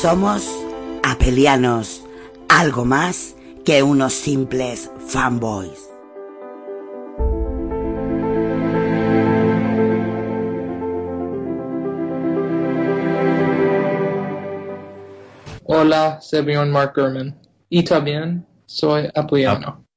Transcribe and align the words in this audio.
Somos 0.00 0.48
apelianos, 1.02 2.04
algo 2.48 2.84
más 2.84 3.34
que 3.64 3.82
unos 3.82 4.12
simples 4.12 4.88
fanboys. 5.08 5.90
Hola, 15.64 16.20
soy 16.20 16.70
Mark 16.70 16.92
Gurman. 16.94 17.36
Y 17.68 17.82
también 17.82 18.46
soy 18.66 19.08
apeliano. 19.16 19.87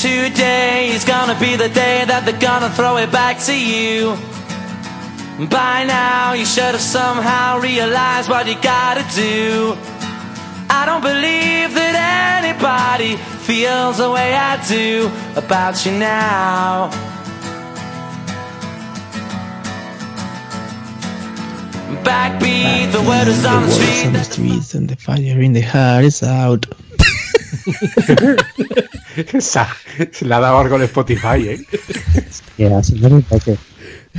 Today 0.00 0.92
is 0.94 1.04
gonna 1.04 1.38
be 1.38 1.56
the 1.56 1.68
day 1.68 2.06
that 2.06 2.24
they're 2.24 2.40
gonna 2.40 2.70
throw 2.70 2.96
it 2.96 3.12
back 3.12 3.38
to 3.40 3.52
you. 3.52 4.16
By 5.48 5.84
now, 5.84 6.32
you 6.32 6.46
should 6.46 6.72
have 6.72 6.80
somehow 6.80 7.60
realized 7.60 8.30
what 8.30 8.46
you 8.46 8.56
gotta 8.62 9.04
do. 9.14 9.76
I 10.70 10.86
don't 10.86 11.02
believe 11.02 11.74
that 11.76 12.40
anybody 12.40 13.16
feels 13.44 13.98
the 13.98 14.10
way 14.10 14.32
I 14.34 14.56
do 14.66 15.12
about 15.36 15.84
you 15.84 15.92
now. 15.92 16.88
Backbeat, 22.08 22.90
the 22.92 23.02
word 23.02 23.28
is 23.28 23.44
on 23.44 23.64
the 23.64 23.70
street. 23.70 24.06
on 24.06 24.12
the 24.14 24.24
streets 24.24 24.72
and 24.72 24.88
the 24.88 24.96
fire 24.96 25.42
in 25.42 25.52
the 25.52 25.60
heart 25.60 26.04
is 26.04 26.22
out. 26.22 26.64
Esa, 29.32 29.68
se 30.12 30.24
la 30.24 30.36
ha 30.36 30.40
dado 30.40 30.58
algo 30.58 30.76
en 30.76 30.82
Spotify, 30.82 31.48
¿eh? 31.48 31.66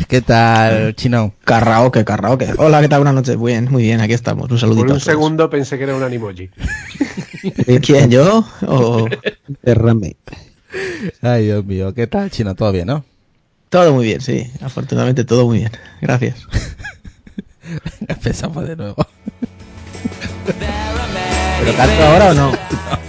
¿Qué 0.07 0.21
tal, 0.21 0.95
Chino? 0.95 1.33
Karaoke, 1.43 2.05
karaoke. 2.05 2.53
Hola, 2.57 2.81
¿qué 2.81 2.89
tal? 2.89 2.99
Buenas 2.99 3.15
noches. 3.15 3.41
Bien, 3.41 3.67
muy 3.69 3.83
bien, 3.83 4.01
aquí 4.01 4.13
estamos. 4.13 4.43
Un 4.43 4.49
Por 4.49 4.59
saludito. 4.59 4.83
un 4.83 4.89
a 4.89 4.93
todos. 4.93 5.03
segundo 5.03 5.49
pensé 5.49 5.77
que 5.77 5.83
era 5.83 5.95
un 5.95 6.03
animoji. 6.03 6.49
¿Eh, 7.67 7.79
¿Quién, 7.81 8.09
yo? 8.09 8.45
O... 8.67 9.07
Derrame. 9.61 10.15
Ay, 11.21 11.45
Dios 11.45 11.65
mío, 11.65 11.93
¿qué 11.93 12.07
tal, 12.07 12.31
Chino? 12.31 12.55
¿Todo 12.55 12.71
bien, 12.71 12.87
no? 12.87 13.03
Todo 13.69 13.93
muy 13.93 14.05
bien, 14.05 14.21
sí. 14.21 14.51
Afortunadamente 14.61 15.23
todo 15.23 15.45
muy 15.45 15.59
bien. 15.59 15.71
Gracias. 16.01 16.45
Empezamos 18.07 18.67
de 18.67 18.75
nuevo. 18.75 19.07
¿Pero 21.63 21.77
canto 21.77 22.03
ahora 22.03 22.31
o 22.31 22.33
no? 22.33 22.51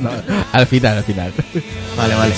No, 0.00 0.10
al 0.52 0.66
final, 0.66 0.98
al 0.98 1.04
final. 1.04 1.32
Vale, 1.96 2.14
vale. 2.14 2.34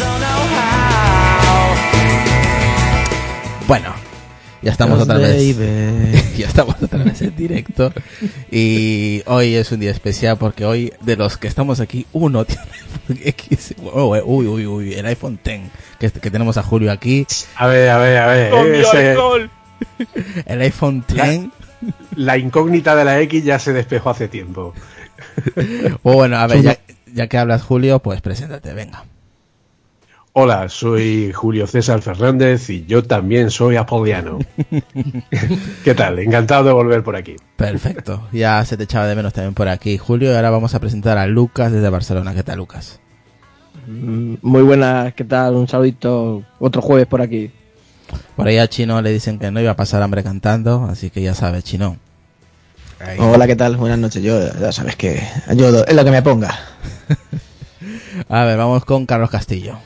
Bueno, 3.66 3.94
ya 4.62 4.72
estamos 4.72 4.98
Los 4.98 5.08
otra 5.08 5.18
vez. 5.18 5.56
baby. 5.58 6.22
ya 6.38 6.46
estamos 6.46 6.76
otra 6.82 7.02
vez 7.02 7.20
en 7.22 7.34
directo. 7.34 7.92
Y 8.50 9.22
hoy 9.26 9.54
es 9.54 9.72
un 9.72 9.80
día 9.80 9.90
especial 9.90 10.36
porque 10.38 10.64
hoy, 10.64 10.92
de 11.00 11.16
los 11.16 11.36
que 11.38 11.48
estamos 11.48 11.80
aquí, 11.80 12.06
uno 12.12 12.44
tiene 12.46 12.62
iPhone 12.62 13.20
X. 13.24 13.74
Oh, 13.92 14.14
eh, 14.14 14.22
uy, 14.24 14.46
uy, 14.46 14.66
uy, 14.66 14.94
el 14.94 15.06
iPhone 15.06 15.38
X 15.42 15.60
que, 15.98 16.10
que 16.10 16.30
tenemos 16.30 16.56
a 16.58 16.62
Julio 16.62 16.92
aquí. 16.92 17.26
A 17.56 17.66
ver, 17.66 17.88
a 17.90 17.98
ver, 17.98 18.18
a 18.18 18.26
ver. 18.26 18.52
ese- 18.74 19.16
El 20.46 20.60
iPhone 20.60 21.04
X. 21.08 21.40
la 22.16 22.38
incógnita 22.38 22.94
de 22.96 23.04
la 23.04 23.20
X 23.22 23.44
ya 23.44 23.58
se 23.58 23.72
despejó 23.72 24.10
hace 24.10 24.28
tiempo. 24.28 24.74
Oh, 26.02 26.14
bueno, 26.14 26.36
a 26.36 26.46
ver, 26.46 26.62
ya, 26.62 26.78
ya 27.12 27.26
que 27.28 27.38
hablas, 27.38 27.62
Julio, 27.62 27.98
pues 28.00 28.20
preséntate, 28.20 28.72
venga. 28.74 29.04
Hola, 30.36 30.68
soy 30.68 31.30
Julio 31.32 31.68
César 31.68 32.02
Fernández 32.02 32.68
y 32.68 32.84
yo 32.86 33.04
también 33.04 33.52
soy 33.52 33.76
apoliano. 33.76 34.40
¿Qué 35.84 35.94
tal? 35.94 36.18
Encantado 36.18 36.64
de 36.64 36.72
volver 36.72 37.04
por 37.04 37.14
aquí. 37.14 37.36
Perfecto. 37.56 38.26
Ya 38.32 38.64
se 38.64 38.76
te 38.76 38.82
echaba 38.82 39.06
de 39.06 39.14
menos 39.14 39.32
también 39.32 39.54
por 39.54 39.68
aquí, 39.68 39.96
Julio. 39.96 40.32
Y 40.32 40.34
ahora 40.34 40.50
vamos 40.50 40.74
a 40.74 40.80
presentar 40.80 41.18
a 41.18 41.28
Lucas 41.28 41.70
desde 41.70 41.88
Barcelona. 41.88 42.34
¿Qué 42.34 42.42
tal, 42.42 42.58
Lucas? 42.58 42.98
Mm, 43.86 44.34
Muy 44.42 44.62
buenas, 44.62 45.14
¿qué 45.14 45.22
tal? 45.22 45.54
Un 45.54 45.68
saludito 45.68 46.42
otro 46.58 46.82
jueves 46.82 47.06
por 47.06 47.22
aquí. 47.22 47.52
Por 48.34 48.48
ahí 48.48 48.58
a 48.58 48.66
Chino 48.68 49.00
le 49.02 49.12
dicen 49.12 49.38
que 49.38 49.52
no 49.52 49.60
iba 49.60 49.70
a 49.70 49.76
pasar 49.76 50.02
hambre 50.02 50.24
cantando, 50.24 50.86
así 50.90 51.10
que 51.10 51.22
ya 51.22 51.34
sabes, 51.34 51.62
Chino. 51.62 51.96
Ahí. 53.00 53.16
Hola, 53.18 53.46
¿qué 53.46 53.56
tal? 53.56 53.76
Buenas 53.76 53.98
noches. 53.98 54.22
Yo, 54.22 54.38
ya 54.58 54.72
sabes 54.72 54.96
que 54.96 55.22
ayudo, 55.46 55.86
es 55.86 55.94
lo 55.94 56.04
que 56.04 56.10
me 56.10 56.22
ponga. 56.22 56.58
A 58.28 58.44
ver, 58.44 58.56
vamos 58.56 58.84
con 58.84 59.06
Carlos 59.06 59.30
Castillo. 59.30 59.78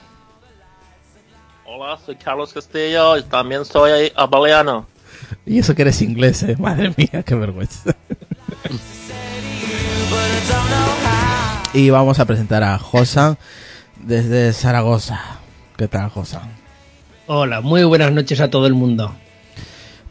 Hola, 1.64 1.98
soy 2.04 2.16
Carlos 2.16 2.52
Castillo 2.52 3.16
y 3.16 3.22
también 3.22 3.64
soy 3.64 4.12
abeliano. 4.14 4.86
Y 5.46 5.58
eso 5.58 5.74
que 5.74 5.82
eres 5.82 6.02
inglés, 6.02 6.42
¿eh? 6.42 6.56
Madre 6.58 6.92
mía, 6.96 7.22
qué 7.22 7.34
vergüenza. 7.34 7.94
y 11.72 11.90
vamos 11.90 12.20
a 12.20 12.24
presentar 12.24 12.62
a 12.62 12.78
Josan 12.78 13.38
desde 13.96 14.52
Zaragoza. 14.52 15.20
¿Qué 15.76 15.88
tal, 15.88 16.10
Josan? 16.10 16.50
Hola, 17.26 17.60
muy 17.60 17.84
buenas 17.84 18.12
noches 18.12 18.40
a 18.40 18.50
todo 18.50 18.66
el 18.66 18.74
mundo. 18.74 19.14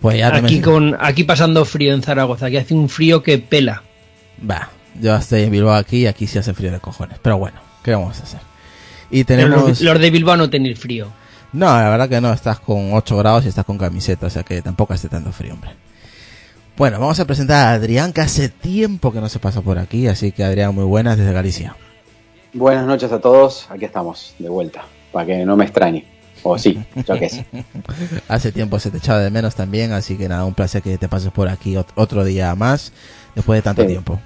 Pues 0.01 0.17
ya 0.17 0.31
te 0.31 0.37
Aquí 0.37 0.61
con 0.61 0.95
aquí 0.99 1.23
pasando 1.23 1.65
frío 1.65 1.93
en 1.93 2.01
Zaragoza, 2.01 2.47
aquí 2.47 2.57
hace 2.57 2.73
un 2.73 2.89
frío 2.89 3.23
que 3.23 3.37
pela. 3.39 3.83
Va, 4.49 4.69
yo 5.01 5.15
estoy 5.15 5.43
en 5.43 5.51
Bilbao 5.51 5.73
aquí 5.73 6.03
y 6.03 6.07
aquí 6.07 6.27
sí 6.27 6.37
hace 6.37 6.53
frío 6.53 6.71
de 6.71 6.79
cojones. 6.79 7.17
Pero 7.21 7.37
bueno, 7.37 7.59
¿qué 7.83 7.91
vamos 7.91 8.19
a 8.19 8.23
hacer? 8.23 8.39
Y 9.09 9.23
tenemos... 9.23 9.67
los, 9.67 9.81
los 9.81 9.99
de 9.99 10.11
Bilbao 10.11 10.37
no 10.37 10.49
tenéis 10.49 10.79
frío. 10.79 11.07
No, 11.53 11.65
la 11.65 11.89
verdad 11.89 12.09
que 12.09 12.21
no, 12.21 12.31
estás 12.31 12.59
con 12.59 12.93
8 12.93 13.17
grados 13.17 13.45
y 13.45 13.47
estás 13.47 13.65
con 13.65 13.77
camiseta, 13.77 14.27
o 14.27 14.29
sea 14.29 14.43
que 14.43 14.61
tampoco 14.61 14.93
hace 14.93 15.07
tanto 15.09 15.31
frío, 15.31 15.53
hombre. 15.53 15.71
Bueno, 16.75 16.99
vamos 16.99 17.19
a 17.19 17.25
presentar 17.25 17.67
a 17.67 17.71
Adrián, 17.71 18.13
que 18.13 18.21
hace 18.21 18.49
tiempo 18.49 19.11
que 19.11 19.19
no 19.19 19.29
se 19.29 19.39
pasa 19.39 19.61
por 19.61 19.79
aquí, 19.79 20.07
así 20.07 20.31
que 20.31 20.43
Adrián, 20.43 20.75
muy 20.75 20.83
buenas 20.83 21.17
desde 21.17 21.33
Galicia. 21.33 21.75
Buenas 22.53 22.85
noches 22.85 23.11
a 23.11 23.19
todos, 23.19 23.67
aquí 23.71 23.85
estamos, 23.85 24.35
de 24.37 24.49
vuelta, 24.49 24.83
para 25.11 25.25
que 25.25 25.45
no 25.45 25.57
me 25.57 25.65
extrañe. 25.65 26.05
O 26.43 26.57
sí, 26.57 26.77
yo 27.07 27.17
qué 27.19 27.29
sé. 27.29 27.45
hace 28.27 28.51
tiempo 28.51 28.79
se 28.79 28.91
te 28.91 28.97
echaba 28.97 29.19
de 29.19 29.29
menos 29.29 29.55
también, 29.55 29.91
así 29.91 30.17
que 30.17 30.27
nada, 30.29 30.45
un 30.45 30.53
placer 30.53 30.81
que 30.81 30.97
te 30.97 31.07
pases 31.09 31.31
por 31.31 31.47
aquí 31.49 31.73
ot- 31.75 31.87
otro 31.95 32.23
día 32.23 32.53
más, 32.55 32.91
después 33.35 33.57
de 33.57 33.61
tanto 33.63 33.81
Sí. 33.83 33.87
tiempo. 33.89 34.19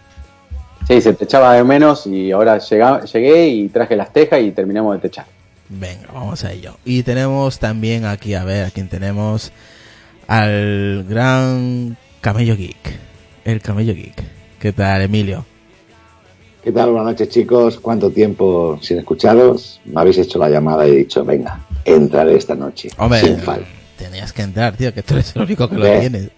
Sí, 0.87 0.99
se 0.99 1.13
te 1.13 1.25
echaba 1.25 1.53
de 1.53 1.63
menos 1.63 2.05
y 2.07 2.31
ahora 2.31 2.57
llega- 2.57 3.03
llegué 3.05 3.47
y 3.49 3.69
traje 3.69 3.95
las 3.95 4.11
tejas 4.11 4.41
y 4.41 4.51
terminamos 4.51 4.95
de 4.95 4.99
techar. 5.01 5.25
Venga, 5.69 6.09
vamos 6.13 6.43
a 6.43 6.51
ello. 6.51 6.75
Y 6.83 7.03
tenemos 7.03 7.59
también 7.59 8.05
aquí, 8.05 8.33
a 8.33 8.43
ver, 8.43 8.65
a 8.65 8.71
quién 8.71 8.89
tenemos, 8.89 9.51
al 10.27 11.05
gran 11.07 11.97
Camello 12.19 12.55
Geek, 12.57 12.99
el 13.45 13.61
Camello 13.61 13.93
Geek. 13.93 14.21
¿Qué 14.59 14.73
tal, 14.73 15.01
Emilio? 15.03 15.45
¿Qué 16.63 16.71
tal? 16.71 16.91
Buenas 16.91 17.13
noches, 17.13 17.29
chicos. 17.29 17.79
¿Cuánto 17.79 18.11
tiempo 18.11 18.77
sin 18.81 18.99
escucharos? 18.99 19.81
Me 19.85 20.01
habéis 20.01 20.17
hecho 20.19 20.37
la 20.39 20.49
llamada 20.49 20.87
y 20.87 20.91
he 20.91 20.95
dicho, 20.97 21.23
venga, 21.25 21.59
entraré 21.86 22.36
esta 22.36 22.56
noche. 22.56 22.89
Hombre, 22.98 23.19
Sin 23.22 23.38
falta. 23.39 23.68
tenías 23.98 24.33
que 24.33 24.42
entrar, 24.42 24.75
tío, 24.75 24.94
que 24.94 25.04
tú 25.04 25.13
eres 25.16 25.36
el 25.36 25.42
único 25.44 25.69
que 25.69 25.75
lo 25.75 26.00
tienes. 26.00 26.30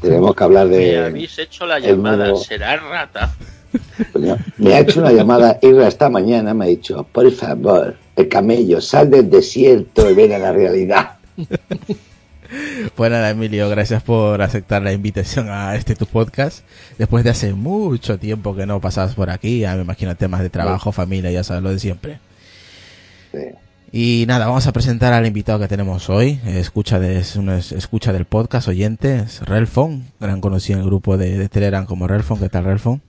Tenemos 0.00 0.34
que 0.34 0.44
hablar 0.44 0.66
Me 0.68 0.76
de... 0.76 0.98
habéis 0.98 1.38
hecho 1.38 1.66
la 1.66 1.78
llamada, 1.78 2.24
nuevo- 2.28 2.42
será 2.42 2.76
rata. 2.76 3.34
Me 4.58 4.74
ha 4.74 4.80
hecho 4.80 5.00
una 5.00 5.12
llamada 5.12 5.58
Irra 5.62 5.86
esta 5.88 6.08
mañana, 6.10 6.54
me 6.54 6.64
ha 6.64 6.68
dicho, 6.68 7.06
por 7.12 7.30
favor, 7.32 7.96
el 8.16 8.28
camello, 8.28 8.80
sal 8.80 9.10
del 9.10 9.30
desierto 9.30 10.10
y 10.10 10.14
ven 10.14 10.32
a 10.32 10.38
la 10.38 10.52
realidad. 10.52 11.12
Pues 12.96 13.12
nada, 13.12 13.30
Emilio, 13.30 13.68
gracias 13.68 14.02
por 14.02 14.42
aceptar 14.42 14.82
la 14.82 14.92
invitación 14.92 15.48
a 15.50 15.76
este 15.76 15.94
tu 15.94 16.04
podcast. 16.06 16.64
Después 16.98 17.22
de 17.22 17.30
hace 17.30 17.52
mucho 17.54 18.18
tiempo 18.18 18.56
que 18.56 18.66
no 18.66 18.80
pasabas 18.80 19.14
por 19.14 19.30
aquí, 19.30 19.60
ya 19.60 19.76
me 19.76 19.82
imagino 19.82 20.16
temas 20.16 20.40
de 20.40 20.50
trabajo, 20.50 20.90
familia, 20.90 21.30
ya 21.30 21.44
sabes 21.44 21.62
lo 21.62 21.70
de 21.70 21.78
siempre. 21.78 22.18
Y 23.92 24.24
nada, 24.28 24.46
vamos 24.46 24.66
a 24.68 24.72
presentar 24.72 25.12
al 25.12 25.26
invitado 25.26 25.58
que 25.58 25.66
tenemos 25.68 26.08
hoy. 26.10 26.38
Escucha 26.46 27.00
de, 27.00 27.18
es 27.18 27.34
una 27.36 27.58
es- 27.58 27.72
escucha 27.72 28.12
del 28.12 28.24
podcast, 28.24 28.68
oyente, 28.68 29.16
es 29.18 29.40
Relfon, 29.40 30.04
gran 30.20 30.40
conocido 30.40 30.78
en 30.78 30.84
el 30.84 30.88
grupo 30.88 31.16
de, 31.16 31.36
de 31.36 31.48
Telegram 31.48 31.84
como 31.86 32.06
Relfon. 32.06 32.38
¿Qué 32.38 32.48
tal, 32.48 32.64
Relfon? 32.64 33.02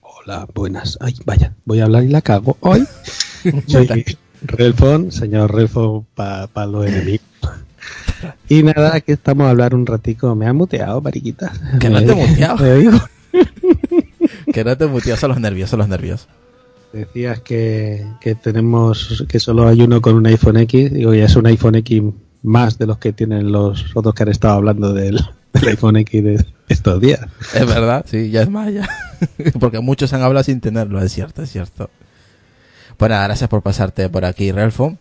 Hola, 0.00 0.48
buenas. 0.52 0.98
Ay, 1.00 1.14
vaya, 1.24 1.54
voy 1.64 1.80
a 1.80 1.84
hablar 1.84 2.02
y 2.02 2.08
la 2.08 2.22
cago. 2.22 2.56
Hoy 2.60 2.84
soy 3.68 4.04
Relfon, 4.42 5.12
señor 5.12 5.54
Relfon 5.54 6.04
para 6.14 6.48
los 6.66 6.86
enemigos. 6.86 7.26
Y 8.48 8.62
nada, 8.64 8.96
aquí 8.96 9.12
estamos 9.12 9.46
a 9.46 9.50
hablar 9.50 9.74
un 9.76 9.86
ratico. 9.86 10.34
Me 10.34 10.46
ha 10.48 10.52
muteado, 10.52 11.00
mariquita. 11.02 11.52
Que 11.78 11.88
no 11.88 12.02
te 12.04 12.12
he 12.12 12.14
muteado. 12.14 12.58
que 14.52 14.64
no 14.64 14.76
te 14.76 14.86
muteas, 14.86 15.20
son 15.20 15.28
los 15.30 15.40
nervios, 15.40 15.70
son 15.70 15.78
los 15.78 15.88
nervios. 15.88 16.26
Decías 16.94 17.40
que, 17.40 18.06
que 18.20 18.36
tenemos 18.36 19.24
que 19.28 19.40
solo 19.40 19.66
hay 19.66 19.82
uno 19.82 20.00
con 20.00 20.14
un 20.14 20.26
iPhone 20.26 20.58
X. 20.58 20.92
Digo, 20.92 21.12
ya 21.12 21.24
es 21.24 21.34
un 21.34 21.46
iPhone 21.46 21.74
X 21.74 22.02
más 22.44 22.78
de 22.78 22.86
los 22.86 22.98
que 22.98 23.12
tienen 23.12 23.50
los 23.50 23.84
otros 23.96 24.14
que 24.14 24.22
han 24.22 24.28
estado 24.28 24.54
hablando 24.54 24.92
del, 24.92 25.18
iPhone 25.66 25.96
X 25.96 26.22
de 26.22 26.46
estos 26.68 27.00
días. 27.00 27.20
Es 27.52 27.66
verdad, 27.66 28.04
sí, 28.08 28.30
ya 28.30 28.42
es 28.42 28.48
más 28.48 28.72
ya. 28.72 28.88
Porque 29.58 29.80
muchos 29.80 30.12
han 30.12 30.22
hablado 30.22 30.44
sin 30.44 30.60
tenerlo, 30.60 31.02
es 31.02 31.12
cierto, 31.12 31.42
es 31.42 31.50
cierto. 31.50 31.90
Nada, 33.00 33.24
gracias 33.24 33.50
por 33.50 33.62
pasarte 33.62 34.08
por 34.08 34.24
aquí, 34.24 34.52
Relfo. 34.52 34.96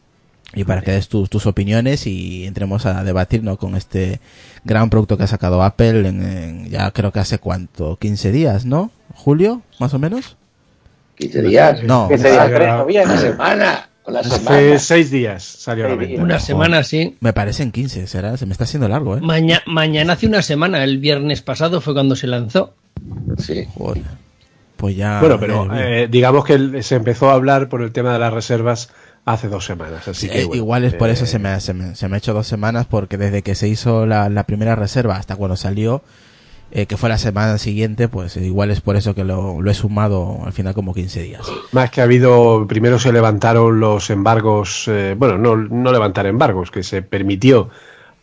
Y 0.56 0.64
para 0.64 0.82
que 0.82 0.92
des 0.92 1.10
tus, 1.10 1.30
tus 1.30 1.46
opiniones 1.46 2.08
y 2.08 2.46
entremos 2.46 2.88
a 2.88 3.04
debatirnos 3.04 3.58
con 3.60 3.76
este 3.76 4.20
gran 4.64 4.90
producto 4.90 5.16
que 5.16 5.24
ha 5.24 5.28
sacado 5.28 5.62
Apple 5.64 6.08
en, 6.08 6.24
en 6.24 6.70
ya 6.70 6.90
creo 6.92 7.12
que 7.12 7.20
hace 7.20 7.38
cuánto, 7.38 7.98
15 7.98 8.32
días, 8.32 8.66
¿no? 8.66 8.92
¿Julio, 9.14 9.62
más 9.80 9.94
o 9.94 10.00
menos? 10.00 10.38
15 11.18 11.42
días. 11.44 11.84
No, 11.84 12.08
¿Qué 12.10 12.18
sería? 12.18 12.46
Tres, 12.54 12.86
bien, 12.88 13.08
una 13.10 13.18
semana. 13.20 13.90
Hace 14.06 14.80
seis 14.80 15.12
días 15.12 15.44
salió 15.44 15.88
la 15.88 15.96
venta. 15.96 16.22
Una 16.22 16.40
semana, 16.40 16.84
sí. 16.84 17.16
Me 17.22 17.32
parecen 17.32 17.72
15, 17.72 18.06
será, 18.08 18.36
se 18.36 18.46
me 18.46 18.52
está 18.52 18.66
haciendo 18.66 18.90
largo, 18.90 19.16
¿eh? 19.16 19.22
Maña- 19.22 19.62
mañana 19.66 20.14
hace 20.14 20.28
una 20.28 20.42
semana, 20.42 20.84
el 20.84 20.98
viernes 20.98 21.42
pasado 21.42 21.80
fue 21.80 21.94
cuando 21.94 22.16
se 22.18 22.28
lanzó. 22.28 22.74
Sí. 23.38 23.66
Joder. 23.78 24.04
Pues 24.76 24.98
ya. 24.98 25.22
Bueno, 25.22 25.40
pero 25.40 25.70
eh, 25.74 26.10
digamos 26.12 26.44
que 26.44 26.84
se 26.84 26.96
empezó 26.96 27.30
a 27.30 27.36
hablar 27.36 27.70
por 27.70 27.82
el 27.82 27.94
tema 27.94 28.12
de 28.12 28.20
las 28.20 28.34
reservas 28.34 28.90
hace 29.24 29.48
dos 29.48 29.64
semanas. 29.66 30.06
Así 30.10 30.28
que, 30.28 30.42
Eh, 30.42 30.46
bueno, 30.46 30.62
igual 30.62 30.84
es 30.84 30.94
por 30.96 31.08
eh, 31.10 31.14
eso 31.14 31.26
se 31.26 31.40
me, 31.40 31.58
se, 31.62 31.74
me, 31.74 31.96
se 31.96 32.10
me 32.10 32.16
ha 32.16 32.18
hecho 32.18 32.34
dos 32.34 32.46
semanas, 32.48 32.86
porque 32.90 33.18
desde 33.18 33.42
que 33.42 33.56
se 33.56 33.70
hizo 33.70 34.06
la, 34.06 34.28
la 34.30 34.44
primera 34.44 34.76
reserva 34.76 35.16
hasta 35.16 35.38
cuando 35.38 35.56
salió, 35.56 36.04
eh, 36.76 36.88
que 36.88 36.98
fue 36.98 37.08
la 37.08 37.20
semana 37.20 37.60
siguiente, 37.60 38.08
pues 38.08 38.36
igual 38.38 38.72
es 38.72 38.82
por 38.82 38.96
eso 38.96 39.14
que 39.14 39.24
lo, 39.24 39.62
lo 39.62 39.70
he 39.70 39.76
sumado 39.76 40.40
al 40.44 40.54
final 40.54 40.74
como 40.74 40.94
15 40.94 41.22
días. 41.22 41.42
Más 41.72 41.92
que 41.92 42.02
ha 42.02 42.06
habido, 42.06 42.66
primero 42.68 42.98
se 42.98 43.14
levantaron 43.14 43.80
los 43.80 44.10
embargos, 44.10 44.86
eh, 44.88 45.16
bueno, 45.18 45.38
no, 45.38 45.56
no 45.56 45.92
levantar 45.92 46.26
embargos, 46.26 46.72
que 46.72 46.82
se 46.82 47.04
permitió 47.04 47.70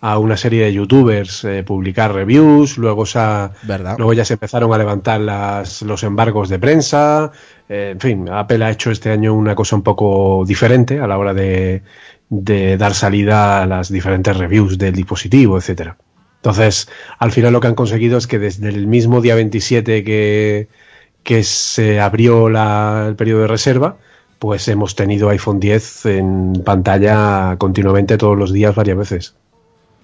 a 0.03 0.19
una 0.19 0.37
serie 0.37 0.65
de 0.65 0.73
youtubers 0.73 1.45
eh, 1.45 1.63
publicar 1.63 2.13
reviews, 2.15 2.77
luego, 2.79 3.05
se 3.07 3.19
ha- 3.19 3.53
luego 3.99 4.15
ya 4.15 4.25
se 4.25 4.33
empezaron 4.33 4.73
a 4.73 4.79
levantar 4.79 5.21
las, 5.21 5.83
los 5.83 6.03
embargos 6.03 6.49
de 6.49 6.59
prensa, 6.59 7.31
eh, 7.69 7.91
en 7.93 8.01
fin, 8.01 8.29
Apple 8.31 8.65
ha 8.65 8.71
hecho 8.71 8.91
este 8.91 9.11
año 9.11 9.33
una 9.35 9.55
cosa 9.55 9.77
un 9.77 9.83
poco 9.83 10.43
diferente 10.47 10.99
a 11.01 11.07
la 11.07 11.19
hora 11.19 11.35
de, 11.35 11.83
de 12.31 12.77
dar 12.79 12.95
salida 12.95 13.63
a 13.63 13.67
las 13.67 13.93
diferentes 13.93 14.37
reviews 14.37 14.77
del 14.79 14.95
dispositivo, 14.95 15.59
etcétera. 15.59 15.97
Entonces, 16.43 16.89
al 17.19 17.33
final 17.33 17.53
lo 17.53 17.61
que 17.61 17.67
han 17.69 17.75
conseguido 17.75 18.17
es 18.17 18.27
que 18.27 18.39
desde 18.39 18.71
el 18.71 18.87
mismo 18.87 19.21
día 19.21 19.35
27 19.35 20.03
que, 20.05 20.69
se 21.45 22.01
abrió 22.01 22.49
la- 22.49 23.05
el 23.09 23.15
periodo 23.15 23.43
de 23.43 23.47
reserva, 23.47 23.97
pues 24.39 24.67
hemos 24.69 24.97
tenido 24.97 25.29
iPhone 25.29 25.61
10 25.61 26.07
en 26.07 26.63
pantalla 26.65 27.57
continuamente 27.59 28.17
todos 28.17 28.37
los 28.39 28.53
días 28.53 28.75
varias 28.75 28.97
veces. 28.97 29.35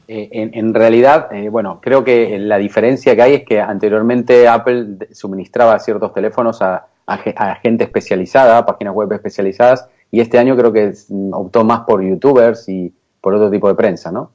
Eh, 0.08 0.28
en, 0.30 0.50
en 0.54 0.72
realidad, 0.74 1.32
eh, 1.32 1.48
bueno, 1.48 1.80
creo 1.82 2.04
que 2.04 2.38
la 2.38 2.58
diferencia 2.58 3.16
que 3.16 3.22
hay 3.22 3.34
es 3.34 3.44
que 3.44 3.60
anteriormente 3.60 4.46
Apple 4.46 5.08
suministraba 5.12 5.78
ciertos 5.80 6.12
teléfonos 6.14 6.60
a, 6.62 6.86
a 7.06 7.16
ge- 7.18 7.34
a 7.36 7.56
gente 7.56 7.84
especializada, 7.84 8.64
páginas 8.66 8.94
web 8.94 9.10
especializadas, 9.14 9.88
y 10.12 10.20
este 10.20 10.38
año 10.38 10.54
creo 10.56 10.72
que 10.72 10.92
optó 11.32 11.64
más 11.64 11.80
por 11.80 12.02
youtubers 12.04 12.68
y 12.68 12.92
por 13.20 13.34
otro 13.34 13.50
tipo 13.50 13.66
de 13.68 13.74
prensa, 13.74 14.12
¿no? 14.12 14.30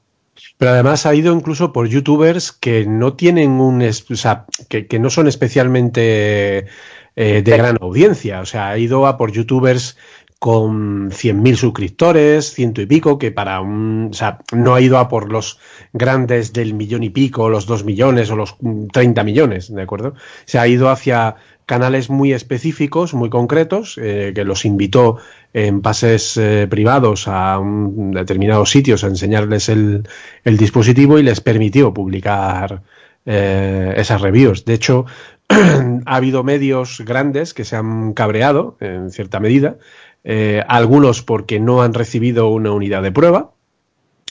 Pero 0.57 0.71
además 0.71 1.05
ha 1.05 1.15
ido 1.15 1.33
incluso 1.33 1.73
por 1.73 1.87
youtubers 1.87 2.51
que 2.51 2.85
no 2.85 3.13
tienen 3.13 3.51
un, 3.51 3.81
o 3.81 4.15
sea, 4.15 4.45
que, 4.69 4.87
que 4.87 4.99
no 4.99 5.09
son 5.09 5.27
especialmente 5.27 6.67
eh, 7.15 7.41
de 7.43 7.57
gran 7.57 7.77
audiencia. 7.81 8.41
O 8.41 8.45
sea, 8.45 8.69
ha 8.69 8.77
ido 8.77 9.05
a 9.07 9.17
por 9.17 9.31
youtubers 9.31 9.97
con 10.39 11.11
100.000 11.11 11.55
suscriptores, 11.55 12.53
ciento 12.53 12.81
y 12.81 12.87
pico, 12.87 13.19
que 13.19 13.31
para 13.31 13.61
un, 13.61 14.09
o 14.09 14.13
sea, 14.13 14.39
no 14.51 14.73
ha 14.73 14.81
ido 14.81 14.97
a 14.97 15.07
por 15.07 15.31
los 15.31 15.59
grandes 15.93 16.51
del 16.51 16.73
millón 16.73 17.03
y 17.03 17.11
pico, 17.11 17.47
los 17.49 17.67
dos 17.67 17.83
millones 17.83 18.31
o 18.31 18.35
los 18.35 18.55
mm, 18.59 18.87
30 18.87 19.23
millones, 19.23 19.71
¿de 19.71 19.81
acuerdo? 19.83 20.15
Se 20.45 20.57
ha 20.57 20.67
ido 20.67 20.89
hacia 20.89 21.35
canales 21.67 22.09
muy 22.09 22.33
específicos, 22.33 23.13
muy 23.13 23.29
concretos, 23.29 23.99
eh, 24.01 24.31
que 24.33 24.43
los 24.43 24.65
invitó 24.65 25.17
en 25.53 25.81
pases 25.81 26.37
eh, 26.37 26.67
privados 26.69 27.27
a 27.27 27.59
un 27.59 28.11
determinados 28.11 28.71
sitios 28.71 29.03
a 29.03 29.07
enseñarles 29.07 29.69
el, 29.69 30.07
el 30.43 30.57
dispositivo 30.57 31.19
y 31.19 31.23
les 31.23 31.41
permitió 31.41 31.93
publicar 31.93 32.81
eh, 33.25 33.93
esas 33.97 34.21
reviews. 34.21 34.65
De 34.65 34.73
hecho, 34.73 35.05
ha 36.05 36.15
habido 36.15 36.43
medios 36.43 37.01
grandes 37.05 37.53
que 37.53 37.65
se 37.65 37.75
han 37.75 38.13
cabreado 38.13 38.77
en 38.79 39.11
cierta 39.11 39.39
medida, 39.39 39.77
eh, 40.23 40.63
algunos 40.67 41.23
porque 41.23 41.59
no 41.59 41.81
han 41.81 41.93
recibido 41.93 42.49
una 42.49 42.71
unidad 42.71 43.03
de 43.03 43.11
prueba, 43.11 43.51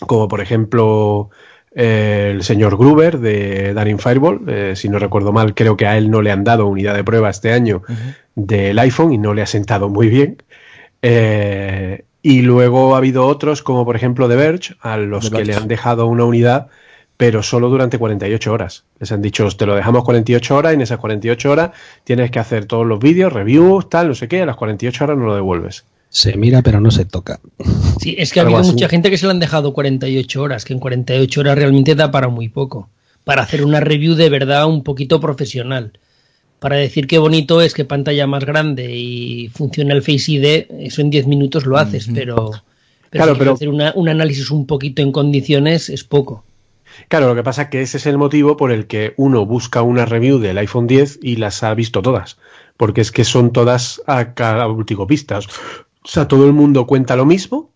como 0.06 0.28
por 0.28 0.40
ejemplo 0.40 1.30
eh, 1.74 2.32
el 2.34 2.42
señor 2.42 2.76
Gruber 2.76 3.18
de 3.18 3.74
Daring 3.74 3.98
Fireball, 3.98 4.40
eh, 4.48 4.72
si 4.76 4.88
no 4.88 4.98
recuerdo 4.98 5.32
mal, 5.32 5.54
creo 5.54 5.76
que 5.76 5.86
a 5.86 5.96
él 5.96 6.10
no 6.10 6.22
le 6.22 6.32
han 6.32 6.44
dado 6.44 6.66
unidad 6.66 6.94
de 6.94 7.04
prueba 7.04 7.30
este 7.30 7.52
año 7.52 7.82
del 8.34 8.78
iPhone 8.78 9.12
y 9.12 9.18
no 9.18 9.34
le 9.34 9.42
ha 9.42 9.46
sentado 9.46 9.88
muy 9.88 10.08
bien. 10.08 10.42
Eh, 11.02 12.04
y 12.22 12.42
luego 12.42 12.94
ha 12.94 12.98
habido 12.98 13.26
otros, 13.26 13.62
como 13.62 13.84
por 13.84 13.96
ejemplo 13.96 14.28
The 14.28 14.36
Verge, 14.36 14.74
a 14.80 14.96
los 14.96 15.24
The 15.24 15.30
que 15.30 15.36
Verge. 15.38 15.52
le 15.52 15.56
han 15.58 15.68
dejado 15.68 16.06
una 16.06 16.24
unidad, 16.24 16.66
pero 17.16 17.42
solo 17.42 17.68
durante 17.70 17.98
48 17.98 18.52
horas. 18.52 18.84
Les 18.98 19.10
han 19.12 19.22
dicho, 19.22 19.48
te 19.50 19.66
lo 19.66 19.74
dejamos 19.74 20.04
48 20.04 20.56
horas 20.56 20.72
y 20.72 20.74
en 20.74 20.80
esas 20.82 20.98
48 20.98 21.50
horas 21.50 21.70
tienes 22.04 22.30
que 22.30 22.38
hacer 22.38 22.66
todos 22.66 22.86
los 22.86 22.98
vídeos, 22.98 23.32
reviews, 23.32 23.88
tal, 23.88 24.08
no 24.08 24.14
sé 24.14 24.28
qué, 24.28 24.42
a 24.42 24.46
las 24.46 24.56
48 24.56 25.04
horas 25.04 25.16
no 25.18 25.26
lo 25.26 25.34
devuelves. 25.34 25.84
Se 26.12 26.36
mira 26.36 26.60
pero 26.62 26.80
no 26.80 26.90
se 26.90 27.04
toca. 27.04 27.38
Sí, 28.00 28.16
es 28.18 28.32
que 28.32 28.40
ha 28.40 28.42
Algo 28.42 28.56
habido 28.56 28.68
así. 28.68 28.72
mucha 28.72 28.88
gente 28.88 29.10
que 29.10 29.16
se 29.18 29.26
le 29.26 29.32
han 29.32 29.38
dejado 29.38 29.72
48 29.72 30.42
horas, 30.42 30.64
que 30.64 30.72
en 30.72 30.80
48 30.80 31.40
horas 31.40 31.56
realmente 31.56 31.94
da 31.94 32.10
para 32.10 32.28
muy 32.28 32.48
poco. 32.48 32.88
Para 33.24 33.42
hacer 33.42 33.64
una 33.64 33.80
review 33.80 34.14
de 34.14 34.28
verdad 34.28 34.66
un 34.66 34.82
poquito 34.82 35.20
profesional. 35.20 35.92
Para 36.60 36.76
decir 36.76 37.06
qué 37.06 37.18
bonito 37.18 37.60
es 37.62 37.74
que 37.74 37.84
pantalla 37.84 38.26
más 38.26 38.44
grande 38.44 38.94
y 38.94 39.48
funciona 39.48 39.94
el 39.94 40.02
Face 40.02 40.30
ID, 40.30 40.66
eso 40.86 41.00
en 41.00 41.10
10 41.10 41.26
minutos 41.26 41.66
lo 41.66 41.76
haces, 41.78 42.08
pero, 42.14 42.50
pero, 43.10 43.24
Claro, 43.24 43.32
si 43.32 43.38
quieres 43.38 43.38
pero- 43.38 43.52
hacer 43.54 43.68
una- 43.70 43.92
un 43.96 44.08
análisis 44.08 44.50
un 44.50 44.66
poquito 44.66 45.00
en 45.02 45.10
condiciones 45.10 45.88
es 45.88 46.04
poco. 46.04 46.44
Claro, 47.08 47.28
lo 47.28 47.34
que 47.34 47.42
pasa 47.42 47.62
es 47.62 47.68
que 47.68 47.80
ese 47.82 47.96
es 47.96 48.06
el 48.06 48.18
motivo 48.18 48.56
por 48.56 48.72
el 48.72 48.86
que 48.86 49.14
uno 49.16 49.46
busca 49.46 49.80
una 49.82 50.04
review 50.04 50.38
del 50.38 50.58
iPhone 50.58 50.86
10 50.86 51.18
y 51.22 51.36
las 51.36 51.62
ha 51.62 51.72
visto 51.74 52.02
todas. 52.02 52.36
Porque 52.76 53.00
es 53.00 53.10
que 53.10 53.24
son 53.24 53.52
todas 53.52 54.02
a 54.06 54.34
pistas. 55.08 55.46
O 56.02 56.08
sea, 56.08 56.28
todo 56.28 56.46
el 56.46 56.52
mundo 56.52 56.86
cuenta 56.86 57.16
lo 57.16 57.24
mismo, 57.26 57.70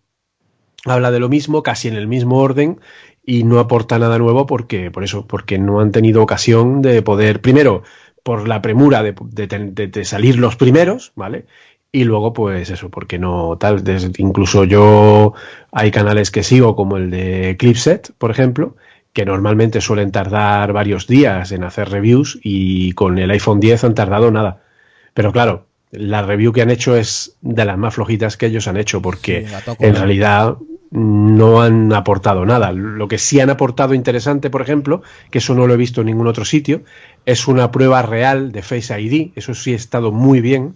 habla 0.83 1.11
de 1.11 1.19
lo 1.19 1.29
mismo, 1.29 1.63
casi 1.63 1.87
en 1.87 1.95
el 1.95 2.07
mismo 2.07 2.37
orden, 2.39 2.79
y 3.25 3.43
no 3.43 3.59
aporta 3.59 3.97
nada 3.97 4.19
nuevo 4.19 4.45
porque, 4.45 4.91
por 4.91 5.03
eso, 5.03 5.25
porque 5.25 5.57
no 5.57 5.79
han 5.79 5.91
tenido 5.91 6.21
ocasión 6.21 6.81
de 6.81 7.01
poder, 7.01 7.41
primero, 7.41 7.83
por 8.25 8.47
la 8.47 8.59
premura 8.59 9.03
de, 9.03 9.13
de, 9.13 9.87
de 9.87 10.03
salir 10.03 10.39
los 10.39 10.55
primeros, 10.55 11.11
¿vale? 11.15 11.45
Y 11.91 12.05
luego, 12.05 12.33
pues 12.33 12.71
eso, 12.71 12.89
porque 12.89 13.19
no 13.19 13.55
tal, 13.59 13.83
desde, 13.83 14.11
incluso 14.17 14.63
yo 14.63 15.35
hay 15.71 15.91
canales 15.91 16.31
que 16.31 16.41
sigo, 16.41 16.75
como 16.75 16.97
el 16.97 17.11
de 17.11 17.55
Clipset, 17.59 18.13
por 18.17 18.31
ejemplo, 18.31 18.77
que 19.13 19.25
normalmente 19.25 19.79
suelen 19.79 20.11
tardar 20.11 20.73
varios 20.73 21.05
días 21.05 21.51
en 21.51 21.63
hacer 21.63 21.87
reviews 21.89 22.39
y 22.41 22.93
con 22.93 23.19
el 23.19 23.29
iPhone 23.29 23.59
10 23.59 23.83
han 23.83 23.93
tardado 23.93 24.31
nada. 24.31 24.63
Pero 25.13 25.31
claro, 25.31 25.67
la 25.91 26.23
review 26.23 26.51
que 26.51 26.63
han 26.63 26.71
hecho 26.71 26.97
es 26.97 27.37
de 27.41 27.63
las 27.63 27.77
más 27.77 27.93
flojitas 27.93 28.37
que 28.37 28.47
ellos 28.47 28.67
han 28.67 28.77
hecho, 28.77 29.03
porque 29.03 29.45
en 29.79 29.95
realidad 29.95 30.55
no 30.91 31.61
han 31.61 31.93
aportado 31.93 32.45
nada. 32.45 32.71
Lo 32.71 33.07
que 33.07 33.17
sí 33.17 33.39
han 33.39 33.49
aportado 33.49 33.93
interesante, 33.93 34.49
por 34.49 34.61
ejemplo, 34.61 35.01
que 35.31 35.39
eso 35.39 35.55
no 35.55 35.67
lo 35.67 35.73
he 35.73 35.77
visto 35.77 36.01
en 36.01 36.07
ningún 36.07 36.27
otro 36.27 36.45
sitio, 36.45 36.83
es 37.25 37.47
una 37.47 37.71
prueba 37.71 38.01
real 38.01 38.51
de 38.51 38.61
Face 38.61 38.99
ID. 38.99 39.31
Eso 39.35 39.53
sí 39.53 39.73
ha 39.73 39.75
estado 39.75 40.11
muy 40.11 40.41
bien 40.41 40.75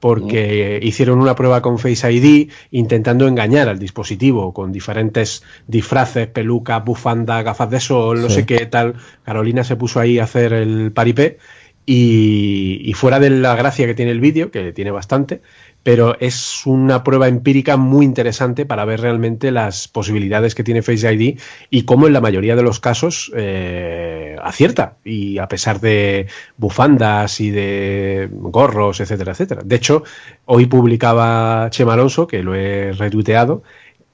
porque 0.00 0.78
hicieron 0.82 1.20
una 1.20 1.34
prueba 1.34 1.60
con 1.60 1.78
Face 1.78 2.10
ID 2.12 2.50
intentando 2.70 3.26
engañar 3.26 3.68
al 3.68 3.78
dispositivo 3.78 4.54
con 4.54 4.70
diferentes 4.70 5.42
disfraces, 5.66 6.28
pelucas, 6.28 6.84
bufanda, 6.84 7.42
gafas 7.42 7.70
de 7.70 7.80
sol, 7.80 8.22
no 8.22 8.30
sé 8.30 8.46
qué 8.46 8.66
tal. 8.66 8.94
Carolina 9.24 9.64
se 9.64 9.76
puso 9.76 9.98
ahí 9.98 10.18
a 10.18 10.24
hacer 10.24 10.52
el 10.52 10.92
paripé 10.92 11.38
y, 11.84 12.82
y 12.84 12.92
fuera 12.92 13.18
de 13.18 13.30
la 13.30 13.56
gracia 13.56 13.86
que 13.86 13.94
tiene 13.94 14.12
el 14.12 14.20
vídeo, 14.20 14.50
que 14.50 14.72
tiene 14.72 14.90
bastante, 14.90 15.40
pero 15.88 16.18
es 16.20 16.66
una 16.66 17.02
prueba 17.02 17.28
empírica 17.28 17.78
muy 17.78 18.04
interesante 18.04 18.66
para 18.66 18.84
ver 18.84 19.00
realmente 19.00 19.50
las 19.50 19.88
posibilidades 19.88 20.54
que 20.54 20.62
tiene 20.62 20.82
Face 20.82 21.10
ID 21.10 21.40
y 21.70 21.84
cómo 21.84 22.06
en 22.06 22.12
la 22.12 22.20
mayoría 22.20 22.56
de 22.56 22.62
los 22.62 22.78
casos 22.78 23.32
eh, 23.34 24.36
acierta 24.42 24.98
y 25.02 25.38
a 25.38 25.48
pesar 25.48 25.80
de 25.80 26.26
bufandas 26.58 27.40
y 27.40 27.50
de 27.50 28.28
gorros, 28.30 29.00
etcétera, 29.00 29.32
etcétera. 29.32 29.62
De 29.64 29.76
hecho, 29.76 30.04
hoy 30.44 30.66
publicaba 30.66 31.68
Chema 31.70 31.94
Alonso, 31.94 32.26
que 32.26 32.42
lo 32.42 32.54
he 32.54 32.92
retuiteado, 32.92 33.62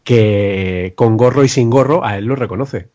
que 0.04 0.92
con 0.94 1.16
gorro 1.16 1.42
y 1.42 1.48
sin 1.48 1.70
gorro 1.70 2.04
a 2.04 2.16
él 2.18 2.26
lo 2.26 2.36
reconoce. 2.36 2.86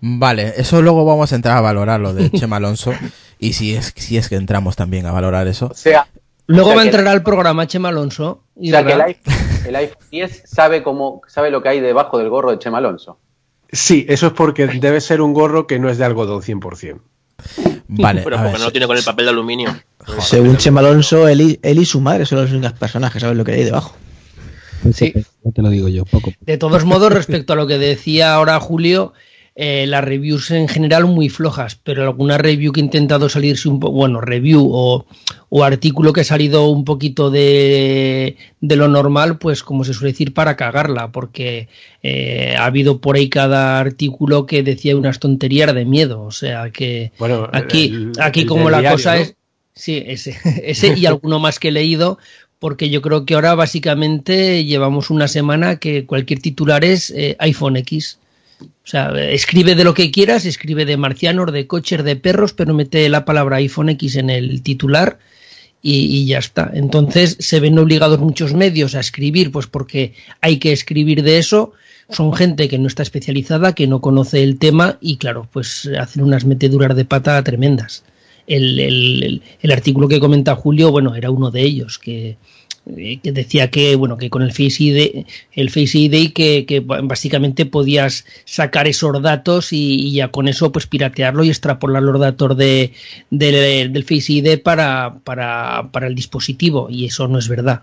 Vale, 0.00 0.54
eso 0.56 0.80
luego 0.80 1.04
vamos 1.04 1.30
a 1.34 1.36
entrar 1.36 1.58
a 1.58 1.60
valorar 1.60 2.00
lo 2.00 2.14
de 2.14 2.30
Chema 2.30 2.56
Alonso 2.56 2.94
y 3.38 3.52
si 3.52 3.74
es, 3.74 3.92
si 3.94 4.16
es 4.16 4.30
que 4.30 4.36
entramos 4.36 4.76
también 4.76 5.04
a 5.04 5.12
valorar 5.12 5.46
eso. 5.46 5.66
O 5.66 5.74
sea, 5.74 6.06
Luego 6.48 6.70
o 6.70 6.70
sea 6.70 6.76
va 6.76 6.82
a 6.82 6.84
entrar 6.86 7.06
al 7.06 7.22
programa 7.22 7.66
Chema 7.66 7.90
Alonso. 7.90 8.42
Y 8.58 8.70
O 8.70 8.72
sea 8.72 8.84
que 8.84 8.92
el 8.94 9.00
iPhone, 9.02 9.34
el 9.66 9.76
iPhone 9.76 10.06
10 10.10 10.42
sabe 10.46 10.82
cómo 10.82 11.20
sabe 11.28 11.50
lo 11.50 11.62
que 11.62 11.68
hay 11.68 11.80
debajo 11.80 12.18
del 12.18 12.30
gorro 12.30 12.50
de 12.50 12.58
Chema 12.58 12.78
Alonso. 12.78 13.18
Sí, 13.70 14.06
eso 14.08 14.28
es 14.28 14.32
porque 14.32 14.66
debe 14.66 15.00
ser 15.00 15.20
un 15.20 15.34
gorro 15.34 15.66
que 15.66 15.78
no 15.78 15.90
es 15.90 15.98
de 15.98 16.06
algodón 16.06 16.40
100%. 16.40 17.00
Vale, 17.88 18.22
Pero 18.22 18.36
a 18.36 18.38
porque 18.40 18.52
ver. 18.52 18.58
no 18.60 18.64
lo 18.66 18.72
tiene 18.72 18.86
con 18.86 18.96
el 18.96 19.04
papel 19.04 19.26
de 19.26 19.30
aluminio. 19.30 19.76
Según 20.20 20.56
Chema 20.56 20.80
Alonso, 20.80 21.28
él 21.28 21.40
y, 21.40 21.60
él 21.62 21.78
y 21.78 21.84
su 21.84 22.00
madre 22.00 22.24
son 22.26 22.40
los 22.40 22.50
únicos 22.50 22.72
personas 22.72 23.12
que 23.12 23.20
saben 23.20 23.36
lo 23.36 23.44
que 23.44 23.52
hay 23.52 23.64
debajo. 23.64 23.94
Sí. 24.92 25.12
Ya 25.44 25.52
te 25.52 25.62
lo 25.62 25.68
digo 25.68 25.88
yo, 25.88 26.04
poco. 26.04 26.32
De 26.40 26.56
todos 26.56 26.84
modos, 26.84 27.12
respecto 27.12 27.52
a 27.52 27.56
lo 27.56 27.66
que 27.66 27.78
decía 27.78 28.34
ahora 28.34 28.58
Julio, 28.58 29.12
eh, 29.60 29.86
las 29.88 30.04
reviews 30.04 30.52
en 30.52 30.68
general 30.68 31.06
muy 31.06 31.28
flojas, 31.28 31.74
pero 31.82 32.04
alguna 32.04 32.38
review 32.38 32.72
que 32.72 32.80
ha 32.80 32.84
intentado 32.84 33.28
salirse 33.28 33.68
un 33.68 33.80
poco, 33.80 33.92
bueno, 33.94 34.20
review 34.20 34.68
o, 34.72 35.04
o 35.48 35.64
artículo 35.64 36.12
que 36.12 36.20
ha 36.20 36.24
salido 36.24 36.68
un 36.70 36.84
poquito 36.84 37.30
de, 37.30 38.36
de 38.60 38.76
lo 38.76 38.86
normal, 38.86 39.38
pues 39.38 39.64
como 39.64 39.82
se 39.84 39.94
suele 39.94 40.12
decir, 40.12 40.32
para 40.32 40.56
cagarla, 40.56 41.10
porque 41.10 41.68
eh, 42.04 42.54
ha 42.56 42.66
habido 42.66 43.00
por 43.00 43.16
ahí 43.16 43.28
cada 43.28 43.80
artículo 43.80 44.46
que 44.46 44.62
decía 44.62 44.96
unas 44.96 45.18
tonterías 45.18 45.74
de 45.74 45.84
miedo, 45.84 46.22
o 46.22 46.30
sea 46.30 46.70
que 46.70 47.10
Bueno, 47.18 47.48
aquí, 47.52 47.86
el- 47.86 48.12
aquí 48.20 48.40
el 48.42 48.46
como 48.46 48.70
la 48.70 48.78
diario, 48.78 48.96
cosa 48.96 49.16
¿no? 49.16 49.22
es, 49.22 49.34
sí, 49.74 50.02
ese, 50.06 50.36
ese 50.62 50.96
y 50.96 51.06
alguno 51.06 51.40
más 51.40 51.58
que 51.58 51.68
he 51.68 51.72
leído, 51.72 52.18
porque 52.60 52.90
yo 52.90 53.02
creo 53.02 53.24
que 53.26 53.34
ahora 53.34 53.54
básicamente 53.56 54.64
llevamos 54.64 55.10
una 55.10 55.26
semana 55.28 55.76
que 55.80 56.06
cualquier 56.06 56.40
titular 56.40 56.84
es 56.84 57.10
eh, 57.10 57.36
iPhone 57.40 57.76
X. 57.76 58.18
O 58.60 58.66
sea, 58.90 59.12
escribe 59.30 59.74
de 59.74 59.84
lo 59.84 59.94
que 59.94 60.10
quieras, 60.10 60.44
escribe 60.46 60.84
de 60.84 60.96
marcianos, 60.96 61.52
de 61.52 61.66
coches, 61.66 62.02
de 62.02 62.16
perros, 62.16 62.52
pero 62.54 62.74
mete 62.74 63.08
la 63.08 63.24
palabra 63.24 63.56
iPhone 63.56 63.90
X 63.90 64.16
en 64.16 64.30
el 64.30 64.62
titular 64.62 65.18
y, 65.80 66.26
ya 66.26 66.38
está. 66.38 66.70
Entonces 66.74 67.36
se 67.38 67.60
ven 67.60 67.78
obligados 67.78 68.18
muchos 68.18 68.54
medios 68.54 68.94
a 68.94 69.00
escribir, 69.00 69.52
pues 69.52 69.66
porque 69.66 70.14
hay 70.40 70.58
que 70.58 70.72
escribir 70.72 71.22
de 71.22 71.38
eso. 71.38 71.72
Son 72.10 72.32
gente 72.32 72.68
que 72.68 72.78
no 72.78 72.88
está 72.88 73.02
especializada, 73.02 73.74
que 73.74 73.86
no 73.86 74.00
conoce 74.00 74.42
el 74.42 74.58
tema 74.58 74.98
y 75.00 75.18
claro, 75.18 75.46
pues 75.52 75.88
hacen 75.98 76.22
unas 76.24 76.44
meteduras 76.46 76.96
de 76.96 77.04
pata 77.04 77.42
tremendas. 77.44 78.02
El, 78.46 78.80
el- 78.80 79.22
el- 79.22 79.42
el 79.60 79.72
artículo 79.72 80.08
que 80.08 80.18
comenta 80.20 80.56
Julio, 80.56 80.90
bueno, 80.90 81.14
era 81.14 81.30
uno 81.30 81.50
de 81.50 81.62
ellos, 81.62 81.98
que, 81.98 82.38
que 83.22 83.32
decía 83.32 83.70
que 83.70 83.94
bueno 83.96 84.16
que 84.16 84.30
con 84.30 84.42
el 84.42 84.50
Face 84.52 84.76
ID 84.82 85.24
el 85.52 85.70
Face 85.70 85.98
ID 85.98 86.32
que, 86.32 86.64
que 86.66 86.80
básicamente 86.80 87.66
podías 87.66 88.24
sacar 88.44 88.88
esos 88.88 89.20
datos 89.22 89.72
y, 89.72 89.94
y 90.08 90.12
ya 90.12 90.28
con 90.28 90.48
eso 90.48 90.72
pues 90.72 90.86
piratearlo 90.86 91.44
y 91.44 91.50
extrapolar 91.50 92.02
los 92.02 92.18
datos 92.20 92.56
de, 92.56 92.92
de- 93.30 93.88
del 93.88 94.04
Face 94.04 94.32
ID 94.32 94.60
para, 94.62 95.18
para, 95.24 95.90
para 95.92 96.06
el 96.06 96.14
dispositivo. 96.14 96.88
Y 96.90 97.04
eso 97.06 97.28
no 97.28 97.38
es 97.38 97.48
verdad. 97.48 97.82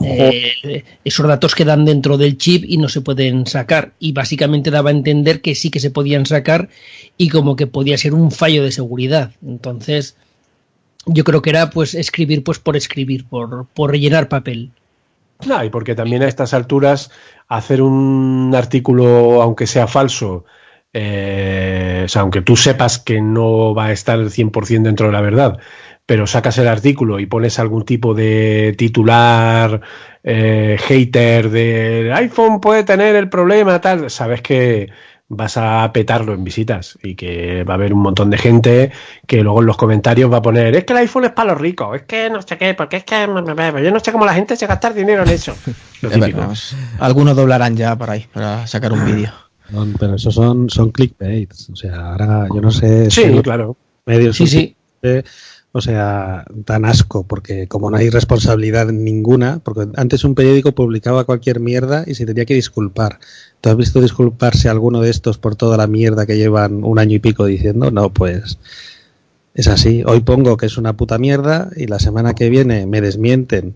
Eh, 0.00 0.82
esos 1.04 1.26
datos 1.28 1.54
quedan 1.54 1.84
dentro 1.84 2.18
del 2.18 2.36
chip 2.36 2.64
y 2.66 2.78
no 2.78 2.88
se 2.88 3.00
pueden 3.00 3.46
sacar. 3.46 3.92
Y 3.98 4.12
básicamente 4.12 4.70
daba 4.70 4.90
a 4.90 4.92
entender 4.92 5.40
que 5.40 5.54
sí 5.54 5.70
que 5.70 5.80
se 5.80 5.90
podían 5.90 6.26
sacar 6.26 6.68
y 7.16 7.28
como 7.28 7.56
que 7.56 7.66
podía 7.66 7.96
ser 7.98 8.14
un 8.14 8.30
fallo 8.30 8.64
de 8.64 8.72
seguridad. 8.72 9.32
Entonces 9.46 10.16
yo 11.06 11.24
creo 11.24 11.42
que 11.42 11.50
era 11.50 11.70
pues 11.70 11.94
escribir 11.94 12.44
pues 12.44 12.58
por 12.58 12.76
escribir 12.76 13.26
por, 13.26 13.66
por 13.66 13.90
rellenar 13.90 14.28
papel. 14.28 14.70
No, 15.46 15.62
y 15.64 15.70
porque 15.70 15.94
también 15.94 16.22
a 16.22 16.28
estas 16.28 16.54
alturas 16.54 17.10
hacer 17.48 17.82
un 17.82 18.52
artículo, 18.56 19.42
aunque 19.42 19.66
sea 19.66 19.86
falso, 19.86 20.44
eh, 20.92 22.02
o 22.04 22.08
sea, 22.08 22.22
aunque 22.22 22.40
tú 22.40 22.56
sepas 22.56 22.98
que 22.98 23.20
no 23.20 23.74
va 23.74 23.86
a 23.86 23.92
estar 23.92 24.18
el 24.18 24.30
100% 24.30 24.82
dentro 24.82 25.06
de 25.06 25.12
la 25.12 25.20
verdad, 25.20 25.58
pero 26.06 26.26
sacas 26.26 26.56
el 26.58 26.68
artículo 26.68 27.18
y 27.18 27.26
pones 27.26 27.58
algún 27.58 27.84
tipo 27.84 28.14
de 28.14 28.74
titular 28.78 29.80
eh, 30.22 30.78
hater 30.80 31.50
de 31.50 32.12
iPhone 32.14 32.60
puede 32.60 32.84
tener 32.84 33.16
el 33.16 33.28
problema, 33.28 33.80
tal, 33.80 34.10
sabes 34.10 34.40
que 34.40 34.90
vas 35.28 35.56
a 35.56 35.90
petarlo 35.92 36.34
en 36.34 36.44
visitas 36.44 36.98
y 37.02 37.14
que 37.14 37.64
va 37.64 37.74
a 37.74 37.76
haber 37.76 37.94
un 37.94 38.00
montón 38.02 38.30
de 38.30 38.38
gente 38.38 38.92
que 39.26 39.42
luego 39.42 39.60
en 39.60 39.66
los 39.66 39.76
comentarios 39.76 40.30
va 40.32 40.36
a 40.36 40.42
poner 40.42 40.76
es 40.76 40.84
que 40.84 40.92
el 40.92 40.98
iPhone 41.00 41.24
es 41.24 41.30
para 41.32 41.52
los 41.52 41.60
ricos, 41.60 41.96
es 41.96 42.02
que 42.02 42.28
no 42.30 42.42
sé 42.42 42.58
qué, 42.58 42.74
porque 42.74 42.98
es 42.98 43.04
que 43.04 43.26
yo 43.26 43.90
no 43.90 44.00
sé 44.00 44.12
cómo 44.12 44.26
la 44.26 44.34
gente 44.34 44.54
se 44.56 44.66
gastar 44.66 44.92
dinero 44.94 45.22
en 45.22 45.30
eso. 45.30 45.54
Lo 46.02 46.08
Es 46.10 46.14
típico. 46.16 46.38
verdad, 46.40 46.54
algunos 47.00 47.34
doblarán 47.36 47.76
ya 47.76 47.96
por 47.96 48.10
ahí 48.10 48.26
para 48.32 48.66
sacar 48.66 48.92
un 48.92 49.04
vídeo. 49.06 49.30
Son- 49.70 49.94
pero 49.98 50.14
eso 50.16 50.30
son, 50.30 50.68
son 50.68 50.90
clickbaits. 50.90 51.70
O 51.70 51.76
sea, 51.76 52.10
ahora 52.12 52.46
yo 52.54 52.60
no 52.60 52.70
sé 52.70 53.10
Sí, 53.10 53.22
si 53.32 53.40
claro. 53.42 53.76
medios 54.04 54.36
Sí, 54.36 54.46
sí. 54.46 54.76
O 55.76 55.80
sea, 55.80 56.44
dan 56.54 56.84
asco, 56.84 57.24
porque 57.26 57.66
como 57.66 57.90
no 57.90 57.96
hay 57.96 58.08
responsabilidad 58.08 58.86
ninguna, 58.92 59.58
porque 59.64 59.88
antes 59.96 60.22
un 60.22 60.36
periódico 60.36 60.70
publicaba 60.72 61.24
cualquier 61.24 61.58
mierda 61.58 62.04
y 62.06 62.14
se 62.14 62.24
tenía 62.26 62.44
que 62.44 62.54
disculpar. 62.54 63.18
¿Tú 63.60 63.70
has 63.70 63.76
visto 63.76 64.00
disculparse 64.00 64.68
a 64.68 64.70
alguno 64.70 65.00
de 65.00 65.10
estos 65.10 65.36
por 65.36 65.56
toda 65.56 65.76
la 65.76 65.88
mierda 65.88 66.26
que 66.26 66.36
llevan 66.36 66.84
un 66.84 67.00
año 67.00 67.16
y 67.16 67.18
pico 67.18 67.44
diciendo? 67.46 67.90
No, 67.90 68.10
pues 68.10 68.56
es 69.54 69.66
así. 69.66 70.04
Hoy 70.06 70.20
pongo 70.20 70.56
que 70.56 70.66
es 70.66 70.78
una 70.78 70.92
puta 70.92 71.18
mierda 71.18 71.70
y 71.76 71.88
la 71.88 71.98
semana 71.98 72.34
que 72.34 72.50
viene 72.50 72.86
me 72.86 73.00
desmienten 73.00 73.74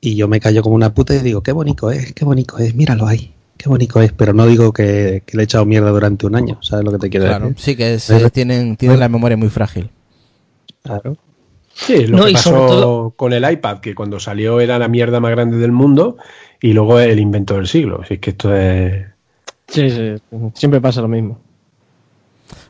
y 0.00 0.14
yo 0.14 0.28
me 0.28 0.38
callo 0.38 0.62
como 0.62 0.76
una 0.76 0.94
puta 0.94 1.12
y 1.16 1.18
digo, 1.18 1.42
qué 1.42 1.50
bonito 1.50 1.90
es, 1.90 2.12
qué 2.12 2.24
bonito 2.24 2.56
es, 2.58 2.76
míralo 2.76 3.08
ahí. 3.08 3.34
Qué 3.56 3.68
bonito 3.68 4.00
es, 4.00 4.12
pero 4.12 4.32
no 4.32 4.46
digo 4.46 4.72
que, 4.72 5.24
que 5.26 5.36
le 5.36 5.42
he 5.42 5.44
echado 5.44 5.64
mierda 5.64 5.90
durante 5.90 6.24
un 6.24 6.36
año, 6.36 6.60
¿sabes 6.62 6.84
lo 6.84 6.92
que 6.92 6.98
te 6.98 7.10
quiero 7.10 7.26
Claro, 7.26 7.48
decir? 7.48 7.64
sí 7.64 7.74
que 7.74 7.94
es, 7.94 8.10
eh, 8.10 8.30
tienen, 8.30 8.76
tienen 8.76 9.00
la 9.00 9.08
memoria 9.08 9.36
muy 9.36 9.48
frágil. 9.48 9.90
Claro. 10.86 11.16
Sí, 11.74 12.06
lo 12.06 12.16
No, 12.18 12.24
que 12.24 12.30
y 12.30 12.34
pasó 12.34 12.50
sobre 12.50 12.66
todo- 12.68 13.10
con 13.10 13.32
el 13.34 13.50
iPad, 13.50 13.78
que 13.80 13.94
cuando 13.94 14.18
salió 14.18 14.60
era 14.60 14.78
la 14.78 14.88
mierda 14.88 15.20
más 15.20 15.30
grande 15.32 15.58
del 15.58 15.72
mundo 15.72 16.16
y 16.60 16.72
luego 16.72 16.98
el 17.00 17.18
invento 17.20 17.54
del 17.54 17.66
siglo. 17.66 18.00
Así 18.02 18.18
que 18.18 18.30
esto 18.30 18.54
es... 18.56 19.06
Sí, 19.68 19.90
sí, 19.90 20.14
siempre 20.54 20.80
pasa 20.80 21.02
lo 21.02 21.08
mismo. 21.08 21.38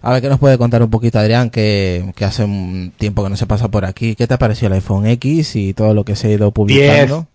A 0.02 0.12
ver, 0.12 0.23
¿qué 0.23 0.28
nos 0.28 0.38
puede 0.38 0.56
contar 0.58 0.82
un 0.82 0.90
poquito 0.90 1.18
Adrián, 1.18 1.50
que, 1.50 2.12
que 2.16 2.25
hace 2.25 2.42
un 2.44 2.92
tiempo 2.96 3.23
que 3.23 3.30
no 3.30 3.37
se 3.37 3.46
pasa 3.46 3.68
por 3.70 3.85
aquí? 3.85 4.14
¿Qué 4.16 4.26
te 4.26 4.35
ha 4.35 4.38
parecido 4.38 4.68
el 4.68 4.73
iPhone 4.75 5.06
X 5.06 5.54
y 5.56 5.75
todo 5.75 5.94
lo 5.94 6.04
que 6.04 6.16
se 6.16 6.28
ha 6.28 6.32
ido 6.32 6.50
publicando? 6.52 7.26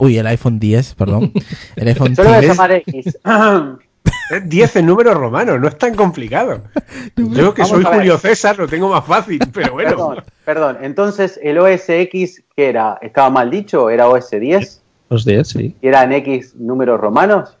Uy, 0.00 0.18
el 0.18 0.26
iPhone 0.26 0.58
10, 0.58 0.94
perdón. 0.94 1.32
El 1.76 1.86
iPhone 1.88 2.14
Yo 2.16 2.24
lo 2.24 2.30
voy 2.30 2.38
a 2.38 2.40
10. 2.40 2.52
llamar 2.52 2.72
X. 2.72 3.18
Es 4.30 4.48
10 4.48 4.76
en 4.76 4.86
números 4.86 5.14
romanos, 5.14 5.60
no 5.60 5.68
es 5.68 5.76
tan 5.76 5.94
complicado. 5.94 6.62
Yo 7.16 7.52
que 7.52 7.62
Vamos 7.62 7.82
soy. 7.82 7.84
Julio 7.84 8.18
César 8.18 8.58
lo 8.58 8.66
tengo 8.66 8.88
más 8.88 9.04
fácil, 9.04 9.38
pero 9.52 9.72
bueno. 9.72 9.90
Perdón, 9.90 10.24
perdón. 10.44 10.78
Entonces, 10.82 11.38
el 11.42 11.58
OS 11.58 11.88
X, 11.88 12.42
¿qué 12.56 12.68
era? 12.68 12.98
¿Estaba 13.02 13.30
mal 13.30 13.50
dicho? 13.50 13.90
¿Era 13.90 14.08
OS 14.08 14.30
10? 14.30 14.82
Los 15.10 15.24
10, 15.24 15.48
sí. 15.48 15.76
¿Y 15.80 15.88
eran 15.88 16.12
X 16.12 16.54
números 16.56 17.00
romanos? 17.00 17.56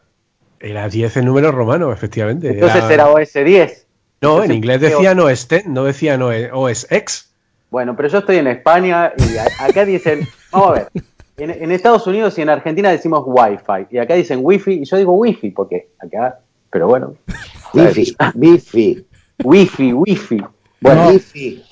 Era 0.60 0.88
10 0.88 1.18
en 1.18 1.26
números 1.26 1.54
romanos, 1.54 1.92
efectivamente. 1.92 2.48
Entonces 2.48 2.84
era 2.90 3.08
OS 3.08 3.32
10. 3.34 3.86
No, 4.22 4.42
en 4.42 4.52
inglés 4.52 4.78
¿qué 4.78 4.88
decían 4.88 5.20
OS 5.20 5.48
10, 5.48 5.66
no 5.66 5.84
decían 5.84 6.22
OS 6.22 6.86
X. 6.90 7.30
Bueno, 7.70 7.94
pero 7.96 8.08
yo 8.08 8.18
estoy 8.18 8.36
en 8.36 8.46
España 8.46 9.12
y 9.18 9.36
acá 9.62 9.84
dicen, 9.84 10.26
vamos 10.50 10.68
a 10.68 10.72
ver, 10.72 10.88
en, 11.36 11.50
en 11.50 11.72
Estados 11.72 12.06
Unidos 12.06 12.38
y 12.38 12.42
en 12.42 12.50
Argentina 12.50 12.90
decimos 12.90 13.24
Wi-Fi 13.26 13.94
y 13.94 13.98
acá 13.98 14.14
dicen 14.14 14.40
Wi-Fi 14.42 14.72
y 14.72 14.84
yo 14.84 14.96
digo 14.96 15.12
Wi-Fi 15.12 15.50
porque 15.50 15.90
acá, 15.98 16.40
pero 16.70 16.86
bueno. 16.86 17.14
Wi-Fi, 17.74 18.16
Wi-Fi. 18.34 19.06
Wi-Fi, 19.42 19.92
Wi-Fi. 19.92 20.44
Bueno, 20.80 21.08
Wi-Fi. 21.08 21.64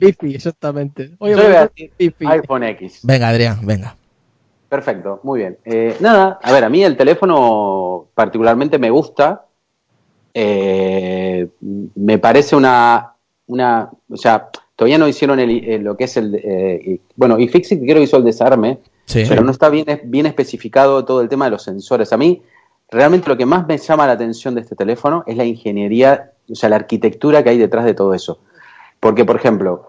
Wi-Fi, 0.00 0.34
exactamente. 0.34 1.12
Oye, 1.18 1.36
yo 1.36 1.42
voy 1.42 1.54
a 1.54 1.66
decir 1.66 1.92
Wi-Fi. 1.98 2.26
iPhone 2.26 2.64
X. 2.64 3.00
Venga, 3.04 3.28
Adrián, 3.28 3.64
venga. 3.64 3.96
Perfecto, 4.68 5.20
muy 5.24 5.40
bien. 5.40 5.58
Eh, 5.64 5.96
nada, 6.00 6.38
a 6.42 6.52
ver, 6.52 6.64
a 6.64 6.68
mí 6.68 6.82
el 6.82 6.96
teléfono 6.96 8.06
particularmente 8.14 8.78
me 8.78 8.90
gusta. 8.90 9.46
Eh, 10.32 11.48
me 11.60 12.18
parece 12.18 12.54
una, 12.54 13.14
una, 13.46 13.90
o 14.08 14.16
sea, 14.16 14.48
todavía 14.80 14.96
no 14.96 15.06
hicieron 15.06 15.38
el, 15.40 15.50
eh, 15.62 15.78
lo 15.78 15.94
que 15.94 16.04
es 16.04 16.16
el, 16.16 16.34
eh, 16.36 16.80
y- 16.82 17.00
bueno, 17.14 17.38
y 17.38 17.48
Fixit 17.48 17.82
creo 17.82 17.96
que 17.96 18.04
hizo 18.04 18.16
el 18.16 18.24
desarme, 18.24 18.78
Sí. 19.04 19.24
pero 19.28 19.42
no 19.44 19.50
está 19.50 19.68
bien, 19.68 19.84
bien 20.04 20.24
especificado 20.24 21.04
todo 21.04 21.20
el 21.20 21.28
tema 21.28 21.44
de 21.44 21.50
los 21.50 21.62
sensores. 21.64 22.14
A 22.14 22.16
mí, 22.16 22.40
realmente 22.90 23.28
lo 23.28 23.36
que 23.36 23.44
más 23.44 23.66
me 23.66 23.76
llama 23.76 24.06
la 24.06 24.14
atención 24.14 24.54
de 24.54 24.62
este 24.62 24.74
teléfono 24.74 25.22
es 25.26 25.36
la 25.36 25.44
ingeniería, 25.44 26.30
o 26.50 26.54
sea, 26.54 26.70
la 26.70 26.76
arquitectura 26.76 27.42
que 27.44 27.50
hay 27.50 27.58
detrás 27.58 27.84
de 27.84 27.92
todo 27.92 28.14
eso. 28.14 28.40
Porque, 29.00 29.26
por 29.26 29.36
ejemplo, 29.36 29.88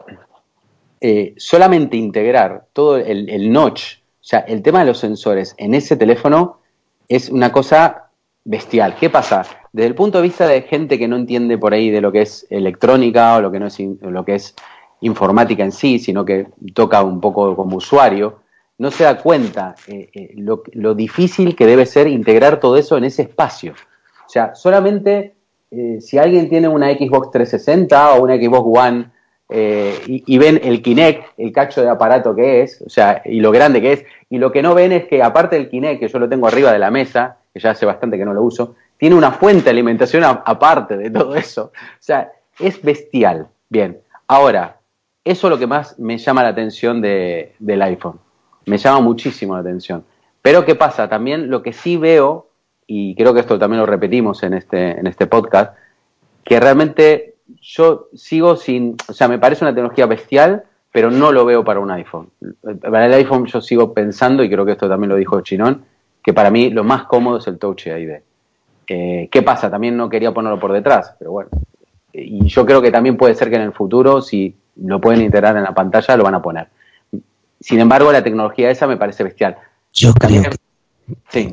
eh, 0.99 1.35
solamente 1.37 1.95
integrar 1.95 2.65
todo 2.73 2.97
el, 2.97 3.29
el 3.29 3.49
notch, 3.49 3.99
o 4.19 4.23
sea, 4.23 4.39
el 4.39 4.61
tema 4.61 4.79
de 4.81 4.87
los 4.87 4.97
sensores 4.99 5.55
en 5.57 5.73
ese 5.73 5.95
teléfono 5.95 6.59
es 7.07 7.29
una 7.29 7.49
cosa 7.53 8.09
bestial. 8.43 8.95
¿Qué 8.99 9.09
pasa? 9.09 9.45
Desde 9.71 9.87
el 9.87 9.95
punto 9.95 10.17
de 10.17 10.23
vista 10.23 10.45
de 10.47 10.63
gente 10.63 10.99
que 10.99 11.07
no 11.07 11.15
entiende 11.15 11.57
por 11.57 11.73
ahí 11.73 11.89
de 11.89 12.01
lo 12.01 12.11
que 12.11 12.23
es 12.23 12.45
electrónica 12.49 13.37
o 13.37 13.41
lo 13.41 13.51
que 13.51 13.59
no 13.59 13.67
es 13.67 13.79
lo 14.01 14.25
que 14.25 14.35
es 14.35 14.53
informática 15.01 15.63
en 15.63 15.71
sí, 15.71 15.99
sino 15.99 16.23
que 16.23 16.47
toca 16.73 17.03
un 17.03 17.19
poco 17.19 17.55
como 17.55 17.77
usuario, 17.77 18.39
no 18.77 18.89
se 18.89 19.03
da 19.03 19.17
cuenta 19.17 19.75
eh, 19.87 20.09
eh, 20.13 20.33
lo, 20.37 20.95
difícil 20.95 21.55
que 21.55 21.65
debe 21.65 21.85
ser 21.85 22.07
integrar 22.07 22.59
todo 22.59 22.77
eso 22.77 22.97
en 22.97 23.03
ese 23.03 23.23
espacio. 23.23 23.73
O 24.25 24.29
sea, 24.29 24.55
solamente 24.55 25.35
eh, 25.69 25.99
si 26.01 26.17
alguien 26.17 26.49
tiene 26.49 26.67
una 26.67 26.91
Xbox 26.91 27.31
360 27.31 28.13
o 28.13 28.23
una 28.23 28.37
Xbox 28.37 28.79
One 28.79 29.05
y, 30.07 30.23
y 30.33 30.37
ven 30.37 30.61
el 30.63 30.81
Kinect, 30.81 31.37
el 31.37 31.51
cacho 31.51 31.81
de 31.81 31.89
aparato 31.89 32.33
que 32.33 32.61
es, 32.61 32.81
o 32.81 32.89
sea, 32.89 33.21
y 33.25 33.41
lo 33.41 33.51
grande 33.51 33.81
que 33.81 33.91
es, 33.91 34.05
y 34.29 34.37
lo 34.37 34.49
que 34.49 34.61
no 34.61 34.73
ven 34.73 34.93
es 34.93 35.05
que 35.07 35.21
aparte 35.21 35.57
del 35.57 35.69
Kinect, 35.69 35.99
que 35.99 36.07
yo 36.07 36.19
lo 36.19 36.29
tengo 36.29 36.47
arriba 36.47 36.71
de 36.71 36.79
la 36.79 36.89
mesa, 36.89 37.37
que 37.53 37.59
ya 37.59 37.71
hace 37.71 37.85
bastante 37.85 38.17
que 38.17 38.23
no 38.23 38.33
lo 38.33 38.41
uso, 38.43 38.75
tiene 38.97 39.15
una 39.15 39.31
fuente 39.31 39.65
de 39.65 39.71
alimentación 39.71 40.23
aparte 40.23 40.95
de 40.95 41.09
todo 41.09 41.35
eso. 41.35 41.71
O 41.73 41.97
sea, 41.99 42.31
es 42.59 42.81
bestial. 42.81 43.47
Bien, 43.67 43.99
ahora, 44.27 44.77
eso 45.23 45.47
es 45.47 45.51
lo 45.51 45.59
que 45.59 45.67
más 45.67 45.97
me 45.99 46.17
llama 46.17 46.43
la 46.43 46.49
atención 46.49 47.01
de- 47.01 47.53
del 47.59 47.81
iPhone. 47.81 48.19
Me 48.65 48.77
llama 48.77 48.99
muchísimo 49.01 49.53
la 49.53 49.61
atención. 49.61 50.03
Pero 50.41 50.65
¿qué 50.65 50.75
pasa? 50.75 51.07
También 51.07 51.49
lo 51.49 51.61
que 51.61 51.73
sí 51.73 51.97
veo, 51.97 52.47
y 52.87 53.15
creo 53.15 53.33
que 53.33 53.41
esto 53.41 53.59
también 53.59 53.79
lo 53.79 53.85
repetimos 53.85 54.41
en 54.43 54.53
este, 54.53 54.99
en 54.99 55.07
este 55.07 55.27
podcast, 55.27 55.75
que 56.43 56.59
realmente 56.59 57.35
yo 57.61 58.07
sigo 58.13 58.55
sin, 58.55 58.95
o 59.07 59.13
sea, 59.13 59.27
me 59.27 59.39
parece 59.39 59.63
una 59.63 59.73
tecnología 59.73 60.05
bestial, 60.07 60.63
pero 60.91 61.11
no 61.11 61.31
lo 61.31 61.45
veo 61.45 61.63
para 61.63 61.79
un 61.79 61.91
iPhone. 61.91 62.29
Para 62.81 63.05
el 63.05 63.13
iPhone 63.13 63.45
yo 63.45 63.61
sigo 63.61 63.93
pensando, 63.93 64.43
y 64.43 64.49
creo 64.49 64.65
que 64.65 64.73
esto 64.73 64.89
también 64.89 65.09
lo 65.09 65.15
dijo 65.15 65.41
Chinón, 65.41 65.85
que 66.23 66.33
para 66.33 66.49
mí 66.51 66.69
lo 66.69 66.83
más 66.83 67.03
cómodo 67.03 67.37
es 67.37 67.47
el 67.47 67.57
Touch 67.59 67.87
ID. 67.87 68.21
Eh, 68.87 69.29
¿Qué 69.31 69.41
pasa? 69.41 69.69
También 69.69 69.95
no 69.95 70.09
quería 70.09 70.33
ponerlo 70.33 70.59
por 70.59 70.73
detrás, 70.73 71.15
pero 71.17 71.31
bueno. 71.31 71.49
Y 72.13 72.45
yo 72.47 72.65
creo 72.65 72.81
que 72.81 72.91
también 72.91 73.15
puede 73.15 73.35
ser 73.35 73.49
que 73.49 73.55
en 73.55 73.61
el 73.61 73.71
futuro, 73.71 74.21
si 74.21 74.53
lo 74.75 75.01
pueden 75.01 75.21
integrar 75.21 75.57
en 75.57 75.63
la 75.63 75.73
pantalla, 75.73 76.17
lo 76.17 76.23
van 76.23 76.35
a 76.35 76.41
poner. 76.41 76.67
Sin 77.59 77.79
embargo, 77.79 78.11
la 78.11 78.23
tecnología 78.23 78.71
esa 78.71 78.87
me 78.87 78.97
parece 78.97 79.23
bestial. 79.23 79.57
Yo 79.93 80.13
creo 80.13 80.43
que, 80.43 80.57
Sí, 81.29 81.51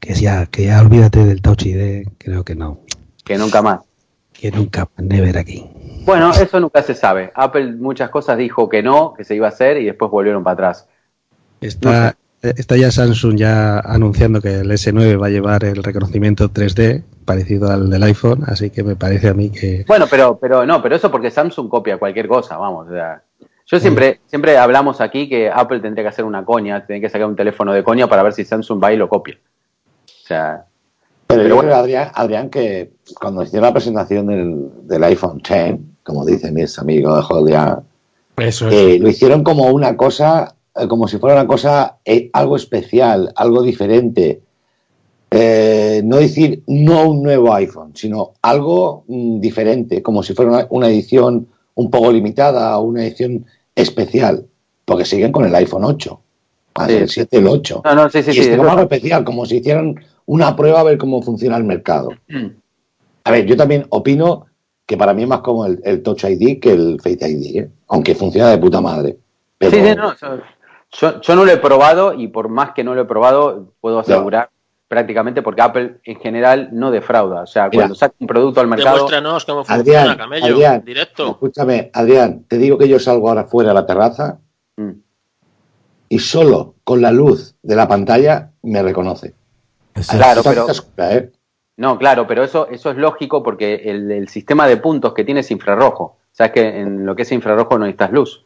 que 0.00 0.14
ya, 0.14 0.46
que 0.46 0.64
ya 0.64 0.80
olvídate 0.80 1.24
del 1.24 1.42
Touch 1.42 1.66
ID, 1.66 2.06
creo 2.18 2.44
que 2.44 2.54
no. 2.54 2.80
que 3.24 3.36
nunca 3.36 3.62
más. 3.62 3.80
Que 4.32 4.50
nunca, 4.50 4.88
never 4.96 5.38
aquí. 5.38 5.68
Bueno, 6.04 6.32
eso 6.32 6.58
nunca 6.58 6.82
se 6.82 6.94
sabe. 6.94 7.30
Apple 7.34 7.72
muchas 7.76 8.10
cosas 8.10 8.38
dijo 8.38 8.68
que 8.68 8.82
no, 8.82 9.14
que 9.14 9.24
se 9.24 9.34
iba 9.34 9.46
a 9.46 9.50
hacer 9.50 9.76
y 9.76 9.84
después 9.84 10.10
volvieron 10.10 10.42
para 10.42 10.54
atrás. 10.54 10.88
Está, 11.60 12.16
eh, 12.42 12.54
está 12.56 12.76
ya 12.76 12.90
Samsung 12.90 13.36
ya 13.36 13.78
anunciando 13.78 14.40
que 14.40 14.60
el 14.60 14.70
S9 14.70 15.20
va 15.20 15.26
a 15.26 15.30
llevar 15.30 15.64
el 15.64 15.82
reconocimiento 15.82 16.48
3D 16.48 17.04
parecido 17.24 17.70
al 17.70 17.88
del 17.90 18.02
iPhone, 18.02 18.42
así 18.46 18.70
que 18.70 18.82
me 18.82 18.96
parece 18.96 19.28
a 19.28 19.34
mí 19.34 19.50
que 19.50 19.84
Bueno, 19.86 20.06
pero, 20.10 20.38
pero 20.38 20.64
no, 20.66 20.82
pero 20.82 20.96
eso 20.96 21.10
porque 21.10 21.30
Samsung 21.30 21.68
copia 21.68 21.98
cualquier 21.98 22.28
cosa, 22.28 22.56
vamos. 22.56 22.88
O 22.88 22.90
sea, 22.92 23.22
yo 23.66 23.78
siempre, 23.80 24.20
siempre 24.26 24.58
hablamos 24.58 25.00
aquí 25.00 25.28
que 25.28 25.50
Apple 25.50 25.80
tendría 25.80 26.04
que 26.04 26.08
hacer 26.08 26.24
una 26.24 26.44
coña, 26.44 26.80
tendría 26.86 27.00
que 27.08 27.12
sacar 27.12 27.26
un 27.26 27.36
teléfono 27.36 27.72
de 27.72 27.82
coña 27.84 28.06
para 28.08 28.22
ver 28.22 28.32
si 28.32 28.44
Samsung 28.44 28.82
va 28.82 28.92
y 28.92 28.96
lo 28.96 29.08
copia. 29.08 29.38
O 30.06 30.26
sea, 30.26 30.64
Pero, 31.26 31.38
Pero 31.42 31.48
yo 31.48 31.54
bueno. 31.56 31.70
creo, 31.70 31.80
Adrián, 31.80 32.10
Adrián, 32.14 32.50
que 32.50 32.92
cuando 33.18 33.42
hicieron 33.42 33.66
la 33.68 33.72
presentación 33.72 34.26
del, 34.26 34.68
del 34.86 35.04
iPhone 35.04 35.38
X, 35.38 35.76
como 36.02 36.26
dicen 36.26 36.54
mis 36.54 36.78
amigos 36.78 37.16
de 37.16 37.22
Julián, 37.22 37.80
Eso 38.36 38.68
es. 38.68 38.74
eh, 38.74 38.98
lo 39.00 39.08
hicieron 39.08 39.42
como 39.44 39.68
una 39.68 39.96
cosa, 39.96 40.54
eh, 40.74 40.88
como 40.88 41.06
si 41.08 41.18
fuera 41.18 41.36
una 41.40 41.46
cosa, 41.46 41.98
eh, 42.04 42.28
algo 42.32 42.56
especial, 42.56 43.32
algo 43.36 43.62
diferente. 43.62 44.40
Eh, 45.34 46.02
no 46.04 46.16
decir 46.18 46.62
no 46.66 47.08
un 47.08 47.22
nuevo 47.22 47.54
iPhone, 47.54 47.92
sino 47.94 48.32
algo 48.42 49.04
mm, 49.08 49.40
diferente, 49.40 50.02
como 50.02 50.22
si 50.22 50.34
fuera 50.34 50.50
una, 50.50 50.66
una 50.70 50.88
edición 50.88 51.48
un 51.74 51.90
poco 51.90 52.12
limitada 52.12 52.76
o 52.78 52.82
una 52.82 53.04
edición 53.04 53.46
especial, 53.74 54.46
porque 54.84 55.04
siguen 55.06 55.32
con 55.32 55.46
el 55.46 55.54
iPhone 55.54 55.84
8, 55.84 56.20
ah, 56.74 56.86
Sí. 56.86 56.94
el 56.94 57.08
7, 57.08 57.38
el 57.38 57.46
8. 57.46 57.82
no, 57.84 57.94
no, 57.94 58.10
sí, 58.10 58.22
sí, 58.22 58.30
y 58.30 58.34
sí. 58.34 58.40
es 58.40 58.56
como 58.56 58.68
algo 58.70 58.82
especial, 58.82 59.24
como 59.24 59.46
si 59.46 59.56
hicieran 59.56 59.94
una 60.26 60.54
prueba 60.54 60.80
a 60.80 60.84
ver 60.84 60.98
cómo 60.98 61.22
funciona 61.22 61.56
el 61.56 61.64
mercado. 61.64 62.10
Mm. 62.28 62.46
A 63.24 63.30
ver, 63.30 63.46
yo 63.46 63.56
también 63.56 63.86
opino 63.88 64.46
que 64.84 64.96
para 64.98 65.14
mí 65.14 65.22
es 65.22 65.28
más 65.28 65.40
como 65.40 65.64
el, 65.64 65.80
el 65.84 66.02
Touch 66.02 66.24
ID 66.24 66.60
que 66.60 66.72
el 66.72 67.00
Face 67.00 67.26
ID, 67.26 67.56
¿eh? 67.56 67.70
aunque 67.88 68.14
funciona 68.14 68.50
de 68.50 68.58
puta 68.58 68.80
madre. 68.82 69.16
Pero, 69.56 69.70
Sí, 69.72 69.78
sí, 69.82 69.94
no, 69.96 70.12
yo- 71.00 71.20
yo 71.22 71.36
no 71.36 71.44
lo 71.46 71.50
he 71.52 71.56
probado 71.56 72.12
y 72.12 72.28
por 72.28 72.50
más 72.50 72.72
que 72.72 72.84
no 72.84 72.94
lo 72.94 73.00
he 73.02 73.04
probado, 73.06 73.72
puedo 73.80 74.00
asegurar 74.00 74.50
prácticamente 74.92 75.40
porque 75.40 75.62
Apple 75.62 76.00
en 76.04 76.20
general 76.20 76.68
no 76.72 76.90
defrauda. 76.90 77.40
O 77.44 77.46
sea, 77.46 77.64
Mira. 77.70 77.84
cuando 77.84 77.94
saca 77.94 78.14
un 78.18 78.26
producto 78.26 78.60
al 78.60 78.66
mercado... 78.66 78.96
Demuéstranos 78.96 79.44
cómo 79.46 79.64
funciona, 79.64 80.00
Adrián, 80.02 80.18
camello. 80.18 80.44
Adrián, 80.44 80.82
Directo. 80.84 81.30
escúchame, 81.30 81.90
Adrián, 81.94 82.44
te 82.46 82.58
digo 82.58 82.76
que 82.76 82.86
yo 82.86 82.98
salgo 82.98 83.30
ahora 83.30 83.44
fuera 83.44 83.70
a 83.70 83.74
la 83.74 83.86
terraza 83.86 84.38
Mm. 84.76 84.90
y 86.10 86.18
solo 86.18 86.74
con 86.84 87.00
la 87.00 87.10
luz 87.10 87.54
de 87.62 87.74
la 87.74 87.88
pantalla 87.88 88.50
me 88.62 88.82
reconoce. 88.82 89.32
Claro, 90.10 90.40
es- 90.42 90.46
pero- 90.46 90.66
Oscura, 90.66 91.14
¿eh? 91.14 91.32
No, 91.78 91.96
claro, 91.98 92.26
pero 92.26 92.44
eso, 92.44 92.68
eso 92.68 92.90
es 92.90 92.98
lógico 92.98 93.42
porque 93.42 93.74
el, 93.86 94.10
el 94.12 94.28
sistema 94.28 94.66
de 94.66 94.76
puntos 94.76 95.14
que 95.14 95.24
tiene 95.24 95.40
es 95.40 95.50
infrarrojo. 95.50 96.18
Sabes 96.32 96.52
que 96.52 96.80
en 96.80 97.06
lo 97.06 97.16
que 97.16 97.22
es 97.22 97.32
infrarrojo 97.32 97.78
no 97.78 97.86
necesitas 97.86 98.12
luz. 98.12 98.44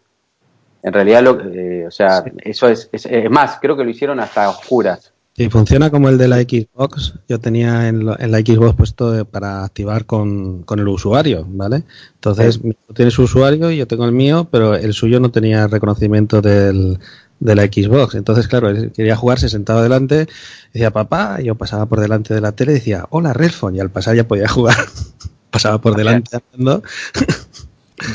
En 0.84 0.92
realidad, 0.92 1.22
lo, 1.24 1.40
eh, 1.40 1.86
o 1.88 1.90
sea, 1.90 2.22
eso 2.38 2.68
es, 2.68 2.88
es, 2.92 3.04
es 3.06 3.30
más, 3.30 3.58
creo 3.60 3.76
que 3.76 3.82
lo 3.82 3.90
hicieron 3.90 4.20
hasta 4.20 4.44
a 4.44 4.50
oscuras. 4.50 5.12
Si 5.36 5.50
funciona 5.50 5.90
como 5.90 6.08
el 6.08 6.16
de 6.16 6.28
la 6.28 6.38
Xbox, 6.38 7.12
yo 7.28 7.38
tenía 7.38 7.88
en, 7.88 8.06
la 8.06 8.38
Xbox 8.38 8.74
puesto 8.74 9.18
eh, 9.18 9.24
para 9.26 9.64
activar 9.64 10.06
con, 10.06 10.62
con 10.62 10.78
el 10.78 10.88
usuario, 10.88 11.46
¿vale? 11.46 11.82
Entonces, 12.14 12.58
tú 12.58 12.94
tienes 12.94 13.12
su 13.12 13.24
usuario 13.24 13.70
y 13.70 13.76
yo 13.76 13.86
tengo 13.86 14.06
el 14.06 14.12
mío, 14.12 14.48
pero 14.50 14.74
el 14.74 14.94
suyo 14.94 15.20
no 15.20 15.30
tenía 15.30 15.66
reconocimiento 15.66 16.40
del, 16.40 16.98
de 17.38 17.54
la 17.54 17.64
Xbox. 17.64 18.14
Entonces, 18.14 18.48
claro, 18.48 18.70
él 18.70 18.92
quería 18.92 19.14
jugar, 19.14 19.38
se 19.38 19.50
sentaba 19.50 19.82
delante, 19.82 20.26
decía 20.72 20.90
papá, 20.90 21.38
yo 21.42 21.54
pasaba 21.54 21.84
por 21.84 22.00
delante 22.00 22.32
de 22.32 22.40
la 22.40 22.52
tele 22.52 22.72
y 22.72 22.76
decía, 22.76 23.04
hola 23.10 23.34
Redphone, 23.34 23.76
y 23.76 23.80
al 23.80 23.90
pasar 23.90 24.16
ya 24.16 24.26
podía 24.26 24.48
jugar. 24.48 24.76
pasaba 25.50 25.82
por 25.82 25.96
delante 25.96 26.34
andando. 26.34 26.82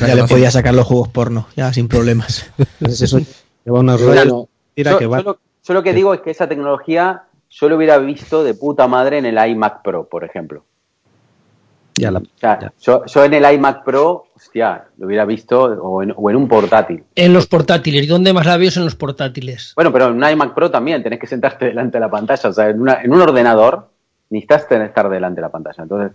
Ya 0.00 0.14
le 0.16 0.24
podía 0.24 0.50
sacar 0.50 0.74
los 0.74 0.86
juegos 0.86 1.08
porno, 1.08 1.46
ya 1.56 1.72
sin 1.72 1.86
problemas. 1.86 2.46
Entonces, 2.58 3.02
eso 3.02 3.20
lleva 3.64 3.80
que 4.98 5.06
va- 5.06 5.18
yo 5.18 5.24
lo, 5.24 5.38
yo 5.64 5.74
lo 5.74 5.82
que 5.82 5.92
digo 5.92 6.14
es 6.14 6.20
que 6.20 6.30
esa 6.30 6.48
tecnología 6.48 7.24
yo 7.50 7.68
lo 7.68 7.76
hubiera 7.76 7.98
visto 7.98 8.42
de 8.44 8.54
puta 8.54 8.88
madre 8.88 9.18
en 9.18 9.26
el 9.26 9.38
iMac 9.50 9.82
Pro, 9.82 10.08
por 10.08 10.24
ejemplo. 10.24 10.64
ya 11.94 12.10
la- 12.10 12.20
O 12.20 12.22
sea, 12.36 12.58
ya. 12.58 12.72
yo, 12.80 13.04
yo 13.04 13.24
en 13.24 13.34
el 13.34 13.54
iMac 13.54 13.84
Pro, 13.84 14.24
hostia, 14.34 14.86
lo 14.96 15.06
hubiera 15.06 15.24
visto 15.26 15.62
o 15.64 16.02
en, 16.02 16.14
o 16.16 16.30
en 16.30 16.36
un 16.36 16.48
portátil. 16.48 17.04
En 17.14 17.32
los 17.34 17.46
portátiles. 17.46 18.02
¿Y 18.04 18.06
dónde 18.06 18.32
más 18.32 18.46
la 18.46 18.56
veo 18.56 18.70
en 18.74 18.84
los 18.84 18.96
portátiles? 18.96 19.72
Bueno, 19.76 19.92
pero 19.92 20.06
en 20.08 20.14
un 20.14 20.24
iMac 20.28 20.54
Pro 20.54 20.70
también 20.70 21.02
tenés 21.02 21.18
que 21.20 21.26
sentarte 21.26 21.66
delante 21.66 21.98
de 21.98 22.00
la 22.00 22.10
pantalla. 22.10 22.48
O 22.48 22.52
sea, 22.52 22.70
en, 22.70 22.80
una- 22.80 23.02
en 23.02 23.12
un 23.12 23.20
ordenador 23.20 23.90
necesitas 24.30 24.66
tener- 24.66 24.86
estar 24.88 25.08
delante 25.10 25.36
de 25.36 25.42
la 25.42 25.50
pantalla. 25.52 25.82
Entonces, 25.82 26.12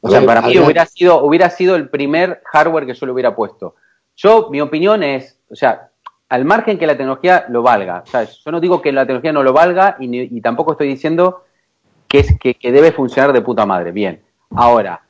o 0.00 0.08
sea, 0.08 0.24
para 0.24 0.42
mí 0.42 0.56
hubiera 0.58 0.86
sido, 0.86 1.24
hubiera 1.24 1.50
sido 1.50 1.74
el 1.74 1.88
primer 1.88 2.40
hardware 2.52 2.86
que 2.86 2.94
yo 2.94 3.06
le 3.06 3.12
hubiera 3.12 3.34
puesto. 3.34 3.74
Yo, 4.14 4.48
mi 4.50 4.60
opinión 4.60 5.02
es, 5.02 5.40
o 5.50 5.56
sea, 5.56 5.90
al 6.28 6.44
margen 6.44 6.78
que 6.78 6.86
la 6.86 6.96
tecnología 6.96 7.44
lo 7.48 7.62
valga, 7.62 8.02
o 8.04 8.06
sea, 8.06 8.24
yo 8.24 8.50
no 8.50 8.60
digo 8.60 8.82
que 8.82 8.92
la 8.92 9.02
tecnología 9.02 9.32
no 9.32 9.42
lo 9.42 9.52
valga 9.52 9.96
y, 10.00 10.08
ni- 10.08 10.28
y 10.30 10.40
tampoco 10.40 10.72
estoy 10.72 10.88
diciendo 10.88 11.44
que, 12.08 12.18
es, 12.20 12.38
que, 12.38 12.54
que 12.54 12.72
debe 12.72 12.92
funcionar 12.92 13.32
de 13.32 13.42
puta 13.42 13.64
madre. 13.66 13.92
Bien, 13.92 14.22
ahora, 14.54 15.02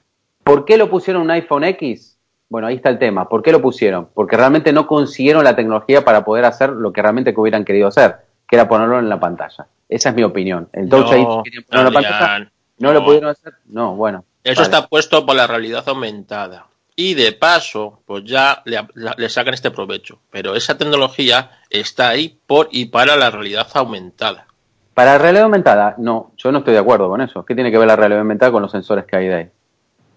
¿por 0.45 0.65
qué 0.65 0.77
lo 0.77 0.91
pusieron 0.91 1.23
un 1.23 1.31
iPhone 1.31 1.65
X? 1.65 2.19
Bueno, 2.49 2.69
ahí 2.69 2.77
está 2.77 2.91
el 2.91 2.99
tema. 2.99 3.29
¿Por 3.29 3.43
qué 3.43 3.51
lo 3.51 3.61
pusieron? 3.61 4.09
Porque 4.15 4.37
realmente 4.37 4.73
no 4.73 4.87
consiguieron 4.87 5.43
la 5.43 5.57
tecnología 5.57 6.05
para 6.05 6.25
poder 6.25 6.45
hacer 6.45 6.71
lo 6.71 6.93
que 6.93 7.03
realmente 7.03 7.35
que 7.35 7.41
hubieran 7.41 7.65
querido 7.65 7.89
hacer, 7.89 8.17
que 8.49 8.55
era 8.57 8.69
ponerlo 8.69 8.99
en 8.99 9.09
la 9.09 9.19
pantalla. 9.19 9.67
Esa 9.89 10.11
es 10.11 10.15
mi 10.15 10.23
opinión. 10.23 10.69
El 10.73 10.89
Touch 10.89 11.11
No, 11.13 11.43
querían 11.43 11.65
ponerlo 11.65 11.89
en 11.89 11.95
la 11.95 12.01
pantalla. 12.01 12.33
Adrián, 12.35 12.53
¿No, 12.79 12.93
lo 12.93 13.01
no. 13.01 13.05
pudieron 13.07 13.31
hacer? 13.31 13.55
No, 13.67 13.97
bueno. 13.97 14.25
Eso 14.45 14.61
vale. 14.63 14.75
está 14.75 14.87
puesto 14.87 15.27
por 15.27 15.35
la 15.35 15.47
realidad 15.49 15.83
aumentada. 15.89 16.67
Y 16.99 17.13
de 17.15 17.33
paso, 17.33 18.01
pues 18.07 18.25
ya 18.25 18.63
le, 18.65 18.81
la- 18.95 19.15
le 19.19 19.29
sacan 19.29 19.53
este 19.55 19.71
provecho. 19.71 20.19
Pero 20.31 20.55
esa 20.55 20.79
tecnología 20.79 21.51
está 21.69 22.09
ahí 22.09 22.39
por 22.47 22.69
y 22.73 22.87
para 22.87 23.17
la 23.17 23.31
realidad 23.31 23.67
aumentada. 23.75 24.47
Para 24.95 25.19
realidad 25.19 25.45
aumentada, 25.45 25.95
no, 25.99 26.33
yo 26.39 26.51
no 26.53 26.59
estoy 26.61 26.73
de 26.73 26.81
acuerdo 26.81 27.09
con 27.11 27.21
eso. 27.21 27.45
¿Qué 27.45 27.55
tiene 27.55 27.71
que 27.71 27.77
ver 27.77 27.87
la 27.87 27.97
realidad 27.97 28.21
aumentada 28.21 28.51
con 28.51 28.63
los 28.63 28.71
sensores 28.73 29.05
que 29.05 29.17
hay 29.17 29.27
de 29.29 29.35
ahí? 29.35 29.51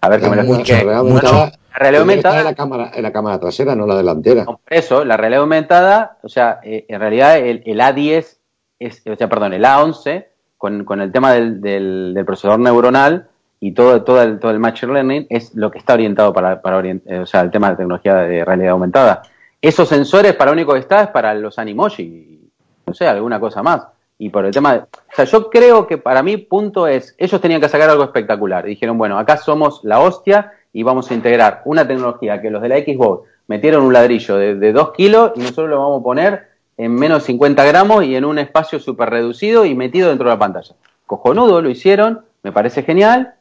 A 0.00 0.08
ver, 0.08 0.20
que 0.22 0.30
me 0.30 0.36
lo 0.36 0.42
La 0.42 0.48
explique. 0.48 0.72
realidad 0.72 0.98
aumentada- 1.00 1.52
la 1.72 1.76
realidad 1.78 2.00
aumentada 2.00 2.38
en 2.38 2.44
la 2.44 2.54
cámara, 2.54 2.90
en 2.94 3.02
la 3.02 3.12
cámara 3.12 3.38
trasera, 3.38 3.74
no 3.76 3.86
la 3.86 3.94
delantera. 3.96 4.46
Eso, 4.70 5.04
la 5.04 5.18
realidad 5.18 5.42
aumentada, 5.42 6.16
o 6.22 6.28
sea, 6.30 6.60
eh, 6.64 6.86
en 6.88 6.98
realidad 6.98 7.36
el, 7.36 7.62
el 7.66 7.78
A10, 7.80 8.38
es, 8.78 9.02
o 9.06 9.16
sea, 9.16 9.28
perdón, 9.28 9.52
el 9.52 9.64
A11, 9.64 10.26
con, 10.56 10.84
con 10.86 11.02
el 11.02 11.12
tema 11.12 11.32
del, 11.34 11.60
del, 11.60 12.12
del 12.14 12.24
procesador 12.24 12.58
neuronal 12.58 13.28
y 13.60 13.72
todo, 13.72 14.02
todo, 14.02 14.22
el, 14.22 14.38
todo 14.38 14.50
el 14.50 14.58
machine 14.58 14.92
learning, 14.94 15.26
es 15.28 15.54
lo 15.54 15.70
que 15.70 15.78
está 15.78 15.94
orientado 15.94 16.32
para, 16.32 16.62
para 16.62 16.78
orient- 16.80 17.02
eh, 17.06 17.20
o 17.20 17.26
sea, 17.26 17.42
el 17.42 17.50
tema 17.50 17.70
de 17.70 17.76
tecnología 17.76 18.14
de 18.16 18.44
realidad 18.44 18.72
aumentada. 18.72 19.22
Esos 19.60 19.88
sensores, 19.88 20.34
para 20.34 20.50
lo 20.50 20.54
único 20.54 20.72
que 20.72 20.80
está 20.80 21.02
es 21.02 21.08
para 21.08 21.34
los 21.34 21.58
animoji, 21.58 22.40
no 22.86 22.94
sé, 22.94 23.06
alguna 23.06 23.38
cosa 23.38 23.62
más. 23.62 23.86
Y 24.18 24.28
por 24.30 24.44
el 24.44 24.52
tema 24.52 24.72
de, 24.74 24.78
o 24.80 24.86
sea, 25.14 25.24
yo 25.24 25.48
creo 25.50 25.86
que 25.86 25.98
para 25.98 26.22
mí 26.22 26.36
punto 26.38 26.86
es, 26.86 27.14
ellos 27.18 27.40
tenían 27.40 27.60
que 27.60 27.68
sacar 27.68 27.88
algo 27.90 28.04
espectacular. 28.04 28.64
Dijeron, 28.64 28.98
bueno, 28.98 29.18
acá 29.18 29.36
somos 29.36 29.80
la 29.84 30.00
hostia 30.00 30.52
y 30.72 30.82
vamos 30.82 31.10
a 31.10 31.14
integrar 31.14 31.62
una 31.64 31.86
tecnología 31.86 32.40
que 32.40 32.50
los 32.50 32.62
de 32.62 32.68
la 32.68 32.76
Xbox 32.78 33.28
metieron 33.46 33.82
un 33.84 33.92
ladrillo 33.92 34.36
de 34.36 34.72
2 34.72 34.92
kilos 34.92 35.32
y 35.36 35.40
nosotros 35.40 35.68
lo 35.68 35.78
vamos 35.78 36.00
a 36.00 36.04
poner 36.04 36.48
en 36.76 36.94
menos 36.94 37.24
50 37.24 37.64
gramos 37.64 38.04
y 38.04 38.14
en 38.14 38.24
un 38.24 38.38
espacio 38.38 38.78
súper 38.78 39.10
reducido 39.10 39.64
y 39.64 39.74
metido 39.74 40.08
dentro 40.08 40.28
de 40.28 40.34
la 40.34 40.38
pantalla. 40.38 40.74
Cojonudo, 41.06 41.60
lo 41.60 41.68
hicieron, 41.68 42.20
me 42.42 42.52
parece 42.52 42.82
genial. 42.82 43.34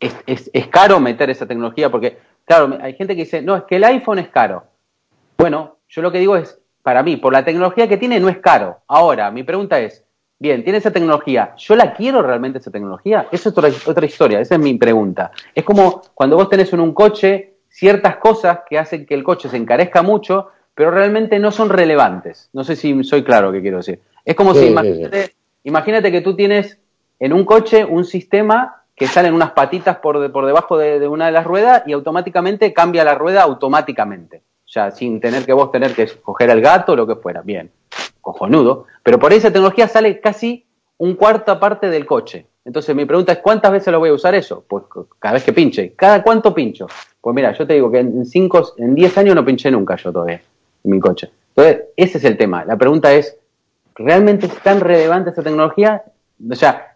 Es, 0.00 0.16
es- 0.26 0.50
es 0.52 0.66
caro 0.68 0.98
meter 0.98 1.30
esa 1.30 1.46
tecnología 1.46 1.90
porque, 1.90 2.18
claro, 2.44 2.78
hay 2.80 2.94
gente 2.94 3.14
que 3.14 3.22
dice, 3.22 3.42
no, 3.42 3.54
es 3.56 3.64
que 3.64 3.76
el 3.76 3.84
iPhone 3.84 4.18
es 4.18 4.28
caro. 4.28 4.64
Bueno, 5.38 5.76
yo 5.88 6.02
lo 6.02 6.10
que 6.10 6.18
digo 6.18 6.36
es, 6.36 6.58
para 6.82 7.02
mí, 7.02 7.16
por 7.16 7.32
la 7.32 7.44
tecnología 7.44 7.88
que 7.88 7.96
tiene, 7.98 8.18
no 8.20 8.28
es 8.28 8.38
caro. 8.38 8.78
Ahora, 8.88 9.30
mi 9.30 9.42
pregunta 9.42 9.78
es, 9.80 10.04
bien, 10.38 10.64
tiene 10.64 10.78
esa 10.78 10.90
tecnología, 10.90 11.54
¿yo 11.56 11.76
la 11.76 11.92
quiero 11.94 12.22
realmente 12.22 12.58
esa 12.58 12.70
tecnología? 12.70 13.28
Esa 13.30 13.50
es 13.50 13.58
otra, 13.58 13.70
otra 13.86 14.06
historia, 14.06 14.40
esa 14.40 14.54
es 14.54 14.60
mi 14.60 14.74
pregunta. 14.74 15.30
Es 15.54 15.64
como 15.64 16.02
cuando 16.14 16.36
vos 16.36 16.48
tenés 16.48 16.72
en 16.72 16.80
un 16.80 16.94
coche 16.94 17.54
ciertas 17.68 18.16
cosas 18.16 18.60
que 18.68 18.78
hacen 18.78 19.04
que 19.06 19.14
el 19.14 19.22
coche 19.22 19.48
se 19.48 19.56
encarezca 19.56 20.02
mucho, 20.02 20.48
pero 20.74 20.90
realmente 20.90 21.38
no 21.38 21.52
son 21.52 21.68
relevantes. 21.68 22.48
No 22.54 22.64
sé 22.64 22.74
si 22.76 23.04
soy 23.04 23.22
claro 23.22 23.52
qué 23.52 23.60
quiero 23.60 23.78
decir. 23.78 24.00
Es 24.24 24.34
como 24.34 24.54
Sí, 24.54 24.60
si, 24.60 24.66
sí, 25.12 25.32
imagínate 25.64 26.10
que 26.10 26.20
tú 26.22 26.34
tienes 26.34 26.78
en 27.18 27.32
un 27.34 27.44
coche 27.44 27.84
un 27.84 28.04
sistema 28.04 28.79
que 29.00 29.06
salen 29.06 29.32
unas 29.32 29.52
patitas 29.52 29.96
por, 29.96 30.20
de- 30.20 30.28
por 30.28 30.44
debajo 30.44 30.76
de, 30.76 31.08
una 31.08 31.24
de 31.24 31.32
las 31.32 31.46
ruedas 31.46 31.82
y 31.86 31.92
automáticamente 31.92 32.74
cambia 32.74 33.02
la 33.02 33.14
rueda 33.14 33.42
automáticamente. 33.42 34.42
O 34.66 34.68
sea, 34.68 34.90
sin 34.90 35.20
tener 35.22 35.46
que 35.46 35.54
vos 35.54 35.72
tener 35.72 35.94
que 35.94 36.06
coger 36.22 36.50
el 36.50 36.60
gato 36.60 36.92
o 36.92 36.96
lo 36.96 37.06
que 37.06 37.16
fuera. 37.16 37.40
Bien, 37.40 37.70
cojonudo. 38.20 38.84
Pero 39.02 39.18
por 39.18 39.32
esa 39.32 39.48
tecnología 39.50 39.88
sale 39.88 40.20
casi 40.20 40.66
un 40.98 41.14
cuarta 41.14 41.58
parte 41.58 41.88
del 41.88 42.04
coche. 42.04 42.44
Entonces 42.62 42.94
mi 42.94 43.06
pregunta 43.06 43.32
es, 43.32 43.38
¿cuántas 43.38 43.72
veces 43.72 43.90
lo 43.90 44.00
voy 44.00 44.10
a 44.10 44.12
usar 44.12 44.34
eso? 44.34 44.64
Pues 44.68 44.84
cada 45.18 45.32
vez 45.32 45.44
que 45.44 45.54
pinche. 45.54 45.94
¿Cada 45.96 46.22
cuánto 46.22 46.52
pincho? 46.54 46.86
Pues 47.22 47.34
mira, 47.34 47.52
yo 47.52 47.66
te 47.66 47.72
digo 47.72 47.90
que 47.90 48.00
en 48.00 48.26
cinco, 48.26 48.74
en 48.76 48.94
10 48.94 49.16
años 49.16 49.34
no 49.34 49.42
pinché 49.46 49.70
nunca 49.70 49.96
yo 49.96 50.12
todavía 50.12 50.42
en 50.84 50.90
mi 50.90 51.00
coche. 51.00 51.30
Entonces, 51.56 51.84
ese 51.96 52.18
es 52.18 52.24
el 52.24 52.36
tema. 52.36 52.66
La 52.66 52.76
pregunta 52.76 53.10
es, 53.14 53.34
¿realmente 53.94 54.44
es 54.44 54.54
tan 54.58 54.78
relevante 54.80 55.30
esa 55.30 55.42
tecnología? 55.42 56.04
O 56.50 56.54
sea, 56.54 56.89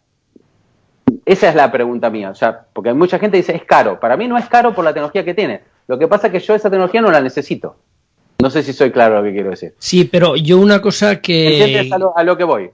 esa 1.26 1.48
es 1.48 1.54
la 1.54 1.70
pregunta 1.72 2.10
mía. 2.10 2.30
O 2.30 2.34
sea, 2.34 2.66
porque 2.72 2.90
hay 2.90 2.94
mucha 2.94 3.18
gente 3.18 3.36
que 3.36 3.42
dice, 3.42 3.56
es 3.56 3.64
caro. 3.64 3.98
Para 4.00 4.16
mí 4.16 4.28
no 4.28 4.36
es 4.38 4.46
caro 4.46 4.74
por 4.74 4.84
la 4.84 4.92
tecnología 4.92 5.24
que 5.24 5.34
tiene. 5.34 5.62
Lo 5.86 5.98
que 5.98 6.08
pasa 6.08 6.28
es 6.28 6.32
que 6.32 6.40
yo 6.40 6.54
esa 6.54 6.70
tecnología 6.70 7.00
no 7.00 7.10
la 7.10 7.20
necesito. 7.20 7.76
No 8.40 8.50
sé 8.50 8.62
si 8.62 8.72
soy 8.72 8.90
claro 8.90 9.16
lo 9.16 9.22
que 9.22 9.32
quiero 9.32 9.50
decir. 9.50 9.74
Sí, 9.78 10.04
pero 10.04 10.36
yo 10.36 10.58
una 10.58 10.80
cosa 10.80 11.20
que... 11.20 11.58
¿Entiendes 11.58 11.92
a 11.92 11.98
lo, 11.98 12.16
a 12.16 12.24
lo 12.24 12.36
que 12.36 12.44
voy? 12.44 12.70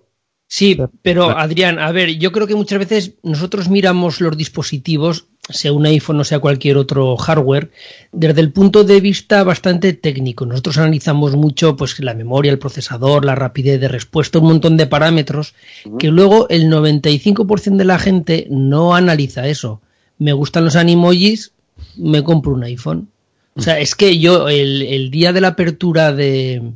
Sí, 0.53 0.77
pero 1.03 1.31
Adrián, 1.31 1.79
a 1.79 1.93
ver, 1.93 2.19
yo 2.19 2.33
creo 2.33 2.49
que 2.49 2.57
muchas 2.57 2.81
veces 2.81 3.15
nosotros 3.23 3.69
miramos 3.69 4.21
los 4.21 4.37
dispositivos, 4.37 5.29
sea 5.51 5.73
un 5.73 5.87
iPhone 5.87 6.21
o 6.21 6.25
sea 6.25 6.39
cualquier 6.39 6.77
otro 6.77 7.17
hardware, 7.17 7.71
desde 8.13 8.41
el 8.41 8.53
punto 8.53 8.85
de 8.85 9.01
vista 9.01 9.45
bastante 9.45 9.93
técnico. 9.93 10.47
Nosotros 10.47 10.79
analizamos 10.79 11.37
mucho 11.37 11.77
pues 11.77 11.99
la 12.01 12.15
memoria, 12.15 12.53
el 12.53 12.59
procesador, 12.59 13.25
la 13.25 13.35
rapidez 13.35 13.81
de 13.81 13.89
respuesta, 13.89 14.39
un 14.39 14.49
montón 14.49 14.77
de 14.77 14.87
parámetros 14.87 15.55
que 15.99 16.09
luego 16.09 16.49
el 16.49 16.71
95% 16.71 17.77
de 17.77 17.85
la 17.85 17.99
gente 17.99 18.47
no 18.51 18.95
analiza 18.95 19.49
eso. 19.49 19.81
Me 20.19 20.33
gustan 20.33 20.65
los 20.65 20.77
animojis, 20.77 21.53
me 21.97 22.23
compro 22.23 22.53
un 22.53 22.65
iPhone. 22.65 23.09
O 23.57 23.63
sea, 23.63 23.79
es 23.81 23.95
que 23.95 24.19
yo 24.19 24.49
el, 24.49 24.83
el 24.83 25.11
día 25.11 25.33
de 25.33 25.41
la 25.41 25.49
apertura 25.49 26.13
de, 26.13 26.73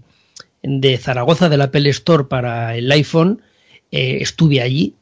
de 0.63 0.99
Zaragoza 0.99 1.49
del 1.49 1.63
Apple 1.63 1.89
Store 1.91 2.25
para 2.25 2.77
el 2.77 2.91
iPhone, 2.91 3.43
eh, 3.93 4.19
estuve 4.21 4.61
allí 4.61 4.95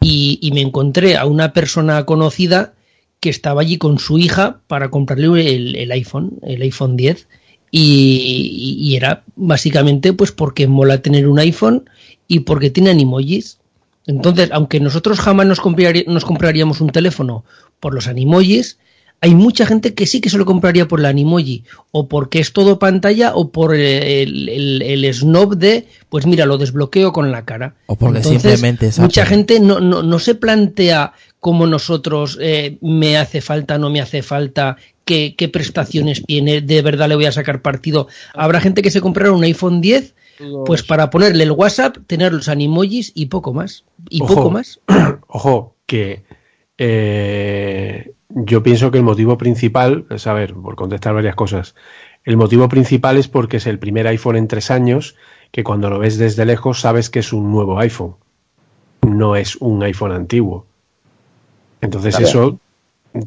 y, 0.00 0.38
y 0.40 0.52
me 0.52 0.60
encontré 0.60 1.16
a 1.16 1.26
una 1.26 1.52
persona 1.52 2.04
conocida 2.04 2.74
que 3.20 3.30
estaba 3.30 3.60
allí 3.62 3.78
con 3.78 3.98
su 3.98 4.18
hija 4.18 4.60
para 4.66 4.90
comprarle 4.90 5.54
el, 5.54 5.76
el 5.76 5.90
iPhone, 5.92 6.38
el 6.42 6.62
iPhone 6.62 6.96
10. 6.96 7.26
Y, 7.70 8.76
y 8.80 8.96
era 8.96 9.24
básicamente 9.34 10.12
pues 10.12 10.32
porque 10.32 10.66
mola 10.66 11.02
tener 11.02 11.28
un 11.28 11.38
iPhone 11.38 11.88
y 12.28 12.40
porque 12.40 12.70
tiene 12.70 12.90
animojis. 12.90 13.58
Entonces, 14.06 14.50
aunque 14.52 14.78
nosotros 14.80 15.18
jamás 15.18 15.46
nos, 15.46 15.60
compraría- 15.60 16.04
nos 16.06 16.24
compraríamos 16.24 16.80
un 16.80 16.90
teléfono 16.90 17.44
por 17.80 17.92
los 17.92 18.06
animojis, 18.06 18.78
hay 19.20 19.34
mucha 19.34 19.66
gente 19.66 19.94
que 19.94 20.06
sí 20.06 20.20
que 20.20 20.30
se 20.30 20.38
lo 20.38 20.44
compraría 20.44 20.86
por 20.86 21.00
el 21.00 21.06
animoji, 21.06 21.64
o 21.90 22.06
porque 22.06 22.38
es 22.38 22.52
todo 22.52 22.78
pantalla, 22.78 23.34
o 23.34 23.50
por 23.50 23.74
el, 23.74 24.48
el- 24.48 24.82
el- 24.82 25.14
snob 25.14 25.56
de, 25.56 25.86
pues 26.08 26.26
mira, 26.26 26.44
lo 26.46 26.58
desbloqueo 26.58 27.12
con 27.12 27.32
la 27.32 27.44
cara. 27.44 27.74
O 27.86 27.96
porque 27.96 28.18
Entonces, 28.18 28.42
simplemente 28.42 28.86
es 28.88 28.98
mucha 28.98 29.24
gente 29.26 29.58
no, 29.58 29.80
no, 29.80 30.02
no 30.02 30.18
se 30.18 30.34
plantea 30.34 31.14
como 31.46 31.68
nosotros, 31.68 32.36
eh, 32.40 32.76
me 32.80 33.16
hace 33.16 33.40
falta, 33.40 33.78
no 33.78 33.88
me 33.88 34.00
hace 34.00 34.24
falta, 34.24 34.78
qué, 35.04 35.36
qué 35.38 35.48
prestaciones 35.48 36.24
tiene, 36.26 36.60
de 36.60 36.82
verdad 36.82 37.08
le 37.08 37.14
voy 37.14 37.26
a 37.26 37.30
sacar 37.30 37.62
partido. 37.62 38.08
Habrá 38.34 38.60
gente 38.60 38.82
que 38.82 38.90
se 38.90 39.00
comprará 39.00 39.30
un 39.30 39.44
iPhone 39.44 39.80
10, 39.80 40.16
pues 40.66 40.82
para 40.82 41.08
ponerle 41.08 41.44
el 41.44 41.52
WhatsApp, 41.52 41.98
tener 42.08 42.32
los 42.32 42.48
animojis 42.48 43.12
y 43.14 43.26
poco 43.26 43.54
más. 43.54 43.84
Y 44.10 44.22
Ojo. 44.22 44.34
poco 44.34 44.50
más. 44.50 44.80
Ojo, 45.28 45.76
que 45.86 46.24
eh, 46.78 48.10
yo 48.30 48.64
pienso 48.64 48.90
que 48.90 48.98
el 48.98 49.04
motivo 49.04 49.38
principal, 49.38 50.04
es 50.10 50.26
a 50.26 50.32
ver, 50.32 50.52
por 50.52 50.74
contestar 50.74 51.14
varias 51.14 51.36
cosas, 51.36 51.76
el 52.24 52.36
motivo 52.36 52.68
principal 52.68 53.18
es 53.18 53.28
porque 53.28 53.58
es 53.58 53.68
el 53.68 53.78
primer 53.78 54.08
iPhone 54.08 54.34
en 54.34 54.48
tres 54.48 54.72
años 54.72 55.14
que 55.52 55.62
cuando 55.62 55.90
lo 55.90 56.00
ves 56.00 56.18
desde 56.18 56.44
lejos 56.44 56.80
sabes 56.80 57.08
que 57.08 57.20
es 57.20 57.32
un 57.32 57.52
nuevo 57.52 57.78
iPhone, 57.78 58.16
no 59.02 59.36
es 59.36 59.54
un 59.54 59.84
iPhone 59.84 60.10
antiguo. 60.10 60.66
Entonces 61.80 62.18
eso 62.20 62.58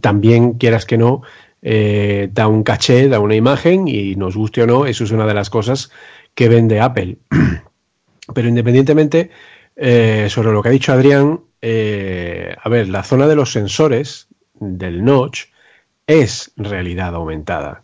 también, 0.02 0.54
quieras 0.54 0.86
que 0.86 0.98
no, 0.98 1.22
eh, 1.62 2.30
da 2.32 2.48
un 2.48 2.64
caché, 2.64 3.10
da 3.10 3.20
una 3.20 3.36
imagen 3.36 3.88
y 3.88 4.16
nos 4.16 4.36
guste 4.36 4.64
o 4.64 4.68
no, 4.68 4.86
eso 4.86 5.04
es 5.04 5.12
una 5.12 5.26
de 5.26 5.34
las 5.34 5.50
cosas 5.50 5.92
que 6.36 6.50
vende 6.50 6.80
Apple. 6.80 7.18
Pero 8.34 8.48
independientemente, 8.48 9.32
eh, 9.76 10.28
sobre 10.30 10.52
lo 10.52 10.62
que 10.62 10.70
ha 10.70 10.72
dicho 10.72 10.94
Adrián, 10.94 11.42
eh, 11.62 12.56
a 12.62 12.70
ver, 12.70 12.88
la 12.90 13.04
zona 13.04 13.28
de 13.28 13.36
los 13.36 13.52
sensores 13.52 14.28
del 14.60 15.04
notch 15.04 15.46
es 16.08 16.52
realidad 16.56 17.16
aumentada. 17.16 17.84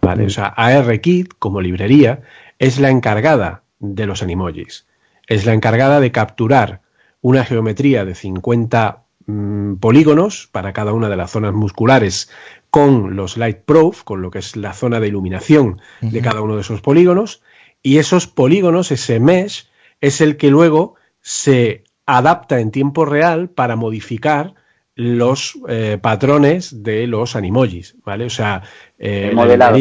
¿vale? 0.00 0.26
O 0.26 0.30
sea, 0.30 0.46
ARKit, 0.46 1.34
como 1.38 1.60
librería, 1.60 2.22
es 2.58 2.78
la 2.78 2.90
encargada 2.90 3.62
de 3.78 4.06
los 4.06 4.22
animojis. 4.22 4.86
Es 5.26 5.46
la 5.46 5.52
encargada 5.52 6.00
de 6.00 6.12
capturar 6.12 6.80
una 7.20 7.44
geometría 7.44 8.04
de 8.04 8.14
50 8.14 9.05
mm, 9.26 9.74
polígonos 9.76 10.48
para 10.52 10.72
cada 10.72 10.92
una 10.92 11.08
de 11.08 11.16
las 11.16 11.30
zonas 11.30 11.52
musculares 11.54 12.30
con 12.70 13.16
los 13.16 13.36
light 13.36 13.58
proof, 13.64 14.02
con 14.02 14.22
lo 14.22 14.30
que 14.30 14.38
es 14.40 14.56
la 14.56 14.72
zona 14.72 15.00
de 15.00 15.08
iluminación 15.08 15.80
de 16.00 16.20
cada 16.20 16.40
uno 16.42 16.54
de 16.56 16.60
esos 16.62 16.80
polígonos, 16.80 17.42
y 17.82 17.98
esos 17.98 18.26
polígonos, 18.26 18.90
ese 18.90 19.20
mesh, 19.20 19.68
es 20.00 20.20
el 20.20 20.36
que 20.36 20.50
luego 20.50 20.96
se 21.20 21.84
adapta 22.06 22.60
en 22.60 22.70
tiempo 22.70 23.04
real 23.04 23.48
para 23.48 23.76
modificar 23.76 24.54
los 24.94 25.58
eh, 25.68 25.98
patrones 26.00 26.82
de 26.82 27.06
los 27.06 27.36
animojis, 27.36 27.96
¿vale? 28.04 28.24
O 28.24 28.30
sea, 28.30 28.62
eh, 28.98 29.28
la 29.28 29.34
modelado 29.34 29.76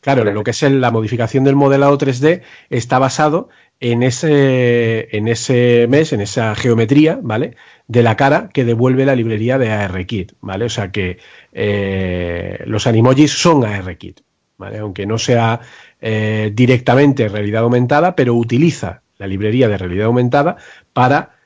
claro, 0.00 0.22
3D. 0.22 0.32
lo 0.34 0.42
que 0.44 0.52
es 0.52 0.62
el- 0.62 0.80
la 0.80 0.90
modificación 0.90 1.44
del 1.44 1.54
modelado 1.54 1.98
3D 1.98 2.42
está 2.70 2.98
basado 2.98 3.50
en 3.80 4.02
ese, 4.02 5.16
en 5.16 5.28
ese 5.28 5.86
mes, 5.88 6.12
en 6.12 6.20
esa 6.20 6.54
geometría, 6.54 7.18
¿vale? 7.22 7.56
De 7.86 8.02
la 8.02 8.16
cara 8.16 8.48
que 8.52 8.64
devuelve 8.64 9.04
la 9.04 9.16
librería 9.16 9.58
de 9.58 9.70
ARKit, 9.70 10.32
¿vale? 10.40 10.66
O 10.66 10.70
sea 10.70 10.90
que 10.90 11.18
eh, 11.52 12.62
los 12.66 12.86
animojis 12.86 13.32
son 13.32 13.64
ARKit, 13.64 14.20
¿vale? 14.56 14.78
Aunque 14.78 15.06
no 15.06 15.18
sea 15.18 15.60
eh, 16.00 16.50
directamente 16.54 17.28
realidad 17.28 17.62
aumentada, 17.62 18.14
pero 18.16 18.34
utiliza 18.34 19.02
la 19.18 19.26
librería 19.26 19.68
de 19.68 19.78
realidad 19.78 20.06
aumentada 20.06 20.56
para 20.92 21.36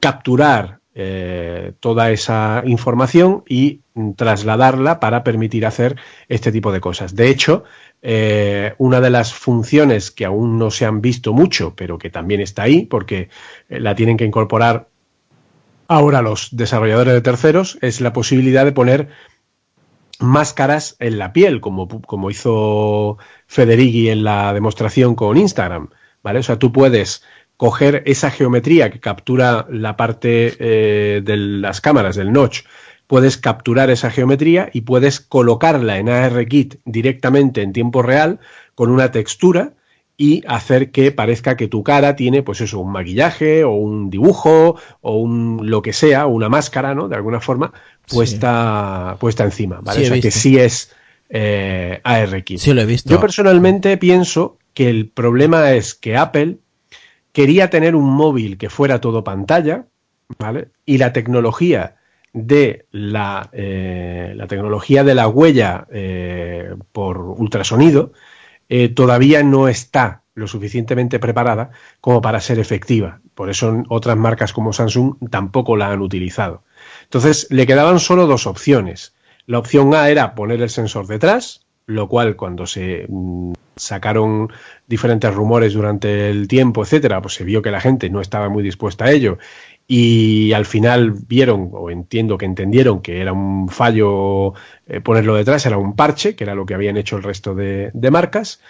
capturar 0.00 0.78
eh, 1.00 1.74
toda 1.78 2.10
esa 2.10 2.62
información 2.66 3.44
y 3.48 3.82
mm, 3.94 4.14
trasladarla 4.14 4.98
para 4.98 5.22
permitir 5.22 5.64
hacer 5.64 5.94
este 6.28 6.50
tipo 6.50 6.72
de 6.72 6.80
cosas. 6.80 7.14
De 7.14 7.28
hecho, 7.28 7.62
eh, 8.02 8.74
una 8.78 9.00
de 9.00 9.10
las 9.10 9.34
funciones 9.34 10.10
que 10.10 10.24
aún 10.24 10.58
no 10.58 10.70
se 10.70 10.84
han 10.84 11.00
visto 11.00 11.32
mucho, 11.32 11.74
pero 11.74 11.98
que 11.98 12.10
también 12.10 12.40
está 12.40 12.62
ahí, 12.62 12.86
porque 12.86 13.28
eh, 13.68 13.80
la 13.80 13.94
tienen 13.94 14.16
que 14.16 14.24
incorporar 14.24 14.88
ahora 15.88 16.22
los 16.22 16.48
desarrolladores 16.52 17.14
de 17.14 17.20
terceros, 17.22 17.78
es 17.80 18.00
la 18.00 18.12
posibilidad 18.12 18.64
de 18.64 18.72
poner 18.72 19.08
máscaras 20.20 20.96
en 20.98 21.18
la 21.18 21.32
piel, 21.32 21.60
como, 21.60 21.88
como 22.02 22.30
hizo 22.30 23.18
Federighi 23.46 24.10
en 24.10 24.24
la 24.24 24.52
demostración 24.52 25.14
con 25.14 25.36
Instagram. 25.36 25.90
¿Vale? 26.22 26.40
O 26.40 26.42
sea, 26.42 26.58
tú 26.58 26.72
puedes 26.72 27.22
coger 27.56 28.02
esa 28.06 28.30
geometría 28.30 28.90
que 28.90 29.00
captura 29.00 29.66
la 29.70 29.96
parte 29.96 30.56
eh, 30.58 31.20
de 31.22 31.36
las 31.36 31.80
cámaras 31.80 32.16
del 32.16 32.32
notch, 32.32 32.62
puedes 33.08 33.38
capturar 33.38 33.90
esa 33.90 34.10
geometría 34.10 34.70
y 34.72 34.82
puedes 34.82 35.18
colocarla 35.18 35.98
en 35.98 36.08
ARKit 36.08 36.76
directamente 36.84 37.62
en 37.62 37.72
tiempo 37.72 38.02
real 38.02 38.38
con 38.76 38.90
una 38.90 39.10
textura 39.10 39.72
y 40.16 40.42
hacer 40.46 40.90
que 40.90 41.10
parezca 41.10 41.56
que 41.56 41.68
tu 41.68 41.82
cara 41.82 42.16
tiene, 42.16 42.42
pues 42.42 42.60
eso, 42.60 42.80
un 42.80 42.92
maquillaje 42.92 43.64
o 43.64 43.70
un 43.70 44.10
dibujo 44.10 44.76
o 45.00 45.16
un 45.16 45.60
lo 45.62 45.80
que 45.80 45.92
sea, 45.92 46.26
una 46.26 46.48
máscara, 46.48 46.94
¿no? 46.94 47.08
De 47.08 47.16
alguna 47.16 47.40
forma, 47.40 47.72
puesta, 48.06 49.16
puesta 49.18 49.44
encima, 49.44 49.80
¿vale? 49.80 50.00
Sí, 50.00 50.06
o 50.06 50.08
sea, 50.08 50.20
que 50.20 50.30
sí 50.30 50.58
es 50.58 50.92
eh, 51.30 52.00
ARKit. 52.02 52.58
Sí, 52.58 52.74
lo 52.74 52.82
he 52.82 52.86
visto. 52.86 53.08
Yo 53.08 53.20
personalmente 53.20 53.96
pienso 53.96 54.58
que 54.74 54.90
el 54.90 55.08
problema 55.08 55.72
es 55.72 55.94
que 55.94 56.16
Apple 56.16 56.58
quería 57.32 57.70
tener 57.70 57.94
un 57.94 58.10
móvil 58.10 58.58
que 58.58 58.68
fuera 58.68 59.00
todo 59.00 59.24
pantalla, 59.24 59.86
¿vale? 60.38 60.68
Y 60.84 60.98
la 60.98 61.12
tecnología 61.12 61.97
de 62.32 62.86
la, 62.90 63.48
eh, 63.52 64.32
la 64.36 64.46
tecnología 64.46 65.04
de 65.04 65.14
la 65.14 65.28
huella 65.28 65.86
eh, 65.90 66.74
por 66.92 67.18
ultrasonido 67.18 68.12
eh, 68.68 68.88
todavía 68.88 69.42
no 69.42 69.68
está 69.68 70.22
lo 70.34 70.46
suficientemente 70.46 71.18
preparada 71.18 71.70
como 72.00 72.20
para 72.20 72.40
ser 72.40 72.58
efectiva. 72.58 73.20
Por 73.34 73.50
eso 73.50 73.82
otras 73.88 74.16
marcas 74.16 74.52
como 74.52 74.72
Samsung 74.72 75.16
tampoco 75.30 75.76
la 75.76 75.90
han 75.90 76.00
utilizado. 76.00 76.62
Entonces 77.04 77.48
le 77.50 77.66
quedaban 77.66 77.98
solo 77.98 78.26
dos 78.26 78.46
opciones. 78.46 79.14
La 79.46 79.58
opción 79.58 79.94
A 79.94 80.10
era 80.10 80.34
poner 80.34 80.60
el 80.60 80.70
sensor 80.70 81.06
detrás, 81.06 81.66
lo 81.86 82.08
cual 82.08 82.36
cuando 82.36 82.66
se 82.66 83.06
mm, 83.08 83.54
sacaron 83.74 84.52
diferentes 84.86 85.34
rumores 85.34 85.72
durante 85.72 86.28
el 86.28 86.46
tiempo, 86.46 86.82
etcétera, 86.82 87.22
pues 87.22 87.34
se 87.34 87.44
vio 87.44 87.62
que 87.62 87.70
la 87.70 87.80
gente 87.80 88.10
no 88.10 88.20
estaba 88.20 88.48
muy 88.48 88.62
dispuesta 88.62 89.06
a 89.06 89.10
ello 89.10 89.38
y 89.90 90.52
al 90.52 90.66
final 90.66 91.12
vieron 91.12 91.70
o 91.72 91.90
entiendo 91.90 92.36
que 92.36 92.44
entendieron 92.44 93.00
que 93.00 93.22
era 93.22 93.32
un 93.32 93.70
fallo 93.70 94.52
eh, 94.86 95.00
ponerlo 95.00 95.34
detrás, 95.34 95.64
era 95.64 95.78
un 95.78 95.96
parche, 95.96 96.36
que 96.36 96.44
era 96.44 96.54
lo 96.54 96.66
que 96.66 96.74
habían 96.74 96.98
hecho 96.98 97.16
el 97.16 97.22
resto 97.22 97.54
de, 97.54 97.90
de 97.94 98.10
marcas 98.10 98.60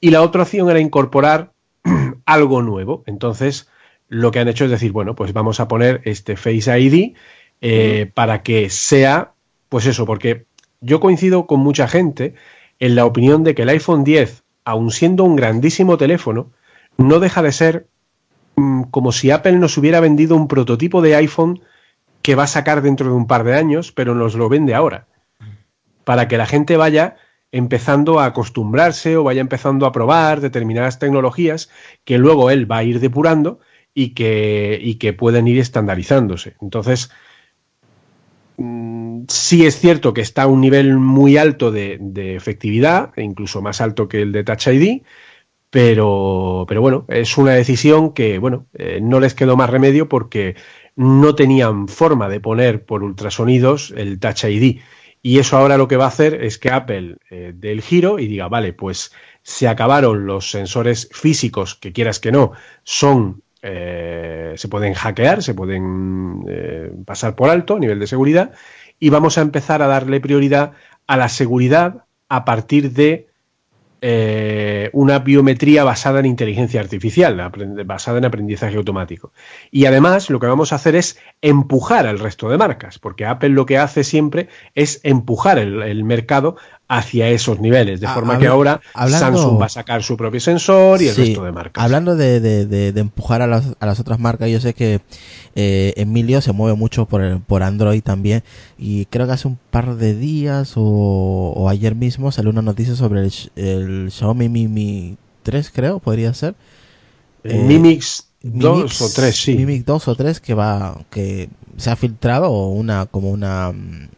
y 0.00 0.10
la 0.10 0.22
otra 0.22 0.42
opción 0.42 0.70
era 0.70 0.78
incorporar 0.78 1.52
algo 2.24 2.62
nuevo. 2.62 3.02
Entonces 3.06 3.68
lo 4.08 4.30
que 4.30 4.38
han 4.38 4.48
hecho 4.48 4.64
es 4.64 4.70
decir, 4.70 4.92
bueno, 4.92 5.14
pues 5.14 5.32
vamos 5.32 5.58
a 5.60 5.68
poner 5.68 6.00
este 6.04 6.36
Face 6.36 6.78
ID 6.78 7.14
eh, 7.60 8.10
para 8.14 8.42
que 8.42 8.70
sea, 8.70 9.32
pues 9.68 9.86
eso, 9.86 10.06
porque 10.06 10.46
yo 10.80 11.00
coincido 11.00 11.46
con 11.46 11.60
mucha 11.60 11.88
gente 11.88 12.34
en 12.78 12.94
la 12.94 13.04
opinión 13.04 13.42
de 13.42 13.54
que 13.54 13.62
el 13.62 13.68
iPhone 13.70 14.04
10, 14.04 14.44
aun 14.64 14.92
siendo 14.92 15.24
un 15.24 15.34
grandísimo 15.34 15.98
teléfono, 15.98 16.52
no 16.96 17.18
deja 17.18 17.42
de 17.42 17.52
ser 17.52 17.88
como 18.90 19.12
si 19.12 19.30
Apple 19.30 19.58
nos 19.58 19.76
hubiera 19.78 20.00
vendido 20.00 20.36
un 20.36 20.48
prototipo 20.48 21.02
de 21.02 21.16
iPhone 21.16 21.60
que 22.22 22.34
va 22.34 22.44
a 22.44 22.48
sacar 22.48 22.82
dentro 22.82 23.06
de 23.08 23.14
un 23.14 23.26
par 23.26 23.44
de 23.44 23.54
años, 23.54 23.92
pero 23.92 24.14
nos 24.14 24.34
lo 24.34 24.48
vende 24.48 24.74
ahora. 24.74 25.06
Para 26.04 26.28
que 26.28 26.38
la 26.38 26.46
gente 26.46 26.76
vaya 26.76 27.16
empezando 27.52 28.20
a 28.20 28.26
acostumbrarse 28.26 29.16
o 29.16 29.24
vaya 29.24 29.40
empezando 29.40 29.86
a 29.86 29.92
probar 29.92 30.40
determinadas 30.40 30.98
tecnologías 30.98 31.70
que 32.04 32.18
luego 32.18 32.50
él 32.50 32.70
va 32.70 32.78
a 32.78 32.84
ir 32.84 33.00
depurando 33.00 33.60
y 33.94 34.10
que, 34.10 34.78
y 34.80 34.96
que 34.96 35.12
pueden 35.12 35.48
ir 35.48 35.58
estandarizándose. 35.58 36.56
Entonces, 36.60 37.10
mm, 38.58 39.22
sí 39.28 39.66
es 39.66 39.78
cierto 39.80 40.12
que 40.12 40.20
está 40.20 40.42
a 40.42 40.46
un 40.46 40.60
nivel 40.60 40.96
muy 40.98 41.36
alto 41.36 41.70
de, 41.70 41.98
de 42.00 42.36
efectividad, 42.36 43.12
e 43.16 43.22
incluso 43.22 43.62
más 43.62 43.80
alto 43.80 44.08
que 44.08 44.22
el 44.22 44.32
de 44.32 44.44
Touch 44.44 44.68
ID, 44.68 45.02
pero, 45.70 46.64
pero 46.68 46.80
bueno, 46.80 47.04
es 47.08 47.36
una 47.36 47.52
decisión 47.52 48.12
que, 48.12 48.38
bueno, 48.38 48.66
eh, 48.74 49.00
no 49.02 49.20
les 49.20 49.34
quedó 49.34 49.56
más 49.56 49.70
remedio 49.70 50.08
porque 50.08 50.56
no 50.96 51.34
tenían 51.34 51.88
forma 51.88 52.28
de 52.28 52.40
poner 52.40 52.84
por 52.84 53.02
ultrasonidos 53.02 53.94
el 53.96 54.18
Touch 54.18 54.44
ID. 54.44 54.80
Y 55.22 55.38
eso 55.38 55.56
ahora 55.56 55.76
lo 55.76 55.88
que 55.88 55.96
va 55.96 56.06
a 56.06 56.08
hacer 56.08 56.42
es 56.42 56.58
que 56.58 56.70
Apple 56.70 57.16
eh, 57.30 57.52
dé 57.54 57.72
el 57.72 57.82
giro 57.82 58.18
y 58.18 58.26
diga, 58.26 58.48
vale, 58.48 58.72
pues 58.72 59.12
se 59.42 59.68
acabaron 59.68 60.26
los 60.26 60.50
sensores 60.50 61.08
físicos, 61.12 61.74
que 61.74 61.92
quieras 61.92 62.20
que 62.20 62.32
no, 62.32 62.52
son, 62.84 63.42
eh, 63.62 64.54
se 64.56 64.68
pueden 64.68 64.94
hackear, 64.94 65.42
se 65.42 65.54
pueden 65.54 66.44
eh, 66.48 66.92
pasar 67.04 67.34
por 67.34 67.48
alto 67.48 67.76
a 67.76 67.78
nivel 67.78 67.98
de 67.98 68.06
seguridad, 68.06 68.52
y 69.00 69.10
vamos 69.10 69.38
a 69.38 69.42
empezar 69.42 69.82
a 69.82 69.86
darle 69.86 70.20
prioridad 70.20 70.72
a 71.06 71.16
la 71.16 71.28
seguridad 71.28 72.04
a 72.28 72.44
partir 72.44 72.92
de 72.92 73.27
eh, 74.00 74.90
una 74.92 75.18
biometría 75.18 75.82
basada 75.82 76.20
en 76.20 76.26
inteligencia 76.26 76.80
artificial, 76.80 77.50
basada 77.84 78.18
en 78.18 78.24
aprendizaje 78.24 78.76
automático. 78.76 79.32
Y 79.70 79.86
además 79.86 80.30
lo 80.30 80.38
que 80.38 80.46
vamos 80.46 80.72
a 80.72 80.76
hacer 80.76 80.94
es 80.94 81.18
empujar 81.42 82.06
al 82.06 82.18
resto 82.18 82.48
de 82.48 82.58
marcas, 82.58 82.98
porque 82.98 83.26
Apple 83.26 83.50
lo 83.50 83.66
que 83.66 83.78
hace 83.78 84.04
siempre 84.04 84.48
es 84.74 85.00
empujar 85.02 85.58
el, 85.58 85.82
el 85.82 86.04
mercado 86.04 86.56
hacia 86.90 87.28
esos 87.28 87.60
niveles, 87.60 88.00
de 88.00 88.06
Ah, 88.06 88.14
forma 88.14 88.38
que 88.38 88.46
ahora 88.46 88.80
hablando- 88.94 89.26
Samsung 89.38 89.60
va 89.60 89.66
a 89.66 89.68
sacar 89.68 90.02
su 90.02 90.16
propio 90.16 90.40
sensor 90.40 91.02
y 91.02 91.08
el 91.08 91.14
Sí, 91.14 91.20
resto 91.26 91.44
de 91.44 91.52
marcas. 91.52 91.84
Hablando 91.84 92.16
de, 92.16 92.40
de- 92.40 92.64
de- 92.64 92.92
de 92.92 93.00
empujar 93.00 93.42
a 93.42 93.46
las, 93.46 93.76
a 93.78 93.84
las 93.86 94.00
otras 94.00 94.18
marcas, 94.18 94.48
yo 94.48 94.58
sé 94.58 94.72
que 94.72 95.00
eh, 95.54 95.92
Emilio 95.96 96.40
se 96.40 96.52
mueve 96.52 96.76
mucho 96.78 97.04
por, 97.04 97.22
el- 97.22 97.40
por 97.40 97.62
Android 97.62 98.02
también 98.02 98.42
y 98.78 99.04
creo 99.06 99.26
que 99.26 99.32
hace 99.34 99.48
un 99.48 99.58
par 99.70 99.96
de 99.96 100.14
días 100.14 100.72
o, 100.76 101.52
o 101.54 101.68
ayer 101.68 101.94
mismo 101.94 102.32
salió 102.32 102.50
una 102.50 102.62
noticia 102.62 102.94
sobre 102.96 103.20
el, 103.20 103.32
el 103.56 104.10
Xiaomi 104.10 104.48
Mi 104.48 104.66
Mi 104.68 105.16
3, 105.42 105.70
creo, 105.74 105.98
podría 105.98 106.32
ser. 106.32 106.54
El 107.44 107.52
Eh, 107.52 107.64
Mi 107.64 107.78
Mix 107.78 108.28
2 108.42 108.84
Mimix- 108.84 109.02
o 109.02 109.08
3, 109.14 109.36
sí. 109.36 109.56
Mi 109.56 109.66
Mix 109.66 109.84
2 109.84 110.08
o 110.08 110.14
3 110.14 110.40
que 110.40 110.54
va, 110.54 110.98
que 111.10 111.50
se 111.76 111.90
ha 111.90 111.96
filtrado 111.96 112.50
una, 112.68 113.04
como 113.06 113.30
una, 113.30 113.72
mm, 113.72 114.08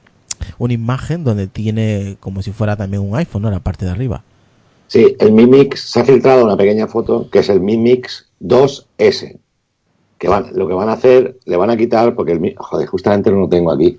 una 0.59 0.73
imagen 0.75 1.25
donde 1.25 1.47
tiene 1.47 2.17
como 2.21 2.43
si 2.43 2.53
fuera 2.53 2.77
también 2.77 3.03
un 3.03 3.17
iPhone, 3.17 3.43
¿no? 3.43 3.51
La 3.51 3.61
parte 3.61 3.85
de 3.85 3.91
arriba. 3.93 4.23
Sí, 4.87 5.15
el 5.21 5.33
Mi 5.33 5.47
Mix 5.47 5.81
se 5.91 6.01
ha 6.01 6.05
filtrado 6.05 6.45
una 6.45 6.57
pequeña 6.57 6.87
foto 6.89 7.29
que 7.31 7.39
es 7.41 7.49
el 7.49 7.61
Mi 7.61 7.77
Mix 7.77 8.29
2S. 8.41 9.39
Que 10.19 10.29
van, 10.29 10.51
lo 10.55 10.69
que 10.69 10.75
van 10.75 10.89
a 10.89 10.93
hacer, 10.93 11.39
le 11.47 11.57
van 11.57 11.71
a 11.71 11.77
quitar, 11.77 12.15
porque 12.15 12.33
el 12.33 12.41
Mi- 12.41 12.55
joder, 12.57 12.87
justamente 12.89 13.31
no 13.31 13.39
lo 13.39 13.49
tengo 13.49 13.71
aquí. 13.73 13.99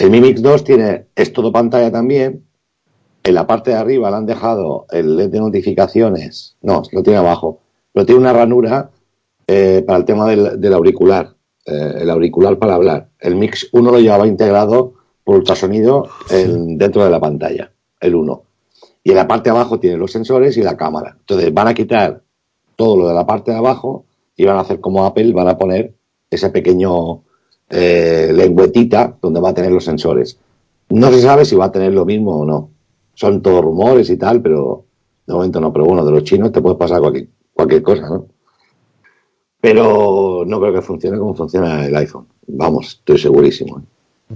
El 0.00 0.10
Mi 0.10 0.20
Mix 0.20 0.40
2 0.40 0.64
tiene, 0.64 1.06
es 1.14 1.32
todo 1.32 1.52
pantalla 1.52 1.90
también. 1.92 2.44
En 3.22 3.34
la 3.34 3.46
parte 3.46 3.72
de 3.72 3.76
arriba 3.76 4.10
le 4.10 4.16
han 4.16 4.26
dejado 4.26 4.86
el 4.90 5.16
LED 5.16 5.30
de 5.30 5.40
notificaciones. 5.40 6.56
No, 6.62 6.82
lo 6.92 7.02
tiene 7.02 7.18
abajo. 7.18 7.60
Pero 7.92 8.06
tiene 8.06 8.20
una 8.20 8.32
ranura 8.32 8.90
eh, 9.46 9.82
para 9.86 9.98
el 9.98 10.04
tema 10.04 10.26
del, 10.28 10.60
del 10.60 10.72
auricular. 10.72 11.34
eh, 11.66 11.94
el 12.02 12.10
auricular 12.10 12.56
para 12.58 12.74
hablar. 12.74 13.08
El 13.18 13.34
Mix 13.36 13.68
1 13.72 13.90
lo 13.90 13.98
llevaba 13.98 14.26
integrado 14.26 14.94
por 15.26 15.38
ultrasonido 15.38 16.06
en- 16.30 16.78
dentro 16.78 17.02
de 17.02 17.10
la 17.10 17.18
pantalla. 17.18 17.68
El 18.00 18.14
1. 18.14 18.42
Y 19.02 19.10
en 19.10 19.16
la 19.16 19.26
parte 19.26 19.50
de 19.50 19.56
abajo 19.56 19.80
tiene 19.80 19.96
los 19.96 20.12
sensores 20.12 20.56
y 20.56 20.62
la 20.62 20.76
cámara. 20.76 21.16
Entonces 21.18 21.52
van 21.52 21.66
a 21.66 21.74
quitar 21.74 22.22
todo 22.76 22.96
lo 22.96 23.08
de 23.08 23.14
la 23.14 23.26
parte 23.26 23.50
de 23.50 23.56
abajo 23.56 24.04
y 24.36 24.44
van 24.44 24.56
a 24.56 24.60
hacer 24.60 24.80
como 24.80 25.04
Apple, 25.04 25.32
van 25.32 25.48
a 25.48 25.58
poner 25.58 25.94
ese 26.30 26.50
pequeño 26.50 27.22
eh, 27.68 28.30
lengüetita 28.32 29.16
donde 29.20 29.40
va 29.40 29.48
a 29.48 29.54
tener 29.54 29.72
los 29.72 29.84
sensores. 29.84 30.38
No 30.90 31.10
se 31.10 31.20
sabe 31.20 31.44
si 31.44 31.56
va 31.56 31.64
a 31.64 31.72
tener 31.72 31.92
lo 31.92 32.04
mismo 32.04 32.38
o 32.42 32.44
no. 32.46 32.70
Son 33.14 33.42
todos 33.42 33.64
rumores 33.64 34.08
y 34.10 34.16
tal, 34.16 34.40
pero 34.42 34.84
de 35.26 35.34
momento 35.34 35.60
no. 35.60 35.72
Pero 35.72 35.86
bueno, 35.86 36.04
de 36.04 36.12
los 36.12 36.22
chinos 36.22 36.52
te 36.52 36.60
puede 36.60 36.76
pasar 36.76 37.00
cualquier, 37.00 37.26
cualquier 37.52 37.82
cosa, 37.82 38.08
¿no? 38.08 38.26
pero 39.60 40.44
no 40.46 40.60
creo 40.60 40.72
que 40.74 40.82
funcione 40.82 41.18
como 41.18 41.34
funciona 41.34 41.84
el 41.86 41.96
iPhone. 41.96 42.26
Vamos, 42.46 42.88
estoy 42.98 43.18
segurísimo. 43.18 43.78
¿eh? 43.80 44.34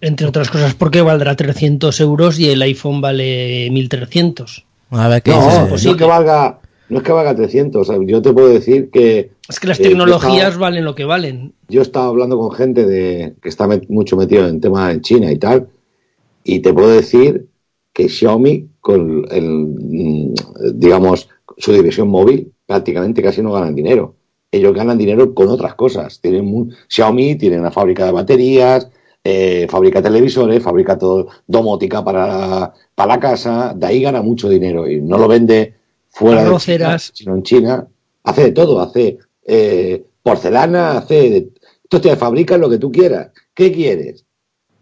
Entre 0.00 0.26
otras 0.26 0.50
cosas 0.50 0.74
porque 0.74 1.02
valdrá 1.02 1.36
300 1.36 2.00
euros 2.00 2.38
y 2.38 2.48
el 2.50 2.62
iPhone 2.62 3.00
vale 3.00 3.68
1300. 3.70 4.64
A 4.90 5.08
ver 5.08 5.22
qué 5.22 5.30
No, 5.30 5.44
dices. 5.68 5.84
no 5.84 5.90
es 5.92 5.96
que 5.96 6.04
valga, 6.04 6.60
no 6.88 6.98
es 6.98 7.04
que 7.04 7.12
valga 7.12 7.36
300. 7.36 7.88
o 7.88 7.92
sea, 7.92 8.02
yo 8.06 8.22
te 8.22 8.32
puedo 8.32 8.48
decir 8.48 8.90
que 8.90 9.30
Es 9.48 9.60
que 9.60 9.66
las 9.68 9.78
Eh, 9.80 9.82
yo 9.84 9.88
tecnologías 9.90 10.48
estaba- 10.48 10.56
valen 10.58 10.84
lo 10.84 10.94
que 10.94 11.04
valen. 11.04 11.52
yo 11.68 11.82
estaba 11.82 12.06
hablando 12.06 12.38
con 12.38 12.52
gente 12.52 12.86
de 12.86 13.34
que 13.42 13.48
está 13.48 13.66
met- 13.66 13.88
mucho 13.88 14.16
metido 14.16 14.46
en 14.48 14.60
temas 14.60 14.94
en 14.94 15.00
China 15.02 15.30
y 15.30 15.36
tal, 15.38 15.68
y 16.44 16.60
te 16.60 16.72
puedo 16.72 16.88
decir 16.90 17.46
que 17.92 18.08
Xiaomi 18.08 18.68
con 18.80 19.26
el, 19.30 19.44
mm, 19.48 20.34
digamos 20.74 21.28
su 21.58 21.72
división 21.72 22.08
móvil 22.08 22.52
prácticamente 22.64 23.22
casi 23.22 23.42
no 23.42 23.52
ganan 23.52 23.74
dinero. 23.74 24.14
Ellos 24.52 24.72
ganan 24.72 24.96
dinero 24.98 25.34
con 25.34 25.48
otras 25.48 25.74
cosas. 25.74 26.20
Tienen 26.20 26.46
mu- 26.46 26.70
Xiaomi 26.88 27.34
tiene 27.36 27.58
una 27.60 27.70
fábrica 27.70 28.06
de 28.06 28.12
baterías, 28.12 28.88
eh, 29.24 29.66
fabrica 29.68 30.00
televisores, 30.02 30.62
fabrica 30.62 30.96
todo 30.98 31.28
domótica 31.46 32.02
para, 32.04 32.72
para 32.94 33.14
la 33.14 33.20
casa, 33.20 33.74
de 33.76 33.86
ahí 33.86 34.00
gana 34.02 34.22
mucho 34.22 34.48
dinero 34.48 34.88
y 34.88 35.00
no 35.00 35.18
lo 35.18 35.28
vende 35.28 35.74
fuera 36.08 36.44
de 36.44 36.56
China, 36.56 36.98
sino 36.98 37.34
en 37.34 37.42
China. 37.42 37.86
Hace 38.24 38.44
de 38.44 38.52
todo, 38.52 38.80
hace 38.80 39.18
eh, 39.44 40.04
porcelana, 40.22 40.98
hace 40.98 41.14
de... 41.30 41.48
Esto 41.84 42.00
te 42.00 42.14
fabrican 42.16 42.60
lo 42.60 42.70
que 42.70 42.78
tú 42.78 42.90
quieras. 42.92 43.30
¿Qué 43.54 43.72
quieres? 43.72 44.24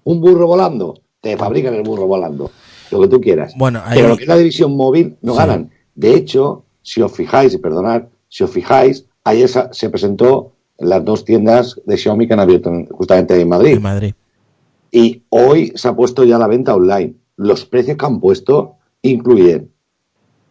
¿Un 0.05 0.21
burro 0.21 0.47
volando? 0.47 1.01
Te 1.21 1.37
fabrican 1.37 1.75
el 1.75 1.83
burro 1.83 2.07
volando. 2.07 2.51
Lo 2.91 3.01
que 3.01 3.09
tú 3.09 3.21
quieras. 3.21 3.55
Bueno, 3.57 3.81
ahí- 3.85 3.97
Pero 3.97 4.09
lo 4.09 4.17
que 4.17 4.23
es 4.25 4.29
la 4.29 4.37
división 4.37 4.77
móvil 4.77 5.17
no 5.23 5.33
Sí. 5.33 5.39
ganan. 5.39 5.71
De 5.95 6.15
hecho, 6.15 6.65
si 6.83 7.01
os 7.03 7.13
fijáis, 7.13 7.55
y 7.55 7.59
perdonad, 7.59 8.05
si 8.29 8.45
os 8.45 8.51
fijáis, 8.51 9.05
ayer 9.25 9.49
se 9.73 9.91
presentó 9.91 10.53
en 10.79 10.89
las 10.91 11.05
dos 11.05 11.25
tiendas 11.25 11.81
de 11.85 11.97
Xiaomi 11.97 12.27
que 12.27 12.35
han 12.35 12.41
abierto 12.41 12.69
en- 12.71 12.87
justamente 12.87 13.41
en 13.41 13.49
Madrid. 13.49 13.75
En 13.77 13.83
Madrid. 13.83 14.15
Y 14.91 15.23
hoy 15.29 15.73
se 15.75 15.89
ha 15.89 15.95
puesto 15.97 16.25
ya 16.25 16.39
la 16.39 16.47
venta 16.47 16.75
online. 16.75 17.15
Los 17.37 17.65
precios 17.67 17.97
que 17.97 18.07
han 18.07 18.21
puesto 18.21 18.77
incluyen 19.03 19.71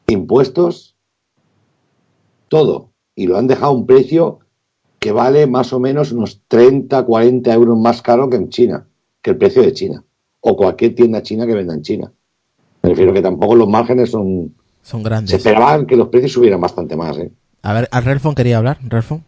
impuestos, 0.07 0.95
todo. 2.47 2.91
Y 3.15 3.27
lo 3.27 3.37
han 3.37 3.47
dejado 3.47 3.71
a 3.71 3.75
un 3.75 3.85
precio 3.85 4.39
que 4.99 5.11
vale 5.11 5.47
más 5.47 5.73
o 5.73 5.79
menos 5.79 6.11
unos 6.11 6.41
30, 6.47 7.03
40 7.05 7.53
euros 7.53 7.77
más 7.77 8.01
caro 8.01 8.29
que 8.29 8.37
en 8.37 8.49
China, 8.49 8.87
que 9.21 9.31
el 9.31 9.37
precio 9.37 9.61
de 9.61 9.73
China. 9.73 10.03
O 10.39 10.55
cualquier 10.55 10.95
tienda 10.95 11.21
china 11.21 11.45
que 11.45 11.53
venda 11.55 11.73
en 11.73 11.81
China. 11.81 12.11
Me 12.83 12.89
refiero 12.89 13.11
que 13.13 13.21
tampoco 13.21 13.55
los 13.55 13.67
márgenes 13.67 14.11
son... 14.11 14.53
Son 14.81 15.01
Se 15.01 15.05
grandes. 15.09 15.33
esperaban 15.33 15.85
que 15.85 15.97
los 15.97 16.07
precios 16.07 16.31
subieran 16.31 16.61
bastante 16.61 16.95
más, 16.95 17.17
¿eh? 17.17 17.31
A 17.63 17.73
ver, 17.73 17.89
¿a 17.91 17.99
Relfon 17.99 18.33
quería 18.35 18.57
hablar? 18.59 18.77
¿Relfon? 18.87 19.23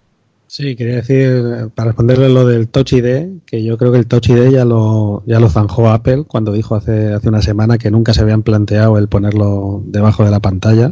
Sí, 0.49 0.75
quería 0.75 0.95
decir, 0.95 1.69
para 1.75 1.89
responderle 1.89 2.27
lo 2.27 2.43
del 2.47 2.69
Touch 2.69 2.93
ID, 2.93 3.43
que 3.45 3.63
yo 3.63 3.77
creo 3.77 3.91
que 3.91 3.99
el 3.99 4.07
Touch 4.07 4.29
ID 4.29 4.49
ya 4.49 4.65
lo, 4.65 5.21
ya 5.27 5.39
lo 5.39 5.47
zanjó 5.47 5.91
Apple 5.91 6.23
cuando 6.27 6.51
dijo 6.51 6.73
hace, 6.73 7.13
hace 7.13 7.29
una 7.29 7.43
semana 7.43 7.77
que 7.77 7.91
nunca 7.91 8.15
se 8.15 8.21
habían 8.21 8.41
planteado 8.41 8.97
el 8.97 9.07
ponerlo 9.09 9.83
debajo 9.85 10.25
de 10.25 10.31
la 10.31 10.39
pantalla. 10.39 10.91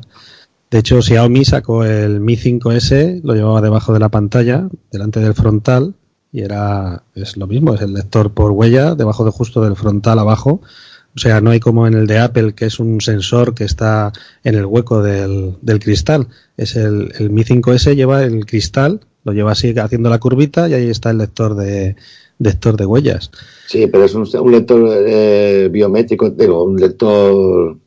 De 0.69 0.77
hecho, 0.77 1.01
Xiaomi 1.01 1.43
sacó 1.43 1.83
el 1.83 2.19
Mi 2.19 2.37
5S, 2.37 3.21
lo 3.23 3.33
llevaba 3.33 3.61
debajo 3.61 3.93
de 3.93 3.99
la 3.99 4.09
pantalla, 4.09 4.69
delante 4.91 5.21
del 5.21 5.33
frontal, 5.33 5.95
y 6.31 6.41
era, 6.41 7.01
es 7.15 7.35
lo 7.35 7.47
mismo, 7.47 7.73
es 7.73 7.81
el 7.81 7.93
lector 7.93 8.35
por 8.35 8.51
huella, 8.51 8.93
debajo 8.93 9.25
de 9.25 9.31
justo 9.31 9.63
del 9.63 9.75
frontal 9.75 10.19
abajo. 10.19 10.61
O 11.15 11.19
sea, 11.19 11.41
no 11.41 11.49
hay 11.49 11.59
como 11.59 11.87
en 11.87 11.95
el 11.95 12.05
de 12.05 12.19
Apple, 12.19 12.53
que 12.53 12.65
es 12.65 12.79
un 12.79 13.01
sensor 13.01 13.55
que 13.55 13.63
está 13.63 14.13
en 14.43 14.53
el 14.53 14.67
hueco 14.67 15.01
del, 15.01 15.55
del 15.63 15.79
cristal. 15.79 16.27
Es 16.57 16.75
el, 16.75 17.11
el 17.17 17.31
Mi 17.31 17.43
5S 17.43 17.95
lleva 17.95 18.21
el 18.21 18.45
cristal, 18.45 18.99
lo 19.27 19.33
lleva 19.33 19.51
así 19.51 19.77
haciendo 19.77 20.09
la 20.09 20.19
curvita 20.19 20.69
y 20.69 20.73
ahí 20.73 20.89
está 20.89 21.09
el 21.09 21.17
lector 21.17 21.53
de, 21.53 21.97
lector 22.39 22.77
de 22.77 22.85
huellas. 22.85 23.29
Sí, 23.67 23.87
pero 23.87 24.05
es 24.05 24.15
un, 24.15 24.25
un 24.39 24.51
lector 24.53 24.89
eh, 25.05 25.67
biométrico, 25.69 26.29
digo, 26.29 26.63
un 26.63 26.77
lector, 26.77 27.77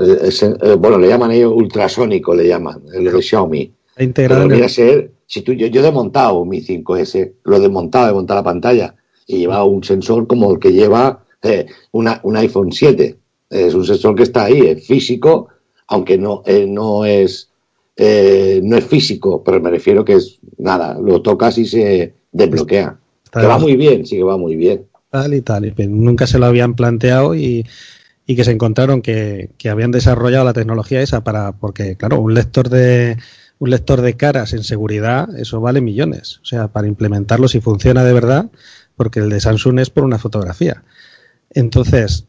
eh, 0.00 0.18
es, 0.22 0.42
eh, 0.42 0.56
bueno, 0.78 0.96
le 0.96 1.08
llaman 1.08 1.32
ellos 1.32 1.52
ultrasónico, 1.54 2.34
le 2.34 2.48
llaman, 2.48 2.80
el 2.94 3.04
de 3.04 3.22
Xiaomi. 3.22 3.70
Integrado 3.98 4.48
Pero 4.48 4.64
el, 4.64 4.70
ser, 4.70 5.12
si 5.26 5.42
tú, 5.42 5.52
yo, 5.52 5.66
yo 5.66 5.80
he 5.80 5.84
desmontado 5.84 6.42
mi 6.46 6.62
5S, 6.62 7.32
lo 7.44 7.56
he 7.56 7.60
desmontado, 7.60 8.08
he 8.08 8.14
montado 8.14 8.40
la 8.40 8.44
pantalla 8.44 8.94
y 9.26 9.40
lleva 9.40 9.62
un 9.64 9.84
sensor 9.84 10.26
como 10.26 10.50
el 10.52 10.58
que 10.58 10.72
lleva 10.72 11.22
una, 11.92 12.18
un 12.22 12.36
iPhone 12.38 12.72
7. 12.72 13.14
Es 13.50 13.74
un 13.74 13.84
sensor 13.84 14.14
que 14.14 14.22
está 14.22 14.44
ahí, 14.44 14.60
es 14.60 14.86
físico, 14.86 15.48
aunque 15.86 16.16
no, 16.16 16.42
no 16.66 17.04
es 17.04 17.50
eh, 18.00 18.60
no 18.62 18.76
es 18.76 18.84
físico, 18.84 19.42
pero 19.42 19.60
me 19.60 19.70
refiero 19.70 20.04
que 20.04 20.14
es 20.14 20.38
nada, 20.56 20.96
lo 20.98 21.20
tocas 21.20 21.58
y 21.58 21.66
se 21.66 22.14
desbloquea. 22.30 22.96
está 23.24 23.40
Que 23.40 23.46
va 23.48 23.58
muy 23.58 23.76
bien, 23.76 24.06
sí 24.06 24.16
que 24.16 24.22
va 24.22 24.36
muy 24.36 24.54
bien. 24.54 24.86
tal 25.10 25.34
y 25.34 25.40
tal. 25.40 25.64
Y 25.66 25.74
nunca 25.88 26.28
se 26.28 26.38
lo 26.38 26.46
habían 26.46 26.74
planteado 26.74 27.34
y, 27.34 27.66
y 28.24 28.36
que 28.36 28.44
se 28.44 28.52
encontraron 28.52 29.02
que, 29.02 29.50
que 29.58 29.68
habían 29.68 29.90
desarrollado 29.90 30.44
la 30.44 30.52
tecnología 30.52 31.02
esa 31.02 31.24
para, 31.24 31.52
porque 31.52 31.96
claro, 31.96 32.20
un 32.20 32.34
lector 32.34 32.68
de 32.68 33.16
un 33.58 33.70
lector 33.70 34.00
de 34.00 34.16
caras 34.16 34.52
en 34.52 34.62
seguridad, 34.62 35.36
eso 35.36 35.60
vale 35.60 35.80
millones. 35.80 36.38
O 36.42 36.44
sea, 36.44 36.68
para 36.68 36.86
implementarlo 36.86 37.48
si 37.48 37.60
funciona 37.60 38.04
de 38.04 38.12
verdad, 38.12 38.50
porque 38.94 39.18
el 39.18 39.28
de 39.30 39.40
Samsung 39.40 39.80
es 39.80 39.90
por 39.90 40.04
una 40.04 40.18
fotografía. 40.18 40.84
Entonces, 41.50 42.28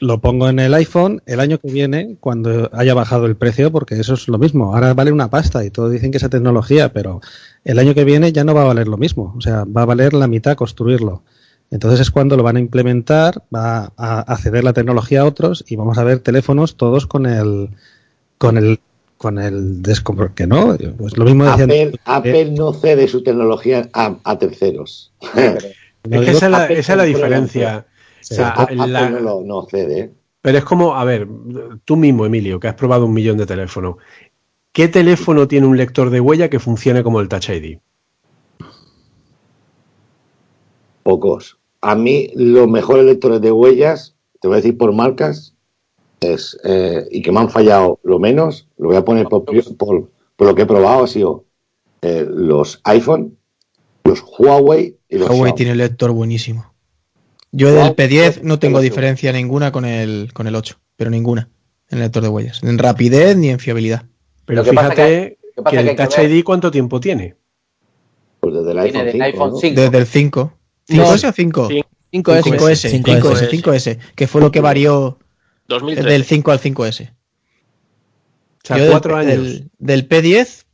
lo 0.00 0.20
pongo 0.20 0.48
en 0.48 0.58
el 0.58 0.74
iPhone 0.74 1.22
el 1.26 1.40
año 1.40 1.58
que 1.58 1.70
viene, 1.70 2.16
cuando 2.20 2.70
haya 2.72 2.94
bajado 2.94 3.26
el 3.26 3.36
precio, 3.36 3.70
porque 3.70 3.94
eso 4.00 4.14
es 4.14 4.28
lo 4.28 4.38
mismo. 4.38 4.74
Ahora 4.74 4.94
vale 4.94 5.12
una 5.12 5.30
pasta 5.30 5.64
y 5.64 5.70
todos 5.70 5.92
dicen 5.92 6.10
que 6.10 6.16
esa 6.18 6.28
tecnología, 6.30 6.92
pero 6.92 7.20
el 7.64 7.78
año 7.78 7.94
que 7.94 8.04
viene 8.04 8.32
ya 8.32 8.42
no 8.44 8.54
va 8.54 8.62
a 8.62 8.66
valer 8.66 8.88
lo 8.88 8.96
mismo. 8.96 9.34
O 9.36 9.40
sea, 9.40 9.64
va 9.64 9.82
a 9.82 9.86
valer 9.86 10.14
la 10.14 10.26
mitad 10.26 10.56
construirlo. 10.56 11.22
Entonces 11.70 12.00
es 12.00 12.10
cuando 12.10 12.36
lo 12.36 12.42
van 12.42 12.56
a 12.56 12.60
implementar, 12.60 13.42
va 13.54 13.92
a, 13.96 14.20
a 14.20 14.36
ceder 14.38 14.64
la 14.64 14.72
tecnología 14.72 15.20
a 15.20 15.24
otros 15.26 15.64
y 15.68 15.76
vamos 15.76 15.98
a 15.98 16.04
ver 16.04 16.18
teléfonos 16.18 16.76
todos 16.76 17.06
con 17.06 17.26
el 17.26 17.68
con 18.38 18.56
el 18.56 18.80
con 19.18 19.38
el 19.38 19.82
descom- 19.82 20.32
que 20.34 20.46
no, 20.46 20.76
pues 20.96 21.18
lo 21.18 21.26
mismo 21.26 21.44
decían 21.44 21.70
Apple, 21.70 22.00
Apple 22.06 22.52
no 22.52 22.72
cede 22.72 23.06
su 23.06 23.22
tecnología 23.22 23.88
a, 23.92 24.16
a 24.24 24.38
terceros. 24.38 25.12
No 25.22 25.28
Es 25.28 25.62
que 26.02 26.08
digo- 26.08 26.22
esa 26.22 26.46
es 26.46 26.50
la, 26.52 26.66
esa 26.66 26.92
es 26.94 26.96
la 26.96 27.04
diferencia. 27.04 27.86
Sí, 28.20 28.34
O 28.34 28.36
sea, 28.36 28.48
Apple 28.50 28.86
la- 28.86 29.10
no, 29.10 29.20
lo- 29.20 29.40
no 29.42 29.62
cede. 29.70 29.98
¿eh? 30.00 30.12
Pero 30.42 30.58
es 30.58 30.64
como, 30.64 30.94
a 30.94 31.04
ver, 31.04 31.28
tú 31.84 31.96
mismo, 31.96 32.24
Emilio, 32.26 32.58
que 32.60 32.68
has 32.68 32.74
probado 32.74 33.06
un 33.06 33.12
millón 33.12 33.36
de 33.36 33.46
teléfonos. 33.46 33.96
¿Qué 34.72 34.88
teléfono 34.88 35.48
tiene 35.48 35.66
un 35.66 35.76
lector 35.76 36.10
de 36.10 36.20
huella 36.20 36.48
que 36.48 36.58
funcione 36.58 37.02
como 37.02 37.20
el 37.20 37.28
Touch 37.28 37.50
ID? 37.50 37.78
Pocos. 41.02 41.58
A 41.80 41.94
mí, 41.94 42.30
los 42.34 42.68
mejores 42.68 43.04
lectores 43.04 43.40
de 43.40 43.52
huellas, 43.52 44.16
te 44.40 44.48
voy 44.48 44.56
a 44.56 44.60
decir 44.60 44.76
por 44.76 44.92
marcas, 44.92 45.54
es, 46.20 46.58
eh, 46.64 47.06
y 47.10 47.22
que 47.22 47.32
me 47.32 47.40
han 47.40 47.50
fallado 47.50 47.98
lo 48.02 48.18
menos, 48.18 48.68
lo 48.76 48.88
voy 48.88 48.96
a 48.96 49.04
poner 49.04 49.26
por, 49.26 49.44
por, 49.44 50.10
por 50.36 50.46
lo 50.46 50.54
que 50.54 50.62
he 50.62 50.66
probado, 50.66 51.04
ha 51.04 51.06
sido 51.08 51.44
eh, 52.02 52.26
los 52.28 52.80
iPhone, 52.84 53.36
los 54.04 54.22
Huawei 54.38 54.96
y 55.08 55.16
los 55.18 55.28
Huawei 55.28 55.42
Xiaomi. 55.44 55.56
tiene 55.56 55.74
lector 55.74 56.10
buenísimo. 56.12 56.69
Yo 57.52 57.72
del 57.72 57.96
P10 57.96 58.42
no 58.42 58.58
tengo 58.58 58.80
diferencia 58.80 59.32
ninguna 59.32 59.72
con 59.72 59.84
el, 59.84 60.32
con 60.32 60.46
el 60.46 60.54
8, 60.54 60.78
pero 60.96 61.10
ninguna 61.10 61.48
en 61.88 61.98
el 61.98 62.04
lector 62.04 62.22
de 62.22 62.28
huellas. 62.28 62.62
En 62.62 62.78
rapidez 62.78 63.36
ni 63.36 63.48
en 63.48 63.58
fiabilidad. 63.58 64.04
Pero 64.44 64.62
que 64.62 64.72
pasa 64.72 64.90
fíjate 64.90 65.02
que- 65.02 65.38
lo 65.42 65.54
que 65.54 65.62
pasa 65.62 65.76
que 65.76 65.84
que 65.84 65.90
el 65.90 65.96
Touch 65.96 66.18
ID, 66.18 66.44
¿cuánto 66.44 66.70
tiempo 66.70 67.00
tiene? 67.00 67.36
Pues 68.40 68.54
desde 68.54 68.70
el 68.70 68.78
iPhone 68.78 69.04
del 69.04 69.12
5, 69.12 69.24
iPhone 69.24 69.50
¿no? 69.50 69.56
5. 69.58 69.80
Desde 69.80 69.98
el 69.98 70.06
5. 70.06 70.52
No. 70.88 71.04
¿5S 71.04 71.28
o 71.28 71.32
5? 71.32 71.68
Sí. 71.68 71.84
5S. 72.12 72.42
5S, 72.42 72.90
5S, 72.90 73.50
5S. 73.50 73.50
5S, 73.50 73.98
que 74.14 74.26
fue 74.26 74.40
lo 74.40 74.50
que 74.50 74.60
varió 74.60 75.18
2003. 75.68 76.06
del 76.06 76.24
5 76.24 76.50
al 76.52 76.58
5S. 76.60 77.10
O 78.62 78.66
sea, 78.66 78.76
Yo 78.76 78.82
del- 78.84 78.90
cuatro 78.92 79.16
años. 79.16 79.32
Del, 79.34 79.70
del 79.78 80.08
P10, 80.08 80.64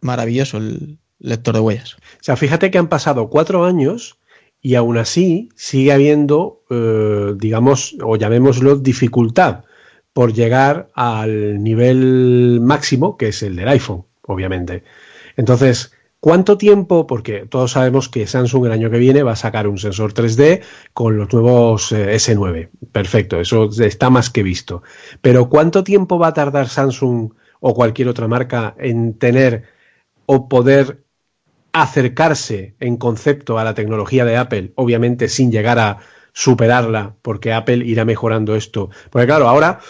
maravilloso 0.00 0.58
el 0.58 0.98
lector 1.18 1.54
de 1.54 1.60
huellas. 1.60 1.94
O 1.94 1.98
sea, 2.22 2.36
fíjate 2.36 2.70
que 2.70 2.78
han 2.78 2.88
pasado 2.88 3.28
cuatro 3.28 3.64
años 3.64 4.17
y 4.60 4.74
aún 4.74 4.98
así 4.98 5.50
sigue 5.54 5.92
habiendo, 5.92 6.62
eh, 6.70 7.34
digamos, 7.36 7.96
o 8.02 8.16
llamémoslo 8.16 8.76
dificultad 8.76 9.64
por 10.12 10.32
llegar 10.32 10.88
al 10.94 11.62
nivel 11.62 12.60
máximo, 12.60 13.16
que 13.16 13.28
es 13.28 13.42
el 13.42 13.54
del 13.56 13.68
iPhone, 13.68 14.04
obviamente. 14.22 14.82
Entonces, 15.36 15.92
¿cuánto 16.18 16.58
tiempo? 16.58 17.06
Porque 17.06 17.46
todos 17.48 17.72
sabemos 17.72 18.08
que 18.08 18.26
Samsung 18.26 18.66
el 18.66 18.72
año 18.72 18.90
que 18.90 18.98
viene 18.98 19.22
va 19.22 19.32
a 19.32 19.36
sacar 19.36 19.68
un 19.68 19.78
sensor 19.78 20.12
3D 20.12 20.62
con 20.92 21.16
los 21.16 21.32
nuevos 21.32 21.92
eh, 21.92 22.16
S9. 22.16 22.70
Perfecto, 22.90 23.38
eso 23.38 23.70
está 23.80 24.10
más 24.10 24.28
que 24.30 24.42
visto. 24.42 24.82
Pero 25.20 25.48
¿cuánto 25.48 25.84
tiempo 25.84 26.18
va 26.18 26.28
a 26.28 26.34
tardar 26.34 26.68
Samsung 26.68 27.30
o 27.60 27.74
cualquier 27.74 28.08
otra 28.08 28.26
marca 28.26 28.74
en 28.78 29.18
tener 29.18 29.64
o 30.26 30.48
poder 30.48 31.04
acercarse 31.72 32.74
en 32.80 32.96
concepto 32.96 33.58
a 33.58 33.64
la 33.64 33.74
tecnología 33.74 34.24
de 34.24 34.36
Apple, 34.36 34.72
obviamente 34.74 35.28
sin 35.28 35.52
llegar 35.52 35.78
a 35.78 35.98
superarla, 36.32 37.16
porque 37.22 37.52
Apple 37.52 37.84
irá 37.84 38.04
mejorando 38.04 38.54
esto. 38.54 38.90
Porque 39.10 39.26
claro, 39.26 39.48
ahora 39.48 39.80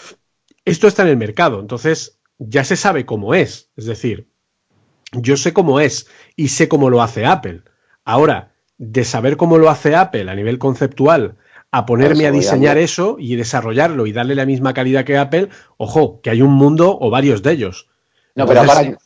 esto 0.65 0.87
está 0.87 1.03
en 1.03 1.09
el 1.09 1.17
mercado, 1.17 1.61
entonces 1.61 2.19
ya 2.39 2.65
se 2.65 2.77
sabe 2.77 3.07
cómo 3.07 3.35
es. 3.35 3.71
Es 3.77 3.87
decir, 3.87 4.29
yo 5.13 5.37
sé 5.37 5.53
cómo 5.53 5.81
es 5.81 6.09
y 6.37 6.49
sé 6.49 6.69
cómo 6.69 6.91
lo 6.91 7.03
hace 7.03 7.27
Apple. 7.27 7.63
Ahora, 8.05 8.55
de 8.79 9.05
saber 9.05 9.37
cómo 9.37 9.59
lo 9.59 9.71
hace 9.71 9.95
Apple 9.95 10.31
a 10.31 10.35
nivel 10.35 10.59
conceptual, 10.59 11.37
a 11.71 11.85
ponerme 11.85 12.27
a 12.27 12.31
diseñar 12.31 12.79
eso 12.79 13.17
y 13.19 13.37
desarrollarlo 13.37 14.07
y 14.07 14.13
darle 14.13 14.35
la 14.35 14.47
misma 14.47 14.73
calidad 14.73 15.05
que 15.05 15.19
Apple, 15.19 15.49
ojo, 15.77 16.21
que 16.23 16.31
hay 16.31 16.41
un 16.41 16.53
mundo 16.53 16.97
o 16.99 17.11
varios 17.11 17.43
de 17.43 17.53
ellos. 17.53 17.89
No, 18.35 18.47
pero 18.47 18.63
aparte, 18.63 18.97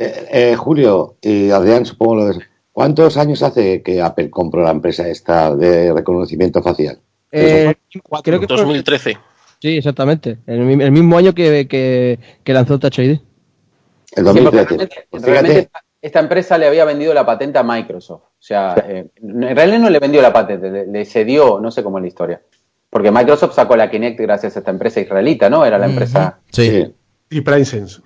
eh, 0.00 0.28
eh, 0.52 0.56
Julio 0.56 1.16
y 1.22 1.50
Adrián, 1.50 1.84
supongo 1.86 2.14
lo 2.16 2.24
de... 2.26 2.40
¿Cuántos 2.72 3.16
años 3.16 3.42
hace 3.42 3.82
que 3.82 4.00
Apple 4.00 4.30
compró 4.30 4.62
la 4.62 4.70
empresa 4.70 5.06
esta 5.08 5.54
de 5.54 5.92
reconocimiento 5.92 6.62
facial? 6.62 6.98
Eh, 7.32 7.74
creo 8.22 8.40
que 8.40 8.46
2013. 8.46 9.18
Sí, 9.60 9.76
exactamente. 9.76 10.38
El, 10.46 10.60
mi- 10.60 10.82
el 10.82 10.90
mismo 10.90 11.18
año 11.18 11.34
que, 11.34 11.68
que, 11.68 12.18
que 12.42 12.52
lanzó 12.54 12.78
Touch 12.78 12.98
ID. 13.00 13.10
El 13.10 13.18
Sí, 14.26 14.40
porque 14.40 14.40
2013. 14.42 14.66
realmente, 14.76 15.06
Pues 15.10 15.22
realmente 15.22 15.70
esta, 16.00 16.20
empresa 16.20 16.56
le 16.58 16.66
había 16.68 16.84
vendido 16.86 17.12
la 17.12 17.26
patente 17.26 17.58
a 17.58 17.62
Microsoft. 17.62 18.22
O 18.22 18.42
sea, 18.42 18.74
eh, 18.88 19.08
en 19.20 19.54
realidad 19.54 19.80
no 19.80 19.90
le 19.90 19.98
vendió 19.98 20.22
la 20.22 20.32
patente, 20.32 20.70
le, 20.70 20.86
le 20.86 21.04
cedió, 21.04 21.60
no 21.60 21.70
sé 21.70 21.82
cómo 21.82 21.98
es 21.98 22.02
la 22.02 22.08
historia. 22.08 22.40
Porque 22.88 23.10
Microsoft 23.10 23.54
sacó 23.54 23.76
la 23.76 23.90
Kinect 23.90 24.18
gracias 24.18 24.56
a 24.56 24.60
esta 24.60 24.70
empresa 24.70 25.00
israelita, 25.00 25.50
¿no? 25.50 25.66
Era 25.66 25.76
la 25.76 25.86
empresa. 25.86 26.38
Sí. 26.50 26.70
sí. 26.70 26.94
Y 27.30 27.40
PrimeSense. 27.42 28.00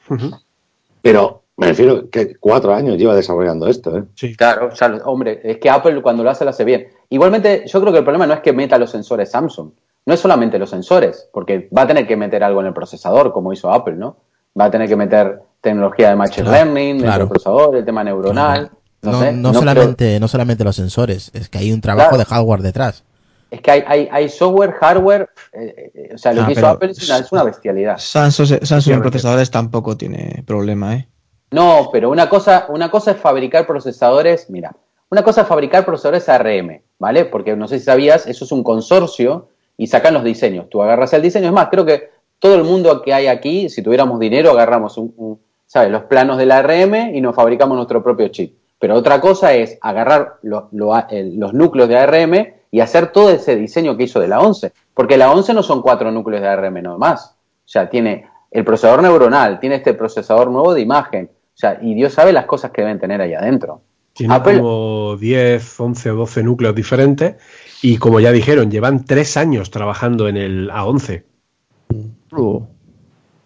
Pero 1.00 1.43
me 1.56 1.68
refiero 1.68 2.10
que 2.10 2.36
cuatro 2.36 2.74
años 2.74 2.96
lleva 2.98 3.14
desarrollando 3.14 3.68
esto, 3.68 3.96
¿eh? 3.96 4.04
Sí. 4.14 4.34
Claro, 4.36 4.70
o 4.72 4.76
sea, 4.76 4.88
hombre, 5.04 5.40
es 5.44 5.58
que 5.58 5.70
Apple 5.70 6.02
cuando 6.02 6.24
lo 6.24 6.30
hace, 6.30 6.44
lo 6.44 6.50
hace 6.50 6.64
bien. 6.64 6.88
Igualmente, 7.10 7.64
yo 7.66 7.80
creo 7.80 7.92
que 7.92 7.98
el 7.98 8.04
problema 8.04 8.26
no 8.26 8.34
es 8.34 8.40
que 8.40 8.52
meta 8.52 8.76
los 8.78 8.90
sensores 8.90 9.30
Samsung. 9.30 9.70
No 10.06 10.12
es 10.14 10.20
solamente 10.20 10.58
los 10.58 10.68
sensores, 10.70 11.28
porque 11.32 11.68
va 11.76 11.82
a 11.82 11.86
tener 11.86 12.06
que 12.06 12.16
meter 12.16 12.42
algo 12.44 12.60
en 12.60 12.66
el 12.66 12.74
procesador, 12.74 13.32
como 13.32 13.52
hizo 13.52 13.72
Apple, 13.72 13.94
¿no? 13.96 14.16
Va 14.58 14.66
a 14.66 14.70
tener 14.70 14.88
que 14.88 14.96
meter 14.96 15.40
tecnología 15.60 16.10
de 16.10 16.16
Machine 16.16 16.46
Claro, 16.46 16.64
Learning, 16.64 16.98
claro. 17.00 17.18
del 17.20 17.28
procesador, 17.28 17.76
el 17.76 17.84
tema 17.84 18.04
neuronal. 18.04 18.70
No, 19.00 19.12
No, 19.12 19.20
sé, 19.20 19.32
no 19.32 19.52
no 19.52 19.54
solamente, 19.58 20.18
no 20.20 20.28
solamente 20.28 20.64
los 20.64 20.76
sensores, 20.76 21.30
es 21.34 21.48
que 21.48 21.58
hay 21.58 21.72
un 21.72 21.80
trabajo 21.80 22.10
Claro. 22.10 22.18
de 22.18 22.24
hardware 22.26 22.60
detrás. 22.62 23.04
Es 23.50 23.60
que 23.60 23.70
hay, 23.70 23.84
hay, 23.86 24.08
hay 24.10 24.28
software, 24.28 24.72
hardware, 24.72 25.28
eh, 25.52 25.90
eh, 25.94 26.10
o 26.14 26.18
sea, 26.18 26.32
lo 26.32 26.42
Ah, 26.42 26.46
que 26.46 26.52
hizo 26.52 26.66
Apple 26.66 26.90
es 26.90 27.08
una, 27.08 27.18
es 27.18 27.30
una 27.32 27.44
bestialidad. 27.44 27.98
Samsung, 27.98 28.62
Samsung 28.62 28.94
en 28.94 29.00
procesadores 29.02 29.50
tampoco 29.50 29.96
tiene 29.96 30.42
problema, 30.46 30.96
¿eh? 30.96 31.08
No, 31.54 31.90
pero 31.92 32.10
una 32.10 32.28
cosa, 32.28 32.66
una 32.68 32.90
cosa 32.90 33.12
es 33.12 33.16
fabricar 33.16 33.64
procesadores, 33.66 34.50
mira, 34.50 34.74
una 35.10 35.22
cosa 35.22 35.42
es 35.42 35.46
fabricar 35.46 35.84
procesadores 35.84 36.28
ARM, 36.28 36.80
¿vale? 36.98 37.26
Porque 37.26 37.54
no 37.54 37.68
sé 37.68 37.78
si 37.78 37.84
sabías, 37.84 38.26
eso 38.26 38.44
es 38.44 38.50
un 38.50 38.64
consorcio 38.64 39.48
y 39.76 39.86
sacan 39.86 40.14
los 40.14 40.24
diseños. 40.24 40.68
Tú 40.68 40.82
agarras 40.82 41.12
el 41.12 41.22
diseño, 41.22 41.46
es 41.46 41.52
más, 41.52 41.68
creo 41.70 41.84
que 41.84 42.10
todo 42.40 42.56
el 42.56 42.64
mundo 42.64 43.00
que 43.02 43.14
hay 43.14 43.28
aquí, 43.28 43.68
si 43.68 43.82
tuviéramos 43.82 44.18
dinero, 44.18 44.50
agarramos 44.50 44.98
un, 44.98 45.38
¿sabes? 45.66 45.92
los 45.92 46.02
planos 46.04 46.38
de 46.38 46.46
la 46.46 46.58
ARM 46.58 47.14
y 47.14 47.20
nos 47.20 47.36
fabricamos 47.36 47.76
nuestro 47.76 48.02
propio 48.02 48.26
chip. 48.28 48.56
Pero 48.80 48.96
otra 48.96 49.20
cosa 49.20 49.54
es 49.54 49.78
agarrar 49.80 50.38
lo- 50.42 50.68
los 50.72 51.54
núcleos 51.54 51.88
de 51.88 51.96
ARM 51.96 52.54
y 52.72 52.80
hacer 52.80 53.12
todo 53.12 53.30
ese 53.30 53.54
diseño 53.54 53.96
que 53.96 54.02
hizo 54.04 54.18
de 54.18 54.26
la 54.28 54.40
11. 54.40 54.72
Porque 54.92 55.16
la 55.16 55.30
11 55.30 55.54
no 55.54 55.62
son 55.62 55.80
cuatro 55.82 56.10
núcleos 56.10 56.42
de 56.42 56.48
ARM 56.48 56.82
no 56.82 56.98
más. 56.98 57.36
O 57.64 57.68
sea, 57.68 57.88
tiene 57.88 58.26
el 58.50 58.64
procesador 58.64 59.02
neuronal, 59.02 59.60
tiene 59.60 59.76
este 59.76 59.94
procesador 59.94 60.50
nuevo 60.50 60.74
de 60.74 60.80
imagen. 60.80 61.30
O 61.54 61.56
sea, 61.56 61.78
y 61.80 61.94
Dios 61.94 62.12
sabe 62.12 62.32
las 62.32 62.46
cosas 62.46 62.70
que 62.72 62.82
deben 62.82 62.98
tener 62.98 63.20
ahí 63.20 63.34
adentro. 63.34 63.80
Tiene 64.12 64.34
Apple- 64.34 64.58
como 64.58 65.16
10, 65.16 65.80
11 65.80 66.10
o 66.10 66.16
12 66.16 66.42
núcleos 66.42 66.74
diferentes 66.74 67.36
y 67.82 67.96
como 67.98 68.20
ya 68.20 68.32
dijeron, 68.32 68.70
llevan 68.70 69.04
tres 69.04 69.36
años 69.36 69.70
trabajando 69.70 70.28
en 70.28 70.36
el 70.36 70.70
A11. 70.70 71.22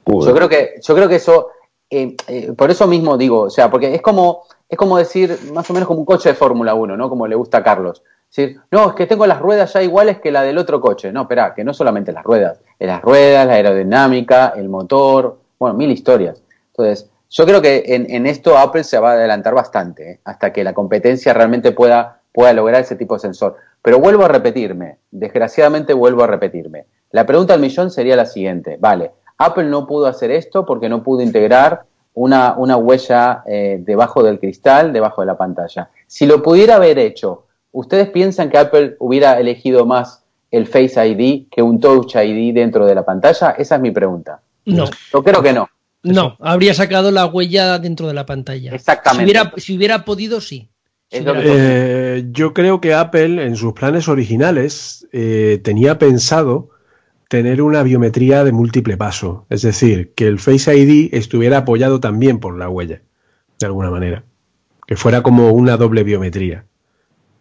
Yo 0.07 0.35
creo 0.35 0.49
que, 0.49 0.75
yo 0.83 0.95
creo 0.95 1.09
que 1.09 1.17
eso, 1.17 1.49
eh, 1.91 2.17
eh, 2.29 2.53
por 2.57 2.71
eso 2.71 2.87
mismo 2.87 3.19
digo, 3.19 3.41
o 3.43 3.51
sea, 3.51 3.71
porque 3.71 3.95
es 3.95 4.01
como, 4.01 4.45
es 4.69 4.79
como 4.79 4.97
decir, 4.97 5.37
más 5.53 5.69
o 5.71 5.75
menos 5.75 5.87
como 5.87 6.01
un 6.01 6.07
coche 6.07 6.31
de 6.31 6.35
Fórmula 6.35 6.75
1, 6.75 6.97
¿no? 6.97 7.09
Como 7.09 7.27
le 7.27 7.35
gusta 7.35 7.59
a 7.59 7.63
Carlos. 7.63 8.03
Decir, 8.29 8.61
no, 8.71 8.91
es 8.91 8.95
que 8.95 9.07
tengo 9.07 9.27
las 9.27 9.41
ruedas 9.41 9.73
ya 9.73 9.83
iguales 9.83 10.19
que 10.21 10.31
la 10.31 10.43
del 10.43 10.59
otro 10.59 10.81
coche. 10.81 11.13
No, 11.13 11.23
espera, 11.23 11.55
que 11.55 11.65
no 11.65 11.73
solamente 11.73 12.13
las 12.13 12.25
ruedas, 12.25 12.61
es 12.79 12.87
las 12.87 13.03
ruedas, 13.03 13.47
la 13.47 13.55
aerodinámica, 13.55 14.53
el 14.57 14.69
motor, 14.69 15.39
bueno, 15.59 15.77
mil 15.77 15.91
historias. 15.91 16.43
Entonces, 16.73 17.11
yo 17.31 17.47
creo 17.47 17.61
que 17.61 17.83
en, 17.87 18.11
en 18.11 18.27
esto 18.27 18.57
Apple 18.57 18.85
se 18.85 18.99
va 18.99 19.11
a 19.11 19.15
adelantar 19.15 19.55
bastante, 19.55 20.13
¿eh? 20.13 20.21
hasta 20.25 20.53
que 20.53 20.65
la 20.65 20.73
competencia 20.73 21.35
realmente 21.35 21.73
pueda, 21.73 22.21
pueda 22.33 22.53
lograr 22.53 22.81
ese 22.81 22.97
tipo 22.97 23.15
de 23.15 23.21
sensor. 23.21 23.57
Pero 23.83 23.99
vuelvo 23.99 24.25
a 24.25 24.29
repetirme, 24.29 24.99
desgraciadamente 25.11 25.93
vuelvo 25.93 26.25
a 26.25 26.27
repetirme. 26.27 26.87
La 27.11 27.27
pregunta 27.27 27.55
al 27.55 27.61
millón 27.61 27.91
sería 27.91 28.17
la 28.17 28.27
siguiente, 28.27 28.77
vale, 28.81 29.13
Apple 29.39 29.65
no 29.65 29.87
pudo 29.87 30.07
hacer 30.07 30.31
esto 30.31 30.67
porque 30.67 30.89
no 30.89 31.03
pudo 31.03 31.23
integrar 31.23 31.85
una, 32.15 32.55
una 32.57 32.77
huella 32.77 33.45
eh, 33.47 33.79
debajo 33.81 34.23
del 34.23 34.41
cristal, 34.41 34.93
debajo 34.93 35.23
de 35.23 35.27
la 35.27 35.39
pantalla. 35.39 35.91
Si 36.07 36.27
lo 36.27 36.43
pudiera 36.43 36.77
haber 36.77 36.99
hecho, 36.99 37.45
¿ustedes 37.71 38.09
piensan 38.11 38.51
que 38.51 38.59
Apple 38.59 38.97
hubiera 38.99 39.39
elegido 39.39 39.87
más 39.87 40.25
el 40.51 40.67
Face 40.67 41.07
ID 41.07 41.47
que 41.51 41.63
un 41.63 41.79
Touch 41.79 42.17
ID 42.17 42.53
dentro 42.55 42.87
de 42.87 42.97
la 42.97 43.05
pantalla? 43.05 43.51
Esa 43.51 43.77
es 43.77 43.81
mi 43.81 43.93
pregunta. 43.93 44.41
No, 44.65 44.87
Yo 45.13 45.23
creo 45.23 45.41
que 45.43 45.53
no. 45.53 45.69
No, 46.03 46.37
habría 46.41 46.75
sacado 46.75 47.11
la 47.11 47.27
huella 47.27 47.79
dentro 47.79 48.07
de 48.07 48.15
la 48.15 48.27
pantalla. 48.27 48.73
Exactamente. 48.75 49.19
Si 49.19 49.25
hubiera, 49.25 49.53
si 49.57 49.77
hubiera 49.77 50.05
podido, 50.05 50.41
sí. 50.41 50.71
Si 51.11 51.19
hubiera 51.21 51.35
podido. 51.41 51.55
Eh, 51.57 52.25
yo 52.31 52.55
creo 52.55 52.81
que 52.81 52.95
Apple 52.95 53.45
en 53.45 53.57
sus 53.57 53.73
planes 53.73 54.09
originales 54.09 55.07
eh, 55.13 55.61
tenía 55.63 55.99
pensado 55.99 56.71
tener 57.29 57.61
una 57.61 57.83
biometría 57.83 58.43
de 58.45 58.53
múltiple 58.53 58.97
paso, 58.97 59.45
es 59.51 59.63
decir, 59.63 60.13
que 60.15 60.27
el 60.27 60.39
Face 60.39 60.75
ID 60.77 61.11
estuviera 61.13 61.59
apoyado 61.59 62.01
también 62.01 62.39
por 62.41 62.57
la 62.59 62.71
huella, 62.71 63.03
de 63.59 63.67
alguna 63.67 63.91
manera, 63.91 64.25
que 64.87 64.97
fuera 64.97 65.23
como 65.23 65.51
una 65.51 65.77
doble 65.77 66.05
biometría. 66.05 66.65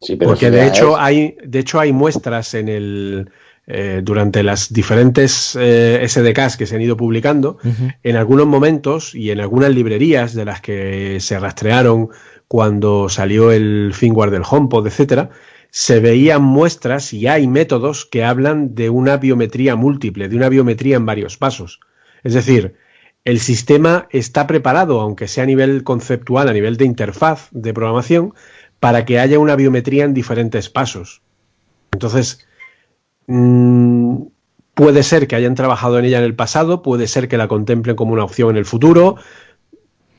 Sí, 0.02 0.16
pero 0.18 0.32
Porque 0.32 0.48
si 0.48 0.52
de 0.52 0.68
hecho 0.68 0.90
es- 0.92 0.98
hay, 1.00 1.38
de 1.44 1.60
hecho 1.60 1.80
hay 1.80 1.94
muestras 1.94 2.54
en 2.54 2.68
el 2.68 3.30
eh, 3.70 4.00
durante 4.02 4.44
las 4.44 4.72
diferentes 4.72 5.58
eh, 5.60 6.02
SDKs 6.08 6.56
que 6.56 6.66
se 6.66 6.76
han 6.76 6.82
ido 6.82 6.96
publicando, 6.96 7.58
en 8.02 8.16
algunos 8.16 8.48
momentos 8.48 9.14
y 9.14 9.30
en 9.30 9.42
algunas 9.42 9.72
librerías 9.72 10.34
de 10.34 10.46
las 10.46 10.62
que 10.62 11.20
se 11.20 11.38
rastrearon 11.38 12.08
cuando 12.48 13.10
salió 13.10 13.52
el 13.52 13.92
firmware 13.94 14.32
del 14.32 14.44
HomePod, 14.50 14.88
etcétera, 14.88 15.32
se 15.70 16.00
veían 16.00 16.44
muestras 16.44 17.12
y 17.12 17.28
hay 17.28 17.46
métodos 17.48 18.06
que 18.06 18.24
hablan 18.24 18.74
de 18.74 18.90
una 18.90 19.18
biometría 19.18 19.76
múltiple, 19.76 20.30
de 20.30 20.38
una 20.38 20.48
biometría 20.48 20.96
en 20.96 21.06
varios 21.06 21.36
pasos. 21.36 21.82
Es 22.24 22.34
decir, 22.34 22.76
el 23.26 23.42
sistema 23.42 24.08
está 24.12 24.48
preparado, 24.48 25.02
aunque 25.02 25.28
sea 25.28 25.44
a 25.44 25.48
nivel 25.48 25.84
conceptual, 25.84 26.48
a 26.48 26.54
nivel 26.54 26.78
de 26.78 26.86
interfaz 26.86 27.50
de 27.52 27.74
programación, 27.74 28.34
para 28.80 29.04
que 29.04 29.20
haya 29.20 29.40
una 29.40 29.58
biometría 29.58 30.06
en 30.06 30.14
diferentes 30.14 30.70
pasos. 30.70 31.22
Entonces, 31.92 32.47
mm, 33.28 34.24
puede 34.74 35.04
ser 35.04 35.28
que 35.28 35.36
hayan 35.36 35.56
trabajado 35.56 36.00
en 36.00 36.06
ella 36.06 36.20
en 36.20 36.24
el 36.24 36.36
pasado, 36.36 36.82
puede 36.82 37.08
ser 37.08 37.28
que 37.28 37.38
la 37.38 37.48
contemplen 37.48 37.96
como 37.96 38.14
una 38.14 38.24
opción 38.24 38.52
en 38.52 38.58
el 38.58 38.66
futuro, 38.66 39.16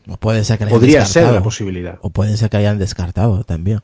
O 0.09 0.17
puede 0.17 0.45
ser 0.45 0.59
que 0.59 0.65
la 0.65 0.71
hayan 0.71 0.81
podría 0.81 1.05
ser 1.05 1.33
la 1.33 1.43
posibilidad. 1.43 1.99
O 2.03 2.11
puede 2.11 2.37
ser 2.37 2.51
que 2.51 2.57
hayan 2.59 2.79
descartado 2.79 3.45
también. 3.45 3.81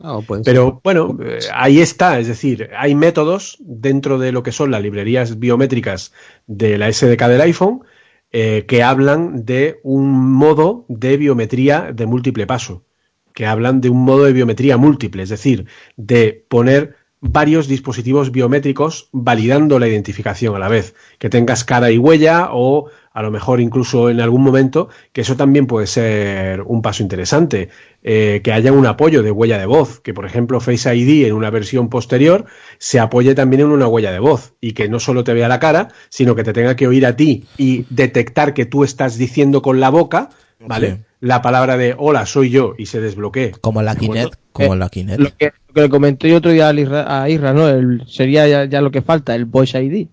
Ah. 0.00 0.20
Pero 0.44 0.80
bueno, 0.82 1.16
eh, 1.22 1.38
ahí 1.54 1.80
está, 1.80 2.18
es 2.18 2.26
decir, 2.26 2.68
hay 2.76 2.94
métodos 2.94 3.56
dentro 3.60 4.18
de 4.18 4.32
lo 4.32 4.42
que 4.42 4.52
son 4.52 4.70
las 4.70 4.82
librerías 4.82 5.38
biométricas 5.38 6.12
de 6.46 6.76
la 6.76 6.92
SDK 6.92 7.26
del 7.26 7.40
iPhone 7.40 7.82
eh, 8.30 8.66
que 8.66 8.82
hablan 8.82 9.44
de 9.44 9.78
un 9.82 10.32
modo 10.32 10.84
de 10.88 11.16
biometría 11.16 11.92
de 11.94 12.04
múltiple 12.04 12.46
paso, 12.46 12.84
que 13.32 13.46
hablan 13.46 13.80
de 13.80 13.88
un 13.88 14.04
modo 14.04 14.24
de 14.24 14.32
biometría 14.32 14.76
múltiple, 14.76 15.22
es 15.22 15.28
decir, 15.28 15.66
de 15.96 16.44
poner 16.48 16.96
varios 17.26 17.68
dispositivos 17.68 18.30
biométricos 18.30 19.08
validando 19.10 19.78
la 19.78 19.88
identificación 19.88 20.54
a 20.54 20.58
la 20.58 20.68
vez, 20.68 20.94
que 21.18 21.30
tengas 21.30 21.64
cara 21.64 21.90
y 21.90 21.96
huella 21.96 22.50
o 22.52 22.90
a 23.12 23.22
lo 23.22 23.30
mejor 23.30 23.60
incluso 23.60 24.10
en 24.10 24.20
algún 24.20 24.42
momento, 24.42 24.88
que 25.12 25.22
eso 25.22 25.34
también 25.34 25.66
puede 25.66 25.86
ser 25.86 26.60
un 26.62 26.82
paso 26.82 27.02
interesante, 27.02 27.70
eh, 28.02 28.40
que 28.44 28.52
haya 28.52 28.72
un 28.72 28.86
apoyo 28.86 29.22
de 29.22 29.30
huella 29.30 29.58
de 29.58 29.66
voz, 29.66 30.00
que 30.00 30.12
por 30.12 30.26
ejemplo 30.26 30.60
Face 30.60 30.94
ID 30.94 31.26
en 31.26 31.32
una 31.32 31.48
versión 31.48 31.88
posterior 31.88 32.44
se 32.78 33.00
apoye 33.00 33.34
también 33.34 33.62
en 33.62 33.68
una 33.68 33.86
huella 33.86 34.12
de 34.12 34.18
voz. 34.18 34.52
Y 34.60 34.72
que 34.72 34.88
no 34.88 35.00
solo 35.00 35.24
te 35.24 35.32
vea 35.32 35.48
la 35.48 35.60
cara, 35.60 35.88
sino 36.10 36.34
que 36.34 36.44
te 36.44 36.52
tenga 36.52 36.76
que 36.76 36.88
oír 36.88 37.06
a 37.06 37.16
ti 37.16 37.44
y 37.56 37.86
detectar 37.88 38.52
que 38.52 38.66
tú 38.66 38.84
estás 38.84 39.16
diciendo 39.16 39.62
con 39.62 39.80
la 39.80 39.90
boca, 39.90 40.30
¿vale? 40.58 41.04
La 41.24 41.40
palabra 41.40 41.78
de 41.78 41.94
hola, 41.96 42.26
soy 42.26 42.50
yo 42.50 42.74
y 42.76 42.84
se 42.84 43.00
desbloquee. 43.00 43.52
Como 43.62 43.80
la. 43.80 43.96
Kinect, 43.96 44.34
como 44.52 44.74
Eh, 44.74 44.76
la 44.76 44.90
Kinect. 44.90 45.18
Lo 45.20 45.30
que, 45.34 45.52
lo 45.68 45.74
que 45.74 45.80
le 45.80 45.88
comenté 45.88 46.28
yo 46.28 46.36
otro 46.36 46.50
día 46.50 46.68
a 46.68 46.74
Isra, 46.74 47.22
a 47.22 47.30
Isra, 47.30 47.54
¿no? 47.54 47.66
El- 47.66 48.02
sería 48.06 48.46
ya, 48.46 48.66
ya 48.66 48.82
lo 48.82 48.90
que 48.90 49.00
falta, 49.00 49.34
el 49.34 49.46
Voice 49.46 49.82
ID. 49.82 50.08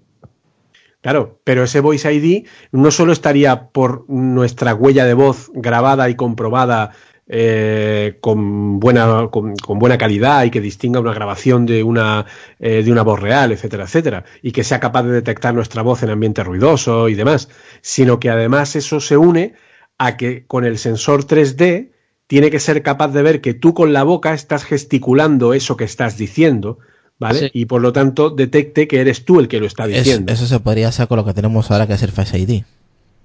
Claro, 1.01 1.41
pero 1.43 1.66
ese 1.66 1.82
Voice 1.82 2.14
ID 2.14 2.47
no 2.72 2.91
solo 2.91 3.12
estaría 3.12 3.68
por 3.72 4.09
nuestra 4.09 4.74
huella 4.74 5.03
de 5.03 5.14
voz 5.14 5.51
grabada 5.53 6.09
y 6.09 6.16
comprobada 6.16 6.91
eh, 7.28 8.18
con, 8.22 8.80
buena, 8.80 9.28
con, 9.32 9.57
con 9.57 9.80
buena 9.80 9.97
calidad 9.97 10.45
y 10.45 10.49
que 10.49 10.62
distinga 10.62 11.01
una 11.01 11.14
grabación 11.14 11.66
de 11.66 11.84
una, 11.84 12.26
eh, 12.57 12.84
de 12.84 12.91
una 12.91 13.01
voz 13.01 13.20
real, 13.20 13.51
etcétera, 13.51 13.84
etcétera, 13.84 14.24
y 14.41 14.53
que 14.53 14.64
sea 14.64 14.80
capaz 14.80 15.03
de 15.03 15.12
detectar 15.12 15.53
nuestra 15.53 15.82
voz 15.82 16.03
en 16.03 16.09
ambiente 16.12 16.41
ruidoso 16.41 17.09
y 17.09 17.16
demás, 17.16 17.49
sino 17.82 18.18
que 18.18 18.30
además 18.30 18.78
eso 18.78 19.01
se 19.01 19.18
une 19.18 19.55
a 20.04 20.18
que 20.18 20.45
con 20.47 20.66
el 20.66 20.78
sensor 20.78 21.26
3D 21.26 21.91
tiene 22.28 22.49
que 22.49 22.60
ser 22.60 22.82
capaz 22.82 23.10
de 23.10 23.22
ver 23.22 23.41
que 23.41 23.54
tú 23.54 23.74
con 23.74 23.93
la 23.93 24.04
boca 24.04 24.34
estás 24.34 24.64
gesticulando 24.64 25.54
eso 25.54 25.78
que 25.78 25.84
estás 25.84 26.18
diciendo, 26.18 26.80
¿vale? 27.20 27.39
Sí. 27.39 27.49
Y 27.54 27.66
por 27.66 27.82
lo 27.82 27.93
tanto 27.93 28.30
detecte 28.30 28.88
que 28.88 28.99
eres 29.02 29.26
tú 29.26 29.39
el 29.39 29.47
que 29.47 29.60
lo 29.60 29.66
está 29.68 29.86
Es- 29.86 30.04
diciendo. 30.06 30.32
eso 30.32 30.45
se 30.47 30.60
podría 30.60 30.88
hacer 30.88 31.08
con 31.08 31.18
lo 31.18 31.26
que 31.26 31.34
tenemos 31.34 31.70
ahora 31.70 31.86
que 31.88 31.93
es 31.93 32.04
el 32.04 32.12
Face 32.12 32.38
ID. 32.39 32.64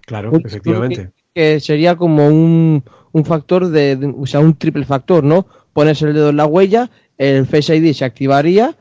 Claro, 0.05 0.31
Un- 0.33 0.43
efectivamente. 0.45 1.11
Que 1.35 1.61
sería 1.61 1.97
como 1.97 2.27
un, 2.29 2.83
un 3.13 3.25
factor 3.25 3.69
de, 3.69 3.97
de- 3.97 4.15
o 4.19 4.27
sea, 4.27 4.41
un 4.41 4.55
triple 4.55 4.85
factor, 4.85 5.25
¿no? 5.25 5.47
Pones 5.73 6.01
el 6.03 6.13
dedo 6.15 6.31
en 6.31 6.37
la 6.37 6.47
huella, 6.47 6.91
el 7.17 7.47
Face 7.47 7.75
ID 7.77 7.93
se 7.95 8.05
activaría, 8.05 8.77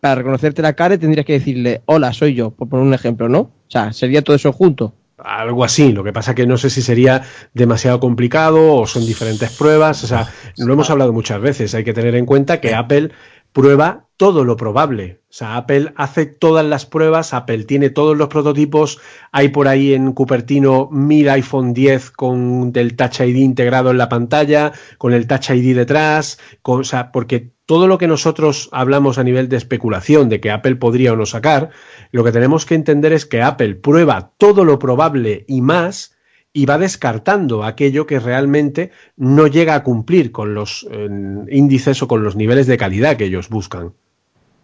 para 0.00 0.16
reconocerte 0.16 0.60
la 0.62 0.74
cara 0.74 0.94
y 0.94 0.98
tendrías 0.98 1.26
que 1.26 1.32
decirle, 1.34 1.82
hola, 1.86 2.12
soy 2.12 2.34
yo, 2.34 2.50
por 2.50 2.68
poner 2.68 2.86
un 2.86 2.94
ejemplo, 2.94 3.28
¿no? 3.28 3.38
O 3.40 3.52
sea, 3.70 3.92
sería 3.92 4.22
todo 4.22 4.36
eso 4.36 4.52
junto. 4.52 4.94
Algo 5.18 5.64
así, 5.64 5.92
lo 5.92 6.04
que 6.04 6.12
pasa 6.12 6.34
que 6.34 6.46
no 6.46 6.56
sé 6.56 6.70
si 6.70 6.80
sería 6.80 7.22
demasiado 7.52 7.98
complicado 7.98 8.74
o 8.74 8.86
son 8.86 9.04
diferentes 9.04 9.50
pruebas, 9.50 10.04
o 10.04 10.06
sea, 10.06 10.28
lo 10.56 10.72
hemos 10.72 10.90
hablado 10.90 11.12
muchas 11.12 11.40
veces, 11.40 11.74
hay 11.74 11.82
que 11.84 11.92
tener 11.92 12.14
en 12.14 12.24
cuenta 12.24 12.60
que 12.60 12.74
Apple 12.74 13.10
prueba 13.52 14.06
todo 14.16 14.44
lo 14.44 14.56
probable, 14.56 15.20
o 15.24 15.32
sea, 15.32 15.56
Apple 15.56 15.92
hace 15.96 16.26
todas 16.26 16.64
las 16.64 16.86
pruebas, 16.86 17.34
Apple 17.34 17.64
tiene 17.64 17.90
todos 17.90 18.16
los 18.16 18.28
prototipos, 18.28 19.00
hay 19.32 19.48
por 19.48 19.66
ahí 19.66 19.92
en 19.94 20.12
Cupertino 20.12 20.88
mil 20.92 21.28
iPhone 21.30 21.72
10 21.74 22.10
con 22.12 22.70
el 22.74 22.94
Touch 22.96 23.20
ID 23.20 23.36
integrado 23.38 23.90
en 23.90 23.98
la 23.98 24.08
pantalla, 24.08 24.72
con 24.98 25.12
el 25.12 25.26
Touch 25.26 25.50
ID 25.50 25.74
detrás, 25.74 26.38
con- 26.62 26.80
o 26.80 26.84
sea, 26.84 27.10
porque 27.10 27.52
todo 27.68 27.86
lo 27.86 27.98
que 27.98 28.06
nosotros 28.06 28.70
hablamos 28.72 29.18
a 29.18 29.24
nivel 29.24 29.50
de 29.50 29.58
especulación 29.58 30.30
de 30.30 30.40
que 30.40 30.50
Apple 30.50 30.76
podría 30.76 31.12
o 31.12 31.16
no 31.16 31.26
sacar, 31.26 31.68
lo 32.12 32.24
que 32.24 32.32
tenemos 32.32 32.64
que 32.64 32.74
entender 32.74 33.12
es 33.12 33.26
que 33.26 33.42
Apple 33.42 33.74
prueba 33.74 34.32
todo 34.38 34.64
lo 34.64 34.78
probable 34.78 35.44
y 35.46 35.60
más 35.60 36.16
y 36.54 36.64
va 36.64 36.78
descartando 36.78 37.64
aquello 37.64 38.06
que 38.06 38.20
realmente 38.20 38.90
no 39.18 39.48
llega 39.48 39.74
a 39.74 39.82
cumplir 39.82 40.32
con 40.32 40.54
los 40.54 40.86
eh, 40.90 41.08
índices 41.50 42.02
o 42.02 42.08
con 42.08 42.24
los 42.24 42.36
niveles 42.36 42.66
de 42.66 42.78
calidad 42.78 43.18
que 43.18 43.26
ellos 43.26 43.50
buscan. 43.50 43.92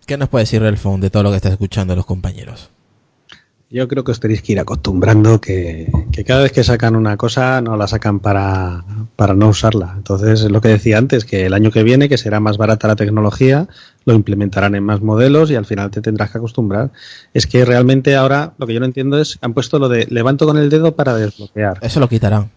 ¿Qué 0.06 0.16
nos 0.16 0.30
puede 0.30 0.44
decir 0.44 0.62
Relfon 0.62 1.02
de 1.02 1.10
todo 1.10 1.24
lo 1.24 1.30
que 1.30 1.36
está 1.36 1.50
escuchando 1.50 1.94
los 1.94 2.06
compañeros? 2.06 2.70
Yo 3.74 3.88
creo 3.88 4.04
que 4.04 4.12
os 4.12 4.20
tenéis 4.20 4.40
que 4.40 4.52
ir 4.52 4.60
acostumbrando 4.60 5.40
que, 5.40 5.90
que 6.12 6.22
cada 6.22 6.44
vez 6.44 6.52
que 6.52 6.62
sacan 6.62 6.94
una 6.94 7.16
cosa 7.16 7.60
no 7.60 7.76
la 7.76 7.88
sacan 7.88 8.20
para, 8.20 8.84
para 9.16 9.34
no 9.34 9.48
usarla. 9.48 9.94
Entonces, 9.96 10.42
es 10.42 10.50
lo 10.52 10.60
que 10.60 10.68
decía 10.68 10.96
antes, 10.96 11.24
que 11.24 11.46
el 11.46 11.54
año 11.54 11.72
que 11.72 11.82
viene, 11.82 12.08
que 12.08 12.16
será 12.16 12.38
más 12.38 12.56
barata 12.56 12.86
la 12.86 12.94
tecnología, 12.94 13.66
lo 14.04 14.14
implementarán 14.14 14.76
en 14.76 14.84
más 14.84 15.00
modelos 15.00 15.50
y 15.50 15.56
al 15.56 15.66
final 15.66 15.90
te 15.90 16.00
tendrás 16.00 16.30
que 16.30 16.38
acostumbrar. 16.38 16.92
Es 17.32 17.48
que 17.48 17.64
realmente 17.64 18.14
ahora 18.14 18.54
lo 18.58 18.68
que 18.68 18.74
yo 18.74 18.78
no 18.78 18.86
entiendo 18.86 19.20
es, 19.20 19.40
han 19.40 19.54
puesto 19.54 19.80
lo 19.80 19.88
de 19.88 20.06
levanto 20.08 20.46
con 20.46 20.56
el 20.56 20.70
dedo 20.70 20.94
para 20.94 21.16
desbloquear. 21.16 21.78
Eso 21.80 21.98
lo 21.98 22.08
quitarán. 22.08 22.52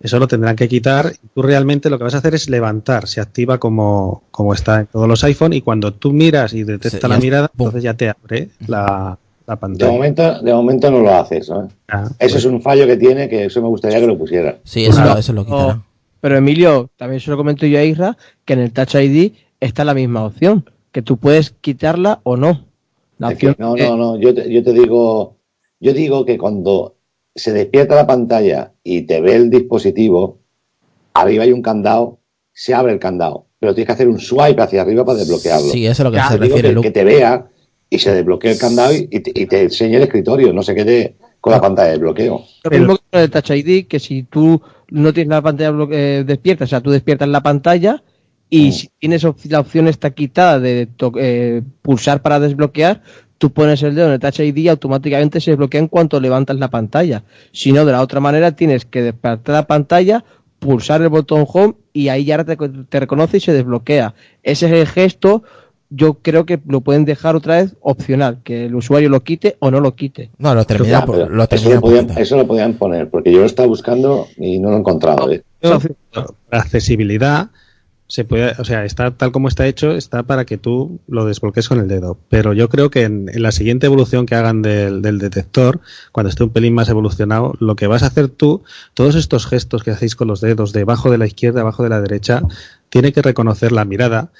Eso 0.00 0.18
lo 0.18 0.26
tendrán 0.26 0.56
que 0.56 0.70
quitar. 0.70 1.12
y 1.22 1.28
Tú 1.34 1.42
realmente 1.42 1.90
lo 1.90 1.98
que 1.98 2.04
vas 2.04 2.14
a 2.14 2.18
hacer 2.18 2.34
es 2.34 2.48
levantar. 2.48 3.08
Se 3.08 3.20
activa 3.20 3.58
como, 3.58 4.22
como 4.30 4.54
está 4.54 4.80
en 4.80 4.86
todos 4.86 5.06
los 5.06 5.22
iPhone 5.22 5.52
y 5.52 5.60
cuando 5.60 5.92
tú 5.92 6.14
miras 6.14 6.54
y 6.54 6.64
detecta 6.64 7.08
la 7.08 7.18
mirada, 7.18 7.50
entonces 7.52 7.82
ya 7.82 7.92
te 7.92 8.08
abre 8.08 8.48
la, 8.66 9.18
la 9.60 9.68
De 9.68 9.86
momento, 9.86 10.40
de 10.42 10.52
momento 10.54 10.90
no 10.90 11.00
lo 11.00 11.12
hace 11.14 11.38
eso. 11.38 11.62
¿eh? 11.64 11.68
Ah, 11.88 12.08
Eso 12.18 12.38
es 12.38 12.44
un 12.44 12.60
fallo 12.62 12.86
que 12.86 12.96
tiene 12.96 13.28
que 13.28 13.46
eso 13.46 13.60
me 13.62 13.68
gustaría 13.68 14.00
que 14.00 14.06
lo 14.06 14.16
pusiera. 14.18 14.58
Sí, 14.64 14.84
eso, 14.84 14.92
Claro. 14.96 15.14
lo, 15.14 15.18
eso 15.18 15.32
lo 15.32 15.44
quitarán. 15.44 15.84
Pero 16.20 16.36
Emilio, 16.36 16.90
también 16.96 17.20
se 17.20 17.30
lo 17.30 17.36
comento 17.36 17.66
yo 17.66 17.78
a 17.78 17.84
Isra, 17.84 18.16
que 18.44 18.52
en 18.52 18.58
el 18.60 18.72
Touch 18.72 18.94
ID 18.94 19.32
está 19.58 19.84
la 19.84 19.94
misma 19.94 20.24
opción, 20.24 20.68
que 20.92 21.02
tú 21.02 21.16
puedes 21.16 21.50
quitarla 21.60 22.20
o 22.24 22.36
no. 22.36 22.66
La 23.18 23.28
que 23.34 23.48
opción 23.50 23.56
no, 23.58 23.74
que- 23.74 23.86
no, 23.88 23.96
no. 23.96 24.16
Yo 24.18 24.34
te, 24.34 24.50
yo 24.52 24.62
te 24.62 24.72
digo, 24.72 25.36
yo 25.80 25.92
digo 25.92 26.24
que 26.24 26.36
cuando 26.38 26.96
se 27.34 27.52
despierta 27.52 27.94
la 27.94 28.06
pantalla 28.06 28.72
y 28.84 29.02
te 29.02 29.20
ve 29.20 29.34
el 29.36 29.50
dispositivo, 29.50 30.38
arriba 31.14 31.44
hay 31.44 31.52
un 31.52 31.62
candado, 31.62 32.18
se 32.52 32.74
abre 32.74 32.92
el 32.92 32.98
candado, 32.98 33.46
pero 33.58 33.74
tienes 33.74 33.86
que 33.86 33.92
hacer 33.92 34.08
un 34.08 34.18
swipe 34.18 34.60
hacia 34.62 34.82
arriba 34.82 35.04
para 35.04 35.18
desbloquearlo. 35.18 35.70
Sí, 35.70 35.86
eso 35.86 36.02
es 36.02 36.04
lo 36.04 36.12
que 36.12 36.20
se 36.20 36.36
refiere 36.36 36.68
que, 36.68 36.74
Luke. 36.74 36.88
que 36.88 36.92
te 36.92 37.04
vea 37.04 37.46
y 37.90 37.98
se 37.98 38.14
desbloquee 38.14 38.52
el 38.52 38.58
candado 38.58 38.94
y, 38.94 39.08
y 39.10 39.20
te, 39.20 39.32
y 39.34 39.46
te 39.46 39.62
enseñe 39.62 39.96
el 39.96 40.02
escritorio, 40.04 40.52
no 40.52 40.62
se 40.62 40.74
quede 40.74 41.16
con 41.40 41.52
la 41.52 41.60
pantalla 41.60 41.90
de 41.90 41.98
bloqueo. 41.98 42.44
Lo 42.64 42.70
mismo 42.70 42.96
que 42.96 43.02
con 43.10 43.20
el 43.20 43.30
Touch 43.30 43.50
ID, 43.50 43.86
que 43.88 43.98
si 43.98 44.22
tú 44.22 44.62
no 44.90 45.12
tienes 45.12 45.30
la 45.30 45.42
pantalla 45.42 45.72
eh, 45.90 46.24
despierta, 46.26 46.64
o 46.64 46.66
sea, 46.68 46.80
tú 46.80 46.90
despiertas 46.90 47.28
la 47.28 47.42
pantalla 47.42 48.02
y 48.48 48.68
Mm. 48.68 48.72
si 48.72 48.88
tienes 48.98 49.24
op- 49.24 49.38
la 49.48 49.60
opción 49.60 49.88
está 49.88 50.10
quitada 50.10 50.58
de 50.60 50.88
eh, 51.18 51.62
pulsar 51.82 52.20
para 52.22 52.40
desbloquear, 52.40 53.02
tú 53.38 53.52
pones 53.52 53.82
el 53.82 53.94
dedo 53.94 54.08
en 54.08 54.12
el 54.14 54.18
Touch 54.20 54.40
ID 54.40 54.56
y 54.56 54.68
automáticamente 54.68 55.40
se 55.40 55.52
desbloquea 55.52 55.80
en 55.80 55.88
cuanto 55.88 56.20
levantas 56.20 56.56
la 56.56 56.68
pantalla. 56.68 57.22
Si 57.52 57.72
no, 57.72 57.84
de 57.84 57.92
la 57.92 58.02
otra 58.02 58.20
manera 58.20 58.52
tienes 58.52 58.84
que 58.84 59.02
despertar 59.02 59.54
la 59.54 59.66
pantalla, 59.66 60.24
pulsar 60.58 61.00
el 61.00 61.08
botón 61.08 61.46
Home 61.48 61.74
y 61.94 62.08
ahí 62.08 62.24
ya 62.26 62.44
te, 62.44 62.56
te 62.56 63.00
reconoce 63.00 63.38
y 63.38 63.40
se 63.40 63.52
desbloquea. 63.54 64.14
Ese 64.42 64.66
es 64.66 64.72
el 64.72 64.86
gesto. 64.86 65.42
Yo 65.90 66.14
creo 66.14 66.46
que 66.46 66.60
lo 66.66 66.80
pueden 66.82 67.04
dejar 67.04 67.34
otra 67.34 67.56
vez 67.56 67.74
opcional, 67.80 68.38
que 68.44 68.66
el 68.66 68.74
usuario 68.76 69.08
lo 69.08 69.22
quite 69.24 69.56
o 69.58 69.70
no 69.72 69.80
lo 69.80 69.96
quite. 69.96 70.30
No, 70.38 70.54
lo 70.54 70.64
termina 70.64 71.00
Ya, 71.00 71.04
por, 71.04 71.16
pero 71.16 71.28
lo 71.28 71.46
eso, 71.50 71.74
lo 71.74 71.80
podían, 71.80 72.06
quitar. 72.06 72.22
eso 72.22 72.36
lo 72.36 72.46
podían 72.46 72.74
poner, 72.74 73.10
porque 73.10 73.32
yo 73.32 73.40
lo 73.40 73.46
estaba 73.46 73.66
buscando 73.66 74.28
y 74.36 74.60
no 74.60 74.70
lo 74.70 74.76
he 74.76 74.78
encontrado. 74.80 75.30
¿eh? 75.32 75.42
La 75.62 75.78
accesibilidad 76.58 77.50
se 78.06 78.24
puede, 78.24 78.54
o 78.58 78.64
sea, 78.64 78.84
está 78.84 79.12
tal 79.12 79.30
como 79.30 79.46
está 79.46 79.68
hecho, 79.68 79.92
está 79.92 80.24
para 80.24 80.44
que 80.44 80.58
tú 80.58 81.00
lo 81.06 81.24
desbloquees 81.26 81.68
con 81.68 81.78
el 81.78 81.86
dedo. 81.86 82.18
Pero 82.28 82.52
yo 82.54 82.68
creo 82.68 82.90
que 82.90 83.04
en, 83.04 83.28
en 83.32 83.42
la 83.42 83.52
siguiente 83.52 83.86
evolución 83.86 84.26
que 84.26 84.34
hagan 84.34 84.62
del, 84.62 85.00
del 85.00 85.18
detector, 85.18 85.80
cuando 86.10 86.28
esté 86.30 86.42
un 86.42 86.50
pelín 86.50 86.74
más 86.74 86.88
evolucionado, 86.88 87.54
lo 87.60 87.76
que 87.76 87.86
vas 87.86 88.02
a 88.02 88.06
hacer 88.06 88.28
tú, 88.28 88.62
todos 88.94 89.14
estos 89.14 89.46
gestos 89.46 89.84
que 89.84 89.92
hacéis 89.92 90.16
con 90.16 90.26
los 90.26 90.40
dedos, 90.40 90.72
debajo 90.72 91.10
de 91.10 91.18
la 91.18 91.26
izquierda, 91.26 91.60
abajo 91.60 91.84
de 91.84 91.88
la 91.90 92.00
derecha, 92.00 92.42
tiene 92.88 93.12
que 93.12 93.22
reconocer 93.22 93.70
la 93.70 93.84
mirada 93.84 94.32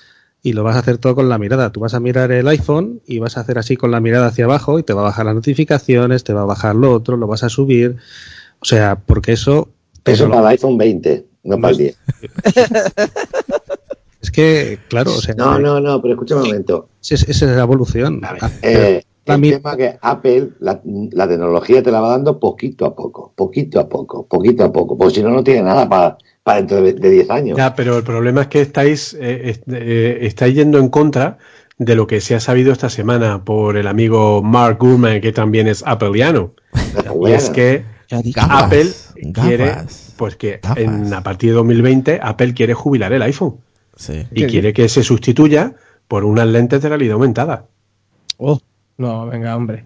y 0.42 0.52
lo 0.54 0.62
vas 0.64 0.76
a 0.76 0.80
hacer 0.80 0.98
todo 0.98 1.14
con 1.14 1.28
la 1.28 1.38
mirada. 1.38 1.70
Tú 1.70 1.80
vas 1.80 1.94
a 1.94 2.00
mirar 2.00 2.32
el 2.32 2.48
iPhone 2.48 3.00
y 3.06 3.18
vas 3.18 3.36
a 3.36 3.40
hacer 3.40 3.58
así 3.58 3.76
con 3.76 3.90
la 3.90 4.00
mirada 4.00 4.26
hacia 4.28 4.44
abajo 4.46 4.78
y 4.78 4.82
te 4.82 4.92
va 4.94 5.02
a 5.02 5.04
bajar 5.04 5.26
las 5.26 5.34
notificaciones, 5.34 6.24
te 6.24 6.32
va 6.32 6.42
a 6.42 6.46
bajar 6.46 6.74
lo 6.76 6.92
otro, 6.92 7.16
lo 7.16 7.26
vas 7.26 7.42
a 7.44 7.48
subir. 7.48 7.96
O 8.60 8.64
sea, 8.64 8.96
porque 8.96 9.32
eso... 9.32 9.68
Eso 10.04 10.24
lo- 10.26 10.30
para 10.34 10.42
el 10.48 10.52
iPhone 10.52 10.78
20, 10.78 11.26
no 11.44 11.58
para 11.60 11.72
el 11.72 11.76
10. 11.78 11.98
Es 14.22 14.30
que, 14.30 14.78
claro, 14.88 15.12
o 15.14 15.20
sea, 15.20 15.34
No, 15.34 15.58
no, 15.58 15.80
no, 15.80 16.00
pero 16.02 16.14
escucha 16.14 16.36
un 16.36 16.42
momento. 16.42 16.88
esa 17.02 17.14
es, 17.14 17.22
esa 17.28 17.50
es 17.50 17.56
la 17.56 17.62
evolución. 17.62 18.20
Eh, 18.62 19.02
La 19.24 19.34
el 19.36 19.40
tema 19.40 19.76
que 19.76 19.98
Apple, 20.02 20.50
la, 20.60 20.80
la 20.84 21.26
tecnología 21.26 21.82
te 21.82 21.90
la 21.90 22.00
va 22.02 22.10
dando 22.10 22.38
poquito 22.38 22.84
a 22.84 22.94
poco, 22.94 23.32
poquito 23.34 23.80
a 23.80 23.88
poco, 23.88 24.26
poquito 24.26 24.64
a 24.64 24.72
poco, 24.72 24.98
porque 24.98 25.14
si 25.16 25.22
no, 25.22 25.30
no 25.30 25.42
tiene 25.42 25.62
nada 25.62 25.88
para, 25.88 26.18
para 26.42 26.58
dentro 26.58 26.82
de, 26.82 26.92
de 26.94 27.10
10 27.10 27.30
años. 27.30 27.56
Ya, 27.58 27.74
pero 27.74 27.98
el 27.98 28.04
problema 28.04 28.42
es 28.42 28.46
que 28.48 28.60
estáis, 28.60 29.14
eh, 29.14 29.50
est- 29.50 29.68
eh, 29.72 30.18
estáis 30.22 30.54
yendo 30.54 30.78
en 30.78 30.88
contra 30.88 31.38
de 31.78 31.94
lo 31.94 32.06
que 32.06 32.20
se 32.20 32.34
ha 32.34 32.40
sabido 32.40 32.72
esta 32.72 32.90
semana 32.90 33.44
por 33.44 33.76
el 33.76 33.86
amigo 33.86 34.42
Mark 34.42 34.78
Gurman, 34.78 35.20
que 35.20 35.32
también 35.32 35.66
es 35.68 35.82
appleiano. 35.86 36.54
Y 37.26 37.32
es 37.32 37.50
que 37.50 37.84
Apple 38.36 38.86
quiere, 39.34 39.66
gafas. 39.66 40.14
pues 40.16 40.36
que 40.36 40.60
en, 40.76 41.12
a 41.14 41.22
partir 41.22 41.50
de 41.50 41.56
2020 41.56 42.20
Apple 42.22 42.54
quiere 42.54 42.74
jubilar 42.74 43.12
el 43.12 43.22
iPhone 43.22 43.56
Sí. 43.96 44.26
y 44.32 44.46
quiere 44.46 44.72
que 44.72 44.88
se 44.88 45.02
sustituya 45.02 45.74
por 46.08 46.24
unas 46.24 46.46
lentes 46.48 46.80
de 46.82 46.88
realidad 46.88 47.14
aumentada. 47.14 47.66
Oh, 48.38 48.58
No, 48.98 49.26
venga, 49.26 49.54
hombre. 49.56 49.84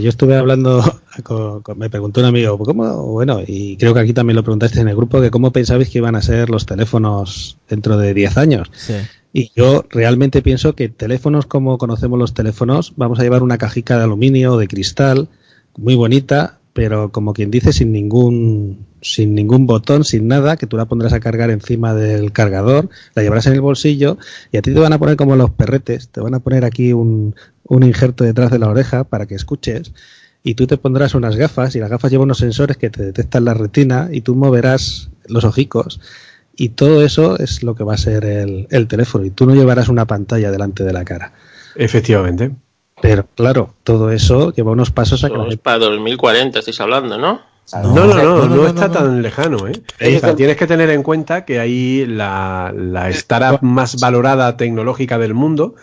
Yo 0.00 0.08
estuve 0.08 0.36
hablando, 0.36 0.82
con- 1.22 1.62
con- 1.62 1.78
me 1.78 1.90
preguntó 1.90 2.20
un 2.20 2.26
amigo, 2.26 2.58
¿cómo? 2.58 3.06
Bueno, 3.12 3.40
y 3.46 3.76
creo 3.76 3.94
que 3.94 4.00
aquí 4.00 4.12
también 4.12 4.36
lo 4.36 4.42
preguntaste 4.42 4.80
en 4.80 4.88
el 4.88 4.96
grupo, 4.96 5.20
que 5.20 5.30
cómo 5.30 5.52
pensabais 5.52 5.88
que 5.90 5.98
iban 5.98 6.14
a 6.16 6.22
ser 6.22 6.50
los 6.50 6.66
teléfonos 6.66 7.58
dentro 7.68 7.96
de 7.98 8.14
10 8.14 8.36
años. 8.36 8.70
Sí. 8.74 8.94
Y 9.32 9.50
yo 9.56 9.84
realmente 9.88 10.42
pienso 10.42 10.74
que 10.74 10.88
teléfonos 10.88 11.46
como 11.46 11.78
conocemos 11.78 12.18
los 12.18 12.34
teléfonos, 12.34 12.92
vamos 12.96 13.18
a 13.18 13.22
llevar 13.22 13.42
una 13.42 13.58
cajica 13.58 13.96
de 13.96 14.04
aluminio 14.04 14.52
o 14.54 14.58
de 14.58 14.68
cristal, 14.68 15.28
muy 15.76 15.94
bonita, 15.94 16.58
pero 16.74 17.10
como 17.12 17.32
quien 17.32 17.50
dice, 17.50 17.72
sin 17.72 17.92
ningún, 17.92 18.86
sin 19.00 19.34
ningún 19.34 19.66
botón, 19.66 20.04
sin 20.04 20.28
nada, 20.28 20.56
que 20.58 20.66
tú 20.66 20.76
la 20.76 20.84
pondrás 20.86 21.12
a 21.14 21.20
cargar 21.20 21.50
encima 21.50 21.94
del 21.94 22.32
cargador, 22.32 22.88
la 23.14 23.22
llevarás 23.22 23.46
en 23.46 23.54
el 23.54 23.60
bolsillo 23.62 24.18
y 24.52 24.58
a 24.58 24.62
ti 24.62 24.72
te 24.72 24.80
van 24.80 24.92
a 24.92 24.98
poner 24.98 25.16
como 25.16 25.34
los 25.36 25.50
perretes, 25.50 26.08
te 26.08 26.20
van 26.20 26.34
a 26.34 26.40
poner 26.40 26.64
aquí 26.66 26.92
un, 26.92 27.34
un 27.72 27.84
injerto 27.84 28.22
detrás 28.24 28.50
de 28.50 28.58
la 28.58 28.68
oreja 28.68 29.04
para 29.04 29.24
que 29.24 29.34
escuches 29.34 29.92
y 30.42 30.56
tú 30.56 30.66
te 30.66 30.76
pondrás 30.76 31.14
unas 31.14 31.36
gafas 31.36 31.74
y 31.74 31.78
las 31.78 31.88
gafas 31.88 32.10
llevan 32.10 32.24
unos 32.24 32.38
sensores 32.38 32.76
que 32.76 32.90
te 32.90 33.02
detectan 33.02 33.46
la 33.46 33.54
retina 33.54 34.10
y 34.12 34.20
tú 34.20 34.34
moverás 34.34 35.08
los 35.26 35.44
hojicos 35.44 35.98
y 36.54 36.70
todo 36.70 37.02
eso 37.02 37.38
es 37.38 37.62
lo 37.62 37.74
que 37.74 37.82
va 37.82 37.94
a 37.94 37.96
ser 37.96 38.26
el, 38.26 38.66
el 38.70 38.88
teléfono 38.88 39.24
y 39.24 39.30
tú 39.30 39.46
no 39.46 39.54
llevarás 39.54 39.88
una 39.88 40.06
pantalla 40.06 40.50
delante 40.50 40.84
de 40.84 40.92
la 40.92 41.06
cara. 41.06 41.32
Efectivamente. 41.74 42.50
Pero 43.00 43.26
claro, 43.34 43.74
todo 43.84 44.10
eso 44.10 44.52
lleva 44.52 44.72
unos 44.72 44.90
pasos 44.90 45.24
a 45.24 45.30
que 45.30 45.48
es 45.48 45.56
para 45.56 45.78
2040, 45.78 46.58
estáis 46.58 46.78
hablando, 46.78 47.16
¿no? 47.16 47.40
No, 47.72 47.94
no, 47.94 48.06
no, 48.06 48.14
no, 48.16 48.46
no, 48.48 48.56
no, 48.56 48.66
está 48.66 48.88
no. 48.88 48.92
tan 48.92 49.22
lejano, 49.22 49.66
¿eh? 49.66 49.82
Tienes 50.36 50.58
que 50.58 50.66
tener 50.66 50.90
en 50.90 51.02
cuenta 51.02 51.46
que 51.46 51.58
hay 51.58 52.04
la, 52.04 52.70
la 52.76 53.08
startup 53.08 53.62
más 53.62 53.98
valorada 53.98 54.58
tecnológica 54.58 55.16
del 55.16 55.32
mundo, 55.32 55.74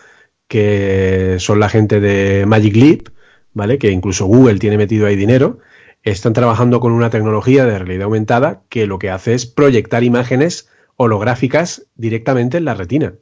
que 0.50 1.36
son 1.38 1.60
la 1.60 1.68
gente 1.68 2.00
de 2.00 2.44
Magic 2.44 2.74
Leap, 2.74 3.08
¿vale? 3.54 3.78
Que 3.78 3.92
incluso 3.92 4.26
Google 4.26 4.58
tiene 4.58 4.76
metido 4.76 5.06
ahí 5.06 5.14
dinero. 5.14 5.60
están 6.02 6.32
trabajando 6.32 6.80
con 6.80 6.90
una 6.92 7.08
tecnología 7.10 7.64
de 7.66 7.78
realidad 7.78 8.04
aumentada 8.06 8.62
que 8.68 8.86
lo 8.86 8.98
que 8.98 9.10
hace 9.10 9.34
es 9.34 9.46
proyectar 9.46 10.02
imágenes 10.02 10.66
holográficas 10.96 11.86
directamente 11.94 12.56
en 12.56 12.64
la 12.64 12.74
retina. 12.74 13.14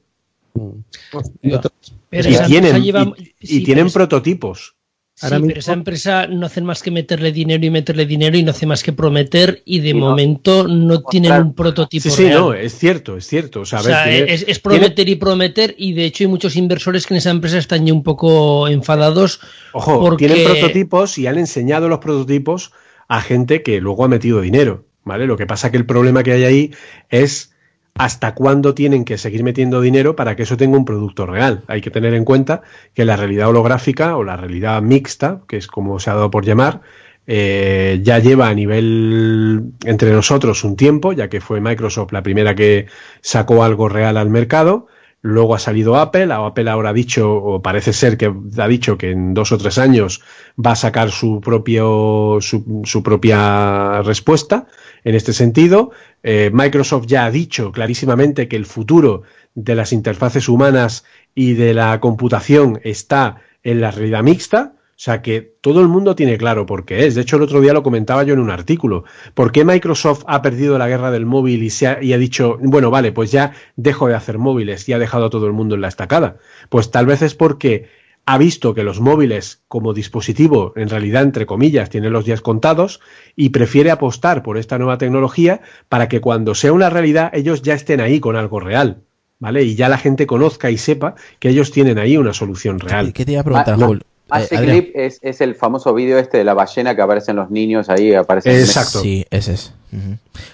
Y 2.11 2.47
tienen, 2.47 2.77
empresa 2.77 2.79
lleva- 2.79 3.15
y- 3.41 3.65
tienen 3.65 3.91
pero 3.93 4.78
prototipos. 5.21 5.41
Sí, 5.41 5.49
pero 5.49 5.61
esa 5.61 5.73
empresa 5.73 6.27
no 6.27 6.47
hace 6.47 6.61
más 6.61 6.83
que 6.83 6.91
meterle 6.91 7.33
dinero 7.33 7.65
y 7.67 7.71
meterle 7.71 8.07
dinero 8.07 8.37
y 8.37 8.43
no 8.43 8.51
hace 8.53 8.67
más 8.67 8.83
que 8.83 8.93
prometer 8.93 9.63
y 9.65 9.81
de 9.81 9.95
momento 9.95 10.67
no 10.69 11.03
tienen 11.03 11.33
un 11.33 11.55
prototipo 11.55 12.03
Sí, 12.03 12.11
sí, 12.11 12.23
real. 12.25 12.39
no, 12.41 12.55
es 12.55 12.77
cierto, 12.79 13.17
es 13.17 13.27
cierto. 13.27 13.61
O 13.63 13.65
sea, 13.65 13.81
a 13.81 13.83
O 13.83 13.85
ver, 13.85 13.95
sea, 13.95 14.05
tiene- 14.05 14.33
es, 14.33 14.41
es 14.43 14.45
tiene- 14.47 14.61
prometer 14.63 15.09
y 15.09 15.15
prometer 15.17 15.75
y 15.79 15.93
de 15.95 16.05
hecho 16.05 16.25
hay 16.25 16.29
muchos 16.29 16.57
inversores 16.57 17.07
que 17.07 17.15
en 17.15 17.19
esa 17.19 17.31
empresa 17.31 17.59
están 17.59 17.87
ya 17.87 17.93
un 17.93 18.03
poco 18.03 18.69
enfadados 18.69 19.41
Ojo, 19.73 20.01
porque 20.01 20.27
tienen 20.29 20.45
prototipos 20.45 21.19
y 21.19 21.27
han 21.27 21.39
enseñado 21.39 21.89
los 21.89 21.99
prototipos 21.99 22.73
a 23.09 23.21
gente 23.21 23.63
que 23.63 23.81
luego 23.81 24.05
ha 24.05 24.09
metido 24.09 24.41
dinero, 24.41 24.85
¿vale? 25.05 25.27
Lo 25.27 25.37
que 25.37 25.47
pasa 25.47 25.71
que 25.71 25.77
el 25.79 25.87
problema 25.87 26.23
que 26.23 26.33
hay 26.33 26.45
ahí 26.45 26.71
es 27.09 27.53
hasta 27.99 28.35
cuándo 28.35 28.75
tienen 28.75 29.05
que 29.05 29.19
seguir 29.19 29.43
metiendo 29.43 29.81
dinero 29.81 30.17
para 30.17 30.37
que 30.37 30.45
eso 30.45 30.57
tenga 30.57 30.79
un 30.79 30.85
producto 30.85 31.27
real. 31.27 31.63
Hay 31.67 31.81
que 31.81 31.91
tener 31.91 32.15
en 32.15 32.25
cuenta 32.25 32.63
que 32.95 33.05
la 33.05 33.17
realidad 33.17 33.49
holográfica 33.49 34.17
o 34.17 34.25
la 34.25 34.37
realidad 34.37 34.81
mixta, 34.83 35.43
que 35.49 35.57
es 35.57 35.67
como 35.67 35.99
se 35.99 36.11
ha 36.11 36.15
dado 36.15 36.31
por 36.31 36.45
llamar, 36.45 36.81
eh, 37.27 38.01
ya 38.03 38.21
lleva 38.21 38.49
a 38.49 38.55
nivel 38.55 39.73
entre 39.85 40.13
nosotros 40.13 40.65
un 40.65 40.77
tiempo, 40.77 41.13
ya 41.13 41.29
que 41.29 41.41
fue 41.41 41.61
Microsoft 41.61 42.13
la 42.13 42.23
primera 42.23 42.55
que 42.55 42.87
sacó 43.21 43.63
algo 43.65 43.89
real 43.89 44.17
al 44.17 44.31
mercado. 44.31 44.87
Luego 45.21 45.57
ha 45.57 45.59
salido 45.59 45.97
Apple, 45.97 46.33
Apple 46.33 46.71
ahora 46.71 46.91
ha 46.91 46.93
dicho, 46.93 47.35
o 47.35 47.61
parece 47.61 47.93
ser 47.93 48.17
que 48.17 48.33
ha 48.57 48.69
dicho 48.69 48.97
que 48.97 49.11
en 49.11 49.35
dos 49.35 49.51
o 49.51 49.59
tres 49.59 49.77
años 49.77 50.23
va 50.65 50.71
a 50.71 50.77
sacar 50.77 51.11
su 51.11 51.41
propio, 51.41 52.39
su, 52.41 52.83
su 52.85 53.03
propia 53.03 54.01
respuesta 54.03 54.69
en 55.05 55.15
este 55.15 55.33
sentido. 55.33 55.91
Eh, 56.23 56.51
Microsoft 56.53 57.07
ya 57.07 57.25
ha 57.25 57.31
dicho 57.31 57.73
clarísimamente 57.73 58.49
que 58.49 58.57
el 58.57 58.67
futuro 58.67 59.23
de 59.55 59.75
las 59.75 59.93
interfaces 59.93 60.49
humanas 60.49 61.05
y 61.35 61.55
de 61.55 61.75
la 61.75 61.99
computación 62.01 62.81
está 62.85 63.43
en 63.63 63.81
la 63.81 63.91
realidad 63.91 64.23
mixta. 64.23 64.75
O 64.99 65.01
sea 65.01 65.23
que 65.23 65.55
todo 65.61 65.81
el 65.81 65.87
mundo 65.87 66.17
tiene 66.17 66.39
claro 66.39 66.67
por 66.67 66.85
qué 66.85 67.07
es. 67.07 67.15
De 67.15 67.21
hecho, 67.21 67.37
el 67.37 67.43
otro 67.43 67.61
día 67.61 67.73
lo 67.73 67.85
comentaba 67.85 68.25
yo 68.25 68.35
en 68.35 68.41
un 68.41 68.51
artículo. 68.51 69.05
¿Por 69.33 69.53
qué 69.53 69.65
Microsoft 69.65 70.25
ha 70.27 70.43
perdido 70.43 70.77
la 70.77 70.89
guerra 70.89 71.13
del 71.13 71.25
móvil 71.25 71.63
y, 71.63 71.71
se 71.71 71.87
ha, 71.87 72.03
y 72.03 72.13
ha 72.13 72.19
dicho, 72.19 72.59
bueno, 72.61 72.91
vale, 72.91 73.13
pues 73.13 73.31
ya 73.31 73.53
dejo 73.77 74.09
de 74.09 74.17
hacer 74.17 74.39
móviles 74.39 74.89
y 74.89 74.95
ha 74.95 74.99
dejado 74.99 75.27
a 75.27 75.31
todo 75.31 75.47
el 75.47 75.53
mundo 75.53 75.77
en 75.77 75.83
la 75.83 75.89
estacada? 75.89 76.39
Pues 76.69 76.91
tal 76.91 77.07
vez 77.07 77.23
es 77.23 77.37
porque 77.37 77.89
ha 78.31 78.37
visto 78.37 78.75
que 78.75 78.83
los 78.83 79.01
móviles 79.01 79.63
como 79.69 79.95
dispositivo, 79.95 80.75
en 80.77 80.91
realidad, 80.91 81.23
entre 81.23 81.47
comillas, 81.47 81.89
tienen 81.89 82.13
los 82.13 82.27
días 82.27 82.43
contados 82.43 83.01
y 83.37 83.49
prefiere 83.49 83.91
apostar 83.91 84.43
por 84.43 84.59
esta 84.59 84.77
nueva 84.77 84.99
tecnología 84.99 85.63
para 85.89 86.09
que 86.09 86.21
cuando 86.21 86.55
sea 86.55 86.75
una 86.75 86.91
realidad 86.91 87.31
ellos 87.33 87.63
ya 87.63 87.73
estén 87.73 88.01
ahí 88.03 88.21
con 88.21 88.37
algo 88.37 88.61
real. 88.61 88.99
¿Vale? 89.41 89.63
Y 89.63 89.77
ya 89.77 89.89
la 89.89 89.99
gente 89.99 90.27
conozca 90.27 90.69
y 90.71 90.77
sepa 90.79 91.15
que 91.39 91.49
ellos 91.51 91.71
tienen 91.71 91.97
ahí 91.99 92.17
una 92.17 92.33
solución 92.35 92.81
real. 92.81 93.13
¿Qué 93.13 93.25
te 93.25 93.33
iba 93.33 93.41
a 93.41 93.45
preguntar, 93.45 93.79
Jul? 93.81 94.03
Ah, 94.31 94.43
Eh, 94.43 94.49
clip 94.61 94.91
es, 94.95 95.21
es 95.23 95.41
el 95.41 95.55
famoso 95.55 95.95
vídeo 95.95 96.19
este 96.19 96.37
de 96.39 96.45
la 96.45 96.53
ballena 96.55 96.95
que 96.97 97.01
aparecen 97.03 97.37
los 97.37 97.49
niños 97.49 97.89
ahí, 97.89 98.13
aparecen 98.15 98.53
Exacto. 98.57 99.01
Sí, 99.01 99.25
ese 99.31 99.55
es. 99.55 99.73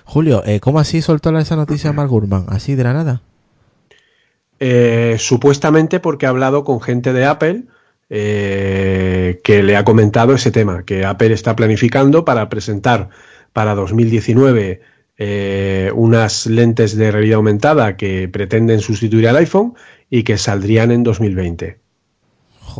Julio, 0.04 0.42
eh, 0.46 0.60
¿cómo 0.60 0.78
así 0.78 1.02
soltó 1.02 1.32
la- 1.32 1.40
esa 1.40 1.56
noticia 1.56 1.92
Mark 1.92 2.10
Gurman? 2.10 2.44
¿Así 2.48 2.74
de 2.76 2.84
la 2.84 2.92
nada? 2.92 3.22
Eh, 4.66 5.16
supuestamente 5.18 6.00
porque 6.00 6.24
ha 6.24 6.30
hablado 6.30 6.64
con 6.64 6.80
gente 6.80 7.12
de 7.12 7.26
Apple 7.26 7.64
eh, 8.08 9.42
que 9.44 9.62
le 9.62 9.76
ha 9.76 9.84
comentado 9.84 10.32
ese 10.34 10.50
tema, 10.50 10.84
que 10.86 11.04
Apple 11.04 11.34
está 11.34 11.54
planificando 11.54 12.24
para 12.24 12.48
presentar 12.48 13.10
para 13.52 13.74
2019 13.74 14.80
eh, 15.18 15.90
unas 15.94 16.46
lentes 16.46 16.96
de 16.96 17.10
realidad 17.10 17.36
aumentada 17.36 17.98
que 17.98 18.26
pretenden 18.28 18.80
sustituir 18.80 19.28
al 19.28 19.36
iPhone 19.36 19.74
y 20.08 20.22
que 20.22 20.38
saldrían 20.38 20.92
en 20.92 21.02
2020. 21.02 21.76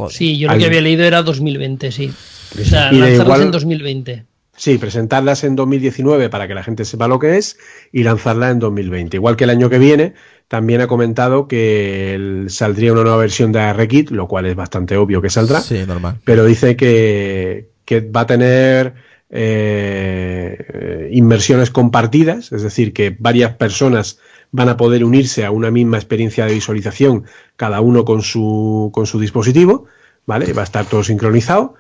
Sí, 0.09 0.39
yo 0.39 0.49
lo 0.49 0.57
que 0.57 0.65
había 0.65 0.81
leído 0.81 1.05
era 1.05 1.23
2020, 1.23 1.93
sí. 1.93 2.11
O 2.59 2.65
sea, 2.65 2.91
lanzarlas 2.93 3.27
igual- 3.27 3.43
en 3.43 3.51
2020. 3.51 4.25
Sí, 4.57 4.79
presentarlas 4.79 5.45
en 5.45 5.57
2019 5.57 6.29
para 6.29 6.47
que 6.47 6.55
la 6.55 6.63
gente 6.63 6.85
sepa 6.85 7.09
lo 7.09 7.19
que 7.19 7.37
es 7.37 7.59
y 7.93 8.05
lanzarla 8.05 8.51
en 8.51 8.61
2020. 8.61 9.17
Igual 9.17 9.37
que 9.37 9.45
el 9.45 9.51
año 9.51 9.69
que 9.69 9.79
viene, 9.79 10.15
también 10.49 10.81
ha 10.81 10.87
comentado 10.87 11.49
que 11.49 12.47
saldría 12.49 12.93
una 12.93 13.03
nueva 13.03 13.17
versión 13.17 13.51
de 13.53 13.61
ARKit, 13.61 14.11
lo 14.11 14.29
cual 14.29 14.47
es 14.47 14.55
bastante 14.55 14.97
obvio 14.97 15.21
que 15.21 15.31
saldrá. 15.31 15.61
Sí, 15.61 15.85
normal. 15.87 16.19
Pero 16.25 16.45
dice 16.45 16.77
que, 16.77 17.71
que 17.85 18.01
va 18.01 18.21
a 18.23 18.27
tener 18.27 18.95
eh, 19.31 21.09
inversiones 21.13 21.71
compartidas, 21.71 22.53
es 22.53 22.63
decir, 22.63 22.93
que 22.93 23.17
varias 23.19 23.55
personas 23.57 24.19
van 24.53 24.69
a 24.69 24.77
poder 24.77 25.05
unirse 25.05 25.45
a 25.45 25.51
una 25.51 25.73
misma 25.73 25.97
experiencia 25.97 26.47
de 26.47 26.55
visualización, 26.55 27.25
cada 27.57 27.81
uno 27.81 28.05
con 28.05 28.23
su, 28.23 28.91
con 28.95 29.07
su 29.07 29.19
dispositivo, 29.19 29.87
¿vale? 30.27 30.53
Va 30.53 30.61
a 30.61 30.65
estar 30.65 30.87
todo 30.87 31.03
sincronizado 31.03 31.75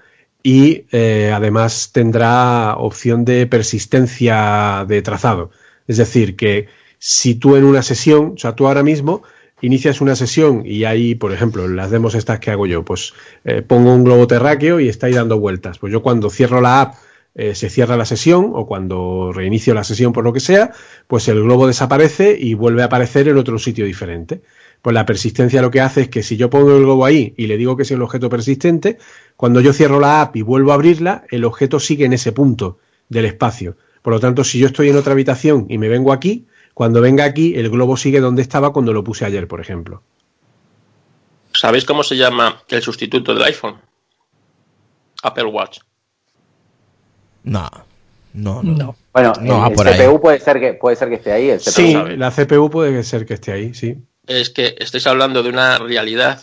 y 0.47 0.84
eh, 0.92 1.32
además 1.34 1.90
tendrá 1.90 2.76
opción 2.76 3.24
de 3.24 3.47
persistencia 3.47 4.84
de 4.86 5.01
trazado. 5.01 5.51
Es 5.88 5.97
decir, 5.97 6.36
que 6.36 6.68
si 6.99 7.34
tú 7.34 7.57
en 7.57 7.64
una 7.64 7.82
sesión, 7.82 8.34
o 8.36 8.38
sea, 8.38 8.55
tú 8.55 8.66
ahora 8.66 8.82
mismo 8.82 9.22
inicias 9.62 10.03
una 10.03 10.14
sesión 10.14 10.62
y 10.66 10.84
hay, 10.84 11.14
por 11.14 11.32
ejemplo, 11.32 11.64
en 11.64 11.76
las 11.76 11.90
demos 11.90 12.14
estas 12.14 12.40
que 12.40 12.51
hago 12.51 12.66
yo, 12.66 12.84
pues 12.84 13.14
eh, 13.47 13.62
pongo 13.62 13.95
un 13.95 14.05
globo 14.05 14.26
terráqueo 14.26 14.80
y 14.80 14.88
está 14.90 15.07
ahí 15.07 15.14
dando 15.14 15.40
vueltas. 15.40 15.78
Pues 15.78 15.90
yo 15.90 16.03
cuando 16.03 16.28
cierro 16.28 16.61
la 16.61 16.82
app 16.82 16.95
eh, 17.34 17.55
se 17.55 17.70
cierra 17.70 17.97
la 17.97 18.05
sesión 18.05 18.51
o 18.53 18.66
cuando 18.66 19.32
reinicio 19.32 19.72
la 19.72 19.82
sesión 19.82 20.12
por 20.12 20.24
lo 20.24 20.34
que 20.34 20.40
sea, 20.40 20.72
pues 21.07 21.26
el 21.28 21.42
globo 21.42 21.66
desaparece 21.66 22.36
y 22.38 22.53
vuelve 22.53 22.82
a 22.82 22.86
aparecer 22.86 23.28
en 23.28 23.38
otro 23.38 23.59
sitio 23.59 23.86
diferente. 23.86 24.42
Pues 24.85 24.93
la 24.93 25.07
persistencia 25.07 25.62
lo 25.62 25.70
que 25.70 25.80
hace 25.80 26.03
es 26.03 26.09
que 26.11 26.22
si 26.22 26.37
yo 26.37 26.51
pongo 26.51 26.76
el 26.76 26.82
globo 26.82 27.07
ahí 27.07 27.32
y 27.39 27.47
le 27.47 27.57
digo 27.57 27.74
que 27.74 27.85
es 27.85 27.91
el 27.91 28.03
objeto 28.03 28.28
persistente, 28.28 28.99
cuando 29.35 29.62
yo 29.62 29.72
cierro 29.72 29.99
la 29.99 30.20
app 30.20 30.37
y 30.37 30.43
vuelvo 30.43 30.72
a 30.72 30.74
abrirla, 30.74 31.24
el 31.30 31.47
objeto 31.47 31.80
sigue 31.80 32.05
en 32.05 32.12
ese 32.12 32.32
punto 32.32 32.76
del 33.09 33.24
espacio. 33.24 33.78
Por 34.03 34.12
lo 34.12 34.20
tanto, 34.20 34.45
si 34.45 34.59
yo 34.59 34.66
estoy 34.66 34.91
en 34.91 34.99
otra 34.99 35.14
habitación 35.14 35.64
y 35.70 35.78
me 35.78 35.89
vengo 35.89 36.12
aquí, 36.12 36.49
cuando 36.74 37.01
venga 37.01 37.24
aquí, 37.24 37.55
el 37.55 37.70
globo 37.70 37.97
sigue 37.97 38.20
donde 38.20 38.43
estaba 38.43 38.74
cuando 38.74 38.93
lo 38.93 39.03
puse 39.03 39.24
ayer, 39.24 39.49
por 39.49 39.62
ejemplo. 39.62 40.03
¿Sabéis 41.55 41.87
cómo 41.87 42.03
se 42.03 42.18
llama 42.18 42.62
el 42.68 42.82
sustituto 42.82 43.32
del 43.32 43.43
iPhone? 43.45 43.76
Apple 45.22 45.47
Watch. 45.47 45.78
No, 47.45 47.70
no, 48.35 48.62
no. 48.62 48.72
No. 48.76 48.97
Bueno, 49.14 49.32
No, 49.41 49.66
el, 49.66 49.80
el 49.80 49.89
ahí. 49.89 50.07
CPU 50.09 50.20
puede 50.20 50.41
ser 50.41 50.61
que 50.61 50.74
puede 50.74 50.97
ser 50.97 51.09
que 51.09 51.14
esté 51.14 51.32
ahí. 51.32 51.49
El 51.49 51.61
CPU. 51.61 51.70
Sí, 51.70 51.95
la 52.18 52.30
CPU 52.30 52.68
puede 52.68 53.03
ser 53.03 53.24
que 53.24 53.32
esté 53.32 53.51
ahí, 53.51 53.72
sí. 53.72 53.97
Es 54.27 54.51
que 54.51 54.75
estáis 54.79 55.07
hablando 55.07 55.43
de 55.43 55.51
una 55.51 55.79
realidad 55.79 56.43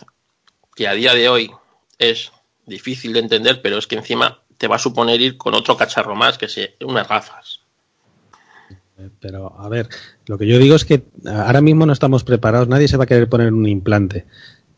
que 0.76 0.88
a 0.88 0.94
día 0.94 1.14
de 1.14 1.30
hoy 1.30 1.52
es 1.98 2.32
difícil 2.66 3.14
de 3.14 3.20
entender, 3.20 3.62
pero 3.62 3.78
es 3.78 3.88
que 3.88 3.96
encima 3.96 4.42
te 4.58 4.68
va 4.68 4.76
a 4.76 4.80
suponer 4.80 5.20
ir 5.20 5.38
con 5.38 5.56
otro 5.56 5.76
cacharro 5.76 6.16
más, 6.16 6.38
que 6.38 6.46
es 6.46 6.60
unas 6.82 7.08
gafas. 7.08 7.62
Pero, 9.20 9.60
a 9.60 9.68
ver, 9.68 9.90
lo 10.28 10.38
que 10.38 10.46
yo 10.46 10.60
digo 10.60 10.76
es 10.76 10.86
que 10.86 11.04
ahora 11.26 11.62
mismo 11.62 11.86
no 11.86 11.94
estamos 11.94 12.24
preparados, 12.24 12.68
nadie 12.68 12.88
se 12.88 12.98
va 12.98 13.06
a 13.06 13.08
querer 13.08 13.28
poner 13.28 13.52
un 13.52 13.68
implante. 13.68 14.26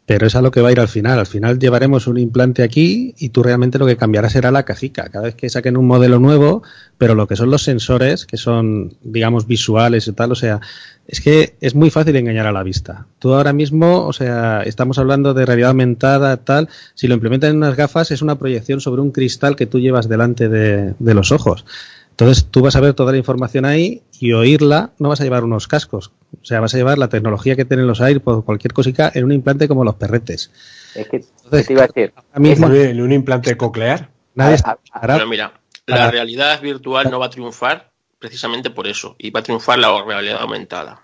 Pero 0.06 0.28
es 0.28 0.36
a 0.36 0.42
lo 0.42 0.52
que 0.52 0.60
va 0.60 0.70
a 0.70 0.72
ir 0.74 0.80
al 0.82 0.90
final. 0.90 1.18
Al 1.18 1.26
final 1.26 1.60
llevaremos 1.60 2.08
un 2.08 2.18
implante 2.18 2.62
aquí 2.62 3.16
y 3.18 3.30
tú 3.30 3.42
realmente 3.42 3.80
lo 3.80 3.86
que 3.86 3.96
cambiará 3.96 4.30
será 4.30 4.52
la 4.52 4.64
cajica. 4.64 5.08
Cada 5.10 5.26
vez 5.26 5.36
que 5.36 5.50
saquen 5.50 5.78
un 5.78 5.88
modelo 5.88 6.20
nuevo, 6.20 6.62
pero 6.98 7.16
lo 7.16 7.26
que 7.28 7.38
son 7.38 7.50
los 7.50 7.64
sensores, 7.64 8.26
que 8.26 8.36
son, 8.36 8.98
digamos, 9.02 9.48
visuales 9.48 10.08
y 10.08 10.12
tal, 10.12 10.34
o 10.34 10.36
sea, 10.36 10.60
es 11.08 11.22
que 11.22 11.56
es 11.62 11.74
muy 11.74 11.90
fácil 11.90 12.16
engañar 12.18 12.48
a 12.48 12.52
la 12.52 12.64
vista. 12.64 13.08
Tú 13.20 13.34
ahora 13.34 13.54
mismo, 13.54 14.06
o 14.06 14.14
sea, 14.14 14.64
estamos 14.64 14.98
hablando 14.98 15.34
de 15.34 15.46
realidad 15.46 15.70
aumentada, 15.70 16.38
tal, 16.38 16.68
si 16.96 17.08
lo 17.08 17.14
implementan 17.14 17.52
en 17.52 17.58
unas 17.58 17.78
gafas 17.78 18.12
es 18.12 18.22
una 18.22 18.38
proyección 18.38 18.82
sobre 18.82 19.02
un 19.02 19.12
cristal 19.12 19.56
que 19.56 19.68
tú 19.68 19.80
llevas 19.80 20.10
delante 20.10 20.50
de, 20.50 20.96
de 21.00 21.14
los 21.14 21.32
ojos. 21.32 21.66
Entonces 22.14 22.46
tú 22.46 22.62
vas 22.62 22.76
a 22.76 22.80
ver 22.80 22.94
toda 22.94 23.12
la 23.12 23.18
información 23.18 23.66
ahí 23.66 24.04
y 24.20 24.34
oírla, 24.34 24.92
no 25.00 25.10
vas 25.10 25.20
a 25.20 25.24
llevar 25.24 25.44
unos 25.44 25.68
cascos. 25.68 26.12
O 26.42 26.46
sea, 26.46 26.60
vas 26.60 26.74
a 26.76 26.78
llevar 26.78 26.98
la 27.00 27.10
tecnología 27.10 27.56
que 27.56 27.66
tienen 27.66 27.88
los 27.88 28.02
AirPods, 28.02 28.46
cualquier 28.46 28.72
cosica, 28.72 29.12
en 29.16 29.24
un 29.26 29.32
implante 29.32 29.68
como 29.68 29.84
los 29.84 29.96
perretes. 29.96 30.52
Es 30.94 31.08
que 31.08 31.18
Entonces, 31.18 31.62
¿qué 31.62 31.64
te 31.68 31.74
iba 31.74 31.84
a 31.84 31.88
decir. 31.88 32.14
ahora 32.16 32.40
mismo 32.40 32.68
En 32.68 32.72
un- 32.72 32.78
en 32.78 33.02
un 33.02 33.12
implante 33.12 33.58
coclear. 33.58 34.10
nadie 34.36 34.58
Ah, 34.64 34.78
Pero 35.02 35.28
mira, 35.28 35.54
la 35.88 35.96
para- 35.96 36.12
realidad 36.12 36.62
virtual 36.62 37.10
no 37.10 37.18
va 37.20 37.26
a 37.26 37.30
triunfar 37.32 37.92
precisamente 38.20 38.70
por 38.70 38.88
eso, 38.88 39.16
y 39.18 39.32
va 39.32 39.40
a 39.40 39.44
triunfar 39.44 39.80
la 39.80 39.90
realidad 40.06 40.38
aumentada. 40.40 41.02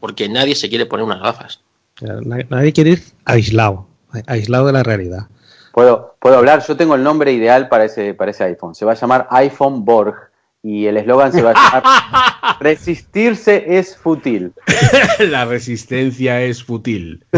Porque 0.00 0.28
nadie 0.28 0.54
se 0.54 0.68
quiere 0.68 0.84
poner 0.86 1.04
unas 1.06 1.20
gafas. 1.22 1.60
na- 2.02 2.44
nadie 2.50 2.72
quiere 2.74 2.90
ir 2.90 3.02
aislado, 3.24 3.86
aislado 4.26 4.66
de 4.66 4.72
la 4.74 4.82
realidad. 4.82 5.28
Puedo, 5.72 6.16
puedo 6.18 6.36
hablar. 6.36 6.62
Yo 6.66 6.76
tengo 6.76 6.94
el 6.94 7.02
nombre 7.02 7.32
ideal 7.32 7.68
para 7.68 7.84
ese, 7.84 8.14
para 8.14 8.30
ese 8.30 8.44
iPhone. 8.44 8.74
Se 8.74 8.84
va 8.84 8.92
a 8.92 8.96
llamar 8.96 9.28
iPhone 9.30 9.84
Borg 9.84 10.29
y 10.62 10.86
el 10.86 10.96
eslogan 10.98 11.32
se 11.32 11.42
va 11.42 11.52
a 11.52 11.54
llamar 11.54 12.56
Resistirse 12.60 13.78
es 13.78 13.96
fútil. 13.96 14.52
La 15.30 15.44
resistencia 15.46 16.42
es 16.42 16.62
fútil. 16.62 17.24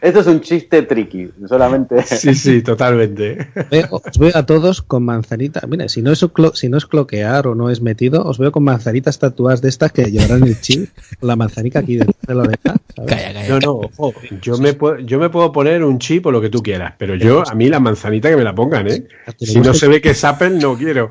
Esto 0.00 0.20
es 0.20 0.26
un 0.26 0.40
chiste 0.40 0.82
tricky, 0.82 1.30
solamente. 1.48 2.02
Sí, 2.02 2.34
sí, 2.34 2.62
totalmente. 2.62 3.48
Veo- 3.70 3.88
os 3.90 4.18
veo 4.18 4.32
a 4.36 4.44
todos 4.46 4.82
con 4.82 5.04
manzanitas. 5.04 5.66
Mira, 5.68 5.88
si 5.88 6.02
no, 6.02 6.10
es 6.12 6.22
clo- 6.24 6.54
si 6.54 6.68
no 6.68 6.78
es 6.78 6.86
cloquear 6.86 7.46
o 7.46 7.54
no 7.54 7.70
es 7.70 7.80
metido, 7.80 8.24
os 8.24 8.38
veo 8.38 8.50
con 8.50 8.64
manzanitas 8.64 9.18
tatuadas 9.18 9.60
de 9.62 9.68
estas 9.68 9.92
que 9.92 10.04
llevarán 10.10 10.42
el 10.44 10.60
chip, 10.60 10.88
la 11.20 11.36
manzanica 11.36 11.80
aquí 11.80 11.96
detrás 11.96 12.16
de 12.26 12.34
la 12.34 12.42
oreja. 12.42 12.76
¿sabes? 12.96 13.48
No, 13.48 13.58
no, 13.60 13.72
ojo, 13.96 14.14
yo 14.40 14.56
me, 14.58 14.72
puedo, 14.74 14.98
yo 14.98 15.18
me 15.18 15.28
puedo 15.28 15.52
poner 15.52 15.84
un 15.84 15.98
chip 15.98 16.26
o 16.26 16.30
lo 16.30 16.40
que 16.40 16.48
tú 16.50 16.62
quieras, 16.62 16.94
pero 16.98 17.14
yo, 17.14 17.42
a 17.48 17.54
mí 17.54 17.68
la 17.68 17.80
manzanita 17.80 18.30
que 18.30 18.36
me 18.36 18.44
la 18.44 18.54
pongan, 18.54 18.88
¿eh? 18.88 19.06
Si 19.38 19.60
no 19.60 19.74
se 19.74 19.86
ve 19.88 20.00
que 20.00 20.10
es 20.10 20.24
Apple, 20.24 20.50
no 20.50 20.76
quiero. 20.76 21.10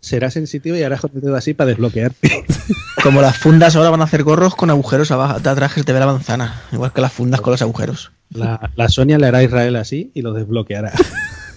Será 0.00 0.30
sensitivo 0.30 0.76
y 0.76 0.82
harás 0.82 1.00
con 1.00 1.10
el 1.14 1.20
dedo 1.20 1.36
así 1.36 1.54
para 1.54 1.68
desbloquearte. 1.68 2.44
Como 3.02 3.20
las 3.22 3.38
fundas 3.38 3.76
ahora 3.76 3.90
van 3.90 4.00
a 4.00 4.04
hacer 4.04 4.22
gorros 4.22 4.54
con 4.54 4.70
agujeros 4.70 5.10
abajo, 5.10 5.40
de 5.40 5.48
atrás 5.50 5.72
que 5.72 5.80
se 5.80 5.86
te 5.86 5.92
ve 5.92 6.00
la 6.00 6.06
manzana. 6.06 6.62
Igual 6.72 6.92
que 6.92 7.00
las 7.00 7.12
fundas 7.12 7.40
con 7.40 7.52
los 7.52 7.62
agujeros. 7.62 8.12
La, 8.30 8.70
la 8.76 8.88
Sonia 8.88 9.18
le 9.18 9.26
hará 9.26 9.38
a 9.38 9.42
Israel 9.42 9.76
así 9.76 10.10
y 10.14 10.22
lo 10.22 10.32
desbloqueará. 10.32 10.92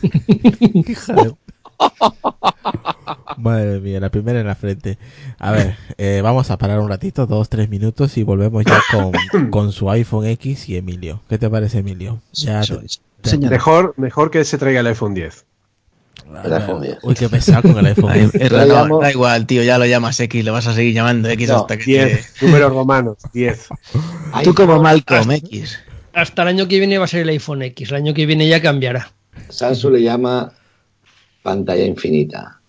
Madre 3.37 3.79
mía, 3.79 3.99
la 3.99 4.09
primera 4.09 4.39
en 4.39 4.47
la 4.47 4.55
frente. 4.55 4.97
A 5.39 5.51
ver, 5.51 5.75
eh, 5.97 6.21
vamos 6.23 6.51
a 6.51 6.57
parar 6.57 6.79
un 6.79 6.89
ratito, 6.89 7.25
dos, 7.25 7.49
tres 7.49 7.69
minutos 7.69 8.17
y 8.17 8.23
volvemos 8.23 8.63
ya 8.65 8.79
con, 8.91 9.11
con 9.49 9.71
su 9.71 9.89
iPhone 9.89 10.25
X 10.27 10.69
y 10.69 10.77
Emilio. 10.77 11.21
¿Qué 11.29 11.37
te 11.37 11.49
parece, 11.49 11.79
Emilio? 11.79 12.21
Ya 12.33 12.61
te- 12.61 12.79
te-. 13.21 13.37
Mejor, 13.37 13.93
mejor 13.97 14.31
que 14.31 14.43
se 14.45 14.57
traiga 14.57 14.81
el 14.81 14.87
iPhone 14.87 15.13
10. 15.13 15.45
El 16.43 16.53
iPhone 16.53 16.81
10. 16.81 16.97
Uy, 17.03 17.13
qué 17.15 17.29
pesado 17.29 17.61
con 17.61 17.77
el 17.77 17.85
iPhone. 17.87 18.11
Ay, 18.11 18.21
X. 18.21 18.41
es 18.41 18.51
Lo 18.51 18.57
raro, 18.57 18.73
llamo- 18.73 19.01
da 19.01 19.11
igual, 19.11 19.45
tío, 19.45 19.63
ya 19.63 19.77
lo 19.77 19.85
llamas 19.85 20.19
X, 20.19 20.43
lo 20.43 20.53
vas 20.53 20.67
a 20.67 20.73
seguir 20.73 20.93
llamando 20.93 21.29
X 21.29 21.49
No, 21.49 21.57
hasta 21.57 21.77
que 21.77 21.83
10, 21.83 22.33
números 22.41 22.73
romanos, 22.73 23.17
10. 23.33 23.67
te- 23.67 23.75
Tú 24.43 24.53
como 24.55 24.81
Malcolm 24.81 25.31
X. 25.31 25.79
Hasta 26.13 26.41
el 26.43 26.47
año 26.49 26.67
que 26.67 26.79
viene 26.79 26.97
va 26.97 27.05
a 27.05 27.07
ser 27.07 27.21
el 27.21 27.29
iPhone 27.29 27.61
X. 27.63 27.89
El 27.89 27.95
año 27.97 28.13
que 28.13 28.25
viene 28.25 28.47
ya 28.47 28.61
cambiará. 28.61 29.11
Samsung 29.49 29.93
le 29.93 30.01
llama 30.03 30.51
pantalla 31.41 31.85
infinita. 31.85 32.59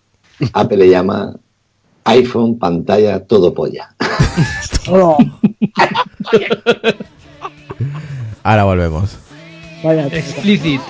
Apple 0.53 0.77
le 0.77 0.89
llama 0.89 1.33
iPhone 2.05 2.57
pantalla 2.59 3.19
todo 3.21 3.53
polla. 3.53 3.95
Ahora 8.43 8.63
volvemos. 8.63 9.17
Explicit. 10.11 10.81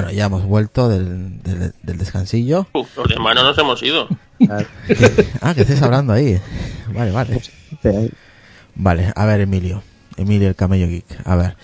Bueno, 0.00 0.12
ya 0.12 0.26
hemos 0.26 0.44
vuelto 0.44 0.88
del, 0.88 1.42
del, 1.42 1.72
del 1.82 1.98
descansillo. 1.98 2.68
Uf, 2.72 2.96
los 2.96 3.08
demás 3.08 3.34
no 3.34 3.42
nos 3.42 3.58
hemos 3.58 3.82
ido. 3.82 4.06
Ah, 5.42 5.54
que 5.56 5.62
estés 5.62 5.82
hablando 5.82 6.12
ahí. 6.12 6.40
Vale, 6.94 7.10
vale. 7.10 7.42
Vale, 8.76 9.12
a 9.16 9.26
ver, 9.26 9.40
Emilio. 9.40 9.82
Emilio, 10.16 10.46
el 10.48 10.54
camello 10.54 10.86
geek. 10.86 11.04
A 11.24 11.34
ver. 11.34 11.56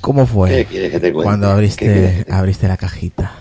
¿Cómo 0.00 0.26
fue 0.26 0.48
¿Qué 0.48 0.64
quieres 0.64 0.90
que 0.92 1.00
te 1.00 1.12
cuente? 1.12 1.24
cuando 1.24 1.48
¿Qué 1.48 1.52
abriste, 1.52 1.84
quieres 1.84 2.24
que- 2.24 2.32
abriste 2.32 2.68
la 2.68 2.78
cajita? 2.78 3.32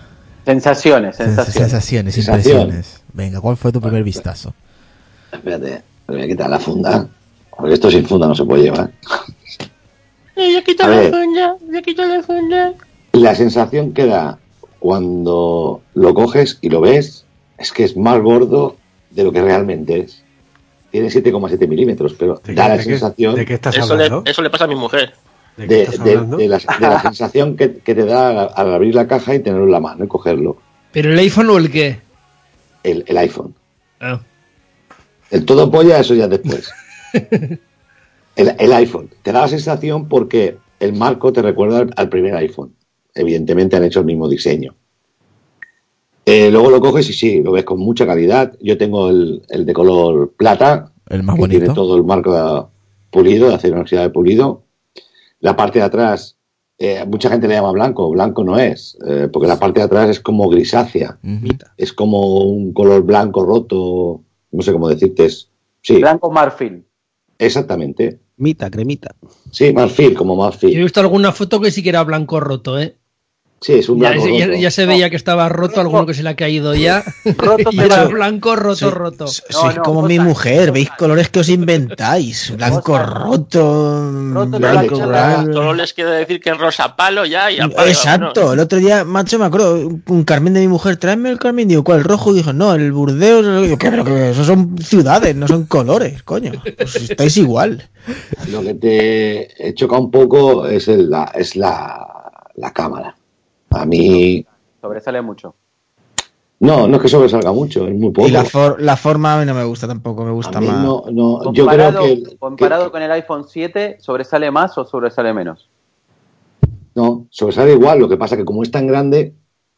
Sensaciones, 0.45 1.17
Sens- 1.17 1.27
sensaciones. 1.45 1.53
Sensaciones, 1.53 2.17
impresiones. 2.17 3.01
Venga, 3.13 3.39
¿cuál 3.39 3.55
fue 3.55 3.71
tu 3.71 3.79
primer 3.79 4.03
vistazo? 4.03 4.53
Espérate, 5.31 5.81
me 6.09 6.15
voy 6.15 6.23
a 6.23 6.27
quitar 6.27 6.49
la 6.49 6.59
funda. 6.59 7.07
Porque 7.57 7.75
esto 7.75 7.89
sin 7.89 8.05
funda 8.05 8.27
no 8.27 8.35
se 8.35 8.43
puede 8.43 8.63
llevar. 8.63 8.91
Eh, 10.35 10.51
ya 10.53 10.61
quito 10.63 10.85
la 10.85 11.03
funda, 11.09 11.55
ya 11.71 11.81
quito 11.81 12.05
la 12.05 12.21
funda. 12.21 12.73
La 13.13 13.35
sensación 13.35 13.93
que 13.93 14.05
da 14.05 14.39
cuando 14.79 15.81
lo 15.93 16.13
coges 16.13 16.57
y 16.61 16.69
lo 16.69 16.81
ves 16.81 17.25
es 17.57 17.71
que 17.71 17.83
es 17.83 17.95
más 17.97 18.19
gordo 18.21 18.77
de 19.11 19.23
lo 19.23 19.31
que 19.31 19.41
realmente 19.41 19.99
es. 19.99 20.23
Tiene 20.91 21.07
7,7 21.09 21.67
milímetros, 21.67 22.15
pero 22.17 22.41
¿De 22.43 22.53
da 22.53 22.63
qué- 22.63 22.69
la 22.69 22.77
de 22.77 22.83
qué- 22.83 22.89
sensación 22.89 23.35
de 23.35 23.45
qué 23.45 23.53
estás 23.55 23.75
Eso 23.77 23.95
le, 23.95 24.05
hablando? 24.05 24.29
eso 24.29 24.41
le 24.41 24.49
pasa 24.49 24.63
a 24.65 24.67
mi 24.67 24.75
mujer. 24.75 25.13
¿De 25.57 25.87
la, 25.97 26.23
de 26.37 26.47
la 26.47 26.59
sensación 27.01 27.55
que, 27.57 27.77
que 27.77 27.93
te 27.93 28.05
da 28.05 28.29
al, 28.29 28.49
al 28.55 28.73
abrir 28.73 28.95
la 28.95 29.07
caja 29.07 29.35
y 29.35 29.39
tenerlo 29.39 29.65
en 29.65 29.71
la 29.71 29.79
mano 29.81 30.05
y 30.05 30.07
cogerlo. 30.07 30.57
¿Pero 30.91 31.11
el 31.11 31.19
iPhone 31.19 31.49
o 31.49 31.57
el 31.57 31.69
qué? 31.71 31.99
El, 32.83 33.03
el 33.07 33.17
iPhone. 33.17 33.53
Ah. 33.99 34.21
El 35.29 35.45
todo 35.45 35.69
polla, 35.69 35.99
eso 35.99 36.13
ya 36.15 36.27
después. 36.27 36.71
El, 38.35 38.55
el 38.57 38.73
iPhone. 38.73 39.09
Te 39.23 39.33
da 39.33 39.41
la 39.41 39.47
sensación 39.49 40.07
porque 40.07 40.57
el 40.79 40.93
marco 40.93 41.33
te 41.33 41.41
recuerda 41.41 41.79
al, 41.79 41.93
al 41.97 42.07
primer 42.09 42.33
iPhone. 42.35 42.73
Evidentemente 43.13 43.75
han 43.75 43.83
hecho 43.83 43.99
el 43.99 44.05
mismo 44.05 44.27
diseño. 44.29 44.75
Eh, 46.25 46.51
luego 46.51 46.69
lo 46.69 46.79
coges 46.79 47.09
y 47.09 47.13
sí, 47.13 47.41
lo 47.41 47.51
ves 47.51 47.65
con 47.65 47.79
mucha 47.79 48.05
calidad. 48.05 48.53
Yo 48.61 48.77
tengo 48.77 49.09
el, 49.09 49.41
el 49.49 49.65
de 49.65 49.73
color 49.73 50.33
plata, 50.37 50.91
El 51.09 51.23
más 51.23 51.35
que 51.35 51.41
bonito. 51.41 51.59
tiene 51.59 51.73
todo 51.73 51.95
el 51.97 52.03
marco 52.03 52.71
pulido, 53.09 53.49
de 53.49 53.55
acero 53.55 53.75
inoxidable 53.75 54.11
pulido. 54.11 54.63
La 55.39 55.55
parte 55.57 55.79
de 55.79 55.85
atrás, 55.85 56.37
eh, 56.77 57.03
mucha 57.07 57.29
gente 57.29 57.47
le 57.47 57.55
llama 57.55 57.71
blanco, 57.71 58.09
blanco 58.11 58.43
no 58.43 58.57
es, 58.59 58.97
eh, 59.07 59.27
porque 59.33 59.47
la 59.47 59.59
parte 59.59 59.79
de 59.79 59.85
atrás 59.87 60.09
es 60.09 60.19
como 60.19 60.47
grisácea, 60.49 61.17
Ujú. 61.23 61.47
es 61.77 61.91
como 61.93 62.41
un 62.43 62.71
color 62.73 63.01
blanco 63.03 63.43
roto, 63.43 64.21
no 64.51 64.61
sé 64.61 64.71
cómo 64.71 64.87
decirte, 64.87 65.25
es, 65.25 65.49
sí, 65.81 65.97
Blanco 65.97 66.31
marfil. 66.31 66.85
exactamente. 67.39 68.19
Mita, 68.37 68.69
cremita. 68.71 69.15
Sí, 69.51 69.73
marfil, 69.73 70.13
como 70.15 70.35
Yo 70.35 70.41
he 70.41 70.45
marfil. 70.45 70.83
visto 70.83 70.99
alguna 70.99 71.31
foto 71.31 71.59
que 71.59 71.71
sí 71.71 71.81
que 71.83 71.89
era 71.89 72.03
blanco 72.03 72.39
roto, 72.39 72.79
¿eh? 72.79 72.95
Sí, 73.63 73.73
es 73.73 73.89
un 73.89 73.99
Ya, 74.01 74.09
blanco 74.09 74.27
ya- 74.27 74.47
roto. 74.47 74.57
ya 74.59 74.71
se 74.71 74.87
veía 74.87 75.11
que 75.11 75.15
estaba 75.15 75.47
roto, 75.47 75.81
alguno 75.81 76.07
que 76.07 76.15
se 76.15 76.23
le 76.23 76.29
ha 76.29 76.35
caído 76.35 76.73
ya. 76.73 77.03
Roto, 77.37 77.69
y 77.71 77.77
pero- 77.77 77.93
era 77.93 78.05
blanco, 78.05 78.55
roto, 78.55 78.75
Sí. 78.75 78.85
roto. 78.89 79.27
Sois 79.27 79.75
no, 79.77 79.83
como 79.83 80.01
mi 80.01 80.17
mujer, 80.17 80.71
veis 80.71 80.89
colores 80.97 81.29
que 81.29 81.41
os 81.41 81.49
inventáis. 81.49 82.55
Blanco 82.57 82.97
roto, 82.97 84.11
Roto, 84.33 84.57
blanco. 84.57 84.95
Solo 84.95 85.73
les 85.75 85.93
queda 85.93 86.11
decir 86.13 86.39
que 86.39 86.49
es 86.49 86.57
rosa 86.57 86.95
palo 86.95 87.23
ya 87.25 87.51
y 87.51 87.59
Exacto, 87.59 88.45
¿no? 88.45 88.53
el 88.53 88.59
otro 88.61 88.79
día, 88.79 89.03
macho, 89.05 89.37
me 89.37 89.45
acuerdo, 89.45 89.75
un 90.07 90.23
Carmen 90.23 90.55
de 90.55 90.61
mi 90.61 90.67
mujer, 90.67 90.97
tráeme 90.97 91.29
el 91.29 91.37
Carmen, 91.37 91.67
digo, 91.67 91.83
¿cuál? 91.83 91.99
¿El 91.99 92.05
rojo? 92.05 92.31
Y 92.31 92.37
dijo, 92.37 92.53
no, 92.53 92.73
el 92.73 92.91
Burdeos. 92.91 93.61
Digo, 93.63 93.77
¿qué? 93.77 93.91
Pero 93.91 94.03
que 94.03 94.31
eso 94.31 94.43
son 94.43 94.75
ciudades, 94.79 95.35
no 95.35 95.47
son 95.47 95.65
colores, 95.67 96.23
coño. 96.23 96.53
Pues 96.77 96.95
estáis 96.95 97.37
igual. 97.37 97.87
Lo 98.49 98.63
que 98.63 98.73
te 98.73 99.73
choca 99.75 99.99
un 99.99 100.09
poco 100.09 100.65
es, 100.65 100.87
el- 100.87 101.11
la, 101.11 101.25
es 101.35 101.55
la, 101.55 102.07
la 102.55 102.73
cámara. 102.73 103.15
A 103.71 103.85
mí, 103.85 104.45
Sobresale 104.81 105.21
mucho. 105.21 105.55
no, 106.59 106.87
no 106.87 106.97
es 106.97 107.01
que 107.01 107.07
sobresalga 107.07 107.51
mucho, 107.51 107.87
es 107.87 107.95
muy 107.95 108.11
poco. 108.11 108.27
Y 108.27 108.31
la, 108.31 108.43
for- 108.45 108.79
la 108.81 108.95
forma 108.95 109.35
a 109.35 109.39
mí 109.39 109.45
no 109.45 109.53
me 109.55 109.63
gusta 109.63 109.87
tampoco, 109.87 110.23
me 110.23 110.31
gusta 110.31 110.57
A 110.57 110.61
mí 110.61 110.67
más. 110.67 110.83
no, 110.83 111.03
no, 111.11 111.53
yo 111.53 111.67
creo 111.67 111.91
Comparado, 111.91 112.07
que, 112.07 112.37
comparado 112.37 112.85
que- 112.85 112.91
con 112.91 113.01
el 113.01 113.11
iPhone 113.11 113.45
7, 113.47 113.97
¿sobresale 113.99 114.51
más 114.51 114.77
o 114.77 114.85
sobresale 114.85 115.33
menos? 115.33 115.69
No, 116.93 117.27
sobresale 117.29 117.73
igual, 117.73 117.99
lo 117.99 118.09
que 118.09 118.17
pasa 118.17 118.35
que 118.37 118.45
como 118.45 118.63
es 118.63 118.71
tan 118.71 118.85
grande, 118.85 119.33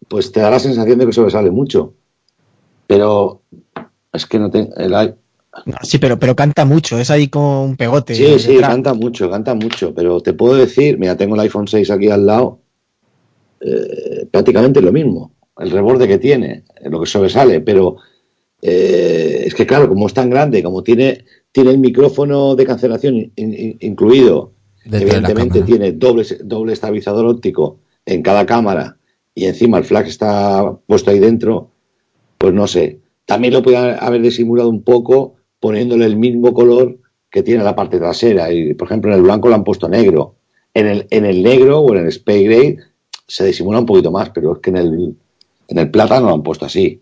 pues 0.10 0.32
te 0.32 0.40
da 0.42 0.50
la 0.50 0.60
sensación 0.60 1.00
de 1.00 1.06
que 1.06 1.14
sobresale 1.14 1.52
mucho. 1.52 1.94
Pero 2.88 3.44
es 4.12 4.26
que 4.26 4.40
no 4.40 4.50
te... 4.50 4.70
el 4.78 4.92
No, 4.92 5.78
sí, 5.84 6.00
pero, 6.00 6.18
pero 6.20 6.36
canta 6.36 6.66
mucho, 6.66 6.98
es 7.00 7.12
ahí 7.12 7.28
como 7.30 7.64
un 7.64 7.78
pegote. 7.78 8.16
sí, 8.16 8.40
sí, 8.40 8.54
detrás. 8.54 8.72
canta 8.72 8.94
mucho, 8.94 9.30
canta 9.30 9.54
mucho, 9.54 9.94
pero 9.94 10.20
te 10.22 10.34
puedo 10.34 10.56
decir, 10.56 10.98
mira, 10.98 11.16
tengo 11.16 11.36
el 11.36 11.42
iPhone 11.42 11.68
6 11.68 11.92
aquí 11.92 12.10
al 12.10 12.26
lado, 12.26 12.60
eh, 13.66 14.26
prácticamente 14.30 14.82
lo 14.82 14.92
mismo, 14.92 15.32
el 15.58 15.72
reborde 15.72 16.08
que 16.08 16.18
tiene, 16.18 16.64
eh, 16.82 16.90
lo 16.90 17.00
que 17.00 17.06
sobresale, 17.08 17.62
pero 17.62 17.98
eh, 18.62 19.44
es 19.46 19.54
que 19.56 19.66
claro, 19.66 19.90
como 19.90 20.08
es 20.08 20.14
tan 20.14 20.30
grande, 20.30 20.64
como 20.64 20.84
tiene, 20.84 21.26
tiene 21.52 21.72
el 21.72 21.78
micrófono 21.78 22.56
de 22.56 22.66
cancelación 22.66 23.16
in- 23.16 23.32
in- 23.36 23.78
incluido, 23.82 24.52
evidentemente 25.02 25.60
tiene 25.66 25.92
doble, 25.94 26.26
doble 26.44 26.74
estabilizador 26.74 27.26
óptico 27.26 27.80
en 28.06 28.22
cada 28.22 28.46
cámara 28.46 28.98
y 29.36 29.46
encima 29.46 29.78
el 29.78 29.84
flash 29.86 30.08
está 30.08 30.78
puesto 30.88 31.12
ahí 31.12 31.20
dentro, 31.20 31.70
pues 32.38 32.54
no 32.54 32.68
sé. 32.68 33.00
También 33.26 33.54
lo 33.54 33.64
puede 33.64 33.78
haber 33.78 34.22
disimulado 34.22 34.70
un 34.70 34.84
poco 34.84 35.36
poniéndole 35.60 36.06
el 36.06 36.18
mismo 36.18 36.54
color 36.54 36.98
que 37.32 37.42
tiene 37.42 37.64
la 37.64 37.76
parte 37.76 37.98
trasera. 37.98 38.52
Y, 38.52 38.74
por 38.74 38.88
ejemplo, 38.88 39.12
en 39.12 39.18
el 39.18 39.24
blanco 39.24 39.48
lo 39.48 39.56
han 39.56 39.64
puesto 39.64 39.88
negro. 39.88 40.36
En 40.74 40.88
el, 40.88 41.08
en 41.10 41.26
el 41.26 41.42
negro 41.42 41.80
o 41.80 41.96
en 41.96 42.02
el 42.02 42.08
Space 42.10 42.44
Gray 42.44 42.78
se 43.28 43.46
disimula 43.46 43.80
un 43.80 43.86
poquito 43.86 44.12
más, 44.12 44.30
pero 44.30 44.54
es 44.54 44.60
que 44.60 44.70
en 44.70 44.78
el, 44.78 45.16
en 45.68 45.78
el 45.78 45.92
plata 45.92 46.20
no 46.20 46.28
lo 46.28 46.34
han 46.36 46.44
puesto 46.44 46.66
así. 46.66 47.02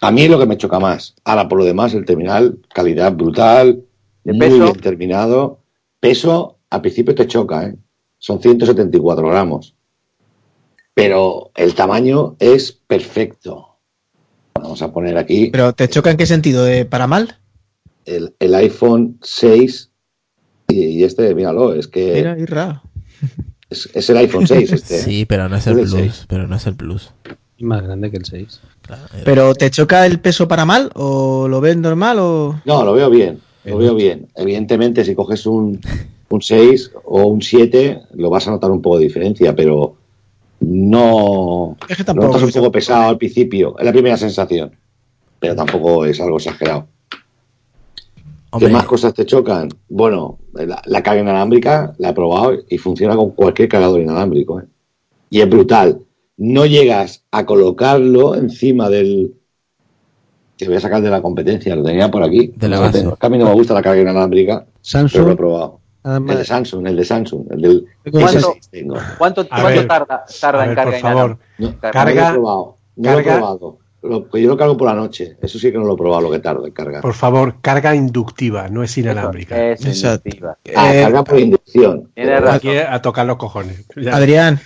A 0.00 0.10
mí 0.10 0.22
es 0.22 0.30
lo 0.30 0.38
que 0.38 0.46
me 0.46 0.56
choca 0.58 0.78
más. 0.78 1.14
Ahora, 1.24 1.48
por 1.48 1.58
lo 1.58 1.64
demás, 1.64 1.94
el 1.94 2.04
terminal, 2.04 2.58
calidad 2.74 3.12
brutal, 3.12 3.82
¿De 4.24 4.32
muy 4.32 4.40
peso? 4.40 4.58
bien 4.64 4.80
terminado. 4.80 5.60
Peso, 6.00 6.58
al 6.70 6.80
principio 6.80 7.14
te 7.14 7.26
choca, 7.26 7.66
¿eh? 7.68 7.76
Son 8.18 8.40
174 8.40 9.28
gramos. 9.28 9.74
Pero 10.94 11.50
el 11.54 11.74
tamaño 11.74 12.36
es 12.38 12.72
perfecto. 12.72 13.76
Vamos 14.54 14.80
a 14.82 14.90
poner 14.92 15.18
aquí 15.18 15.50
Pero 15.52 15.74
¿te 15.74 15.88
choca 15.88 16.10
en 16.10 16.16
qué 16.16 16.26
sentido? 16.26 16.64
¿De 16.64 16.84
para 16.86 17.06
mal? 17.06 17.38
el, 18.06 18.34
el 18.38 18.54
iPhone 18.54 19.18
6 19.22 19.90
y, 20.68 20.80
y 20.80 21.04
este, 21.04 21.34
míralo, 21.34 21.74
es 21.74 21.88
que 21.88 22.14
Mira, 22.14 22.38
Irra. 22.38 22.82
Es, 23.70 23.88
es 23.94 24.10
el 24.10 24.16
iPhone 24.18 24.46
6 24.46 24.72
este. 24.72 24.96
¿eh? 24.96 25.02
Sí, 25.04 25.24
pero 25.26 25.48
no 25.48 25.56
es 25.56 25.66
el 25.66 25.74
plus. 25.80 26.24
Pero 26.28 26.46
no 26.46 26.56
es 26.56 26.66
el 26.66 26.76
plus. 26.76 27.10
Y 27.58 27.64
más 27.64 27.82
grande 27.82 28.10
que 28.10 28.18
el 28.18 28.24
6. 28.24 28.60
Claro, 28.82 29.02
era- 29.14 29.24
¿Pero 29.24 29.54
te 29.54 29.70
choca 29.70 30.04
el 30.06 30.20
peso 30.20 30.46
para 30.46 30.64
mal 30.64 30.90
o 30.94 31.48
lo 31.48 31.60
ves 31.60 31.76
normal 31.76 32.18
o...? 32.20 32.60
No, 32.64 32.84
lo 32.84 32.92
veo 32.92 33.08
bien, 33.10 33.40
lo 33.64 33.78
veo 33.78 33.94
bien. 33.94 34.28
Evidentemente, 34.36 35.04
si 35.04 35.14
coges 35.14 35.46
un, 35.46 35.80
un 36.28 36.42
6 36.42 36.90
o 37.04 37.22
un 37.26 37.40
7, 37.42 38.02
lo 38.14 38.28
vas 38.30 38.46
a 38.46 38.50
notar 38.50 38.70
un 38.70 38.82
poco 38.82 38.98
de 38.98 39.04
diferencia, 39.04 39.54
pero 39.56 39.96
no... 40.60 41.76
Es 41.88 41.96
que 41.96 42.02
Lo 42.02 42.06
tampoco... 42.06 42.26
notas 42.28 42.42
un 42.42 42.52
poco 42.52 42.72
pesado 42.72 43.08
al 43.08 43.18
principio, 43.18 43.78
es 43.78 43.84
la 43.84 43.92
primera 43.92 44.16
sensación, 44.16 44.72
pero 45.40 45.54
tampoco 45.54 46.04
es 46.04 46.20
algo 46.20 46.36
exagerado. 46.36 46.86
Hombre, 48.56 48.68
¿Qué 48.68 48.72
más 48.74 48.86
cosas 48.86 49.14
te 49.14 49.24
chocan? 49.26 49.68
Bueno, 49.88 50.38
la, 50.54 50.82
la 50.84 51.02
carga 51.02 51.20
inalámbrica 51.22 51.94
la 51.98 52.10
he 52.10 52.12
probado 52.12 52.54
y 52.68 52.78
funciona 52.78 53.14
con 53.16 53.30
cualquier 53.30 53.68
cargador 53.68 54.00
inalámbrico. 54.00 54.60
¿eh? 54.60 54.64
Y 55.30 55.40
es 55.40 55.48
brutal. 55.48 56.00
No 56.38 56.66
llegas 56.66 57.24
a 57.30 57.46
colocarlo 57.46 58.34
encima 58.34 58.88
del... 58.90 59.34
Que 60.56 60.66
voy 60.66 60.76
a 60.76 60.80
sacar 60.80 61.02
de 61.02 61.10
la 61.10 61.20
competencia, 61.20 61.76
lo 61.76 61.82
tenía 61.84 62.10
por 62.10 62.22
aquí. 62.22 62.52
De 62.56 62.68
la 62.68 62.80
base. 62.80 63.00
tengo. 63.00 63.12
Es 63.12 63.18
que 63.18 63.26
a 63.26 63.30
mí 63.30 63.36
no 63.38 63.44
me 63.44 63.52
gusta 63.52 63.74
la 63.74 63.82
carga 63.82 64.00
inalámbrica, 64.00 64.64
pero 64.64 64.64
lo 64.64 64.78
he 64.78 65.10
Samsung, 65.10 65.36
probado. 65.36 65.80
El 66.02 66.24
de. 66.26 66.44
Samsung, 66.44 66.86
el 66.86 66.96
de 66.96 67.04
Samsung, 67.04 67.46
el 67.52 67.60
del 67.60 67.86
¿Cuánto? 68.10 68.52
S6 68.54 68.68
tengo. 68.70 68.94
¿Cuánto, 69.18 69.46
cuánto 69.48 69.66
ver, 69.68 69.86
tarda, 69.86 70.24
en 70.62 70.68
ver, 70.68 70.74
carga 70.76 70.84
por 70.84 71.00
favor. 71.00 71.38
No, 71.58 71.74
Carga. 71.80 72.04
no 72.04 72.04
lo 72.14 72.28
he 72.30 72.32
probado. 72.32 72.76
No 72.96 73.12
lo 73.12 73.18
he 73.18 73.22
carga- 73.24 73.36
probado. 73.38 73.78
Lo- 74.08 74.24
pues 74.28 74.42
yo 74.42 74.48
lo 74.48 74.56
cargo 74.56 74.76
por 74.76 74.86
la 74.88 74.94
noche. 74.94 75.36
Eso 75.42 75.58
sí 75.58 75.70
que 75.72 75.78
no 75.78 75.84
lo 75.84 75.94
he 75.94 75.96
probado, 75.96 76.22
lo 76.22 76.30
que 76.30 76.38
tarda 76.38 76.66
en 76.66 76.72
cargar. 76.72 77.02
Por 77.02 77.14
favor, 77.14 77.56
carga 77.60 77.94
inductiva, 77.94 78.68
no 78.68 78.82
es 78.82 78.96
inalámbrica. 78.98 79.72
Es 79.72 79.84
Exacto. 79.84 80.22
inductiva. 80.28 80.58
Ah, 80.76 80.94
Eh, 80.94 81.02
carga 81.02 81.24
por 81.24 81.38
inducción. 81.38 82.10
Aquí 82.50 82.76
a 82.76 83.00
tocar 83.02 83.26
los 83.26 83.36
cojones. 83.36 83.86
Ya. 83.96 84.16
Adrián, 84.16 84.60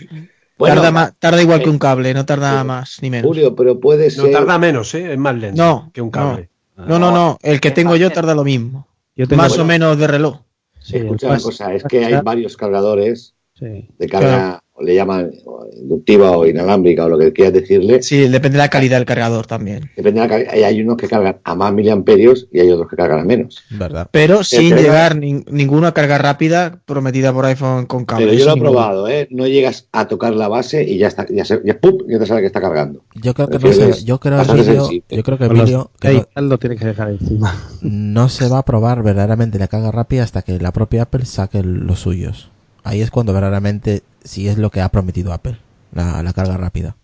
Bueno, 0.59 0.83
tarda, 1.19 1.41
igual 1.41 1.61
eh, 1.61 1.65
que 1.65 1.71
un 1.71 1.79
cable, 1.79 2.13
no 2.13 2.27
tarda 2.27 2.61
eh, 2.61 2.65
más 2.65 2.99
ni 3.01 3.09
menos. 3.11 3.27
Julio, 3.27 3.55
pero 3.57 3.81
puede 3.81 4.05
No 4.15 4.25
ser. 4.25 4.33
tarda 4.33 4.59
menos, 4.59 4.95
¿eh? 4.95 5.13
es 5.15 5.19
más 5.19 5.35
lento 5.35 5.63
No, 5.63 5.91
que 5.95 6.03
un 6.03 6.11
cable. 6.11 6.51
No, 6.77 6.99
no, 6.99 7.11
no, 7.11 7.39
el 7.43 7.61
que 7.61 7.71
tengo 7.71 7.97
yo 7.97 8.11
tarda 8.11 8.35
lo 8.35 8.45
mismo. 8.45 8.87
Yo 9.17 9.27
tengo- 9.27 9.43
Más 9.43 9.59
o 9.59 9.65
menos 9.65 9.99
de 9.99 10.07
reloj. 10.07 10.41
Sí, 10.81 10.97
Escucha 10.99 11.27
una 11.29 11.37
pas- 11.37 11.43
cosa, 11.43 11.75
es 11.75 11.85
que 11.85 12.05
hay 12.05 12.21
varios 12.23 12.57
cargadores 12.57 13.35
sí. 13.55 13.89
de 13.99 14.09
carga 14.09 14.63
le 14.83 14.95
llaman 14.95 15.31
inductiva 15.77 16.37
o 16.37 16.47
inalámbrica 16.47 17.05
o 17.05 17.09
lo 17.09 17.19
que 17.19 17.33
quieras 17.33 17.55
decirle. 17.55 18.03
Sí, 18.03 18.29
depende 18.29 18.57
de 18.57 18.59
la 18.65 18.69
calidad 18.69 18.97
del 18.99 19.07
cargador 19.07 19.47
también. 19.47 19.91
Depende 19.97 20.21
de 20.21 20.27
la 20.27 20.29
calidad. 20.29 20.53
Hay 20.69 20.81
unos 20.83 20.97
que 20.97 21.09
cargan 21.09 21.39
a 21.45 21.55
más 21.55 21.73
miliamperios 21.73 22.49
y 22.53 22.61
hay 22.61 22.71
otros 22.71 22.89
que 22.89 22.97
cargan 22.97 23.21
a 23.21 23.25
menos. 23.25 23.63
¿Verdad? 23.71 24.09
Pero 24.11 24.45
sin 24.45 24.71
pero- 24.71 24.83
llegar 24.83 25.17
nin- 25.17 25.45
ninguna 25.51 25.93
carga 25.93 26.19
rápida 26.19 26.81
prometida 26.85 27.33
por 27.33 27.45
iPhone 27.47 27.87
con 27.87 28.05
cable. 28.05 28.27
Pero 28.27 28.39
yo 28.39 28.45
lo 28.47 28.57
he 28.57 28.61
probado, 28.61 29.09
¿eh? 29.09 29.27
No 29.31 29.47
llegas 29.47 29.89
a 29.93 30.09
tocar 30.09 30.35
la 30.35 30.49
base 30.49 30.83
y 30.85 30.99
ya 30.99 31.09
está, 31.09 31.27
ya, 31.31 31.45
se, 31.45 31.61
ya, 31.65 31.79
¡pum! 31.79 31.99
ya 32.09 32.19
te 32.19 32.27
sale 32.27 32.41
que 32.41 32.47
está 32.47 32.61
cargando. 32.61 33.03
Yo 33.15 33.35
creo 33.35 33.49
que 33.49 33.59
no 33.59 33.73
se, 33.73 34.05
yo 34.05 34.19
creo 34.21 34.43
yo 34.43 35.23
creo 35.23 35.39
que 35.39 35.45
Emilio 35.45 35.91
que 36.01 36.09
Hey, 36.09 36.23
no, 36.37 36.43
lo 36.43 36.59
tiene 36.59 36.77
que 36.77 36.87
dejar 36.87 37.11
encima. 37.11 37.55
no 37.83 38.29
se 38.29 38.49
va 38.49 38.59
a 38.59 38.65
probar 38.65 39.03
verdaderamente 39.03 39.59
la 39.59 39.69
carga 39.69 39.91
rápida 39.91 40.23
hasta 40.25 40.43
que 40.43 40.59
la 40.59 40.73
propia 40.73 41.03
Apple 41.03 41.25
saque 41.25 41.63
los 41.63 42.01
suyos. 42.01 42.51
Ahí 42.83 43.01
es 43.03 43.11
cuando 43.11 43.33
verdaderamente 43.33 44.03
si 44.25 44.49
es 44.49 44.59
lo 44.59 44.71
que 44.71 44.81
ha 44.81 44.89
prometido 44.89 45.33
Apple, 45.33 45.57
la, 45.93 46.23
la 46.23 46.33
carga 46.33 46.57
rápida. 46.57 46.97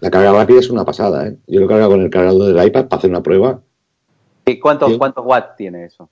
La 0.00 0.10
carga 0.10 0.32
rápida 0.32 0.60
es 0.60 0.70
una 0.70 0.84
pasada, 0.84 1.26
¿eh? 1.28 1.36
Yo 1.46 1.60
lo 1.60 1.66
cargo 1.68 1.88
con 1.88 2.02
el 2.02 2.10
cargador 2.10 2.52
del 2.54 2.66
iPad 2.66 2.86
para 2.86 2.98
hacer 2.98 3.10
una 3.10 3.22
prueba. 3.22 3.60
¿Y 4.44 4.58
cuántos, 4.60 4.92
Sí. 4.92 4.98
cuántos 4.98 5.24
watts 5.26 5.56
tiene 5.56 5.84
eso? 5.86 6.08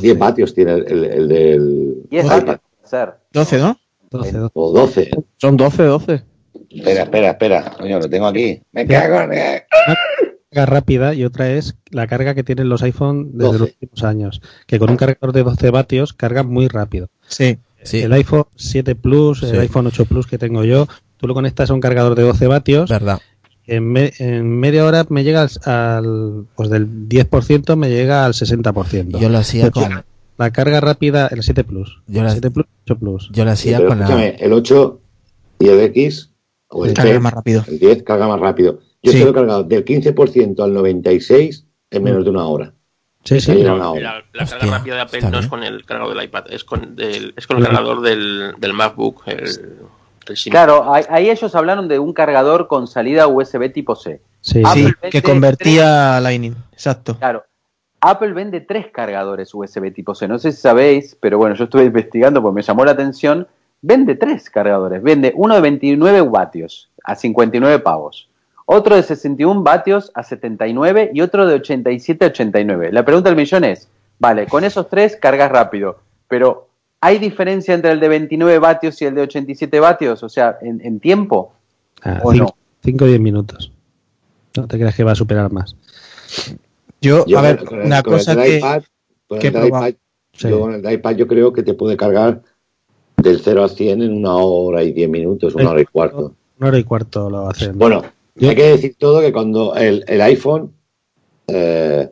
10 0.00 0.18
vatios 0.18 0.52
tiene 0.54 0.72
el, 0.74 0.86
el- 0.86 1.04
el 1.04 1.28
del 1.28 2.02
10 2.10 2.24
iPad. 2.24 2.36
watts 2.48 2.60
puede 2.80 2.88
ser. 2.90 3.14
12, 3.32 3.58
¿no? 3.58 3.78
12, 4.10 4.32
12. 4.32 4.50
O 4.54 4.72
12. 4.72 5.10
Son 5.36 5.56
12, 5.56 5.82
12. 5.84 6.22
Espera, 6.70 7.02
espera, 7.02 7.30
espera. 7.30 7.72
Coño, 7.78 7.98
lo 8.00 8.08
tengo 8.10 8.26
aquí. 8.26 8.60
Me 8.72 8.86
cago 8.86 9.20
en... 9.20 9.30
carga 10.50 10.66
rápida 10.66 11.14
y 11.14 11.24
otra 11.24 11.50
es 11.50 11.76
la 11.90 12.06
carga 12.06 12.34
que 12.34 12.42
tienen 12.42 12.68
los 12.68 12.82
iPhone 12.82 13.32
desde 13.34 13.44
12. 13.46 13.58
los 13.58 13.68
últimos 13.70 14.02
años, 14.04 14.42
que 14.66 14.78
con 14.78 14.90
un 14.90 14.96
cargador 14.96 15.32
de 15.32 15.42
12 15.44 15.70
vatios 15.70 16.12
cargan 16.14 16.48
muy 16.48 16.66
rápido. 16.68 17.08
Sí. 17.28 17.58
Sí, 17.86 18.00
El 18.02 18.12
iPhone 18.12 18.44
7 18.56 18.94
Plus, 18.94 19.40
Sí. 19.40 19.46
el 19.46 19.60
iPhone 19.60 19.86
8 19.86 20.04
Plus 20.04 20.26
que 20.26 20.38
tengo 20.38 20.64
yo, 20.64 20.86
tú 21.16 21.26
lo 21.26 21.34
conectas 21.34 21.70
a 21.70 21.74
un 21.74 21.80
cargador 21.80 22.14
de 22.14 22.22
12 22.22 22.46
vatios, 22.46 22.90
verdad. 22.90 23.20
en, 23.66 23.90
me- 23.90 24.12
en 24.18 24.48
media 24.58 24.84
hora 24.84 25.06
me 25.08 25.24
llega 25.24 25.42
al, 25.42 25.50
al- 25.64 26.44
pues 26.54 26.68
del 26.70 27.08
10% 27.08 27.76
me 27.76 27.88
llega 27.88 28.24
al 28.26 28.34
60%. 28.34 29.18
Yo 29.18 29.28
lo 29.28 29.38
hacía 29.38 29.70
Pero 29.70 29.86
con 29.86 30.04
La 30.38 30.50
carga 30.50 30.80
rápida, 30.80 31.28
el 31.28 31.42
7 31.42 31.64
Plus, 31.64 32.00
Yo 32.06 32.20
el 32.20 32.26
la- 32.26 32.32
7 32.32 32.50
Plus, 32.50 32.66
8 32.84 32.98
Plus. 32.98 33.30
yo 33.32 33.44
lo 33.44 33.50
hacía 33.52 33.78
pero 33.78 33.88
con 33.88 34.00
la 34.00 34.26
el 34.26 34.52
8 34.52 35.00
y 35.60 35.68
el 35.68 35.80
X 35.80 36.30
o 36.68 36.84
el 36.84 36.92
Carga 36.94 37.12
10, 37.12 37.22
más 37.22 37.32
rápido. 37.32 37.64
el 37.66 37.78
10 37.78 38.02
carga 38.02 38.28
más 38.28 38.40
rápido. 38.40 38.80
Yo 39.02 39.12
Sí. 39.12 39.18
se 39.18 39.24
lo 39.24 39.30
he 39.30 39.34
cargado 39.34 39.62
del 39.64 39.84
15% 39.84 40.62
al 40.64 40.74
96 40.74 41.64
en 41.90 42.02
menos 42.02 42.24
de 42.24 42.30
una 42.30 42.44
hora. 42.46 42.74
Sí, 43.26 43.40
sí. 43.40 43.62
La, 43.62 43.74
la 43.74 43.90
Hostia, 43.90 44.58
carga 44.58 44.78
rápida 44.78 44.94
de 44.94 45.00
Apple 45.00 45.20
no 45.30 45.38
es 45.40 45.48
con 45.48 45.64
el 45.64 45.84
cargador 45.84 46.14
del 46.14 46.24
iPad, 46.24 46.44
es 46.50 46.62
con, 46.62 46.94
del, 46.94 47.34
es 47.36 47.46
con 47.46 47.58
el 47.58 47.64
cargador 47.64 48.00
del, 48.00 48.54
del 48.58 48.72
MacBook. 48.72 49.22
El, 49.26 49.38
el. 49.38 50.38
Claro, 50.50 50.92
ahí, 50.92 51.28
ellos 51.30 51.54
hablaron 51.54 51.88
de 51.88 51.98
un 51.98 52.12
cargador 52.12 52.68
con 52.68 52.86
salida 52.86 53.26
USB 53.26 53.72
tipo 53.72 53.96
C. 53.96 54.20
Sí, 54.40 54.62
Sí, 54.72 54.84
vende 54.84 55.10
que 55.10 55.22
convertía 55.22 56.16
a 56.16 56.20
Lightning. 56.20 56.54
Exacto. 56.72 57.16
Claro. 57.16 57.44
Apple 58.00 58.32
vende 58.32 58.60
tres 58.60 58.86
cargadores 58.92 59.52
USB 59.52 59.92
tipo 59.92 60.14
C. 60.14 60.28
No 60.28 60.38
sé 60.38 60.52
si 60.52 60.60
sabéis, 60.60 61.16
pero 61.18 61.38
bueno, 61.38 61.56
yo 61.56 61.64
estuve 61.64 61.84
investigando 61.84 62.40
porque 62.42 62.56
me 62.56 62.62
llamó 62.62 62.84
la 62.84 62.92
atención. 62.92 63.48
Vende 63.82 64.14
tres 64.14 64.50
cargadores. 64.50 65.02
Vende 65.02 65.32
uno 65.34 65.54
de 65.54 65.60
29 65.60 66.20
vatios 66.22 66.90
a 67.02 67.14
59 67.14 67.80
pavos. 67.80 68.28
Otro 68.68 68.96
de 68.96 69.02
61 69.02 69.62
vatios 69.62 70.10
a 70.14 70.22
79 70.24 71.12
y 71.14 71.20
otro 71.20 71.46
de 71.46 71.54
87 71.54 72.24
a 72.24 72.28
89. 72.28 72.90
La 72.92 73.04
pregunta 73.04 73.30
del 73.30 73.36
millón 73.36 73.64
es, 73.64 73.88
vale, 74.18 74.46
con 74.46 74.64
esos 74.64 74.88
tres 74.88 75.16
cargas 75.16 75.50
rápido, 75.52 76.00
pero 76.28 76.68
¿hay 77.00 77.18
diferencia 77.18 77.74
entre 77.74 77.92
el 77.92 78.00
de 78.00 78.08
29 78.08 78.58
vatios 78.58 79.00
y 79.00 79.04
el 79.04 79.14
de 79.14 79.22
87 79.22 79.78
vatios? 79.80 80.22
O 80.24 80.28
sea, 80.28 80.58
en, 80.62 80.80
en 80.84 80.98
tiempo. 80.98 81.52
¿O 82.24 82.32
no? 82.34 82.56
5 82.82 83.04
o 83.04 83.08
10 83.08 83.20
minutos. 83.20 83.70
No 84.56 84.66
te 84.66 84.76
creas 84.78 84.96
que 84.96 85.04
va 85.04 85.12
a 85.12 85.16
superar 85.16 85.52
más. 85.52 85.76
Yo, 87.00 87.24
Yo 87.26 87.38
a 87.38 87.42
ver, 87.42 87.64
con 87.64 87.80
el- 87.80 87.86
una 87.86 88.02
con 88.02 88.14
cosa 88.14 88.34
que. 88.36 88.58
iPad, 88.58 88.82
con 89.28 89.38
que 89.38 89.48
el 89.48 89.66
iPad, 89.66 89.94
Sí. 90.32 90.48
yo 90.50 90.60
con 90.60 90.74
el 90.74 90.92
iPad 90.92 91.14
yo 91.16 91.26
creo 91.26 91.52
que 91.52 91.62
te 91.62 91.74
puede 91.74 91.96
cargar 91.96 92.42
del 93.16 93.40
0 93.40 93.62
al 93.62 93.70
100 93.70 94.02
en 94.02 94.12
una 94.12 94.34
hora 94.36 94.82
y 94.82 94.92
10 94.92 95.08
minutos, 95.08 95.54
una 95.54 95.70
hora 95.70 95.80
y 95.80 95.84
cuarto. 95.86 96.34
Una 96.58 96.68
hora 96.68 96.78
y 96.78 96.84
cuarto 96.84 97.30
lo 97.30 97.48
hacen. 97.48 97.78
Bueno, 97.78 98.02
hay 98.40 98.54
que 98.54 98.64
decir 98.64 98.96
todo 98.98 99.20
que 99.20 99.32
cuando 99.32 99.74
el, 99.76 100.04
el 100.08 100.20
iPhone 100.20 100.72
eh, 101.48 102.10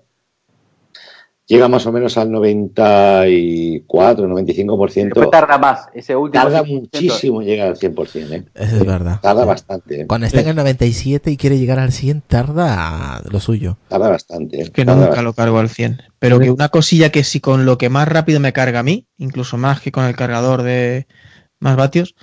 llega 1.47 1.68
más 1.68 1.85
o 1.87 1.93
menos 1.93 2.16
al 2.16 2.31
94, 2.31 4.27
95%, 4.29 5.05
Después 5.05 5.31
tarda 5.31 5.59
más. 5.59 5.87
Ese 5.93 6.16
último 6.16 6.43
tarda 6.45 6.62
5%. 6.64 6.81
muchísimo 6.81 7.43
en 7.43 7.49
llegar 7.49 7.68
al 7.68 7.77
100%. 7.77 8.33
¿eh? 8.33 8.45
Es 8.55 8.87
verdad. 8.87 9.20
Tarda 9.20 9.43
Sí. 9.43 9.49
bastante. 9.49 10.01
¿eh? 10.01 10.07
Cuando 10.07 10.27
está 10.27 10.41
en 10.41 10.49
el 10.49 10.57
97 10.57 11.31
y 11.31 11.37
quiere 11.37 11.59
llegar 11.59 11.79
al 11.79 11.93
100 11.93 12.22
tarda 12.22 13.20
lo 13.31 13.41
suyo. 13.41 13.77
Tarda 13.89 14.09
bastante. 14.09 14.62
¿eh? 14.62 14.70
que 14.70 14.85
Tarda 14.85 14.95
nunca 14.95 15.09
bastante. 15.09 15.25
lo 15.25 15.33
cargo 15.35 15.59
al 15.59 15.68
100. 15.68 16.03
Pero 16.18 16.39
que 16.39 16.51
una 16.51 16.70
cosilla 16.70 17.11
que 17.11 17.25
si 17.25 17.41
con 17.41 17.66
lo 17.66 17.77
que 17.77 17.91
más 17.91 18.09
rápido 18.09 18.41
me 18.41 18.53
carga 18.55 18.79
a 18.81 18.83
mí, 18.85 19.07
incluso 19.18 19.59
más 19.59 19.81
que 19.81 19.93
con 19.93 20.05
el 20.05 20.16
cargador 20.16 20.62
de 20.62 21.07
más 21.61 21.77
vatios, 21.77 22.14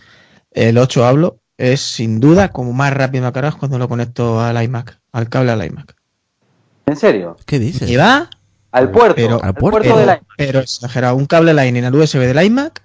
el 0.52 0.78
8 0.78 1.06
hablo, 1.06 1.41
es 1.62 1.82
sin 1.82 2.20
duda 2.20 2.50
como 2.50 2.74
más 2.74 2.94
rápido 2.94 3.24
me 3.24 3.32
carga 3.32 3.50
es 3.50 3.56
cuando 3.56 3.78
lo 3.78 3.88
conecto 3.88 4.40
al 4.42 4.62
iMac, 4.64 5.00
al 5.12 5.30
cable 5.30 5.52
al 5.52 5.66
iMac. 5.66 5.96
¿En 6.88 6.96
serio? 6.96 7.38
¿Qué 7.46 7.60
dices? 7.60 7.90
Y 7.90 7.96
va, 7.96 8.30
Al 8.72 8.90
puerto. 8.92 9.16
Pero- 9.16 9.44
al 9.44 9.54
puerto, 9.54 9.90
puerto. 9.90 9.98
de 10.12 10.20
pero, 10.38 10.60
exagerado, 10.60 11.16
un 11.16 11.26
cable 11.26 11.54
Lightning 11.54 11.84
al 11.84 11.96
USB 11.96 12.20
del 12.26 12.44
iMac, 12.46 12.82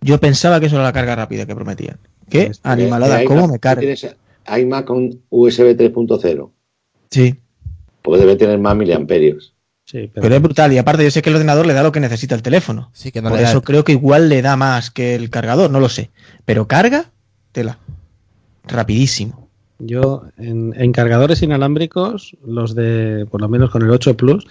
yo 0.00 0.18
pensaba 0.20 0.60
que 0.60 0.66
eso 0.66 0.76
era 0.76 0.84
la 0.84 0.92
carga 0.92 1.16
rápida 1.16 1.46
que 1.46 1.54
prometían. 1.54 1.98
¿Qué? 2.28 2.46
Pues, 2.46 2.60
Animalada, 2.62 3.22
Eh, 3.22 3.24
¿cómo 3.26 3.40
iMac, 3.40 3.52
me 3.52 3.58
carga? 3.58 3.80
Tienes 3.80 4.06
iMac 4.58 4.84
con 4.86 5.20
USB 5.30 5.74
3.0, 5.76 6.50
Sí, 7.10 7.40
porque 8.02 8.20
debe 8.20 8.36
tener 8.36 8.58
más 8.58 8.76
miliamperios. 8.76 9.54
Sí, 9.86 10.08
pero, 10.12 10.22
pero 10.22 10.34
es 10.36 10.42
brutal. 10.42 10.72
Y 10.72 10.78
aparte 10.78 11.04
yo 11.04 11.10
sé 11.10 11.20
que 11.22 11.28
el 11.28 11.36
ordenador 11.36 11.66
le 11.66 11.74
da 11.74 11.82
lo 11.82 11.92
que 11.92 12.00
necesita 12.00 12.34
el 12.34 12.42
teléfono. 12.42 12.90
Sí, 12.94 13.12
que 13.12 13.20
no 13.20 13.28
Por 13.28 13.38
le 13.38 13.44
da- 13.44 13.50
eso 13.50 13.62
creo 13.62 13.84
que 13.84 13.92
igual 13.92 14.28
le 14.30 14.40
da 14.42 14.56
más 14.56 14.90
que 14.90 15.14
el 15.14 15.28
cargador, 15.28 15.70
no 15.70 15.78
lo 15.80 15.88
sé. 15.90 16.10
Pero 16.46 16.66
carga, 16.66 17.10
tela. 17.54 17.78
Rapidísimo. 18.66 19.48
yo 19.78 20.24
en, 20.36 20.92
cargadores 20.92 21.42
inalámbricos, 21.42 22.36
los 22.46 22.74
de, 22.74 23.26
por 23.30 23.40
lo 23.40 23.48
menos 23.48 23.70
con 23.70 23.82
el 23.82 23.90
8 23.90 24.16
Plus, 24.16 24.46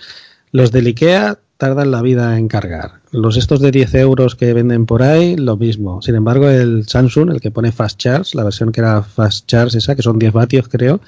los 0.52 0.72
del 0.72 0.88
IKEA 0.88 1.40
tardan 1.58 1.92
la 1.92 2.02
vida 2.02 2.38
en 2.38 2.48
cargar. 2.48 3.02
Los 3.12 3.38
estos 3.38 3.60
de 3.60 3.72
10 3.72 3.96
euros 3.96 4.36
que 4.36 4.54
venden 4.54 4.86
por 4.86 5.02
ahí, 5.04 5.36
lo 5.36 5.56
mismo. 5.56 6.02
Sin 6.02 6.16
embargo, 6.16 6.50
el 6.50 6.88
Samsung, 6.88 7.32
el 7.32 7.42
que 7.42 7.52
pone 7.52 7.72
Fast 7.72 7.98
Charge, 8.00 8.36
la 8.36 8.44
versión 8.44 8.72
que 8.72 8.82
era 8.82 9.02
Fast 9.02 9.48
Charge 9.48 9.78
esa, 9.78 9.96
que 9.96 10.02
son 10.02 10.20
10 10.20 10.34
vatios 10.34 10.68
creo, 10.68 11.00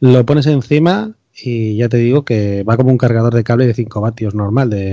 lo 0.00 0.24
pones 0.26 0.46
encima 0.46 1.12
y 1.42 1.76
ya 1.76 1.88
te 1.88 1.96
digo 1.96 2.24
que 2.24 2.62
va 2.64 2.76
como 2.76 2.90
un 2.90 2.98
cargador 2.98 3.34
de 3.34 3.44
cable 3.44 3.66
de 3.66 3.74
5 3.74 4.00
vatios 4.00 4.34
normal. 4.34 4.70
De, 4.70 4.92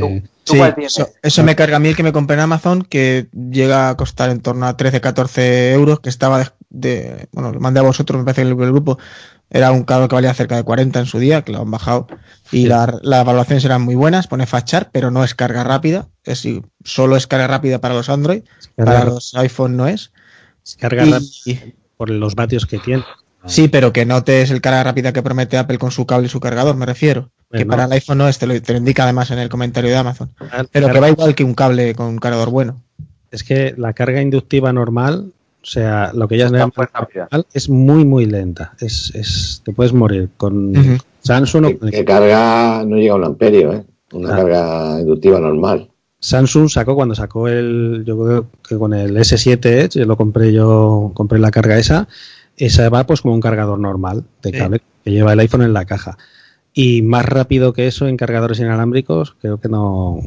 eso, 0.85 1.09
eso 1.21 1.43
me 1.43 1.55
carga 1.55 1.77
a 1.77 1.79
mí 1.79 1.89
el 1.89 1.95
que 1.95 2.03
me 2.03 2.13
compré 2.13 2.35
en 2.35 2.41
Amazon, 2.41 2.81
que 2.83 3.27
llega 3.51 3.89
a 3.89 3.97
costar 3.97 4.29
en 4.29 4.39
torno 4.39 4.65
a 4.65 4.77
13-14 4.77 5.71
euros, 5.73 5.99
que 5.99 6.09
estaba 6.09 6.39
de, 6.39 6.47
de- 6.69 7.27
Bueno, 7.31 7.51
lo 7.51 7.59
mandé 7.59 7.79
a 7.79 7.83
vosotros, 7.83 8.17
me 8.19 8.25
parece 8.25 8.43
que 8.43 8.47
el, 8.51 8.59
el 8.61 8.71
grupo 8.71 8.97
era 9.49 9.71
un 9.71 9.83
cargador 9.83 10.09
que 10.09 10.15
valía 10.15 10.33
cerca 10.33 10.55
de 10.57 10.63
40 10.63 10.99
en 10.99 11.05
su 11.05 11.19
día, 11.19 11.41
que 11.41 11.51
lo 11.51 11.61
han 11.61 11.71
bajado. 11.71 12.07
Y 12.51 12.67
la- 12.67 12.97
las 13.01 13.21
evaluaciones 13.21 13.63
eran 13.65 13.81
muy 13.81 13.95
buenas, 13.95 14.27
pone 14.27 14.45
Fast 14.45 14.67
Charge, 14.67 14.89
pero 14.91 15.11
no 15.11 15.23
es 15.23 15.35
carga 15.35 15.63
rápida. 15.63 16.07
Es, 16.23 16.47
solo 16.83 17.15
es 17.17 17.27
carga 17.27 17.47
rápida 17.47 17.79
para 17.79 17.93
los 17.95 18.09
Android, 18.09 18.43
para 18.75 18.91
carga, 18.93 19.05
los 19.11 19.35
iPhone 19.35 19.75
no 19.77 19.87
es. 19.87 20.11
carga 20.79 21.05
Y- 21.05 21.11
rápida 21.11 21.73
por 21.97 22.09
los 22.09 22.35
vatios 22.35 22.65
que 22.65 22.77
tiene. 22.79 23.03
Sí, 23.47 23.67
pero 23.67 23.91
que 23.93 24.05
no 24.05 24.23
te 24.23 24.41
es 24.41 24.51
el 24.51 24.61
carga 24.61 24.83
rápida 24.83 25.13
que 25.13 25.23
promete 25.23 25.57
Apple 25.57 25.77
con 25.77 25.91
su 25.91 26.05
cable 26.05 26.27
y 26.27 26.29
su 26.29 26.39
cargador, 26.39 26.75
me 26.75 26.85
refiero. 26.85 27.29
que 27.51 27.59
Bueno. 27.59 27.69
para 27.71 27.85
el 27.85 27.91
iPhone 27.93 28.17
no 28.19 28.27
es, 28.27 28.37
te 28.37 28.45
lo, 28.47 28.61
te 28.61 28.73
lo 28.73 28.79
indica 28.79 29.03
además 29.03 29.31
en 29.31 29.39
el 29.39 29.49
comentario 29.49 29.89
de 29.89 29.97
Amazon. 29.97 30.29
Ah, 30.39 30.65
Pero 30.71 30.89
que 30.89 30.99
va 30.99 31.09
igual 31.09 31.33
que 31.35 31.43
un 31.43 31.53
cable 31.53 31.95
con 31.95 32.07
un 32.07 32.17
cargador 32.19 32.49
bueno. 32.49 32.81
Es 33.31 33.43
que 33.43 33.73
la 33.77 33.93
carga 33.93 34.21
inductiva 34.21 34.71
normal, 34.73 35.31
o 35.61 35.65
sea, 35.65 36.11
lo 36.13 36.27
que 36.27 36.35
ellas 36.35 36.51
llaman 36.51 36.71
es 37.53 37.69
muy, 37.69 38.05
muy 38.05 38.25
lenta. 38.25 38.73
Es, 38.79 39.13
es, 39.15 39.61
te 39.65 39.71
puedes 39.73 39.93
morir 39.93 40.29
con. 40.37 40.73
Samsung 41.23 41.65
o 41.65 41.79
Que, 41.79 41.91
que 41.91 42.05
carga 42.05 42.83
no 42.85 42.95
llega 42.95 43.13
a 43.13 43.17
un 43.17 43.25
amperio, 43.25 43.73
¿eh? 43.73 43.83
Una 44.13 44.33
Ah. 44.33 44.37
carga 44.37 44.99
inductiva 45.01 45.39
normal. 45.39 45.89
Samsung 46.19 46.69
sacó 46.69 46.95
cuando 46.95 47.13
sacó 47.15 47.47
el, 47.47 48.03
yo 48.05 48.17
creo 48.23 48.47
que 48.67 48.77
con 48.77 48.93
el 48.93 49.15
S7 49.17 49.65
Edge, 49.65 50.05
lo 50.05 50.15
compré 50.17 50.51
yo, 50.53 51.11
compré 51.13 51.37
la 51.37 51.51
carga 51.51 51.77
esa, 51.77 52.07
esa 52.57 52.89
va 52.89 53.05
pues 53.05 53.21
como 53.21 53.33
un 53.33 53.41
cargador 53.41 53.79
normal 53.79 54.25
de 54.41 54.51
Sí. 54.51 54.57
cable 54.57 54.81
que 55.03 55.11
lleva 55.11 55.33
el 55.33 55.39
iPhone 55.39 55.61
en 55.63 55.73
la 55.73 55.85
caja. 55.85 56.17
Y 56.73 57.01
más 57.01 57.25
rápido 57.25 57.73
que 57.73 57.87
eso 57.87 58.07
en 58.07 58.17
cargadores 58.17 58.59
inalámbricos, 58.59 59.35
creo 59.41 59.59
que 59.59 59.69
no. 59.69 60.19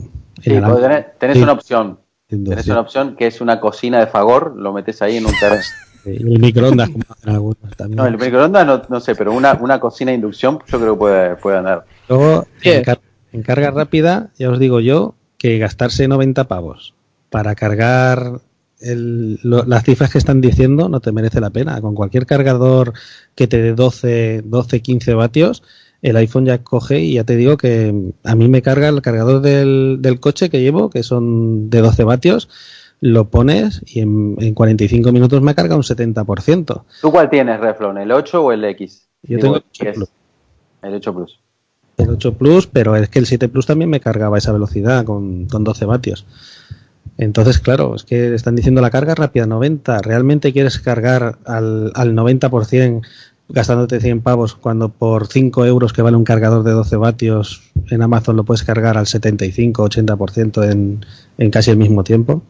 Sí, 0.42 0.50
tenés, 0.50 1.18
tenés 1.18 1.36
Sí. 1.36 1.42
una 1.42 1.52
opción. 1.52 1.98
inducción. 2.32 2.74
una 2.76 2.80
opción 2.80 3.16
que 3.16 3.26
es 3.26 3.40
una 3.40 3.58
cocina 3.60 3.98
de 3.98 4.06
Fagor, 4.06 4.54
lo 4.56 4.72
metes 4.72 5.02
ahí 5.02 5.16
en 5.16 5.26
un 5.26 5.32
terreno. 5.40 5.62
Y 6.04 6.32
el 6.32 6.38
microondas, 6.40 6.88
como 6.88 7.04
hacen 7.10 7.30
algunos 7.30 7.76
también. 7.76 7.96
No, 7.96 8.06
el 8.06 8.16
microondas 8.16 8.64
no, 8.66 8.82
no 8.88 9.00
sé, 9.00 9.14
pero 9.16 9.32
una, 9.32 9.52
una 9.60 9.78
cocina 9.80 10.12
de 10.12 10.14
inducción 10.16 10.58
yo 10.66 10.78
creo 10.78 10.94
que 10.94 10.98
puede, 10.98 11.36
puede 11.36 11.58
andar. 11.58 11.84
Luego, 12.08 12.46
¿Qué? 12.62 12.76
en, 12.78 12.84
car- 12.84 13.00
en 13.32 13.42
carga 13.42 13.70
rápida, 13.72 14.30
ya 14.38 14.48
os 14.50 14.58
digo 14.58 14.80
yo 14.80 15.14
que 15.38 15.58
gastarse 15.58 16.06
90 16.08 16.44
pavos 16.48 16.94
para 17.30 17.54
cargar 17.54 18.40
el- 18.80 19.38
lo- 19.42 19.64
las 19.64 19.84
cifras 19.84 20.10
que 20.10 20.18
están 20.18 20.40
diciendo 20.40 20.88
no 20.88 21.00
te 21.00 21.12
merece 21.12 21.40
la 21.40 21.50
pena. 21.50 21.80
Con 21.80 21.94
cualquier 21.94 22.26
cargador 22.26 22.92
que 23.34 23.46
te 23.46 23.60
dé 23.60 23.74
12, 23.74 24.42
12 24.44 24.80
15 24.80 25.14
vatios, 25.14 25.62
el 26.02 26.16
iPhone 26.16 26.46
ya 26.46 26.62
coge 26.62 27.00
y 27.00 27.14
ya 27.14 27.24
te 27.24 27.36
digo 27.36 27.56
que 27.56 27.94
a 28.24 28.34
mí 28.34 28.48
me 28.48 28.62
carga 28.62 28.88
el 28.88 29.02
cargador 29.02 29.42
del, 29.42 29.98
del 30.00 30.18
coche 30.20 30.48
que 30.50 30.60
llevo, 30.62 30.88
que 30.90 31.02
son 31.02 31.68
de 31.70 31.80
12 31.82 32.04
vatios, 32.04 32.48
lo 33.02 33.28
pones 33.28 33.82
y 33.86 34.00
en, 34.00 34.36
en 34.40 34.54
45 34.54 35.12
minutos 35.12 35.40
me 35.42 35.54
carga 35.54 35.76
un 35.76 35.82
70%. 35.82 36.82
¿Tú 37.02 37.10
cuál 37.10 37.30
tienes, 37.30 37.60
Reflon? 37.60 37.98
¿El 37.98 38.12
8 38.12 38.44
o 38.44 38.52
el 38.52 38.64
X? 38.64 39.08
Yo 39.22 39.36
Digo, 39.36 39.40
tengo 39.40 39.56
el 39.56 39.62
8 39.70 39.82
X. 39.84 39.94
Plus. 39.96 40.08
El 40.82 40.94
8 40.94 41.14
Plus. 41.14 41.38
El 41.98 42.10
8 42.10 42.34
Plus, 42.34 42.66
pero 42.66 42.96
es 42.96 43.08
que 43.10 43.18
el 43.18 43.26
7 43.26 43.48
Plus 43.50 43.66
también 43.66 43.90
me 43.90 44.00
cargaba 44.00 44.38
esa 44.38 44.52
velocidad 44.52 45.04
con, 45.04 45.46
con 45.46 45.64
12 45.64 45.84
vatios. 45.84 46.24
Entonces, 47.18 47.58
claro, 47.58 47.94
es 47.94 48.04
que 48.04 48.34
están 48.34 48.56
diciendo 48.56 48.80
la 48.80 48.90
carga 48.90 49.14
rápida 49.14 49.46
90. 49.46 50.00
¿Realmente 50.02 50.52
quieres 50.52 50.78
cargar 50.78 51.38
al, 51.44 51.92
al 51.94 52.14
90% 52.14 53.02
gastándote 53.52 54.00
100 54.00 54.22
pavos 54.22 54.54
cuando 54.54 54.90
por 54.90 55.26
5 55.26 55.66
euros 55.66 55.92
que 55.92 56.02
vale 56.02 56.16
un 56.16 56.24
cargador 56.24 56.62
de 56.62 56.72
12 56.72 56.96
vatios 56.96 57.62
en 57.90 58.02
Amazon 58.02 58.36
lo 58.36 58.44
puedes 58.44 58.62
cargar 58.62 58.96
al 58.96 59.06
75-80% 59.06 60.70
en, 60.70 61.04
en 61.38 61.50
casi 61.50 61.70
el 61.70 61.76
mismo 61.76 62.04
tiempo? 62.04 62.42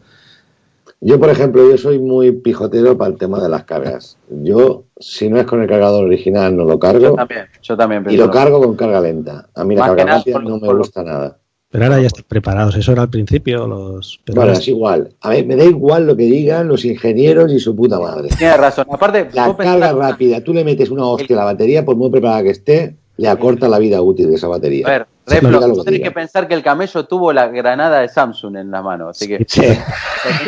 Yo, 1.03 1.19
por 1.19 1.31
ejemplo, 1.31 1.67
yo 1.67 1.77
soy 1.79 1.97
muy 1.97 2.31
pijotero 2.31 2.95
para 2.95 3.11
el 3.11 3.17
tema 3.17 3.41
de 3.41 3.49
las 3.49 3.63
cargas. 3.63 4.17
Yo, 4.29 4.83
si 4.99 5.29
no 5.29 5.39
es 5.39 5.47
con 5.47 5.59
el 5.61 5.67
cargador 5.67 6.05
original, 6.05 6.55
no 6.55 6.63
lo 6.63 6.73
Yo 6.73 6.79
cargo 6.79 7.15
también, 7.15 7.45
yo 7.63 7.75
también 7.75 8.05
y 8.07 8.17
lo 8.17 8.29
cargo 8.29 8.61
con 8.61 8.75
carga 8.75 9.01
lenta. 9.01 9.49
A 9.55 9.63
mí 9.63 9.75
la 9.75 9.81
Más 9.81 9.95
carga 9.95 10.17
rápida 10.17 10.39
no 10.39 10.59
me 10.59 10.73
gusta 10.75 11.03
nada. 11.03 11.37
Pero 11.71 11.85
ahora 11.85 12.01
ya 12.01 12.07
están 12.07 12.25
preparados. 12.27 12.75
Eso 12.75 12.91
era 12.91 13.03
al 13.03 13.09
principio. 13.09 13.65
Los, 13.65 14.19
Bueno, 14.27 14.41
ahora 14.41 14.53
es 14.53 14.67
igual. 14.67 15.13
A 15.21 15.29
ver, 15.29 15.45
me 15.45 15.55
da 15.55 15.63
igual 15.63 16.05
lo 16.05 16.17
que 16.17 16.23
digan 16.23 16.67
los 16.67 16.83
ingenieros 16.83 17.51
y 17.53 17.59
su 17.59 17.75
puta 17.75 17.99
madre. 17.99 18.29
Tienes 18.37 18.57
razón. 18.57 18.85
Aparte, 18.91 19.29
La 19.33 19.55
carga 19.55 19.93
rápida, 19.93 20.43
tú 20.43 20.53
le 20.53 20.65
metes 20.65 20.89
una 20.89 21.05
hostia 21.05 21.35
a 21.35 21.39
la 21.39 21.45
batería, 21.45 21.85
por 21.85 21.95
muy 21.95 22.09
preparada 22.09 22.43
que 22.43 22.49
esté, 22.49 22.95
le 23.15 23.29
acorta 23.29 23.69
la 23.69 23.79
vida 23.79 24.01
útil 24.01 24.29
de 24.29 24.35
esa 24.35 24.47
batería. 24.49 24.85
A 24.85 24.89
ver, 24.89 25.07
Sí, 25.27 25.35
Reflon, 25.35 25.53
diga 25.53 25.67
lo 25.67 25.75
tú 25.75 25.83
diga. 25.91 26.03
que 26.05 26.11
pensar 26.11 26.47
que 26.47 26.55
el 26.55 26.63
camello 26.63 27.05
tuvo 27.05 27.31
la 27.31 27.47
granada 27.47 27.99
de 28.01 28.09
Samsung 28.09 28.57
en 28.57 28.71
la 28.71 28.81
mano, 28.81 29.09
así 29.09 29.27
que... 29.27 29.45
Sí. 29.47 29.61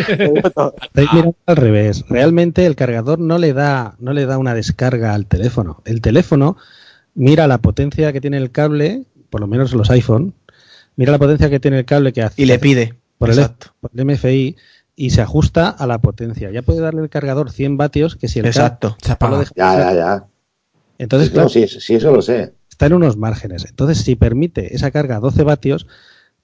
Estáis 0.82 1.14
mirando 1.14 1.36
al 1.46 1.56
revés. 1.56 2.04
Realmente 2.10 2.66
el 2.66 2.76
cargador 2.76 3.20
no 3.20 3.38
le 3.38 3.54
da, 3.54 3.96
no 4.00 4.14
le 4.14 4.26
da 4.26 4.38
una 4.38 4.54
descarga 4.54 5.14
al 5.14 5.26
teléfono. 5.26 5.82
El 5.86 6.02
teléfono 6.02 6.58
mira 7.16 7.48
la 7.48 7.60
potencia 7.60 8.12
que 8.12 8.20
tiene 8.20 8.38
el 8.38 8.52
cable, 8.52 9.04
por 9.30 9.42
lo 9.42 9.48
menos 9.48 9.74
los 9.74 9.90
iPhone, 9.92 10.34
mira 10.96 11.12
la 11.12 11.20
potencia 11.20 11.50
que 11.50 11.60
tiene 11.60 11.80
el 11.80 11.86
cable 11.86 12.14
que 12.14 12.22
hace 12.24 12.42
Y 12.42 12.46
le 12.46 12.60
pide. 12.60 12.96
por 13.18 13.30
el, 13.30 13.38
Exacto. 13.40 13.68
por 13.80 13.92
el 13.94 14.06
MFI 14.06 14.56
y 14.96 15.10
se 15.10 15.22
ajusta 15.22 15.70
a 15.70 15.88
la 15.88 16.00
potencia. 16.00 16.52
Ya 16.52 16.62
puede 16.62 16.80
darle 16.82 17.02
el 17.02 17.10
cargador 17.10 17.52
100 17.52 17.78
vatios 17.78 18.16
que 18.16 18.28
si 18.28 18.40
el 18.40 18.46
Exacto. 18.46 18.96
Se 19.02 19.10
no 19.10 19.14
apaga. 19.16 19.40
deja- 19.40 19.52
Ya, 19.56 19.76
ya, 19.80 19.94
ya. 19.94 20.26
Entonces, 21.00 21.30
No, 21.30 21.34
claro, 21.34 21.50
sí, 21.50 21.68
sí, 21.68 21.96
eso 21.96 22.12
lo 22.12 22.22
sé. 22.22 22.54
está 22.70 22.86
en 22.86 22.94
unos 22.94 23.18
márgenes. 23.18 23.66
Entonces, 23.66 24.00
si 24.00 24.16
permite 24.16 24.76
esa 24.76 24.92
carga 24.92 25.18
a 25.18 25.20
12 25.20 25.44
vatios, 25.44 25.88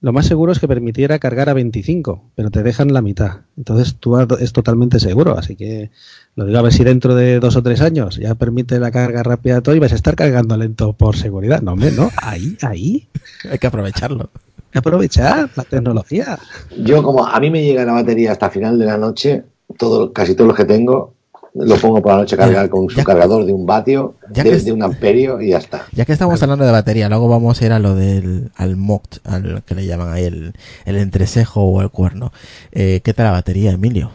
lo 0.02 0.12
más 0.14 0.26
seguro 0.26 0.52
es 0.52 0.58
que 0.58 0.66
permitiera 0.66 1.18
cargar 1.18 1.50
a 1.50 1.54
25, 1.54 2.30
pero 2.34 2.50
te 2.50 2.62
dejan 2.62 2.92
la 2.92 3.02
mitad. 3.02 3.40
Entonces, 3.58 3.96
tú 4.00 4.18
es 4.18 4.52
totalmente 4.52 4.98
seguro. 4.98 5.36
Así 5.36 5.56
que 5.56 5.90
lo 6.36 6.46
digo 6.46 6.58
a 6.58 6.62
ver 6.62 6.72
si 6.72 6.84
dentro 6.84 7.14
de 7.14 7.38
dos 7.38 7.56
o 7.56 7.62
tres 7.62 7.82
años 7.82 8.16
ya 8.16 8.34
permite 8.34 8.80
la 8.80 8.90
carga 8.90 9.22
rápida 9.22 9.56
de 9.56 9.62
todo 9.62 9.74
y 9.74 9.78
vas 9.78 9.92
a 9.92 9.96
estar 9.96 10.16
cargando 10.16 10.56
lento 10.56 10.94
por 10.94 11.16
seguridad. 11.16 11.60
No, 11.60 11.72
hombre, 11.72 11.92
no. 11.92 12.10
Ahí, 12.16 12.56
ahí. 12.62 13.08
Hay 13.50 13.58
que 13.58 13.66
aprovecharlo. 13.66 14.30
Hay 14.32 14.72
que 14.72 14.78
aprovechar 14.78 15.50
la 15.54 15.64
tecnología. 15.64 16.38
Yo, 16.78 17.02
como 17.02 17.26
a 17.26 17.38
mí 17.38 17.50
me 17.50 17.62
llega 17.62 17.84
la 17.84 17.92
batería 17.92 18.32
hasta 18.32 18.48
final 18.48 18.78
de 18.78 18.86
la 18.86 18.96
noche, 18.96 19.44
todo, 19.76 20.14
casi 20.14 20.34
todos 20.34 20.48
los 20.48 20.56
que 20.56 20.64
tengo, 20.64 21.14
los 21.54 21.80
pongo 21.80 22.00
por 22.00 22.12
la 22.12 22.18
noche 22.18 22.36
a 22.36 22.38
cargar 22.38 22.68
con 22.68 22.88
su 22.88 22.96
Ya- 22.96 23.04
cargador 23.04 23.44
de 23.44 23.52
un 23.52 23.66
vatio, 23.66 24.14
ya 24.30 24.44
de, 24.44 24.50
que 24.50 24.56
es- 24.56 24.64
de 24.64 24.72
un 24.72 24.82
amperio 24.82 25.40
y 25.40 25.50
ya 25.50 25.58
está. 25.58 25.86
Ya 25.92 26.04
que 26.04 26.12
estamos 26.12 26.42
hablando 26.42 26.64
de 26.64 26.72
batería, 26.72 27.08
luego 27.08 27.28
vamos 27.28 27.60
a 27.60 27.66
ir 27.66 27.72
a 27.72 27.78
lo 27.78 27.94
del 27.94 28.50
al 28.56 28.76
moct, 28.76 29.18
al 29.26 29.62
que 29.64 29.74
le 29.74 29.86
llaman 29.86 30.12
ahí 30.12 30.24
el, 30.24 30.52
el 30.84 30.96
entrecejo 30.96 31.62
o 31.62 31.82
el 31.82 31.90
cuerno. 31.90 32.32
Eh, 32.72 33.00
¿Qué 33.02 33.12
tal 33.14 33.26
la 33.26 33.32
batería, 33.32 33.72
Emilio? 33.72 34.10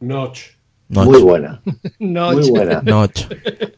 Notch. 0.00 0.56
Notch. 0.88 1.06
Muy 1.08 1.20
buena, 1.22 1.60
No, 1.98 2.32
muy 2.32 2.48
buena. 2.50 2.80
Notch. 2.84 3.24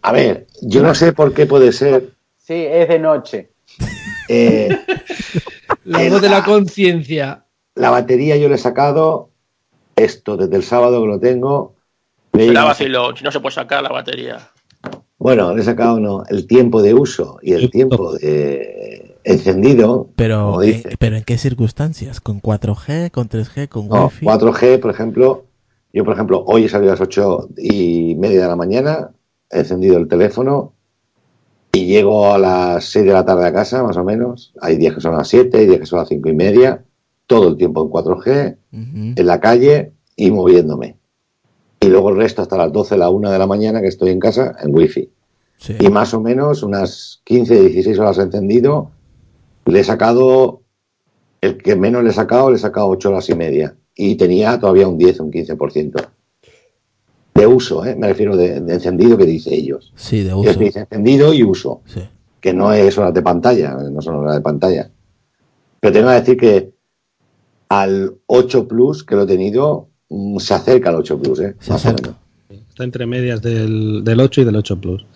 A 0.03 0.13
ver, 0.13 0.47
yo 0.63 0.83
no 0.83 0.95
sé 0.95 1.13
por 1.13 1.35
qué 1.35 1.47
puede 1.47 1.73
ser. 1.73 2.11
Sí, 2.39 2.55
es 2.55 2.89
de 2.89 2.99
noche. 3.01 3.51
eh, 4.29 4.69
la 5.85 6.09
voz 6.09 6.23
de 6.23 6.29
la 6.29 6.45
conciencia. 6.45 7.45
la 7.75 7.91
batería 7.91 8.37
yo 8.37 8.49
le 8.49 8.55
he 8.57 8.59
sacado 8.59 9.31
esto 9.97 10.37
desde 10.37 10.57
el 10.57 10.63
sábado 10.63 11.01
que 11.03 11.09
lo 11.09 11.19
tengo. 11.21 11.75
Me 12.33 12.47
Será 12.47 12.65
vacilo, 12.65 13.15
si 13.17 13.25
no 13.25 13.31
se 13.33 13.41
puede 13.41 13.55
sacar 13.55 13.83
la 13.83 13.91
batería. 13.91 14.39
Bueno, 15.19 15.55
le 15.55 15.61
he 15.61 15.65
sacado 15.65 16.01
no, 16.01 16.23
el 16.31 16.47
tiempo 16.47 16.81
de 16.81 16.95
uso 16.95 17.39
y 17.43 17.53
el 17.53 17.71
tiempo 17.71 18.15
de 18.15 19.17
encendido. 19.25 20.09
Pero, 20.17 20.47
como 20.47 20.63
eh, 20.63 20.83
pero 20.99 21.17
¿en 21.17 21.25
qué 21.25 21.37
circunstancias? 21.37 22.21
¿Con 22.21 22.41
4G? 22.41 23.11
¿Con 23.11 23.29
3G? 23.29 23.69
¿Con 23.69 23.89
No, 23.89 24.05
Wi-Fi? 24.05 24.25
4G, 24.27 24.81
por 24.81 24.91
ejemplo, 24.91 25.45
yo, 25.93 26.05
por 26.05 26.15
ejemplo, 26.15 26.43
hoy 26.47 26.65
he 26.65 26.69
salido 26.69 26.93
a 26.93 26.95
las 26.95 27.01
8 27.03 27.49
y 27.59 28.15
media 28.15 28.43
de 28.43 28.49
la 28.49 28.57
mañana, 28.57 29.11
he 29.51 29.59
encendido 29.59 29.99
el 29.99 30.09
teléfono 30.09 30.73
y 31.73 31.85
llego 31.87 32.33
a 32.33 32.39
las 32.39 32.85
6 32.87 33.05
de 33.05 33.13
la 33.13 33.25
tarde 33.25 33.47
a 33.47 33.53
casa, 33.53 33.83
más 33.83 33.97
o 33.97 34.05
menos. 34.05 34.55
Hay 34.61 34.77
días 34.77 34.95
que 34.95 35.01
son 35.01 35.15
a 35.15 35.19
las 35.19 35.29
7, 35.29 35.59
hay 35.59 35.67
días 35.67 35.81
que 35.81 35.87
son 35.87 35.99
a 35.99 36.03
las 36.03 36.09
5 36.09 36.29
y 36.31 36.35
media, 36.35 36.83
todo 37.27 37.49
el 37.49 37.57
tiempo 37.57 37.83
en 37.83 37.91
4G, 37.91 38.57
Ujú. 38.73 39.13
en 39.17 39.27
la 39.27 39.39
calle 39.39 39.93
y 40.17 40.31
moviéndome. 40.31 40.97
Y 41.81 41.87
luego 41.89 42.11
el 42.11 42.17
resto 42.17 42.43
hasta 42.43 42.57
las 42.59 42.73
12, 42.73 42.97
la 42.99 43.09
1 43.11 43.31
de 43.31 43.39
la 43.39 43.47
mañana 43.47 43.81
que 43.81 43.89
estoy 43.89 44.11
en 44.11 44.21
casa 44.21 44.55
en 44.63 44.75
Wi-Fi. 44.75 45.11
Sí. 45.57 45.77
Y 45.81 45.89
más 45.89 46.13
o 46.15 46.21
menos 46.21 46.63
unas 46.63 47.21
15, 47.25 47.61
16 47.69 47.99
horas 47.99 48.19
encendido, 48.19 48.91
le 49.67 49.81
he 49.81 49.85
sacado, 49.85 50.63
el 51.41 51.57
que 51.59 51.77
menos 51.77 52.03
le 52.05 52.11
he 52.11 52.13
sacado, 52.13 52.51
le 52.51 52.57
he 52.57 52.61
sacado 52.61 52.89
8 52.89 53.09
horas 53.11 53.29
y 53.31 53.35
media. 53.35 53.75
Y 53.95 54.17
tenía 54.17 54.59
todavía 54.59 54.89
un 54.89 54.99
10, 54.99 55.21
un 55.21 55.31
15%. 55.33 56.07
De 57.35 57.47
uso, 57.47 57.85
¿eh? 57.87 57.95
me 57.97 58.09
refiero 58.09 58.37
de, 58.37 58.61
de 58.61 58.75
encendido 58.75 59.17
que 59.17 59.25
dice 59.25 59.55
ellos. 59.55 59.93
Sí, 59.97 60.19
de 60.23 60.31
Ellos 60.31 60.47
uso. 60.49 60.59
dicen 60.61 60.83
encendido 60.91 61.33
y 61.33 61.43
uso, 61.43 61.81
Sí. 61.87 62.01
que 62.41 62.53
no 62.53 62.73
es 62.73 62.97
horas 62.99 63.15
de 63.15 63.23
pantalla, 63.23 63.73
no 63.75 64.03
son 64.03 64.17
horas 64.17 64.35
de 64.35 64.41
pantalla. 64.43 64.91
Pero 65.81 65.93
tengo 65.93 66.09
que 66.09 66.15
decir 66.15 66.37
que 66.37 66.73
al 67.69 68.17
8 68.27 68.67
Plus 68.69 69.05
que 69.05 69.15
lo 69.15 69.23
he 69.23 69.27
tenido, 69.27 69.89
se 70.39 70.55
acerca 70.55 70.91
al 70.91 70.97
8 70.97 71.19
Plus, 71.21 71.41
¿eh? 71.41 71.55
Se 71.61 71.71
más 71.73 71.85
o 71.85 71.89
acerca. 71.89 72.15
menos. 72.49 72.69
Está 72.69 72.85
entre 72.85 73.07
medias 73.07 73.41
del, 73.43 74.03
del 74.05 74.21
8 74.21 74.41
y 74.41 74.45
del 74.45 74.57
8 74.57 74.81
Plus. 74.81 75.07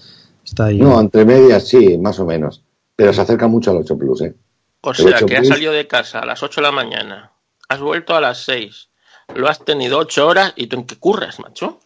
Está 0.45 0.67
ahí. 0.67 0.79
No, 0.79 1.01
entre 1.01 1.25
medias 1.25 1.67
sí, 1.67 1.99
más 1.99 2.19
o 2.21 2.25
menos. 2.27 2.63
Pero 2.97 3.13
se 3.13 3.21
acerca 3.21 3.49
mucho 3.49 3.71
al 3.73 3.79
8 3.79 3.99
Plus, 3.99 4.21
¿eh? 4.23 4.35
O 4.83 4.91
El 4.91 4.97
sea, 4.97 5.07
8 5.17 5.27
que 5.27 5.35
has 5.37 5.41
Plus. 5.41 5.49
salido 5.49 5.73
de 5.73 5.87
casa 5.89 6.21
a 6.21 6.27
las 6.27 6.43
8 6.43 6.61
de 6.61 6.67
la 6.67 6.73
mañana, 6.73 7.33
has 7.69 7.81
vuelto 7.81 8.15
a 8.15 8.21
las 8.21 8.45
6, 8.45 8.89
lo 9.35 9.49
has 9.49 9.65
tenido 9.65 9.99
8 9.99 10.27
horas 10.29 10.53
y 10.57 10.67
tú 10.69 10.77
en 10.77 10.85
qué 10.85 10.97
curras, 10.97 11.41
macho. 11.41 11.81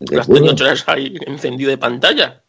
¿De 0.00 0.14
Lo 0.16 0.20
has 0.22 0.26
tenido 0.26 0.52
acuerdo? 0.52 0.54
8 0.54 0.64
horas 0.64 0.84
ahí 0.88 1.16
encendido 1.26 1.70
de 1.70 1.78
pantalla. 1.78 2.42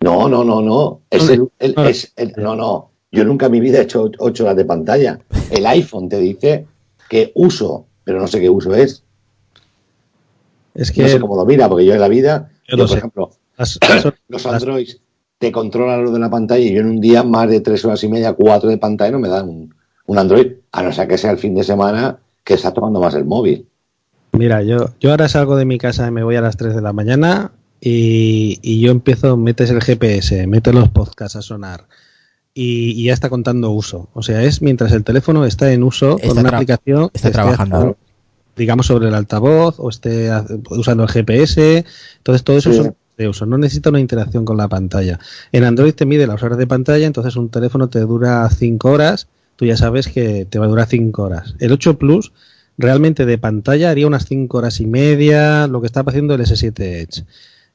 No, 0.00 0.28
no, 0.28 0.44
no, 0.44 0.62
no. 0.62 1.02
Es 1.10 1.28
el, 1.28 1.48
el- 1.58 1.74
no. 1.74 1.84
es 1.84 2.12
el- 2.16 2.32
no, 2.36 2.54
no. 2.56 2.90
Yo 3.12 3.24
nunca 3.24 3.46
en 3.46 3.52
mi 3.52 3.60
vida 3.60 3.78
he 3.78 3.82
hecho 3.82 4.10
8 4.18 4.44
horas 4.44 4.56
de 4.56 4.64
pantalla. 4.64 5.18
El 5.50 5.66
iPhone 5.66 6.08
te 6.08 6.18
dice 6.18 6.66
que 7.08 7.32
uso, 7.34 7.86
pero 8.10 8.20
no 8.20 8.26
sé 8.26 8.40
qué 8.40 8.50
uso 8.50 8.74
es. 8.74 9.04
Es 10.74 10.90
que 10.90 11.02
No 11.02 11.08
sé 11.08 11.20
cómo 11.20 11.36
lo 11.36 11.44
mira, 11.46 11.68
porque 11.68 11.84
yo 11.86 11.94
en 11.94 12.00
la 12.00 12.08
vida, 12.08 12.50
Yo 12.68 12.76
por 12.76 12.88
sé. 12.88 12.96
ejemplo, 12.98 13.30
las- 13.56 13.78
las- 13.88 14.04
los 14.28 14.44
las- 14.44 14.46
Androids 14.46 15.00
te 15.38 15.52
controlan 15.52 16.02
lo 16.04 16.10
de 16.10 16.18
la 16.18 16.28
pantalla 16.28 16.64
y 16.64 16.72
yo 16.74 16.80
en 16.80 16.88
un 16.88 17.00
día 17.00 17.22
más 17.22 17.48
de 17.48 17.60
3 17.60 17.84
horas 17.84 18.02
y 18.02 18.08
media, 18.08 18.32
4 18.32 18.68
de 18.68 18.78
pantalla 18.78 19.12
no 19.12 19.20
me 19.20 19.28
dan 19.28 19.48
un, 19.48 19.74
un 20.06 20.18
Android, 20.18 20.54
a 20.72 20.82
no 20.82 20.92
ser 20.92 21.06
que 21.06 21.18
sea 21.18 21.30
el 21.30 21.38
fin 21.38 21.54
de 21.54 21.62
semana 21.62 22.18
que 22.42 22.54
está 22.54 22.72
tomando 22.72 22.98
más 23.00 23.14
el 23.14 23.24
móvil. 23.24 23.64
Mira, 24.32 24.62
yo, 24.64 24.90
yo 24.98 25.10
ahora 25.12 25.28
salgo 25.28 25.54
de 25.56 25.64
mi 25.66 25.78
casa 25.78 26.08
y 26.08 26.10
me 26.10 26.24
voy 26.24 26.34
a 26.34 26.40
las 26.40 26.56
3 26.56 26.74
de 26.74 26.82
la 26.82 26.92
mañana 26.92 27.52
y, 27.80 28.58
y 28.62 28.80
yo 28.80 28.90
empiezo, 28.90 29.36
metes 29.36 29.70
el 29.70 29.80
GPS, 29.80 30.46
metes 30.48 30.74
los 30.74 30.88
podcasts 30.88 31.36
a 31.36 31.42
sonar 31.42 31.84
y, 32.54 32.90
y 33.00 33.04
ya 33.04 33.12
está 33.14 33.28
contando 33.28 33.70
uso. 33.70 34.08
O 34.14 34.22
sea, 34.22 34.42
es 34.42 34.60
mientras 34.62 34.92
el 34.92 35.04
teléfono 35.04 35.44
está 35.44 35.72
en 35.72 35.82
uso 35.82 36.16
Está 36.16 36.28
con 36.28 36.38
una 36.38 36.48
aplicación 36.50 37.10
está 37.12 37.28
que 37.28 37.32
trabajando. 37.34 37.96
digamos 38.56 38.86
sobre 38.86 39.08
el 39.08 39.14
altavoz 39.14 39.76
o 39.78 39.88
esté 39.88 40.30
usando 40.70 41.04
el 41.04 41.08
GPS. 41.08 41.84
Entonces 42.18 42.42
todo 42.44 42.58
eso 42.58 42.72
Sí. 42.72 42.78
son 42.78 42.96
de 43.16 43.28
uso. 43.28 43.46
No 43.46 43.58
necesita 43.58 43.90
una 43.90 44.00
interacción 44.00 44.44
con 44.44 44.56
la 44.56 44.68
pantalla. 44.68 45.18
En 45.52 45.64
Android 45.64 45.92
te 45.94 46.06
mide 46.06 46.26
las 46.26 46.42
horas 46.42 46.56
de 46.58 46.66
pantalla, 46.66 47.06
entonces 47.06 47.36
un 47.36 47.50
teléfono 47.50 47.88
te 47.88 48.00
dura 48.00 48.48
5 48.50 48.90
horas. 48.90 49.28
Tú 49.56 49.66
ya 49.66 49.76
sabes 49.76 50.08
que 50.08 50.46
te 50.46 50.58
va 50.58 50.64
a 50.64 50.68
durar 50.68 50.86
5 50.88 51.22
horas. 51.22 51.54
El 51.58 51.72
8 51.72 51.98
Plus 51.98 52.32
realmente 52.78 53.26
de 53.26 53.36
pantalla 53.36 53.90
haría 53.90 54.06
unas 54.06 54.24
5 54.24 54.56
horas 54.56 54.80
y 54.80 54.86
media, 54.86 55.66
lo 55.66 55.82
que 55.82 55.86
está 55.86 56.00
haciendo 56.00 56.34
el 56.34 56.40
S7 56.40 56.80
Edge. 56.80 57.24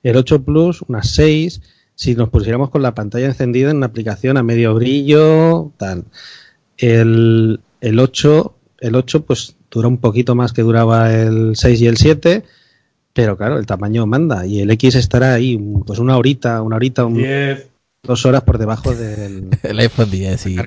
El 0.01 0.17
8 0.17 0.43
Plus, 0.43 0.81
unas 0.87 1.09
6. 1.11 1.61
Si 1.95 2.13
nos 2.15 2.29
pusiéramos 2.29 2.69
con 2.69 2.81
la 2.81 2.93
pantalla 2.93 3.25
encendida 3.27 3.71
en 3.71 3.77
una 3.77 3.85
aplicación 3.87 4.37
a 4.37 4.43
medio 4.43 4.73
brillo, 4.75 5.71
tal. 5.77 6.03
El, 6.77 7.61
el 7.81 7.99
8, 7.99 8.53
el 8.81 8.95
8, 8.95 9.25
pues 9.25 9.55
dura 9.71 9.87
un 9.87 9.97
poquito 9.97 10.35
más 10.35 10.51
que 10.53 10.61
duraba 10.61 11.13
el 11.13 11.55
6 11.55 11.81
y 11.81 11.87
el 11.87 11.97
7, 11.97 12.43
pero 13.13 13.37
claro, 13.37 13.57
el 13.57 13.65
tamaño 13.65 14.05
manda 14.05 14.45
y 14.45 14.59
el 14.59 14.71
X 14.71 14.95
estará 14.95 15.33
ahí 15.33 15.57
pues 15.85 15.99
una 15.99 16.17
horita, 16.17 16.61
una 16.61 16.75
horita, 16.75 17.05
un- 17.05 17.15
dos 18.03 18.25
horas 18.25 18.43
por 18.43 18.57
debajo 18.57 18.93
del 18.93 19.49
El 19.63 19.79
iPhone 19.79 20.11
10, 20.11 20.39
sí. 20.41 20.57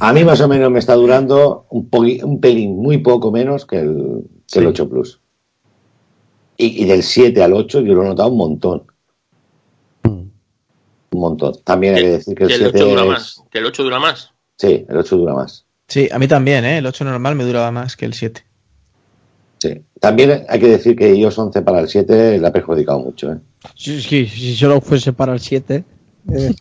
A 0.00 0.12
mí 0.12 0.24
más 0.24 0.40
o 0.40 0.48
menos 0.48 0.70
me 0.70 0.78
está 0.78 0.94
durando 0.94 1.66
un, 1.70 1.88
un 2.24 2.40
pelín 2.40 2.76
muy 2.76 2.98
poco 2.98 3.30
menos 3.30 3.66
que 3.66 3.80
el, 3.80 4.24
que 4.50 4.58
el 4.60 4.66
8 4.66 4.88
Plus. 4.88 5.20
Y, 6.56 6.82
y 6.82 6.86
del 6.86 7.02
7 7.02 7.42
al 7.42 7.52
8 7.52 7.80
yo 7.80 7.94
lo 7.94 8.02
he 8.04 8.06
notado 8.08 8.28
un 8.30 8.38
montón. 8.38 8.84
Un 10.04 11.20
montón. 11.20 11.54
También 11.64 11.94
hay 11.94 12.02
que 12.02 12.08
decir 12.10 12.34
que 12.34 12.44
el 12.44 12.48
Que 12.48 12.54
el 12.56 12.60
7 12.62 12.78
8 12.82 12.88
dura 12.90 13.02
es- 13.02 13.08
más. 13.08 13.42
Que 13.50 13.58
el 13.58 13.66
8 13.66 13.82
dura 13.84 13.98
más. 14.00 14.30
Sí, 14.58 14.84
el 14.88 14.96
8 14.96 15.16
dura 15.16 15.34
más. 15.34 15.64
Sí, 15.88 16.08
a 16.10 16.18
mí 16.18 16.26
también, 16.26 16.64
¿eh? 16.64 16.78
El 16.78 16.86
8 16.86 17.04
normal 17.04 17.34
me 17.36 17.44
duraba 17.44 17.70
más 17.70 17.96
que 17.96 18.04
el 18.06 18.14
7. 18.14 18.44
Sí. 19.58 19.80
También 20.00 20.44
hay 20.48 20.60
que 20.60 20.68
decir 20.68 20.96
que 20.96 21.14
iOS 21.14 21.38
11 21.38 21.62
para 21.62 21.80
el 21.80 21.88
7 21.88 22.38
le 22.38 22.46
ha 22.46 22.52
perjudicado 22.52 22.98
mucho. 22.98 23.32
¿eh? 23.32 23.38
Si, 23.76 24.00
si- 24.02 24.26
si 24.26 24.54
solo 24.56 24.80
fuese 24.80 25.12
para 25.12 25.32
el 25.32 25.40
7. 25.40 25.84
eh, 26.32 26.54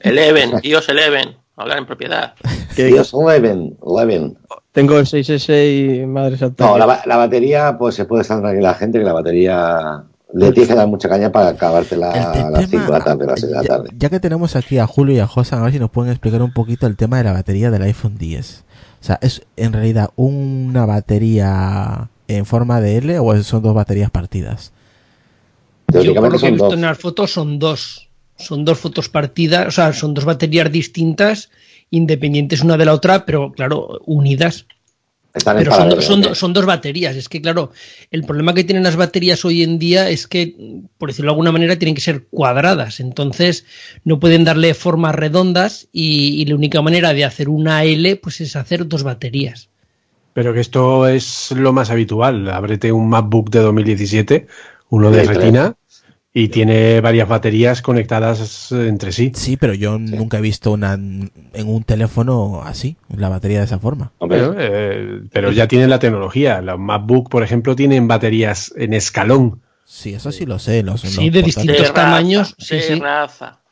Eleven, 0.00 0.52
iOS 0.62 0.88
11. 0.88 1.36
Hablar 1.56 1.78
en 1.78 1.86
propiedad. 1.86 2.34
iOS 2.76 3.14
11, 3.14 3.76
11. 3.80 4.36
Tengo 4.76 4.98
el 4.98 5.06
6S 5.06 6.02
y 6.02 6.04
madre 6.04 6.36
santa. 6.36 6.66
No, 6.66 6.76
la, 6.76 7.00
la 7.06 7.16
batería, 7.16 7.78
pues 7.78 7.94
se 7.94 8.04
puede 8.04 8.20
estar 8.20 8.42
tranquila 8.42 8.68
la 8.68 8.74
gente 8.74 8.98
que 8.98 9.06
la 9.06 9.14
batería 9.14 10.04
le 10.34 10.52
tienes 10.52 10.68
que 10.68 10.74
dar 10.74 10.86
mucha 10.86 11.08
caña 11.08 11.32
para 11.32 11.48
acabártela 11.48 12.10
a 12.10 12.50
las 12.50 12.68
5 12.68 12.84
de 12.84 12.92
la 12.92 13.00
tarde, 13.00 13.24
a 13.24 13.26
las 13.28 13.40
6 13.40 13.52
de 13.52 13.56
la 13.56 13.64
tarde. 13.64 13.88
ya 13.96 14.10
que 14.10 14.20
tenemos 14.20 14.54
aquí 14.54 14.76
a 14.76 14.86
Julio 14.86 15.14
y 15.14 15.20
a 15.20 15.26
Josan, 15.26 15.60
a 15.60 15.62
ver 15.62 15.72
si 15.72 15.78
nos 15.78 15.88
pueden 15.88 16.12
explicar 16.12 16.42
un 16.42 16.52
poquito 16.52 16.86
el 16.86 16.94
tema 16.94 17.16
de 17.16 17.24
la 17.24 17.32
batería 17.32 17.70
del 17.70 17.84
iPhone 17.84 18.18
10. 18.18 18.64
O 19.00 19.04
sea, 19.04 19.18
¿es 19.22 19.46
en 19.56 19.72
realidad 19.72 20.10
una 20.14 20.84
batería 20.84 22.10
en 22.28 22.44
forma 22.44 22.82
de 22.82 22.98
L 22.98 23.18
o 23.18 23.42
son 23.42 23.62
dos 23.62 23.74
baterías 23.74 24.10
partidas? 24.10 24.72
Yo 25.88 26.14
por 26.14 26.30
lo 26.30 26.38
que 26.38 26.48
he 26.48 26.50
visto 26.50 26.66
dos. 26.66 26.74
en 26.74 26.82
las 26.82 26.98
fotos 26.98 27.32
son 27.32 27.58
dos. 27.58 28.10
Son 28.36 28.66
dos 28.66 28.78
fotos 28.78 29.08
partidas, 29.08 29.68
o 29.68 29.70
sea, 29.70 29.94
son 29.94 30.12
dos 30.12 30.26
baterías 30.26 30.70
distintas, 30.70 31.48
independientes 31.90 32.62
una 32.62 32.76
de 32.76 32.84
la 32.84 32.94
otra, 32.94 33.24
pero 33.24 33.52
claro, 33.52 34.00
unidas. 34.06 34.66
Están 35.34 35.58
en 35.58 35.64
Pero 35.64 35.76
son, 35.76 36.02
son, 36.02 36.24
¿ok? 36.24 36.34
son 36.34 36.52
dos 36.54 36.64
baterías. 36.64 37.14
Es 37.14 37.28
que, 37.28 37.42
claro, 37.42 37.70
el 38.10 38.24
problema 38.24 38.54
que 38.54 38.64
tienen 38.64 38.84
las 38.84 38.96
baterías 38.96 39.44
hoy 39.44 39.62
en 39.62 39.78
día 39.78 40.08
es 40.08 40.26
que, 40.26 40.56
por 40.96 41.10
decirlo 41.10 41.30
de 41.30 41.34
alguna 41.34 41.52
manera, 41.52 41.78
tienen 41.78 41.94
que 41.94 42.00
ser 42.00 42.24
cuadradas. 42.30 43.00
Entonces, 43.00 43.66
no 44.02 44.18
pueden 44.18 44.44
darle 44.44 44.72
formas 44.72 45.14
redondas 45.14 45.88
y, 45.92 46.40
y 46.40 46.46
la 46.46 46.54
única 46.54 46.80
manera 46.80 47.12
de 47.12 47.26
hacer 47.26 47.50
una 47.50 47.84
L 47.84 48.16
pues 48.16 48.40
es 48.40 48.56
hacer 48.56 48.88
dos 48.88 49.02
baterías. 49.02 49.68
Pero 50.32 50.52
que 50.52 50.60
esto 50.60 51.06
es 51.06 51.50
lo 51.52 51.72
más 51.72 51.90
habitual. 51.90 52.50
Ábrete 52.50 52.92
un 52.92 53.08
MacBook 53.08 53.50
de 53.50 53.60
2017, 53.60 54.46
uno 54.90 55.10
de 55.10 55.22
Sí, 55.22 55.26
retina, 55.26 55.76
y 56.38 56.48
tiene 56.48 57.00
varias 57.00 57.26
baterías 57.26 57.80
conectadas 57.80 58.70
entre 58.70 59.10
sí. 59.10 59.32
Sí, 59.34 59.56
pero 59.56 59.72
yo 59.72 59.98
nunca 59.98 60.36
he 60.36 60.42
visto 60.42 60.70
una 60.72 60.92
en 60.92 61.30
un 61.54 61.82
teléfono 61.82 62.60
así, 62.62 62.98
la 63.08 63.30
batería 63.30 63.60
de 63.60 63.64
esa 63.64 63.78
forma. 63.78 64.12
Hombre, 64.18 64.40
Pero, 64.40 64.54
eh, 64.58 65.22
pero 65.32 65.50
ya 65.50 65.66
tienen 65.66 65.88
la 65.88 65.98
tecnología. 65.98 66.60
Los 66.60 66.78
MacBook, 66.78 67.30
por 67.30 67.42
ejemplo, 67.42 67.74
tienen 67.74 68.06
baterías 68.06 68.70
en 68.76 68.92
escalón. 68.92 69.62
Sí, 69.86 70.12
eso 70.12 70.30
sí 70.30 70.44
lo 70.44 70.58
sé. 70.58 70.82
Los, 70.82 71.00
Sí, 71.00 71.24
los 71.24 71.32
de 71.32 71.42
distintos 71.42 71.94
tamaños, 71.94 72.54
sí, 72.58 72.80
sí. 72.80 72.98
terraza. 72.98 73.62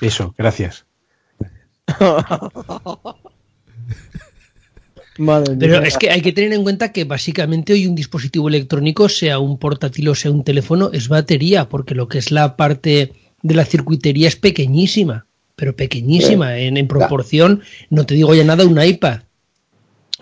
Eso, 0.00 0.32
gracias. 0.38 0.86
Madre 5.20 5.54
Pero 5.58 5.78
mía. 5.78 5.88
es 5.88 5.98
que 5.98 6.10
hay 6.10 6.22
que 6.22 6.32
tener 6.32 6.52
en 6.52 6.62
cuenta 6.62 6.92
que 6.92 7.04
básicamente 7.04 7.74
hoy 7.74 7.86
un 7.86 7.94
dispositivo 7.94 8.48
electrónico, 8.48 9.08
sea 9.08 9.38
un 9.38 9.58
portátil 9.58 10.08
o 10.08 10.14
sea 10.14 10.30
un 10.30 10.44
teléfono, 10.44 10.90
es 10.92 11.08
batería, 11.08 11.68
porque 11.68 11.94
lo 11.94 12.08
que 12.08 12.18
es 12.18 12.32
la 12.32 12.56
parte 12.56 13.12
de 13.42 13.54
la 13.54 13.64
circuitería 13.64 14.28
es 14.28 14.36
pequeñísima, 14.36 15.26
pero 15.56 15.76
pequeñísima 15.76 16.58
en, 16.58 16.76
en 16.76 16.88
proporción, 16.88 17.60
no 17.90 18.06
te 18.06 18.14
digo 18.14 18.34
ya 18.34 18.44
nada, 18.44 18.64
un 18.64 18.82
iPad. 18.82 19.20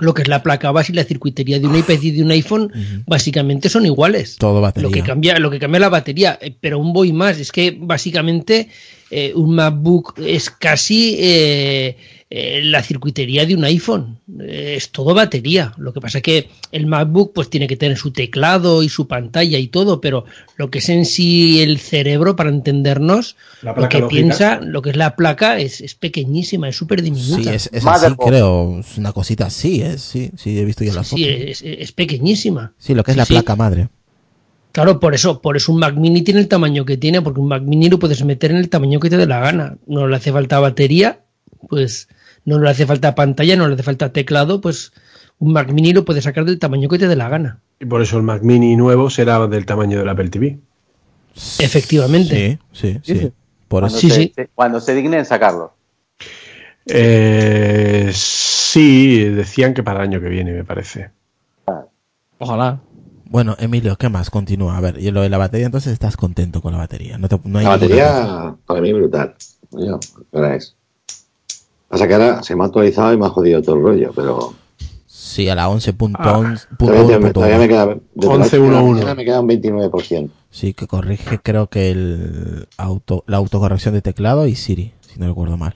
Lo 0.01 0.15
que 0.15 0.23
es 0.23 0.29
la 0.29 0.45
placa 0.45 0.71
base 0.71 0.93
y 0.93 0.95
la 0.95 1.03
circuitería 1.03 1.59
de 1.59 1.67
un 1.67 1.77
iPad 1.77 2.01
y 2.01 2.13
de 2.13 2.23
un 2.23 2.31
iPhone, 2.31 2.73
básicamente 3.07 3.69
son 3.69 3.85
iguales. 3.85 4.37
Todo 4.37 4.61
batería. 4.61 4.89
Lo 4.89 4.95
que 4.95 5.03
cambia, 5.03 5.39
lo 5.41 5.51
que 5.51 5.59
cambia 5.59 5.79
es 5.79 5.81
la 5.81 5.89
batería, 5.89 6.39
eh, 6.41 6.55
pero 6.61 6.79
un 6.79 6.93
voy 6.93 7.13
más, 7.13 7.39
es 7.41 7.51
que 7.51 7.77
básicamente 7.77 8.69
eh, 9.11 9.33
un 9.35 9.57
MacBook 9.57 10.15
es 10.19 10.51
casi 10.51 11.17
eh, 11.19 11.97
eh, 12.31 12.61
la 12.63 12.83
circuitería 12.83 13.47
de 13.47 13.55
un 13.55 13.65
iPhone, 13.65 14.19
Eh, 14.41 14.75
es 14.77 14.91
todo 14.91 15.15
batería. 15.15 15.73
Lo 15.79 15.93
que 15.95 16.01
pasa 16.01 16.19
es 16.19 16.23
que 16.25 16.49
el 16.73 16.87
MacBook 16.87 17.33
pues 17.33 17.49
tiene 17.49 17.67
que 17.67 17.77
tener 17.77 17.97
su 17.97 18.11
teclado 18.13 18.83
y 18.83 18.89
su 18.91 19.07
pantalla 19.09 19.59
y 19.59 19.69
todo, 19.69 20.01
pero 20.01 20.25
lo 20.57 20.71
que 20.71 20.79
es 20.81 20.89
en 20.91 21.07
sí 21.07 21.63
el 21.63 21.79
cerebro, 21.79 22.37
para 22.37 22.51
entendernos, 22.51 23.37
lo 23.63 23.75
que 23.89 24.01
lógica. 24.01 24.09
piensa, 24.09 24.61
lo 24.61 24.83
que 24.83 24.91
es 24.91 24.97
la 24.97 25.17
placa 25.17 25.59
es, 25.59 25.81
es 25.81 25.95
pequeñísima, 25.95 26.69
es 26.69 26.77
súper 26.77 27.01
diminuta. 27.03 27.43
Sí, 27.43 27.49
es, 27.49 27.71
es 27.73 27.87
así, 27.87 28.15
creo. 28.17 28.81
Es 28.81 28.99
una 28.99 29.13
cosita 29.13 29.47
así, 29.47 29.81
es, 29.81 30.03
sí, 30.03 30.31
sí, 30.37 30.59
he 30.59 30.65
visto 30.67 30.85
ya 30.85 30.93
la 30.93 31.05
foto. 31.05 31.17
Sí, 31.17 31.25
es, 31.27 31.63
es 31.63 31.93
pequeñísima. 31.93 32.73
Sí, 32.79 32.95
lo 32.95 33.03
que 33.05 33.13
es 33.13 33.15
Sí, 33.15 33.19
la 33.19 33.25
sí. 33.27 33.33
placa 33.35 33.57
madre. 33.57 33.89
Claro, 34.73 35.01
por 35.01 35.15
eso, 35.15 35.41
por 35.41 35.57
eso 35.57 35.73
un 35.73 35.79
Mac 35.81 35.97
Mini 35.97 36.23
tiene 36.23 36.41
el 36.41 36.49
tamaño 36.49 36.85
que 36.85 36.97
tiene, 36.99 37.23
porque 37.23 37.41
un 37.41 37.49
Mac 37.49 37.63
Mini 37.63 37.89
lo 37.89 37.99
puedes 37.99 38.23
meter 38.25 38.51
en 38.51 38.59
el 38.59 38.69
tamaño 38.69 39.01
que 39.01 39.09
te 39.11 39.17
dé 39.17 39.27
la 39.27 39.41
gana. 39.41 39.77
No 39.87 40.07
le 40.07 40.15
hace 40.15 40.31
falta 40.31 40.61
batería, 40.61 41.21
pues 41.69 42.09
no 42.57 42.65
le 42.65 42.71
hace 42.71 42.87
falta 42.87 43.15
pantalla, 43.15 43.57
no 43.57 43.69
le 43.69 43.75
hace 43.75 43.83
falta 43.83 44.13
teclado, 44.13 44.61
pues 44.61 44.93
un 45.39 45.53
Mac 45.53 45.71
Mini 45.73 45.93
lo 45.93 46.05
puedes 46.05 46.25
sacar 46.25 46.45
del 46.45 46.59
tamaño 46.59 46.89
que 46.89 46.99
te 46.99 47.07
dé 47.09 47.17
la 47.17 47.29
gana. 47.29 47.61
Y 47.81 47.85
por 47.87 48.03
eso 48.03 48.17
el 48.17 48.23
Mac 48.25 48.43
Mini 48.43 48.75
nuevo 48.77 49.11
será 49.11 49.47
del 49.47 49.67
tamaño 49.67 49.99
del 49.99 50.09
Apple 50.09 50.31
TV. 50.31 50.59
Efectivamente. 51.59 52.59
Sí, 52.73 52.99
sí, 53.03 53.19
sí. 53.19 53.33
Por 53.69 53.83
Cuando, 53.83 53.99
eso. 53.99 54.01
Sí, 54.01 54.11
se, 54.11 54.17
sí. 54.17 54.33
se- 54.35 54.49
cuando 54.55 54.81
se 54.81 54.95
dignen 54.95 55.25
sacarlo. 55.25 55.75
Eh, 56.87 58.11
sí, 58.15 59.25
decían 59.25 59.75
que 59.75 59.83
para 59.83 60.01
el 60.01 60.09
año 60.09 60.21
que 60.21 60.29
viene, 60.29 60.53
me 60.53 60.65
parece. 60.65 61.11
Ojalá. 62.39 62.81
Bueno, 63.27 63.57
Emilio, 63.59 63.97
¿qué 63.97 64.09
más? 64.09 64.31
Continúa. 64.31 64.79
A 64.79 64.81
ver, 64.81 64.99
y 64.99 65.11
lo 65.11 65.21
de 65.21 65.29
la 65.29 65.37
batería, 65.37 65.67
entonces 65.67 65.93
estás 65.93 66.17
contento 66.17 66.63
con 66.63 66.73
la 66.73 66.79
batería. 66.79 67.19
No, 67.19 67.29
te- 67.29 67.39
no 67.45 67.59
hay 67.59 67.65
La 67.67 67.71
batería 67.73 68.57
para 68.67 68.81
mí 68.81 68.93
brutal. 68.93 69.35
Yo, 69.73 70.01
es. 70.33 70.75
Pasa 71.89 72.07
que 72.07 72.15
ahora 72.15 72.43
se 72.43 72.55
me 72.55 72.63
ha 72.63 72.67
actualizado 72.67 73.13
y 73.13 73.17
me 73.17 73.27
ha 73.27 73.31
jodido 73.31 73.63
todo 73.63 73.77
el 73.77 73.83
rollo, 73.83 74.13
pero 74.15 74.55
Sí, 75.07 75.49
a 75.49 75.55
la 75.55 75.69
11.11. 75.69 76.67
todavía, 76.79 77.19
me- 77.19 77.33
todavía 77.33 77.59
me 77.59 77.69
queda. 77.69 77.87
desde 78.15 78.29
la 78.29 78.45
11.1.1. 78.45 78.93
mañana 78.93 79.15
me 79.15 79.25
queda 79.25 79.41
un 79.41 79.49
29%. 79.49 80.31
Sí, 80.51 80.75
que 80.75 80.87
corrige, 80.87 81.39
creo 81.43 81.69
que 81.69 81.91
el 81.91 82.67
auto, 82.77 83.25
la 83.27 83.37
autocorrección 83.39 83.95
de 83.95 84.03
teclado 84.03 84.47
y 84.47 84.55
Siri, 84.55 84.93
si 85.01 85.19
no 85.19 85.27
recuerdo 85.29 85.57
mal. 85.57 85.75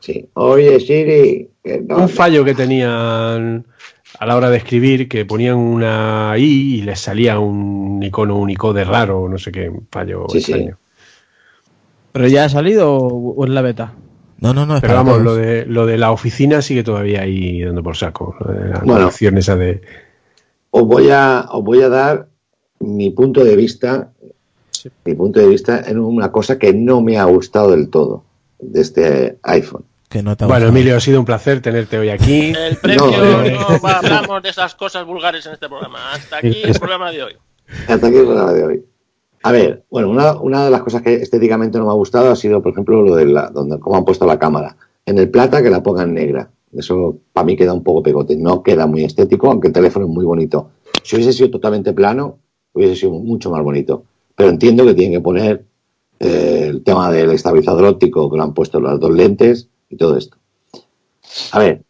Sí. 0.00 0.26
Oye, 0.34 0.80
Siri. 0.80 1.50
no- 1.86 1.98
Un 1.98 2.08
fallo 2.08 2.44
que 2.44 2.54
tenían 2.54 3.66
a 4.18 4.26
la 4.26 4.36
hora 4.36 4.50
de 4.50 4.56
escribir, 4.56 5.08
que 5.08 5.24
ponían 5.24 5.56
una 5.56 6.34
I 6.38 6.76
y 6.78 6.82
les 6.82 7.00
salía 7.00 7.38
un 7.38 8.02
icono 8.02 8.36
Unicode 8.38 8.84
raro, 8.84 9.28
no 9.28 9.36
sé 9.38 9.52
qué, 9.52 9.68
un 9.68 9.86
fallo 9.90 10.26
Sí, 10.30 10.40
sí. 10.40 10.52
extraño. 10.52 10.78
¿Pero 12.12 12.26
ya 12.28 12.44
ha 12.44 12.48
salido 12.48 12.92
o, 12.92 13.34
o 13.34 13.44
es 13.44 13.50
la 13.50 13.62
beta? 13.62 13.92
No, 14.40 14.54
no, 14.54 14.64
no, 14.66 14.76
es 14.76 14.80
Pero 14.80 14.94
vamos, 14.94 15.14
todos. 15.14 15.24
lo 15.24 15.34
de, 15.36 15.66
lo 15.66 15.86
de 15.86 15.98
la 15.98 16.12
oficina 16.12 16.62
sigue 16.62 16.82
todavía 16.82 17.22
ahí 17.22 17.62
dando 17.62 17.82
por 17.82 17.96
saco. 17.96 18.36
Lo 18.40 18.52
de 18.52 18.68
la 18.70 18.78
Bueno. 18.78 18.94
corrección 19.02 19.36
esa 19.38 19.56
de. 19.56 19.82
os 20.70 20.84
voy 20.86 21.10
a 21.10 21.46
os 21.50 21.62
voy 21.64 21.82
a 21.82 21.88
dar 21.88 22.28
mi 22.78 23.10
punto 23.10 23.44
de 23.44 23.56
vista 23.56 24.12
mi 25.04 25.14
punto 25.14 25.40
de 25.40 25.46
vista 25.46 25.82
en 25.86 25.98
una 25.98 26.32
cosa 26.32 26.58
que 26.58 26.72
no 26.72 27.02
me 27.02 27.18
ha 27.18 27.24
gustado 27.24 27.72
del 27.72 27.90
todo 27.90 28.24
de 28.58 28.80
este 28.80 29.38
iPhone 29.42 29.84
Que 30.08 30.22
no 30.22 30.34
Bueno. 30.36 30.68
Emilio, 30.68 30.96
ha 30.96 31.00
sido 31.00 31.20
un 31.20 31.26
placer 31.26 31.60
tenerte 31.60 31.98
hoy 31.98 32.08
aquí. 32.08 32.52
El 32.56 32.76
premio, 32.78 33.06
No, 33.06 33.22
no, 33.22 33.42
eh. 33.44 33.56
va- 33.84 33.98
hablamos 33.98 34.42
de 34.42 34.48
esas 34.48 34.74
cosas 34.74 35.04
vulgares 35.04 35.44
en 35.46 35.52
este 35.52 35.68
programa. 35.68 36.12
Hasta 36.14 36.38
aquí 36.38 36.62
el 36.64 36.78
programa 36.78 37.10
de 37.12 37.22
hoy. 37.24 37.32
hasta 37.88 38.06
aquí 38.06 38.16
el 38.16 38.24
programa 38.24 38.52
de 38.54 38.64
hoy 38.64 38.84
a 39.42 39.52
ver 39.52 39.84
bueno 39.90 40.10
una, 40.10 40.40
una 40.40 40.64
de 40.64 40.70
las 40.70 40.82
cosas 40.82 41.02
que 41.02 41.14
estéticamente 41.14 41.78
no 41.78 41.86
me 41.86 41.90
ha 41.90 41.94
gustado 41.94 42.30
ha 42.30 42.36
sido 42.36 42.62
por 42.62 42.72
ejemplo 42.72 43.02
lo 43.02 43.16
de 43.16 43.26
la 43.26 43.48
donde 43.48 43.78
cómo 43.78 43.96
han 43.96 44.04
puesto 44.04 44.26
la 44.26 44.38
cámara 44.38 44.76
en 45.06 45.18
el 45.18 45.30
plata 45.30 45.62
que 45.62 45.70
la 45.70 45.82
pongan 45.82 46.14
negra 46.14 46.50
eso 46.72 47.18
para 47.32 47.44
mí 47.44 47.56
queda 47.56 47.72
un 47.72 47.82
poco 47.82 48.02
pegote 48.02 48.36
no 48.36 48.62
queda 48.62 48.86
muy 48.86 49.04
estético 49.04 49.50
aunque 49.50 49.68
el 49.68 49.74
teléfono 49.74 50.06
es 50.06 50.10
muy 50.10 50.24
bonito 50.24 50.70
si 51.02 51.16
hubiese 51.16 51.32
sido 51.32 51.50
totalmente 51.50 51.92
plano 51.92 52.38
hubiese 52.72 52.96
sido 52.96 53.12
mucho 53.12 53.50
más 53.50 53.62
bonito 53.62 54.04
pero 54.34 54.50
entiendo 54.50 54.84
que 54.86 54.94
tienen 54.94 55.18
que 55.18 55.22
poner 55.22 55.64
eh, 56.20 56.66
el 56.68 56.84
tema 56.84 57.10
del 57.10 57.30
estabilizador 57.30 57.84
óptico 57.84 58.30
que 58.30 58.36
lo 58.36 58.42
han 58.42 58.52
puesto 58.52 58.78
las 58.78 59.00
dos 59.00 59.10
lentes 59.10 59.68
y 59.88 59.96
todo 59.96 60.16
esto. 60.18 60.36
A 61.52 61.58
ver, 61.58 61.82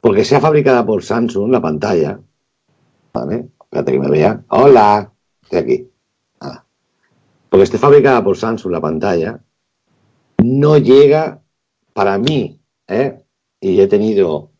porque 0.00 0.24
sea 0.24 0.40
fabricada 0.40 0.86
por 0.86 1.02
Samsung 1.02 1.50
la 1.50 1.60
pantalla, 1.60 2.20
¿vale? 3.12 3.48
Espérate 3.60 3.92
que 3.92 3.98
me 3.98 4.10
vea. 4.10 4.44
Hola, 4.48 5.12
estoy 5.42 5.58
aquí. 5.58 5.88
Porque 7.54 7.62
esté 7.66 7.78
fabricada 7.78 8.24
por 8.24 8.36
Samsung 8.36 8.72
la 8.72 8.80
pantalla, 8.80 9.38
no 10.42 10.76
llega 10.76 11.40
para 11.92 12.18
mí, 12.18 12.58
¿eh? 12.88 13.20
y 13.60 13.80
he 13.80 13.86
tenido 13.86 14.50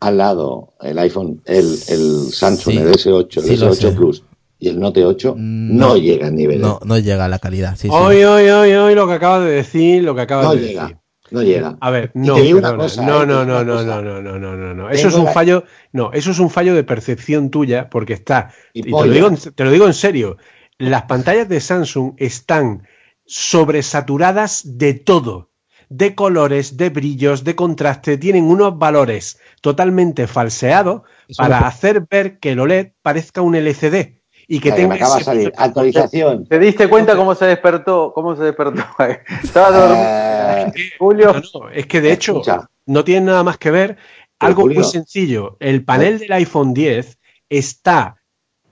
al 0.00 0.18
lado 0.18 0.74
el 0.82 0.98
iPhone, 0.98 1.40
el, 1.46 1.64
el 1.88 2.28
Samsung, 2.30 2.74
Sí. 2.74 2.78
el 2.80 2.88
S8, 2.92 3.36
el 3.38 3.44
Sí, 3.44 3.56
lo 3.56 3.70
S8 3.70 3.74
sé. 3.76 3.92
Plus 3.92 4.24
y 4.58 4.68
el 4.68 4.78
Note 4.78 5.06
8, 5.06 5.36
Mm, 5.38 5.76
no, 5.78 5.88
no. 5.88 5.96
llega 5.96 6.26
a 6.26 6.30
niveles. 6.30 6.60
No, 6.60 6.80
no 6.84 6.98
llega 6.98 7.24
a 7.24 7.28
la 7.28 7.38
calidad. 7.38 7.76
Sí, 7.76 7.88
sí. 7.88 7.90
Hoy, 7.90 8.22
hoy, 8.24 8.46
hoy, 8.50 8.72
hoy, 8.74 8.94
lo 8.94 9.06
que 9.06 9.14
acabas 9.14 9.44
de 9.46 9.50
decir, 9.50 10.02
lo 10.04 10.14
que 10.14 10.20
acabas 10.20 10.44
No 10.44 10.54
de 10.54 10.60
llega. 10.60 10.82
decir. 10.82 10.98
No 11.30 11.42
llega. 11.42 11.78
A 11.80 11.90
ver, 11.90 12.12
Y 12.14 12.18
no, 12.18 12.34
perdona. 12.36 12.76
cosa, 12.76 13.06
no, 13.06 13.22
eh, 13.22 13.26
no, 13.26 13.46
no, 13.46 13.64
no, 13.64 13.82
no, 13.82 14.02
no, 14.02 14.20
no, 14.20 14.38
no, 14.38 14.54
no, 14.54 14.74
no. 14.74 14.90
Eso 14.90 15.08
es 15.08 15.14
un 15.14 15.28
fallo, 15.28 15.64
no, 15.94 16.12
eso 16.12 16.30
es 16.32 16.38
un 16.38 16.50
fallo 16.50 16.74
de 16.74 16.84
percepción 16.84 17.48
tuya, 17.48 17.88
porque 17.88 18.12
está, 18.12 18.50
Y 18.74 18.80
y 18.80 18.82
te 18.82 18.90
lo 18.90 19.04
digo, 19.10 19.30
te 19.54 19.64
lo 19.64 19.70
digo 19.70 19.86
en 19.86 19.94
serio, 19.94 20.36
las 20.78 21.02
pantallas 21.04 21.48
de 21.48 21.60
Samsung 21.60 22.14
están 22.18 22.86
sobresaturadas 23.26 24.62
de 24.78 24.94
todo, 24.94 25.50
de 25.88 26.14
colores, 26.14 26.76
de 26.76 26.90
brillos, 26.90 27.44
de 27.44 27.54
contraste, 27.54 28.18
tienen 28.18 28.44
unos 28.44 28.78
valores 28.78 29.38
totalmente 29.60 30.26
falseados 30.26 31.02
Eso 31.28 31.42
para 31.42 31.58
hacer 31.66 32.06
ver 32.10 32.38
que 32.38 32.52
el 32.52 32.60
OLED 32.60 32.92
parezca 33.02 33.42
un 33.42 33.54
LCD 33.54 34.18
y 34.46 34.60
que 34.60 34.72
tenga 34.72 34.88
me 34.88 34.94
acaba 34.96 35.14
de 35.14 35.20
ese- 35.22 35.24
salir. 35.30 35.52
Actualización. 35.56 36.46
¿Te 36.46 36.58
diste 36.58 36.88
cuenta 36.88 37.16
cómo 37.16 37.34
se 37.34 37.46
despertó? 37.46 38.12
¿Cómo 38.14 38.36
se 38.36 38.42
despertó? 38.42 38.82
Estaba 39.42 39.70
dormido. 39.70 40.04
Eh, 40.06 40.72
Julio. 40.98 41.32
No, 41.32 41.60
no, 41.60 41.70
es 41.70 41.86
que 41.86 42.00
de 42.02 42.12
hecho 42.12 42.32
Escucha. 42.32 42.68
no 42.86 43.04
tiene 43.04 43.26
nada 43.26 43.42
más 43.42 43.56
que 43.56 43.70
ver. 43.70 43.96
Algo 44.38 44.62
Julio, 44.62 44.80
muy 44.80 44.88
sencillo. 44.90 45.56
El 45.60 45.84
panel 45.84 46.18
del 46.18 46.32
iPhone 46.32 46.74
10 46.74 47.18
está 47.48 48.16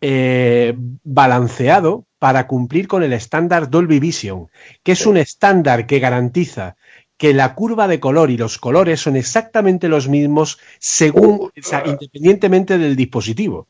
eh, 0.02 0.74
balanceado 1.04 2.04
para 2.18 2.46
cumplir 2.48 2.88
con 2.88 3.02
el 3.02 3.12
estándar 3.12 3.70
Dolby 3.70 4.00
Vision, 4.00 4.48
que 4.82 4.92
es 4.92 5.06
un 5.06 5.16
estándar 5.16 5.86
que 5.86 6.00
garantiza 6.00 6.76
que 7.16 7.32
la 7.32 7.54
curva 7.54 7.86
de 7.86 8.00
color 8.00 8.30
y 8.30 8.36
los 8.36 8.58
colores 8.58 9.00
son 9.00 9.14
exactamente 9.14 9.88
los 9.88 10.08
mismos 10.08 10.58
según, 10.80 11.50
o 11.56 11.62
sea, 11.62 11.84
independientemente 11.86 12.78
del 12.78 12.96
dispositivo. 12.96 13.68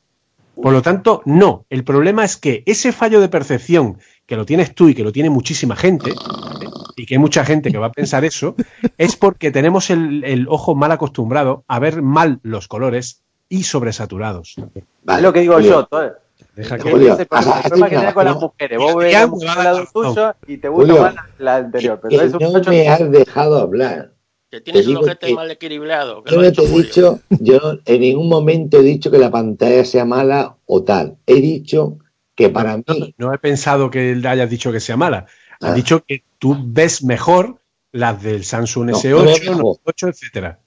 Por 0.54 0.72
lo 0.72 0.80
tanto, 0.80 1.20
no. 1.26 1.66
El 1.68 1.84
problema 1.84 2.24
es 2.24 2.38
que 2.38 2.62
ese 2.64 2.92
fallo 2.92 3.20
de 3.20 3.28
percepción 3.28 3.98
que 4.24 4.36
lo 4.36 4.46
tienes 4.46 4.74
tú 4.74 4.88
y 4.88 4.94
que 4.94 5.04
lo 5.04 5.12
tiene 5.12 5.28
muchísima 5.28 5.76
gente, 5.76 6.12
¿vale? 6.14 6.68
y 6.96 7.04
que 7.04 7.14
hay 7.14 7.18
mucha 7.18 7.44
gente 7.44 7.70
que 7.70 7.78
va 7.78 7.88
a 7.88 7.92
pensar 7.92 8.24
eso, 8.24 8.54
es 8.96 9.16
porque 9.16 9.50
tenemos 9.50 9.90
el, 9.90 10.24
el 10.24 10.46
ojo 10.48 10.74
mal 10.74 10.92
acostumbrado 10.92 11.64
a 11.68 11.78
ver 11.78 12.00
mal 12.00 12.40
los 12.42 12.68
colores 12.68 13.22
y 13.50 13.64
sobresaturados. 13.64 14.56
vale, 15.02 15.18
es 15.18 15.22
lo 15.22 15.32
que 15.32 15.40
digo 15.40 15.60
yo, 15.60 15.84
todo. 15.84 16.21
Deja 16.54 16.78
que- 16.78 16.90
Julio, 16.90 17.16
el 17.18 17.26
problema 17.26 17.62
que 17.88 17.96
tenés 17.96 18.12
con 18.14 18.24
las 18.26 18.36
mujeres. 18.40 18.78
Vos 18.78 18.94
ves 18.96 19.12
la 19.12 19.20
lado 19.64 19.84
tuyo 19.92 20.34
y 20.46 20.58
te 20.58 20.68
gusta 20.68 21.14
más 21.40 21.56
anterior. 21.64 21.98
Pero 22.02 22.08
que 22.20 22.26
es 22.26 22.34
un 22.34 22.52
no 22.52 22.60
me 22.70 22.88
has 22.88 23.10
dejado 23.10 23.58
hablar. 23.58 24.12
Que 24.50 24.60
tienes 24.60 24.86
ojete 24.86 25.28
que- 25.28 25.34
mal 25.34 25.50
equilibrado. 25.50 26.22
que 26.22 26.34
Yo 26.34 26.42
no 26.42 26.52
te 26.52 26.62
he 26.62 26.68
dicho, 26.68 27.20
yo 27.30 27.58
en 27.86 28.00
ningún 28.02 28.28
momento 28.28 28.78
he 28.78 28.82
dicho 28.82 29.10
que 29.10 29.16
la 29.16 29.30
pantalla 29.30 29.82
sea 29.86 30.04
mala 30.04 30.56
o 30.66 30.82
tal. 30.82 31.16
He 31.26 31.36
dicho 31.36 31.96
que 32.34 32.50
para 32.50 32.76
mí, 32.76 33.14
No 33.16 33.32
he 33.32 33.38
pensado 33.38 33.90
que 33.90 34.20
hayas 34.22 34.50
dicho 34.50 34.70
que 34.70 34.80
sea 34.80 34.96
mala. 34.98 35.26
Has 35.60 35.70
Ah. 35.70 35.74
dicho 35.74 36.04
que 36.06 36.22
tú 36.38 36.54
ves 36.66 37.02
mejor 37.02 37.60
las 37.92 38.22
del 38.22 38.44
Samsung 38.44 38.86
No, 38.86 38.92
no 38.92 38.98
S8, 38.98 39.24
veo 39.24 39.24
mejor. 39.24 39.56
Note 39.64 39.80
8, 39.84 40.08
etcétera. 40.08 40.58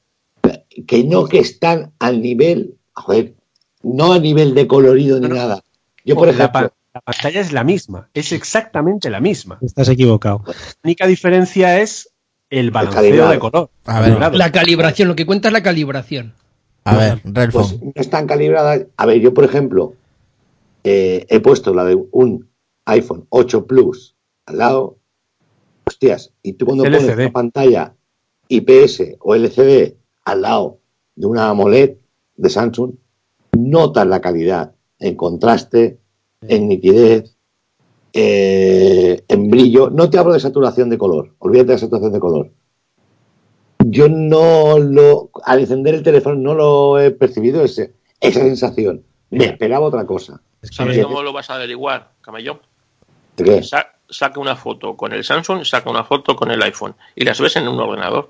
que 0.87 1.03
no 1.03 1.25
que 1.27 1.39
están 1.39 1.91
al 1.99 2.21
nivel, 2.21 2.75
joder, 2.93 3.33
no 3.83 4.13
a 4.13 4.19
nivel 4.19 4.53
de 4.55 4.67
colorido 4.67 5.19
ni 5.19 5.27
nada. 5.29 5.63
Yo, 6.05 6.15
por 6.15 6.27
la, 6.27 6.33
ejemplo, 6.33 6.71
la 6.93 7.01
pantalla 7.01 7.41
es 7.41 7.51
la 7.51 7.63
misma, 7.63 8.09
es 8.13 8.31
exactamente 8.31 9.09
la 9.09 9.19
misma. 9.19 9.57
Estás 9.61 9.89
equivocado. 9.89 10.43
La 10.45 10.53
única 10.83 11.07
diferencia 11.07 11.81
es 11.81 12.13
el 12.49 12.71
balanceo 12.71 13.29
de 13.29 13.39
color. 13.39 13.69
A 13.85 13.99
ver, 13.99 14.09
Calibrado. 14.09 14.37
La 14.37 14.51
calibración, 14.51 15.07
lo 15.07 15.15
que 15.15 15.25
cuenta 15.25 15.49
es 15.49 15.53
la 15.53 15.63
calibración. 15.63 16.33
A 16.85 16.95
ver, 16.95 17.21
pues 17.51 17.81
no 17.81 17.91
están 17.95 18.27
calibradas. 18.27 18.85
A 18.95 19.05
ver, 19.07 19.19
yo, 19.19 19.33
por 19.33 19.43
ejemplo, 19.43 19.95
eh, 20.83 21.25
he 21.29 21.39
puesto 21.39 21.73
la 21.73 21.83
de 21.83 21.97
un 22.11 22.47
iPhone 22.85 23.25
8 23.29 23.65
Plus 23.65 24.15
al 24.45 24.59
lado. 24.59 24.99
Hostias, 25.87 26.31
y 26.41 26.53
tú 26.53 26.65
cuando 26.65 26.83
pones 26.83 27.03
una 27.03 27.31
pantalla 27.31 27.93
IPS 28.47 29.17
o 29.19 29.35
LCD 29.35 29.95
al 30.23 30.41
lado 30.41 30.79
de 31.15 31.27
una 31.27 31.49
AMOLED 31.49 31.97
de 32.37 32.49
Samsung, 32.49 32.93
notas 33.53 34.07
la 34.07 34.19
calidad 34.19 34.74
en 35.07 35.15
contraste, 35.15 35.99
en 36.41 36.67
nitidez, 36.67 37.35
eh, 38.13 39.23
en 39.27 39.49
brillo. 39.49 39.89
No 39.89 40.09
te 40.09 40.17
hablo 40.17 40.33
de 40.33 40.39
saturación 40.39 40.89
de 40.89 40.97
color, 40.97 41.35
olvídate 41.39 41.73
de 41.73 41.77
saturación 41.77 42.13
de 42.13 42.19
color. 42.19 42.51
Yo 43.79 44.07
no 44.09 44.79
lo, 44.79 45.29
al 45.43 45.59
encender 45.59 45.95
el 45.95 46.03
teléfono 46.03 46.35
no 46.35 46.55
lo 46.55 46.99
he 46.99 47.11
percibido 47.11 47.63
ese, 47.63 47.93
esa 48.19 48.39
sensación. 48.39 49.03
Me 49.29 49.45
esperaba 49.45 49.85
otra 49.85 50.05
cosa. 50.05 50.41
¿Sabes 50.63 51.03
cómo 51.03 51.21
lo 51.21 51.33
vas 51.33 51.49
a 51.49 51.55
averiguar, 51.55 52.11
Camellón? 52.21 52.59
¿De 53.37 53.43
qué? 53.43 53.63
Sa- 53.63 53.91
saca 54.09 54.39
una 54.39 54.55
foto 54.55 54.95
con 54.95 55.13
el 55.13 55.23
Samsung, 55.23 55.63
saca 55.65 55.89
una 55.89 56.03
foto 56.03 56.35
con 56.35 56.49
el 56.51 56.61
iPhone 56.63 56.95
y 57.15 57.25
las 57.25 57.39
ves 57.39 57.55
en 57.57 57.67
un 57.67 57.79
ordenador. 57.79 58.29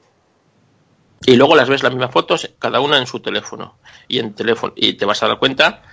Y 1.25 1.35
luego 1.37 1.55
las 1.55 1.69
ves 1.69 1.83
las 1.83 1.93
mismas 1.93 2.11
fotos, 2.11 2.53
cada 2.59 2.81
una 2.81 2.97
en 2.97 3.07
su 3.07 3.19
teléfono. 3.19 3.75
Y 4.07 4.19
en 4.19 4.33
teléfono 4.33 4.73
y 4.75 4.93
te 4.93 5.05
vas 5.05 5.23
a 5.23 5.27
dar 5.27 5.39
cuenta 5.39 5.83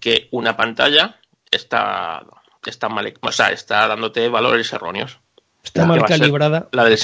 que 0.00 0.28
una 0.32 0.56
pantalla 0.56 1.16
está 1.50 2.24
está 2.66 2.88
mal, 2.88 3.12
o 3.20 3.32
sea, 3.32 3.50
está 3.52 3.86
dándote 3.86 4.28
valores 4.28 4.72
erróneos. 4.72 5.18
Está 5.62 5.86
mal 5.86 6.04
calibrada. 6.04 6.68
La 6.72 6.84
del. 6.84 6.98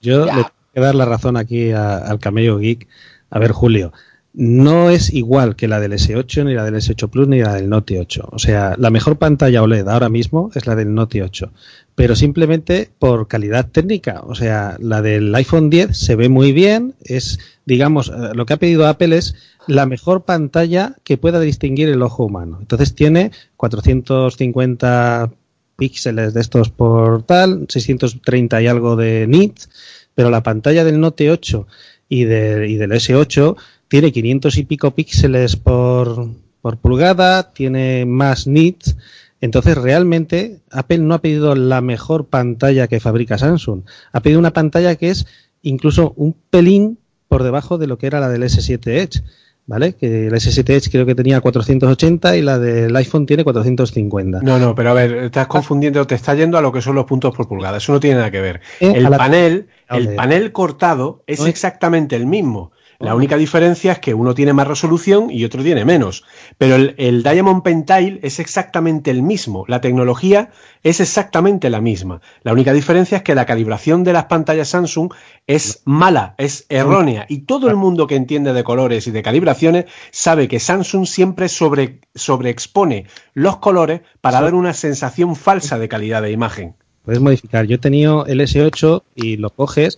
Yo 0.00 0.24
le 0.26 0.32
tengo 0.32 0.50
que 0.74 0.80
dar 0.80 0.94
la 0.94 1.04
razón 1.04 1.36
aquí 1.36 1.72
a- 1.72 1.98
al 1.98 2.18
camello 2.18 2.58
geek. 2.58 2.88
A 3.30 3.38
ver, 3.38 3.52
Julio, 3.52 3.92
no 4.40 4.88
es 4.88 5.12
igual 5.12 5.56
que 5.56 5.66
la 5.66 5.80
del 5.80 5.92
S8, 5.94 6.44
ni 6.44 6.54
la 6.54 6.64
del 6.64 6.76
S8 6.76 7.10
Plus, 7.10 7.26
ni 7.26 7.40
la 7.40 7.54
del 7.54 7.68
Note 7.68 7.98
8. 7.98 8.28
O 8.30 8.38
sea, 8.38 8.76
la 8.78 8.90
mejor 8.90 9.16
pantalla 9.16 9.64
OLED 9.64 9.88
ahora 9.88 10.08
mismo 10.08 10.52
es 10.54 10.64
la 10.68 10.76
del 10.76 10.94
Note 10.94 11.24
8, 11.24 11.50
pero 11.96 12.14
simplemente 12.14 12.88
por 13.00 13.26
calidad 13.26 13.66
técnica. 13.68 14.20
O 14.24 14.36
sea, 14.36 14.76
la 14.80 15.02
del 15.02 15.34
iPhone 15.34 15.70
10 15.70 15.96
se 15.98 16.14
ve 16.14 16.28
muy 16.28 16.52
bien, 16.52 16.94
es, 17.02 17.40
digamos, 17.66 18.10
eh, 18.10 18.12
lo 18.34 18.46
que 18.46 18.52
ha 18.52 18.58
pedido 18.58 18.86
Apple 18.86 19.16
es 19.16 19.34
la 19.66 19.86
mejor 19.86 20.22
pantalla 20.22 20.94
que 21.02 21.18
pueda 21.18 21.40
distinguir 21.40 21.88
el 21.88 22.00
ojo 22.02 22.24
humano. 22.24 22.58
Entonces 22.60 22.94
tiene 22.94 23.32
450 23.56 25.30
píxeles 25.76 26.32
de 26.34 26.40
estos 26.40 26.70
por 26.70 27.24
tal, 27.24 27.66
630 27.68 28.62
y 28.62 28.66
algo 28.68 28.94
de 28.96 29.26
nits, 29.28 29.68
pero 30.14 30.30
la 30.30 30.42
pantalla 30.44 30.84
del 30.84 31.00
Note 31.00 31.28
8 31.30 31.66
y, 32.08 32.24
de- 32.24 32.68
y 32.68 32.76
del 32.76 32.92
S8 32.92 33.56
tiene 33.88 34.12
500 34.12 34.56
y 34.58 34.64
pico 34.64 34.90
píxeles 34.92 35.56
por, 35.56 36.28
por 36.60 36.76
pulgada, 36.78 37.52
tiene 37.52 38.04
más 38.06 38.46
nits. 38.46 38.96
Entonces, 39.40 39.76
realmente, 39.78 40.60
Apple 40.70 40.98
no 40.98 41.14
ha 41.14 41.20
pedido 41.22 41.54
la 41.54 41.80
mejor 41.80 42.26
pantalla 42.26 42.88
que 42.88 43.00
fabrica 43.00 43.38
Samsung. 43.38 43.82
Ha 44.12 44.20
pedido 44.20 44.38
una 44.40 44.52
pantalla 44.52 44.96
que 44.96 45.10
es 45.10 45.26
incluso 45.62 46.12
un 46.16 46.34
pelín 46.50 46.98
por 47.28 47.42
debajo 47.42 47.78
de 47.78 47.86
lo 47.86 47.98
que 47.98 48.06
era 48.08 48.20
la 48.20 48.28
del 48.28 48.42
S7 48.42 48.86
Edge. 48.88 49.22
¿Vale? 49.70 49.92
Que 49.96 50.28
el 50.28 50.32
S7 50.32 50.66
Edge 50.70 50.90
creo 50.90 51.04
que 51.04 51.14
tenía 51.14 51.42
480 51.42 52.38
y 52.38 52.40
la 52.42 52.58
del 52.58 52.96
iPhone 52.96 53.26
tiene 53.26 53.44
450. 53.44 54.40
No, 54.40 54.58
no, 54.58 54.74
pero 54.74 54.90
a 54.90 54.94
ver, 54.94 55.14
estás 55.24 55.46
confundiendo, 55.46 56.06
te 56.06 56.14
está 56.14 56.34
yendo 56.34 56.56
a 56.56 56.62
lo 56.62 56.72
que 56.72 56.80
son 56.80 56.94
los 56.94 57.04
puntos 57.04 57.36
por 57.36 57.46
pulgada. 57.48 57.76
Eso 57.76 57.92
no 57.92 58.00
tiene 58.00 58.16
nada 58.16 58.30
que 58.30 58.40
ver. 58.40 58.60
Eh, 58.80 58.92
El 58.96 59.10
panel, 59.10 59.66
el 59.90 60.14
panel 60.14 60.52
cortado 60.52 61.22
es- 61.26 61.44
exactamente 61.44 62.16
el 62.16 62.24
mismo. 62.24 62.72
La 63.00 63.14
única 63.14 63.36
diferencia 63.36 63.92
es 63.92 63.98
que 64.00 64.12
uno 64.12 64.34
tiene 64.34 64.52
más 64.52 64.66
resolución 64.66 65.30
y 65.30 65.44
otro 65.44 65.62
tiene 65.62 65.84
menos. 65.84 66.24
Pero 66.58 66.74
el, 66.74 66.96
el 66.98 67.22
Diamond 67.22 67.62
Pentile 67.62 68.18
es 68.24 68.40
exactamente 68.40 69.12
el 69.12 69.22
mismo. 69.22 69.64
La 69.68 69.80
tecnología 69.80 70.50
es 70.82 70.98
exactamente 70.98 71.70
la 71.70 71.80
misma. 71.80 72.20
La 72.42 72.52
única 72.52 72.72
diferencia 72.72 73.18
es 73.18 73.22
que 73.22 73.36
la 73.36 73.46
calibración 73.46 74.02
de 74.02 74.12
las 74.12 74.24
pantallas 74.24 74.70
Samsung 74.70 75.12
es 75.46 75.82
mala, 75.84 76.34
es 76.38 76.66
errónea. 76.70 77.24
Y 77.28 77.42
todo 77.42 77.70
el 77.70 77.76
mundo 77.76 78.08
que 78.08 78.16
entiende 78.16 78.52
de 78.52 78.64
colores 78.64 79.06
y 79.06 79.12
de 79.12 79.22
calibraciones 79.22 79.84
sabe 80.10 80.48
que 80.48 80.58
Samsung 80.58 81.06
siempre 81.06 81.48
sobre, 81.48 82.00
sobreexpone 82.16 83.06
los 83.32 83.58
colores 83.58 84.00
para 84.20 84.40
dar 84.40 84.54
una 84.54 84.74
sensación 84.74 85.36
falsa 85.36 85.78
de 85.78 85.88
calidad 85.88 86.20
de 86.22 86.32
imagen. 86.32 86.74
Puedes 87.04 87.22
modificar. 87.22 87.64
Yo 87.64 87.76
he 87.76 87.78
tenido 87.78 88.26
el 88.26 88.40
S8 88.40 89.02
y 89.14 89.36
lo 89.36 89.50
coges 89.50 89.96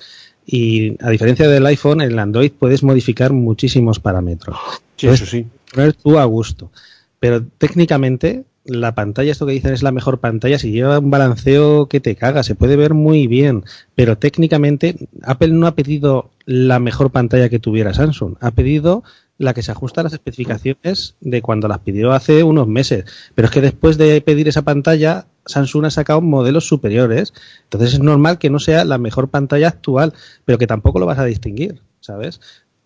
y 0.52 0.96
a 1.00 1.10
diferencia 1.10 1.48
del 1.48 1.64
iPhone, 1.66 2.00
en 2.00 2.10
el 2.10 2.18
Android 2.18 2.50
puedes 2.50 2.82
modificar 2.82 3.32
muchísimos 3.32 4.00
parámetros. 4.00 4.56
Sí, 4.96 5.06
eso 5.06 5.24
sí. 5.24 5.46
Poner 5.72 5.92
tú 5.92 6.18
a 6.18 6.24
gusto. 6.24 6.72
Pero 7.20 7.44
técnicamente 7.44 8.44
la 8.64 8.94
pantalla, 8.94 9.30
esto 9.30 9.46
que 9.46 9.52
dicen 9.52 9.72
es 9.72 9.84
la 9.84 9.92
mejor 9.92 10.18
pantalla, 10.18 10.58
si 10.58 10.72
lleva 10.72 10.98
un 10.98 11.10
balanceo 11.10 11.86
que 11.86 12.00
te 12.00 12.16
caga, 12.16 12.42
se 12.42 12.56
puede 12.56 12.74
ver 12.74 12.94
muy 12.94 13.28
bien, 13.28 13.64
pero 13.94 14.18
técnicamente 14.18 14.96
Apple 15.22 15.52
no 15.52 15.68
ha 15.68 15.76
pedido 15.76 16.30
la 16.46 16.80
mejor 16.80 17.10
pantalla 17.10 17.48
que 17.48 17.60
tuviera 17.60 17.94
Samsung, 17.94 18.34
ha 18.40 18.50
pedido 18.50 19.04
la 19.40 19.54
que 19.54 19.62
se 19.62 19.72
ajusta 19.72 20.02
a 20.02 20.04
las 20.04 20.12
especificaciones 20.12 21.16
de 21.20 21.40
cuando 21.40 21.66
las 21.66 21.78
pidió 21.78 22.12
hace 22.12 22.42
unos 22.42 22.68
meses. 22.68 23.04
Pero 23.34 23.46
es 23.46 23.52
que 23.52 23.62
después 23.62 23.96
de 23.96 24.20
pedir 24.20 24.48
esa 24.48 24.62
pantalla, 24.62 25.26
Samsung 25.46 25.86
ha 25.86 25.90
sacado 25.90 26.20
modelos 26.20 26.66
superiores, 26.66 27.32
entonces 27.64 27.94
es 27.94 28.00
normal 28.00 28.38
que 28.38 28.50
no 28.50 28.58
sea 28.58 28.84
la 28.84 28.98
mejor 28.98 29.30
pantalla 29.30 29.68
actual, 29.68 30.12
pero 30.44 30.58
que 30.58 30.66
tampoco 30.66 30.98
lo 30.98 31.06
vas 31.06 31.18
a 31.18 31.24
distinguir, 31.24 31.80
¿sabes? 32.00 32.38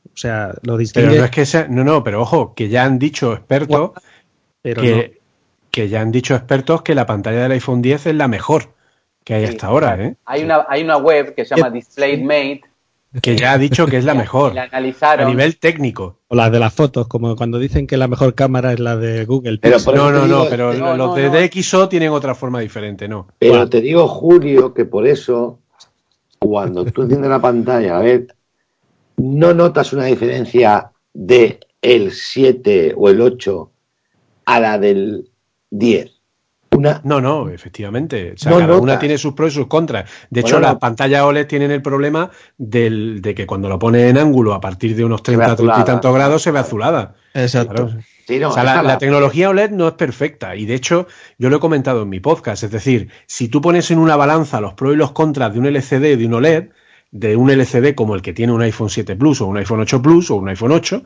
O 0.07 0.17
sea, 0.17 0.51
lo 0.63 0.75
Pero 0.75 0.77
distingue. 0.79 1.19
no 1.19 1.25
es 1.25 1.31
que 1.33 1.45
sea, 1.45 1.67
no, 1.69 1.83
no, 1.83 2.05
pero 2.05 2.23
ojo, 2.23 2.55
que 2.55 2.69
ya 2.69 2.85
han 2.85 3.01
dicho 3.01 3.33
expertos 3.33 3.91
pero 4.63 4.81
que, 4.81 5.21
que 5.73 5.89
ya 5.89 6.03
han 6.03 6.13
dicho 6.13 6.37
expertos 6.37 6.83
que 6.83 6.95
la 6.95 7.05
pantalla 7.05 7.43
del 7.43 7.53
iPhone 7.53 7.83
10 7.83 8.07
es 8.07 8.15
la 8.15 8.29
mejor 8.29 8.73
que 9.25 9.35
hay 9.35 9.47
Sí. 9.47 9.55
hasta 9.55 9.67
ahora, 9.67 9.97
¿eh? 10.01 10.15
Hay 10.27 10.45
una, 10.45 10.65
hay 10.69 10.85
una 10.85 10.99
web 10.99 11.35
que 11.35 11.45
se 11.45 11.57
llama 11.57 11.71
DisplayMate 11.71 12.61
Que 13.23 13.37
ya 13.37 13.53
ha 13.53 13.59
dicho 13.59 13.87
que 13.87 13.97
es 13.99 14.05
la 14.05 14.15
mejor 14.15 14.55
la 14.55 14.63
a 14.63 14.65
analizaron. 14.67 15.29
nivel 15.29 15.59
técnico. 15.59 16.21
O 16.29 16.35
las 16.37 16.51
de 16.51 16.59
las 16.59 16.75
fotos, 16.75 17.07
como 17.09 17.37
cuando 17.37 17.59
dicen 17.59 17.87
que 17.87 17.97
la 17.97 18.09
mejor 18.09 18.35
cámara 18.35 18.73
es 18.73 18.81
la 18.81 18.97
de 18.97 19.25
Google. 19.25 19.59
Pero 19.59 19.77
Pixel. 19.77 19.85
por 19.85 19.95
eso 19.95 20.05
No, 20.05 20.11
no, 20.13 20.25
digo, 20.25 20.45
no, 20.45 20.51
pero 20.51 20.75
no, 20.75 20.97
los 20.97 21.09
no, 21.09 21.15
de 21.15 21.29
no. 21.31 21.39
DxO 21.49 21.89
tienen 21.89 22.11
otra 22.11 22.35
forma 22.35 22.61
diferente, 22.61 23.07
¿no? 23.09 23.29
Pero 23.39 23.69
te 23.69 23.81
digo, 23.81 24.09
Julio, 24.09 24.75
que 24.75 24.85
por 24.85 25.07
eso, 25.07 25.61
cuando 26.39 26.85
tú 26.87 27.03
enciendes 27.03 27.31
la 27.31 27.41
pantalla, 27.41 27.99
a 27.99 28.01
ver, 28.01 28.35
no 29.17 29.55
notas 29.55 29.93
una 29.93 30.07
diferencia 30.07 30.91
de 31.13 31.61
el 31.81 32.11
7 32.13 32.95
o 32.97 33.09
el 33.11 33.21
8 33.21 33.71
a 34.47 34.61
la 34.61 34.79
del 34.79 35.31
10. 35.71 36.14
Una, 36.77 37.01
No, 37.05 37.21
no, 37.21 37.49
efectivamente. 37.49 38.33
O 38.35 38.39
sea, 38.39 38.53
No 38.53 38.59
cada 38.59 38.77
una 38.79 38.99
tiene 38.99 39.19
sus 39.19 39.35
pros 39.35 39.53
y 39.53 39.57
sus 39.57 39.67
contras. 39.67 40.11
De 40.31 40.41
hecho, 40.41 40.61
las 40.61 40.77
pantallas 40.77 41.23
OLED 41.23 41.47
tienen 41.47 41.71
el 41.71 41.83
problema 41.83 42.31
del, 42.59 43.21
de 43.23 43.35
que 43.35 43.47
cuando 43.47 43.69
lo 43.69 43.79
pones 43.79 44.11
en 44.11 44.19
ángulo 44.19 44.55
a 44.55 44.61
partir 44.61 44.95
de 44.97 45.05
unos 45.05 45.21
ve 45.23 45.37
30, 45.37 45.57
30 45.57 45.81
y 45.81 45.85
tantos 45.85 46.15
grados 46.15 46.43
se 46.43 46.51
ve 46.51 46.59
azulada. 46.59 47.15
Exacto. 47.35 47.87
Claro. 47.87 48.03
sí, 48.27 48.39
no, 48.39 48.51
o 48.51 48.53
sea, 48.53 48.83
la- 48.83 48.99
tecnología 48.99 49.51
OLED 49.51 49.71
no 49.71 49.89
es 49.89 49.95
perfecta 49.95 50.55
y 50.57 50.67
de 50.67 50.75
hecho 50.75 51.07
yo 51.39 51.51
lo 51.51 51.57
he 51.57 51.61
comentado 51.61 52.03
en 52.03 52.09
mi 52.09 52.21
podcast, 52.21 52.63
es 52.63 52.71
decir, 52.71 53.09
si 53.27 53.49
tú 53.49 53.61
pones 53.61 53.91
en 53.91 53.99
una 53.99 54.17
balanza 54.17 54.61
los 54.61 54.75
pros 54.75 54.95
y 54.95 54.97
los 54.97 55.13
contras 55.13 55.53
de 55.53 55.59
un 55.59 55.67
LCD 55.67 56.13
y 56.13 56.17
de 56.17 56.27
un 56.27 56.35
OLED, 56.35 56.69
de 57.11 57.37
un 57.37 57.51
LCD 57.51 57.95
como 57.95 58.15
el 58.15 58.23
que 58.23 58.33
tiene 58.33 58.53
un 58.53 58.63
iPhone 58.63 58.89
7 58.91 59.17
Plus 59.17 59.41
o 59.41 59.47
un 59.47 59.57
iPhone 59.57 59.81
8 59.81 60.01
Plus 60.03 60.31
o 60.31 60.37
un 60.37 60.49
iPhone 60.49 60.73
8, 60.73 61.03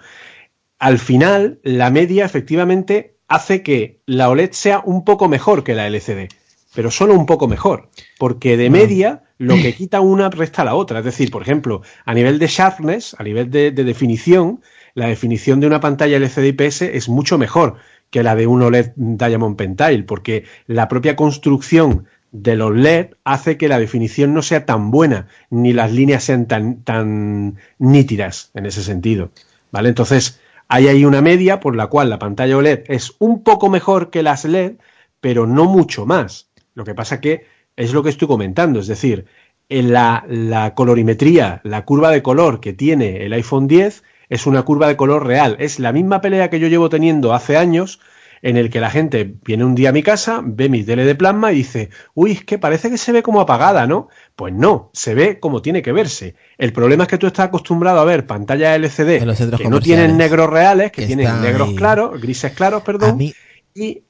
al 0.79 0.99
final 0.99 1.59
la 1.63 1.91
media 1.91 2.25
efectivamente 2.25 3.18
hace 3.29 3.63
que 3.63 4.01
la 4.07 4.29
OLED 4.29 4.53
sea 4.53 4.83
un 4.85 5.05
poco 5.05 5.29
mejor 5.29 5.63
que 5.63 5.75
la 5.75 5.87
LCD, 5.87 6.29
pero 6.75 6.91
solo 6.91 7.15
un 7.15 7.27
poco 7.27 7.47
mejor, 7.47 7.91
porque 8.19 8.57
de 8.57 8.71
media 8.71 9.23
lo 9.39 9.55
que 9.55 9.75
quita 9.77 10.01
una 10.01 10.31
resta 10.31 10.65
la 10.65 10.75
otra. 10.75 11.01
Es 11.01 11.05
decir, 11.05 11.31
por 11.31 11.43
ejemplo, 11.43 11.83
a 12.05 12.15
nivel 12.15 12.39
de 12.39 12.47
sharpness, 12.47 13.15
a 13.19 13.23
nivel 13.23 13.51
de, 13.51 13.71
de 13.71 13.85
definición, 13.85 14.61
la 14.95 15.07
definición 15.07 15.61
de 15.61 15.67
una 15.67 15.81
pantalla 15.81 16.17
LCD 16.17 16.47
IPS 16.47 16.83
es 16.83 17.09
mucho 17.09 17.39
mejor 17.39 17.77
que 18.11 18.23
la 18.23 18.35
de 18.35 18.47
un 18.47 18.63
OLED 18.63 18.93
Diamond 18.97 19.57
Pentile, 19.57 20.03
porque 20.03 20.45
la 20.67 20.89
propia 20.89 21.15
construcción 21.15 22.07
de 22.33 22.57
los 22.57 22.75
LED 22.75 23.09
hace 23.25 23.57
que 23.57 23.69
la 23.69 23.79
definición 23.79 24.35
no 24.35 24.43
sea 24.43 24.67
tan 24.67 24.91
buena, 24.91 25.29
ni 25.51 25.73
las 25.73 25.93
líneas 25.93 26.25
sean 26.25 26.47
tan, 26.47 26.83
tan 26.83 27.57
nítidas 27.79 28.51
en 28.55 28.67
ese 28.67 28.83
sentido. 28.83 29.31
¿Vale? 29.71 29.91
Entonces, 29.91 30.41
hay 30.69 30.89
ahí 30.89 31.05
una 31.05 31.23
media 31.23 31.61
por 31.61 31.75
la 31.75 31.87
cual 31.87 32.11
la 32.11 32.19
pantalla 32.19 32.57
OLED 32.57 32.85
es 32.89 33.15
un 33.19 33.43
poco 33.43 33.71
mejor 33.71 34.11
que 34.11 34.23
las 34.23 34.45
LED, 34.45 34.75
pero 35.21 35.47
no 35.47 35.65
mucho 35.65 36.07
más. 36.07 36.51
Lo 36.75 36.85
que 36.85 36.95
pasa 36.95 37.21
que 37.21 37.47
es 37.75 37.93
lo 37.93 38.03
que 38.03 38.11
estoy 38.11 38.29
comentando, 38.29 38.81
es 38.81 38.87
decir, 38.87 39.27
en 39.71 39.93
la, 39.93 40.25
la 40.29 40.75
colorimetría, 40.75 41.61
la 41.65 41.85
curva 41.85 42.11
de 42.11 42.23
color 42.23 42.61
que 42.61 42.73
tiene 42.73 43.25
el 43.25 43.33
iPhone 43.33 43.67
10 43.67 44.03
es 44.29 44.47
una 44.47 44.63
curva 44.63 44.89
de 44.89 44.97
color 44.97 45.27
real. 45.27 45.57
Es 45.59 45.79
la 45.79 45.93
misma 45.93 46.21
pelea 46.21 46.51
que 46.51 46.61
yo 46.61 46.69
llevo 46.69 46.91
teniendo 46.91 47.33
hace 47.33 47.57
años 47.57 48.01
en 48.43 48.57
el 48.57 48.71
que 48.71 48.81
la 48.81 48.91
gente 48.91 49.35
viene 49.45 49.65
un 49.65 49.75
día 49.75 49.91
a 49.91 49.93
mi 49.93 50.03
casa, 50.03 50.41
ve 50.45 50.69
mi 50.69 50.83
tele 50.85 51.05
de 51.05 51.15
plasma 51.15 51.53
y 51.53 51.57
dice, 51.57 51.91
uy, 52.15 52.33
es 52.33 52.45
que 52.45 52.59
parece 52.59 52.91
que 52.91 52.99
se 52.99 53.13
ve 53.13 53.23
como 53.23 53.41
apagada, 53.41 53.87
¿no? 53.87 54.09
Pues 54.37 54.55
no, 54.55 54.91
se 54.93 55.15
ve 55.15 55.41
como 55.41 55.63
tiene 55.63 55.83
que 55.83 55.93
verse. 55.93 56.35
El 56.57 56.73
problema 56.73 57.05
es 57.05 57.09
que 57.09 57.19
tú 57.19 57.27
estás 57.27 57.47
acostumbrado 57.47 58.01
a 58.01 58.05
ver 58.05 58.27
pantallas 58.27 58.77
LCD 58.77 59.57
que 59.57 59.69
no 59.69 59.81
tienen 59.81 60.17
negros 60.17 60.49
reales, 60.51 60.93
que 60.93 61.03
Que 61.03 61.07
tienen 61.07 61.41
negros 61.43 61.69
ahí. 61.69 61.75
claros, 61.77 62.21
grises 62.21 62.53
claros, 62.53 62.83
A 62.83 62.85
perdón, 62.85 63.17
mí, 63.17 63.35
y, 63.75 64.03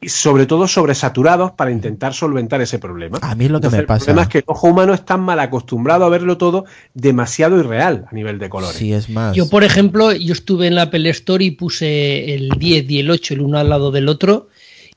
y 0.00 0.08
sobre 0.10 0.44
todo 0.46 0.68
sobresaturados 0.68 1.52
para 1.52 1.70
intentar 1.70 2.12
solventar 2.12 2.60
ese 2.60 2.78
problema. 2.78 3.18
a 3.22 3.34
mí 3.34 3.48
lo 3.48 3.60
que 3.60 3.66
Entonces, 3.66 3.72
me 3.72 3.80
El 3.80 3.86
pasa. 3.86 4.04
problema 4.04 4.22
es 4.22 4.28
que 4.28 4.38
el 4.38 4.44
ojo 4.46 4.68
humano 4.68 4.92
está 4.92 5.16
mal 5.16 5.40
acostumbrado 5.40 6.04
a 6.04 6.08
verlo 6.10 6.36
todo 6.36 6.66
demasiado 6.94 7.58
irreal 7.58 8.06
a 8.10 8.14
nivel 8.14 8.38
de 8.38 8.48
colores. 8.50 8.76
Sí, 8.76 8.92
es 8.92 9.08
más. 9.08 9.34
Yo, 9.34 9.48
por 9.48 9.64
ejemplo, 9.64 10.12
yo 10.12 10.32
estuve 10.34 10.66
en 10.66 10.74
la 10.74 10.82
Apple 10.82 11.08
Store 11.10 11.42
y 11.44 11.52
puse 11.52 12.34
el 12.34 12.50
10 12.50 12.90
y 12.90 12.98
el 13.00 13.10
8 13.10 13.34
el 13.34 13.40
uno 13.40 13.58
al 13.58 13.70
lado 13.70 13.90
del 13.90 14.08
otro 14.08 14.48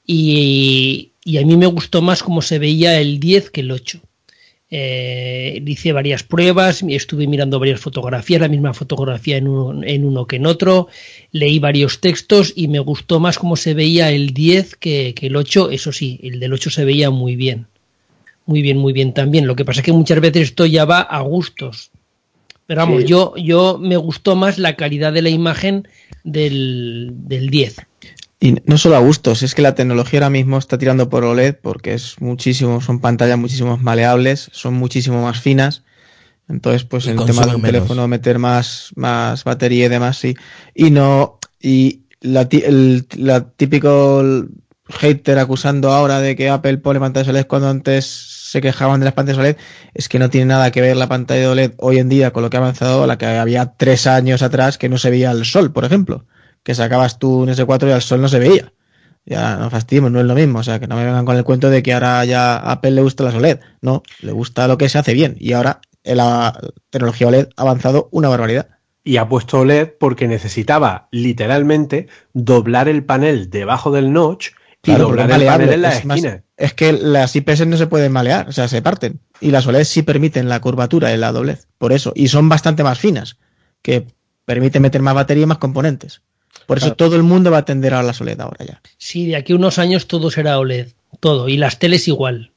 y, 0.06 1.14
y 1.24 1.38
a 1.38 1.46
mí 1.46 1.56
me 1.56 1.68
gustó 1.68 2.02
más 2.02 2.22
cómo 2.24 2.42
se 2.42 2.60
veía 2.60 3.00
el 3.00 3.20
10 3.20 3.52
que 3.52 3.62
el 3.62 3.72
8. 3.72 4.02
Eh, 4.72 5.64
hice 5.66 5.94
varias 5.94 6.22
pruebas, 6.22 6.84
estuve 6.88 7.26
mirando 7.26 7.60
varias 7.60 7.80
fotografías, 7.80 8.40
la 8.42 8.48
misma 8.48 8.74
fotografía 8.74 9.38
en 9.38 9.48
uno, 9.48 9.84
en 9.84 10.06
uno 10.06 10.28
que 10.28 10.36
en 10.36 10.46
otro, 10.46 10.88
leí 11.32 11.58
varios 11.58 12.02
textos 12.02 12.54
y 12.56 12.68
me 12.68 12.78
gustó 12.80 13.20
más 13.20 13.40
cómo 13.40 13.56
se 13.56 13.74
veía 13.74 14.12
el 14.12 14.32
10 14.32 14.76
que, 14.76 15.16
que 15.16 15.28
el 15.28 15.36
8, 15.36 15.72
eso 15.72 15.92
sí, 15.92 16.20
el 16.22 16.40
del 16.40 16.54
8 16.54 16.70
se 16.70 16.86
veía 16.86 17.10
muy 17.10 17.36
bien, 17.36 17.66
muy 18.46 18.62
bien, 18.62 18.78
muy 18.78 18.94
bien 18.94 19.14
también. 19.14 19.48
Lo 19.48 19.56
que 19.56 19.66
pasa 19.66 19.80
es 19.80 19.86
que 19.86 19.94
muchas 19.94 20.20
veces 20.22 20.50
esto 20.50 20.68
ya 20.68 20.86
va 20.86 21.02
a 21.02 21.22
gustos. 21.22 21.90
Pero 22.68 22.82
vamos, 22.82 23.02
Sí. 23.02 23.08
yo, 23.08 23.34
yo 23.38 23.80
me 23.82 23.98
gustó 23.98 24.36
más 24.36 24.60
la 24.60 24.76
calidad 24.76 25.12
de 25.12 25.24
la 25.24 25.30
imagen 25.30 25.88
del, 26.24 27.10
del 27.14 27.50
10. 27.50 27.78
Y 28.40 28.56
no 28.66 28.78
solo 28.78 28.96
a 28.96 29.00
gustos, 29.00 29.44
es 29.44 29.54
que 29.54 29.62
la 29.62 29.76
tecnología 29.76 30.20
ahora 30.20 30.30
mismo 30.30 30.58
está 30.58 30.78
tirando 30.78 31.10
por 31.10 31.26
OLED 31.26 31.56
porque 31.62 31.94
es 31.94 32.22
muchísimo, 32.22 32.80
son 32.80 33.02
pantallas 33.02 33.38
muchísimo 33.38 33.72
más 33.76 33.82
maleables, 33.84 34.50
son 34.54 34.76
muchísimo 34.76 35.22
más 35.24 35.42
finas. 35.42 35.84
Entonces, 36.48 36.86
pues 36.86 37.06
Y 37.06 37.10
en 37.10 37.20
el 37.20 37.26
tema 37.26 37.46
de 37.46 37.56
un 37.56 37.62
menos. 37.62 37.84
teléfono 37.84 38.08
meter 38.08 38.40
más, 38.40 38.92
más 38.96 39.44
batería 39.44 39.86
y 39.86 39.90
demás, 39.90 40.18
sí. 40.18 40.36
Y 40.74 40.90
no, 40.92 41.40
y 41.60 42.04
la, 42.22 42.48
el 42.52 43.08
la 43.18 43.50
típico 43.52 44.24
hater 44.90 45.38
acusando 45.38 45.92
ahora 45.92 46.20
de 46.22 46.36
que 46.36 46.50
Apple 46.50 46.78
pone 46.80 47.00
pantallas 47.00 47.28
OLED 47.28 47.46
cuando 47.48 47.70
antes 47.70 48.06
se 48.06 48.62
quejaban 48.62 49.00
de 49.02 49.06
las 49.06 49.14
pantallas 49.14 49.40
OLED, 49.40 49.58
es 49.94 50.08
que 50.10 50.18
no 50.18 50.30
tiene 50.30 50.48
nada 50.48 50.72
que 50.72 50.82
ver 50.82 50.96
la 50.98 51.10
pantalla 51.10 51.42
de 51.42 51.48
OLED 51.48 51.74
hoy 51.78 52.00
en 52.00 52.10
día 52.10 52.32
con 52.32 52.44
lo 52.44 52.50
que 52.50 52.58
ha 52.58 52.62
avanzado 52.62 53.04
a 53.04 53.08
la 53.08 53.18
que 53.18 53.26
había 53.28 53.74
tres 53.78 54.08
años 54.08 54.42
atrás 54.42 54.78
que 54.78 54.90
no 54.90 54.98
se 54.98 55.10
veía 55.10 55.32
el 55.32 55.46
sol, 55.46 55.72
por 55.74 55.84
ejemplo 55.86 56.26
que 56.64 56.76
sacabas 56.76 57.20
tú 57.20 57.42
un 57.42 57.50
S4 57.50 57.88
y 57.88 57.92
al 57.92 58.02
sol 58.02 58.22
no 58.22 58.28
se 58.30 58.40
veía. 58.40 58.74
Ya 59.26 59.58
no 59.58 59.70
fastidiemos, 59.70 60.12
no 60.12 60.20
es 60.20 60.26
lo 60.26 60.34
mismo. 60.36 60.60
O 60.60 60.64
sea, 60.64 60.80
que 60.80 60.88
no 60.88 60.96
me 60.96 61.06
vengan 61.06 61.26
con 61.26 61.36
el 61.38 61.44
cuento 61.44 61.70
de 61.70 61.84
que 61.84 61.94
ahora 61.94 62.24
ya 62.26 62.56
a 62.58 62.72
Apple 62.74 62.92
le 62.92 63.02
gusta 63.02 63.24
la 63.24 63.36
OLED. 63.38 63.60
No, 63.82 64.02
le 64.22 64.32
gusta 64.32 64.68
lo 64.68 64.78
que 64.78 64.90
se 64.90 64.98
hace 64.98 65.14
bien. 65.14 65.36
Y 65.40 65.54
ahora 65.54 65.82
la 66.04 66.60
tecnología 66.90 67.28
OLED 67.28 67.50
ha 67.56 67.62
avanzado 67.62 68.10
una 68.12 68.30
barbaridad. 68.30 68.68
y 69.04 69.18
ha 69.18 69.28
puesto 69.30 69.60
OLED 69.60 69.90
porque 70.00 70.28
necesitaba 70.28 71.08
literalmente 71.12 72.08
doblar 72.34 72.88
el 72.90 73.04
panel 73.06 73.50
debajo 73.50 73.92
del 73.92 74.12
notch 74.14 74.50
y 74.50 74.54
Claro, 74.84 75.06
doblar 75.06 75.32
el 75.32 75.46
panel 75.46 75.74
en 75.74 75.82
la 75.82 75.94
es 75.98 76.06
más- 76.06 76.18
esquina. 76.18 76.44
Es 76.58 76.74
que 76.74 76.94
las 76.94 77.36
IPS 77.36 77.66
no 77.68 77.78
se 77.78 77.88
pueden 77.88 78.12
malear, 78.12 78.50
o 78.50 78.52
sea, 78.52 78.68
se 78.68 78.82
parten. 78.82 79.20
Y 79.42 79.52
las 79.52 79.66
OLED 79.68 79.84
sí 79.86 80.02
permiten 80.04 80.50
la 80.50 80.60
curvatura 80.60 81.14
y 81.14 81.18
la 81.18 81.32
doblez. 81.32 81.68
Por 81.78 81.94
eso. 81.94 82.12
Y 82.16 82.28
son 82.28 82.50
bastante 82.50 82.84
más 82.84 83.00
finas, 83.00 83.38
que 83.82 84.08
permiten 84.46 84.82
meter 84.82 85.02
más 85.02 85.16
batería 85.16 85.44
y 85.44 85.48
más 85.48 85.58
componentes. 85.60 86.22
Por 86.66 86.78
eso 86.78 86.88
Claro. 86.88 86.96
todo 86.98 87.16
el 87.16 87.24
mundo 87.24 87.52
va 87.52 87.60
a 87.60 87.66
tender 87.66 87.94
a 87.94 88.04
las 88.04 88.22
OLED 88.22 88.40
ahora 88.42 88.66
ya. 88.66 88.82
Sí, 88.98 89.26
de 89.28 89.36
aquí 89.36 89.54
a 89.54 89.56
unos 89.56 89.80
años 89.80 90.08
todo 90.08 90.30
será 90.32 90.60
OLED, 90.60 90.88
todo, 91.20 91.50
y 91.50 91.58
las 91.58 91.80
teles 91.80 92.08
igual. 92.08 92.52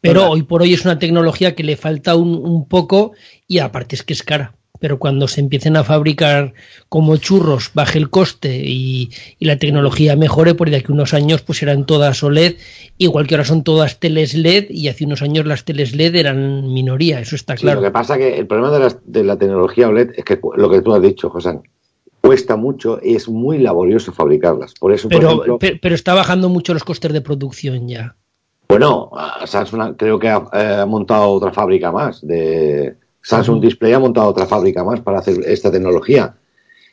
Pero 0.00 0.22
Hola. 0.22 0.30
hoy 0.30 0.42
por 0.42 0.62
hoy 0.62 0.74
es 0.74 0.84
una 0.84 0.98
tecnología 0.98 1.54
que 1.54 1.64
le 1.64 1.76
falta 1.76 2.14
un, 2.14 2.34
un 2.36 2.68
poco 2.68 3.12
y 3.48 3.58
aparte 3.58 3.96
es 3.96 4.02
que 4.04 4.12
es 4.12 4.22
cara. 4.22 4.54
Pero 4.78 4.98
cuando 4.98 5.26
se 5.26 5.40
empiecen 5.40 5.74
a 5.78 5.84
fabricar 5.84 6.52
como 6.90 7.16
churros, 7.16 7.70
baje 7.72 7.98
el 7.98 8.10
coste 8.10 8.62
y, 8.62 9.10
y 9.38 9.46
la 9.46 9.56
tecnología 9.56 10.14
mejore, 10.16 10.54
por 10.54 10.68
de 10.68 10.76
aquí 10.76 10.86
a 10.90 10.92
unos 10.92 11.14
años 11.14 11.40
pues 11.42 11.58
serán 11.58 11.86
todas 11.86 12.22
OLED, 12.22 12.56
igual 12.98 13.26
que 13.26 13.34
ahora 13.34 13.46
son 13.46 13.64
todas 13.64 13.98
teles 13.98 14.34
LED 14.34 14.66
y 14.68 14.88
hace 14.88 15.06
unos 15.06 15.22
años 15.22 15.46
las 15.46 15.64
teles 15.64 15.94
LED 15.96 16.14
eran 16.16 16.72
minoría, 16.74 17.18
eso 17.20 17.34
está 17.36 17.56
Sí, 17.56 17.62
claro. 17.62 17.80
Lo 17.80 17.86
que 17.86 17.90
pasa 17.90 18.18
que 18.18 18.38
el 18.38 18.46
problema 18.46 18.70
de, 18.70 18.78
las- 18.80 18.98
de 19.04 19.24
la 19.24 19.38
tecnología 19.38 19.88
OLED 19.88 20.10
es 20.14 20.24
que 20.26 20.38
lo 20.56 20.68
que 20.70 20.82
tú 20.82 20.94
has 20.94 21.00
dicho, 21.02 21.30
José, 21.30 21.58
cuesta 22.26 22.56
mucho 22.56 22.98
y 23.02 23.14
es 23.16 23.28
muy 23.28 23.58
laborioso 23.58 24.12
fabricarlas. 24.12 24.74
Por 24.74 24.92
eso, 24.92 25.08
por 25.08 25.18
Pero, 25.18 25.30
ejemplo, 25.44 25.58
pero 25.80 25.94
está 25.94 26.14
bajando 26.14 26.48
mucho 26.48 26.74
los 26.74 26.84
costes 26.84 27.12
de 27.12 27.20
producción 27.20 27.88
ya. 27.88 28.16
bueno, 28.68 29.10
Samsung 29.44 29.96
creo 29.96 30.18
que 30.18 30.28
ha, 30.28 30.42
eh, 30.52 30.76
ha 30.82 30.86
montado 30.86 31.28
otra 31.30 31.52
fábrica 31.52 31.92
más. 31.92 32.26
De 32.26 32.96
Samsung 33.22 33.60
Display 33.60 33.92
ha 33.92 33.98
montado 33.98 34.28
otra 34.28 34.46
fábrica 34.46 34.84
más 34.84 35.00
para 35.00 35.18
hacer 35.20 35.38
esta 35.46 35.70
tecnología. 35.70 36.34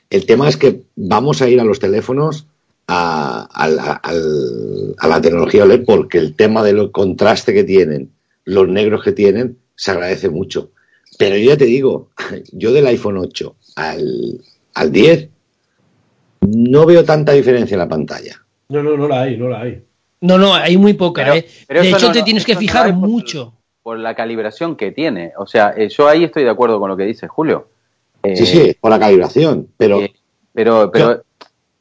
El 0.09 0.25
tema 0.25 0.47
es 0.47 0.57
que 0.57 0.83
vamos 0.95 1.41
a 1.41 1.49
ir 1.49 1.59
a 1.59 1.63
los 1.63 1.79
teléfonos 1.79 2.45
a, 2.87 3.47
a 3.51 3.67
la- 3.67 3.93
al- 3.93 4.95
a 4.99 5.07
la 5.07 5.21
tecnología 5.21 5.63
OLED 5.63 5.85
porque 5.85 6.17
el 6.17 6.35
tema 6.35 6.63
del 6.63 6.91
contraste 6.91 7.53
que 7.53 7.63
tienen, 7.63 8.11
los 8.45 8.67
negros 8.67 9.03
que 9.03 9.11
tienen, 9.13 9.57
se 9.75 9.91
agradece 9.91 10.29
mucho. 10.29 10.71
Pero 11.17 11.37
yo 11.37 11.51
ya 11.51 11.57
te 11.57 11.65
digo, 11.65 12.09
yo 12.51 12.73
del 12.73 12.87
iPhone 12.87 13.17
8 13.17 13.55
al, 13.77 14.41
al 14.73 14.91
10 14.91 15.29
no 16.41 16.85
veo 16.85 17.03
tanta 17.03 17.31
diferencia 17.31 17.75
en 17.75 17.79
la 17.79 17.87
pantalla. 17.89 18.35
No, 18.69 18.83
no, 18.83 18.97
no 18.97 19.07
la 19.07 19.21
hay, 19.21 19.37
no 19.37 19.47
la 19.49 19.61
hay. 19.61 19.83
No, 20.21 20.37
no, 20.37 20.53
hay 20.53 20.77
muy 20.77 20.93
poca, 20.93 21.23
Pero- 21.23 21.35
¿eh? 21.35 21.45
pero 21.67 21.81
de 21.81 21.89
hecho, 21.89 22.07
no- 22.07 22.11
te 22.13 22.19
no- 22.19 22.25
tienes 22.25 22.45
que 22.45 22.53
no 22.53 22.59
fijar 22.59 22.89
por- 22.89 23.09
mucho. 23.09 23.53
por 23.81 23.99
la 23.99 24.15
calibración 24.15 24.75
que 24.75 24.91
tiene. 24.91 25.33
O 25.37 25.45
sea, 25.45 25.73
eh, 25.75 25.89
yo 25.89 26.07
ahí 26.07 26.23
estoy 26.23 26.43
de 26.43 26.49
acuerdo 26.49 26.79
con 26.79 26.89
lo 26.89 26.95
que 26.97 27.03
dice 27.03 27.27
Julio. 27.27 27.67
Eh, 28.23 28.35
Sí, 28.37 28.45
sí, 28.45 28.77
por 28.79 28.89
la 28.91 28.99
calibración, 28.99 29.67
pero 29.75 29.99
eh, 30.01 30.13
pero, 30.53 30.89
pero 30.91 31.23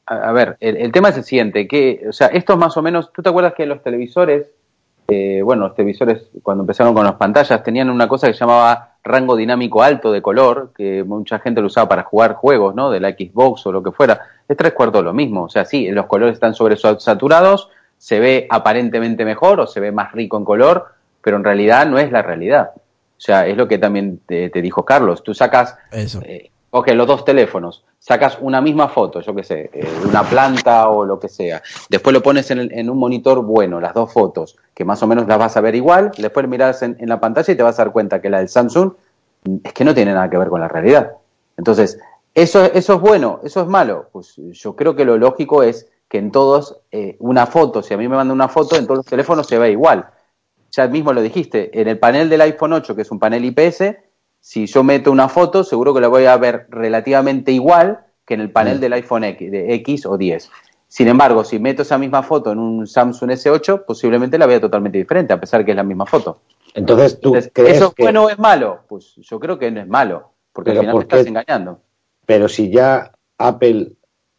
a, 0.06 0.14
a 0.14 0.32
ver, 0.32 0.56
el, 0.60 0.76
el 0.76 0.90
tema 0.90 1.10
es 1.10 1.16
el 1.18 1.24
siguiente, 1.24 1.68
que, 1.68 2.04
o 2.08 2.12
sea, 2.12 2.26
esto 2.28 2.54
es 2.54 2.58
más 2.58 2.76
o 2.76 2.82
menos, 2.82 3.12
¿tú 3.12 3.22
te 3.22 3.28
acuerdas 3.28 3.54
que 3.56 3.64
los 3.66 3.82
televisores, 3.82 4.46
eh, 5.12 5.42
bueno, 5.42 5.66
los 5.68 5.74
televisores 5.74 6.24
cuando 6.42 6.62
empezaron 6.62 6.94
con 6.94 7.04
las 7.04 7.14
pantallas 7.14 7.62
tenían 7.62 7.90
una 7.90 8.08
cosa 8.08 8.26
que 8.26 8.32
se 8.34 8.40
llamaba 8.40 8.96
rango 9.04 9.36
dinámico 9.36 9.82
alto 9.82 10.10
de 10.12 10.22
color, 10.22 10.72
que 10.76 11.04
mucha 11.04 11.38
gente 11.38 11.60
lo 11.60 11.66
usaba 11.66 11.88
para 11.88 12.02
jugar 12.04 12.34
juegos, 12.34 12.74
¿no? 12.74 12.90
De 12.90 13.00
la 13.00 13.10
Xbox 13.10 13.66
o 13.66 13.72
lo 13.72 13.82
que 13.82 13.92
fuera. 13.92 14.20
Es 14.48 14.56
tres 14.56 14.72
cuartos 14.72 15.04
lo 15.04 15.12
mismo, 15.12 15.44
o 15.44 15.48
sea, 15.48 15.64
sí, 15.64 15.90
los 15.90 16.06
colores 16.06 16.34
están 16.34 16.54
sobresaturados, 16.54 17.68
se 17.98 18.20
ve 18.20 18.46
aparentemente 18.50 19.24
mejor 19.24 19.60
o 19.60 19.66
se 19.66 19.80
ve 19.80 19.92
más 19.92 20.12
rico 20.12 20.36
en 20.36 20.44
color, 20.44 20.86
pero 21.22 21.36
en 21.36 21.44
realidad 21.44 21.86
no 21.86 21.98
es 21.98 22.10
la 22.10 22.22
realidad. 22.22 22.70
O 22.76 23.24
sea, 23.24 23.46
es 23.46 23.56
lo 23.56 23.68
que 23.68 23.78
también 23.78 24.18
te, 24.26 24.50
te 24.50 24.60
dijo 24.60 24.84
Carlos. 24.84 25.22
Tú 25.22 25.32
sacas, 25.34 25.76
Eso. 25.92 26.20
eh, 26.24 26.50
ok, 26.74 26.88
los 26.94 27.06
dos 27.06 27.24
teléfonos, 27.24 27.84
sacas 27.98 28.38
una 28.40 28.62
misma 28.62 28.88
foto, 28.88 29.20
yo 29.20 29.34
qué 29.34 29.44
sé, 29.44 29.70
eh, 29.74 29.86
una 30.08 30.22
planta 30.22 30.88
o 30.88 31.04
lo 31.04 31.20
que 31.20 31.28
sea. 31.28 31.62
Después 31.90 32.14
lo 32.14 32.22
pones 32.22 32.50
en, 32.50 32.72
en 32.72 32.88
un 32.88 32.98
monitor 32.98 33.44
bueno, 33.44 33.78
las 33.78 33.92
dos 33.92 34.10
fotos, 34.10 34.56
que 34.74 34.84
más 34.84 35.02
o 35.02 35.06
menos 35.06 35.28
las 35.28 35.38
vas 35.38 35.56
a 35.58 35.60
ver 35.60 35.74
igual. 35.74 36.12
Después 36.16 36.48
miras 36.48 36.82
en, 36.82 36.96
en 36.98 37.10
la 37.10 37.20
pantalla 37.20 37.52
y 37.52 37.56
te 37.56 37.62
vas 37.62 37.78
a 37.78 37.84
dar 37.84 37.92
cuenta 37.92 38.22
que 38.22 38.30
la 38.30 38.38
del 38.38 38.48
Samsung 38.48 38.92
mm, 39.44 39.56
es 39.64 39.72
que 39.74 39.84
no 39.84 39.94
tiene 39.94 40.14
nada 40.14 40.30
que 40.30 40.38
ver 40.38 40.48
con 40.48 40.62
la 40.62 40.68
realidad. 40.68 41.12
Entonces, 41.58 41.98
¿eso, 42.34 42.64
eso 42.64 42.94
es 42.94 43.00
bueno? 43.00 43.40
¿Eso 43.44 43.60
es 43.60 43.66
malo? 43.66 44.08
Pues 44.10 44.34
yo 44.36 44.74
creo 44.74 44.96
que 44.96 45.04
lo 45.04 45.18
lógico 45.18 45.62
es 45.62 45.90
que 46.08 46.16
en 46.16 46.32
todos, 46.32 46.80
eh, 46.90 47.16
una 47.20 47.44
foto, 47.44 47.82
si 47.82 47.92
a 47.92 47.98
mí 47.98 48.08
me 48.08 48.16
manda 48.16 48.32
una 48.32 48.48
foto, 48.48 48.76
en 48.76 48.86
todos 48.86 48.98
los 48.98 49.06
teléfonos 49.06 49.46
se 49.46 49.58
ve 49.58 49.72
igual. 49.72 50.08
Ya 50.70 50.88
mismo 50.88 51.12
lo 51.12 51.20
dijiste, 51.20 51.78
en 51.78 51.86
el 51.86 51.98
panel 51.98 52.30
del 52.30 52.40
iPhone 52.40 52.72
8, 52.72 52.96
que 52.96 53.02
es 53.02 53.10
un 53.10 53.18
panel 53.18 53.44
IPS, 53.44 53.94
si 54.42 54.66
yo 54.66 54.82
meto 54.82 55.12
una 55.12 55.28
foto, 55.28 55.62
seguro 55.62 55.94
que 55.94 56.00
la 56.00 56.08
voy 56.08 56.24
a 56.24 56.36
ver 56.36 56.66
relativamente 56.68 57.52
igual 57.52 58.00
que 58.26 58.34
en 58.34 58.40
el 58.40 58.50
panel 58.50 58.80
del 58.80 58.92
iPhone 58.94 59.22
X, 59.22 59.50
de 59.52 59.72
X 59.74 60.04
o 60.04 60.18
10. 60.18 60.50
Sin 60.88 61.06
embargo, 61.06 61.44
si 61.44 61.60
meto 61.60 61.82
esa 61.82 61.96
misma 61.96 62.24
foto 62.24 62.50
en 62.50 62.58
un 62.58 62.88
Samsung 62.88 63.30
S8, 63.30 63.84
posiblemente 63.86 64.38
la 64.38 64.46
vea 64.46 64.60
totalmente 64.60 64.98
diferente, 64.98 65.32
a 65.32 65.40
pesar 65.40 65.64
que 65.64 65.70
es 65.70 65.76
la 65.76 65.84
misma 65.84 66.06
foto. 66.06 66.40
entonces 66.74 67.20
tú 67.20 67.28
Entonces, 67.28 67.52
crees 67.54 67.76
¿Eso 67.76 67.86
es 67.86 67.94
que... 67.94 68.02
bueno 68.02 68.24
o 68.24 68.30
es 68.30 68.38
malo? 68.38 68.80
Pues 68.88 69.14
yo 69.14 69.38
creo 69.38 69.60
que 69.60 69.70
no 69.70 69.80
es 69.80 69.86
malo, 69.86 70.32
porque 70.52 70.72
al 70.72 70.78
final 70.78 70.92
¿por 70.92 70.98
me 70.98 71.02
estás 71.04 71.26
engañando. 71.26 71.80
Pero 72.26 72.48
si 72.48 72.68
ya 72.68 73.12
Apple 73.38 73.92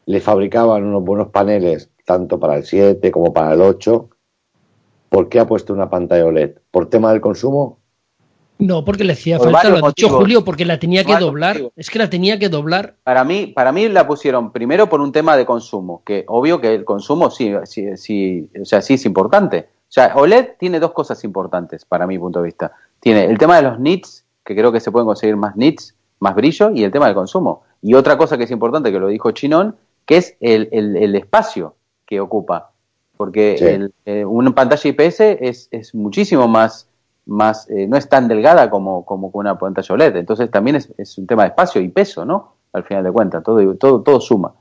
le 0.06 0.20
fabricaban 0.20 0.84
unos 0.84 1.04
buenos 1.06 1.30
paneles, 1.30 1.90
tanto 2.04 2.42
para 2.42 2.58
el 2.58 2.66
7 2.66 3.10
como 3.10 3.32
para 3.32 3.54
el 3.54 3.62
8, 3.62 4.10
¿por 5.08 5.30
qué 5.30 5.40
ha 5.40 5.48
puesto 5.48 5.74
una 5.74 5.90
pantalla 5.90 6.26
OLED? 6.26 6.58
¿Por 6.72 6.90
tema 6.90 7.12
del 7.14 7.22
consumo? 7.22 7.80
No, 8.60 8.86
porque 8.86 9.04
le 9.04 9.14
hacía 9.14 9.38
Por 9.38 9.52
falta, 9.52 9.70
lo 9.70 9.86
ha 9.86 9.90
dicho. 9.90 10.10
Julio, 10.10 10.44
porque 10.46 10.64
la 10.66 10.80
tenía 10.80 11.04
que 11.04 11.16
doblar. 11.18 11.54
motivos. 11.56 11.74
Es 11.76 11.90
que 11.90 12.00
la 12.00 12.10
tenía 12.10 12.38
que 12.40 12.50
doblar. 12.50 12.96
Para 13.04 13.24
mí, 13.24 13.48
para 13.48 13.72
mí 13.72 13.90
la 13.90 14.08
pusieron 14.08 14.52
primero 14.52 14.88
por 14.88 15.02
un 15.02 15.12
tema 15.12 15.36
de 15.36 15.46
consumo, 15.46 16.02
que 16.06 16.24
obvio 16.28 16.62
que 16.62 16.74
el 16.74 16.86
consumo 16.86 17.30
sí, 17.30 17.52
sí, 17.66 17.98
sí, 17.98 18.50
o 18.62 18.66
sea, 18.66 18.82
sí 18.82 18.94
es 18.94 19.06
importante. 19.06 19.68
O 19.90 19.92
sea, 19.94 20.14
OLED 20.16 20.50
tiene 20.60 20.80
dos 20.80 20.92
cosas 20.92 21.24
importantes 21.24 21.84
para 21.86 22.08
mi 22.08 22.18
punto 22.18 22.40
de 22.40 22.46
vista. 22.46 22.72
Tiene 23.00 23.26
el 23.26 23.38
tema 23.38 23.58
de 23.58 23.64
los 23.64 23.80
nits, 23.80 24.24
que 24.46 24.56
creo 24.56 24.72
que 24.72 24.80
se 24.80 24.92
pueden 24.92 25.08
conseguir 25.08 25.36
más 25.36 25.56
nits, 25.56 25.96
más 26.20 26.34
brillo, 26.36 26.72
y 26.72 26.84
el 26.84 26.92
tema 26.92 27.08
del 27.08 27.16
consumo. 27.16 27.64
Y 27.82 27.96
otra 27.96 28.18
cosa 28.18 28.38
que 28.38 28.46
es 28.46 28.52
importante, 28.52 28.92
que 28.92 29.00
lo 29.00 29.08
dijo 29.08 29.32
Chinón, 29.32 29.76
que 30.06 30.18
es 30.18 30.36
el, 30.40 30.70
el- 30.72 30.96
el 30.96 31.16
espacio 31.16 31.76
que 32.06 32.20
ocupa. 32.20 32.72
Porque 33.18 33.56
Sí. 33.58 33.66
el- 33.66 33.94
eh, 34.06 34.26
una 34.26 34.54
pantalla 34.56 34.90
IPS 34.90 35.38
es, 35.42 35.68
es 35.72 35.94
muchísimo 35.94 36.48
más, 36.48 36.88
más 37.26 37.70
eh, 37.70 37.88
no 37.88 37.98
es 37.98 38.10
tan 38.10 38.28
delgada 38.28 38.70
como, 38.70 39.06
como 39.06 39.30
una 39.34 39.58
pantalla 39.58 39.94
OLED. 39.94 40.18
Entonces 40.18 40.52
también 40.52 40.76
es, 40.76 40.94
es 40.98 41.18
un 41.18 41.28
tema 41.28 41.44
de 41.44 41.50
espacio 41.50 41.82
y 41.82 41.90
peso, 41.90 42.26
¿no? 42.26 42.56
Al 42.74 42.84
final 42.84 43.04
de 43.04 43.12
cuentas, 43.12 43.44
todo, 43.44 43.76
todo, 43.76 44.02
todo 44.02 44.20
suma. 44.20 44.54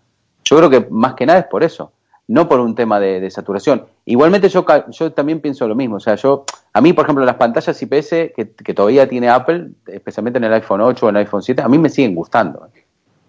Yo 0.45 0.57
creo 0.57 0.71
que 0.71 0.87
más 0.91 1.15
que 1.15 1.27
nada 1.27 1.41
es 1.41 1.47
por 1.47 1.65
eso, 1.65 1.93
no 2.29 2.49
por 2.49 2.61
un 2.61 2.75
tema 2.75 3.01
de, 3.01 3.21
de 3.21 3.31
saturación. 3.31 3.87
Igualmente 4.05 4.49
yo, 4.49 4.65
yo 4.91 5.13
también 5.13 5.41
pienso 5.41 5.67
lo 5.67 5.75
mismo. 5.75 5.97
O 5.97 6.01
sea, 6.01 6.15
yo, 6.17 6.45
a 6.73 6.81
mí, 6.81 6.93
por 6.93 7.05
ejemplo, 7.05 7.25
las 7.25 7.37
pantallas 7.37 7.81
IPS 7.81 8.09
que, 8.37 8.55
que 8.65 8.75
todavía 8.75 9.09
tiene 9.09 9.29
Apple, 9.29 9.71
especialmente 9.87 10.39
en 10.39 10.45
el 10.45 10.53
iPhone 10.53 10.81
8 10.83 11.07
o 11.07 11.09
en 11.09 11.17
el 11.17 11.21
iPhone 11.21 11.43
7, 11.43 11.63
a 11.63 11.69
mí 11.69 11.79
me 11.79 11.89
siguen 11.89 12.15
gustando. 12.15 12.69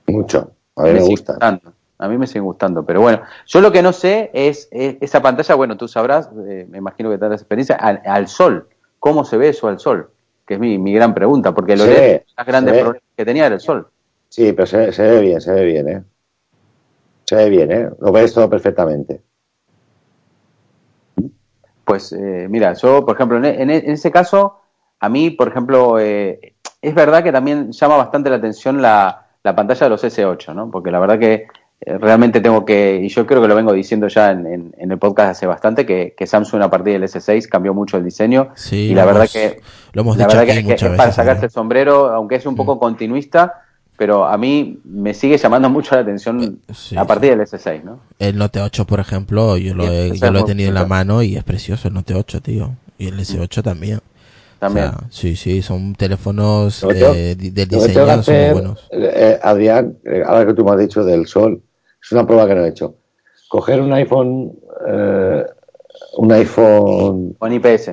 Mucho. 0.08 0.52
A 0.76 0.84
mí 0.84 0.90
me 0.90 0.96
siguen 0.96 1.12
gusta. 1.12 1.34
gustando. 1.34 1.74
A 2.00 2.08
mí 2.10 2.18
me 2.18 2.28
siguen 2.28 2.44
gustando, 2.44 2.84
pero 2.86 3.00
bueno, 3.00 3.22
yo 3.46 3.62
lo 3.62 3.72
que 3.72 3.82
no 3.82 3.94
sé 3.94 4.30
es, 4.34 4.68
es 4.72 4.98
esa 5.00 5.22
pantalla, 5.22 5.56
bueno, 5.56 5.78
tú 5.78 5.88
sabrás, 5.88 6.30
eh, 6.50 6.68
me 6.70 6.80
imagino 6.80 7.10
que 7.10 7.18
tendrás 7.18 7.40
experiencia, 7.40 7.76
al, 7.78 8.02
al 8.04 8.28
sol, 8.28 8.68
¿cómo 9.04 9.26
se 9.26 9.36
ve 9.36 9.50
eso 9.50 9.68
al 9.68 9.80
sol? 9.80 10.10
Que 10.48 10.54
es 10.54 10.60
mi, 10.62 10.78
mi 10.78 10.94
gran 10.94 11.14
pregunta, 11.14 11.54
porque 11.54 11.76
lo 11.76 11.84
de 11.84 12.24
los 12.38 12.48
grandes 12.48 12.74
problemas 12.82 13.10
que 13.18 13.26
tenía 13.26 13.48
era 13.48 13.56
el 13.56 13.60
sol. 13.60 13.90
Sí, 14.30 14.54
pero 14.54 14.66
se, 14.66 14.94
se 14.94 15.04
ve 15.04 15.20
bien, 15.20 15.42
se 15.42 15.52
ve 15.52 15.66
bien, 15.66 15.90
¿eh? 15.90 16.04
Se 17.26 17.36
ve 17.36 17.50
bien, 17.50 17.72
¿eh? 17.74 17.90
Lo 18.00 18.14
ves 18.14 18.34
todo 18.34 18.50
perfectamente. 18.50 19.22
Pues 21.84 22.14
eh, 22.14 22.48
mira, 22.50 22.74
yo, 22.76 23.06
por 23.06 23.16
ejemplo, 23.16 23.38
en, 23.40 23.44
en- 23.46 23.70
en 23.70 23.92
ese 23.92 24.10
caso, 24.10 24.62
a 25.02 25.10
mí, 25.10 25.32
por 25.32 25.50
ejemplo, 25.50 26.00
eh, 26.00 26.56
es 26.82 26.96
verdad 26.96 27.24
que 27.24 27.34
también 27.34 27.74
llama 27.74 27.98
bastante 27.98 28.30
la 28.30 28.38
atención 28.38 28.82
la, 28.82 29.28
la 29.44 29.54
pantalla 29.54 29.86
de 29.86 29.90
los 29.90 30.04
S8, 30.06 30.54
¿no? 30.54 30.72
Porque 30.72 30.92
la 30.92 31.00
verdad 31.02 31.20
que 31.20 31.48
realmente 31.86 32.42
tengo 32.42 32.66
que, 32.66 33.00
y 33.04 33.10
yo 33.10 33.26
creo 33.26 33.42
que 33.42 33.48
lo 33.48 33.56
vengo 33.56 33.74
diciendo 33.74 34.08
ya 34.08 34.32
en, 34.32 34.46
en- 34.48 34.76
en 34.78 34.92
el 34.92 34.98
podcast 34.98 35.32
hace 35.32 35.46
bastante, 35.48 35.86
que, 35.86 36.14
que 36.18 36.28
Samsung 36.28 36.62
a 36.62 36.70
partir 36.70 36.94
del 36.94 37.04
S6 37.04 37.48
cambió 37.48 37.74
mucho 37.74 37.98
el 37.98 38.04
diseño. 38.06 38.50
Sí, 38.56 38.90
y 38.92 38.96
la 38.96 39.06
verdad 39.06 39.22
hemos- 39.24 39.34
que, 39.34 39.62
lo 39.94 40.02
hemos 40.02 40.18
la 40.18 40.26
dicho 40.26 40.38
verdad 40.38 40.54
que, 40.66 40.74
es 40.74 40.84
para 40.98 41.12
sacarse 41.12 41.42
¿no? 41.42 41.46
el 41.46 41.52
sombrero, 41.52 42.10
aunque 42.14 42.36
es 42.36 42.46
un 42.46 42.56
poco 42.56 42.80
continuista, 42.80 43.62
pero 43.98 44.26
a 44.26 44.38
mí 44.38 44.80
me 44.86 45.14
sigue 45.14 45.38
llamando 45.38 45.70
mucho 45.70 45.96
la 45.96 46.02
atención 46.02 46.60
sí, 46.74 46.98
a 46.98 47.06
partir 47.06 47.30
del 47.38 47.42
S6, 47.42 47.84
¿no? 47.84 48.00
El 48.18 48.38
Note 48.38 48.60
8, 48.60 48.86
por 48.86 49.00
ejemplo, 49.00 49.56
yo 49.58 49.76
lo 49.76 49.84
Sí, 49.86 49.90
he, 49.92 50.18
yo 50.18 50.32
lo 50.32 50.40
he 50.40 50.44
tenido 50.44 50.70
en 50.70 50.76
la 50.76 50.86
mano 50.86 51.22
y 51.22 51.36
es 51.38 51.44
precioso 51.44 51.88
el 51.90 51.94
Note 51.94 52.16
8, 52.16 52.42
tío. 52.42 52.72
Y 52.98 53.08
el 53.08 53.20
S8 53.20 53.62
también. 53.62 54.00
También. 54.60 54.88
O 54.88 54.92
sea, 54.92 55.00
sí, 55.12 55.36
sí, 55.36 55.62
son 55.62 55.94
teléfonos 55.94 56.84
eh, 56.86 57.36
del 57.38 57.68
diseño, 57.68 58.24
son 58.24 58.36
muy 58.36 58.52
buenos. 58.52 58.88
eh, 58.92 59.38
Adrián, 59.44 59.98
eh, 60.06 60.24
ahora 60.26 60.46
que 60.48 60.54
tú 60.54 60.64
me 60.64 60.72
has 60.72 60.80
dicho 60.80 61.04
del 61.04 61.28
sol, 61.28 61.62
es 62.04 62.12
una 62.12 62.28
prueba 62.28 62.48
que 62.48 62.56
no 62.56 62.66
he 62.66 62.70
hecho. 62.70 62.96
Coger 63.48 63.82
un 63.82 63.94
iPhone, 63.94 64.54
eh, 64.88 65.46
un 66.18 66.32
iPhone. 66.32 67.36
Con 67.38 67.54
IPS. 67.54 67.92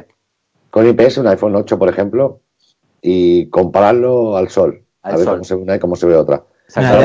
Con 0.70 0.88
IPS, 0.88 1.18
un 1.18 1.28
iPhone 1.28 1.56
8, 1.56 1.78
por 1.78 1.88
ejemplo, 1.88 2.40
y 3.00 3.46
compararlo 3.46 4.36
al 4.36 4.48
sol. 4.48 4.82
A 5.02 5.16
ver. 5.16 5.26
Cómo, 5.26 5.44
se 5.44 5.54
ve 5.54 5.62
una 5.62 5.76
y 5.76 5.78
cómo 5.78 5.96
se 5.96 6.06
ve 6.06 6.16
otra. 6.16 6.44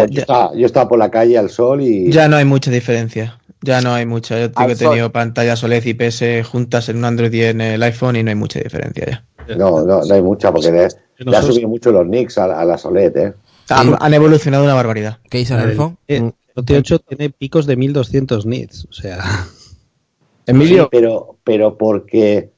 Yo, 0.09 0.65
estaba, 0.65 0.87
por 0.87 0.99
la 0.99 1.09
calle 1.09 1.37
al 1.37 1.49
sol 1.49 1.81
y. 1.81 2.11
Ya 2.11 2.27
no 2.27 2.37
hay 2.37 2.45
mucha 2.45 2.71
diferencia. 2.71 3.39
Ya 3.61 3.81
no 3.81 3.93
hay 3.93 4.05
mucha. 4.05 4.37
Yo 4.37 4.51
he 4.67 4.75
tenido 4.75 5.11
pantallas 5.11 5.63
OLED 5.63 5.85
y 5.85 5.93
PS 5.93 6.47
juntas 6.47 6.89
en 6.89 6.97
un 6.97 7.05
Android 7.05 7.33
y 7.33 7.43
en 7.43 7.61
el 7.61 7.81
iPhone 7.81 8.15
y 8.15 8.23
no 8.23 8.29
hay 8.29 8.35
mucha 8.35 8.59
diferencia 8.59 9.05
ya. 9.07 9.55
No, 9.55 9.83
no, 9.83 10.01
no 10.01 10.13
hay 10.13 10.21
mucha 10.21 10.51
porque 10.51 10.71
le, 10.71 10.87
le 11.17 11.37
ha 11.37 11.41
subido 11.41 11.67
mucho 11.67 11.91
los 11.91 12.05
nicks 12.05 12.37
a, 12.37 12.45
a 12.59 12.65
las 12.65 12.85
OLED, 12.85 13.17
¿eh? 13.17 13.33
Ah, 13.69 13.83
han, 13.99 14.13
evolucionado 14.13 14.63
una 14.63 14.75
barbaridad. 14.75 15.17
¿Qué 15.29 15.39
hizo 15.39 15.57
el 15.57 15.69
iPhone? 15.69 15.97
Eh, 16.07 16.31
128 16.55 16.99
tiene 16.99 17.29
picos 17.29 17.65
de 17.65 17.75
1200 17.75 18.45
nits, 18.45 18.87
o 18.89 18.93
sea. 18.93 19.19
Emilio. 20.45 20.83
Sí, 20.83 20.89
pero, 20.91 21.37
pero 21.43 21.77
porque 21.77 22.51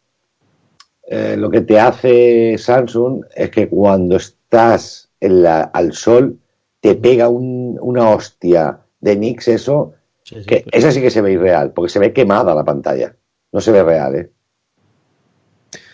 eh, 1.03 1.35
lo 1.37 1.49
que 1.49 1.61
te 1.61 1.79
hace 1.79 2.57
Samsung 2.57 3.25
es 3.35 3.49
que 3.49 3.67
cuando 3.67 4.17
estás 4.17 5.09
en 5.19 5.41
la, 5.43 5.63
al 5.63 5.93
sol 5.93 6.37
te 6.79 6.95
pega 6.95 7.27
una 7.29 8.09
hostia 8.09 8.81
de 8.99 9.15
nits 9.15 9.47
eso, 9.47 9.93
sí, 10.23 10.35
sí, 10.39 10.45
que 10.45 10.65
esa 10.71 10.91
sí 10.91 11.01
que 11.01 11.09
se 11.09 11.21
ve 11.21 11.31
irreal, 11.31 11.71
porque 11.71 11.91
se 11.91 11.99
ve 11.99 12.13
quemada 12.13 12.53
la 12.53 12.63
pantalla. 12.63 13.15
No 13.51 13.61
se 13.61 13.71
ve 13.71 13.83
real, 13.83 14.15
¿eh? 14.15 14.31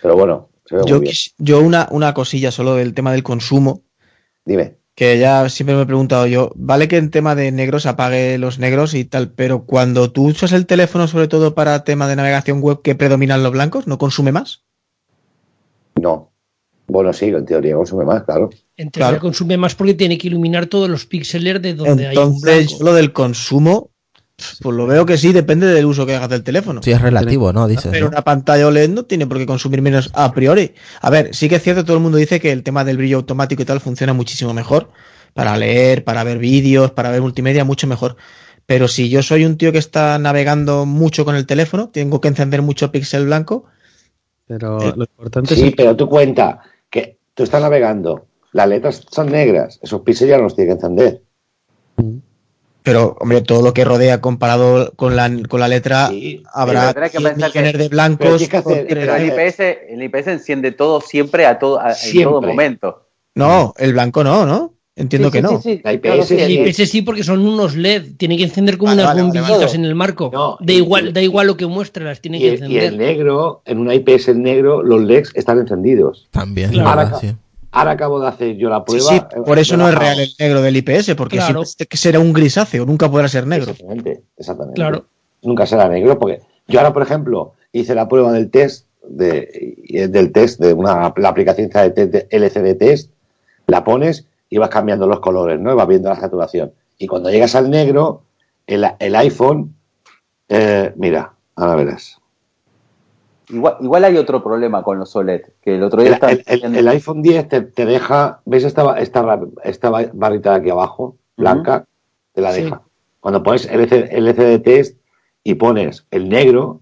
Pero 0.01 0.15
bueno, 0.15 0.49
se 0.65 0.75
ve 0.75 0.81
yo, 0.85 0.95
muy 0.95 1.03
bien. 1.05 1.15
yo 1.38 1.61
una, 1.61 1.88
una 1.91 2.13
cosilla 2.13 2.51
solo 2.51 2.75
del 2.75 2.93
tema 2.93 3.13
del 3.13 3.23
consumo. 3.23 3.84
Dime 4.43 4.82
que 4.95 5.18
ya 5.18 5.49
siempre 5.49 5.76
me 5.76 5.82
he 5.84 5.86
preguntado 5.88 6.28
yo, 6.28 6.52
vale 6.56 6.88
que 6.88 6.98
en 6.98 7.10
tema 7.10 7.36
de 7.36 7.52
negros 7.52 7.86
apague 7.86 8.38
los 8.38 8.60
negros 8.60 8.94
y 8.94 9.06
tal, 9.06 9.32
pero 9.32 9.65
cuando 9.65 10.11
tú 10.11 10.28
usas 10.28 10.52
el 10.52 10.68
teléfono 10.68 11.07
sobre 11.07 11.28
todo 11.28 11.56
para 11.56 11.84
tema 11.84 12.07
de 12.07 12.15
navegación 12.15 12.61
web 12.61 12.82
que 12.84 12.95
predominan 12.95 13.41
los 13.41 13.52
blancos, 13.52 13.88
¿no 13.88 13.98
consume 13.98 14.32
más? 14.32 14.64
No. 15.99 16.32
Bueno, 16.88 17.14
sí, 17.14 17.28
en 17.28 17.45
teoría 17.45 17.76
consume 17.76 18.06
más, 18.06 18.24
claro. 18.24 18.49
En 18.76 18.91
teoría 18.91 19.10
Claro. 19.10 19.22
consume 19.22 19.57
más 19.57 19.74
porque 19.74 19.94
tiene 19.94 20.18
que 20.18 20.28
iluminar 20.28 20.65
todos 20.65 20.90
los 20.90 21.06
píxeles 21.06 21.61
de 21.61 21.74
donde 21.74 22.07
hay 22.07 22.18
Entonces, 22.18 22.80
lo 22.82 22.94
del 22.94 23.14
consumo, 23.14 23.90
pues 24.35 24.76
lo 24.76 24.88
veo 24.88 25.05
que 25.05 25.18
sí, 25.18 25.31
depende 25.31 25.68
del 25.68 25.85
uso 25.85 26.05
que 26.05 26.15
hagas 26.15 26.30
del 26.30 26.43
teléfono. 26.43 26.81
Sí, 26.81 26.91
es 26.91 27.01
relativo, 27.01 27.53
¿no? 27.53 27.68
Dices, 27.68 27.91
Pero 27.91 28.05
¿no? 28.05 28.11
una 28.11 28.23
pantalla 28.23 28.68
OLED 28.68 28.89
no 28.89 29.03
tiene 29.03 29.27
por 29.27 29.38
qué 29.38 29.45
consumir 29.45 29.81
menos 29.81 30.10
a 30.14 30.34
priori. 30.34 30.73
A 31.01 31.10
ver, 31.10 31.35
sí 31.35 31.47
que 31.49 31.55
es 31.55 31.64
cierto, 31.64 31.85
todo 31.85 31.97
el 31.97 32.03
mundo 32.03 32.18
dice 32.18 32.39
que 32.39 32.51
el 32.51 32.64
tema 32.64 32.84
del 32.84 32.97
brillo 32.97 33.18
automático 33.18 33.61
y 33.61 33.65
tal 33.65 33.80
funciona 33.80 34.14
muchísimo 34.14 34.53
mejor. 34.53 34.89
Para 35.34 35.57
leer, 35.57 36.03
para 36.03 36.23
ver 36.23 36.38
vídeos, 36.38 36.91
para 36.91 37.10
ver 37.10 37.22
multimedia, 37.22 37.64
mucho 37.64 37.88
mejor. 37.88 38.18
Pero 38.65 38.88
si 38.88 39.10
yo 39.10 39.22
soy 39.23 39.45
un 39.45 39.57
tío 39.57 39.72
que 39.72 39.77
está 39.77 40.18
navegando 40.19 40.85
mucho 40.85 41.26
con 41.26 41.35
el 41.35 41.45
teléfono, 41.45 41.89
tengo 41.89 42.22
que 42.22 42.27
encender 42.27 42.61
mucho 42.61 42.91
píxel 42.91 43.26
blanco. 43.26 43.65
pero 44.47 44.80
Eh, 44.81 44.93
lo 44.95 45.03
importante 45.03 45.55
Sí, 45.55 45.68
es 45.68 45.73
pero 45.76 45.95
tú 45.95 46.07
cuenta 46.07 46.60
que 46.89 47.18
tú 47.34 47.43
estás 47.43 47.61
navegando 47.61 48.27
las 48.51 48.68
letras 48.68 49.05
son 49.11 49.31
negras, 49.31 49.80
esos 49.81 50.01
píxeles 50.01 50.31
ya 50.31 50.38
no 50.38 50.43
los 50.43 50.55
tiene 50.55 50.69
que 50.69 50.76
encender. 50.76 51.22
Pero, 52.84 53.15
hombre, 53.19 53.41
todo 53.41 53.61
lo 53.61 53.73
que 53.73 53.85
rodea 53.85 54.19
comparado 54.22 54.91
con 54.95 55.15
la, 55.15 55.31
con 55.47 55.60
la 55.60 55.68
letra, 55.69 56.11
habrá 56.53 56.93
que 56.93 57.10
100 57.18 57.23
pensar 57.23 57.51
que- 57.51 57.60
millones 57.60 57.77
de 57.80 57.89
blancos. 57.89 58.49
Pero 58.49 58.60
hacer- 58.60 58.97
el 58.97 59.27
IPS, 59.27 59.60
el 59.89 60.03
IPS 60.03 60.27
enciende 60.27 60.72
todo 60.72 60.99
siempre 61.01 61.45
a 61.45 61.57
todo, 61.60 61.80
a- 61.80 61.93
en 61.93 62.23
todo 62.23 62.41
momento. 62.41 63.07
No, 63.35 63.73
el 63.77 63.93
blanco 63.93 64.23
no, 64.23 64.45
¿no? 64.45 64.73
Entiendo 64.95 65.30
Sí, 65.30 65.31
que 65.31 65.38
sí, 65.39 65.43
no. 65.43 65.61
sí, 65.61 65.73
sí. 65.77 65.81
La 65.84 65.97
Claro, 65.99 66.18
IPS 66.18 66.27
sí, 66.27 66.35
El 66.39 66.47
sí, 66.47 66.53
IPS 66.84 66.85
sí, 66.91 67.01
porque 67.01 67.23
son 67.23 67.39
unos 67.47 67.76
LED, 67.76 68.15
tienen 68.18 68.38
que 68.38 68.43
encender 68.43 68.77
como 68.77 68.91
Vale, 68.91 69.01
unas 69.01 69.11
vale, 69.15 69.22
bombillitas 69.23 69.60
vale. 69.72 69.76
en 69.76 69.85
el 69.85 69.95
marco. 69.95 70.30
No, 70.31 70.57
da 70.60 70.72
y- 70.73 70.76
igual, 70.77 71.14
da 71.14 71.22
igual 71.22 71.47
lo 71.47 71.57
que 71.57 71.65
muestre, 71.65 72.03
las 72.05 72.22
tienen 72.22 72.41
y, 72.41 72.43
que 72.43 72.49
el, 72.49 72.72
y 72.72 72.77
el 72.77 72.84
encender. 72.84 72.93
negro, 73.07 73.64
en 73.65 73.80
una 73.80 73.95
IPS 73.95 74.27
en 74.30 74.43
negro, 74.43 74.84
los 74.84 75.01
LEDs 75.01 75.31
están 75.34 75.57
encendidos. 75.57 76.27
También, 76.30 76.69
Claro. 76.72 76.89
Ahora- 76.89 77.19
Sí. 77.19 77.34
Ahora 77.75 77.91
acabo 77.91 78.19
de 78.21 78.27
hacer 78.27 78.55
yo 78.55 78.69
la 78.69 78.85
prueba. 78.85 79.09
sí, 79.09 79.15
eh, 79.15 79.41
por 79.45 79.57
eso 79.57 79.75
no 79.77 79.89
es 79.89 79.95
real 79.95 80.19
el 80.19 80.29
negro 80.39 80.61
del 80.61 80.77
IPS, 80.77 81.15
porque 81.15 81.37
Claro. 81.37 81.65
siempre 81.65 81.97
será 81.97 82.19
un 82.19 82.31
grisáceo, 82.31 82.85
nunca 82.85 83.09
podrá 83.09 83.27
ser 83.27 83.47
negro. 83.47 83.71
Exactamente, 83.71 84.21
exactamente. 84.37 84.75
Claro. 84.75 85.05
Nunca 85.41 85.65
será 85.65 85.89
negro, 85.89 86.17
porque 86.19 86.41
yo 86.67 86.79
ahora, 86.79 86.93
por 86.93 87.01
ejemplo, 87.01 87.53
hice 87.71 87.95
la 87.95 88.07
prueba 88.07 88.31
del 88.31 88.51
test, 88.51 88.85
de, 89.05 90.07
del 90.09 90.31
test 90.31 90.59
de 90.61 90.73
una 90.73 91.13
la 91.17 91.29
aplicación 91.29 91.69
de, 91.69 91.89
test 91.89 92.11
de 92.13 92.27
LCD 92.29 92.77
test, 92.77 93.11
la 93.67 93.83
pones 93.83 94.27
y 94.49 94.59
vas 94.59 94.69
cambiando 94.69 95.07
los 95.07 95.19
colores, 95.19 95.59
¿no? 95.59 95.71
Y 95.71 95.75
vas 95.75 95.87
viendo 95.87 96.09
la 96.09 96.15
saturación. 96.15 96.71
Y 96.99 97.07
cuando 97.07 97.31
llegas 97.31 97.55
al 97.55 97.71
negro, 97.71 98.21
el, 98.67 98.85
el 98.99 99.15
iPhone, 99.15 99.73
eh, 100.47 100.93
mira, 100.95 101.33
ahora 101.55 101.75
verás. 101.75 102.19
Igual, 103.49 103.78
igual 103.82 104.03
hay 104.06 104.18
otro 104.18 104.44
problema 104.44 104.84
con 104.84 104.99
los 104.99 105.15
OLED, 105.15 105.41
que 105.61 105.76
el 105.76 105.84
otro 105.84 106.02
día 106.02 106.10
El, 106.10 106.14
estaba 106.15 106.32
el- 106.34 106.44
el- 106.48 106.76
el 106.76 106.88
iPhone 106.88 107.22
10 107.22 107.48
te, 107.49 107.61
te 107.61 107.86
deja, 107.86 108.40
¿ves 108.45 108.64
esta, 108.64 108.98
esta, 108.99 109.40
esta 109.64 109.90
ba- 109.90 110.10
barrita 110.14 110.52
de 110.52 110.56
aquí 110.57 110.70
abajo, 110.70 111.18
blanca? 111.38 111.86
Te 112.34 112.41
la 112.41 112.53
Sí. 112.53 112.64
deja. 112.64 112.82
Cuando 113.20 113.44
pones 113.44 113.65
LCD, 113.70 114.10
LCD 114.18 114.60
test 114.60 114.98
y 115.44 115.56
pones 115.56 116.06
el 116.11 116.30
negro, 116.30 116.82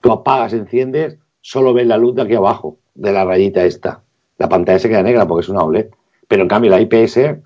tú 0.00 0.10
apagas, 0.12 0.52
enciendes, 0.52 1.18
solo 1.42 1.72
ves 1.74 1.86
la 1.86 1.96
luz 1.96 2.14
de 2.14 2.22
aquí 2.22 2.34
abajo, 2.34 2.76
de 2.94 3.12
la 3.12 3.24
rayita 3.24 3.64
esta. 3.64 4.00
La 4.38 4.48
pantalla 4.48 4.78
se 4.78 4.88
queda 4.88 5.02
negra 5.02 5.26
porque 5.26 5.42
es 5.44 5.48
una 5.48 5.60
OLED. 5.62 5.86
Pero 6.28 6.42
en 6.42 6.48
cambio 6.48 6.70
la 6.70 6.80
IPS, 6.80 7.38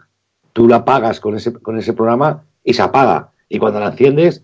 tú 0.53 0.69
la 0.69 0.77
apagas 0.77 1.19
con 1.21 1.35
ese, 1.37 1.53
con 1.53 1.79
ese 1.79 1.93
programa 1.93 2.45
y 2.63 2.75
se 2.75 2.83
apaga. 2.83 3.31
Y 3.49 3.59
cuando 3.59 3.81
la 3.81 3.87
enciendes, 3.89 4.43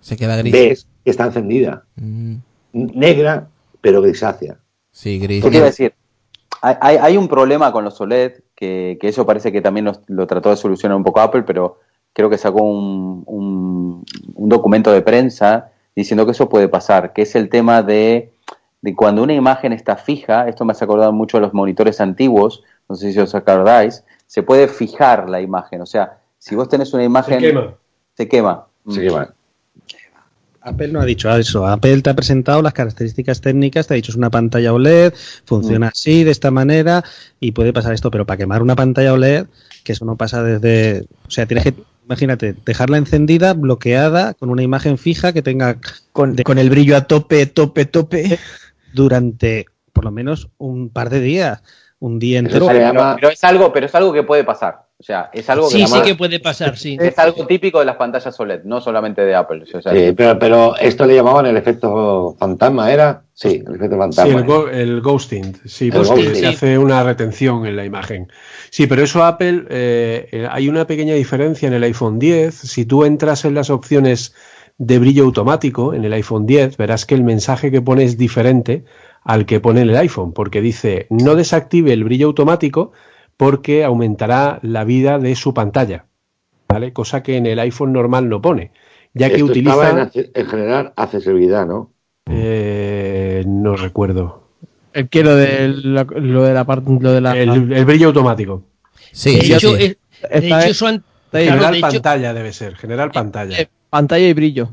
Se 0.00 0.16
queda 0.16 0.36
gris. 0.36 0.52
ves 0.52 0.86
que 1.04 1.10
está 1.10 1.26
encendida. 1.26 1.84
Mm, 1.96 2.36
Negra, 2.72 3.48
pero 3.80 4.02
grisácea. 4.02 4.56
sí, 4.90 5.18
gris. 5.18 5.42
¿Qué 5.44 5.50
te 5.50 5.56
iba 5.56 5.66
a 5.66 5.70
decir? 5.70 5.94
Hay, 6.62 6.76
hay- 6.80 6.96
hay 6.98 7.16
un 7.16 7.28
problema 7.28 7.72
con 7.72 7.84
los 7.84 8.00
OLED, 8.00 8.42
que, 8.54 8.98
que 9.00 9.08
eso 9.08 9.24
parece 9.24 9.50
que 9.52 9.60
también 9.62 9.86
los- 9.86 10.00
lo 10.08 10.26
trató 10.26 10.50
de 10.50 10.56
solucionar 10.56 10.96
un 10.96 11.04
poco 11.04 11.20
Apple, 11.20 11.42
pero 11.44 11.78
creo 12.12 12.28
que 12.28 12.36
sacó 12.38 12.62
un, 12.62 13.22
un- 13.26 14.04
un 14.34 14.48
documento 14.48 14.92
de 14.92 15.00
prensa 15.00 15.70
diciendo 15.96 16.24
que 16.26 16.32
eso 16.32 16.48
puede 16.48 16.68
pasar, 16.68 17.12
que 17.12 17.22
es 17.22 17.34
el 17.34 17.48
tema 17.48 17.82
de, 17.82 18.32
de 18.82 18.94
cuando 18.94 19.22
una 19.22 19.32
imagen 19.34 19.72
está 19.72 19.96
fija, 19.96 20.48
esto 20.48 20.64
me 20.64 20.72
hace 20.72 20.84
acordar 20.84 21.12
mucho 21.12 21.38
a 21.38 21.40
los 21.40 21.54
monitores 21.54 22.00
antiguos, 22.00 22.62
no 22.88 22.94
sé 22.96 23.12
si 23.12 23.18
os 23.18 23.34
acordáis, 23.34 24.04
se 24.26 24.42
puede 24.42 24.68
fijar 24.68 25.28
la 25.28 25.40
imagen, 25.40 25.80
o 25.82 25.86
sea, 25.86 26.18
si 26.38 26.54
vos 26.54 26.68
tenés 26.68 26.92
una 26.94 27.04
imagen... 27.04 27.38
quema. 27.38 27.74
Se 28.14 28.28
quema. 28.28 28.66
Se 28.88 29.00
quema. 29.02 29.34
Apple 30.62 30.88
no 30.88 31.00
ha 31.00 31.04
dicho 31.04 31.34
eso. 31.34 31.66
Apple 31.66 32.02
te 32.02 32.10
ha 32.10 32.14
presentado 32.14 32.62
las 32.62 32.72
características 32.72 33.40
técnicas, 33.40 33.86
te 33.86 33.94
ha 33.94 33.96
dicho 33.96 34.12
es 34.12 34.16
una 34.16 34.30
pantalla 34.30 34.72
OLED, 34.72 35.14
funciona 35.44 35.88
así, 35.88 36.24
de 36.24 36.30
esta 36.30 36.50
manera, 36.50 37.04
y 37.38 37.52
puede 37.52 37.72
pasar 37.72 37.94
esto, 37.94 38.10
pero 38.10 38.26
para 38.26 38.38
quemar 38.38 38.62
una 38.62 38.76
pantalla 38.76 39.12
OLED, 39.12 39.46
que 39.84 39.92
eso 39.92 40.04
no 40.04 40.16
pasa 40.16 40.42
desde. 40.42 41.06
O 41.26 41.30
sea, 41.30 41.46
tienes 41.46 41.64
que, 41.64 41.74
imagínate, 42.04 42.54
dejarla 42.64 42.98
encendida, 42.98 43.54
bloqueada, 43.54 44.34
con 44.34 44.50
una 44.50 44.62
imagen 44.62 44.98
fija 44.98 45.32
que 45.32 45.42
tenga 45.42 45.78
Con, 46.12 46.36
con 46.36 46.58
el 46.58 46.68
brillo 46.68 46.96
a 46.96 47.02
tope, 47.02 47.46
tope, 47.46 47.86
tope. 47.86 48.38
durante 48.92 49.66
por 49.92 50.04
lo 50.04 50.10
menos 50.10 50.48
un 50.58 50.90
par 50.90 51.10
de 51.10 51.20
días, 51.20 51.62
un 51.98 52.18
día 52.18 52.38
entero. 52.38 52.66
pero, 52.66 53.14
pero 53.16 53.28
es 53.30 53.44
algo, 53.44 53.72
pero 53.72 53.86
es 53.86 53.94
algo 53.94 54.12
que 54.12 54.22
puede 54.22 54.44
pasar. 54.44 54.89
O 55.00 55.02
sea, 55.02 55.30
es 55.32 55.48
algo 55.48 55.66
que 55.70 55.78
Sí, 55.78 55.86
sí 55.86 56.02
que 56.02 56.14
puede 56.14 56.40
pasar, 56.40 56.76
sí. 56.76 56.98
es 57.00 57.18
algo 57.18 57.46
típico 57.46 57.78
de 57.78 57.86
las 57.86 57.96
pantallas 57.96 58.38
OLED, 58.38 58.64
no 58.64 58.82
solamente 58.82 59.22
de 59.22 59.34
Apple. 59.34 59.62
O 59.74 59.80
sea, 59.80 59.92
Sí, 59.94 60.12
pero, 60.14 60.38
pero 60.38 60.76
esto 60.76 61.06
le 61.06 61.14
llamaban 61.14 61.46
el 61.46 61.56
efecto 61.56 62.36
fantasma, 62.38 62.92
¿era? 62.92 63.22
Sí, 63.32 63.62
el 63.66 63.76
efecto 63.76 63.94
Sí, 63.94 63.98
fantasma. 63.98 64.38
el, 64.40 64.44
go- 64.44 64.68
el 64.68 65.00
ghosting, 65.00 65.56
sí, 65.64 65.86
El 65.86 65.92
porque 65.92 66.08
ghosting. 66.10 66.28
se 66.34 66.40
Sí. 66.40 66.44
hace 66.44 66.76
una 66.78 67.02
retención 67.02 67.64
en 67.64 67.76
la 67.76 67.86
imagen. 67.86 68.30
Sí, 68.68 68.86
pero 68.86 69.02
eso 69.02 69.24
Apple, 69.24 69.64
eh, 69.70 70.28
eh, 70.32 70.46
hay 70.50 70.68
una 70.68 70.86
pequeña 70.86 71.14
diferencia 71.14 71.66
en 71.66 71.72
el 71.72 71.82
iPhone 71.84 72.18
10. 72.18 72.54
Si 72.54 72.84
tú 72.84 73.06
entras 73.06 73.46
en 73.46 73.54
las 73.54 73.70
opciones 73.70 74.34
de 74.76 74.98
brillo 74.98 75.24
automático 75.24 75.94
en 75.94 76.04
el 76.04 76.12
iPhone 76.12 76.44
10, 76.44 76.76
verás 76.76 77.06
que 77.06 77.14
el 77.14 77.24
mensaje 77.24 77.70
que 77.70 77.80
pone 77.80 78.04
es 78.04 78.18
diferente 78.18 78.84
al 79.24 79.46
que 79.46 79.60
pone 79.60 79.80
en 79.80 79.88
el 79.88 79.96
iPhone, 79.96 80.34
porque 80.34 80.60
dice 80.60 81.06
no 81.08 81.36
desactive 81.36 81.94
el 81.94 82.04
brillo 82.04 82.26
automático 82.26 82.92
porque 83.40 83.84
aumentará 83.84 84.58
la 84.62 84.84
vida 84.84 85.18
de 85.18 85.34
su 85.34 85.54
pantalla, 85.54 86.04
¿vale? 86.68 86.92
Cosa 86.92 87.22
que 87.22 87.38
en 87.38 87.46
el 87.46 87.58
iPhone 87.58 87.92
normal 87.92 88.28
no 88.28 88.42
pone, 88.42 88.70
ya 89.14 89.28
que 89.30 89.36
en, 89.36 89.42
utiliza, 89.44 90.02
ace- 90.02 90.30
en 90.34 90.46
general 90.46 90.92
accesibilidad, 90.94 91.66
¿no? 91.66 91.90
eh, 92.30 93.42
no 93.46 93.76
recuerdo, 93.76 94.42
El 94.92 95.08
que 95.08 95.24
lo 95.24 95.34
de 95.36 95.68
la, 95.68 96.04
lo 96.04 96.42
de 96.42 96.52
la 96.52 96.64
parte 96.64 96.90
lo 97.00 97.12
de 97.12 97.20
la 97.22 97.36
el, 97.36 97.72
el 97.72 97.84
brillo 97.86 98.08
automático. 98.08 98.62
Sí, 99.10 99.36
de 99.38 99.54
hecho, 99.54 99.70
sí. 99.76 99.84
es- 99.84 99.96
de 100.42 100.48
hecho, 100.48 100.76
claro, 100.78 101.02
general 101.32 101.74
hecho- 101.76 101.80
pantalla 101.80 102.34
debe 102.34 102.52
ser, 102.52 102.76
general 102.76 103.10
pantalla. 103.10 103.58
eh, 103.58 103.68
pantalla 103.88 104.28
y 104.28 104.34
brillo. 104.34 104.68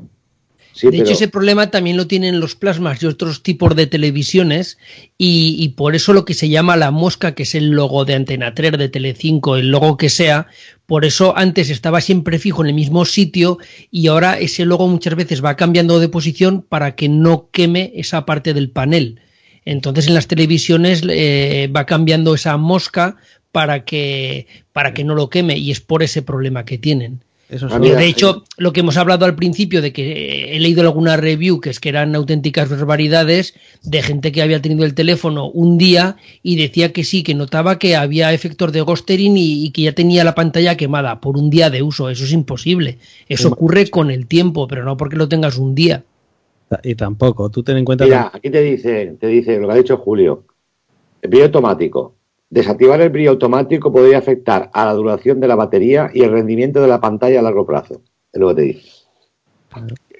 Sí, 0.77 0.89
de 0.89 0.97
hecho, 0.97 1.05
pero 1.05 1.15
ese 1.15 1.27
problema 1.27 1.71
también 1.71 1.97
lo 1.97 2.05
tienen 2.05 2.39
los 2.39 2.53
plasmas 2.53 3.01
y 3.01 3.07
otros 3.07 3.41
tipos 3.41 3.75
de 3.75 3.87
televisiones 3.87 4.77
y, 5.17 5.55
y 5.57 5.69
por 5.69 5.95
eso 5.95 6.13
lo 6.13 6.23
que 6.23 6.35
se 6.35 6.49
llama 6.49 6.77
la 6.77 6.91
mosca, 6.91 7.33
que 7.33 7.43
es 7.43 7.55
el 7.55 7.71
logo 7.71 8.05
de 8.05 8.13
Antena 8.13 8.53
3, 8.53 8.77
de 8.77 8.87
Telecinco, 8.87 9.57
el 9.57 9.71
logo 9.71 9.97
que 9.97 10.09
sea, 10.09 10.45
por 10.85 11.03
eso 11.03 11.35
antes 11.35 11.71
estaba 11.71 11.99
siempre 11.99 12.37
fijo 12.37 12.61
en 12.61 12.69
el 12.69 12.75
mismo 12.75 13.05
sitio 13.05 13.57
y 13.89 14.05
ahora 14.05 14.37
ese 14.37 14.65
logo 14.65 14.87
muchas 14.87 15.15
veces 15.15 15.43
va 15.43 15.55
cambiando 15.55 15.99
de 15.99 16.09
posición 16.09 16.61
para 16.61 16.95
que 16.95 17.09
no 17.09 17.49
queme 17.51 17.91
esa 17.95 18.27
parte 18.27 18.53
del 18.53 18.69
panel. 18.69 19.19
Entonces 19.65 20.07
en 20.07 20.13
las 20.13 20.27
televisiones 20.27 21.01
eh, 21.09 21.69
va 21.75 21.87
cambiando 21.87 22.35
esa 22.35 22.55
mosca 22.55 23.17
para 23.51 23.83
que, 23.83 24.45
para 24.71 24.93
que 24.93 25.03
no 25.03 25.15
lo 25.15 25.29
queme 25.31 25.57
y 25.57 25.71
es 25.71 25.81
por 25.81 26.03
ese 26.03 26.21
problema 26.21 26.65
que 26.65 26.77
tienen. 26.77 27.23
Eso 27.49 27.67
mira, 27.79 27.97
de 27.97 28.07
hecho, 28.07 28.43
lo 28.57 28.73
que 28.73 28.81
hemos 28.81 28.97
hablado 28.97 29.23
al 29.23 29.35
principio 29.35 29.81
de 29.81 29.93
que 29.93 30.55
he 30.55 30.59
leído 30.59 30.81
alguna 30.81 31.15
review 31.15 31.61
que 31.61 31.69
es 31.69 31.79
que 31.79 31.87
eran 31.87 32.13
auténticas 32.13 32.69
barbaridades 32.69 33.53
de 33.83 34.01
gente 34.01 34.33
que 34.33 34.41
había 34.41 34.61
tenido 34.61 34.83
el 34.83 34.93
teléfono 34.93 35.49
un 35.49 35.77
día 35.77 36.17
y 36.43 36.57
decía 36.57 36.91
que 36.91 37.05
sí, 37.05 37.23
que 37.23 37.35
notaba 37.35 37.79
que 37.79 37.95
había 37.95 38.33
efectos 38.33 38.73
de 38.73 38.81
ghostering 38.81 39.37
y, 39.37 39.65
y 39.65 39.71
que 39.71 39.83
ya 39.83 39.93
tenía 39.93 40.25
la 40.25 40.35
pantalla 40.35 40.75
quemada 40.75 41.21
por 41.21 41.37
un 41.37 41.49
día 41.49 41.69
de 41.69 41.81
uso. 41.81 42.09
Eso 42.09 42.25
es 42.25 42.33
imposible. 42.33 42.97
Eso 43.29 43.47
ocurre 43.47 43.89
con 43.89 44.11
el 44.11 44.27
tiempo, 44.27 44.67
pero 44.67 44.83
no 44.83 44.97
porque 44.97 45.15
lo 45.15 45.29
tengas 45.29 45.57
un 45.57 45.73
día. 45.73 46.03
Y 46.83 46.95
tampoco, 46.95 47.49
tú 47.49 47.63
ten 47.63 47.77
en 47.77 47.85
cuenta 47.85 48.03
Mira, 48.03 48.29
aquí 48.33 48.49
te 48.49 48.61
dice, 48.61 49.15
te 49.19 49.27
dice 49.27 49.57
lo 49.57 49.67
que 49.67 49.73
ha 49.73 49.77
dicho 49.77 49.97
Julio. 49.97 50.43
El 51.21 51.29
brillo 51.29 51.45
automático. 51.45 52.16
Desactivar 52.49 53.01
el 53.01 53.09
brillo 53.09 53.31
automático 53.31 53.91
podría 53.91 54.19
afectar 54.19 54.69
a 54.73 54.85
la 54.85 54.93
duración 54.93 55.39
de 55.39 55.47
la 55.47 55.55
batería 55.55 56.09
y 56.13 56.21
el 56.21 56.31
rendimiento 56.31 56.81
de 56.81 56.87
la 56.87 57.01
pantalla 57.01 57.39
a 57.39 57.43
largo 57.43 57.65
plazo. 57.65 58.01
Es 58.31 58.39
lo 58.39 58.49
que 58.49 58.55
te 58.55 58.61
dice. 58.61 58.89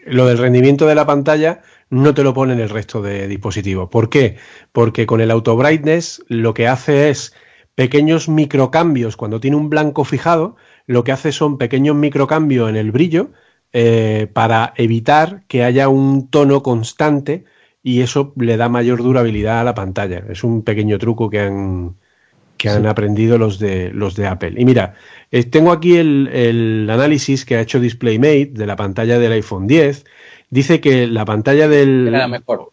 Lo 0.06 0.26
del 0.26 0.38
rendimiento 0.38 0.88
de 0.88 0.96
la 0.96 1.06
pantalla 1.06 1.62
no 1.90 2.14
te 2.14 2.24
lo 2.24 2.34
pone 2.34 2.54
en 2.54 2.60
el 2.60 2.70
resto 2.70 3.02
de 3.02 3.28
dispositivos. 3.28 3.90
¿Por 3.90 4.10
qué? 4.10 4.38
Porque 4.72 5.06
con 5.06 5.22
el 5.22 5.32
auto 5.32 5.56
brightness 5.56 6.24
lo 6.28 6.54
que 6.54 6.68
hace 6.68 7.10
es 7.10 7.34
pequeños 7.76 8.28
microcambios. 8.28 9.16
Cuando 9.16 9.40
tiene 9.40 9.56
un 9.56 9.70
blanco 9.70 10.04
fijado, 10.04 10.56
lo 10.86 11.04
que 11.04 11.12
hace 11.12 11.32
son 11.32 11.58
pequeños 11.58 11.96
microcambios 11.96 12.70
en 12.70 12.76
el 12.76 12.92
brillo 12.92 13.32
eh, 13.72 14.28
para 14.34 14.74
evitar 14.78 15.44
que 15.48 15.64
haya 15.64 15.88
un 15.88 16.30
tono 16.30 16.64
constante 16.64 17.46
y 17.84 18.02
eso 18.02 18.34
le 18.36 18.58
da 18.58 18.68
mayor 18.68 19.02
durabilidad 19.04 19.62
a 19.62 19.64
la 19.64 19.76
pantalla. 19.76 20.26
Es 20.30 20.44
un 20.44 20.64
pequeño 20.64 20.98
truco 20.98 21.30
que 21.30 21.40
han, 21.40 21.96
que 22.58 22.70
han 22.70 22.86
aprendido 22.86 23.38
los 23.38 23.60
de, 23.60 23.92
los 23.92 24.16
de 24.16 24.28
Apple. 24.28 24.54
Y 24.58 24.66
mira, 24.66 24.96
eh, 25.32 25.44
tengo 25.44 25.72
aquí 25.72 25.96
el, 25.98 26.28
el 26.34 26.90
análisis 26.90 27.46
que 27.46 27.56
ha 27.56 27.62
hecho 27.62 27.80
DisplayMate 27.80 28.52
de 28.54 28.66
la 28.66 28.76
pantalla 28.76 29.20
del 29.20 29.32
iPhone 29.34 29.68
10. 29.68 30.06
Dice 30.50 30.80
que 30.82 31.08
la 31.08 31.26
pantalla 31.26 31.68
del, 31.68 32.08
Era 32.08 32.28
mejor. 32.28 32.72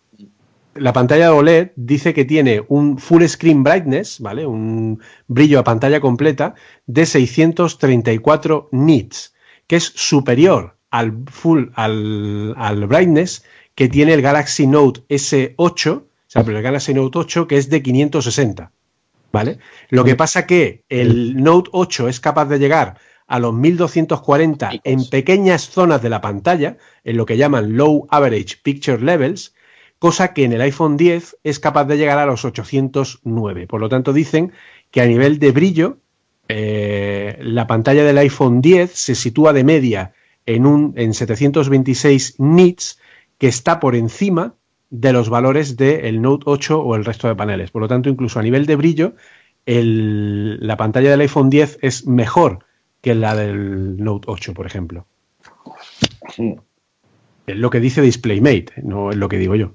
la 0.74 0.92
pantalla 0.92 1.24
de 1.26 1.30
OLED 1.30 1.70
dice 1.76 2.14
que 2.14 2.24
tiene 2.24 2.62
un 2.68 2.98
full 2.98 3.24
screen 3.26 3.62
brightness, 3.62 4.20
¿vale? 4.20 4.46
Un 4.46 5.00
brillo 5.26 5.58
a 5.60 5.64
pantalla 5.64 6.00
completa 6.00 6.54
de 6.86 7.06
634 7.06 8.68
nits, 8.72 9.34
que 9.66 9.76
es 9.76 9.84
superior 9.84 10.76
al 10.90 11.12
full 11.26 11.66
al, 11.74 12.54
al 12.56 12.86
brightness 12.86 13.44
que 13.74 13.88
tiene 13.88 14.14
el 14.14 14.22
Galaxy 14.22 14.66
Note 14.66 15.00
S8, 15.08 15.90
o 15.90 16.04
sea, 16.28 16.44
pero 16.44 16.58
el 16.58 16.62
Galaxy 16.62 16.94
Note 16.94 17.18
8 17.18 17.48
que 17.48 17.56
es 17.56 17.68
de 17.70 17.82
560. 17.82 18.70
¿Vale? 19.34 19.58
Lo 19.90 20.04
que 20.04 20.14
pasa 20.14 20.46
que 20.46 20.84
el 20.88 21.42
Note 21.42 21.68
8 21.72 22.08
es 22.08 22.20
capaz 22.20 22.44
de 22.44 22.60
llegar 22.60 22.98
a 23.26 23.40
los 23.40 23.52
1240 23.52 24.70
en 24.84 25.08
pequeñas 25.08 25.68
zonas 25.68 26.00
de 26.02 26.08
la 26.08 26.20
pantalla, 26.20 26.76
en 27.02 27.16
lo 27.16 27.26
que 27.26 27.36
llaman 27.36 27.76
Low 27.76 28.06
Average 28.10 28.58
Picture 28.62 29.02
Levels, 29.02 29.56
cosa 29.98 30.32
que 30.34 30.44
en 30.44 30.52
el 30.52 30.60
iPhone 30.60 30.96
10 30.96 31.38
es 31.42 31.58
capaz 31.58 31.86
de 31.86 31.96
llegar 31.96 32.20
a 32.20 32.26
los 32.26 32.44
809. 32.44 33.66
Por 33.66 33.80
lo 33.80 33.88
tanto, 33.88 34.12
dicen 34.12 34.52
que 34.92 35.00
a 35.00 35.06
nivel 35.06 35.40
de 35.40 35.50
brillo, 35.50 35.98
eh, 36.46 37.36
la 37.40 37.66
pantalla 37.66 38.04
del 38.04 38.18
iPhone 38.18 38.60
10 38.60 38.92
se 38.92 39.16
sitúa 39.16 39.52
de 39.52 39.64
media 39.64 40.12
en, 40.46 40.64
un, 40.64 40.94
en 40.96 41.12
726 41.12 42.36
nits, 42.38 43.00
que 43.38 43.48
está 43.48 43.80
por 43.80 43.96
encima 43.96 44.54
de 44.90 45.12
los 45.12 45.28
valores 45.28 45.76
del 45.76 46.20
Note 46.22 46.44
8 46.46 46.80
o 46.80 46.94
el 46.96 47.04
resto 47.04 47.28
de 47.28 47.34
paneles. 47.34 47.70
Por 47.70 47.82
lo 47.82 47.88
tanto, 47.88 48.08
incluso 48.08 48.38
a 48.38 48.42
nivel 48.42 48.66
de 48.66 48.76
brillo, 48.76 49.12
el- 49.66 50.64
la 50.66 50.76
pantalla 50.76 51.10
del 51.10 51.20
iPhone 51.22 51.50
10 51.50 51.78
es 51.82 52.06
mejor 52.06 52.60
que 53.00 53.14
la 53.14 53.34
del 53.34 53.96
Note 54.02 54.26
8, 54.30 54.54
por 54.54 54.66
ejemplo. 54.66 55.06
Es 57.46 57.56
lo 57.56 57.70
que 57.70 57.80
dice 57.80 58.00
DisplayMate, 58.00 58.72
no 58.82 59.10
es 59.10 59.16
lo 59.16 59.28
que 59.28 59.38
digo 59.38 59.54
yo. 59.54 59.72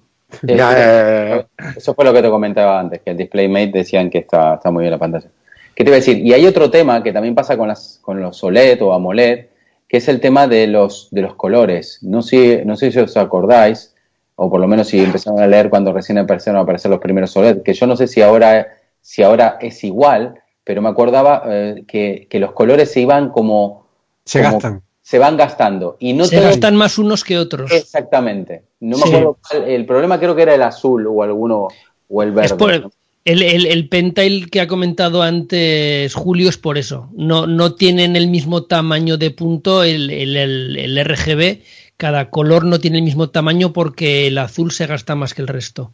Eh, 0.48 1.45
Eso 1.76 1.94
fue 1.94 2.06
lo 2.06 2.14
que 2.14 2.22
te 2.22 2.30
comentaba 2.30 2.80
antes, 2.80 3.02
que 3.02 3.11
el 3.11 3.18
DisplayMate 3.18 3.72
decían 3.72 4.10
que 4.10 4.19
está, 4.19 4.56
está 4.56 4.72
muy 4.72 4.81
bien 4.81 4.91
la 4.91 4.98
pantalla. 4.98 5.27
¿Qué 5.76 5.84
te 5.84 5.90
iba 5.90 5.95
a 5.95 5.99
decir? 5.99 6.18
Y 6.19 6.34
hay 6.34 6.45
otro 6.45 6.69
tema 6.69 7.02
que 7.03 7.14
también 7.14 7.36
pasa 7.36 7.57
con, 7.57 7.68
las, 7.68 7.99
con 8.02 8.22
los 8.22 8.44
OLED 8.44 8.81
o 8.84 8.94
AMOLED, 8.94 9.45
que 9.88 9.98
es 9.98 10.07
el 10.07 10.19
tema 10.19 10.48
de 10.48 10.68
los, 10.68 11.07
de 11.11 11.22
los 11.22 11.36
colores. 11.36 11.99
No 12.02 12.22
sé, 12.22 12.64
no 12.65 12.76
sé 12.76 12.91
si 12.91 12.99
os 12.99 13.15
acordáis, 13.18 13.95
o 14.41 14.49
por 14.49 14.61
lo 14.61 14.68
menos 14.68 14.88
si 14.88 14.99
empezaron 14.99 15.40
a 15.41 15.48
leer 15.48 15.70
cuando 15.70 15.91
recién 15.91 16.18
empezaron 16.18 16.60
a 16.60 16.64
aparecer 16.64 16.90
los 16.90 16.99
primeros 17.02 17.36
OLED, 17.36 17.61
que 17.61 17.74
yo 17.74 17.86
no 17.88 17.95
sé 17.98 18.07
si 18.07 18.22
ahora, 18.22 18.68
si 19.02 19.22
ahora 19.22 19.57
es 19.60 19.84
igual, 19.84 20.36
pero 20.64 20.82
me 20.82 20.90
acordaba 20.90 21.44
eh, 21.48 21.84
que, 21.88 22.28
que 22.30 22.40
los 22.40 22.53
colores 22.53 22.91
se 22.91 23.02
iban 23.02 23.30
como... 23.30 23.86
Se 24.26 24.41
como- 24.41 24.53
gastan. 24.53 24.82
Se 25.02 25.18
van 25.18 25.38
gastando. 25.38 25.98
Y 25.99 26.14
no 26.14 26.26
Se 26.26 26.36
todos- 26.38 26.49
gastan 26.52 26.76
más 26.76 26.99
unos 26.99 27.24
que 27.24 27.40
otros. 27.40 27.72
Exactamente. 27.72 28.61
No 28.80 28.95
me 28.98 29.03
Sí. 29.03 29.10
acuerdo 29.10 29.38
cuál- 29.49 29.64
El 29.68 29.86
problema 29.88 30.20
creo 30.20 30.36
que 30.36 30.44
era 30.44 30.53
el 30.53 30.61
azul 30.61 31.07
o 31.07 31.24
alguno, 31.24 31.68
o 32.07 32.24
el 32.24 32.32
verde. 32.32 32.45
Es 32.45 32.53
por 32.53 32.80
¿no? 32.80 32.91
el, 33.26 33.41
el, 33.41 33.66
el 33.66 33.90
Pentail 33.90 34.49
que 34.52 34.61
ha 34.61 34.68
comentado 34.68 35.24
antes 35.24 36.14
Julio 36.14 36.48
es 36.48 36.57
por 36.57 36.78
eso. 36.78 37.10
No, 37.14 37.48
no 37.48 37.74
tienen 37.74 38.16
el 38.16 38.28
mismo 38.28 38.64
tamaño 38.66 39.18
de 39.18 39.32
punto 39.32 39.84
el, 39.84 40.11
el, 40.11 40.38
el- 40.38 40.78
el 40.78 41.03
RGB. 41.06 41.61
Cada 42.03 42.30
color 42.31 42.65
no 42.65 42.80
tiene 42.80 42.97
el 42.97 43.03
mismo 43.03 43.30
tamaño 43.30 43.73
porque 43.73 44.26
el 44.27 44.38
azul 44.39 44.71
se 44.71 44.88
gasta 44.88 45.13
más 45.15 45.34
que 45.35 45.43
el 45.43 45.47
resto. 45.47 45.93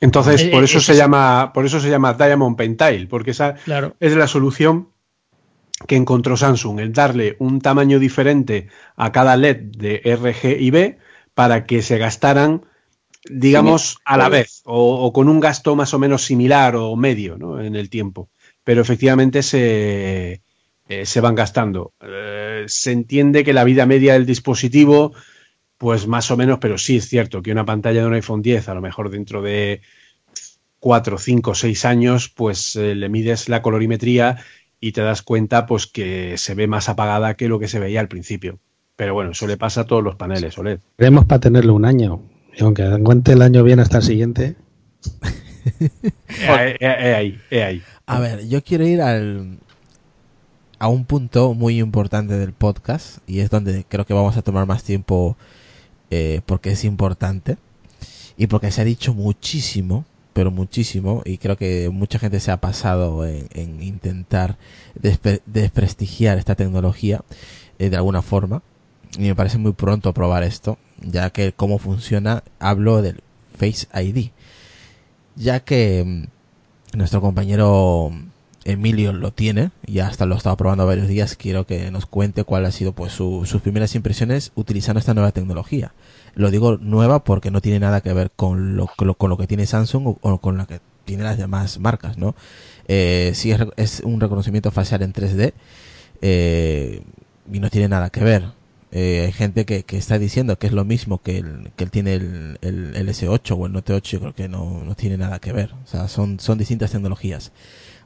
Entonces, 0.00 0.44
Eh, 0.44 0.50
por 0.50 0.62
eh, 0.62 0.64
eso 0.64 0.78
es 0.78 0.84
se 0.84 0.96
llama, 0.96 1.52
por 1.52 1.66
eso 1.66 1.80
se 1.80 1.90
llama 1.90 2.14
Diamond 2.14 2.56
Pentile, 2.56 3.06
porque 3.06 3.32
esa 3.32 3.54
Claro. 3.64 3.96
es 4.00 4.14
la 4.16 4.26
solución 4.26 4.88
que 5.86 5.96
encontró 5.96 6.36
Samsung, 6.36 6.80
el 6.80 6.92
darle 6.92 7.36
un 7.38 7.60
tamaño 7.60 7.98
diferente 7.98 8.68
a 8.96 9.12
cada 9.12 9.36
LED 9.36 9.56
de 9.76 10.02
RG 10.04 10.60
y 10.60 10.70
B 10.70 10.98
para 11.34 11.64
que 11.66 11.82
se 11.82 11.98
gastaran, 11.98 12.66
digamos, 13.30 13.98
a 14.04 14.16
la 14.16 14.28
vez 14.28 14.62
o, 14.64 15.04
o 15.06 15.12
con 15.12 15.28
un 15.28 15.40
gasto 15.40 15.76
más 15.76 15.94
o 15.94 15.98
menos 15.98 16.22
similar 16.24 16.76
o 16.76 16.96
medio 16.96 17.38
¿no? 17.38 17.60
en 17.60 17.76
el 17.76 17.88
tiempo. 17.90 18.30
Pero 18.64 18.82
efectivamente 18.82 19.42
se, 19.42 20.42
eh, 20.88 21.06
se 21.06 21.20
van 21.20 21.34
gastando. 21.34 21.94
Eh, 22.00 22.49
se 22.68 22.92
entiende 22.92 23.44
que 23.44 23.52
la 23.52 23.64
vida 23.64 23.86
media 23.86 24.14
del 24.14 24.26
dispositivo, 24.26 25.12
pues 25.78 26.06
más 26.06 26.30
o 26.30 26.36
menos, 26.36 26.58
pero 26.58 26.78
sí 26.78 26.96
es 26.96 27.08
cierto 27.08 27.42
que 27.42 27.52
una 27.52 27.64
pantalla 27.64 28.00
de 28.00 28.06
un 28.06 28.14
iPhone 28.14 28.42
10, 28.42 28.68
a 28.68 28.74
lo 28.74 28.80
mejor 28.80 29.10
dentro 29.10 29.42
de 29.42 29.80
4, 30.80 31.18
5, 31.18 31.54
6 31.54 31.84
años, 31.84 32.28
pues 32.28 32.76
eh, 32.76 32.94
le 32.94 33.08
mides 33.08 33.48
la 33.48 33.62
colorimetría 33.62 34.38
y 34.80 34.92
te 34.92 35.02
das 35.02 35.22
cuenta 35.22 35.66
pues 35.66 35.86
que 35.86 36.36
se 36.38 36.54
ve 36.54 36.66
más 36.66 36.88
apagada 36.88 37.34
que 37.34 37.48
lo 37.48 37.58
que 37.58 37.68
se 37.68 37.78
veía 37.78 38.00
al 38.00 38.08
principio. 38.08 38.58
Pero 38.96 39.14
bueno, 39.14 39.30
eso 39.30 39.46
le 39.46 39.56
pasa 39.56 39.82
a 39.82 39.84
todos 39.84 40.02
los 40.02 40.16
paneles 40.16 40.58
OLED. 40.58 40.80
Queremos 40.98 41.24
para 41.24 41.40
tenerlo 41.40 41.74
un 41.74 41.84
año. 41.84 42.22
Y 42.54 42.62
aunque 42.62 42.82
aguante 42.82 43.32
el 43.32 43.42
año 43.42 43.62
bien 43.62 43.80
hasta 43.80 43.98
el 43.98 44.02
siguiente. 44.02 44.56
Eh, 45.62 46.76
eh, 46.80 46.96
eh, 46.98 47.14
ahí, 47.14 47.38
eh, 47.50 47.62
ahí. 47.62 47.82
A 48.06 48.18
ver, 48.18 48.48
yo 48.48 48.62
quiero 48.62 48.86
ir 48.86 49.02
al 49.02 49.58
a 50.80 50.88
un 50.88 51.04
punto 51.04 51.54
muy 51.54 51.78
importante 51.78 52.36
del 52.36 52.52
podcast 52.52 53.18
y 53.28 53.38
es 53.40 53.50
donde 53.50 53.84
creo 53.88 54.04
que 54.06 54.14
vamos 54.14 54.36
a 54.36 54.42
tomar 54.42 54.66
más 54.66 54.82
tiempo 54.82 55.36
eh, 56.10 56.40
porque 56.46 56.72
es 56.72 56.84
importante 56.84 57.56
y 58.36 58.46
porque 58.48 58.70
se 58.72 58.80
ha 58.80 58.84
dicho 58.84 59.12
muchísimo, 59.14 60.06
pero 60.32 60.50
muchísimo 60.50 61.22
y 61.26 61.36
creo 61.38 61.56
que 61.56 61.90
mucha 61.90 62.18
gente 62.18 62.40
se 62.40 62.50
ha 62.50 62.56
pasado 62.56 63.26
en, 63.26 63.46
en 63.52 63.82
intentar 63.82 64.56
despre- 65.00 65.42
desprestigiar 65.46 66.38
esta 66.38 66.54
tecnología 66.54 67.20
eh, 67.78 67.90
de 67.90 67.96
alguna 67.96 68.22
forma. 68.22 68.62
Y 69.18 69.22
me 69.22 69.34
parece 69.34 69.58
muy 69.58 69.72
pronto 69.72 70.12
probar 70.14 70.42
esto 70.42 70.78
ya 71.02 71.30
que 71.30 71.52
cómo 71.52 71.78
funciona 71.78 72.42
hablo 72.58 73.02
del 73.02 73.22
Face 73.58 73.86
ID 73.94 74.30
ya 75.36 75.60
que 75.60 76.04
mm, 76.94 76.96
nuestro 76.98 77.20
compañero 77.20 78.12
Emilio 78.64 79.12
lo 79.12 79.32
tiene 79.32 79.70
y 79.86 80.00
hasta 80.00 80.26
lo 80.26 80.34
ha 80.34 80.38
estado 80.38 80.56
probando 80.56 80.86
varios 80.86 81.08
días. 81.08 81.34
Quiero 81.36 81.66
que 81.66 81.90
nos 81.90 82.06
cuente 82.06 82.44
cuál 82.44 82.66
ha 82.66 82.72
sido 82.72 82.92
pues 82.92 83.12
su- 83.12 83.44
sus 83.46 83.62
primeras 83.62 83.94
impresiones 83.94 84.52
utilizando 84.54 84.98
esta 85.00 85.14
nueva 85.14 85.32
tecnología. 85.32 85.92
Lo 86.34 86.50
digo 86.50 86.76
nueva 86.78 87.24
porque 87.24 87.50
no 87.50 87.60
tiene 87.60 87.80
nada 87.80 88.00
que 88.02 88.12
ver 88.12 88.30
con 88.34 88.76
lo, 88.76 88.86
con 88.96 89.06
lo, 89.08 89.14
con 89.14 89.30
lo 89.30 89.36
que 89.38 89.46
tiene 89.46 89.66
Samsung 89.66 90.16
o, 90.20 90.38
con 90.38 90.58
lo 90.58 90.66
que 90.66 90.80
tienen 91.04 91.26
las 91.26 91.38
demás 91.38 91.78
marcas, 91.80 92.18
¿no? 92.18 92.34
Eh, 92.86 93.32
sí 93.34 93.50
es, 93.50 93.60
es 93.76 94.00
un 94.04 94.20
reconocimiento 94.20 94.70
facial 94.70 95.02
en 95.02 95.12
3D 95.12 95.54
eh, 96.22 97.02
y 97.52 97.60
no 97.60 97.70
tiene 97.70 97.88
nada 97.88 98.10
que 98.10 98.22
ver. 98.22 98.44
Eh, 98.92 99.22
hay 99.26 99.32
gente 99.32 99.64
que, 99.64 99.84
que 99.84 99.96
está 99.96 100.18
diciendo 100.18 100.58
que 100.58 100.66
es 100.66 100.72
lo 100.72 100.84
mismo 100.84 101.22
que 101.22 101.38
el, 101.38 101.70
que 101.76 101.86
tiene 101.86 102.14
el, 102.14 102.58
el, 102.60 102.96
el 102.96 103.08
S8 103.08 103.56
o 103.56 103.66
el 103.66 103.72
Note 103.72 103.92
8, 103.92 104.10
yo 104.16 104.20
creo 104.20 104.34
que 104.34 104.48
no, 104.48 104.82
no 104.84 104.94
tiene 104.96 105.16
nada 105.16 105.38
que 105.38 105.52
ver. 105.52 105.72
O 105.84 105.86
sea, 105.86 106.08
son, 106.08 106.40
son 106.40 106.58
distintas 106.58 106.90
tecnologías. 106.90 107.52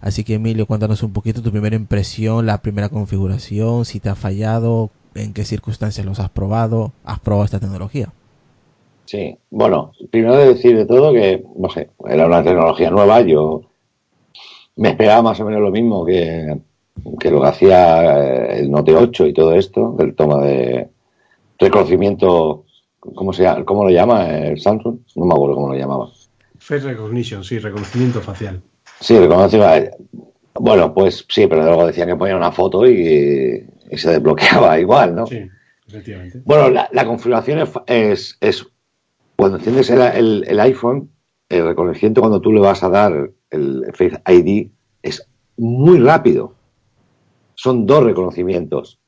Así 0.05 0.23
que 0.23 0.35
Emilio, 0.35 0.67
cuéntanos 0.67 1.03
un 1.03 1.15
poquito 1.15 1.41
tu 1.41 1.51
primera 1.51 1.77
impresión, 1.77 2.45
la 2.45 2.59
primera 2.59 2.91
configuración, 2.91 3.87
si 3.87 4.01
te 4.01 4.11
ha 4.11 4.15
fallado, 4.15 4.91
en 5.15 5.33
qué 5.33 5.47
circunstancias 5.47 6.05
los 6.05 6.21
has 6.21 6.29
probado, 6.29 6.93
has 7.05 7.21
probado 7.21 7.47
esta 7.47 7.59
tecnología. 7.59 8.13
Sí, 9.07 9.39
bueno, 9.51 9.93
primero 10.11 10.37
de 10.37 10.49
decir 10.49 10.77
de 10.77 10.85
todo 10.85 11.11
que, 11.15 11.43
no 11.57 11.71
sé, 11.71 11.89
era 12.07 12.27
una 12.27 12.45
tecnología 12.45 12.91
nueva, 12.91 13.23
yo 13.23 13.63
me 14.77 14.91
esperaba 14.91 15.23
más 15.23 15.41
o 15.41 15.47
menos 15.47 15.63
lo 15.63 15.71
mismo 15.71 16.05
que, 16.05 16.55
que 17.19 17.31
lo 17.31 17.41
que 17.41 17.49
hacía 17.49 18.05
eh, 18.05 18.59
el 18.59 18.71
Note 18.71 18.95
8 18.95 19.29
y 19.29 19.33
todo 19.33 19.55
esto, 19.55 19.95
del 19.97 20.15
toma 20.15 20.43
de 20.43 20.87
reconocimiento, 21.59 22.67
¿cómo, 23.01 23.33
se 23.33 23.45
llama, 23.45 23.65
¿cómo 23.65 23.85
lo 23.85 23.91
llama 23.91 24.29
el 24.29 24.61
Samsung? 24.61 24.99
No 25.17 25.25
me 25.25 25.33
acuerdo 25.33 25.55
cómo 25.55 25.69
lo 25.69 25.79
llamaba. 25.79 26.11
Face 26.59 26.87
Recognition, 26.87 27.43
sí, 27.43 27.59
reconocimiento 27.59 28.21
facial. 28.21 28.61
Sí, 29.05 29.19
reconocimiento. 29.19 29.97
Bueno, 30.55 30.95
pues 30.95 31.27
sí, 31.29 31.47
pero 31.47 31.63
luego 31.65 31.87
decían 31.87 32.09
que 32.09 32.17
ponía 32.17 32.37
una 32.37 32.53
foto 32.53 32.87
y, 32.87 33.67
y 33.91 33.99
se 33.99 34.11
desbloqueaba 34.13 34.79
igual, 34.81 35.15
¿no? 35.15 35.27
Sí, 35.27 35.47
efectivamente. 35.87 36.41
Bueno, 36.45 36.71
la, 36.71 36.89
la 36.93 37.05
configuración 37.05 37.59
es, 37.59 37.71
es, 37.87 38.39
es 38.41 38.67
cuando 39.37 39.59
enciendes 39.59 39.91
el, 39.91 40.01
el- 40.01 40.45
el 40.49 40.61
iPhone, 40.61 41.11
el 41.49 41.67
reconocimiento 41.67 42.21
cuando 42.23 42.41
tú 42.41 42.53
le 42.53 42.61
vas 42.61 42.83
a 42.83 42.89
dar 42.89 43.31
el 43.51 43.85
Face 43.93 44.23
ID 44.27 44.69
es 45.03 45.29
muy 45.59 45.99
rápido. 46.01 46.55
Son 47.57 47.85
dos 47.87 48.05
reconocimientos. 48.05 48.99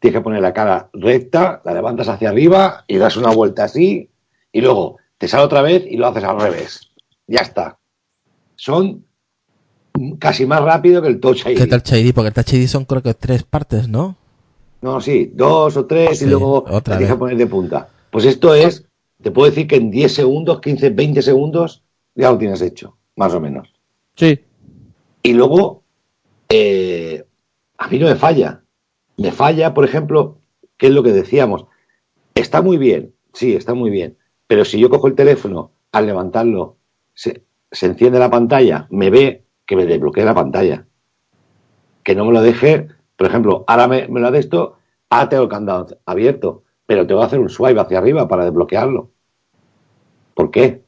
Tienes 0.00 0.18
que 0.18 0.22
poner 0.24 0.42
la 0.42 0.52
cara 0.52 0.90
recta, 0.92 1.62
la 1.64 1.72
levantas 1.72 2.08
hacia 2.08 2.28
arriba 2.28 2.84
y 2.86 2.98
das 2.98 3.16
una 3.16 3.30
vuelta 3.30 3.64
así 3.64 4.10
y 4.52 4.60
luego 4.60 4.98
te 5.18 5.28
sale 5.28 5.44
otra 5.44 5.62
vez 5.62 5.84
y 5.88 5.96
lo 5.96 6.06
haces 6.08 6.24
al 6.24 6.38
revés. 6.40 6.90
Ya 7.26 7.40
está. 7.40 7.78
Son 8.56 9.04
casi 10.18 10.46
más 10.46 10.60
rápido 10.62 11.02
que 11.02 11.08
el 11.08 11.20
Touch 11.20 11.46
ID. 11.46 11.56
¿Qué 11.56 11.66
tal 11.66 11.82
ID? 11.98 12.14
Porque 12.14 12.28
el 12.28 12.34
Touch 12.34 12.52
ID 12.52 12.66
son 12.66 12.84
creo 12.84 13.02
que 13.02 13.14
tres 13.14 13.42
partes, 13.42 13.88
¿no? 13.88 14.16
No, 14.82 15.00
sí, 15.00 15.32
dos 15.34 15.76
o 15.76 15.86
tres 15.86 16.18
Sí, 16.18 16.26
y 16.26 16.28
luego 16.28 16.64
otra 16.68 16.98
te 16.98 17.06
que 17.06 17.14
poner 17.14 17.36
de 17.36 17.46
punta. 17.46 17.88
Pues 18.10 18.24
esto 18.24 18.54
es, 18.54 18.86
te 19.22 19.30
puedo 19.30 19.48
decir 19.48 19.66
que 19.66 19.76
en 19.76 19.90
10 19.90 20.12
segundos, 20.12 20.60
15, 20.60 20.90
20 20.90 21.22
segundos 21.22 21.82
ya 22.14 22.30
lo 22.30 22.38
tienes 22.38 22.62
hecho, 22.62 22.96
más 23.16 23.34
o 23.34 23.40
menos. 23.40 23.72
Sí. 24.14 24.40
Y 25.22 25.32
luego, 25.32 25.82
eh, 26.48 27.24
a 27.78 27.88
mí 27.88 27.98
no 27.98 28.06
me 28.06 28.16
falla. 28.16 28.62
Me 29.16 29.32
falla, 29.32 29.74
por 29.74 29.84
ejemplo, 29.84 30.38
¿qué 30.76 30.86
es 30.86 30.92
lo 30.92 31.02
que 31.02 31.12
decíamos? 31.12 31.66
Está 32.34 32.62
muy 32.62 32.76
bien, 32.76 33.12
sí, 33.32 33.54
está 33.54 33.74
muy 33.74 33.90
bien. 33.90 34.16
Pero 34.46 34.64
si 34.64 34.78
yo 34.78 34.90
cojo 34.90 35.08
el 35.08 35.14
teléfono, 35.14 35.72
al 35.90 36.06
levantarlo, 36.06 36.76
se, 37.14 37.42
se 37.72 37.86
enciende 37.86 38.18
la 38.18 38.30
pantalla, 38.30 38.86
me 38.90 39.10
ve 39.10 39.45
que 39.66 39.76
me 39.76 39.84
desbloquea 39.86 40.24
la 40.24 40.34
pantalla. 40.34 40.86
Que 42.02 42.14
no 42.14 42.24
me 42.24 42.32
lo 42.32 42.40
deje, 42.42 42.88
por 43.16 43.26
ejemplo, 43.26 43.64
ahora 43.66 43.88
me, 43.88 44.06
me 44.08 44.20
lo 44.20 44.30
de 44.30 44.38
esto, 44.38 44.78
ahora 45.10 45.28
tengo 45.28 45.42
el 45.44 45.48
candado 45.48 45.98
abierto, 46.06 46.62
pero 46.86 47.06
tengo 47.06 47.20
que 47.20 47.26
hacer 47.26 47.40
un 47.40 47.48
swipe 47.50 47.80
hacia 47.80 47.98
arriba 47.98 48.28
para 48.28 48.44
desbloquearlo. 48.44 49.10
¿Por 50.34 50.50
qué? 50.50 50.84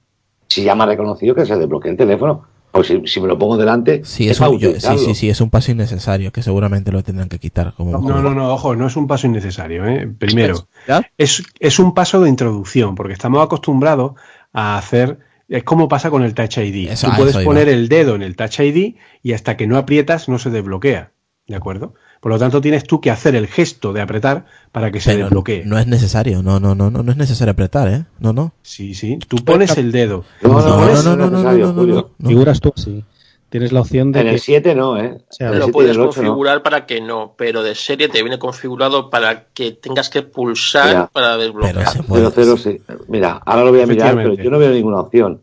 Si 0.48 0.62
ya 0.62 0.74
me 0.74 0.84
ha 0.84 0.86
reconocido 0.86 1.34
que 1.34 1.44
se 1.46 1.56
desbloquea 1.56 1.90
el 1.92 1.96
teléfono. 1.98 2.46
O 2.70 2.84
si, 2.84 3.02
si 3.06 3.18
me 3.20 3.26
lo 3.28 3.38
pongo 3.38 3.56
delante, 3.56 4.04
Sí, 4.04 4.28
es 4.28 4.38
un, 4.40 4.58
yo- 4.58 4.72
sí, 4.78 4.98
sí, 4.98 5.14
sí, 5.14 5.30
es 5.30 5.40
un 5.40 5.48
paso 5.48 5.72
innecesario 5.72 6.30
que 6.30 6.42
seguramente 6.42 6.92
lo 6.92 7.02
tendrán 7.02 7.30
que 7.30 7.38
quitar. 7.38 7.72
Como 7.74 7.98
No, 7.98 8.20
no, 8.22 8.34
no, 8.34 8.52
ojo, 8.52 8.76
no 8.76 8.86
es 8.86 8.94
un 8.96 9.06
paso 9.06 9.26
innecesario. 9.26 9.86
¿eh? 9.86 10.06
Primero, 10.18 10.68
es, 11.16 11.42
es 11.58 11.78
un 11.78 11.94
paso 11.94 12.20
de 12.20 12.28
introducción, 12.28 12.94
porque 12.94 13.14
estamos 13.14 13.42
acostumbrados 13.42 14.12
a 14.52 14.76
hacer. 14.76 15.18
Es 15.48 15.64
como 15.64 15.88
pasa 15.88 16.10
con 16.10 16.22
el 16.22 16.34
Touch 16.34 16.58
ID. 16.58 16.90
Eso- 16.90 17.06
Tú 17.08 17.12
puedes 17.16 17.36
poner 17.38 17.68
el 17.68 17.88
dedo 17.88 18.14
en 18.14 18.22
el 18.22 18.36
Touch 18.36 18.60
ID 18.60 18.96
y 19.22 19.32
hasta 19.32 19.56
que 19.56 19.66
no 19.66 19.78
aprietas 19.78 20.28
no 20.28 20.38
se 20.38 20.50
desbloquea. 20.50 21.12
¿De 21.46 21.56
acuerdo? 21.56 21.94
Por 22.20 22.30
lo 22.32 22.38
tanto, 22.38 22.60
tienes 22.60 22.84
tú 22.84 23.00
que 23.00 23.10
hacer 23.10 23.34
el 23.34 23.46
gesto 23.46 23.94
de 23.94 24.02
apretar 24.02 24.44
para 24.72 24.90
que 24.90 25.00
se 25.00 25.12
Pero 25.12 25.24
desbloquee. 25.26 25.62
no 25.64 25.78
es 25.78 25.86
necesario, 25.86 26.42
no, 26.42 26.60
no, 26.60 26.74
no, 26.74 26.90
no, 26.90 27.02
no 27.02 27.10
es 27.12 27.16
necesario 27.16 27.52
apretar, 27.52 27.88
¿eh? 27.88 28.04
No, 28.20 28.34
no. 28.34 28.52
Sí, 28.60 28.92
sí. 28.92 29.18
Tú 29.26 29.36
pones 29.38 29.78
el 29.78 29.90
dedo. 29.90 30.24
No, 30.42 30.50
no, 30.60 30.60
no, 30.60 31.02
no, 31.02 31.02
no, 31.02 31.30
no, 31.30 31.42
no, 31.42 31.56
no, 31.56 31.72
Julio. 31.72 32.10
no. 32.18 32.28
Figuras 32.28 32.60
tú 32.60 32.72
así. 32.76 33.02
Tienes 33.50 33.72
la 33.72 33.80
opción 33.80 34.12
de 34.12 34.20
En 34.20 34.26
el 34.28 34.34
que 34.34 34.40
7 34.40 34.74
no, 34.74 34.98
¿eh? 34.98 35.18
sea, 35.30 35.50
el 35.50 35.58
Lo 35.58 35.66
7 35.66 35.70
y 35.70 35.72
puedes 35.72 35.96
el 35.96 36.00
8 36.00 36.22
no. 36.22 36.28
configurar 36.28 36.62
para 36.62 36.84
que 36.86 37.00
no, 37.00 37.34
pero 37.36 37.62
de 37.62 37.74
serie 37.74 38.08
te 38.08 38.22
viene 38.22 38.38
configurado 38.38 39.08
para 39.10 39.46
que 39.54 39.72
tengas 39.72 40.10
que 40.10 40.22
pulsar 40.22 40.86
Mira, 40.86 41.06
para 41.08 41.36
Pero 41.36 41.42
desbloquear. 41.42 41.88
se 41.88 42.02
puede. 42.02 42.30
0, 42.30 42.32
0, 42.34 42.56
sí. 42.56 42.80
Mira, 43.08 43.40
ahora 43.44 43.64
lo 43.64 43.70
voy 43.72 43.80
a 43.80 43.86
mirar, 43.86 44.14
pero 44.16 44.34
yo 44.34 44.50
no 44.50 44.58
veo 44.58 44.70
ninguna 44.70 45.00
opción. 45.00 45.42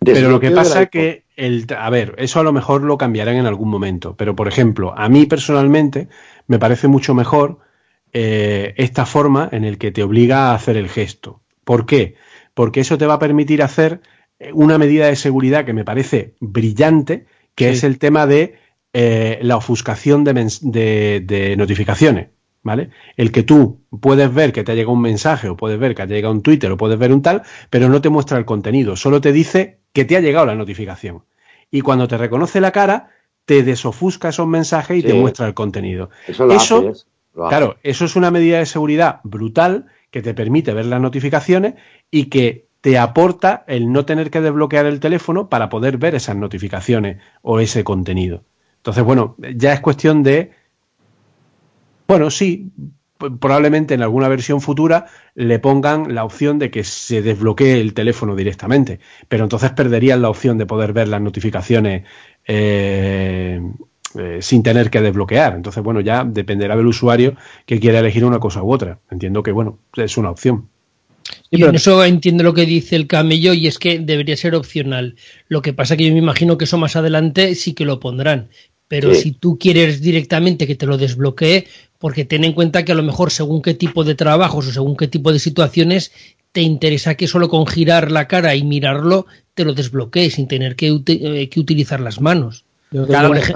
Pero 0.00 0.30
lo 0.30 0.40
que 0.40 0.50
pasa 0.50 0.82
es 0.82 0.90
que 0.90 1.24
el, 1.36 1.66
a 1.78 1.88
ver, 1.90 2.14
eso 2.18 2.40
a 2.40 2.42
lo 2.42 2.52
mejor 2.52 2.82
lo 2.82 2.98
cambiarán 2.98 3.36
en 3.36 3.46
algún 3.46 3.68
momento. 3.68 4.16
Pero 4.16 4.34
por 4.34 4.48
ejemplo, 4.48 4.94
a 4.96 5.08
mí 5.08 5.26
personalmente 5.26 6.08
me 6.48 6.58
parece 6.58 6.88
mucho 6.88 7.14
mejor 7.14 7.58
eh, 8.12 8.74
esta 8.78 9.06
forma 9.06 9.48
en 9.52 9.64
el 9.64 9.78
que 9.78 9.92
te 9.92 10.02
obliga 10.02 10.50
a 10.50 10.54
hacer 10.54 10.76
el 10.76 10.88
gesto. 10.88 11.40
¿Por 11.64 11.86
qué? 11.86 12.16
Porque 12.54 12.80
eso 12.80 12.98
te 12.98 13.06
va 13.06 13.14
a 13.14 13.18
permitir 13.20 13.62
hacer 13.62 14.00
eh, 14.40 14.50
una 14.52 14.76
medida 14.76 15.06
de 15.06 15.16
seguridad 15.16 15.64
que 15.64 15.72
me 15.72 15.84
parece 15.84 16.34
brillante, 16.40 17.26
que 17.54 17.68
Sí. 17.68 17.72
es 17.78 17.84
el 17.84 17.98
tema 17.98 18.26
de 18.26 18.56
eh, 18.94 19.38
la 19.42 19.56
ofuscación 19.56 20.22
de, 20.24 20.34
mens- 20.34 20.60
de- 20.60 21.22
de 21.24 21.56
notificaciones. 21.56 22.28
¿Vale? 22.64 22.90
El 23.16 23.32
que 23.32 23.42
tú 23.42 23.80
puedes 24.00 24.32
ver 24.32 24.52
que 24.52 24.62
te 24.62 24.70
ha 24.70 24.74
llegado 24.76 24.92
un 24.92 25.00
mensaje, 25.02 25.48
o 25.48 25.56
puedes 25.56 25.80
ver 25.80 25.96
que 25.96 26.06
te 26.06 26.12
ha 26.12 26.16
llegado 26.16 26.32
un 26.32 26.42
Twitter, 26.42 26.70
o 26.70 26.76
puedes 26.76 26.96
ver 26.96 27.12
un 27.12 27.20
tal, 27.20 27.42
pero 27.70 27.88
no 27.88 28.00
te 28.00 28.08
muestra 28.08 28.38
el 28.38 28.44
contenido, 28.44 28.94
solo 28.94 29.20
te 29.20 29.32
dice 29.32 29.80
que 29.92 30.04
te 30.04 30.16
ha 30.16 30.20
llegado 30.20 30.46
la 30.46 30.54
notificación. 30.54 31.24
Y 31.72 31.80
cuando 31.80 32.06
te 32.06 32.16
reconoce 32.18 32.60
la 32.60 32.70
cara, 32.70 33.08
te 33.46 33.64
desofusca 33.64 34.28
esos 34.28 34.46
mensajes 34.46 34.96
y 34.98 35.00
Sí. 35.02 35.08
te 35.08 35.14
muestra 35.14 35.48
el 35.48 35.54
contenido. 35.54 36.10
Eso 36.28 36.46
lo 36.46 36.54
Eso, 36.54 36.76
haces, 36.88 37.06
lo 37.34 37.46
haces. 37.46 37.58
Claro, 37.58 37.78
eso 37.82 38.04
es 38.04 38.14
una 38.14 38.30
medida 38.30 38.58
de 38.58 38.66
seguridad 38.66 39.18
brutal 39.24 39.86
que 40.12 40.22
te 40.22 40.32
permite 40.32 40.72
ver 40.72 40.86
las 40.86 41.00
notificaciones 41.00 41.74
y 42.12 42.26
que 42.26 42.66
te 42.82 42.98
aporta 42.98 43.64
el 43.68 43.90
no 43.92 44.04
tener 44.04 44.30
que 44.30 44.40
desbloquear 44.40 44.86
el 44.86 45.00
teléfono 45.00 45.48
para 45.48 45.68
poder 45.70 45.96
ver 45.98 46.16
esas 46.16 46.36
notificaciones 46.36 47.22
o 47.40 47.60
ese 47.60 47.84
contenido. 47.84 48.42
Entonces, 48.78 49.04
bueno, 49.04 49.36
ya 49.38 49.72
es 49.72 49.80
cuestión 49.80 50.24
de, 50.24 50.50
bueno, 52.08 52.28
sí, 52.28 52.72
probablemente 53.16 53.94
en 53.94 54.02
alguna 54.02 54.26
versión 54.26 54.60
futura 54.60 55.06
le 55.36 55.60
pongan 55.60 56.12
la 56.12 56.24
opción 56.24 56.58
de 56.58 56.72
que 56.72 56.82
se 56.82 57.22
desbloquee 57.22 57.80
el 57.80 57.94
teléfono 57.94 58.34
directamente, 58.34 58.98
pero 59.28 59.44
entonces 59.44 59.70
perderían 59.70 60.20
la 60.20 60.28
opción 60.28 60.58
de 60.58 60.66
poder 60.66 60.92
ver 60.92 61.06
las 61.06 61.20
notificaciones 61.20 62.04
eh, 62.48 63.60
eh, 64.18 64.38
sin 64.42 64.64
tener 64.64 64.90
que 64.90 65.00
desbloquear. 65.00 65.54
Entonces, 65.54 65.84
bueno, 65.84 66.00
ya 66.00 66.24
dependerá 66.24 66.76
del 66.76 66.88
usuario 66.88 67.36
que 67.64 67.78
quiera 67.78 68.00
elegir 68.00 68.24
una 68.24 68.40
cosa 68.40 68.60
u 68.64 68.72
otra. 68.72 68.98
Entiendo 69.08 69.44
que, 69.44 69.52
bueno, 69.52 69.78
es 69.94 70.16
una 70.16 70.30
opción. 70.30 70.71
Sí, 71.52 71.58
Yo 71.58 71.68
en 71.68 71.74
eso 71.74 72.02
entiendo 72.04 72.44
lo 72.44 72.54
que 72.54 72.64
dice 72.64 72.96
el 72.96 73.06
camello 73.06 73.52
y 73.52 73.66
es 73.66 73.78
que 73.78 73.98
debería 73.98 74.36
ser 74.36 74.54
opcional. 74.54 75.16
Lo 75.48 75.60
que 75.60 75.74
pasa 75.74 75.96
que 75.96 76.06
yo 76.06 76.12
me 76.12 76.18
imagino 76.18 76.56
que 76.56 76.64
eso 76.64 76.78
más 76.78 76.96
adelante 76.96 77.54
sí 77.54 77.74
que 77.74 77.84
lo 77.84 78.00
pondrán. 78.00 78.48
Pero 78.88 79.14
Sí. 79.14 79.20
si 79.22 79.32
tú 79.32 79.58
quieres 79.58 80.00
directamente 80.00 80.66
que 80.66 80.74
te 80.74 80.86
lo 80.86 80.96
desbloquee, 80.96 81.66
porque 81.98 82.24
ten 82.24 82.44
en 82.44 82.52
cuenta 82.54 82.84
que 82.84 82.92
a 82.92 82.94
lo 82.94 83.02
mejor 83.02 83.30
según 83.30 83.60
qué 83.62 83.74
tipo 83.74 84.02
de 84.02 84.14
trabajos 84.14 84.66
o 84.68 84.72
según 84.72 84.96
qué 84.96 85.08
tipo 85.08 85.32
de 85.32 85.38
situaciones 85.38 86.12
te 86.52 86.62
interesa 86.62 87.14
que 87.16 87.28
solo 87.28 87.48
con 87.48 87.66
girar 87.66 88.10
la 88.10 88.28
cara 88.28 88.54
y 88.54 88.64
mirarlo 88.64 89.26
te 89.54 89.64
lo 89.64 89.72
desbloquee 89.74 90.30
sin 90.30 90.48
tener 90.48 90.74
que, 90.76 90.88
eh, 91.06 91.48
que 91.48 91.60
utilizar 91.60 92.00
las 92.00 92.20
manos. 92.20 92.64
Claro, 93.06 93.28
por 93.28 93.36
ej- 93.38 93.46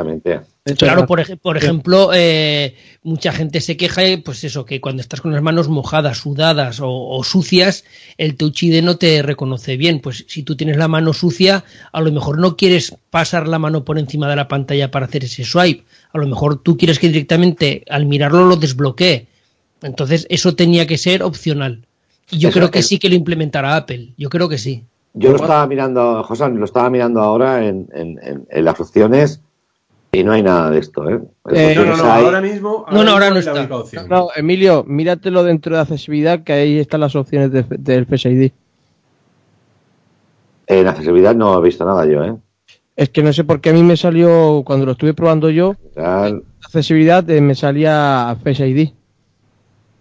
Claro, 0.86 1.00
la- 1.02 1.06
por, 1.06 1.20
ej- 1.20 1.38
por 1.40 1.56
ejemplo, 1.56 2.10
eh, 2.14 2.74
mucha 3.04 3.30
gente 3.32 3.60
se 3.60 3.76
queja, 3.76 4.02
eh, 4.04 4.18
pues 4.18 4.42
eso, 4.42 4.64
que 4.64 4.80
cuando 4.80 5.00
estás 5.00 5.20
con 5.20 5.32
las 5.32 5.42
manos 5.42 5.68
mojadas, 5.68 6.18
sudadas 6.18 6.80
o, 6.80 6.88
o 6.90 7.22
sucias, 7.22 7.84
el 8.18 8.36
Touch 8.36 8.62
ID 8.64 8.82
no 8.82 8.96
te 8.96 9.22
reconoce 9.22 9.76
bien. 9.76 10.00
Pues 10.00 10.24
si 10.26 10.42
tú 10.42 10.56
tienes 10.56 10.76
la 10.76 10.88
mano 10.88 11.12
sucia, 11.12 11.64
a 11.92 12.00
lo 12.00 12.10
mejor 12.10 12.38
no 12.38 12.56
quieres 12.56 12.96
pasar 13.10 13.46
la 13.46 13.58
mano 13.60 13.84
por 13.84 13.98
encima 13.98 14.28
de 14.28 14.36
la 14.36 14.48
pantalla 14.48 14.90
para 14.90 15.06
hacer 15.06 15.22
ese 15.24 15.44
swipe. 15.44 15.84
A 16.12 16.18
lo 16.18 16.26
mejor 16.26 16.60
tú 16.62 16.76
quieres 16.76 16.98
que 16.98 17.08
directamente 17.08 17.84
al 17.88 18.06
mirarlo 18.06 18.46
lo 18.46 18.56
desbloquee. 18.56 19.26
Entonces, 19.82 20.26
eso 20.30 20.54
tenía 20.56 20.86
que 20.86 20.98
ser 20.98 21.22
opcional. 21.22 21.82
Y 22.30 22.38
yo 22.38 22.48
Eso 22.48 22.58
creo 22.58 22.70
que 22.72 22.78
es- 22.80 22.88
sí 22.88 22.98
que 22.98 23.08
lo 23.08 23.14
implementará 23.14 23.76
Apple. 23.76 24.08
Yo 24.16 24.30
creo 24.30 24.48
que 24.48 24.58
sí. 24.58 24.82
Yo 25.18 25.30
lo 25.30 25.36
estaba 25.36 25.66
mirando, 25.66 26.22
José, 26.24 26.48
lo 26.50 26.64
estaba 26.64 26.90
mirando 26.90 27.20
ahora 27.20 27.64
en, 27.66 27.88
en- 27.94 28.18
en- 28.22 28.46
en 28.50 28.64
las 28.64 28.78
opciones 28.78 29.40
y 30.12 30.22
no 30.22 30.32
hay 30.32 30.42
nada 30.42 30.70
de 30.70 30.78
esto, 30.78 31.08
¿eh? 31.08 31.20
Eh, 31.52 31.72
En 31.72 31.78
opciones 31.90 32.02
hay- 32.04 32.42
mismo. 32.52 32.84
No, 32.92 33.02
no, 33.02 33.12
ahora 33.12 33.30
no 33.30 33.36
es 33.38 33.46
la 33.46 33.52
está. 33.52 33.60
única 33.62 33.76
opción. 33.76 34.06
No, 34.10 34.28
Emilio, 34.36 34.84
míratelo 34.86 35.42
dentro 35.42 35.74
de 35.74 35.80
accesibilidad, 35.82 36.44
que 36.44 36.52
ahí 36.52 36.78
están 36.78 37.00
las 37.00 37.16
opciones 37.16 37.50
de- 37.50 37.64
del 37.78 38.04
Face 38.06 38.30
ID. 38.30 38.52
en 40.68 40.86
accesibilidad 40.88 41.34
no 41.34 41.56
he 41.58 41.62
visto 41.62 41.84
nada 41.84 42.04
yo, 42.06 42.24
¿eh? 42.24 42.34
Es 42.96 43.10
que 43.10 43.22
no 43.22 43.32
sé 43.32 43.44
por 43.44 43.60
qué 43.60 43.70
a 43.70 43.72
mí 43.72 43.82
me 43.82 43.96
salió, 43.96 44.62
cuando 44.66 44.84
lo 44.86 44.92
estuve 44.92 45.14
probando 45.14 45.48
yo, 45.50 45.76
accesibilidad 46.64 47.28
eh, 47.30 47.40
me 47.40 47.54
salía 47.54 48.36
Face 48.42 48.66
ID. 48.68 48.90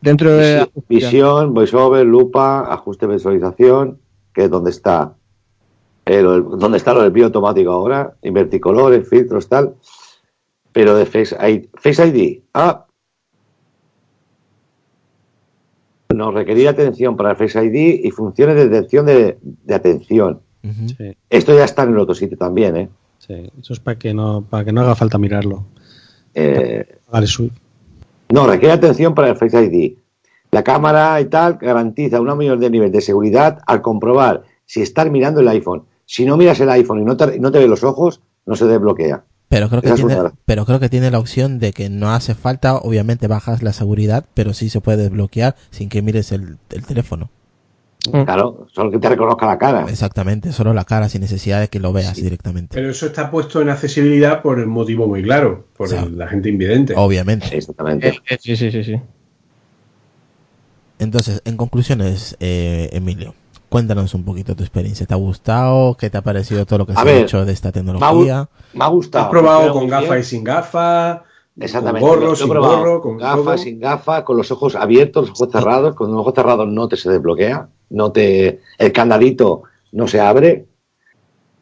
Dentro 0.02 0.32
de 0.34 0.62
visi- 0.64 0.84
visión, 0.88 1.54
voiceover, 1.54 2.06
lupa, 2.06 2.62
ajuste 2.74 3.06
de 3.08 3.14
visualización, 3.14 4.00
que 4.36 4.44
es 4.44 4.50
donde 4.52 4.70
está 4.70 5.16
eh, 6.06 6.22
donde 6.22 6.78
está 6.78 6.94
lo 6.94 7.02
del 7.02 7.12
bio 7.12 7.26
automático 7.26 7.72
ahora, 7.72 8.14
invertir 8.22 8.62
colores, 8.62 9.10
filtros, 9.10 9.50
tal. 9.50 9.76
Pero 10.72 10.96
de 10.96 11.06
Face 11.06 11.36
ID, 11.36 11.66
Face 11.74 12.06
ID, 12.06 12.42
ah, 12.54 12.86
nos 16.14 16.34
requería 16.34 16.70
atención 16.70 17.18
para 17.18 17.32
el 17.32 17.38
Face 17.38 17.64
ID 17.64 18.06
y 18.06 18.12
funciones 18.12 18.56
de 18.56 18.70
detección 18.70 19.06
de, 19.06 19.40
de 19.42 19.76
atención. 19.76 20.42
Sí, 20.62 21.16
Esto 21.30 21.56
ya 21.56 21.66
está 21.66 21.84
en 21.84 21.90
el 21.90 22.00
otro 22.00 22.16
sitio 22.16 22.38
también, 22.38 22.76
¿eh? 22.76 22.90
sí, 23.20 23.52
eso 23.60 23.74
es 23.74 23.80
para 23.80 24.00
que 24.00 24.16
no 24.16 24.44
para 24.50 24.66
que 24.66 24.72
no 24.72 24.82
haga 24.82 24.96
falta 24.96 25.18
mirarlo. 25.20 25.66
Eh, 26.34 27.00
Vale, 27.12 27.28
No, 28.30 28.48
requiere 28.48 28.74
atención 28.74 29.14
para 29.14 29.30
el 29.30 29.38
Face 29.38 29.64
ID. 29.64 29.98
La 30.52 30.64
cámara 30.64 31.20
y 31.22 31.26
tal 31.26 31.58
garantiza 31.60 32.22
un 32.22 32.28
mayor 32.38 32.60
de 32.60 32.70
nivel 32.70 32.92
de 32.92 33.02
seguridad 33.02 33.60
al 33.68 33.82
comprobar 33.82 34.44
si 34.66 34.82
estás 34.82 35.10
mirando 35.10 35.42
el 35.42 35.48
iPhone. 35.50 35.84
Si 36.06 36.26
no 36.26 36.38
miras 36.38 36.60
el 36.60 36.70
iPhone 36.70 37.02
y 37.02 37.06
no 37.06 37.18
te, 37.18 37.40
no 37.40 37.52
te 37.52 37.60
ve 37.60 37.68
los 37.68 37.84
ojos, 37.84 38.22
no 38.46 38.56
se 38.56 38.66
desbloquea. 38.66 39.24
Pero 39.50 39.70
creo 39.70 39.82
que 39.82 39.88
Esa 39.88 39.96
tiene, 39.96 40.20
una. 40.20 40.34
pero 40.46 40.66
creo 40.66 40.80
que 40.80 40.90
tiene 40.90 41.12
la 41.12 41.20
opción 41.20 41.60
de 41.60 41.72
que 41.72 41.90
no 41.90 42.12
hace 42.12 42.34
falta, 42.36 42.76
obviamente 42.78 43.28
bajas 43.28 43.62
la 43.64 43.74
seguridad, 43.74 44.26
pero 44.34 44.54
sí 44.54 44.70
se 44.70 44.82
puede 44.82 44.98
desbloquear 45.04 45.56
sin 45.72 45.90
que 45.90 46.02
mires 46.02 46.32
el, 46.32 46.58
el 46.72 46.86
teléfono. 46.86 47.30
Claro, 48.12 48.68
solo 48.72 48.92
que 48.92 49.00
te 49.00 49.10
reconozca 49.10 49.48
la 49.48 49.58
cara. 49.58 49.86
Exactamente, 49.90 50.52
solo 50.52 50.74
la 50.76 50.84
cara 50.86 51.10
sin 51.10 51.22
necesidad 51.22 51.60
de 51.60 51.70
que 51.70 51.80
lo 51.80 51.92
veas 51.92 52.16
directamente. 52.16 52.76
Pero 52.76 52.92
eso 52.92 53.08
está 53.08 53.32
puesto 53.32 53.62
en 53.62 53.70
accesibilidad 53.70 54.44
por 54.44 54.60
un 54.60 54.70
motivo 54.70 55.08
muy 55.08 55.24
claro, 55.24 55.66
por 55.76 55.88
O 55.88 55.90
sea, 55.90 56.04
el- 56.04 56.16
la 56.18 56.28
gente 56.28 56.50
invidente. 56.50 56.94
Obviamente. 56.96 57.48
Exactamente. 57.58 58.10
Eh, 58.10 58.20
eh, 58.30 58.38
sí, 58.40 58.56
sí, 58.56 58.70
sí, 58.72 58.84
sí. 58.84 59.02
Entonces, 61.00 61.42
en 61.46 61.58
conclusiones, 61.58 62.38
eh, 62.40 62.90
Emilio, 62.94 63.34
cuéntanos 63.70 64.14
un 64.14 64.24
poquito 64.24 64.56
tu 64.56 64.64
experiencia. 64.64 65.06
¿Te 65.06 65.14
ha 65.14 65.18
gustado? 65.18 65.96
¿Qué 65.98 66.10
te 66.10 66.18
ha 66.18 66.22
parecido 66.22 66.66
todo 66.66 66.80
lo 66.80 66.86
que 66.86 66.94
A 66.94 67.04
se 67.04 67.10
ha 67.10 67.18
hecho 67.20 67.46
de 67.46 67.52
esta 67.54 67.68
Me 67.68 67.70
ha, 67.70 67.74
tecnología? 67.74 68.50
me 68.74 68.84
ha 68.86 68.88
gustado. 68.88 69.26
Has 69.26 69.32
probado 69.32 69.74
con 69.74 69.88
gafas 69.88 70.20
y 70.20 70.24
sin 70.24 70.44
gafas, 70.44 71.22
Exactamente. 71.60 72.08
con 72.08 72.20
gorro, 72.20 72.36
sin 72.36 72.50
probado 72.50 72.78
gorro, 72.80 73.02
con 73.02 73.18
gafas, 73.18 73.62
sin 73.62 73.80
gafas, 73.80 74.24
con 74.24 74.38
los 74.38 74.52
ojos 74.52 74.76
abiertos, 74.76 75.30
los 75.30 75.42
ojos 75.42 75.52
cerrados. 75.52 75.96
Con 75.96 76.12
los 76.12 76.20
ojos 76.22 76.34
cerrados 76.34 76.68
no 76.70 76.88
te 76.88 76.96
se 76.98 77.10
desbloquea, 77.10 77.68
no 77.90 78.12
te, 78.12 78.62
el 78.78 78.92
candadito 78.94 79.64
no 79.92 80.08
se 80.08 80.20
abre. 80.22 80.68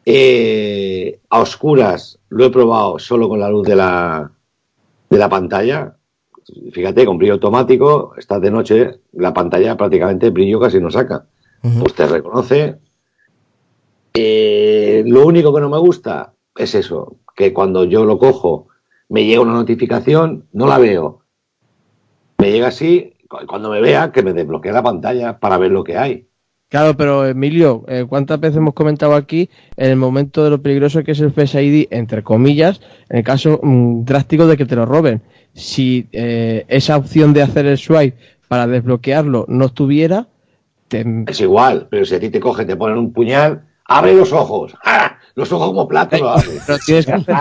Eh, 0.06 1.20
a 1.30 1.40
oscuras 1.40 2.18
lo 2.28 2.44
he 2.44 2.50
probado 2.50 2.98
solo 2.98 3.28
con 3.28 3.40
la 3.40 3.48
luz 3.48 3.66
de 3.66 3.74
la, 3.76 4.30
de 5.10 5.18
la 5.18 5.28
pantalla. 5.28 5.96
Fíjate, 6.72 7.06
con 7.06 7.16
brillo 7.18 7.34
automático, 7.34 8.14
estás 8.16 8.40
de 8.40 8.50
noche, 8.50 9.00
la 9.12 9.32
pantalla 9.32 9.76
prácticamente 9.76 10.30
brillo 10.30 10.60
casi 10.60 10.80
no 10.80 10.90
saca. 10.90 11.26
Ujú. 11.62 11.80
Pues 11.80 11.94
te 11.94 12.06
reconoce. 12.06 12.78
Eh, 14.14 15.02
lo 15.06 15.26
único 15.26 15.54
que 15.54 15.60
no 15.60 15.68
me 15.70 15.78
gusta 15.78 16.34
es 16.56 16.74
eso, 16.74 17.16
que 17.34 17.52
cuando 17.52 17.84
yo 17.84 18.04
lo 18.04 18.18
cojo 18.18 18.68
me 19.08 19.24
llega 19.24 19.40
una 19.40 19.54
notificación, 19.54 20.46
no 20.52 20.66
la 20.66 20.78
veo. 20.78 21.22
Me 22.38 22.50
llega 22.52 22.68
así, 22.68 23.14
cu- 23.28 23.46
cuando 23.46 23.70
me 23.70 23.80
vea, 23.80 24.12
que 24.12 24.22
me 24.22 24.32
desbloquee 24.32 24.72
la 24.72 24.82
pantalla 24.82 25.38
para 25.38 25.58
ver 25.58 25.72
lo 25.72 25.82
que 25.84 25.96
hay. 25.96 26.28
Claro, 26.68 26.96
pero 26.96 27.26
Emilio, 27.26 27.84
eh, 27.86 28.04
¿cuántas 28.08 28.40
veces 28.40 28.56
hemos 28.56 28.74
comentado 28.74 29.14
aquí 29.14 29.48
en 29.76 29.90
el 29.90 29.96
momento 29.96 30.42
de 30.42 30.50
lo 30.50 30.60
peligroso 30.60 31.04
que 31.04 31.12
es 31.12 31.20
el 31.20 31.30
Face 31.32 31.62
ID, 31.62 31.86
entre 31.90 32.22
comillas, 32.24 32.80
en 33.08 33.18
el 33.18 33.24
caso 33.24 33.60
mm, 33.62 34.04
drástico 34.04 34.46
de 34.46 34.56
que 34.56 34.66
te 34.66 34.74
lo 34.74 34.84
roben? 34.84 35.22
Si 35.52 36.08
eh, 36.10 36.64
esa 36.68 36.96
opción 36.96 37.32
de 37.32 37.42
hacer 37.42 37.66
el 37.66 37.78
swipe 37.78 38.16
para 38.48 38.66
desbloquearlo 38.66 39.44
no 39.48 39.66
estuviera, 39.66 40.26
te- 40.88 41.04
Es 41.28 41.40
igual, 41.40 41.86
pero 41.90 42.04
si 42.04 42.16
a 42.16 42.20
ti 42.20 42.30
te 42.30 42.40
cogen, 42.40 42.66
te 42.66 42.74
ponen 42.76 42.98
un 42.98 43.12
puñal, 43.12 43.66
abre 43.86 44.14
los 44.14 44.32
ojos. 44.32 44.74
¡Ah! 44.84 45.18
Los 45.36 45.52
ojos 45.52 45.68
como 45.68 45.86
plato 45.86 46.16
lo 46.18 46.28
abres. 46.30 46.62
pero 46.66 46.78
tienes 46.84 47.06
que 47.06 47.12
hacer- 47.12 47.36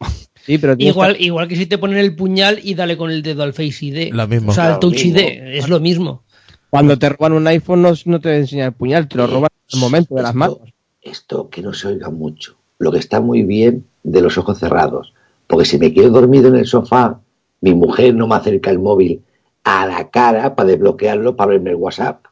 Sí, 0.46 0.56
pero 0.56 0.74
tienes 0.78 0.94
Igual, 0.94 1.16
igual 1.20 1.46
que 1.46 1.56
si 1.56 1.66
te 1.66 1.76
ponen 1.76 1.98
el 1.98 2.16
puñal 2.16 2.58
y 2.62 2.72
dale 2.74 2.96
con 2.96 3.10
el 3.10 3.22
dedo 3.22 3.42
al 3.42 3.52
Face 3.52 3.84
ID. 3.84 4.12
Lo 4.14 4.26
mismo. 4.26 4.50
O 4.50 4.54
sea, 4.54 4.64
al 4.64 4.68
Claro, 4.70 4.80
Touch 4.80 5.04
mismo. 5.04 5.18
ID, 5.20 5.56
es 5.58 5.68
lo 5.68 5.78
mismo. 5.78 6.22
Cuando 6.70 6.98
te 6.98 7.08
roban 7.08 7.32
un 7.32 7.46
iPhone 7.46 7.82
no, 7.82 7.92
no 8.04 8.20
te 8.20 8.36
enseña 8.36 8.66
el 8.66 8.72
puñal, 8.72 9.08
te 9.08 9.16
lo 9.16 9.26
roban 9.26 9.50
en 9.52 9.78
el 9.78 9.80
momento 9.80 10.14
de 10.14 10.22
las 10.22 10.34
manos. 10.34 10.58
Esto 11.00 11.48
que 11.48 11.62
no 11.62 11.72
se 11.72 11.88
oiga 11.88 12.10
mucho. 12.10 12.56
Lo 12.78 12.92
que 12.92 12.98
está 12.98 13.20
muy 13.20 13.42
bien 13.42 13.86
de 14.02 14.20
los 14.20 14.38
ojos 14.38 14.58
cerrados. 14.58 15.14
Porque 15.46 15.64
si 15.64 15.78
me 15.78 15.92
quedo 15.92 16.10
dormido 16.10 16.48
en 16.48 16.56
el 16.56 16.66
sofá, 16.66 17.20
mi 17.60 17.74
mujer 17.74 18.14
no 18.14 18.26
me 18.26 18.36
acerca 18.36 18.70
el 18.70 18.78
móvil 18.78 19.22
a 19.64 19.86
la 19.86 20.10
cara 20.10 20.54
para 20.54 20.68
desbloquearlo 20.68 21.36
para 21.36 21.52
verme 21.52 21.70
el 21.70 21.76
WhatsApp. 21.76 22.24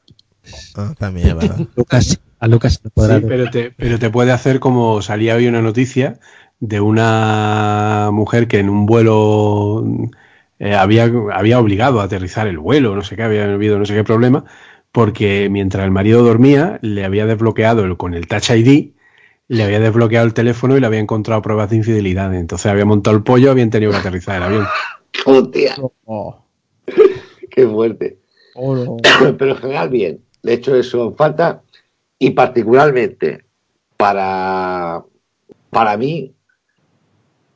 Ah, 0.77 0.95
también, 0.99 1.37
verdad. 1.37 1.59
Lucas, 1.77 2.21
a 2.39 2.47
Lucas 2.47 2.81
le 2.85 2.91
podrá 2.91 3.19
Sí, 3.19 3.25
pero 3.27 3.51
te, 3.51 3.71
pero 3.71 3.99
te 3.99 4.11
puede 4.11 4.33
hacer 4.33 4.61
como 4.61 5.03
salía 5.03 5.35
hoy 5.35 5.49
una 5.49 5.63
noticia 5.63 6.21
de 6.61 6.81
una 6.81 8.11
mujer 8.13 8.49
que 8.49 8.59
en 8.59 8.69
un 8.69 8.87
vuelo 8.87 9.85
eh, 10.59 10.75
había, 10.75 11.11
había 11.33 11.59
obligado 11.59 12.01
a 12.01 12.05
aterrizar 12.05 12.47
el 12.49 12.59
vuelo, 12.59 12.95
no 12.95 13.03
sé 13.03 13.17
qué, 13.17 13.23
había 13.23 13.45
habido 13.53 13.79
no 13.79 13.85
sé 13.87 13.95
qué 13.95 14.05
problema, 14.05 14.45
porque 14.93 15.49
mientras 15.51 15.85
el 15.85 15.91
marido 15.91 16.23
dormía 16.23 16.79
le 16.83 17.05
había 17.05 17.27
desbloqueado 17.27 17.85
el- 17.85 17.97
con 17.97 18.15
el 18.15 18.27
Touch 18.27 18.51
ID, 18.51 18.95
le 19.49 19.63
había 19.65 19.81
desbloqueado 19.81 20.27
el 20.27 20.35
teléfono 20.35 20.77
y 20.77 20.81
le 20.81 20.87
había 20.87 20.99
encontrado 21.01 21.43
pruebas 21.43 21.71
de 21.71 21.77
infidelidad. 21.77 22.35
Entonces 22.35 22.67
había 22.67 22.85
montado 22.85 23.17
el 23.17 23.23
pollo, 23.23 23.51
habían 23.51 23.71
tenido 23.71 23.93
que 23.93 23.99
aterrizar 23.99 24.37
el 24.37 24.43
avión. 24.43 24.67
Hostia, 25.27 25.77
Oh, 26.07 26.39
qué 27.51 27.67
fuerte. 27.67 28.19
oh, 28.55 28.75
no. 28.75 28.97
Pero 29.39 29.51
en 29.53 29.57
general 29.57 29.89
bien. 29.91 30.25
De 30.43 30.55
hecho, 30.55 30.75
eso 30.77 31.15
falta. 31.17 31.63
Y 32.19 32.31
particularmente 32.31 33.45
para, 33.97 35.05
para 35.71 35.97
mí, 35.97 36.35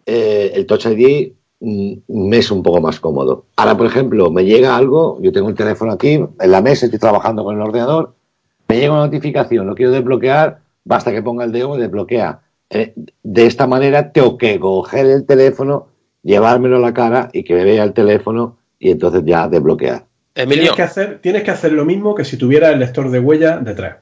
eh, 0.06 0.52
el 0.54 0.66
Touch 0.66 0.86
ID 0.86 1.32
me 1.60 2.38
es 2.38 2.50
un 2.50 2.62
poco 2.62 2.80
más 2.80 3.00
cómodo. 3.00 3.44
Ahora, 3.56 3.76
por 3.76 3.86
ejemplo, 3.86 4.30
me 4.30 4.44
llega 4.44 4.76
algo, 4.76 5.18
yo 5.20 5.30
tengo 5.30 5.48
el 5.48 5.54
teléfono 5.54 5.92
aquí 5.92 6.14
en 6.14 6.30
la 6.38 6.62
mesa, 6.62 6.86
estoy 6.86 6.98
trabajando 6.98 7.44
con 7.44 7.56
el 7.56 7.62
ordenador, 7.62 8.14
me 8.68 8.78
llega 8.78 8.92
una 8.92 9.04
notificación, 9.04 9.66
lo 9.66 9.74
quiero 9.74 9.92
desbloquear, 9.92 10.60
basta 10.84 11.12
que 11.12 11.22
ponga 11.22 11.44
el 11.44 11.52
dedo, 11.52 11.70
me 11.70 11.78
desbloquea. 11.78 12.40
Eh, 12.70 12.94
de 13.22 13.46
esta 13.46 13.66
manera 13.66 14.12
tengo 14.12 14.38
que 14.38 14.58
coger 14.58 15.06
el 15.06 15.26
teléfono, 15.26 15.88
llevármelo 16.22 16.76
a 16.76 16.80
la 16.80 16.94
cara 16.94 17.28
y 17.32 17.42
que 17.42 17.54
me 17.54 17.64
vea 17.64 17.82
el 17.82 17.92
teléfono 17.92 18.58
y 18.78 18.90
entonces 18.90 19.22
ya 19.26 19.48
desbloquear. 19.48 20.06
Emilio, 20.34 20.62
Tienes 20.62 20.76
que, 20.76 20.82
hacer, 20.82 21.18
tienes 21.20 21.42
que 21.42 21.50
hacer 21.50 21.72
lo 21.72 21.84
mismo 21.84 22.14
que 22.14 22.24
si 22.24 22.36
tuviera 22.36 22.70
el 22.70 22.78
lector 22.78 23.10
de 23.10 23.18
huella 23.18 23.58
detrás. 23.58 23.96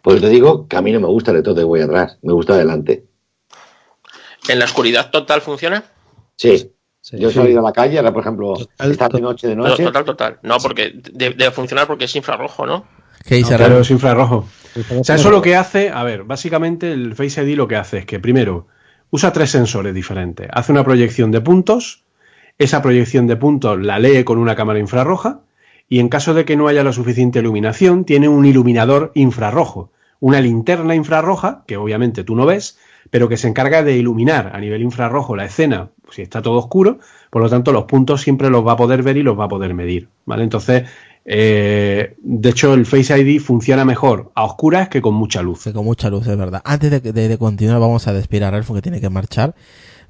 Pues 0.00 0.20
te 0.20 0.28
digo 0.28 0.68
que 0.68 0.76
a 0.76 0.82
mí 0.82 0.92
no 0.92 1.00
me 1.00 1.08
gusta 1.08 1.32
el 1.32 1.38
lector 1.38 1.54
de 1.54 1.64
huella 1.64 1.86
atrás, 1.86 2.18
me 2.22 2.32
gusta 2.32 2.54
adelante. 2.54 3.04
¿En 4.48 4.58
la 4.58 4.64
oscuridad 4.64 5.10
total 5.10 5.40
funciona? 5.40 5.84
Sí. 6.36 6.70
Sí. 7.00 7.18
Yo 7.18 7.28
he 7.28 7.32
salido 7.32 7.60
a 7.60 7.62
la 7.62 7.72
calle, 7.72 7.98
ahora 7.98 8.12
por 8.12 8.22
ejemplo, 8.22 8.54
Total, 8.54 8.90
esta 8.90 9.08
to- 9.10 9.18
noche 9.20 9.48
de 9.48 9.56
No, 9.56 9.64
noche. 9.64 9.84
total, 9.84 10.04
total. 10.06 10.38
No, 10.42 10.56
porque 10.58 10.90
de- 10.94 11.30
debe 11.30 11.50
funcionar 11.50 11.86
porque 11.86 12.06
es 12.06 12.16
infrarrojo, 12.16 12.64
¿no? 12.66 12.86
¿Qué 13.26 13.34
dice 13.36 13.52
No, 13.52 13.58
pero 13.58 13.68
Raúl? 13.70 13.82
es 13.82 13.90
infrarrojo. 13.90 14.48
O 14.98 15.04
sea, 15.04 15.16
eso 15.16 15.30
lo 15.30 15.42
que 15.42 15.54
hace, 15.54 15.90
a 15.90 16.02
ver, 16.02 16.24
básicamente 16.24 16.92
el 16.92 17.14
Face 17.14 17.42
ID 17.42 17.56
lo 17.56 17.68
que 17.68 17.76
hace 17.76 17.98
es 17.98 18.06
que 18.06 18.20
primero 18.20 18.66
usa 19.10 19.32
tres 19.34 19.50
sensores 19.50 19.94
diferentes. 19.94 20.48
Hace 20.52 20.72
una 20.72 20.82
proyección 20.82 21.30
de 21.30 21.40
puntos, 21.42 22.04
esa 22.58 22.80
proyección 22.82 23.26
de 23.26 23.36
puntos 23.36 23.78
la 23.80 23.98
lee 23.98 24.24
con 24.24 24.38
una 24.38 24.56
cámara 24.56 24.78
infrarroja 24.78 25.40
y 25.88 26.00
en 26.00 26.08
caso 26.08 26.32
de 26.34 26.44
que 26.46 26.56
no 26.56 26.68
haya 26.68 26.82
la 26.84 26.92
suficiente 26.94 27.38
iluminación, 27.38 28.04
tiene 28.06 28.28
un 28.28 28.46
iluminador 28.46 29.12
infrarrojo, 29.14 29.92
una 30.20 30.40
linterna 30.40 30.94
infrarroja, 30.94 31.64
que 31.66 31.76
obviamente 31.76 32.24
tú 32.24 32.34
no 32.34 32.46
ves, 32.46 32.78
pero 33.10 33.28
que 33.28 33.36
se 33.36 33.48
encarga 33.48 33.82
de 33.82 33.96
iluminar 33.96 34.50
a 34.54 34.60
nivel 34.60 34.82
infrarrojo 34.82 35.36
la 35.36 35.44
escena 35.44 35.90
si 36.10 36.22
está 36.22 36.42
todo 36.42 36.58
oscuro, 36.58 36.98
por 37.30 37.42
lo 37.42 37.48
tanto 37.50 37.72
los 37.72 37.84
puntos 37.84 38.20
siempre 38.20 38.50
los 38.50 38.66
va 38.66 38.72
a 38.72 38.76
poder 38.76 39.02
ver 39.02 39.16
y 39.16 39.22
los 39.22 39.38
va 39.38 39.44
a 39.44 39.48
poder 39.48 39.74
medir, 39.74 40.08
¿vale? 40.26 40.44
Entonces, 40.44 40.84
eh, 41.24 42.14
de 42.22 42.48
hecho 42.50 42.74
el 42.74 42.84
Face 42.86 43.18
ID 43.18 43.40
funciona 43.40 43.84
mejor 43.84 44.30
a 44.34 44.44
oscuras 44.44 44.88
que 44.88 45.00
con 45.02 45.14
mucha 45.14 45.42
luz. 45.42 45.60
Sí, 45.62 45.72
con 45.72 45.84
mucha 45.84 46.10
luz, 46.10 46.26
es 46.26 46.36
verdad. 46.36 46.60
Antes 46.64 46.90
de, 46.90 47.00
de- 47.00 47.28
de 47.28 47.38
continuar, 47.38 47.80
vamos 47.80 48.06
a 48.06 48.12
despedir 48.12 48.44
a 48.44 48.50
Relfon 48.50 48.76
que 48.76 48.82
tiene 48.82 49.00
que 49.00 49.08
marchar. 49.10 49.54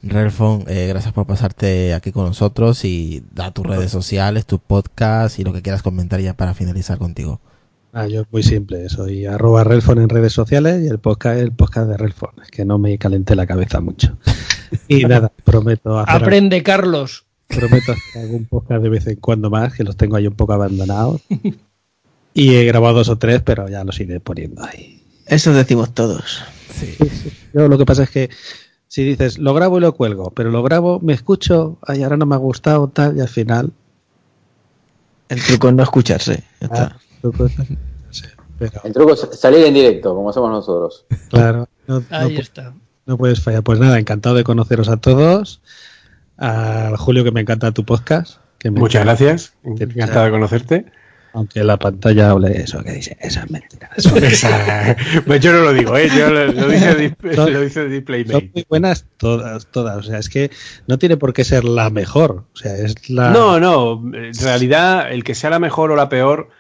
Relfon, 0.03 0.65
eh, 0.67 0.87
gracias 0.89 1.15
por 1.15 1.25
pasarte 1.27 1.95
aquí 1.95 2.13
con 2.13 2.27
nosotros 2.27 2.85
y 2.85 3.23
da 3.33 3.53
tus 3.53 3.65
redes 3.65 3.91
sociales, 3.91 4.45
tu 4.45 4.59
podcast 4.59 5.39
y 5.39 5.45
lo 5.45 5.53
que 5.55 5.63
quieras 5.63 5.83
comentar 5.83 6.21
ya 6.21 6.35
para 6.35 6.53
finalizar 6.53 6.99
contigo. 6.99 7.41
Ah, 7.97 8.09
yo 8.09 8.25
muy 8.33 8.43
simple, 8.43 8.89
soy 8.89 9.25
arroba 9.25 9.63
Relfon 9.63 10.01
en 10.01 10.09
redes 10.09 10.33
sociales 10.33 10.83
y 10.83 10.89
el 10.89 10.99
podcast 10.99 11.39
el 11.39 11.53
podcast 11.53 11.89
de 11.89 11.97
Relfon, 11.97 12.33
es 12.43 12.51
que 12.51 12.65
no 12.65 12.77
me 12.77 12.99
calenté 12.99 13.37
la 13.37 13.47
cabeza 13.47 13.81
mucho. 13.81 14.19
Y 14.89 15.05
nada, 15.05 15.31
prometo 15.45 16.01
hacer, 16.01 16.23
Aprende, 16.23 16.65
Carlos. 16.65 17.25
prometo 17.47 17.93
hacer 17.93 18.23
algún 18.23 18.47
podcast 18.47 18.83
de 18.83 18.89
vez 18.89 19.07
en 19.07 19.17
cuando 19.21 19.49
más, 19.49 19.75
que 19.75 19.85
los 19.85 19.97
tengo 19.97 20.17
ahí 20.17 20.27
un 20.27 20.35
poco 20.35 20.55
abandonados. 20.55 21.21
Y 22.35 22.57
he 22.57 22.65
grabado 22.65 22.97
dos 22.97 23.09
o 23.11 23.17
tres, 23.17 23.43
pero 23.43 23.69
ya 23.69 23.85
los 23.85 24.01
iré 24.01 24.19
poniendo 24.19 24.65
ahí. 24.65 25.01
Eso 25.27 25.53
decimos 25.53 25.95
todos. 25.95 26.43
Yo 27.53 27.69
lo 27.69 27.79
que 27.79 27.87
pasa 27.87 28.03
es 28.03 28.11
que 28.11 28.29
si 28.89 29.05
dices, 29.05 29.39
lo 29.39 29.55
grabo 29.55 29.79
y 29.79 29.83
lo 29.83 29.95
cuelgo, 29.95 30.33
pero 30.33 30.51
lo 30.51 30.65
grabo, 30.65 30.99
me 30.99 31.13
escucho, 31.13 31.79
ay, 31.87 32.03
ahora 32.03 32.17
no 32.17 32.27
me 32.27 32.35
ha 32.35 32.39
gustado, 32.39 32.89
tal, 32.89 33.17
y 33.17 33.21
al 33.21 33.29
final... 33.29 33.73
El 35.29 35.41
truco 35.41 35.69
es 35.69 35.75
no 35.75 35.83
escucharse. 35.85 36.43
Ya 36.61 36.67
está. 36.67 36.85
ah, 36.85 36.99
que- 37.33 37.49
sí, 38.11 38.25
pero 38.59 38.81
El 38.85 38.93
truco 38.93 39.15
es 39.15 39.29
salir 39.39 39.65
en 39.67 39.75
directo, 39.75 40.15
como 40.15 40.31
hacemos 40.31 40.51
nosotros. 40.51 41.07
claro, 41.31 41.69
no, 41.87 42.01
no 42.01 42.07
Ahí 42.11 42.37
pu- 42.37 42.41
está. 42.41 42.73
no 43.07 43.17
puedes 43.19 43.41
fallar. 43.41 43.63
Pues 43.63 43.79
nada, 43.79 43.99
encantado 43.99 44.35
de 44.35 44.45
conoceros 44.45 44.89
a 44.89 44.97
todos. 44.97 45.61
Al 46.37 46.97
Julio, 46.97 47.25
que 47.25 47.31
me 47.31 47.41
encanta 47.41 47.73
tu 47.73 47.85
podcast. 47.85 48.39
Que 48.59 48.71
me 48.71 48.81
Muchas 48.81 49.03
encanta- 49.03 49.25
gracias, 49.25 49.55
encantado 49.65 50.25
de 50.25 50.31
conocerte. 50.31 50.87
Aunque 51.37 51.65
la 51.65 51.77
pantalla 51.79 52.31
hable 52.31 52.61
eso, 52.61 52.81
que 52.85 52.93
dice, 52.93 53.17
esa 53.21 53.43
es 53.43 53.51
mentira. 53.51 53.91
Son, 53.99 54.23
Esa- 54.23 54.97
pues 55.27 55.41
yo 55.41 55.53
no 55.53 55.63
lo 55.65 55.73
digo, 55.73 55.97
¿eh? 55.99 56.09
yo 56.17 56.31
lo, 56.31 56.47
lo 56.47 56.69
dice, 56.69 57.17
Son- 57.35 57.53
lo 57.53 57.61
dice 57.61 57.81
son 57.83 57.91
DisplayMate. 57.91 58.51
muy 58.55 58.65
buenas 58.69 59.05
todas, 59.17 59.67
todas. 59.67 59.97
O 59.99 60.03
sea, 60.05 60.19
es 60.21 60.29
que 60.29 60.53
no 60.87 60.97
tiene 60.97 61.17
por 61.17 61.33
qué 61.33 61.43
ser 61.45 61.65
la 61.65 61.91
mejor. 61.91 62.45
O 62.55 62.57
sea, 62.57 62.77
es 62.77 63.11
la... 63.11 63.31
No, 63.31 63.59
no, 63.59 64.01
en 64.15 64.33
realidad 64.35 65.11
el 65.13 65.25
que 65.25 65.35
sea 65.35 65.51
la 65.51 65.59
mejor 65.59 65.91
o 65.91 65.97
la 65.97 66.09
peor 66.09 66.51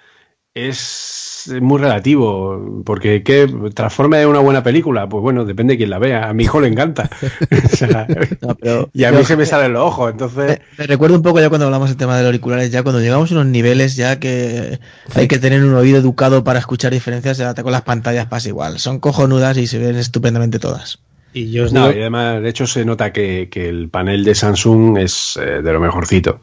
es 0.55 1.51
muy 1.61 1.79
relativo, 1.81 2.83
porque 2.87 3.23
¿qué 3.23 3.53
transforma 3.75 4.21
en 4.23 4.29
una 4.29 4.39
buena 4.39 4.63
película? 4.63 5.09
Pues 5.09 5.21
bueno, 5.21 5.45
depende 5.45 5.75
de 5.75 5.79
quién 5.79 5.91
la 5.91 5.99
vea. 5.99 6.29
A 6.29 6.33
mi 6.33 6.45
hijo 6.45 6.61
le 6.61 6.69
encanta. 6.69 7.11
O 7.73 7.77
sea, 7.77 8.07
No, 8.41 8.55
pero 8.55 8.89
y 8.95 9.05
a 9.05 9.13
mí 9.13 9.25
se 9.25 9.37
me 9.37 9.45
salen 9.47 9.73
los 9.73 9.83
ojos, 9.83 10.13
entonces... 10.13 10.47
Me, 10.49 10.61
me 10.79 10.87
recuerdo 10.87 11.17
un 11.17 11.23
poco 11.23 11.41
ya 11.41 11.49
cuando 11.49 11.67
hablamos 11.67 11.89
del 11.89 11.97
tema 11.99 12.17
de 12.17 12.23
los 12.23 12.29
auriculares, 12.29 12.71
ya 12.71 12.83
cuando 12.83 13.01
llegamos 13.01 13.31
a 13.31 13.35
unos 13.35 13.47
niveles 13.47 13.97
ya 13.97 14.19
que 14.21 14.79
hay 15.15 15.29
que 15.29 15.39
tener 15.39 15.63
un 15.65 15.75
oído 15.75 15.99
educado 15.99 16.45
para 16.45 16.61
escuchar 16.61 16.93
diferencias, 16.93 17.37
ya 17.39 17.53
con 17.55 17.73
las 17.73 17.83
pantallas 17.83 18.27
pasa 18.27 18.49
igual. 18.49 18.79
Son 18.79 19.01
cojonudas 19.01 19.57
y 19.59 19.67
se 19.67 19.79
ven 19.79 19.97
estupendamente 19.97 20.59
todas. 20.59 21.01
Y 21.33 21.51
yo 21.51 21.65
os 21.65 21.73
No, 21.73 21.89
digo- 21.89 21.99
y 21.99 22.01
además, 22.03 22.41
de 22.43 22.49
hecho, 22.49 22.67
se 22.69 22.85
nota 22.85 23.13
que, 23.13 23.49
que 23.51 23.69
el 23.69 23.89
panel 23.89 24.23
de 24.25 24.35
Samsung 24.37 24.99
es 24.99 25.37
eh, 25.43 25.63
de 25.63 25.73
lo 25.73 25.81
mejorcito. 25.81 26.39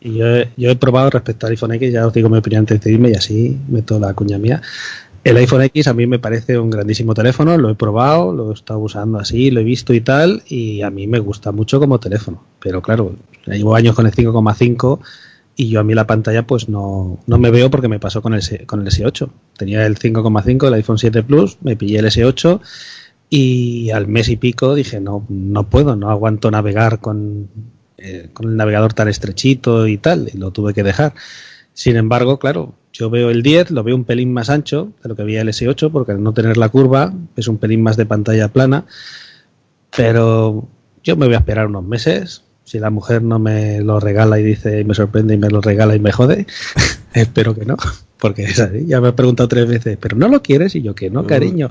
Y 0.00 0.14
yo, 0.18 0.26
he- 0.26 0.50
yo 0.56 0.70
he 0.70 0.76
probado 0.76 1.10
respecto 1.10 1.46
al 1.46 1.52
iPhone 1.52 1.72
X, 1.74 1.92
ya 1.92 2.06
os 2.06 2.12
digo 2.12 2.28
mi 2.28 2.38
opinión 2.38 2.60
antes 2.60 2.80
de 2.80 2.92
irme 2.92 3.10
y 3.10 3.14
así 3.14 3.58
meto 3.68 3.98
la 3.98 4.14
cuña 4.14 4.38
mía. 4.38 4.60
El 5.24 5.36
iPhone 5.38 5.62
X 5.62 5.88
a 5.88 5.94
mí 5.94 6.06
me 6.06 6.18
parece 6.20 6.58
un 6.58 6.70
grandísimo 6.70 7.12
teléfono, 7.14 7.56
lo 7.58 7.70
he 7.70 7.74
probado, 7.74 8.32
lo 8.32 8.50
he 8.50 8.54
estado 8.54 8.78
usando 8.78 9.18
así, 9.18 9.50
lo 9.50 9.60
he 9.60 9.64
visto 9.64 9.92
y 9.92 10.00
tal, 10.00 10.42
y 10.48 10.82
a 10.82 10.90
mí 10.90 11.06
me 11.08 11.18
gusta 11.18 11.50
mucho 11.50 11.80
como 11.80 11.98
teléfono. 11.98 12.44
Pero 12.60 12.80
claro, 12.82 13.16
llevo 13.46 13.74
años 13.74 13.96
con 13.96 14.06
el 14.06 14.12
5,5 14.12 15.00
y 15.56 15.68
yo 15.70 15.80
a 15.80 15.84
mí 15.84 15.94
la 15.94 16.06
pantalla 16.06 16.46
pues 16.46 16.68
no, 16.68 17.18
no 17.26 17.38
me 17.38 17.50
veo 17.50 17.70
porque 17.70 17.88
me 17.88 17.98
pasó 17.98 18.22
con 18.22 18.34
el, 18.34 18.42
con 18.66 18.80
el 18.82 18.86
S8. 18.88 19.30
Tenía 19.58 19.84
el 19.86 19.96
5,5, 19.98 20.68
el 20.68 20.74
iPhone 20.74 20.98
7 20.98 21.22
Plus, 21.24 21.58
me 21.62 21.74
pillé 21.76 21.98
el 21.98 22.06
S8 22.06 22.60
y 23.28 23.90
al 23.90 24.06
mes 24.06 24.28
y 24.28 24.36
pico 24.36 24.74
dije, 24.74 25.00
no, 25.00 25.24
no 25.28 25.64
puedo, 25.68 25.96
no 25.96 26.10
aguanto 26.10 26.50
navegar 26.52 27.00
con, 27.00 27.48
eh, 27.98 28.28
con 28.32 28.48
el 28.48 28.56
navegador 28.56 28.92
tan 28.92 29.08
estrechito 29.08 29.86
y 29.86 29.98
tal, 29.98 30.30
y 30.32 30.36
lo 30.36 30.50
tuve 30.50 30.74
que 30.74 30.82
dejar. 30.82 31.14
Sin 31.72 31.96
embargo, 31.96 32.38
claro, 32.38 32.74
yo 32.92 33.10
veo 33.10 33.30
el 33.30 33.42
10, 33.42 33.70
lo 33.70 33.84
veo 33.84 33.94
un 33.94 34.04
pelín 34.04 34.32
más 34.32 34.48
ancho 34.48 34.92
de 35.02 35.08
lo 35.10 35.16
que 35.16 35.22
veía 35.22 35.42
el 35.42 35.48
S8, 35.48 35.90
porque 35.90 36.12
al 36.12 36.22
no 36.22 36.32
tener 36.32 36.56
la 36.56 36.70
curva 36.70 37.12
es 37.36 37.48
un 37.48 37.58
pelín 37.58 37.82
más 37.82 37.96
de 37.96 38.06
pantalla 38.06 38.48
plana, 38.48 38.86
pero 39.94 40.66
yo 41.04 41.16
me 41.16 41.26
voy 41.26 41.34
a 41.34 41.38
esperar 41.38 41.66
unos 41.66 41.84
meses. 41.84 42.42
Si 42.64 42.78
la 42.78 42.90
mujer 42.90 43.22
no 43.22 43.38
me 43.38 43.80
lo 43.80 44.00
regala 44.00 44.40
y 44.40 44.42
dice 44.42 44.80
y 44.80 44.84
me 44.84 44.94
sorprende 44.94 45.34
y 45.34 45.36
me 45.36 45.50
lo 45.50 45.60
regala 45.60 45.94
y 45.94 46.00
me 46.00 46.10
jode, 46.10 46.46
espero 47.14 47.54
que 47.54 47.64
no. 47.64 47.76
Porque 48.18 48.44
es 48.44 48.58
así, 48.58 48.86
ya 48.86 49.00
me 49.00 49.10
he 49.10 49.12
preguntado 49.12 49.48
tres 49.48 49.68
veces, 49.68 49.98
pero 50.00 50.16
no 50.16 50.28
lo 50.28 50.42
quieres 50.42 50.74
y 50.74 50.82
yo 50.82 50.94
que 50.94 51.10
no, 51.10 51.26
cariño. 51.26 51.68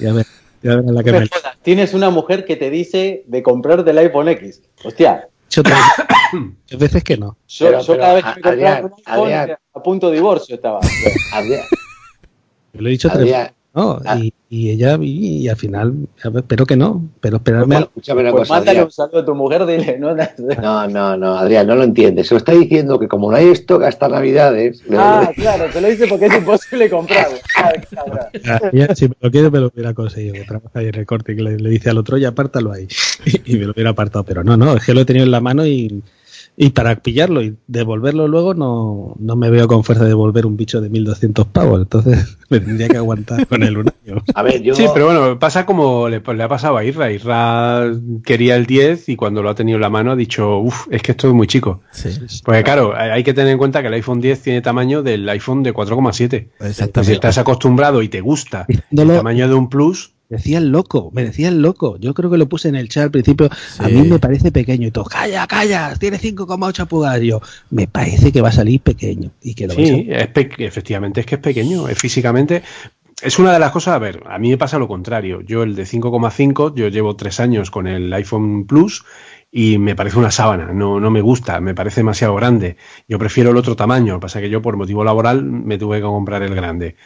Y 0.00 0.06
a 0.06 0.12
ver, 0.12 0.26
ya 0.62 0.76
verás 0.76 0.92
la 0.92 1.04
que 1.04 1.12
No 1.12 1.18
me 1.18 1.24
me 1.24 1.28
jodas, 1.28 1.56
Tienes 1.62 1.94
una 1.94 2.10
mujer 2.10 2.44
que 2.44 2.56
te 2.56 2.68
dice 2.70 3.22
de 3.26 3.42
comprarte 3.42 3.90
el 3.92 3.98
iPhone 3.98 4.28
X. 4.28 4.60
Hostia, 4.82 5.28
Yo 5.50 5.62
tres 5.62 5.78
veces 6.78 7.04
que 7.04 7.16
no. 7.16 7.36
yo, 7.46 7.66
Pero- 7.66 7.80
yo 7.80 7.86
pero, 7.86 8.00
cada 8.00 8.14
vez 8.14 8.24
que 8.24 8.28
me 8.30 8.34
compraba 8.34 8.52
Adrián, 8.76 8.84
un 8.84 8.92
iPhone 9.40 9.56
a 9.74 9.82
punto 9.82 10.08
de 10.10 10.16
divorcio 10.16 10.54
estaba. 10.56 10.80
Adrián, 11.32 11.62
Yo 12.72 12.80
lo 12.80 12.88
he 12.88 12.92
dicho 12.92 13.08
tres 13.08 13.20
Adrián, 13.20 13.42
veces. 13.42 13.56
No, 13.74 13.98
Ah. 14.04 14.16
y, 14.20 14.32
y 14.48 14.70
ella, 14.70 14.96
y, 15.00 15.38
y 15.38 15.48
al 15.48 15.56
final, 15.56 15.94
espero 16.36 16.64
que 16.64 16.76
no, 16.76 17.02
pero 17.20 17.38
esperarme. 17.38 17.74
Pues, 17.76 17.86
escúchame 17.88 18.20
una 18.20 18.30
pues 18.30 18.40
cosa, 18.42 18.54
mándale 18.54 18.70
Adrián. 18.78 18.84
un 18.86 18.90
saludo 18.92 19.18
a 19.18 19.24
tu 19.24 19.34
mujer, 19.34 19.66
dile, 19.66 19.98
¿no? 19.98 20.14
No, 20.62 20.86
no, 20.86 21.16
no, 21.16 21.34
Adrián, 21.36 21.66
no 21.66 21.74
lo 21.74 21.82
entiendes. 21.82 22.28
Se 22.28 22.34
lo 22.34 22.38
está 22.38 22.52
diciendo 22.52 23.00
que 23.00 23.08
como 23.08 23.32
no 23.32 23.36
hay 23.36 23.48
stock 23.48 23.82
hasta 23.82 24.08
Navidades, 24.08 24.80
le- 24.88 24.96
Ah, 24.96 25.28
claro, 25.34 25.64
te 25.72 25.80
lo 25.80 25.88
dice 25.88 26.06
porque 26.06 26.26
es 26.26 26.34
imposible 26.34 26.88
comprarlo. 26.88 27.36
Cabrón. 27.90 28.26
Ah, 28.46 28.94
si 28.94 29.08
me 29.08 29.14
lo 29.20 29.30
quiere, 29.30 29.50
me 29.50 29.58
lo 29.58 29.66
hubiera 29.74 29.92
conseguido. 29.92 30.34
Que 30.34 30.44
trabaja 30.44 30.78
ahí 30.78 30.86
en 30.86 30.94
el 30.94 31.06
corte 31.06 31.32
y 31.32 31.36
que 31.36 31.42
le, 31.42 31.56
le 31.58 31.70
dice 31.70 31.90
al 31.90 31.98
otro, 31.98 32.16
ya 32.16 32.28
apártalo 32.28 32.72
ahí. 32.72 32.86
Y, 33.44 33.56
me 33.56 33.64
lo 33.66 33.72
hubiera 33.72 33.90
apartado. 33.90 34.24
Pero 34.24 34.44
no, 34.44 34.56
no, 34.56 34.76
es 34.76 34.84
que 34.84 34.94
lo 34.94 35.00
he 35.00 35.04
tenido 35.04 35.24
en 35.24 35.30
la 35.32 35.40
mano 35.40 35.66
y, 35.66 36.00
y 36.56 36.70
para 36.70 36.96
pillarlo 36.96 37.42
y 37.42 37.56
devolverlo 37.66 38.28
luego 38.28 38.54
no, 38.54 39.16
no 39.18 39.36
me 39.36 39.50
veo 39.50 39.66
con 39.66 39.82
fuerza 39.82 40.04
de 40.04 40.10
devolver 40.10 40.46
un 40.46 40.56
bicho 40.56 40.80
de 40.80 40.88
1200 40.88 41.46
pavos. 41.46 41.82
Entonces 41.82 42.38
me 42.48 42.60
tendría 42.60 42.88
que 42.88 42.96
aguantar 42.96 43.46
con 43.46 43.62
él 43.62 43.78
un 43.78 43.88
año. 43.88 44.22
a 44.34 44.42
ver, 44.42 44.62
yo... 44.62 44.74
Sí, 44.74 44.86
pero 44.94 45.06
bueno, 45.06 45.38
pasa 45.38 45.66
como 45.66 46.08
le, 46.08 46.20
le 46.20 46.42
ha 46.42 46.48
pasado 46.48 46.76
a 46.76 46.84
Isra. 46.84 47.10
Isra 47.10 47.90
quería 48.24 48.54
el 48.54 48.66
10 48.66 49.08
y 49.08 49.16
cuando 49.16 49.42
lo 49.42 49.50
ha 49.50 49.54
tenido 49.54 49.76
en 49.76 49.82
la 49.82 49.90
mano 49.90 50.12
ha 50.12 50.16
dicho, 50.16 50.58
uff, 50.58 50.86
es 50.90 51.02
que 51.02 51.12
esto 51.12 51.28
es 51.28 51.34
muy 51.34 51.48
chico. 51.48 51.80
Sí, 51.90 52.10
Porque 52.44 52.62
claro, 52.62 52.94
hay 52.96 53.24
que 53.24 53.34
tener 53.34 53.52
en 53.52 53.58
cuenta 53.58 53.82
que 53.82 53.88
el 53.88 53.94
iPhone 53.94 54.20
10 54.20 54.42
tiene 54.42 54.62
tamaño 54.62 55.02
del 55.02 55.28
iPhone 55.28 55.62
de 55.64 55.74
4,7. 55.74 56.48
Pues 56.58 56.76
si 57.06 57.12
estás 57.12 57.38
acostumbrado 57.38 58.02
y 58.02 58.08
te 58.08 58.20
gusta 58.20 58.66
el 58.68 59.08
tamaño 59.08 59.48
de 59.48 59.54
un 59.54 59.68
Plus, 59.68 60.13
decía 60.36 60.58
el 60.58 60.70
loco, 60.70 61.10
me 61.12 61.24
decía 61.24 61.48
el 61.48 61.60
loco. 61.62 61.96
Yo 61.98 62.14
creo 62.14 62.30
que 62.30 62.38
lo 62.38 62.48
puse 62.48 62.68
en 62.68 62.76
el 62.76 62.88
chat 62.88 63.04
al 63.04 63.10
principio. 63.10 63.48
A 63.78 63.88
mí 63.88 64.02
me 64.02 64.18
parece 64.18 64.52
pequeño 64.52 64.88
y 64.88 64.90
todo. 64.90 65.04
Calla, 65.04 65.46
calla, 65.46 65.94
tiene 65.96 66.18
5,8 66.18 66.86
pulgadas. 66.86 67.22
Yo, 67.22 67.40
me 67.70 67.86
parece 67.86 68.32
que 68.32 68.40
va 68.40 68.48
a 68.48 68.52
salir 68.52 68.80
pequeño. 68.80 69.30
Y 69.42 69.54
que 69.54 69.66
lo 69.66 69.74
sí, 69.74 70.06
es 70.10 70.28
efectivamente 70.58 71.20
es 71.20 71.26
que 71.26 71.36
es 71.36 71.40
pequeño. 71.40 71.88
Es 71.88 71.98
físicamente. 71.98 72.62
Es 73.22 73.38
una 73.38 73.52
de 73.52 73.58
las 73.58 73.70
cosas, 73.70 73.94
a 73.94 73.98
ver, 73.98 74.22
a 74.26 74.38
mí 74.38 74.50
me 74.50 74.58
pasa 74.58 74.78
lo 74.78 74.88
contrario. 74.88 75.40
Yo 75.40 75.62
el 75.62 75.74
de 75.76 75.84
5,5, 75.84 76.74
yo 76.74 76.88
llevo 76.88 77.16
tres 77.16 77.40
años 77.40 77.70
con 77.70 77.86
el 77.86 78.12
iPhone 78.12 78.66
Plus 78.66 79.04
y 79.56 79.78
me 79.78 79.94
parece 79.94 80.18
una 80.18 80.32
sábana, 80.32 80.72
no, 80.72 80.98
no 80.98 81.12
me 81.12 81.20
gusta, 81.20 81.60
me 81.60 81.76
parece 81.76 82.00
demasiado 82.00 82.34
grande. 82.34 82.76
Yo 83.06 83.20
prefiero 83.20 83.50
el 83.50 83.56
otro 83.56 83.76
tamaño, 83.76 84.18
pasa 84.18 84.40
que 84.40 84.50
yo 84.50 84.60
por 84.60 84.76
motivo 84.76 85.04
laboral 85.04 85.44
me 85.44 85.78
tuve 85.78 85.98
que 85.98 86.02
comprar 86.02 86.42
el 86.42 86.56
grande. 86.56 86.96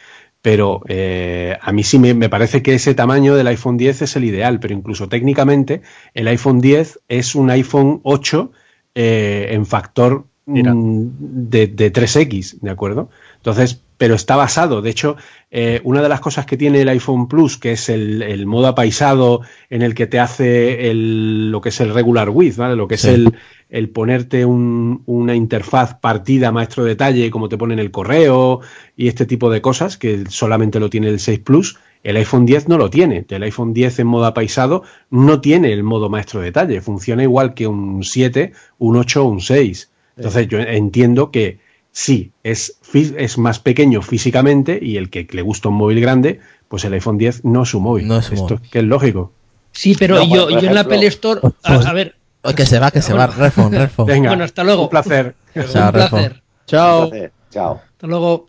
Pero 0.41 0.81
eh, 0.87 1.57
a 1.61 1.71
mí 1.71 1.83
sí 1.83 1.99
me, 1.99 2.13
me 2.13 2.29
parece 2.29 2.61
que 2.63 2.73
ese 2.73 2.95
tamaño 2.95 3.35
del 3.35 3.47
iPhone 3.47 3.77
10 3.77 4.03
es 4.03 4.15
el 4.15 4.23
ideal, 4.23 4.59
pero 4.59 4.73
incluso 4.73 5.09
técnicamente 5.09 5.81
el 6.13 6.27
iPhone 6.27 6.61
10 6.61 7.01
es 7.09 7.35
un 7.35 7.49
iPhone 7.49 7.99
8 8.03 8.51
eh, 8.95 9.49
en 9.51 9.65
factor 9.65 10.25
mm, 10.45 11.07
de, 11.49 11.67
de 11.67 11.93
3X, 11.93 12.59
¿de 12.61 12.69
acuerdo? 12.71 13.09
Entonces, 13.37 13.83
pero 13.99 14.15
está 14.15 14.35
basado. 14.37 14.81
De 14.81 14.89
hecho, 14.89 15.17
eh, 15.51 15.81
una 15.83 16.01
de 16.01 16.07
las 16.09 16.21
cosas 16.21 16.45
que 16.45 16.55
tiene 16.57 16.81
el 16.81 16.87
iPhone 16.89 17.27
Plus, 17.27 17.57
que 17.57 17.73
es 17.73 17.89
el, 17.89 18.21
el 18.23 18.45
modo 18.47 18.67
apaisado 18.67 19.41
en 19.69 19.81
el 19.81 19.93
que 19.93 20.07
te 20.07 20.19
hace 20.19 20.89
el, 20.89 21.51
lo 21.51 21.59
que 21.59 21.67
es 21.69 21.79
el 21.81 21.93
regular 21.93 22.29
width, 22.29 22.55
¿vale? 22.55 22.75
Lo 22.77 22.87
que 22.87 22.97
Sí. 22.97 23.09
es 23.09 23.13
el, 23.15 23.33
el 23.69 23.89
ponerte 23.89 24.45
un- 24.45 25.03
una 25.05 25.35
interfaz 25.35 25.95
partida 25.95 26.51
maestro 26.53 26.85
detalle, 26.85 27.29
como 27.29 27.49
te 27.49 27.57
ponen 27.57 27.77
el 27.77 27.91
correo 27.91 28.61
y 28.95 29.09
este 29.09 29.25
tipo 29.25 29.49
de 29.51 29.59
cosas, 29.61 29.97
que 29.97 30.23
solamente 30.29 30.79
lo 30.79 30.89
tiene 30.89 31.09
el 31.09 31.19
6 31.19 31.39
Plus. 31.39 31.77
El 32.01 32.15
iPhone 32.15 32.45
10 32.45 32.69
no 32.69 32.77
lo 32.77 32.89
tiene. 32.89 33.25
El 33.27 33.43
iPhone 33.43 33.73
10 33.73 33.99
en 33.99 34.07
modo 34.07 34.25
apaisado 34.27 34.83
no 35.09 35.41
tiene 35.41 35.73
el 35.73 35.83
modo 35.83 36.09
maestro 36.09 36.39
detalle. 36.39 36.79
Funciona 36.79 37.23
igual 37.23 37.53
que 37.53 37.67
un 37.67 38.01
7, 38.05 38.53
un 38.77 38.95
8 38.95 39.25
o 39.25 39.27
un 39.29 39.41
6. 39.41 39.91
Entonces 40.15 40.47
yo 40.47 40.59
entiendo 40.59 41.31
que 41.31 41.59
sí, 42.01 42.31
es, 42.43 42.77
es 42.93 43.37
más 43.37 43.59
pequeño 43.59 44.01
físicamente 44.01 44.79
y 44.81 44.95
el 44.97 45.09
que 45.09 45.27
le 45.31 45.41
gusta 45.41 45.67
un 45.69 45.75
móvil 45.75 45.99
grande, 45.99 46.39
pues 46.69 46.85
el 46.85 46.93
iPhone 46.93 47.17
10 47.17 47.43
no 47.43 47.63
es 47.63 47.69
su 47.69 47.79
móvil. 47.81 48.07
No 48.07 48.17
es 48.19 48.25
su 48.25 48.35
Esto 48.35 48.55
móvil. 48.55 48.69
que 48.71 48.79
es 48.79 48.85
lógico. 48.85 49.33
Sí, 49.73 49.95
pero 49.99 50.15
No, 50.15 50.23
yo, 50.35 50.49
yo 50.49 50.59
en 50.69 50.73
la 50.75 50.81
Apple 50.81 51.05
Store, 51.07 51.41
a, 51.63 51.73
a 51.75 51.93
ver, 51.93 52.15
que 52.55 52.65
se 52.65 52.79
va, 52.79 52.89
que 52.91 53.01
se 53.01 53.13
va. 53.13 53.27
Redphone, 53.27 53.77
Redphone. 53.77 54.11
Venga, 54.13 54.29
Bueno, 54.29 54.43
hasta 54.45 54.63
luego. 54.63 54.83
Un 54.83 54.89
placer. 54.89 55.35
Chao, 55.73 55.85
un 55.87 55.91
placer. 55.91 56.41
Chao. 56.65 57.11
Chao. 57.51 57.81
Hasta 57.91 58.07
luego. 58.07 58.47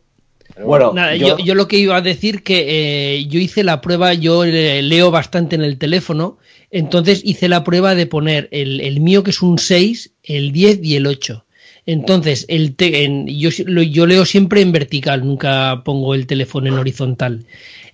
Bueno, 0.64 0.92
Nada, 0.92 1.16
yo- 1.16 1.38
yo, 1.38 1.44
yo 1.44 1.54
lo 1.54 1.66
que 1.68 1.78
iba 1.78 1.96
a 1.96 2.00
decir 2.00 2.42
que 2.42 3.16
eh, 3.16 3.26
yo 3.26 3.38
hice 3.40 3.64
la 3.64 3.80
prueba, 3.80 4.14
yo 4.14 4.44
eh, 4.44 4.82
leo 4.82 5.10
bastante 5.10 5.56
en 5.56 5.62
el 5.62 5.78
teléfono, 5.78 6.38
entonces 6.70 7.20
hice 7.24 7.48
la 7.48 7.64
prueba 7.64 7.94
de 7.94 8.06
poner 8.06 8.48
el, 8.52 8.80
el 8.80 9.00
mío 9.00 9.22
que 9.22 9.30
es 9.30 9.42
un 9.42 9.58
6, 9.58 10.12
el 10.22 10.52
10 10.52 10.80
y 10.82 10.96
el 10.96 11.06
8. 11.06 11.44
Entonces, 11.86 12.44
el 12.48 12.74
te- 12.76 13.04
en- 13.04 13.26
yo, 13.26 13.50
lo- 13.66 13.82
yo 13.82 14.06
leo 14.06 14.24
siempre 14.24 14.60
en 14.60 14.72
vertical, 14.72 15.24
nunca 15.24 15.82
pongo 15.84 16.14
el 16.14 16.26
teléfono 16.26 16.68
en 16.68 16.74
horizontal. 16.74 17.44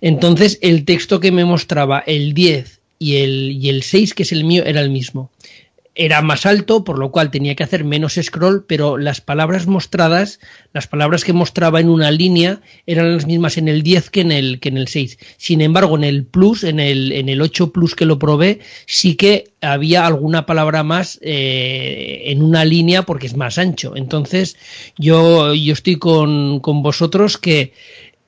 Entonces, 0.00 0.58
el 0.62 0.84
texto 0.84 1.20
que 1.20 1.32
me 1.32 1.44
mostraba 1.44 2.00
el 2.06 2.34
10 2.34 2.80
y 2.98 3.16
el, 3.16 3.52
y 3.52 3.68
el 3.68 3.82
6, 3.82 4.14
que 4.14 4.22
es 4.24 4.32
el 4.32 4.44
mío, 4.44 4.64
era 4.66 4.80
el 4.80 4.90
mismo 4.90 5.30
era 5.96 6.20
más 6.20 6.46
alto, 6.46 6.84
por 6.84 6.98
lo 6.98 7.10
cual 7.10 7.30
tenía 7.30 7.54
que 7.54 7.64
hacer 7.64 7.82
menos 7.82 8.18
scroll, 8.22 8.64
pero 8.66 8.98
las 8.98 9.20
palabras 9.20 9.66
mostradas, 9.66 10.40
las 10.72 10.86
palabras 10.86 11.24
que 11.24 11.32
mostraba 11.32 11.80
en 11.80 11.88
una 11.88 12.10
línea, 12.10 12.60
eran 12.86 13.14
las 13.14 13.26
mismas 13.26 13.56
en 13.56 13.68
el 13.68 13.82
10 13.82 14.10
que 14.10 14.20
en 14.20 14.30
el, 14.30 14.60
que 14.60 14.68
en 14.68 14.76
el 14.76 14.88
6. 14.88 15.18
Sin 15.38 15.62
embargo, 15.62 15.96
en 15.96 16.04
el 16.04 16.24
Plus, 16.24 16.64
en 16.64 16.80
el, 16.80 17.12
en 17.12 17.30
el 17.30 17.40
8 17.40 17.72
Plus 17.72 17.94
que 17.94 18.04
lo 18.04 18.18
probé, 18.18 18.60
sí 18.84 19.16
que 19.16 19.44
había 19.62 20.06
alguna 20.06 20.44
palabra 20.44 20.82
más 20.82 21.18
eh, 21.22 22.24
en 22.26 22.42
una 22.42 22.64
línea 22.64 23.02
porque 23.02 23.26
es 23.26 23.36
más 23.36 23.56
ancho. 23.56 23.96
Entonces, 23.96 24.56
yo, 24.98 25.54
yo 25.54 25.72
estoy 25.72 25.96
con, 25.96 26.60
con 26.60 26.82
vosotros 26.82 27.38
que 27.38 27.72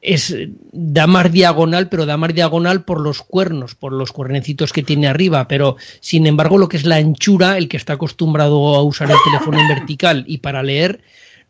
es 0.00 0.34
da 0.72 1.06
más 1.06 1.32
diagonal, 1.32 1.88
pero 1.88 2.06
da 2.06 2.16
más 2.16 2.34
diagonal 2.34 2.84
por 2.84 3.00
los 3.00 3.22
cuernos, 3.22 3.74
por 3.74 3.92
los 3.92 4.12
cuernecitos 4.12 4.72
que 4.72 4.82
tiene 4.82 5.08
arriba, 5.08 5.48
pero 5.48 5.76
sin 6.00 6.26
embargo 6.26 6.58
lo 6.58 6.68
que 6.68 6.76
es 6.76 6.84
la 6.84 6.96
anchura, 6.96 7.58
el 7.58 7.68
que 7.68 7.76
está 7.76 7.94
acostumbrado 7.94 8.76
a 8.76 8.82
usar 8.82 9.10
el 9.10 9.16
teléfono 9.24 9.60
en 9.60 9.68
vertical 9.68 10.24
y 10.26 10.38
para 10.38 10.62
leer 10.62 11.00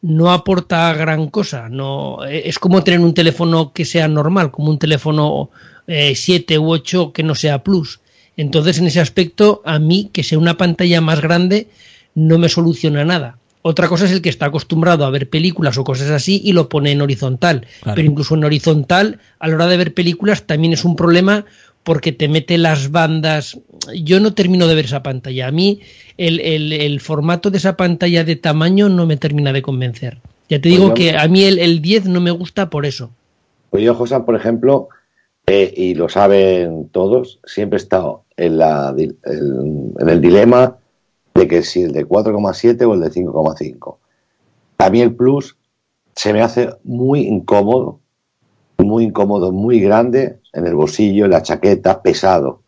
no 0.00 0.30
aporta 0.30 0.92
gran 0.94 1.28
cosa, 1.28 1.68
no 1.68 2.24
es 2.24 2.58
como 2.58 2.84
tener 2.84 3.00
un 3.00 3.14
teléfono 3.14 3.72
que 3.72 3.84
sea 3.84 4.08
normal, 4.08 4.50
como 4.50 4.70
un 4.70 4.78
teléfono 4.78 5.50
7 5.86 6.58
u 6.58 6.70
8 6.70 7.12
que 7.12 7.22
no 7.22 7.34
sea 7.34 7.62
plus. 7.62 8.00
Entonces, 8.36 8.78
en 8.78 8.86
ese 8.86 9.00
aspecto, 9.00 9.62
a 9.64 9.78
mí 9.80 10.10
que 10.12 10.22
sea 10.22 10.38
una 10.38 10.56
pantalla 10.56 11.00
más 11.00 11.20
grande 11.20 11.66
no 12.14 12.38
me 12.38 12.48
soluciona 12.48 13.04
nada. 13.04 13.38
Otra 13.68 13.86
cosa 13.86 14.06
es 14.06 14.12
el 14.12 14.22
que 14.22 14.30
está 14.30 14.46
acostumbrado 14.46 15.04
a 15.04 15.10
ver 15.10 15.28
películas 15.28 15.76
o 15.76 15.84
cosas 15.84 16.10
así 16.10 16.40
y 16.42 16.52
lo 16.52 16.70
pone 16.70 16.90
en 16.92 17.02
horizontal. 17.02 17.66
Claro. 17.82 17.96
Pero 17.96 18.08
incluso 18.10 18.34
en 18.34 18.44
horizontal, 18.44 19.18
a 19.38 19.46
la 19.48 19.54
hora 19.56 19.66
de 19.66 19.76
ver 19.76 19.92
películas, 19.92 20.44
también 20.44 20.72
es 20.72 20.86
un 20.86 20.96
problema 20.96 21.44
porque 21.82 22.12
te 22.12 22.28
mete 22.28 22.56
las 22.56 22.90
bandas. 22.90 23.58
Yo 23.94 24.20
no 24.20 24.32
termino 24.32 24.66
de 24.68 24.74
ver 24.74 24.86
esa 24.86 25.02
pantalla. 25.02 25.48
A 25.48 25.50
mí 25.52 25.80
el, 26.16 26.40
el- 26.40 26.72
el 26.72 27.00
formato 27.00 27.50
de 27.50 27.58
esa 27.58 27.76
pantalla 27.76 28.24
de 28.24 28.36
tamaño 28.36 28.88
no 28.88 29.04
me 29.04 29.16
termina 29.18 29.52
de 29.52 29.60
convencer. 29.60 30.18
Ya 30.48 30.58
te 30.60 30.70
Pues 30.70 30.74
digo 30.74 30.88
yo- 30.88 30.94
que 30.94 31.16
a 31.18 31.28
mí 31.28 31.44
el, 31.44 31.58
el 31.58 31.82
10 31.82 32.06
no 32.06 32.20
me 32.22 32.30
gusta 32.30 32.70
por 32.70 32.86
eso. 32.86 33.10
Pues 33.70 33.82
yo, 33.84 33.94
José, 33.94 34.18
por 34.20 34.34
ejemplo, 34.34 34.88
eh, 35.46 35.74
y 35.76 35.94
lo 35.94 36.08
saben 36.08 36.88
todos, 36.90 37.38
siempre 37.44 37.76
he 37.76 37.82
estado 37.82 38.24
la, 38.36 38.94
en 38.96 40.08
el 40.08 40.20
dilema 40.22 40.76
de 41.38 41.48
que 41.48 41.62
si 41.62 41.82
el 41.82 41.92
de 41.92 42.06
4,7 42.06 42.86
o 42.88 42.94
el 42.94 43.00
de 43.00 43.10
5,5. 43.10 43.96
A 44.78 44.90
mí 44.90 45.00
el 45.00 45.14
Plus 45.14 45.56
se 46.14 46.32
me 46.32 46.42
hace 46.42 46.70
muy 46.84 47.20
incómodo, 47.20 48.00
muy 48.78 49.04
incómodo, 49.04 49.52
muy 49.52 49.80
grande 49.80 50.40
en 50.52 50.66
el 50.66 50.74
bolsillo, 50.74 51.24
en 51.24 51.30
la 51.32 51.42
chaqueta, 51.42 52.02
pesado. 52.02 52.62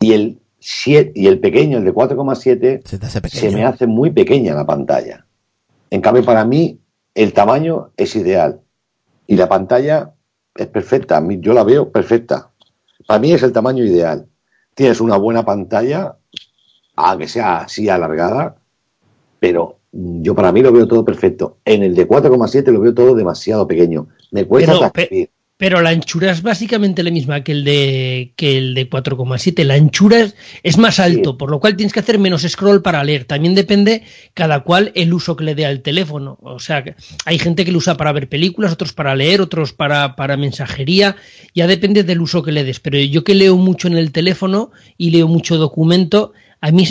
Y 0.00 0.12
el, 0.12 0.38
siete- 0.58 1.12
y 1.14 1.26
el 1.26 1.40
pequeño, 1.40 1.78
el 1.78 1.84
de 1.84 1.92
4,7, 1.94 2.82
Se 3.12 3.40
se 3.40 3.46
me 3.56 3.64
hace 3.64 3.86
muy 3.86 4.10
pequeña 4.10 4.54
la 4.54 4.66
pantalla. 4.66 5.26
En 5.90 6.00
cambio, 6.00 6.24
para 6.24 6.44
mí, 6.44 6.80
el 7.14 7.32
tamaño 7.32 7.90
es 7.96 8.16
ideal. 8.16 8.60
Y 9.26 9.36
la 9.36 9.48
pantalla 9.48 10.12
es 10.54 10.66
perfecta. 10.66 11.22
Yo 11.40 11.52
la 11.54 11.64
veo 11.64 11.90
perfecta. 11.90 12.50
Para 13.06 13.20
mí 13.20 13.32
es 13.32 13.42
el 13.42 13.52
tamaño 13.52 13.84
ideal. 13.84 14.26
Tienes 14.74 15.00
una 15.00 15.16
buena 15.16 15.44
pantalla, 15.44 16.16
aunque 16.96 17.28
sea 17.28 17.58
así 17.58 17.88
alargada, 17.88 18.56
pero 19.40 19.78
yo 19.92 20.34
para 20.34 20.52
mí 20.52 20.62
lo 20.62 20.72
veo 20.72 20.88
todo 20.88 21.04
perfecto. 21.04 21.58
En 21.64 21.82
el 21.82 21.94
de 21.94 22.08
4,7 22.08 22.72
lo 22.72 22.80
veo 22.80 22.94
todo 22.94 23.14
demasiado 23.14 23.66
pequeño. 23.66 24.08
Me 24.30 24.44
cuesta 24.44 24.90
Pero. 24.92 25.28
Pero 25.56 25.80
la 25.82 25.90
anchura 25.90 26.32
es 26.32 26.42
básicamente 26.42 27.04
la 27.04 27.12
misma 27.12 27.44
que 27.44 27.52
el 27.52 27.64
de 27.64 28.32
que 28.34 28.58
el 28.58 28.74
de 28.74 28.90
4,7. 28.90 29.62
La 29.62 29.74
anchura 29.74 30.18
es, 30.18 30.34
es 30.64 30.78
más 30.78 30.98
alto, 30.98 31.38
por 31.38 31.48
lo 31.48 31.60
cual 31.60 31.76
tienes 31.76 31.92
que 31.92 32.00
hacer 32.00 32.18
menos 32.18 32.42
scroll 32.42 32.82
para 32.82 33.04
leer. 33.04 33.24
También 33.24 33.54
depende 33.54 34.02
cada 34.34 34.64
cual 34.64 34.90
el 34.96 35.14
uso 35.14 35.36
que 35.36 35.44
le 35.44 35.54
dé 35.54 35.64
al 35.64 35.80
teléfono. 35.80 36.38
O 36.42 36.58
sea, 36.58 36.82
que 36.82 36.96
hay 37.24 37.38
gente 37.38 37.64
que 37.64 37.70
lo 37.70 37.78
usa 37.78 37.96
para 37.96 38.10
ver 38.10 38.28
películas, 38.28 38.72
otros 38.72 38.92
para 38.92 39.14
leer, 39.14 39.40
otros 39.40 39.72
para, 39.72 40.16
para 40.16 40.36
mensajería. 40.36 41.14
Ya 41.54 41.68
depende 41.68 42.02
del 42.02 42.20
uso 42.20 42.42
que 42.42 42.50
le 42.50 42.64
des. 42.64 42.80
Pero 42.80 42.98
yo 42.98 43.22
que 43.22 43.36
leo 43.36 43.56
mucho 43.56 43.86
en 43.86 43.96
el 43.96 44.10
teléfono 44.10 44.72
y 44.98 45.12
leo 45.12 45.28
mucho 45.28 45.56
documento, 45.56 46.32
a 46.66 46.70
mí 46.70 46.86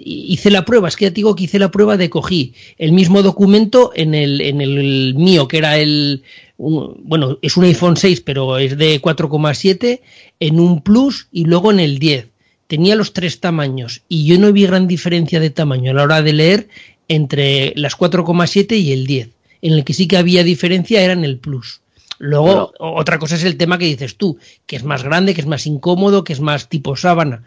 hice 0.00 0.50
la 0.50 0.64
prueba, 0.64 0.88
es 0.88 0.96
que 0.96 1.04
ya 1.04 1.10
te 1.10 1.14
digo 1.22 1.36
que 1.36 1.44
hice 1.44 1.60
la 1.60 1.70
prueba 1.70 1.96
de 1.96 2.10
cogí 2.10 2.54
el 2.76 2.90
mismo 2.90 3.22
documento 3.22 3.92
en 3.94 4.14
el, 4.16 4.40
en 4.40 4.60
el 4.60 5.14
mío, 5.16 5.46
que 5.46 5.58
era 5.58 5.78
el, 5.78 6.24
un- 6.56 6.96
bueno, 7.04 7.38
es 7.40 7.56
un 7.56 7.62
iPhone 7.64 7.96
6, 7.96 8.20
pero 8.22 8.58
es 8.58 8.76
de 8.76 9.00
4,7, 9.00 10.00
en 10.40 10.58
un 10.58 10.82
Plus 10.82 11.28
y 11.30 11.44
luego 11.44 11.70
en 11.70 11.78
el 11.78 12.00
10. 12.00 12.26
Tenía 12.66 12.96
los 12.96 13.12
tres 13.12 13.38
tamaños 13.38 14.02
y 14.08 14.24
yo 14.24 14.38
no 14.40 14.52
vi 14.52 14.66
gran 14.66 14.88
diferencia 14.88 15.38
de 15.38 15.50
tamaño 15.50 15.92
a 15.92 15.94
la 15.94 16.02
hora 16.02 16.22
de 16.22 16.32
leer 16.32 16.68
entre 17.06 17.72
las 17.76 17.96
4,7 17.96 18.76
y 18.80 18.90
el 18.92 19.06
10. 19.06 19.28
En 19.60 19.72
el 19.74 19.84
que 19.84 19.94
sí 19.94 20.08
que 20.08 20.16
había 20.16 20.42
diferencia 20.42 21.00
era 21.00 21.12
en 21.12 21.24
el 21.24 21.36
Plus. 21.38 21.80
Luego, 22.18 22.72
otra 22.80 23.20
cosa 23.20 23.36
es 23.36 23.44
el 23.44 23.56
tema 23.56 23.78
que 23.78 23.84
dices 23.86 24.16
tú, 24.16 24.36
que 24.66 24.74
es 24.74 24.82
más 24.82 25.04
grande, 25.04 25.32
que 25.34 25.40
es 25.42 25.46
más 25.46 25.64
incómodo, 25.66 26.24
que 26.24 26.32
es 26.32 26.40
más 26.40 26.68
tipo 26.68 26.96
sábana. 26.96 27.44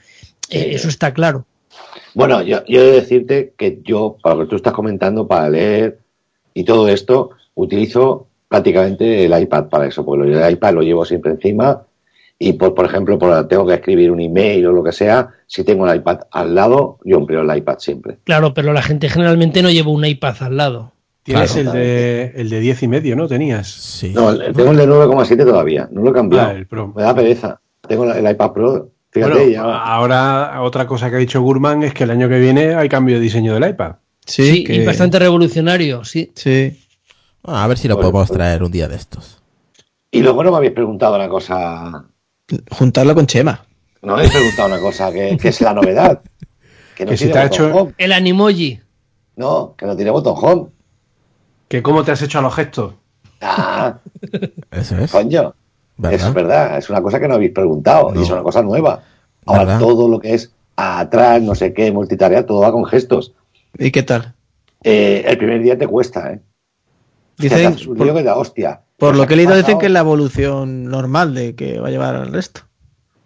Eh, 0.50 0.72
eso 0.74 0.88
está 0.88 1.14
claro. 1.14 1.46
Bueno, 2.14 2.42
yo, 2.42 2.64
yo 2.68 2.82
he 2.82 2.86
de 2.86 2.92
decirte 2.92 3.54
que 3.58 3.80
yo, 3.84 4.18
para 4.22 4.36
lo 4.36 4.44
que 4.44 4.50
tú 4.50 4.56
estás 4.56 4.74
comentando, 4.74 5.28
para 5.28 5.50
leer 5.50 6.00
y 6.54 6.64
todo 6.64 6.88
esto, 6.88 7.32
utilizo 7.56 8.28
prácticamente 8.48 9.26
el 9.26 9.42
iPad 9.42 9.66
para 9.66 9.88
eso, 9.88 10.06
porque 10.06 10.32
el 10.32 10.52
iPad 10.52 10.74
lo 10.76 10.82
llevo 10.82 11.06
siempre 11.06 11.32
encima 11.32 11.84
y, 12.38 12.54
por, 12.54 12.76
por 12.76 12.86
ejemplo, 12.86 13.18
por, 13.18 13.48
tengo 13.48 13.66
que 13.66 13.76
escribir 13.76 14.12
un 14.12 14.20
email 14.20 14.68
o 14.68 14.72
lo 14.72 14.84
que 14.84 14.92
sea, 14.92 15.30
si 15.48 15.64
tengo 15.64 15.90
el 15.90 15.98
iPad 15.98 16.20
al 16.32 16.54
lado, 16.54 17.00
yo 17.06 17.18
empleo 17.18 17.42
el 17.42 17.58
iPad 17.58 17.78
siempre. 17.80 18.18
Claro, 18.24 18.54
pero 18.54 18.74
la 18.74 18.82
gente 18.82 19.10
generalmente 19.10 19.62
no 19.62 19.70
lleva 19.72 19.92
un 19.92 20.06
iPad 20.06 20.36
al 20.42 20.58
lado. 20.58 20.92
Tienes 21.24 21.54
Claro. 21.54 21.72
el, 21.72 21.76
de, 21.76 22.34
el 22.36 22.50
de 22.50 22.60
10 22.60 22.84
y 22.84 22.88
medio, 22.88 23.16
¿no? 23.16 23.28
Tenías. 23.28 23.68
Sí. 23.68 24.12
No, 24.14 24.38
tengo 24.38 24.72
el 24.72 24.78
de 24.78 24.88
9,7 24.88 25.38
todavía, 25.46 25.88
no 25.92 26.02
lo 26.02 26.12
he 26.12 26.14
cambiado. 26.14 26.50
Ah, 26.50 26.54
el 26.54 26.68
Pro. 26.68 26.94
Me 26.96 27.02
da 27.02 27.16
pereza. 27.16 27.60
Tengo 27.88 28.12
el 28.12 28.30
iPad 28.30 28.52
Pro, 28.52 28.90
fíjate, 29.16 29.34
Bueno, 29.34 29.50
ya. 29.50 29.62
ahora 29.64 30.62
otra 30.62 30.86
cosa 30.86 31.10
que 31.10 31.16
ha 31.16 31.20
dicho 31.20 31.42
Gurman 31.42 31.84
es 31.84 31.94
que 31.94 32.04
el 32.04 32.12
año 32.12 32.28
que 32.30 32.38
viene 32.40 32.76
hay 32.76 32.90
cambio 32.90 33.16
de 33.16 33.22
diseño 33.22 33.54
del 33.54 33.70
iPad. 33.70 33.96
Sí, 34.26 34.52
Sí, 34.52 34.64
que- 34.64 34.76
y 34.76 34.86
bastante 34.86 35.18
revolucionario, 35.20 36.04
sí. 36.04 36.32
Sí. 36.36 36.82
A 37.44 37.66
ver 37.68 37.78
si 37.78 37.88
lo 37.88 37.96
Bueno, 37.96 38.12
podemos 38.12 38.28
pues- 38.30 38.38
traer 38.38 38.64
un 38.64 38.72
día 38.72 38.88
de 38.88 38.96
estos. 38.96 39.42
Y 40.12 40.22
luego 40.22 40.44
no 40.44 40.52
me 40.52 40.58
habéis 40.58 40.74
preguntado 40.74 41.16
una 41.16 41.30
cosa, 41.30 42.06
Juntarlo 42.72 43.16
con 43.16 43.26
Chema. 43.28 43.66
no 44.02 44.14
me 44.14 44.20
habéis 44.20 44.34
preguntado 44.34 44.68
una 44.68 44.80
cosa 44.80 45.12
que, 45.12 45.38
que 45.38 45.48
es 45.50 45.62
la 45.62 45.74
novedad. 45.74 46.22
Que 46.96 47.06
no 47.06 47.12
Que 47.12 47.18
si 47.18 47.28
te 47.30 47.38
ha 47.38 47.46
hecho- 47.46 47.74
home. 47.76 47.94
El 47.98 48.12
Animoji. 48.14 48.80
No, 49.36 49.76
que 49.78 49.86
no 49.86 49.96
tiene 49.96 50.12
botón 50.12 50.36
home. 50.38 50.68
¿Que 51.68 51.82
¿Cómo 51.82 52.04
te 52.04 52.12
has 52.12 52.22
hecho 52.22 52.40
a 52.40 52.42
los 52.42 52.54
gestos? 52.56 52.94
Ah, 53.42 53.98
Eso 54.72 54.98
es. 54.98 55.12
coño. 55.12 55.54
¿Verdad? 55.98 56.16
Eso 56.20 56.28
es 56.28 56.34
verdad, 56.34 56.78
es 56.78 56.90
una 56.90 57.02
cosa 57.02 57.20
que 57.20 57.28
no 57.28 57.36
habéis 57.36 57.52
preguntado 57.52 58.12
No. 58.12 58.20
y 58.20 58.24
es 58.24 58.30
una 58.30 58.44
cosa 58.44 58.62
nueva. 58.62 59.02
Ahora 59.46 59.64
¿Verdad? 59.66 59.80
todo 59.80 60.10
lo 60.10 60.20
que 60.20 60.34
es 60.34 60.52
atrás, 60.76 61.42
no 61.42 61.56
sé 61.56 61.74
qué, 61.74 61.92
multitarea, 61.92 62.46
todo 62.46 62.62
va 62.62 62.72
con 62.72 62.86
gestos. 62.86 63.34
¿Y 63.78 63.92
qué 63.92 64.04
tal? 64.04 64.34
Eh, 64.84 65.24
el 65.28 65.38
primer 65.38 65.62
día 65.62 65.78
te 65.78 65.88
cuesta, 65.88 66.34
¿eh? 66.34 66.40
Dicen, 67.38 67.76
Te 67.76 67.86
por, 67.86 68.14
que 68.14 68.24
da 68.24 68.38
hostia. 68.38 68.82
por 68.98 69.16
lo 69.16 69.28
que 69.28 69.34
he 69.34 69.38
leído, 69.38 69.56
dicen 69.56 69.78
que 69.78 69.88
es 69.88 69.92
la 69.92 70.00
evolución 70.00 70.86
normal 70.86 71.34
de 71.34 71.56
que 71.56 71.80
va 71.80 71.88
a 71.90 71.92
llevar 71.92 72.16
al 72.16 72.32
resto. 72.32 72.62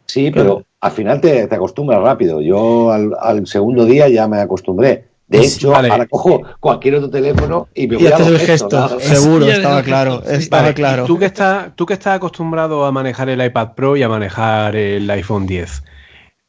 Sí, 0.08 0.32
pero 0.32 0.64
al 0.82 0.92
final 0.92 1.22
te, 1.22 1.46
te 1.48 1.56
acostumbras 1.56 2.02
rápido. 2.02 2.42
Yo 2.42 2.92
al, 2.92 3.12
al 3.20 3.46
segundo 3.46 3.86
día 3.86 4.10
ya 4.10 4.28
me 4.28 4.40
acostumbré. 4.40 5.09
De 5.30 5.44
Sí, 5.44 5.46
hecho, 5.46 5.72
vale. 5.72 5.90
ahora 5.90 6.08
cojo 6.08 6.42
cualquier 6.60 6.96
otro 6.96 7.10
teléfono 7.12 7.70
y 7.76 7.88
me 7.88 7.98
voy 7.98 8.06
Y 8.06 8.12
a 8.12 8.18
los 8.18 8.28
el 8.28 8.40
gestos, 8.40 8.92
gesto, 8.92 8.96
¿no? 8.96 9.00
seguro, 9.00 9.48
estaba 9.48 9.84
claro, 9.84 10.24
estaba 10.26 10.64
Vale, 10.64 10.74
claro. 10.74 11.06
Tú 11.06 11.20
que, 11.20 11.26
estás, 11.26 11.76
tú 11.76 11.86
que 11.86 11.94
estás 11.94 12.16
acostumbrado 12.18 12.86
a 12.86 12.92
manejar 12.92 13.30
el 13.30 13.44
iPad 13.46 13.74
Pro 13.76 13.96
y 13.96 14.04
a 14.04 14.10
manejar 14.10 14.76
el 14.76 15.10
iPhone 15.12 15.46
10, 15.46 15.84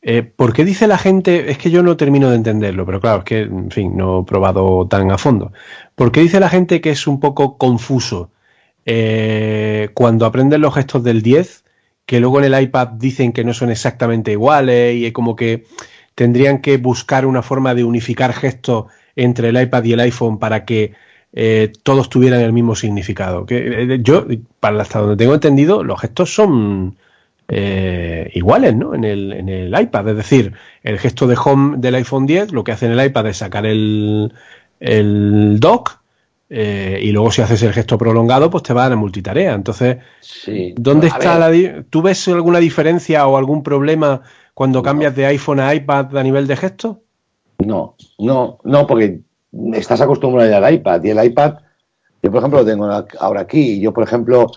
eh, 0.03 0.23
¿por 0.23 0.53
qué 0.55 0.65
dice 0.65 0.87
la 0.87 0.99
gente, 0.99 1.51
es 1.51 1.59
que 1.59 1.71
yo 1.71 1.83
no 1.83 1.97
termino 1.97 2.31
de 2.31 2.37
entenderlo, 2.37 2.87
pero 2.87 3.01
claro, 3.01 3.19
es 3.19 3.25
que, 3.25 3.41
en 3.43 3.71
fin, 3.71 3.97
no 3.97 4.21
he 4.21 4.25
probado 4.25 4.87
tan 4.89 5.11
a 5.11 5.19
fondo, 5.19 5.53
¿por 5.95 6.11
qué 6.13 6.21
dice 6.23 6.41
la 6.41 6.49
gente 6.49 6.81
que 6.81 6.91
es 6.91 7.07
un 7.07 7.21
poco 7.21 7.59
confuso 7.59 8.31
eh, 8.87 9.91
cuando 9.95 10.27
aprenden 10.27 10.61
los 10.63 10.75
gestos 10.75 11.05
del 11.05 11.23
10, 11.23 11.65
que 12.07 12.19
luego 12.21 12.39
en 12.43 12.53
el 12.53 12.63
iPad 12.63 12.89
dicen 12.97 13.33
que 13.33 13.45
no 13.45 13.55
son 13.55 13.71
exactamente 13.71 14.33
iguales 14.33 14.97
y 14.97 15.07
es 15.07 15.13
como 15.13 15.37
que 15.37 15.67
tendrían 16.21 16.61
que 16.61 16.77
buscar 16.77 17.25
una 17.25 17.41
forma 17.41 17.75
de 17.75 17.83
unificar 17.83 18.35
gestos 18.35 18.93
entre 19.17 19.49
el 19.49 19.59
iPad 19.59 19.85
y 19.85 19.95
el 19.95 20.01
iPhone 20.01 20.39
para 20.39 20.67
que 20.67 20.93
eh, 21.33 21.73
todos 21.83 22.11
tuvieran 22.11 22.43
el 22.43 22.53
mismo 22.53 22.75
significado. 22.75 23.47
Que, 23.47 23.95
eh, 23.95 23.99
yo, 24.03 24.27
para 24.61 24.83
hasta 24.83 24.99
donde 24.99 25.17
tengo 25.17 25.33
entendido, 25.33 25.83
los 25.83 25.99
gestos 25.99 26.35
son 26.35 26.99
eh, 27.49 28.31
iguales, 28.35 28.77
¿no? 28.77 28.95
En 28.95 29.05
el, 29.05 29.33
en 29.33 29.49
el 29.49 29.81
iPad. 29.81 30.11
Es 30.11 30.17
decir, 30.17 30.53
el 30.83 30.99
gesto 30.99 31.27
de 31.27 31.39
home 31.43 31.79
del 31.79 31.95
iPhone 31.95 32.27
10, 32.27 32.53
lo 32.53 32.65
que 32.65 32.73
hace 32.73 32.85
en 32.85 32.93
el 32.93 33.07
iPad 33.07 33.29
es 33.29 33.39
sacar 33.39 33.65
el, 33.65 34.31
el 34.79 35.59
dock 35.59 36.01
eh, 36.51 36.99
y 37.01 37.13
luego 37.13 37.31
si 37.31 37.41
haces 37.41 37.63
el 37.63 37.73
gesto 37.73 37.97
prolongado, 37.97 38.51
pues 38.51 38.63
te 38.63 38.75
va 38.75 38.85
a 38.85 38.91
la 38.91 38.97
multitarea. 38.97 39.55
Entonces, 39.55 39.97
Sí. 40.21 40.75
¿dónde 40.77 41.07
A 41.07 41.11
está 41.11 41.49
ver, 41.49 41.75
la... 41.77 41.83
¿Tú 41.89 42.03
ves 42.03 42.29
alguna 42.29 42.59
diferencia 42.59 43.27
o 43.27 43.39
algún 43.39 43.63
problema 43.63 44.21
cuando 44.61 44.83
cambias 44.83 45.17
de 45.17 45.25
iPhone 45.25 45.59
a 45.59 45.75
iPad 45.75 46.19
a 46.19 46.23
nivel 46.23 46.47
de 46.47 46.55
gestos? 46.55 46.99
No, 47.61 47.95
no, 48.19 48.59
no, 48.63 48.87
porque 48.87 49.21
estás 49.73 50.03
acostumbrado 50.03 50.55
al 50.55 50.75
iPad 50.75 51.03
y 51.03 51.09
el 51.09 51.25
iPad, 51.25 51.55
yo 52.23 52.31
por 52.31 52.41
ejemplo 52.41 52.59
lo 52.59 52.67
tengo 52.67 53.07
ahora 53.21 53.41
aquí 53.41 53.59
y 53.59 53.81
yo 53.81 53.95
por 53.95 54.05
ejemplo 54.05 54.51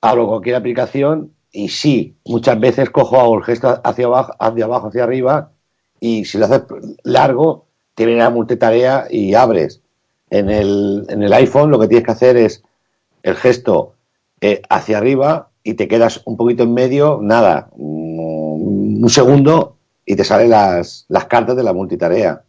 abro 0.00 0.28
cualquier 0.28 0.54
aplicación 0.54 1.32
y 1.50 1.68
sí, 1.68 2.14
muchas 2.24 2.60
veces 2.60 2.90
cojo 2.90 3.36
el 3.36 3.42
gesto 3.42 3.80
hacia 3.82 4.06
abajo, 4.06 4.34
hacia 4.38 4.66
abajo, 4.66 4.86
hacia 4.86 5.02
arriba 5.02 5.50
y 5.98 6.26
si 6.26 6.38
lo 6.38 6.44
haces 6.44 6.62
largo 7.02 7.66
te 7.96 8.06
viene 8.06 8.22
la 8.22 8.30
multitarea 8.30 9.08
y 9.10 9.34
abres. 9.34 9.80
En 10.30 10.48
el, 10.48 11.06
en 11.08 11.24
el 11.24 11.32
iPhone 11.32 11.72
lo 11.72 11.80
que 11.80 11.88
tienes 11.88 12.06
que 12.06 12.12
hacer 12.12 12.36
es 12.36 12.62
el 13.24 13.34
gesto 13.34 13.94
eh, 14.40 14.62
hacia 14.70 14.98
arriba 14.98 15.50
y 15.64 15.74
te 15.74 15.88
quedas 15.88 16.22
un 16.24 16.36
poquito 16.36 16.62
en 16.62 16.72
medio, 16.72 17.18
nada, 17.20 17.70
un 19.02 19.10
segundo 19.10 19.76
y 20.06 20.16
te 20.16 20.24
salen 20.24 20.50
las, 20.50 21.06
las 21.08 21.24
cartas 21.26 21.56
de 21.56 21.62
la 21.62 21.72
multitarea. 21.72 22.42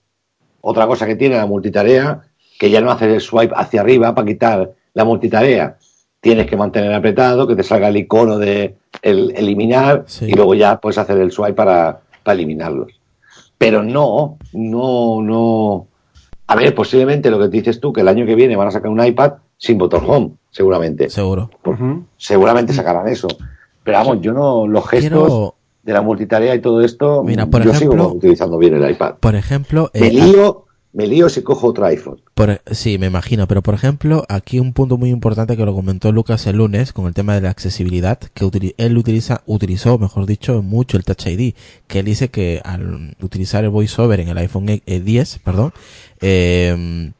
Otra 0.62 0.88
cosa 0.88 1.06
que 1.06 1.16
tiene 1.16 1.38
la 1.38 1.46
multitarea, 1.46 2.22
que 2.60 2.70
ya 2.70 2.82
no 2.82 2.92
haces 2.92 3.14
el 3.14 3.22
swipe 3.22 3.54
hacia 3.56 3.82
arriba 3.82 4.14
para 4.16 4.28
quitar 4.28 4.72
la 4.94 5.06
multitarea. 5.06 5.78
Tienes 6.20 6.48
que 6.48 6.58
mantener 6.58 6.94
apretado, 6.94 7.48
que 7.48 7.56
te 7.56 7.64
salga 7.64 7.88
el 7.90 7.98
icono 7.98 8.38
de 8.38 8.76
el, 9.02 9.34
eliminar 9.36 10.06
Sí. 10.08 10.26
y 10.26 10.34
luego 10.34 10.56
ya 10.56 10.80
puedes 10.80 10.98
hacer 10.98 11.18
el 11.20 11.32
swipe 11.32 11.54
para, 11.54 12.02
para 12.24 12.34
eliminarlos. 12.34 13.00
Pero 13.58 13.84
no, 13.84 14.38
no, 14.54 15.22
no. 15.22 15.88
A 16.48 16.56
ver, 16.56 16.74
posiblemente 16.76 17.30
lo 17.30 17.40
que 17.40 17.46
te 17.46 17.58
dices 17.58 17.80
tú, 17.80 17.94
que 17.94 18.02
el 18.02 18.08
año 18.08 18.26
que 18.26 18.36
viene 18.36 18.56
van 18.56 18.68
a 18.68 18.72
sacar 18.72 18.90
un 18.90 19.04
iPad 19.04 19.34
sin 19.58 19.78
botón 19.78 20.04
home, 20.08 20.32
seguramente. 20.50 21.10
Seguro. 21.10 21.50
Seguramente 22.18 22.74
sacarán 22.74 23.08
eso. 23.08 23.28
Pero 23.84 23.98
vamos, 24.00 24.22
yo 24.22 24.34
no, 24.34 24.68
los 24.68 24.88
gestos 24.88 25.10
Quiero, 25.12 25.55
de 25.86 25.94
la 25.94 26.02
multitarea 26.02 26.56
y 26.56 26.62
todo 26.62 26.82
esto, 26.82 27.24
Mira, 27.24 27.46
por 27.46 27.64
yo 27.64 27.72
ejemplo- 27.72 28.04
sigo 28.06 28.14
utilizando 28.18 28.58
bien 28.58 28.74
el 28.74 28.90
iPad. 28.92 29.16
por 29.20 29.36
ejemplo, 29.36 29.92
Me 29.94 30.08
eh, 30.08 30.12
lío, 30.12 30.66
me 30.94 31.06
lío 31.08 31.30
si 31.30 31.44
cojo 31.44 31.68
otro 31.68 31.86
iPhone. 31.86 32.22
Por- 32.34 32.60
sí, 32.72 32.98
me 32.98 33.06
imagino, 33.06 33.48
pero 33.48 33.62
por 33.62 33.76
ejemplo, 33.76 34.26
aquí 34.28 34.60
un 34.60 34.74
punto 34.74 34.98
muy 34.98 35.10
importante 35.12 35.56
que 35.56 35.64
lo 35.66 35.76
comentó 35.76 36.12
Lucas 36.12 36.48
el 36.48 36.58
lunes 36.58 36.92
con 36.92 37.06
el 37.06 37.14
tema 37.14 37.36
de 37.36 37.42
la 37.42 37.50
accesibilidad, 37.52 38.18
que 38.18 38.50
él 38.78 38.98
utiliza, 38.98 39.42
utilizó, 39.46 39.98
mejor 40.00 40.26
dicho, 40.26 40.62
mucho 40.64 40.98
el 40.98 41.04
Touch 41.04 41.28
ID, 41.28 41.54
que 41.88 42.00
él 42.00 42.06
dice 42.06 42.30
que 42.30 42.62
al 42.66 43.16
utilizar 43.22 43.64
el 43.64 43.70
VoiceOver 43.70 44.20
en 44.22 44.30
el 44.30 44.38
iPhone 44.40 44.68
e- 44.70 44.82
eh, 44.88 45.00
10, 45.02 45.38
perdón, 45.44 45.72
eh, 46.22 47.12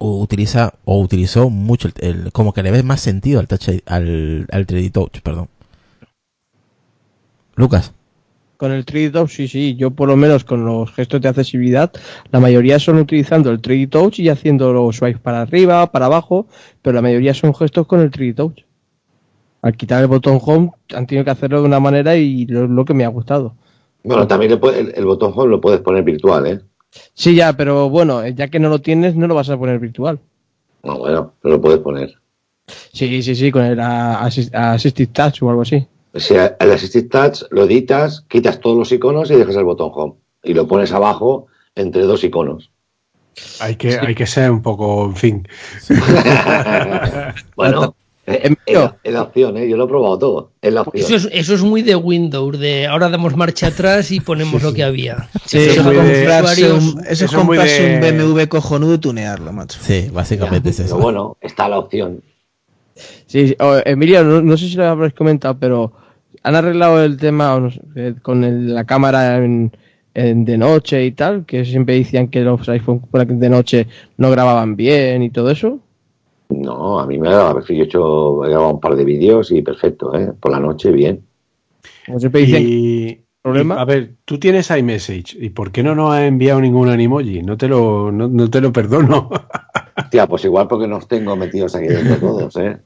u- 0.00 0.20
utiliza 0.22 0.74
o 0.84 0.98
utilizó 1.00 1.50
mucho 1.50 1.86
el, 1.88 1.94
el- 2.00 2.32
como 2.32 2.52
que 2.52 2.62
le 2.64 2.72
ve 2.72 2.82
más 2.82 3.00
sentido 3.00 3.38
al 3.38 3.46
Touch 3.46 3.68
al, 3.86 4.46
al 4.50 4.66
3D 4.66 4.90
Touch, 4.90 5.20
perdón. 5.22 5.48
Lucas. 7.56 7.92
Con 8.58 8.72
el 8.72 8.84
3D 8.84 9.10
Touch, 9.12 9.30
sí, 9.30 9.48
sí. 9.48 9.74
Yo 9.76 9.90
por 9.92 10.08
lo 10.08 10.16
menos 10.16 10.44
con 10.44 10.66
los 10.66 10.92
gestos 10.92 11.22
de 11.22 11.28
accesibilidad, 11.30 11.90
la 12.30 12.40
mayoría 12.40 12.78
son 12.78 12.98
utilizando 12.98 13.50
el 13.50 13.62
3D 13.62 13.86
Touch 13.88 14.18
y 14.18 14.28
haciendo 14.28 14.72
los 14.74 14.96
swipes 14.96 15.22
para 15.22 15.40
arriba, 15.42 15.90
para 15.90 16.06
abajo, 16.06 16.46
pero 16.82 16.96
la 16.96 17.02
mayoría 17.02 17.32
son 17.32 17.54
gestos 17.54 17.86
con 17.86 18.00
el 18.00 18.10
3D 18.10 18.34
Touch. 18.34 18.64
Al 19.62 19.76
quitar 19.76 20.02
el 20.02 20.08
botón 20.08 20.38
Home 20.42 20.70
han 20.94 21.06
tenido 21.06 21.24
que 21.24 21.30
hacerlo 21.30 21.60
de 21.60 21.66
una 21.66 21.80
manera 21.80 22.16
y 22.16 22.46
lo, 22.46 22.66
lo 22.66 22.84
que 22.84 22.94
me 22.94 23.04
ha 23.04 23.08
gustado. 23.08 23.54
Bueno, 24.04 24.26
también 24.26 24.52
le 24.52 24.56
puede- 24.58 24.80
el, 24.80 24.92
el 24.94 25.04
botón 25.04 25.32
home 25.34 25.50
lo 25.50 25.60
puedes 25.60 25.80
poner 25.80 26.02
virtual, 26.04 26.46
¿eh? 26.46 26.60
Sí, 27.14 27.34
ya, 27.34 27.52
pero 27.52 27.90
bueno, 27.90 28.26
ya 28.28 28.48
que 28.48 28.58
no 28.60 28.68
lo 28.68 28.80
tienes, 28.80 29.14
no 29.16 29.26
lo 29.26 29.34
vas 29.34 29.50
a 29.50 29.58
poner 29.58 29.78
virtual. 29.78 30.20
No, 30.84 30.98
bueno, 30.98 31.34
pero 31.42 31.56
lo 31.56 31.60
puedes 31.60 31.80
poner. 31.80 32.14
Sí, 32.92 33.22
sí, 33.22 33.34
sí, 33.34 33.50
con 33.50 33.64
el 33.64 33.78
Assistive 33.80 35.12
Touch 35.12 35.42
o 35.42 35.50
algo 35.50 35.62
así. 35.62 35.86
O 36.14 36.20
sea, 36.20 36.56
el 36.58 36.72
Assistive 36.72 37.08
Touch 37.08 37.42
lo 37.50 37.64
editas, 37.64 38.24
quitas 38.28 38.60
todos 38.60 38.76
los 38.78 38.90
iconos 38.92 39.30
y 39.30 39.36
dejas 39.36 39.56
el 39.56 39.64
botón 39.64 39.90
Home. 39.94 40.14
Y 40.42 40.54
lo 40.54 40.66
pones 40.66 40.92
abajo 40.92 41.46
entre 41.74 42.02
dos 42.02 42.24
iconos. 42.24 42.70
Hay 43.60 43.76
que, 43.76 43.98
hay 43.98 44.14
que 44.14 44.26
ser 44.26 44.50
un 44.50 44.62
poco, 44.62 45.04
en 45.04 45.14
fin. 45.16 45.48
bueno, 47.56 47.94
es, 48.26 48.50
es 48.66 48.74
la, 48.74 48.96
es 49.02 49.12
la 49.12 49.22
opción, 49.22 49.56
¿eh? 49.56 49.68
Yo 49.68 49.76
lo 49.76 49.84
he 49.84 49.88
probado 49.88 50.18
todo. 50.18 50.50
Es 50.60 50.72
la 50.72 50.82
opción. 50.82 51.04
Eso 51.04 51.14
es, 51.16 51.28
eso 51.32 51.54
es 51.54 51.62
muy 51.62 51.82
de 51.82 51.96
Windows, 51.96 52.58
de 52.58 52.86
ahora 52.86 53.08
damos 53.08 53.36
marcha 53.36 53.68
atrás 53.68 54.10
y 54.10 54.20
ponemos 54.20 54.62
lo 54.62 54.72
que 54.74 54.82
había. 54.84 55.28
Sí, 55.46 55.58
Eso 55.58 55.80
es 55.90 55.96
comprarse 55.96 56.72
un, 56.72 56.80
eso 56.80 56.98
es 57.00 57.10
eso 57.10 57.24
es 57.24 57.32
muy 57.32 57.40
comprarse 57.56 57.82
de- 57.82 57.94
un 58.12 58.34
BMW 58.34 58.48
cojonudo 58.48 58.94
y 58.94 58.98
tunearlo, 58.98 59.52
macho. 59.52 59.78
Sí, 59.82 60.08
básicamente 60.12 60.70
es 60.70 60.76
Pero 60.76 60.86
eso. 60.88 60.98
bueno, 60.98 61.36
está 61.40 61.68
la 61.68 61.78
opción. 61.78 62.22
Sí, 63.26 63.48
sí. 63.48 63.56
O, 63.60 63.76
Emilio, 63.84 64.24
no, 64.24 64.42
no 64.42 64.56
sé 64.56 64.68
si 64.68 64.76
lo 64.76 64.86
habréis 64.86 65.14
comentado, 65.14 65.56
pero 65.58 65.92
han 66.42 66.54
arreglado 66.54 67.02
el 67.02 67.16
tema 67.16 67.70
eh, 67.94 68.14
con 68.22 68.44
el- 68.44 68.74
la 68.74 68.84
cámara 68.84 69.38
en, 69.44 69.72
en- 70.14 70.44
de 70.44 70.58
noche 70.58 71.04
y 71.04 71.12
tal, 71.12 71.44
que 71.46 71.64
siempre 71.64 71.94
decían 71.96 72.28
que 72.28 72.40
los 72.40 72.68
iPhone 72.68 73.02
de 73.12 73.48
noche 73.48 73.86
no 74.16 74.30
grababan 74.30 74.76
bien 74.76 75.22
y 75.22 75.30
todo 75.30 75.50
eso. 75.50 75.80
No, 76.50 76.98
a 76.98 77.06
mí 77.06 77.18
me 77.18 77.28
da, 77.28 77.52
yo 77.52 77.74
he 77.74 77.82
hecho, 77.82 78.44
he 78.44 78.48
grabado 78.50 78.72
un 78.74 78.80
par 78.80 78.96
de 78.96 79.04
vídeos 79.04 79.50
y 79.52 79.62
perfecto, 79.62 80.14
¿eh? 80.14 80.32
Por 80.40 80.50
la 80.50 80.58
noche, 80.60 80.90
bien. 80.90 81.22
Como 82.06 82.18
siempre 82.18 82.40
dicen, 82.40 82.62
Y, 82.66 83.18
¿Problema? 83.42 83.76
y, 83.76 83.78
a 83.78 83.84
ver, 83.84 84.14
tú 84.24 84.38
tienes 84.38 84.70
iMessage. 84.70 85.36
¿Y 85.38 85.50
por 85.50 85.70
qué 85.70 85.82
no 85.82 85.94
nos 85.94 86.14
has 86.14 86.22
enviado 86.22 86.60
ningún 86.60 86.88
animoji? 86.88 87.42
No 87.42 87.56
te 87.56 87.68
lo, 87.68 88.10
no, 88.10 88.28
no 88.28 88.48
te 88.50 88.60
lo 88.60 88.72
perdono. 88.72 89.28
Hostia, 89.96 90.26
pues 90.26 90.44
igual 90.46 90.66
porque 90.68 90.88
nos 90.88 91.06
tengo 91.06 91.36
metidos 91.36 91.74
aquí 91.74 91.86
dentro 91.86 92.16
todos, 92.20 92.56
¿eh? 92.56 92.78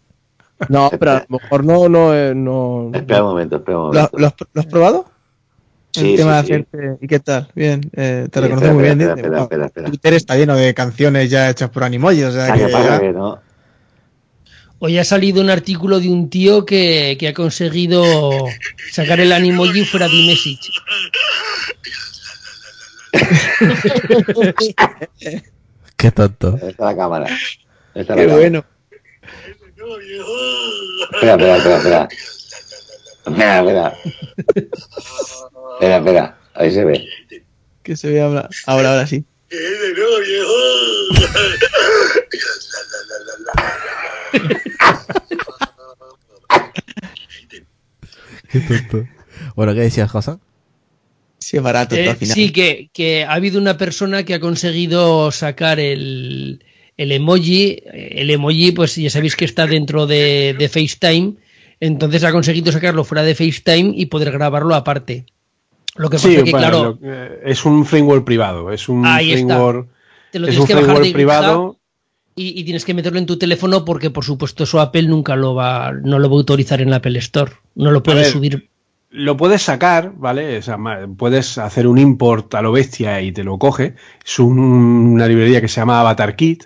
No, 0.69 0.91
pero 0.99 1.11
a 1.13 1.27
lo 1.29 1.39
mejor 1.39 1.65
no, 1.65 1.89
no, 1.89 2.15
eh, 2.15 2.35
no. 2.35 2.91
Espera 2.95 3.23
un 3.23 3.31
momento, 3.31 3.57
espera 3.57 3.79
un 3.79 3.85
¿Lo, 3.87 3.93
momento. 3.93 4.19
lo 4.19 4.27
has, 4.27 4.35
lo 4.53 4.61
has 4.61 4.67
probado? 4.67 5.11
Sí, 5.93 6.13
el 6.13 6.17
tema 6.17 6.43
sí, 6.43 6.49
de 6.53 6.55
sí. 6.59 6.65
hacerte. 6.71 7.05
¿Y 7.05 7.07
qué 7.09 7.21
tal? 7.21 7.49
Bien, 7.55 7.81
eh, 7.95 8.27
te 8.31 8.39
Sí, 8.39 8.43
reconozco 8.47 8.65
espera, 8.67 8.73
muy 8.75 8.83
bien. 8.85 9.01
espera, 9.01 9.15
espera, 9.21 9.43
espera, 9.43 9.67
espera. 9.67 9.89
Twitter 9.89 10.15
está 10.15 10.37
lleno 10.37 10.57
de 10.57 10.73
canciones 10.75 11.29
ya 11.31 11.51
hechas 11.51 11.69
por 11.71 11.85
Animoji, 11.85 12.23
o 12.25 12.33
sea 12.33 12.53
que 12.55 12.61
ya- 12.71 13.01
que 13.01 13.13
no. 13.13 13.39
Hoy 14.85 14.99
ha 14.99 15.05
salido 15.05 15.41
un 15.41 15.49
artículo 15.51 16.01
de 16.01 16.09
un 16.09 16.29
tío 16.29 16.65
que, 16.67 17.17
que 17.21 17.29
ha 17.29 17.35
conseguido 17.35 18.03
sacar 18.91 19.21
el 19.21 19.31
Animoji 19.33 19.85
fuera 19.85 20.09
de 20.09 20.15
iMessage. 20.15 20.71
Qué 25.97 26.11
tonto. 26.11 26.59
Está 26.63 26.87
la 26.87 26.97
cámara. 26.97 27.27
Está 27.95 28.15
la 28.15 28.23
Qué 28.23 28.27
cámara. 28.27 28.35
bueno. 28.37 28.65
Espera, 29.83 31.33
espera, 31.33 31.57
espera, 31.57 31.77
espera. 31.77 32.09
Espera, 33.27 33.59
espera. 33.59 33.97
Espera, 35.75 35.97
espera. 35.97 36.39
Ahí 36.55 36.71
se 36.71 36.85
ve. 36.85 37.05
Que 37.83 37.97
se 37.97 38.11
ve 38.11 38.21
ahora, 38.21 38.49
ahora, 38.67 38.91
ahora 38.93 39.07
sí. 39.07 39.25
Qué 48.51 48.61
tonto. 48.61 49.09
Bueno, 49.57 49.75
¿qué 49.75 49.81
decías, 49.81 50.11
José? 50.11 50.33
Sí, 51.39 51.59
barato 51.59 51.95
Eh, 51.97 52.01
esto 52.01 52.11
al 52.13 52.17
final. 52.17 52.35
sí, 52.35 52.53
que, 52.53 52.91
que 52.93 53.25
ha 53.25 53.33
habido 53.33 53.59
una 53.61 53.77
persona 53.77 54.25
que 54.25 54.35
ha 54.35 54.41
conseguido 54.41 55.33
sacar 55.33 55.81
el, 55.81 56.65
el 56.97 57.12
emoji. 57.12 57.82
El 57.93 58.31
emoji, 58.31 58.73
pues 58.73 58.97
ya 58.97 59.10
sabéis 59.10 59.36
que 59.36 59.44
está 59.44 59.66
dentro 59.66 60.06
de, 60.06 60.55
de 60.59 60.69
FaceTime. 60.69 61.35
Entonces 61.81 62.23
ha 62.24 62.32
conseguido 62.32 62.70
sacarlo 62.73 63.05
fuera 63.05 63.23
de 63.23 63.35
FaceTime 63.35 63.93
y 63.97 64.06
poder 64.06 64.31
grabarlo 64.31 64.74
aparte. 64.74 65.24
Lo 65.97 66.09
que 66.09 66.16
pasa 66.16 66.28
Sí, 66.28 66.36
es 66.36 66.44
que, 66.44 66.51
bueno, 66.52 66.69
claro, 66.69 66.98
lo- 67.01 67.12
eh, 67.12 67.40
es 67.44 67.64
un 67.64 67.85
framework 67.85 68.24
privado. 68.24 68.73
Es 68.73 68.89
un 68.89 69.05
Ahí 69.05 69.32
está. 69.32 69.47
framework, 69.56 69.89
te 70.31 70.39
lo 70.39 70.47
es 70.47 70.51
tienes 70.52 70.60
un 70.60 70.66
que 70.66 70.74
bajar 70.74 70.86
de 70.86 70.93
framework 70.93 71.05
GitHub 71.06 71.14
privado. 71.16 71.77
y, 72.36 72.60
y 72.60 72.64
tienes 72.64 72.85
que 72.85 72.94
meterlo 72.94 73.19
en 73.19 73.27
tu 73.27 73.36
teléfono 73.36 73.85
porque, 73.85 74.09
por 74.10 74.24
supuesto, 74.24 74.64
eso 74.64 74.81
Apple 74.81 75.02
nunca 75.02 75.36
lo 75.36 75.55
va, 75.55 75.93
no 75.93 76.19
lo 76.19 76.31
va 76.31 76.36
a 76.36 76.39
autorizar 76.39 76.81
en 76.81 76.89
la 76.90 76.97
Apple 76.97 77.19
Store. 77.19 77.52
No 77.74 77.90
lo 77.90 78.02
puedes 78.02 78.23
ver, 78.24 78.32
subir. 78.32 78.69
Lo 79.10 79.36
puedes 79.36 79.60
sacar, 79.60 80.12
¿vale? 80.16 80.56
O 80.56 80.62
sea, 80.62 80.78
ma- 80.78 81.06
puedes 81.19 81.59
hacer 81.59 81.86
un 81.86 81.98
import 81.98 82.55
a 82.55 82.62
lo 82.62 82.73
bestia 82.73 83.20
y 83.20 83.32
te 83.32 83.44
lo 83.44 83.59
coge. 83.59 83.97
Es 84.24 84.39
un- 84.39 84.59
una 84.59 85.27
librería 85.28 85.60
que 85.60 85.69
se 85.69 85.81
llama 85.82 86.01
Avatar 86.01 86.36
Kit, 86.36 86.64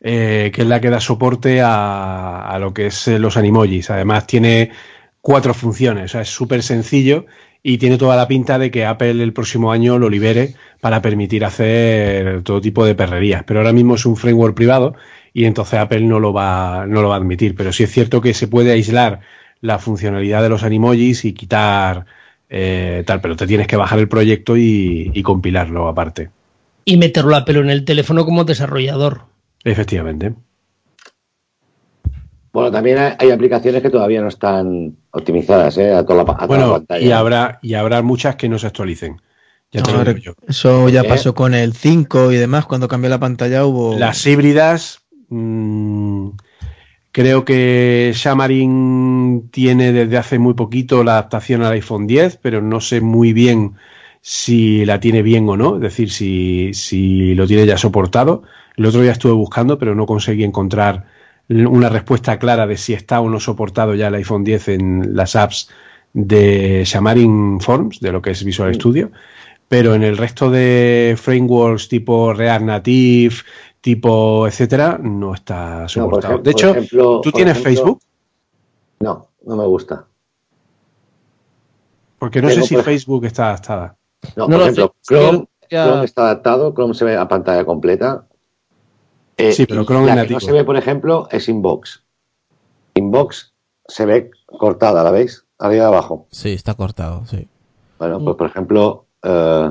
eh, 0.00 0.50
que 0.54 0.62
es 0.62 0.68
la 0.68 0.80
que 0.80 0.90
da 0.90 1.00
soporte 1.00 1.60
a, 1.62 2.56
lo 2.60 2.74
que 2.74 2.86
es 2.86 3.08
eh, 3.08 3.18
los 3.18 3.36
animojis. 3.36 3.90
Además, 3.90 4.26
tiene 4.26 4.70
cuatro 5.20 5.54
funciones, 5.54 6.04
o 6.04 6.08
sea, 6.08 6.20
es 6.20 6.28
súper 6.28 6.62
sencillo 6.62 7.26
y 7.62 7.78
tiene 7.78 7.98
toda 7.98 8.14
la 8.16 8.28
pinta 8.28 8.58
de 8.58 8.70
que 8.70 8.84
Apple 8.84 9.22
el 9.22 9.32
próximo 9.32 9.72
año 9.72 9.98
lo 9.98 10.08
libere 10.08 10.54
para 10.80 11.02
permitir 11.02 11.44
hacer 11.44 12.42
todo 12.42 12.60
tipo 12.60 12.84
de 12.84 12.94
perrerías. 12.94 13.42
Pero 13.44 13.60
ahora 13.60 13.72
mismo 13.72 13.96
es 13.96 14.06
un 14.06 14.16
framework 14.16 14.54
privado 14.54 14.94
y 15.32 15.46
entonces 15.46 15.80
Apple 15.80 16.02
no 16.02 16.20
lo 16.20 16.32
va, 16.32 16.86
no 16.86 17.02
lo 17.02 17.08
va 17.08 17.16
a 17.16 17.18
admitir. 17.18 17.56
Pero 17.56 17.72
sí 17.72 17.82
es 17.82 17.90
cierto 17.90 18.20
que 18.20 18.34
se 18.34 18.46
puede 18.46 18.70
aislar 18.70 19.20
la 19.60 19.78
funcionalidad 19.78 20.42
de 20.42 20.50
los 20.50 20.62
animojis 20.62 21.24
y 21.24 21.32
quitar 21.32 22.06
eh, 22.48 23.02
tal, 23.04 23.20
pero 23.20 23.34
te 23.34 23.48
tienes 23.48 23.66
que 23.66 23.76
bajar 23.76 23.98
el 23.98 24.08
proyecto 24.08 24.56
y 24.56 25.20
compilarlo 25.24 25.88
aparte. 25.88 26.30
Y 26.84 26.98
meterlo 26.98 27.34
a 27.34 27.44
pelo 27.44 27.62
en 27.62 27.70
el 27.70 27.84
teléfono 27.84 28.24
como 28.24 28.44
desarrollador. 28.44 29.22
Efectivamente. 29.64 30.34
Bueno, 32.52 32.70
también 32.70 32.96
hay, 33.18 33.30
aplicaciones 33.30 33.82
que 33.82 33.90
todavía 33.90 34.22
no 34.22 34.28
están 34.28 34.96
optimizadas, 35.10 35.76
¿eh? 35.76 35.92
A 35.92 36.06
toda 36.06 36.24
la, 36.24 36.32
a 36.32 36.46
toda 36.46 36.46
la 36.46 36.46
Bueno, 36.46 36.72
pantalla. 36.72 37.06
y 37.06 37.10
habrá, 37.12 37.58
y 37.60 37.74
habrá 37.74 38.00
muchas 38.00 38.36
que 38.36 38.48
no 38.48 38.58
se 38.58 38.66
actualicen. 38.68 39.20
Ya 39.72 39.82
te 39.82 39.92
No, 39.92 39.98
lo 39.98 40.04
digo 40.04 40.16
re- 40.16 40.22
yo. 40.22 40.34
Eso 40.48 40.88
ya 40.88 41.02
qué? 41.02 41.08
pasó 41.08 41.34
con 41.34 41.52
el 41.52 41.74
5 41.74 42.32
y 42.32 42.36
demás, 42.36 42.64
cuando 42.64 42.88
cambió 42.88 43.10
la 43.10 43.18
pantalla 43.20 43.66
hubo... 43.66 43.98
Las 43.98 44.24
híbridas, 44.26 45.00
mm, 45.28 46.30
creo 47.12 47.44
que 47.44 48.12
Xamarin 48.14 49.48
tiene 49.50 49.92
desde 49.92 50.16
hace 50.16 50.38
muy 50.38 50.54
poquito 50.54 51.04
la 51.04 51.12
adaptación 51.12 51.62
al 51.62 51.72
iPhone 51.72 52.06
10, 52.06 52.38
pero 52.40 52.62
no 52.62 52.80
sé 52.80 53.00
muy 53.02 53.32
bien 53.34 53.74
si 54.22 54.84
la 54.86 54.98
tiene 54.98 55.22
bien 55.22 55.48
o 55.48 55.56
no, 55.56 55.76
es 55.76 55.82
decir, 55.82 56.10
si, 56.10 56.72
si 56.74 57.34
lo 57.34 57.46
tiene 57.46 57.66
ya 57.66 57.76
soportado. 57.78 58.42
El 58.76 58.86
otro 58.86 59.00
día 59.00 59.12
estuve 59.12 59.32
buscando, 59.32 59.78
pero 59.78 59.94
no 59.94 60.06
conseguí 60.06 60.44
encontrar 60.44 61.04
una 61.48 61.88
respuesta 61.88 62.38
clara 62.38 62.66
de 62.66 62.76
si 62.76 62.92
está 62.92 63.20
o 63.20 63.28
no 63.28 63.40
soportado 63.40 63.94
ya 63.94 64.08
el 64.08 64.14
iPhone 64.16 64.44
10 64.44 64.68
en 64.68 65.16
las 65.16 65.36
apps 65.36 65.70
de 66.12 66.82
Xamarin 66.86 67.60
Forms, 67.60 68.00
de 68.00 68.12
lo 68.12 68.20
que 68.20 68.30
es 68.30 68.42
Visual 68.44 68.74
Studio, 68.74 69.10
pero 69.68 69.94
en 69.94 70.02
el 70.02 70.16
resto 70.16 70.50
de 70.50 71.14
frameworks 71.18 71.88
tipo 71.88 72.32
React 72.32 72.64
Native, 72.64 73.34
tipo 73.80 74.46
etcétera, 74.46 74.98
no 75.00 75.34
está 75.34 75.88
soportado. 75.88 76.38
de 76.38 76.50
hecho, 76.50 76.70
ejemplo- 76.70 77.20
¿tú 77.22 77.30
tienes 77.32 77.56
ejemplo- 77.58 77.70
Facebook? 77.70 78.00
No, 79.00 79.28
no 79.44 79.56
me 79.56 79.66
gusta. 79.66 80.06
Porque 82.18 82.40
no 82.42 82.48
tengo, 82.48 82.62
sé 82.66 82.76
si 82.76 82.82
Facebook 82.82 83.24
está 83.26 83.48
adaptada. 83.50 83.96
No, 84.36 84.44
No 84.44 84.46
por 84.46 84.56
lo 84.56 84.62
ejemplo, 84.62 84.94
sé, 85.02 85.14
Chrome, 85.14 85.44
ya- 85.70 85.86
Chrome 85.86 86.04
está 86.04 86.22
adaptado, 86.22 86.72
Chrome 86.74 86.94
se 86.94 87.04
ve 87.04 87.16
a 87.16 87.28
pantalla 87.28 87.64
completa. 87.64 88.26
Eh, 89.36 89.52
Sí, 89.52 89.66
pero 89.66 89.82
la 90.04 90.26
que 90.26 90.32
no 90.34 90.40
se 90.40 90.52
ve, 90.52 90.64
por 90.64 90.76
ejemplo, 90.76 91.28
es 91.30 91.48
Inbox. 91.48 92.02
Inbox 92.94 93.52
se 93.86 94.06
ve 94.06 94.30
cortada, 94.46 95.02
¿la 95.04 95.10
veis? 95.10 95.44
Arriba 95.58 95.84
y 95.84 95.86
abajo. 95.86 96.26
Sí, 96.30 96.52
está 96.52 96.74
cortado, 96.74 97.24
sí. 97.26 97.46
Bueno, 97.98 98.22
pues 98.22 98.36
por 98.36 98.46
ejemplo, 98.48 99.06
eh, 99.22 99.70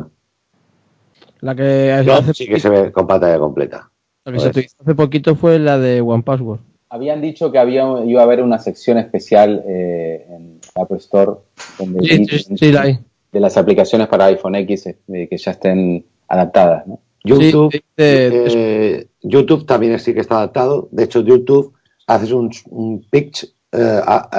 La 1.41 1.55
que, 1.55 1.91
hace, 1.91 2.33
sí 2.33 2.47
que 2.47 2.59
se 2.59 2.69
ve 2.69 2.91
con 2.91 3.05
pantalla 3.07 3.37
completa. 3.39 3.91
la 4.23 4.31
que 4.33 4.39
se 4.39 4.47
actualizó 4.47 4.75
hace 4.81 4.95
poquito 4.95 5.35
fue 5.35 5.59
la 5.59 5.77
de 5.77 6.01
One 6.01 6.23
Password. 6.23 6.59
Habían 6.89 7.21
dicho 7.21 7.51
que 7.51 7.57
había, 7.59 7.83
iba 8.05 8.21
a 8.21 8.23
haber 8.23 8.41
una 8.41 8.57
sección 8.59 8.97
especial 8.97 9.63
eh, 9.67 10.25
en 10.29 10.59
Apple 10.75 10.97
Store 10.97 11.33
donde 11.77 11.99
Sí, 12.07 12.25
sí, 12.25 12.57
sí, 12.57 12.71
la 12.71 12.81
hay. 12.83 12.99
de 13.31 13.39
las 13.39 13.57
aplicaciones 13.57 14.07
para 14.07 14.25
iPhone 14.25 14.55
X 14.55 14.87
eh, 14.87 15.27
que 15.29 15.37
ya 15.37 15.51
estén 15.51 16.05
adaptadas. 16.27 16.87
¿no? 16.87 16.99
YouTube, 17.25 17.71
Sí, 17.71 17.81
de- 17.97 18.45
eh, 18.47 19.07
YouTube 19.21 19.65
también 19.65 19.99
sí 19.99 20.13
que 20.13 20.21
está 20.21 20.37
adaptado. 20.37 20.87
De 20.91 21.03
hecho, 21.03 21.21
YouTube 21.21 21.73
haces 22.07 22.31
un, 22.31 22.51
un 22.69 23.05
pitch, 23.09 23.43
eh, 23.71 24.01
a- 24.05 24.29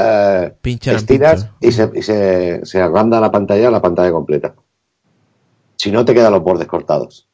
eh, 0.62 0.70
estiras 0.86 1.48
y, 1.60 1.72
se, 1.72 1.90
y 1.94 2.02
se, 2.02 2.64
se 2.64 2.80
agranda 2.80 3.20
la 3.20 3.30
pantalla, 3.30 3.70
la 3.70 3.82
pantalla 3.82 4.12
completa. 4.12 4.54
Si 5.76 5.90
no, 5.90 6.04
te 6.04 6.14
quedan 6.14 6.32
los 6.32 6.42
bordes 6.42 6.66
cortados. 6.66 7.28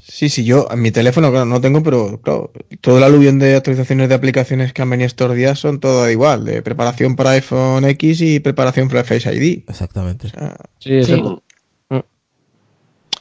Sí, 0.00 0.28
sí, 0.28 0.44
yo 0.44 0.68
en 0.70 0.80
mi 0.80 0.90
teléfono 0.92 1.30
claro, 1.30 1.44
no 1.44 1.60
tengo, 1.60 1.82
pero 1.82 2.20
claro, 2.22 2.52
todo 2.80 2.98
el 2.98 3.04
aluvión 3.04 3.38
de 3.40 3.56
actualizaciones 3.56 4.08
de 4.08 4.14
aplicaciones 4.14 4.72
que 4.72 4.80
han 4.80 4.88
venido 4.90 5.06
estos 5.06 5.34
días 5.34 5.58
son 5.58 5.80
todo 5.80 6.08
igual, 6.08 6.44
de 6.44 6.62
preparación 6.62 7.16
para 7.16 7.30
iPhone 7.30 7.84
X 7.84 8.20
y 8.20 8.40
preparación 8.40 8.88
para 8.88 9.02
Face 9.04 9.30
ID. 9.34 9.64
Exactamente. 9.68 10.28
Sí, 10.28 10.34
Sí. 10.78 10.94
exacto. 10.94 11.42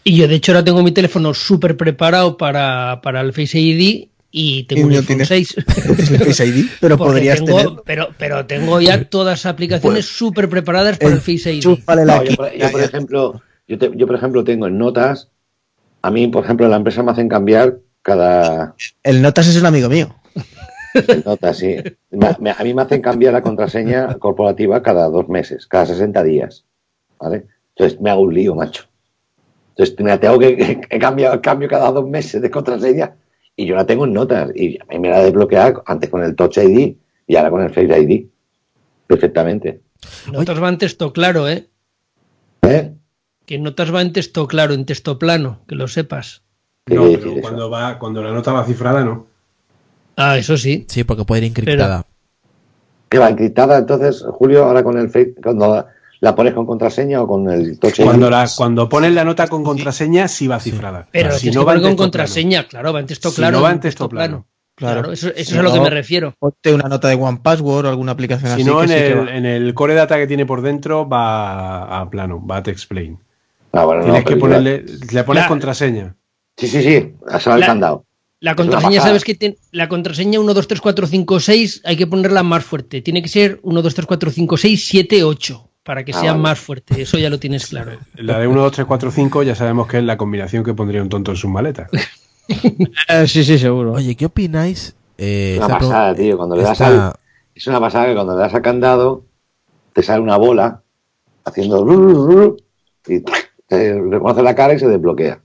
Y 0.07 0.15
yo, 0.15 0.27
de 0.27 0.35
hecho, 0.35 0.53
ahora 0.53 0.63
tengo 0.63 0.81
mi 0.84 0.91
teléfono 0.93 1.34
súper 1.34 1.75
preparado 1.75 2.38
para, 2.38 3.01
para 3.03 3.19
el 3.21 3.34
Face 3.34 3.59
ID 3.59 4.07
y 4.31 4.63
tengo 4.63 4.81
Y 4.81 4.84
un 4.85 4.89
no 4.91 4.95
iPhone 4.99 5.17
tienes- 5.17 5.27
6. 5.27 5.55
tienes 5.85 6.11
el 6.11 6.19
Face 6.19 6.45
ID, 6.47 6.65
pero 6.79 6.97
Porque 6.97 7.11
podrías 7.13 7.43
tengo, 7.43 7.57
tener. 7.57 7.73
Pero, 7.85 8.07
pero 8.17 8.45
tengo 8.45 8.79
ya 8.79 9.03
todas 9.09 9.39
las 9.43 9.45
aplicaciones 9.45 10.05
súper 10.05 10.47
preparadas 10.47 10.97
para 10.97 11.13
el, 11.13 11.19
Face 11.19 11.53
ID. 11.53 11.61
Chúpale 11.61 12.01
No, 12.05 12.07
la 12.07 12.23
yo, 12.23 12.35
por, 12.38 12.53
yo, 12.55 12.71
por 12.71 12.81
ejemplo, 12.81 13.41
yo, 13.67 13.77
te- 13.77 13.91
yo, 13.95 14.07
por 14.07 14.15
ejemplo, 14.15 14.43
tengo 14.45 14.67
en 14.67 14.77
notas, 14.77 15.29
a 16.01 16.09
mí, 16.09 16.27
por 16.27 16.45
ejemplo, 16.45 16.65
en 16.65 16.71
la 16.71 16.77
empresa 16.77 17.03
me 17.03 17.11
hacen 17.11 17.27
cambiar 17.27 17.79
cada 18.01 18.75
El 19.03 19.21
Notas 19.21 19.47
es 19.47 19.57
un 19.59 19.65
amigo 19.65 19.89
mío. 19.89 20.15
en 20.93 21.21
notas, 21.25 21.57
sí. 21.57 21.75
A 22.55 22.63
mí 22.63 22.73
me 22.73 22.81
hacen 22.81 23.01
cambiar 23.01 23.34
la 23.34 23.41
contraseña 23.41 24.13
corporativa 24.19 24.81
cada 24.81 25.09
dos 25.09 25.27
meses, 25.27 25.67
cada 25.67 25.85
60 25.85 26.23
días. 26.23 26.63
¿Vale? 27.19 27.45
Entonces 27.75 27.99
me 27.99 28.09
hago 28.09 28.21
un 28.21 28.34
lío, 28.34 28.55
macho. 28.55 28.85
Entonces 29.77 29.99
me 29.99 30.09
la 30.09 30.19
tengo 30.19 30.39
que, 30.39 30.81
que 30.81 30.99
cambio, 30.99 31.39
cambio 31.39 31.69
cada 31.69 31.91
dos 31.91 32.09
meses 32.09 32.41
de 32.41 32.49
contraseña 32.49 33.15
y 33.55 33.67
yo 33.67 33.75
la 33.75 33.85
tengo 33.85 34.05
en 34.05 34.13
notas. 34.13 34.49
Y 34.55 34.79
a 34.79 34.85
mí 34.85 34.97
me 34.97 35.09
la 35.09 35.19
desbloqueaba 35.19 35.83
antes 35.85 36.09
con 36.09 36.23
el 36.23 36.35
Touch 36.35 36.57
ID 36.57 36.95
y 37.27 37.35
ahora 37.35 37.51
con 37.51 37.61
el 37.61 37.69
Face 37.69 38.01
ID. 38.01 38.25
Perfectamente. 39.05 39.81
Notas 40.31 40.61
va 40.61 40.69
en 40.69 40.79
texto 40.79 41.13
claro, 41.13 41.47
¿eh? 41.47 41.67
¿Eh? 42.63 42.93
Que 43.45 43.59
notas 43.59 43.93
va 43.93 44.01
en 44.01 44.13
texto 44.13 44.47
claro, 44.47 44.73
en 44.73 44.85
texto 44.85 45.19
plano, 45.19 45.61
que 45.67 45.75
lo 45.75 45.87
sepas. 45.87 46.41
No, 46.87 47.03
pero 47.11 47.41
cuando, 47.41 47.69
va, 47.69 47.99
cuando 47.99 48.23
la 48.23 48.31
nota 48.31 48.53
va 48.53 48.65
cifrada, 48.65 49.03
no. 49.03 49.27
Ah, 50.15 50.37
eso 50.37 50.57
sí. 50.57 50.85
Sí, 50.89 51.03
porque 51.03 51.23
puede 51.23 51.45
ir 51.45 51.49
encriptada. 51.49 52.03
Que 53.09 53.19
va 53.19 53.29
encriptada 53.29 53.77
entonces, 53.77 54.25
Julio, 54.27 54.65
ahora 54.65 54.83
con 54.83 54.97
el 54.97 55.09
Face, 55.09 55.35
cuando 55.41 55.85
la, 56.19 56.35
pones 56.35 56.53
con 56.53 56.65
contraseña 56.65 57.22
o 57.22 57.27
con 57.27 57.49
el 57.49 57.80
Touch 57.80 57.99
ID. 57.99 58.03
Cuando, 58.06 58.30
la, 58.30 58.49
cuando 58.56 58.89
pones 58.89 59.14
la 59.14 59.23
nota 59.23 59.48
con 59.48 59.64
contraseña, 59.64 60.27
sí 60.27 60.48
va 60.48 60.60
cifrada. 60.60 61.07
Pero 61.11 61.31
si 61.34 61.41
tienes 61.41 61.56
no 61.56 61.61
que 61.61 61.65
va 61.65 61.73
con 61.73 61.81
texto 61.84 61.98
contraseña, 62.03 62.68
claro, 62.68 62.94
va 62.94 62.99
en 62.99 63.06
texto 63.07 63.30
Si 63.30 63.35
claro. 63.38 63.57
no 63.57 63.64
va 63.64 63.72
en 63.72 63.80
texto 63.80 64.10
plano. 64.10 64.48
Claro, 64.76 65.11
eso, 65.11 65.30
eso 65.30 65.35
Si 65.35 65.53
es 65.53 65.57
a 65.57 65.64
lo 65.64 65.72
que 65.72 65.77
no, 65.77 65.84
me 65.85 65.89
refiero. 65.89 66.35
Ponte 66.38 66.72
una 66.73 66.88
nota 66.88 67.07
de 67.07 67.15
One 67.15 67.39
Password 67.41 67.88
o 67.88 67.89
alguna 67.89 68.11
aplicación 68.11 68.52
Si 68.56 68.61
así. 68.61 68.64
no, 68.64 68.77
que 68.77 68.84
en 68.84 68.89
sí 68.89 68.95
que 68.95 69.11
el, 69.11 69.30
en 69.30 69.45
el 69.48 69.73
core 69.73 69.95
data 69.95 70.18
que 70.18 70.27
tiene 70.27 70.45
por 70.45 70.61
dentro 70.61 71.10
va 71.10 71.99
a 71.99 72.10
plano, 72.11 72.45
va 72.45 72.57
a 72.57 72.64
te 72.64 72.69
explain. 72.72 73.18
Ah, 73.72 73.85
bueno, 73.85 74.02
no, 74.02 74.06
Tienes 74.06 74.23
que 74.23 74.30
pero 74.35 74.39
ponerle, 74.39 74.85
le 75.11 75.23
pones 75.23 75.44
La- 75.44 75.48
contraseña. 75.49 76.15
Sí, 76.56 76.68
sí, 76.68 76.81
sí, 76.84 77.14
a 77.27 77.39
saber 77.39 77.56
el 77.57 77.61
La- 77.61 77.68
candado. 77.68 78.06
La 78.39 78.56
contraseña, 78.56 79.02
sabes 79.02 79.23
que 79.23 79.34
ten- 79.34 79.57
la 79.72 79.89
contraseña 79.89 80.39
1, 80.39 80.53
2, 80.53 80.68
3, 80.68 80.80
4, 80.80 81.07
5, 81.07 81.39
6 81.39 81.81
hay 81.84 81.98
que 81.98 82.06
ponerla 82.06 82.44
más 82.44 82.64
fuerte. 82.64 83.02
Tiene 83.02 83.23
que 83.23 83.30
ser 83.30 83.60
1, 83.64 83.81
2, 83.81 83.95
3, 83.95 84.06
4, 84.06 84.30
5, 84.30 84.57
6, 84.57 84.85
7, 84.88 85.23
8 85.23 85.66
para 85.88 86.03
que 86.03 86.11
Ah, 86.11 86.19
sea 86.19 86.31
vale. 86.34 86.43
más 86.43 86.59
fuerte. 86.59 87.01
Eso 87.01 87.18
ya 87.18 87.30
lo 87.30 87.39
tienes 87.39 87.68
claro. 87.68 87.93
La 88.15 88.38
de 88.39 88.47
1, 88.47 88.61
2, 88.61 88.72
3, 88.73 88.85
4, 88.85 89.09
5 89.09 89.43
ya 89.43 89.55
sabemos 89.55 89.88
que 89.88 89.99
es 89.99 90.03
la 90.03 90.18
combinación 90.18 90.61
que 90.65 90.73
pondría 90.73 91.01
un 91.01 91.07
tonto 91.07 91.31
en 91.31 91.38
sus 91.38 91.49
maletas. 91.49 91.89
Eh, 93.07 93.26
sí, 93.27 93.43
sí, 93.45 93.57
seguro. 93.57 93.93
Oye, 93.93 94.15
¿qué 94.15 94.26
opináis? 94.26 94.95
Eh, 95.18 95.53
Es 95.53 95.57
una 95.59 95.65
esta 95.77 95.80
pasada, 95.80 96.14
tío. 96.15 96.35
Cuando 96.35 96.57
le 96.57 96.64
das 96.64 96.73
esta- 96.73 97.07
al, 97.07 97.14
es 97.55 97.68
una 97.68 97.80
pasada 97.80 98.05
que 98.07 98.15
cuando 98.15 98.34
le 98.35 98.39
das 98.41 98.53
al 98.53 98.61
candado, 98.61 99.23
te 99.93 100.03
sale 100.03 100.22
una 100.22 100.35
bola 100.38 100.84
haciendo 101.45 102.57
y 103.07 103.22
te 103.68 104.01
reconoce 104.01 104.43
la 104.43 104.53
cara 104.55 104.73
y 104.73 104.80
se 104.80 104.88
desbloquea. 104.89 105.39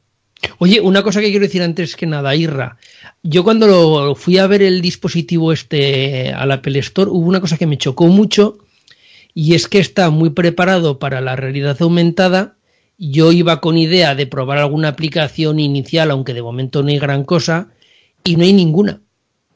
Oye, 0.59 0.81
una 0.81 1.05
cosa 1.05 1.20
que 1.20 1.31
quiero 1.31 1.44
decir 1.47 1.62
antes 1.62 1.94
que 1.94 2.06
nada, 2.06 2.35
Irra. 2.35 2.77
Yo 3.23 3.44
cuando 3.44 3.69
lo 3.69 4.14
fui 4.16 4.39
a 4.39 4.48
ver 4.48 4.60
el 4.62 4.82
dispositivo 4.82 5.52
este 5.52 6.32
al 6.32 6.51
Apple 6.51 6.81
Store, 6.81 7.09
hubo 7.10 7.28
una 7.28 7.40
cosa 7.40 7.56
que 7.56 7.66
me 7.69 7.78
chocó 7.78 8.09
mucho 8.09 8.59
y 9.34 9.54
es 9.54 9.68
que 9.68 9.78
está 9.78 10.10
muy 10.10 10.30
preparado 10.30 10.98
para 10.98 11.20
la 11.20 11.36
realidad 11.36 11.76
aumentada. 11.80 12.56
Yo 12.98 13.32
iba 13.32 13.60
con 13.60 13.78
idea 13.78 14.14
de 14.14 14.26
probar 14.26 14.59
alguna 14.59 14.88
aplicación 14.88 15.59
inicial, 15.59 16.10
aunque 16.10 16.34
de 16.34 16.42
momento 16.42 16.82
no 16.82 16.88
hay 16.90 16.98
gran 16.98 17.24
cosa, 17.24 17.68
y 18.24 18.36
no 18.36 18.44
hay 18.44 18.52
ninguna. 18.52 19.00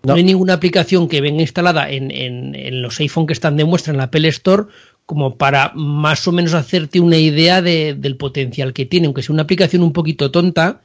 No, 0.03 0.15
hay 0.15 0.23
ninguna 0.25 0.53
aplicación 0.55 1.09
que 1.09 1.21
venga 1.21 1.43
instalada 1.43 1.91
en, 1.91 2.11
en- 2.13 2.55
en 2.55 2.81
los 2.83 2.99
iPhone 3.01 3.27
que 3.27 3.33
están 3.33 3.57
de 3.57 3.65
muestra 3.65 3.93
en 3.93 3.99
la 3.99 4.05
Apple 4.05 4.29
Store 4.29 4.65
como 5.05 5.37
para 5.37 5.73
más 5.75 6.27
o 6.29 6.33
menos 6.33 6.55
hacerte 6.55 7.01
una 7.01 7.17
idea 7.19 7.61
de- 7.63 7.95
del 7.95 8.17
potencial 8.17 8.73
que 8.73 8.87
tiene, 8.87 9.07
aunque 9.07 9.23
sea 9.23 9.33
una 9.33 9.43
aplicación 9.43 9.83
un 9.83 9.93
poquito 9.93 10.31
tonta, 10.31 10.81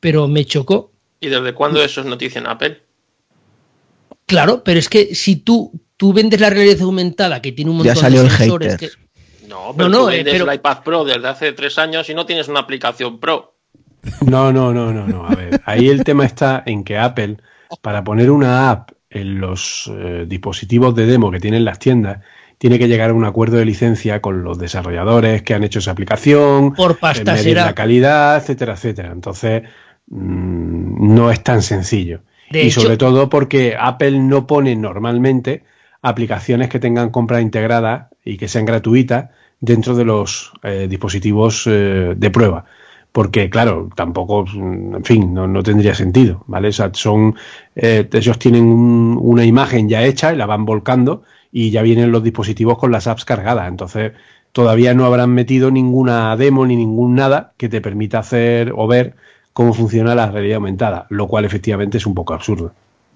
pero 0.00 0.28
me 0.28 0.44
chocó. 0.44 0.92
¿Y 1.20 1.28
desde 1.28 1.52
cuándo 1.54 1.82
eso 1.82 2.00
es 2.00 2.06
noticia 2.06 2.40
en 2.40 2.46
Apple? 2.48 2.81
Claro, 4.32 4.62
pero 4.64 4.78
es 4.78 4.88
que 4.88 5.14
si 5.14 5.36
tú, 5.36 5.72
tú 5.96 6.12
vendes 6.12 6.40
la 6.40 6.50
realidad 6.50 6.80
aumentada, 6.82 7.40
que 7.42 7.52
tiene 7.52 7.70
un 7.70 7.78
Ya 7.78 7.84
montón 7.94 8.00
salió 8.02 8.20
de 8.22 8.26
el 8.28 8.32
sensores 8.32 8.72
hater. 8.74 8.90
que, 8.90 9.46
No, 9.48 9.74
pero 9.76 9.88
No, 9.88 9.98
tú 9.98 10.04
no, 10.04 10.10
eh, 10.10 10.16
vendes 10.16 10.32
pero- 10.34 10.50
el 10.50 10.54
iPad 10.56 10.78
Pro 10.82 11.04
desde 11.04 11.28
hace 11.28 11.52
tres 11.52 11.78
años 11.78 12.08
y 12.08 12.14
no 12.14 12.24
tienes 12.26 12.48
una 12.48 12.60
aplicación 12.60 13.20
Pro. 13.20 13.54
No, 14.26 14.52
no, 14.52 14.72
no, 14.72 14.92
no, 14.92 15.06
no. 15.06 15.26
A 15.26 15.34
ver, 15.34 15.60
ahí 15.64 15.88
el 15.88 16.02
tema 16.02 16.24
está 16.24 16.62
en 16.66 16.82
que 16.82 16.98
Apple, 16.98 17.36
para 17.82 18.02
poner 18.02 18.30
una 18.30 18.70
app 18.70 18.90
en 19.10 19.38
los 19.40 19.90
eh, 19.96 20.24
dispositivos 20.26 20.94
de 20.96 21.06
demo 21.06 21.30
que 21.30 21.38
tienen 21.38 21.64
las 21.64 21.78
tiendas, 21.78 22.18
tiene 22.58 22.78
que 22.78 22.88
llegar 22.88 23.10
a 23.10 23.14
un 23.14 23.24
acuerdo 23.24 23.58
de 23.58 23.64
licencia 23.64 24.20
con 24.22 24.42
los 24.44 24.58
desarrolladores 24.58 25.42
que 25.42 25.52
han 25.54 25.62
hecho 25.64 25.80
esa 25.80 25.90
aplicación, 25.92 26.72
Por 26.74 26.98
pasta 26.98 27.32
eh, 27.32 27.34
medir 27.34 27.44
será. 27.54 27.66
la 27.66 27.74
calidad, 27.74 28.36
etcétera, 28.38 28.72
etcétera. 28.74 29.10
Entonces, 29.12 29.62
mm, 30.08 31.14
no 31.14 31.30
es 31.30 31.42
tan 31.42 31.62
sencillo. 31.62 32.22
De 32.52 32.62
y 32.62 32.66
hecho- 32.68 32.82
sobre 32.82 32.96
todo 32.96 33.28
porque 33.28 33.76
Apple 33.78 34.18
no 34.18 34.46
pone 34.46 34.76
normalmente 34.76 35.64
aplicaciones 36.02 36.68
que 36.68 36.80
tengan 36.80 37.10
compra 37.10 37.40
integrada 37.40 38.10
y 38.24 38.36
que 38.36 38.48
sean 38.48 38.64
gratuitas 38.64 39.30
dentro 39.60 39.94
de 39.94 40.04
los 40.04 40.52
eh, 40.62 40.86
dispositivos 40.88 41.66
eh, 41.66 42.14
de 42.16 42.30
prueba. 42.30 42.64
Porque, 43.12 43.50
claro, 43.50 43.90
tampoco, 43.94 44.44
mm, 44.46 44.96
en 44.96 45.04
fin, 45.04 45.34
no, 45.34 45.46
no 45.46 45.62
tendría 45.62 45.94
sentido, 45.94 46.44
¿vale? 46.46 46.68
O 46.68 46.72
sea, 46.72 46.90
son, 46.94 47.34
eh, 47.76 48.08
ellos 48.12 48.38
tienen 48.38 48.64
un- 48.64 49.18
una 49.20 49.44
imagen 49.44 49.88
ya 49.88 50.02
hecha 50.02 50.32
y 50.32 50.36
la 50.36 50.46
van 50.46 50.64
volcando 50.64 51.22
y 51.52 51.70
ya 51.70 51.82
vienen 51.82 52.10
los 52.10 52.22
dispositivos 52.24 52.78
con 52.78 52.90
las 52.90 53.06
apps 53.06 53.24
cargadas. 53.26 53.68
Entonces, 53.68 54.12
todavía 54.52 54.94
no 54.94 55.04
habrán 55.04 55.30
metido 55.34 55.70
ninguna 55.70 56.34
demo 56.36 56.66
ni 56.66 56.76
ningún 56.76 57.14
nada 57.14 57.52
que 57.58 57.68
te 57.68 57.80
permita 57.82 58.18
hacer 58.20 58.72
o 58.74 58.86
ver 58.86 59.14
cómo 59.52 59.74
funciona 59.74 60.14
la 60.14 60.30
realidad 60.30 60.56
aumentada, 60.56 61.06
lo 61.10 61.28
cual 61.28 61.44
efectivamente 61.44 61.98
es 61.98 62.06
un 62.06 62.14
poco 62.14 62.34
absurdo. 62.34 62.72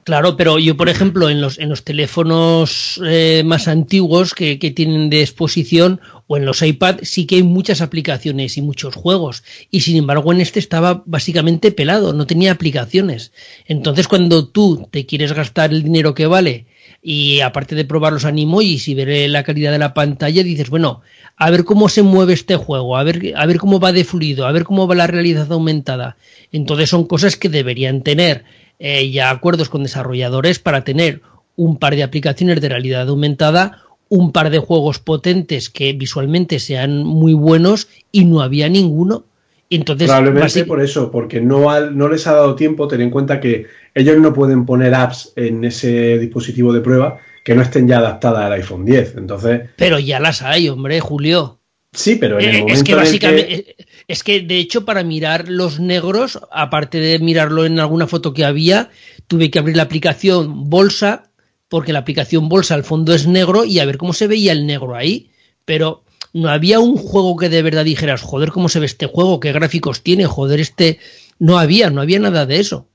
Claro, 0.07 0.37
pero 0.37 0.61
yo, 0.61 0.77
por 0.77 0.89
ejemplo, 0.89 1.29
en 1.31 1.41
los, 1.41 1.59
en 1.59 1.69
los 1.69 1.83
teléfonos 1.83 3.01
eh, 3.05 3.43
más 3.45 3.67
antiguos 3.67 4.35
que, 4.35 4.61
que 4.61 4.71
tienen 4.71 5.11
de 5.11 5.21
exposición 5.21 6.01
o 6.29 6.37
en 6.37 6.47
los 6.47 6.63
iPad 6.63 6.99
sí 7.03 7.27
que 7.27 7.35
hay 7.35 7.43
muchas 7.43 7.81
aplicaciones 7.81 8.57
y 8.57 8.63
muchos 8.63 8.95
juegos. 8.95 9.43
Y 9.69 9.81
sin 9.81 9.97
embargo, 9.97 10.33
en 10.33 10.41
este 10.41 10.61
estaba 10.61 11.03
básicamente 11.07 11.73
pelado, 11.73 12.13
no 12.13 12.25
tenía 12.25 12.53
aplicaciones. 12.53 13.33
Entonces, 13.67 14.07
cuando 14.07 14.47
tú 14.47 14.87
te 14.93 15.07
quieres 15.07 15.33
gastar 15.33 15.73
el 15.73 15.83
dinero 15.83 16.15
que 16.15 16.29
vale 16.29 16.67
y 17.03 17.41
aparte 17.41 17.75
de 17.75 17.85
probar 17.85 18.13
los 18.13 18.25
animojis 18.25 18.89
y 18.89 18.95
ver 18.95 19.31
la 19.31 19.43
calidad 19.43 19.73
de 19.73 19.79
la 19.79 19.95
pantalla, 19.95 20.43
dices, 20.43 20.71
bueno, 20.71 21.03
a 21.37 21.51
ver 21.51 21.65
cómo 21.65 21.89
se 21.89 22.03
mueve 22.03 22.33
este 22.33 22.57
juego, 22.57 22.97
a 22.97 23.05
ver, 23.05 23.33
a 23.37 23.47
ver 23.47 23.59
cómo 23.59 23.79
va 23.79 23.93
de 23.93 24.05
fluido, 24.05 24.47
a 24.47 24.53
ver 24.53 24.65
cómo 24.65 24.89
va 24.89 24.95
la 24.95 25.07
realidad 25.07 25.51
aumentada. 25.53 26.17
Entonces 26.53 26.91
son 26.91 27.07
cosas 27.07 27.37
que 27.37 27.49
deberían 27.49 28.03
tener 28.03 28.45
eh, 28.79 29.11
ya 29.11 29.31
acuerdos 29.31 29.69
con 29.69 29.83
desarrolladores 29.83 30.59
para 30.59 30.85
tener 30.85 31.23
un 31.57 31.79
par 31.79 31.97
de 31.97 32.03
aplicaciones 32.03 32.61
de 32.61 32.69
realidad 32.69 33.09
aumentada, 33.09 33.83
un 34.09 34.33
par 34.33 34.51
de 34.51 34.59
juegos 34.59 34.99
potentes 34.99 35.71
que 35.71 35.93
visualmente 35.93 36.59
sean 36.59 37.05
muy 37.05 37.33
buenos 37.33 37.89
y 38.13 38.25
no 38.25 38.41
había 38.41 38.69
ninguno. 38.69 39.25
Entonces, 39.69 40.07
Probablemente 40.09 40.65
por 40.65 40.81
eso, 40.81 41.11
porque 41.11 41.41
no, 41.41 41.71
ha- 41.71 41.91
no 41.91 42.09
les 42.09 42.27
ha 42.27 42.33
dado 42.35 42.55
tiempo, 42.55 42.87
ten 42.89 43.01
en 43.01 43.11
cuenta 43.11 43.41
que 43.41 43.67
ellos 43.95 44.17
no 44.19 44.33
pueden 44.33 44.65
poner 44.65 44.95
apps 44.95 45.33
en 45.37 45.65
ese 45.65 46.19
dispositivo 46.19 46.73
de 46.73 46.81
prueba 46.81 47.19
que 47.45 47.55
no 47.55 47.63
estén 47.63 47.89
ya 47.89 47.99
adaptadas 47.99 48.45
al 48.45 48.53
iPhone 48.53 48.85
10. 48.85 49.15
Entonces, 49.17 49.63
pero 49.77 49.99
ya 49.99 50.21
las 50.21 50.43
hay, 50.43 50.69
hombre, 50.69 51.01
Julio. 51.01 51.59
sí, 51.93 52.17
pero 52.17 52.39
en 52.39 52.49
el 52.49 52.55
Eh, 52.57 52.59
momento 52.61 52.75
es 52.75 52.83
que 52.85 52.93
en 52.93 52.99
el 52.99 53.05
básicamente, 53.05 53.47
que- 53.49 53.55
eh, 53.55 53.87
es 54.09 54.23
que 54.23 54.41
de 54.43 54.59
hecho 54.59 54.85
para 54.85 55.03
mirar 55.03 55.49
los 55.49 55.81
negros, 55.81 56.39
aparte 56.53 56.99
de 57.01 57.19
mirarlo 57.19 57.65
en 57.67 57.81
alguna 57.81 58.07
foto 58.07 58.33
que 58.35 58.45
había, 58.45 58.91
tuve 59.27 59.51
que 59.51 59.59
abrir 59.59 59.77
la 59.77 59.83
aplicación 59.85 60.69
Bolsa, 60.71 61.31
porque 61.69 61.93
la 61.93 62.01
aplicación 62.01 62.49
Bolsa 62.49 62.75
al 62.75 62.85
fondo 62.85 63.13
es 63.15 63.27
negro 63.27 63.65
y 63.65 63.81
a 63.81 63.85
ver 63.87 63.97
cómo 63.99 64.13
se 64.13 64.29
veía 64.29 64.53
el 64.53 64.67
negro 64.67 64.95
ahí. 64.95 65.31
Pero 65.65 66.05
no 66.37 66.51
había 66.51 66.81
un 66.81 66.97
juego 66.97 67.37
que 67.37 67.49
de 67.49 67.63
verdad 67.63 67.85
dijeras, 67.85 68.23
joder, 68.23 68.51
cómo 68.51 68.69
se 68.69 68.79
ve 68.79 68.87
este 68.87 69.07
juego, 69.07 69.41
qué 69.41 69.53
gráficos 69.53 70.03
tiene, 70.03 70.27
joder, 70.27 70.61
este. 70.61 70.99
No 71.39 71.59
había, 71.59 71.91
no 71.91 72.01
había 72.01 72.19
nada 72.19 72.47
de 72.47 72.61
eso. 72.61 72.87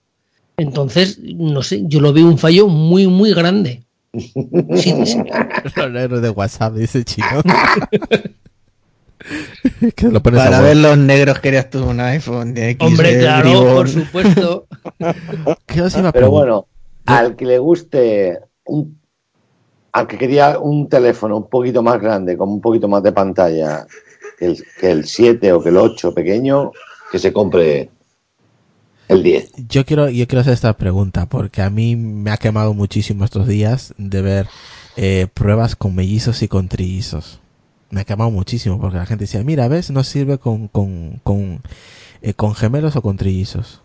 Entonces, 0.58 1.20
no 1.20 1.64
sé, 1.64 1.84
yo 1.86 2.02
lo 2.02 2.14
veo 2.14 2.28
un 2.28 2.38
fallo 2.38 2.68
muy, 2.68 3.08
muy 3.08 3.34
grande. 3.34 3.84
Sí, 4.14 4.94
sí. 5.06 5.18
Los 5.76 5.92
negros 5.92 6.22
de 6.22 6.30
WhatsApp, 6.30 6.74
dice 6.74 7.04
chino. 7.04 7.28
que 9.96 10.08
lo 10.08 10.22
pones 10.22 10.40
Para 10.40 10.58
a 10.58 10.62
ver 10.62 10.78
los 10.78 10.98
negros 10.98 11.40
querías 11.40 11.70
tú 11.70 11.84
un 11.84 12.00
iPhone 12.00 12.56
de 12.56 12.72
X. 12.72 12.88
Hombre, 12.88 13.16
de 13.16 13.22
claro, 13.22 13.76
por 13.76 13.90
supuesto. 13.90 14.68
¿Qué 15.68 15.82
os 15.82 15.96
iba 15.96 16.10
a 16.10 16.12
Pero 16.12 16.32
bueno, 16.32 16.68
al 17.06 17.36
que 17.36 17.46
le 17.46 17.60
guste 17.60 18.40
un, 18.66 19.00
al 19.92 20.08
que 20.08 20.18
quería 20.18 20.60
un 20.60 20.88
teléfono 20.88 21.38
un 21.38 21.50
poquito 21.50 21.82
más 21.82 22.00
grande, 22.02 22.38
con 22.38 22.50
un 22.50 22.62
poquito 22.62 22.88
más 22.88 23.04
de 23.04 23.12
pantalla 23.12 23.86
que 24.38 24.46
el, 24.46 24.64
que 24.80 24.92
el 24.92 25.06
7 25.06 25.54
o 25.54 25.62
que 25.62 25.70
el 25.70 25.78
8 25.78 26.14
pequeño, 26.14 26.72
que 27.12 27.20
se 27.20 27.34
compre 27.34 27.90
el 29.08 29.24
10. 29.24 29.52
Yo 29.68 29.86
quiero, 29.86 30.10
yo 30.10 30.28
quiero 30.28 30.42
hacer 30.42 30.54
esta 30.54 30.74
pregunta 30.74 31.28
porque 31.28 31.62
a 31.62 31.70
mí 31.70 31.96
me 31.96 32.32
ha 32.32 32.38
quemado 32.38 32.74
muchísimo 32.74 33.26
estos 33.26 33.48
días 33.48 33.94
de 33.98 34.22
ver 34.22 34.48
eh, 34.96 35.28
pruebas 35.34 35.76
con 35.76 35.96
mellizos 35.96 36.42
y 36.42 36.48
con 36.48 36.68
trillizos. 36.68 37.40
Me 37.90 38.02
ha 38.02 38.06
quemado 38.06 38.32
muchísimo 38.32 38.80
porque 38.80 38.98
la 38.98 39.06
gente 39.06 39.26
decía, 39.26 39.44
mira, 39.44 39.68
ves, 39.68 39.92
no 39.92 40.04
sirve 40.04 40.38
con, 40.38 40.70
con, 40.70 41.20
con, 41.24 41.62
eh, 42.22 42.34
con 42.34 42.56
gemelos 42.56 42.96
o 42.96 43.02
con 43.02 43.18
trillizos. 43.18 43.82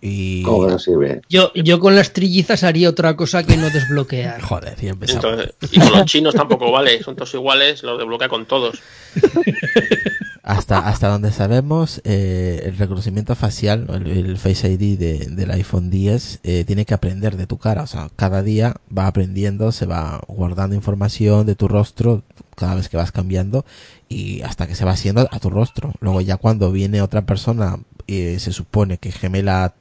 Y... 0.00 0.42
¿Cómo 0.42 0.66
que 0.66 0.72
no 0.72 0.78
sirve? 0.78 1.22
Yo, 1.28 1.52
yo 1.54 1.80
con 1.80 1.96
las 1.96 2.12
trillizas 2.12 2.64
haría 2.64 2.88
otra 2.88 3.16
cosa 3.16 3.44
que 3.44 3.56
no 3.56 3.70
desbloquear. 3.70 4.40
Joder, 4.42 4.76
y 4.80 4.88
empezamos. 4.88 5.24
Entonces, 5.24 5.54
y 5.72 5.80
con 5.80 5.92
los 5.92 6.04
chinos 6.06 6.34
tampoco 6.34 6.70
vale, 6.70 7.02
son 7.02 7.16
todos 7.16 7.34
iguales, 7.34 7.82
los 7.82 7.98
desbloquea 7.98 8.28
con 8.28 8.46
todos. 8.46 8.80
hasta 10.46 10.78
hasta 10.78 11.08
donde 11.08 11.32
sabemos 11.32 12.00
eh, 12.04 12.62
el 12.66 12.78
reconocimiento 12.78 13.34
facial 13.34 13.88
el, 13.92 14.06
el 14.06 14.38
Face 14.38 14.70
ID 14.70 14.96
de, 14.96 15.18
del 15.30 15.50
iPhone 15.50 15.90
10 15.90 16.38
eh, 16.44 16.64
tiene 16.64 16.84
que 16.84 16.94
aprender 16.94 17.36
de 17.36 17.48
tu 17.48 17.58
cara 17.58 17.82
o 17.82 17.86
sea 17.88 18.10
cada 18.14 18.44
día 18.44 18.76
va 18.96 19.08
aprendiendo 19.08 19.72
se 19.72 19.86
va 19.86 20.20
guardando 20.28 20.76
información 20.76 21.46
de 21.46 21.56
tu 21.56 21.66
rostro 21.66 22.22
cada 22.54 22.76
vez 22.76 22.88
que 22.88 22.96
vas 22.96 23.10
cambiando 23.10 23.64
y 24.08 24.42
hasta 24.42 24.68
que 24.68 24.76
se 24.76 24.84
va 24.84 24.92
haciendo 24.92 25.28
a 25.28 25.40
tu 25.40 25.50
rostro 25.50 25.92
luego 25.98 26.20
ya 26.20 26.36
cuando 26.36 26.70
viene 26.70 27.02
otra 27.02 27.26
persona 27.26 27.80
eh, 28.06 28.36
se 28.38 28.52
supone 28.52 28.98
que 28.98 29.10
gemela 29.10 29.74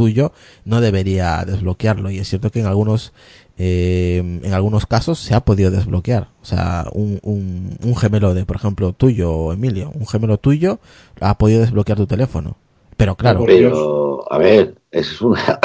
tuyo 0.00 0.32
no 0.64 0.80
debería 0.80 1.44
desbloquearlo 1.44 2.10
y 2.10 2.20
es 2.20 2.26
cierto 2.26 2.50
que 2.50 2.60
en 2.60 2.66
algunos 2.66 3.12
eh, 3.58 4.16
en 4.16 4.54
algunos 4.54 4.86
casos 4.86 5.18
se 5.18 5.34
ha 5.34 5.40
podido 5.40 5.70
desbloquear. 5.70 6.28
O 6.40 6.46
sea, 6.46 6.86
un, 6.92 7.20
un, 7.22 7.76
un 7.84 7.94
gemelo 7.94 8.32
de, 8.32 8.46
por 8.46 8.56
ejemplo, 8.56 8.94
tuyo, 8.94 9.52
Emilio, 9.52 9.92
un 9.94 10.06
gemelo 10.06 10.38
tuyo 10.38 10.78
ha 11.20 11.36
podido 11.36 11.60
desbloquear 11.60 11.98
tu 11.98 12.06
teléfono. 12.06 12.56
Pero 12.96 13.14
claro, 13.16 13.44
Pero, 13.44 14.24
a 14.32 14.38
ver, 14.38 14.76
eso 14.90 15.12
es 15.12 15.20
una... 15.20 15.60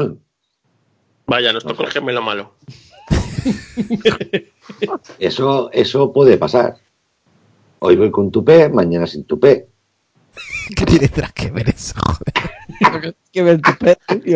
Vaya, 1.26 1.52
nos 1.52 1.64
tocó 1.64 1.82
el 1.82 1.90
gemelo 1.90 2.22
malo. 2.22 2.54
Eso, 5.18 5.68
eso 5.72 6.12
puede 6.14 6.38
pasar. 6.38 6.76
Hoy 7.80 7.96
voy 7.96 8.10
con 8.10 8.30
tupé, 8.30 8.70
mañana 8.70 9.06
sin 9.06 9.24
tupé. 9.24 9.68
¿qué 10.76 10.86
tiene 10.86 11.10
que 11.34 11.50
ver 11.50 11.68
eso? 11.68 11.94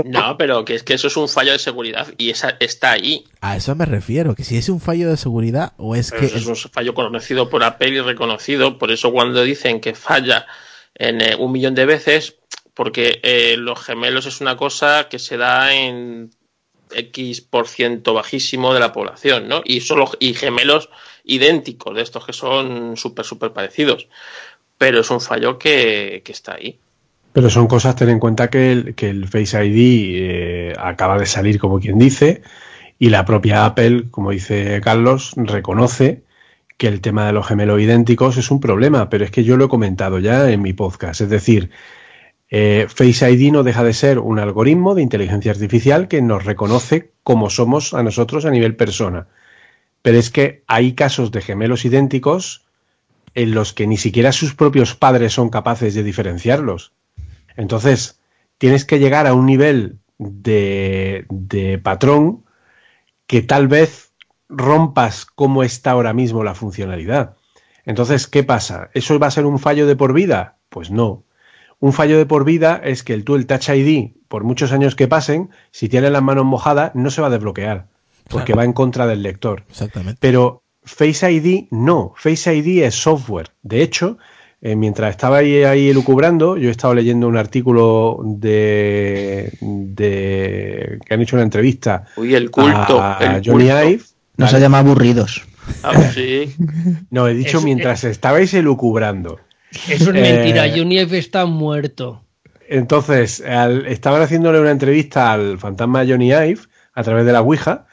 No, 0.05 0.37
pero 0.37 0.65
que 0.65 0.75
es 0.75 0.83
que 0.83 0.95
eso 0.95 1.07
es 1.07 1.17
un 1.17 1.29
fallo 1.29 1.53
de 1.53 1.59
seguridad 1.59 2.09
y 2.19 2.31
esa 2.31 2.57
está 2.61 2.93
ahí. 2.93 3.25
A 3.41 3.57
eso 3.57 3.75
me 3.75 3.87
refiero, 3.87 4.35
que 4.35 4.45
si 4.45 4.57
es 4.57 4.69
un 4.69 4.81
fallo 4.81 5.09
de 5.09 5.17
seguridad 5.17 5.73
o 5.77 5.95
es 5.95 6.11
Pero 6.11 6.21
que... 6.21 6.27
eso 6.27 6.53
es 6.53 6.65
un 6.65 6.71
fallo 6.71 6.95
conocido 6.95 7.49
por 7.49 7.63
Apple 7.63 7.91
y 7.91 8.01
reconocido. 8.01 8.79
Por 8.79 8.91
eso 8.91 9.13
cuando 9.13 9.43
dicen 9.43 9.81
que 9.81 9.95
falla 9.95 10.47
en 10.95 11.21
eh, 11.21 11.37
un 11.39 11.53
millón 11.53 11.75
de 11.75 11.87
veces, 11.87 12.37
porque 12.75 13.21
eh, 13.23 13.57
los 13.57 13.81
gemelos 13.81 14.27
es 14.27 14.41
una 14.41 14.57
cosa 14.57 15.09
que 15.09 15.19
se 15.19 15.37
da 15.37 15.75
en 15.75 16.31
X 16.91 17.41
por 17.41 17.69
ciento 17.69 18.15
bajísimo 18.15 18.75
de 18.75 18.81
la 18.81 18.93
población, 18.93 19.49
¿no? 19.49 19.63
Y 19.65 19.81
solo 19.81 20.11
y 20.19 20.35
gemelos 20.35 20.89
idénticos, 21.25 21.95
de 21.95 22.03
estos 22.03 22.25
que 22.25 22.33
son 22.33 22.97
súper, 22.97 23.25
súper 23.25 23.53
parecidos. 23.53 24.09
Pero 24.79 25.01
es 25.01 25.11
un 25.11 25.21
fallo 25.21 25.59
que, 25.59 26.23
está 26.27 26.55
ahí. 26.55 26.79
Pero 27.33 27.51
son 27.51 27.67
cosas, 27.67 27.97
ten 27.97 28.09
en 28.09 28.21
cuenta 28.21 28.49
que 28.49 28.73
el, 28.73 28.95
que 28.95 29.11
el 29.11 29.29
Face 29.29 29.65
ID 29.65 30.15
eh, 30.15 30.73
acaba 30.79 31.19
de 31.19 31.27
salir, 31.27 31.59
como 31.59 31.81
quien 31.81 31.99
dice, 31.99 32.43
y 32.99 33.11
la 33.11 33.25
propia 33.25 33.65
Apple, 33.65 34.05
como 34.11 34.31
dice 34.31 34.81
Carlos, 34.83 35.33
reconoce 35.37 36.23
que 36.77 36.87
el 36.87 37.01
tema 37.01 37.27
de 37.27 37.33
los 37.33 37.47
gemelos 37.47 37.81
idénticos 37.81 38.37
es 38.37 38.51
un 38.51 38.61
problema, 38.61 39.11
pero 39.11 39.25
es 39.25 39.33
que 39.33 39.45
yo 39.45 39.57
lo 39.57 39.65
he 39.65 39.69
comentado 39.69 40.21
ya 40.21 40.49
en 40.51 40.63
mi 40.63 40.73
podcast. 40.73 41.21
Es 41.21 41.29
decir, 41.29 41.71
eh, 42.51 42.87
Face 42.89 43.31
ID 43.31 43.53
no 43.53 43.65
deja 43.65 43.83
de 43.83 43.93
ser 43.93 44.21
un 44.21 44.39
algoritmo 44.39 44.95
de 44.95 45.03
inteligencia 45.03 45.51
artificial 45.51 46.09
que 46.09 46.23
nos 46.23 46.45
reconoce 46.45 47.11
como 47.25 47.51
somos 47.51 47.95
a 47.95 48.03
nosotros 48.03 48.45
a 48.45 48.51
nivel 48.51 48.77
persona. 48.77 49.27
Pero 50.03 50.19
es 50.19 50.31
que 50.31 50.63
hay 50.69 50.93
casos 50.95 51.33
de 51.33 51.43
gemelos 51.43 51.85
idénticos 51.85 52.68
en 53.35 53.55
los 53.55 53.73
que 53.73 53.87
ni 53.87 53.97
siquiera 53.97 54.33
sus 54.33 54.55
propios 54.55 54.95
padres 54.95 55.33
son 55.33 55.49
capaces 55.51 55.95
de 55.95 56.03
diferenciarlos. 56.03 56.93
Entonces, 57.57 58.21
tienes 58.59 58.85
que 58.85 58.99
llegar 58.99 59.27
a 59.27 59.35
un 59.35 59.47
nivel 59.47 59.99
de, 60.19 61.27
de 61.31 61.79
patrón 61.79 62.45
que 63.27 63.43
tal 63.43 63.69
vez 63.69 64.13
rompas 64.49 65.27
cómo 65.27 65.63
está 65.63 65.91
ahora 65.93 66.13
mismo 66.13 66.43
la 66.45 66.55
funcionalidad. 66.55 67.37
Entonces, 67.85 68.27
¿qué 68.27 68.43
pasa? 68.45 68.91
¿Eso 68.95 69.19
va 69.19 69.29
a 69.29 69.31
ser 69.33 69.47
un 69.47 69.59
fallo 69.59 69.87
de 69.87 69.97
por 69.97 70.13
vida? 70.13 70.57
Pues 70.69 70.91
no. 70.91 71.25
Un 71.81 71.93
fallo 71.93 72.19
de 72.19 72.27
por 72.27 72.45
vida 72.45 72.81
es 72.83 73.03
que 73.03 73.15
el, 73.15 73.25
tú 73.25 73.37
el 73.37 73.47
Touch 73.47 73.69
ID, 73.69 74.13
por 74.29 74.45
muchos 74.45 74.73
años 74.73 74.97
que 74.97 75.07
pasen, 75.09 75.51
si 75.71 75.89
tienes 75.89 76.11
las 76.11 76.23
manos 76.23 76.45
mojadas, 76.45 76.93
no 76.95 77.11
se 77.11 77.21
va 77.21 77.29
a 77.29 77.31
desbloquear, 77.31 77.87
porque 78.29 78.47
Claro. 78.47 78.59
va 78.59 78.65
en 78.65 78.73
contra 78.73 79.07
del 79.07 79.23
lector. 79.23 79.65
Exactamente. 79.69 80.19
Pero 80.21 80.63
Face 80.89 81.31
ID 81.31 81.69
no, 81.71 82.13
Face 82.17 82.55
ID 82.55 82.83
es 82.85 82.95
software. 82.95 83.49
De 83.63 83.83
hecho, 83.83 84.19
eh, 84.61 84.75
mientras 84.75 85.11
estaba 85.11 85.39
ahí, 85.39 85.63
ahí 85.63 85.89
elucubrando, 85.91 86.57
yo 86.57 86.69
he 86.69 86.73
estado 86.73 86.95
leyendo 86.95 87.29
un 87.29 87.37
artículo 87.37 88.21
de, 88.25 89.53
de 89.61 90.99
que 91.07 91.15
han 91.15 91.21
hecho 91.21 91.37
una 91.37 91.43
entrevista 91.45 92.07
Uy, 92.17 92.35
el 92.35 92.51
culto. 92.51 93.01
a 93.01 93.19
el 93.21 93.43
Johnny 93.45 93.67
culto. 93.69 93.89
Ive. 93.91 94.03
No 94.37 94.49
se 94.49 94.61
llama 94.61 94.79
aburridos. 94.79 95.43
Ah, 95.83 96.01
sí. 96.15 96.55
No, 97.11 97.29
he 97.29 97.35
dicho 97.35 97.59
Es- 97.59 97.65
mientras 97.65 98.05
estabais 98.05 98.53
elucubrando. 98.55 99.39
Eso 99.89 100.11
es 100.11 100.17
Eh, 100.17 100.21
mentira, 100.23 100.65
Johnny 100.75 100.99
Ive 101.01 101.19
está 101.19 101.45
muerto. 101.47 102.25
Entonces, 102.69 103.41
al- 103.43 103.87
estaban 103.87 104.23
haciéndole 104.23 104.61
una 104.61 104.71
entrevista 104.71 105.33
al 105.33 105.59
fantasma 105.59 106.05
Johnny 106.07 106.29
Ive 106.33 106.61
a 106.95 107.03
través 107.03 107.25
de 107.27 107.33
la 107.33 107.41
Ouija 107.43 107.87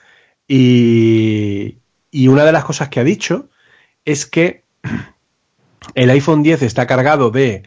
y, 0.48 1.78
y 2.16 2.30
una 2.30 2.46
de 2.46 2.54
las 2.54 2.64
cosas 2.64 2.88
que 2.88 3.02
ha 3.02 3.04
dicho 3.04 3.50
es 4.06 4.26
que 4.26 4.64
el 5.96 6.10
iPhone 6.10 6.44
10 6.44 6.62
está 6.62 6.88
cargado 6.88 7.30
de 7.30 7.64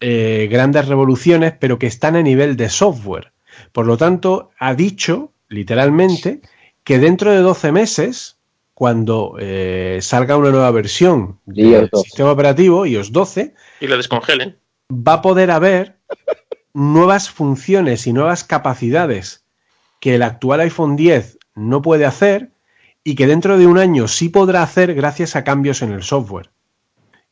eh, 0.00 0.46
grandes 0.50 0.88
revoluciones, 0.88 1.54
pero 1.58 1.78
que 1.78 1.86
están 1.86 2.14
a 2.14 2.22
nivel 2.22 2.58
de 2.58 2.68
software. 2.68 3.32
Por 3.72 3.86
lo 3.86 3.96
tanto, 3.96 4.50
ha 4.58 4.74
dicho, 4.74 5.32
literalmente, 5.48 6.42
que 6.84 6.98
dentro 6.98 7.30
de 7.30 7.38
12 7.38 7.72
meses, 7.72 8.36
cuando 8.74 9.36
eh, 9.38 10.00
salga 10.02 10.36
una 10.36 10.50
nueva 10.50 10.70
versión 10.70 11.40
del 11.46 11.66
iOS 11.66 11.90
12. 11.92 12.04
sistema 12.04 12.32
operativo, 12.32 12.84
iOS 12.84 13.10
12, 13.10 13.54
Y 13.80 13.86
le 13.86 13.96
descongelen. 13.96 14.58
va 14.90 15.14
a 15.14 15.22
poder 15.22 15.50
haber 15.50 15.96
nuevas 16.74 17.30
funciones 17.30 18.06
y 18.06 18.12
nuevas 18.12 18.44
capacidades 18.44 19.46
que 19.98 20.16
el 20.16 20.22
actual 20.22 20.60
iPhone 20.60 20.96
10 20.96 21.38
no 21.54 21.80
puede 21.80 22.04
hacer 22.04 22.51
y 23.04 23.14
que 23.14 23.26
dentro 23.26 23.58
de 23.58 23.66
un 23.66 23.78
año 23.78 24.08
sí 24.08 24.28
podrá 24.28 24.62
hacer 24.62 24.94
gracias 24.94 25.36
a 25.36 25.44
cambios 25.44 25.82
en 25.82 25.92
el 25.92 26.02
software. 26.02 26.50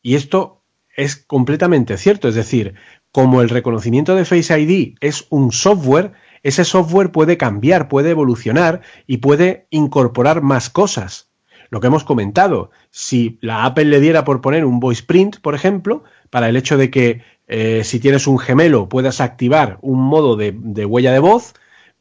Y 0.02 0.14
esto 0.14 0.62
es 0.96 1.16
completamente 1.16 1.96
cierto, 1.96 2.28
es 2.28 2.34
decir, 2.34 2.74
como 3.12 3.40
el 3.40 3.48
reconocimiento 3.48 4.14
de 4.14 4.24
Face 4.24 4.58
ID 4.58 4.96
es 5.00 5.26
un 5.30 5.52
software, 5.52 6.12
ese 6.42 6.64
software 6.64 7.12
puede 7.12 7.36
cambiar, 7.36 7.88
puede 7.88 8.10
evolucionar 8.10 8.80
y 9.06 9.18
puede 9.18 9.66
incorporar 9.70 10.42
más 10.42 10.70
cosas. 10.70 11.30
Lo 11.70 11.80
que 11.80 11.86
hemos 11.86 12.02
comentado, 12.02 12.70
si 12.90 13.38
la 13.40 13.64
Apple 13.64 13.84
le 13.84 14.00
diera 14.00 14.24
por 14.24 14.40
poner 14.40 14.64
un 14.64 14.80
voice 14.80 15.04
print, 15.04 15.38
por 15.40 15.54
ejemplo, 15.54 16.02
para 16.28 16.48
el 16.48 16.56
hecho 16.56 16.76
de 16.76 16.90
que 16.90 17.22
eh, 17.46 17.82
si 17.84 18.00
tienes 18.00 18.26
un 18.26 18.38
gemelo 18.38 18.88
puedas 18.88 19.20
activar 19.20 19.78
un 19.80 20.00
modo 20.00 20.36
de, 20.36 20.52
de 20.56 20.84
huella 20.84 21.12
de 21.12 21.18
voz, 21.20 21.54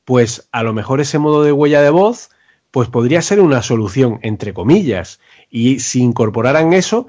pues 0.06 0.48
a 0.52 0.64
lo 0.64 0.74
mejor 0.74 1.02
ese 1.02 1.20
modo 1.20 1.44
de 1.44 1.52
huella 1.52 1.82
de 1.82 1.91
voz 1.91 2.32
pues 2.72 2.90
podría 2.90 3.22
ser 3.22 3.40
una 3.40 3.62
solución 3.62 4.20
entre 4.22 4.54
comillas 4.54 5.20
y 5.50 5.80
si 5.80 6.02
incorporaran 6.02 6.74
eso 6.74 7.08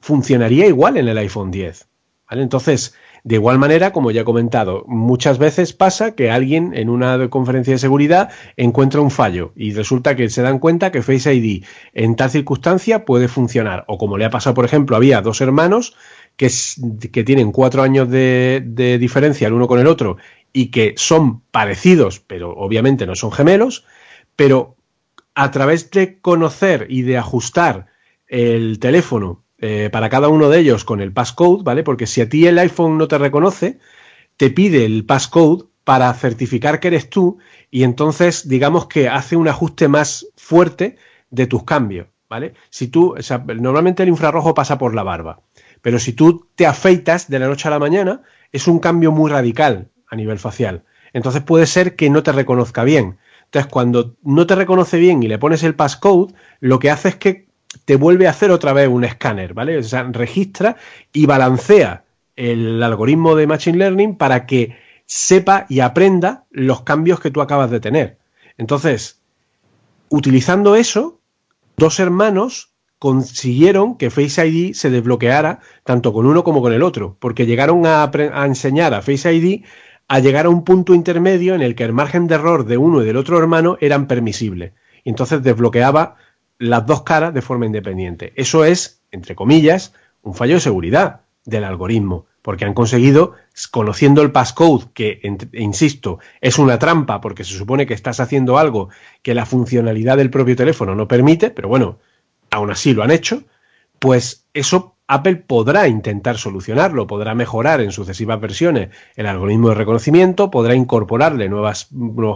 funcionaría 0.00 0.66
igual 0.66 0.96
en 0.96 1.08
el 1.08 1.18
iPhone 1.18 1.50
10. 1.50 1.88
¿vale? 2.30 2.42
Entonces, 2.42 2.94
de 3.24 3.34
igual 3.34 3.58
manera, 3.58 3.92
como 3.92 4.10
ya 4.10 4.22
he 4.22 4.24
comentado, 4.24 4.84
muchas 4.86 5.38
veces 5.38 5.72
pasa 5.72 6.14
que 6.14 6.30
alguien 6.30 6.72
en 6.74 6.88
una 6.88 7.28
conferencia 7.30 7.74
de 7.74 7.78
seguridad 7.78 8.30
encuentra 8.56 9.00
un 9.00 9.10
fallo 9.10 9.52
y 9.56 9.72
resulta 9.72 10.14
que 10.14 10.30
se 10.30 10.42
dan 10.42 10.58
cuenta 10.58 10.92
que 10.92 11.02
Face 11.02 11.34
ID 11.34 11.64
en 11.94 12.16
tal 12.16 12.30
circunstancia 12.30 13.04
puede 13.04 13.28
funcionar. 13.28 13.84
O 13.88 13.98
como 13.98 14.18
le 14.18 14.24
ha 14.24 14.30
pasado, 14.30 14.54
por 14.54 14.64
ejemplo, 14.64 14.96
había 14.96 15.20
dos 15.20 15.40
hermanos 15.40 15.96
que, 16.36 16.48
que 17.12 17.24
tienen 17.24 17.50
cuatro 17.50 17.82
años 17.82 18.08
de 18.08 18.98
diferencia 19.00 19.48
el 19.48 19.54
uno 19.54 19.66
con 19.66 19.80
el 19.80 19.88
otro 19.88 20.16
y 20.52 20.70
que 20.70 20.94
son 20.96 21.40
parecidos, 21.50 22.20
pero 22.20 22.52
obviamente 22.52 23.06
no 23.06 23.14
son 23.14 23.32
gemelos, 23.32 23.84
pero 24.36 24.77
a 25.38 25.52
través 25.52 25.92
de 25.92 26.18
conocer 26.20 26.88
y 26.90 27.02
de 27.02 27.16
ajustar 27.16 27.86
el 28.26 28.80
teléfono 28.80 29.44
eh, 29.58 29.88
para 29.92 30.08
cada 30.08 30.26
uno 30.26 30.48
de 30.48 30.58
ellos 30.58 30.82
con 30.82 31.00
el 31.00 31.12
passcode, 31.12 31.62
¿vale? 31.62 31.84
Porque 31.84 32.08
si 32.08 32.20
a 32.20 32.28
ti 32.28 32.48
el 32.48 32.58
iPhone 32.58 32.98
no 32.98 33.06
te 33.06 33.18
reconoce, 33.18 33.78
te 34.36 34.50
pide 34.50 34.84
el 34.84 35.06
passcode 35.06 35.66
para 35.84 36.12
certificar 36.12 36.80
que 36.80 36.88
eres 36.88 37.08
tú 37.08 37.38
y 37.70 37.84
entonces 37.84 38.48
digamos 38.48 38.88
que 38.88 39.08
hace 39.08 39.36
un 39.36 39.46
ajuste 39.46 39.86
más 39.86 40.26
fuerte 40.34 40.96
de 41.30 41.46
tus 41.46 41.62
cambios, 41.62 42.08
¿vale? 42.28 42.54
Si 42.70 42.88
tú, 42.88 43.14
normalmente 43.60 44.02
el 44.02 44.08
infrarrojo 44.08 44.54
pasa 44.54 44.76
por 44.76 44.92
la 44.92 45.04
barba, 45.04 45.42
pero 45.82 46.00
si 46.00 46.14
tú 46.14 46.48
te 46.56 46.66
afeitas 46.66 47.30
de 47.30 47.38
la 47.38 47.46
noche 47.46 47.68
a 47.68 47.70
la 47.70 47.78
mañana, 47.78 48.22
es 48.50 48.66
un 48.66 48.80
cambio 48.80 49.12
muy 49.12 49.30
radical 49.30 49.92
a 50.10 50.16
nivel 50.16 50.40
facial. 50.40 50.82
Entonces 51.12 51.42
puede 51.42 51.66
ser 51.66 51.94
que 51.94 52.10
no 52.10 52.24
te 52.24 52.32
reconozca 52.32 52.82
bien. 52.82 53.18
Entonces, 53.48 53.72
cuando 53.72 54.14
no 54.22 54.46
te 54.46 54.54
reconoce 54.54 54.98
bien 54.98 55.22
y 55.22 55.28
le 55.28 55.38
pones 55.38 55.62
el 55.62 55.74
passcode, 55.74 56.34
lo 56.60 56.78
que 56.78 56.90
hace 56.90 57.08
es 57.08 57.16
que 57.16 57.48
te 57.86 57.96
vuelve 57.96 58.26
a 58.26 58.30
hacer 58.30 58.50
otra 58.50 58.74
vez 58.74 58.88
un 58.88 59.04
escáner, 59.04 59.54
¿vale? 59.54 59.78
O 59.78 59.82
sea, 59.82 60.02
registra 60.04 60.76
y 61.14 61.24
balancea 61.24 62.04
el 62.36 62.82
algoritmo 62.82 63.34
de 63.34 63.46
Machine 63.46 63.78
Learning 63.78 64.16
para 64.16 64.44
que 64.44 64.76
sepa 65.06 65.64
y 65.70 65.80
aprenda 65.80 66.44
los 66.50 66.82
cambios 66.82 67.20
que 67.20 67.30
tú 67.30 67.40
acabas 67.40 67.70
de 67.70 67.80
tener. 67.80 68.18
Entonces, 68.58 69.22
utilizando 70.10 70.76
eso, 70.76 71.18
dos 71.78 72.00
hermanos 72.00 72.74
consiguieron 72.98 73.96
que 73.96 74.10
Face 74.10 74.46
ID 74.46 74.74
se 74.74 74.90
desbloqueara 74.90 75.60
tanto 75.84 76.12
con 76.12 76.26
uno 76.26 76.44
como 76.44 76.60
con 76.60 76.72
el 76.74 76.82
otro, 76.82 77.16
porque 77.18 77.46
llegaron 77.46 77.86
a, 77.86 78.02
a, 78.02 78.46
enseñar 78.46 78.92
a 78.92 79.00
Face 79.00 79.32
ID 79.32 79.64
a 80.08 80.20
llegar 80.20 80.46
a 80.46 80.48
un 80.50 80.64
punto 80.64 80.94
intermedio 80.94 81.54
en 81.54 81.60
el 81.60 81.74
que 81.74 81.84
el 81.84 81.92
margen 81.92 82.26
de 82.26 82.36
error 82.36 82.64
de 82.64 82.78
uno 82.78 83.02
y 83.02 83.06
del 83.06 83.18
otro 83.18 83.38
hermano 83.38 83.76
eran 83.80 84.06
permisibles. 84.06 84.72
Y 85.04 85.10
entonces 85.10 85.42
desbloqueaba 85.42 86.16
las 86.58 86.86
dos 86.86 87.02
caras 87.02 87.34
de 87.34 87.42
forma 87.42 87.66
independiente. 87.66 88.32
Eso 88.34 88.64
es, 88.64 89.02
entre 89.10 89.34
comillas, 89.34 89.92
un 90.22 90.34
fallo 90.34 90.54
de 90.54 90.60
seguridad 90.60 91.20
del 91.44 91.64
algoritmo, 91.64 92.26
porque 92.42 92.64
han 92.64 92.74
conseguido, 92.74 93.34
conociendo 93.70 94.22
el 94.22 94.32
passcode, 94.32 94.86
que, 94.92 95.20
insisto, 95.52 96.18
es 96.40 96.58
una 96.58 96.78
trampa 96.78 97.20
porque 97.20 97.44
se 97.44 97.56
supone 97.56 97.86
que 97.86 97.94
estás 97.94 98.20
haciendo 98.20 98.58
algo 98.58 98.88
que 99.22 99.34
la 99.34 99.46
funcionalidad 99.46 100.16
del 100.16 100.30
propio 100.30 100.56
teléfono 100.56 100.94
no 100.94 101.06
permite, 101.08 101.50
pero 101.50 101.68
bueno, 101.68 101.98
aún 102.50 102.70
así 102.70 102.92
lo 102.92 103.02
han 103.02 103.10
hecho, 103.10 103.44
pues 103.98 104.46
eso 104.54 104.96
Apple 105.08 105.36
podrá 105.36 105.88
intentar 105.88 106.36
solucionarlo, 106.36 107.06
podrá 107.06 107.34
mejorar 107.34 107.80
en 107.80 107.92
sucesivas 107.92 108.38
versiones 108.40 108.90
el 109.16 109.26
algoritmo 109.26 109.70
de 109.70 109.74
reconocimiento, 109.74 110.50
podrá 110.50 110.74
incorporarle 110.74 111.48
nuevos 111.48 111.88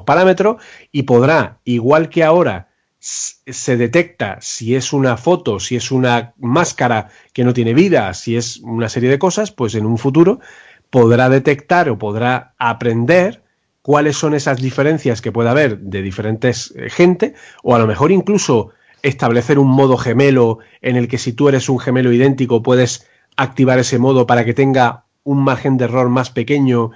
parámetros 0.06 0.56
y 0.90 1.02
podrá, 1.02 1.58
igual 1.64 2.08
que 2.08 2.24
ahora 2.24 2.68
se 2.98 3.76
detecta 3.76 4.38
si 4.40 4.74
es 4.74 4.92
una 4.92 5.16
foto, 5.16 5.60
si 5.60 5.76
es 5.76 5.90
una 5.90 6.34
máscara 6.38 7.10
que 7.32 7.44
no 7.44 7.52
tiene 7.52 7.74
vida, 7.74 8.14
si 8.14 8.36
es 8.36 8.58
una 8.58 8.88
serie 8.88 9.10
de 9.10 9.18
cosas, 9.18 9.50
pues 9.50 9.74
en 9.74 9.84
un 9.84 9.98
futuro 9.98 10.40
podrá 10.88 11.28
detectar 11.28 11.88
o 11.90 11.98
podrá 11.98 12.54
aprender 12.58 13.42
cuáles 13.82 14.16
son 14.16 14.34
esas 14.34 14.62
diferencias 14.62 15.20
que 15.20 15.32
puede 15.32 15.50
haber 15.50 15.78
de 15.78 16.00
diferentes 16.00 16.72
eh, 16.76 16.88
gente 16.88 17.34
o 17.62 17.74
a 17.74 17.78
lo 17.78 17.86
mejor 17.86 18.12
incluso 18.12 18.70
establecer 19.02 19.58
un 19.58 19.68
modo 19.68 19.96
gemelo 19.96 20.58
en 20.80 20.96
el 20.96 21.08
que 21.08 21.18
si 21.18 21.32
tú 21.32 21.48
eres 21.48 21.68
un 21.68 21.78
gemelo 21.78 22.12
idéntico 22.12 22.62
puedes 22.62 23.08
activar 23.36 23.78
ese 23.78 23.98
modo 23.98 24.26
para 24.26 24.44
que 24.44 24.54
tenga 24.54 25.04
un 25.24 25.42
margen 25.42 25.76
de 25.76 25.84
error 25.84 26.08
más 26.08 26.30
pequeño 26.30 26.90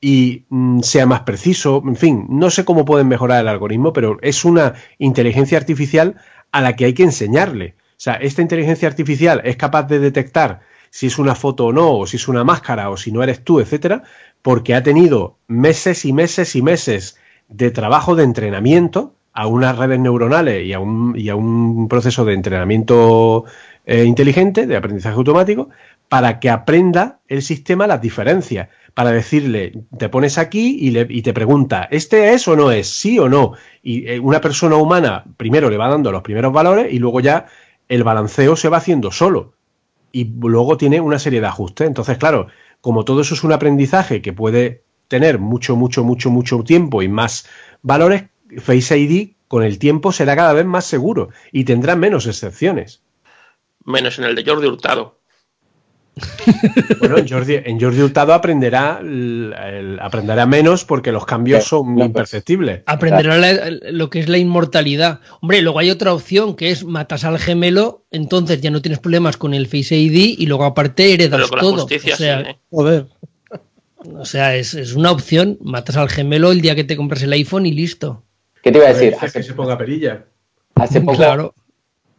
y 0.00 0.46
mm, 0.48 0.80
sea 0.80 1.06
más 1.06 1.20
preciso. 1.20 1.82
En 1.84 1.96
fin, 1.96 2.26
no 2.28 2.50
sé 2.50 2.64
cómo 2.64 2.84
pueden 2.84 3.08
mejorar 3.08 3.40
el 3.40 3.48
algoritmo, 3.48 3.92
pero 3.92 4.18
es 4.22 4.44
una 4.44 4.74
inteligencia 4.98 5.58
artificial 5.58 6.16
a 6.52 6.60
la 6.60 6.76
que 6.76 6.84
hay 6.86 6.94
que 6.94 7.02
enseñarle. 7.02 7.74
O 7.92 8.00
sea, 8.00 8.14
esta 8.14 8.42
inteligencia 8.42 8.88
artificial 8.88 9.40
es 9.44 9.56
capaz 9.56 9.84
de 9.84 9.98
detectar 9.98 10.60
si 10.90 11.06
es 11.06 11.18
una 11.18 11.34
foto 11.34 11.66
o 11.66 11.72
no, 11.72 11.98
o 11.98 12.06
si 12.06 12.16
es 12.16 12.28
una 12.28 12.44
máscara, 12.44 12.90
o 12.90 12.96
si 12.96 13.12
no 13.12 13.22
eres 13.22 13.44
tú, 13.44 13.60
etcétera, 13.60 14.04
porque 14.40 14.74
ha 14.74 14.82
tenido 14.82 15.38
meses 15.46 16.04
y 16.04 16.12
meses 16.12 16.56
y 16.56 16.62
meses 16.62 17.18
de 17.48 17.70
trabajo 17.70 18.14
de 18.14 18.24
entrenamiento 18.24 19.14
a 19.32 19.46
unas 19.46 19.76
redes 19.76 20.00
neuronales 20.00 20.66
y 20.66 20.72
a 20.72 20.80
un, 20.80 21.14
y 21.16 21.28
a 21.28 21.36
un 21.36 21.88
proceso 21.88 22.24
de 22.24 22.34
entrenamiento 22.34 23.44
eh, 23.86 24.04
inteligente, 24.04 24.66
de 24.66 24.76
aprendizaje 24.76 25.16
automático, 25.16 25.68
para 26.08 26.40
que 26.40 26.50
aprenda 26.50 27.20
el 27.28 27.42
sistema 27.42 27.86
las 27.86 28.00
diferencias 28.00 28.68
para 28.94 29.12
decirle, 29.12 29.84
te 29.96 30.08
pones 30.08 30.38
aquí 30.38 30.76
y, 30.80 30.90
le, 30.90 31.06
y, 31.08 31.22
te 31.22 31.32
pregunta, 31.32 31.86
¿este 31.90 32.32
es 32.32 32.48
o 32.48 32.56
no 32.56 32.72
es? 32.72 32.88
¿Sí 32.88 33.18
o 33.18 33.28
no? 33.28 33.52
Y 33.82 34.08
eh, 34.08 34.18
una 34.18 34.40
persona 34.40 34.76
humana 34.76 35.24
primero 35.36 35.70
le 35.70 35.76
va 35.76 35.88
dando 35.88 36.10
los 36.10 36.22
primeros 36.22 36.52
valores 36.52 36.92
y 36.92 36.98
luego 36.98 37.20
ya 37.20 37.46
el 37.88 38.02
balanceo 38.02 38.56
se 38.56 38.68
va 38.68 38.78
haciendo 38.78 39.12
solo. 39.12 39.54
Y 40.10 40.24
luego 40.24 40.76
tiene 40.76 41.00
una 41.00 41.18
serie 41.18 41.40
de 41.40 41.46
ajustes. 41.46 41.86
Entonces, 41.86 42.18
claro, 42.18 42.48
como 42.80 43.04
todo 43.04 43.20
eso 43.20 43.34
es 43.34 43.44
un 43.44 43.52
aprendizaje 43.52 44.20
que 44.20 44.32
puede 44.32 44.82
tener 45.06 45.38
mucho, 45.38 45.76
mucho, 45.76 46.02
mucho, 46.04 46.30
mucho 46.30 46.62
tiempo 46.64 47.02
y 47.02 47.08
más 47.08 47.46
valores, 47.82 48.24
Face 48.58 48.98
ID 48.98 49.32
con 49.48 49.64
el 49.64 49.78
tiempo 49.78 50.12
será 50.12 50.36
cada 50.36 50.52
vez 50.52 50.66
más 50.66 50.84
seguro 50.84 51.30
y 51.52 51.64
tendrá 51.64 51.96
menos 51.96 52.26
excepciones. 52.26 53.02
Menos 53.84 54.18
en 54.18 54.24
el 54.24 54.34
de 54.34 54.44
Jordi 54.44 54.66
Hurtado. 54.66 55.18
Bueno, 56.98 57.18
en 57.18 57.28
Jordi, 57.28 57.54
en 57.54 57.80
Jordi 57.80 58.02
Hurtado 58.02 58.34
aprenderá, 58.34 58.98
el, 59.00 59.54
el, 59.56 60.00
aprenderá 60.00 60.46
menos 60.46 60.84
porque 60.84 61.12
los 61.12 61.24
cambios 61.24 61.64
son 61.64 61.90
muy 61.90 62.04
imperceptibles. 62.04 62.82
Aprenderá 62.86 63.38
la, 63.38 63.70
lo 63.70 64.10
que 64.10 64.20
es 64.20 64.28
la 64.28 64.38
inmortalidad. 64.38 65.20
Hombre, 65.40 65.62
luego 65.62 65.78
hay 65.78 65.90
otra 65.90 66.12
opción 66.12 66.56
que 66.56 66.70
es 66.70 66.84
matas 66.84 67.24
al 67.24 67.38
gemelo, 67.38 68.04
entonces 68.10 68.60
ya 68.60 68.70
no 68.70 68.82
tienes 68.82 68.98
problemas 68.98 69.36
con 69.36 69.54
el 69.54 69.66
Face 69.66 69.96
ID 69.96 70.38
y 70.38 70.46
luego 70.46 70.64
aparte 70.64 71.12
heredas 71.12 71.50
todo. 71.50 71.82
Justicia, 71.82 72.14
o 72.14 72.16
sea, 72.16 72.44
sí, 72.44 72.50
¿eh? 72.50 72.58
joder. 72.70 73.06
O 74.16 74.24
sea, 74.24 74.56
es, 74.56 74.74
es, 74.74 74.94
una 74.94 75.10
opción, 75.10 75.58
matas 75.60 75.96
al 75.96 76.08
gemelo 76.08 76.52
el 76.52 76.60
día 76.60 76.74
que 76.74 76.84
te 76.84 76.96
compras 76.96 77.22
el 77.22 77.32
iPhone 77.32 77.66
y 77.66 77.72
listo. 77.72 78.24
¿Qué 78.62 78.72
te 78.72 78.78
iba 78.78 78.86
a 78.86 78.92
decir? 78.92 79.14
Hace, 79.20 79.38
que 79.38 79.42
se 79.42 79.54
ponga 79.54 79.76
perilla. 79.78 80.24
Hace 80.74 81.00
poco, 81.00 81.16
Claro. 81.16 81.54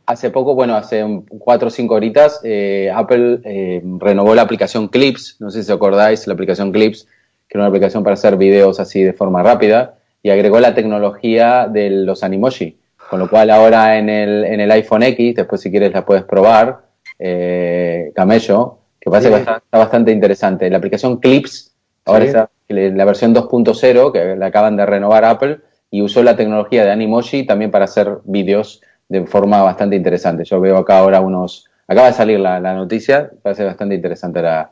hace 0.06 0.30
poco, 0.32 0.56
bueno, 0.56 0.76
hace 0.76 1.06
cuatro 1.30 1.68
o 1.68 1.72
cinco 1.72 1.96
horitas, 1.96 2.42
eh, 2.44 2.92
Apple 2.94 3.40
eh, 3.44 3.82
renovó 4.00 4.36
la 4.36 4.42
aplicación 4.44 4.88
Clips, 4.88 5.38
no 5.40 5.50
sé 5.52 5.64
si 5.64 5.72
os 5.72 5.76
acordáis, 5.78 6.26
la 6.28 6.34
aplicación 6.34 6.72
Clips, 6.72 7.06
que 7.48 7.58
era 7.58 7.62
una 7.64 7.70
aplicación 7.70 8.04
para 8.04 8.16
hacer 8.16 8.36
videos 8.38 8.80
así 8.80 9.04
de 9.04 9.14
forma 9.14 9.44
rápida, 9.44 9.96
y 10.22 10.30
agregó 10.30 10.60
la 10.60 10.74
tecnología 10.76 11.68
de 11.72 11.90
los 11.90 12.24
Animoji, 12.24 12.78
con 13.10 13.20
lo 13.20 13.30
cual 13.30 13.50
ahora 13.50 13.98
en 13.98 14.10
el, 14.10 14.44
en 14.46 14.60
el 14.60 14.72
iPhone 14.72 15.04
X, 15.04 15.36
después 15.36 15.62
si 15.62 15.72
quieres 15.72 15.94
la 15.94 16.06
puedes 16.06 16.24
probar, 16.24 16.82
eh, 17.18 18.12
Camello, 18.16 18.80
que 19.00 19.10
parece 19.10 19.30
Sí. 19.30 19.34
que 19.36 19.40
está, 19.42 19.58
está 19.58 19.78
bastante 19.78 20.12
interesante. 20.12 20.70
La 20.70 20.78
aplicación 20.78 21.18
Clips, 21.18 21.74
ahora 22.06 22.22
Sí. 22.22 22.28
está 22.28 22.50
en 22.68 22.98
la 22.98 23.06
versión 23.06 23.34
2.0, 23.34 24.12
que 24.12 24.36
la 24.36 24.48
acaban 24.48 24.76
de 24.76 24.86
renovar 24.86 25.24
Apple, 25.26 25.60
y 25.92 26.02
usó 26.02 26.22
la 26.24 26.36
tecnología 26.36 26.84
de 26.86 26.92
Animoji 26.92 27.46
también 27.46 27.72
para 27.72 27.86
hacer 27.86 28.20
vídeos 28.26 28.82
de 29.08 29.26
forma 29.26 29.62
bastante 29.64 29.96
interesante. 29.96 30.44
Yo 30.46 30.60
veo 30.62 30.78
acá 30.78 31.00
ahora 31.00 31.20
unos... 31.22 31.66
Acaba 31.88 32.08
de 32.08 32.14
salir 32.14 32.40
la, 32.40 32.60
la 32.60 32.76
noticia, 32.76 33.32
parece 33.42 33.64
bastante 33.66 33.96
interesante 33.96 34.42
la, 34.42 34.72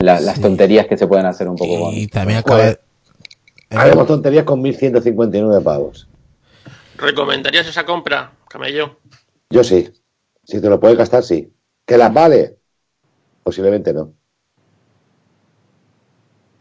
la- 0.00 0.20
las 0.20 0.40
tonterías 0.40 0.86
que 0.86 0.96
se 0.96 1.06
pueden 1.06 1.26
hacer 1.26 1.48
un 1.48 1.54
poco 1.56 1.78
con... 1.80 1.94
Y 1.94 2.08
también 2.08 2.40
acaba 2.40 2.64
de... 2.64 2.78
Haremos 3.70 4.06
tonterías 4.06 4.44
con 4.44 4.60
1159 4.62 5.60
pavos. 5.62 6.08
¿Recomendarías 6.96 7.66
esa 7.68 7.84
compra, 7.84 8.32
Camello? 8.48 8.98
Yo 9.50 9.62
sí. 9.62 9.92
Si 10.44 10.60
te 10.60 10.68
lo 10.68 10.80
puedes 10.80 10.96
gastar, 10.96 11.22
sí. 11.22 11.52
¿Que 11.84 11.96
las 11.98 12.12
vale? 12.12 12.56
Posiblemente 13.44 13.92
no. 13.92 14.12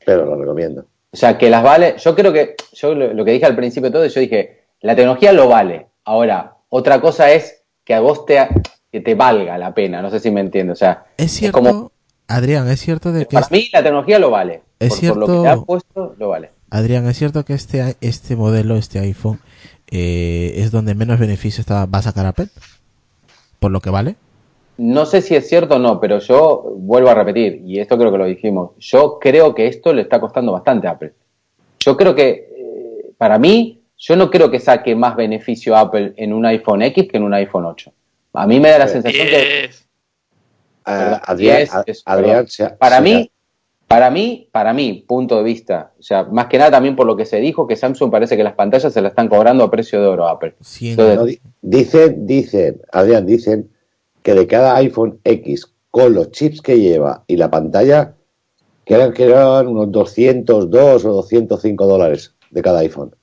Pero 0.06 0.25
lo 0.25 0.35
recomiendo. 0.38 0.85
O 1.16 1.18
sea, 1.18 1.38
que 1.38 1.50
las 1.50 1.64
vale... 1.64 1.95
Yo 1.98 2.14
creo 2.14 2.34
que... 2.34 2.56
Yo 2.74 2.94
lo, 2.94 3.24
que 3.24 3.32
dije 3.32 3.45
al 3.45 3.56
principio 3.56 3.90
de 3.90 3.94
todo, 3.94 4.06
yo 4.06 4.19
dije, 4.19 4.64
la 4.82 4.98
tecnología 4.98 5.32
lo 5.32 5.48
vale. 5.48 5.88
Ahora, 6.03 6.58
otra 6.68 7.00
cosa 7.00 7.32
es 7.32 7.64
que 7.85 7.94
a 7.94 8.02
vos 8.02 8.26
te, 8.26 8.45
que 8.92 9.00
te 9.00 9.16
valga 9.16 9.58
la 9.58 9.74
pena. 9.74 10.02
No 10.02 10.10
sé 10.11 10.19
si 10.19 10.30
me 10.30 10.42
entiendes. 10.42 10.74
O 10.74 10.80
sea, 10.80 11.06
Es 11.16 11.32
cierto, 11.32 11.60
como- 11.60 11.92
Adrián, 12.27 12.68
es 12.69 12.82
cierto 12.82 13.14
de 13.14 13.26
que... 13.27 13.34
para 13.34 13.45
es- 13.45 13.52
mí 13.53 13.69
la 13.72 13.82
tecnología 13.82 14.19
lo 14.19 14.30
vale. 14.30 14.61
Es 14.77 14.90
por, 14.90 15.08
por 15.08 15.18
lo 15.18 15.26
que 15.26 15.32
cierto- 15.32 15.42
te 15.44 15.48
ha 15.50 15.58
puesto, 15.58 16.16
lo 16.19 16.27
vale. 16.27 16.52
Adrián, 16.69 17.08
es 17.08 17.18
cierto 17.18 17.45
que 17.45 17.53
este, 17.53 17.95
este 18.02 18.35
modelo, 18.35 18.76
este 18.76 19.00
iPhone, 19.00 19.40
eh, 19.92 20.56
es 20.58 20.72
donde 20.72 20.95
menos 20.95 21.18
beneficio 21.18 21.61
está, 21.61 21.85
va 21.85 22.00
a 22.00 22.02
sacar 22.02 22.26
Apple. 22.26 22.50
Por 23.60 23.72
lo 23.72 23.80
que 23.80 23.90
vale. 23.90 24.18
No 24.78 25.06
sé 25.06 25.22
si 25.22 25.36
es 25.36 25.48
cierto 25.48 25.76
o 25.76 25.80
no, 25.80 26.00
pero 26.00 26.20
yo 26.20 26.74
vuelvo 26.78 27.10
a 27.10 27.14
repetir, 27.16 27.62
y 27.66 27.80
esto 27.80 27.98
creo 27.98 28.12
que 28.12 28.18
lo 28.18 28.26
dijimos, 28.26 28.72
yo 28.78 29.20
creo 29.20 29.56
que 29.56 29.68
esto 29.68 29.94
le 29.94 30.02
está 30.02 30.20
costando 30.20 30.52
bastante 30.52 30.88
a 30.88 30.92
Apple. 30.92 31.14
Yo 31.80 31.95
creo 31.95 32.14
que, 32.14 32.30
eh, 32.30 33.12
para 33.18 33.40
mí, 33.40 33.82
yo 33.98 34.16
no 34.18 34.30
creo 34.30 34.52
que 34.52 34.60
saque 34.60 34.94
más 34.95 35.16
beneficio 35.16 35.76
a 35.76 35.82
Apple 35.82 36.14
en 36.18 36.34
un 36.34 36.45
iPhone 36.45 36.82
X 36.82 37.08
que 37.10 37.18
en 37.18 37.24
un 37.24 37.34
iPhone 37.34 37.66
8. 37.66 37.92
A 38.34 38.45
mí 38.45 38.60
me 38.60 38.70
da 38.70 38.80
la 38.80 38.88
sensación 38.90 39.28
que. 39.28 39.70
Ah, 40.84 41.22
Adrián, 41.26 41.62
es- 41.62 41.74
es- 41.88 42.04
para 42.78 43.00
mí, 43.02 43.32
para 43.88 44.10
mí, 44.12 44.50
para 44.52 44.74
mí, 44.74 45.06
punto 45.08 45.38
de 45.38 45.44
vista, 45.44 45.94
o 45.98 46.04
sea, 46.04 46.24
más 46.24 46.48
que 46.48 46.58
nada 46.58 46.72
también 46.72 46.95
por 46.95 47.08
lo 47.08 47.16
que 47.16 47.26
se 47.26 47.38
dijo, 47.40 47.66
que 47.66 47.76
Samsung 47.76 48.12
parece 48.12 48.36
que 48.36 48.44
las 48.44 48.54
pantallas 48.54 48.92
se 48.92 49.02
las 49.02 49.12
están 49.12 49.30
cobrando 49.30 49.64
a 49.64 49.72
precio 49.72 50.02
de 50.02 50.08
oro 50.08 50.28
a 50.28 50.32
Apple. 50.32 50.56
Sí, 50.62 50.92
Entonces, 50.92 51.14
ha- 51.18 51.20
no, 51.22 51.26
di- 51.26 51.40
dicen, 51.62 52.28
dicen, 52.28 52.82
Adrián, 52.92 53.26
dicen 53.26 53.70
que 54.26 54.34
de 54.34 54.48
cada 54.48 54.76
iPhone 54.78 55.20
X 55.24 55.72
con 55.92 56.16
los 56.16 56.32
chips 56.32 56.60
que 56.60 56.80
lleva 56.80 57.24
y 57.28 57.38
la 57.38 57.52
pantalla, 57.52 58.16
que 58.84 58.95
eran, 58.95 59.14
que 59.14 59.26
eran 59.26 59.68
unos 59.68 59.92
202 59.92 61.06
o 61.06 61.14
205 61.14 61.86
dólares 61.86 62.34
de 62.50 62.62
cada 62.64 62.80
iPhone. 62.80 63.16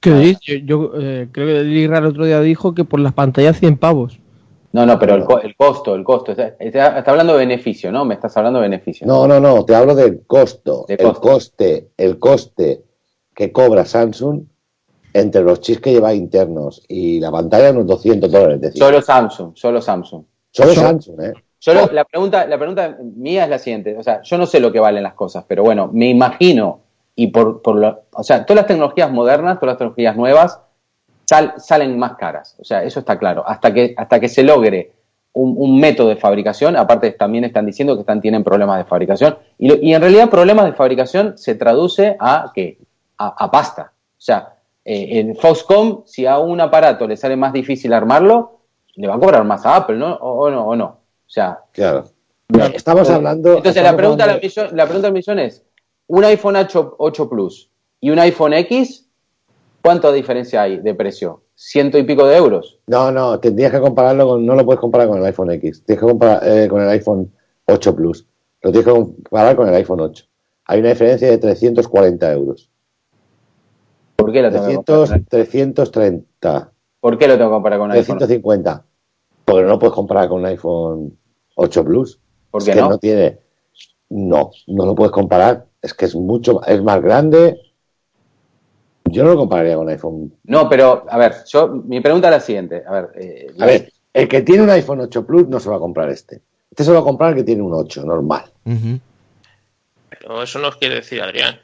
¿Qué 0.00 0.10
dices? 0.14 0.40
Yo, 0.40 0.54
yo, 0.64 0.90
eh, 0.98 1.28
creo 1.30 1.46
que 1.46 1.62
Lira 1.62 1.98
el 1.98 2.06
otro 2.06 2.24
día 2.24 2.40
dijo 2.40 2.74
que 2.74 2.84
por 2.84 3.00
las 3.00 3.12
pantallas 3.12 3.58
100 3.58 3.76
pavos. 3.76 4.18
No, 4.72 4.86
no, 4.86 4.98
pero 4.98 5.14
el, 5.16 5.24
co- 5.24 5.40
el 5.42 5.54
costo, 5.56 5.94
el 5.94 6.04
costo. 6.04 6.32
Está, 6.32 6.54
está- 6.58 6.98
está 7.00 7.10
hablando 7.10 7.34
de 7.34 7.40
beneficio, 7.40 7.92
¿no? 7.92 8.06
Me 8.06 8.14
estás 8.14 8.34
hablando 8.38 8.58
de 8.60 8.68
beneficio. 8.70 9.06
No, 9.06 9.28
no, 9.28 9.38
no, 9.38 9.62
te 9.66 9.74
hablo 9.74 9.94
del 9.94 10.22
costo. 10.26 10.86
De 10.88 10.94
el 10.94 11.00
costo. 11.02 11.20
coste, 11.20 11.88
el 11.98 12.18
coste 12.18 12.82
que 13.34 13.52
cobra 13.52 13.84
Samsung 13.84 14.40
entre 15.12 15.42
los 15.42 15.60
chips 15.60 15.82
que 15.82 15.92
lleva 15.92 16.14
internos 16.14 16.82
y 16.88 17.20
la 17.20 17.30
pantalla 17.30 17.72
unos 17.72 17.86
200 17.86 18.32
dólares. 18.32 18.54
Es 18.56 18.60
decir, 18.62 18.78
Solo 18.82 19.02
Samsung, 19.02 19.52
solo 19.54 19.82
Samsung. 19.82 20.24
Solo 20.56 20.72
Yo- 20.72 20.80
Samsung, 20.80 21.20
¿eh? 21.22 21.32
Yo 21.60 21.74
lo- 21.74 21.86
la 21.92 22.04
pregunta, 22.04 22.46
la 22.46 22.58
pregunta 22.58 22.96
mía 23.16 23.44
es 23.44 23.50
la 23.50 23.58
siguiente, 23.58 23.96
o 23.98 24.02
sea, 24.02 24.22
yo 24.22 24.38
no 24.38 24.46
sé 24.46 24.60
lo 24.60 24.70
que 24.70 24.78
valen 24.80 25.02
las 25.02 25.14
cosas, 25.14 25.44
pero 25.48 25.62
bueno, 25.64 25.88
me 25.92 26.08
imagino 26.08 26.80
y 27.14 27.28
por, 27.28 27.62
por 27.62 27.76
lo, 27.76 28.02
o 28.12 28.22
sea, 28.22 28.44
todas 28.44 28.58
las 28.62 28.66
tecnologías 28.66 29.10
modernas, 29.10 29.56
todas 29.58 29.72
las 29.72 29.78
tecnologías 29.78 30.16
nuevas 30.16 30.60
sal- 31.24 31.54
salen 31.56 31.98
más 31.98 32.16
caras, 32.16 32.56
o 32.60 32.64
sea, 32.64 32.82
eso 32.84 33.00
está 33.00 33.18
claro. 33.18 33.42
Hasta 33.46 33.72
que 33.72 33.94
hasta 33.96 34.20
que 34.20 34.28
se 34.28 34.42
logre 34.42 34.92
un, 35.32 35.54
un 35.56 35.80
método 35.80 36.08
de 36.08 36.16
fabricación, 36.16 36.76
aparte 36.76 37.10
también 37.12 37.44
están 37.44 37.66
diciendo 37.66 37.94
que 37.94 38.00
están 38.00 38.20
tienen 38.20 38.44
problemas 38.44 38.78
de 38.78 38.84
fabricación 38.84 39.36
y, 39.58 39.68
lo- 39.68 39.76
y 39.76 39.92
en 39.94 40.00
realidad 40.00 40.28
problemas 40.30 40.66
de 40.66 40.72
fabricación 40.74 41.36
se 41.38 41.54
traduce 41.54 42.16
a 42.20 42.52
qué, 42.54 42.78
a, 43.18 43.44
a 43.44 43.50
pasta, 43.50 43.92
o 43.94 44.20
sea, 44.20 44.54
eh, 44.84 45.18
en 45.20 45.34
Foxconn 45.36 46.02
si 46.06 46.26
a 46.26 46.38
un 46.38 46.60
aparato 46.60 47.08
le 47.08 47.16
sale 47.16 47.34
más 47.36 47.52
difícil 47.52 47.92
armarlo, 47.92 48.55
le 48.96 49.06
va 49.08 49.14
a 49.14 49.18
cobrar 49.20 49.44
más 49.44 49.64
a 49.66 49.76
Apple, 49.76 49.96
¿no? 49.96 50.14
O, 50.14 50.46
o 50.46 50.50
no, 50.50 50.66
o 50.66 50.76
no. 50.76 50.84
O 50.86 51.28
sea, 51.28 51.60
Claro. 51.72 52.04
Estamos 52.74 53.10
hablando. 53.10 53.56
entonces 53.56 53.82
la 53.82 53.96
pregunta, 53.96 54.24
hablando- 54.24 54.40
del 54.40 54.50
millón, 54.50 54.76
la 54.76 54.84
pregunta 54.84 55.06
del 55.08 55.14
millón 55.14 55.38
es, 55.40 55.64
un 56.06 56.24
iPhone 56.24 56.56
8, 56.56 56.94
8 56.98 57.28
Plus 57.28 57.70
y 58.00 58.10
un 58.10 58.18
iPhone 58.20 58.52
X, 58.54 59.08
¿cuánta 59.82 60.12
diferencia 60.12 60.62
hay 60.62 60.78
de 60.78 60.94
precio? 60.94 61.42
¿Ciento 61.56 61.98
y 61.98 62.04
pico 62.04 62.26
de 62.26 62.36
euros? 62.36 62.78
No, 62.86 63.10
no, 63.10 63.40
tendrías 63.40 63.72
que 63.72 63.80
compararlo 63.80 64.28
con. 64.28 64.46
No 64.46 64.54
lo 64.54 64.64
puedes 64.64 64.78
comparar 64.80 65.08
con 65.08 65.18
el 65.18 65.24
iPhone 65.24 65.50
X. 65.52 65.82
Tienes 65.84 66.00
que 66.00 66.06
comparar 66.08 66.40
eh, 66.46 66.68
con 66.68 66.82
el 66.82 66.88
iPhone 66.90 67.32
8 67.64 67.96
Plus. 67.96 68.26
Lo 68.62 68.70
tienes 68.70 68.84
que 68.86 68.92
comparar 68.92 69.56
con 69.56 69.66
el 69.68 69.74
iPhone 69.74 70.00
8. 70.00 70.24
Hay 70.66 70.80
una 70.80 70.90
diferencia 70.90 71.28
de 71.30 71.38
340 71.38 72.32
euros. 72.32 72.70
¿Por 74.16 74.32
qué 74.32 74.42
que 74.42 74.50
300, 74.50 74.98
comparar? 75.10 75.22
330. 75.28 76.72
¿Por 77.06 77.16
qué 77.18 77.28
lo 77.28 77.38
tengo 77.38 77.50
que 77.50 77.54
comparar 77.54 77.78
con 77.78 77.90
un 77.90 77.92
iPhone? 77.92 78.18
350. 78.18 78.84
Porque 79.44 79.62
no 79.62 79.68
lo 79.68 79.78
puedes 79.78 79.94
comparar 79.94 80.28
con 80.28 80.40
un 80.40 80.46
iPhone 80.46 81.16
8 81.54 81.84
Plus. 81.84 82.18
¿Por 82.50 82.60
Es 82.62 82.66
qué 82.66 82.74
que 82.74 82.80
no? 82.80 82.98
tiene. 82.98 83.38
No, 84.08 84.50
no 84.66 84.86
lo 84.86 84.96
puedes 84.96 85.12
comparar. 85.12 85.66
Es 85.80 85.94
que 85.94 86.06
es 86.06 86.16
mucho, 86.16 86.64
es 86.66 86.82
más 86.82 87.00
grande. 87.00 87.60
Yo 89.04 89.22
no 89.22 89.30
lo 89.30 89.36
compararía 89.36 89.76
con 89.76 89.84
un 89.84 89.90
iPhone. 89.90 90.34
No, 90.42 90.68
pero, 90.68 91.06
a 91.08 91.16
ver, 91.16 91.32
yo, 91.46 91.68
mi 91.68 92.00
pregunta 92.00 92.26
es 92.26 92.34
la 92.34 92.40
siguiente. 92.40 92.82
A 92.84 92.90
ver, 92.90 93.10
eh, 93.14 93.46
A 93.56 93.66
ver, 93.66 93.92
el 94.12 94.26
que 94.26 94.42
tiene 94.42 94.64
un 94.64 94.70
iPhone 94.70 94.98
8 95.02 95.24
Plus 95.24 95.46
no 95.46 95.60
se 95.60 95.70
va 95.70 95.76
a 95.76 95.78
comprar 95.78 96.10
este. 96.10 96.42
Este 96.72 96.82
se 96.82 96.90
va 96.90 96.98
a 96.98 97.04
comprar 97.04 97.30
el 97.30 97.36
que 97.36 97.44
tiene 97.44 97.62
un 97.62 97.72
8, 97.72 98.04
normal. 98.04 98.46
Pero 98.64 100.42
eso 100.42 100.58
no 100.58 100.72
quiere 100.72 100.96
decir 100.96 101.22
Adrián. 101.22 101.60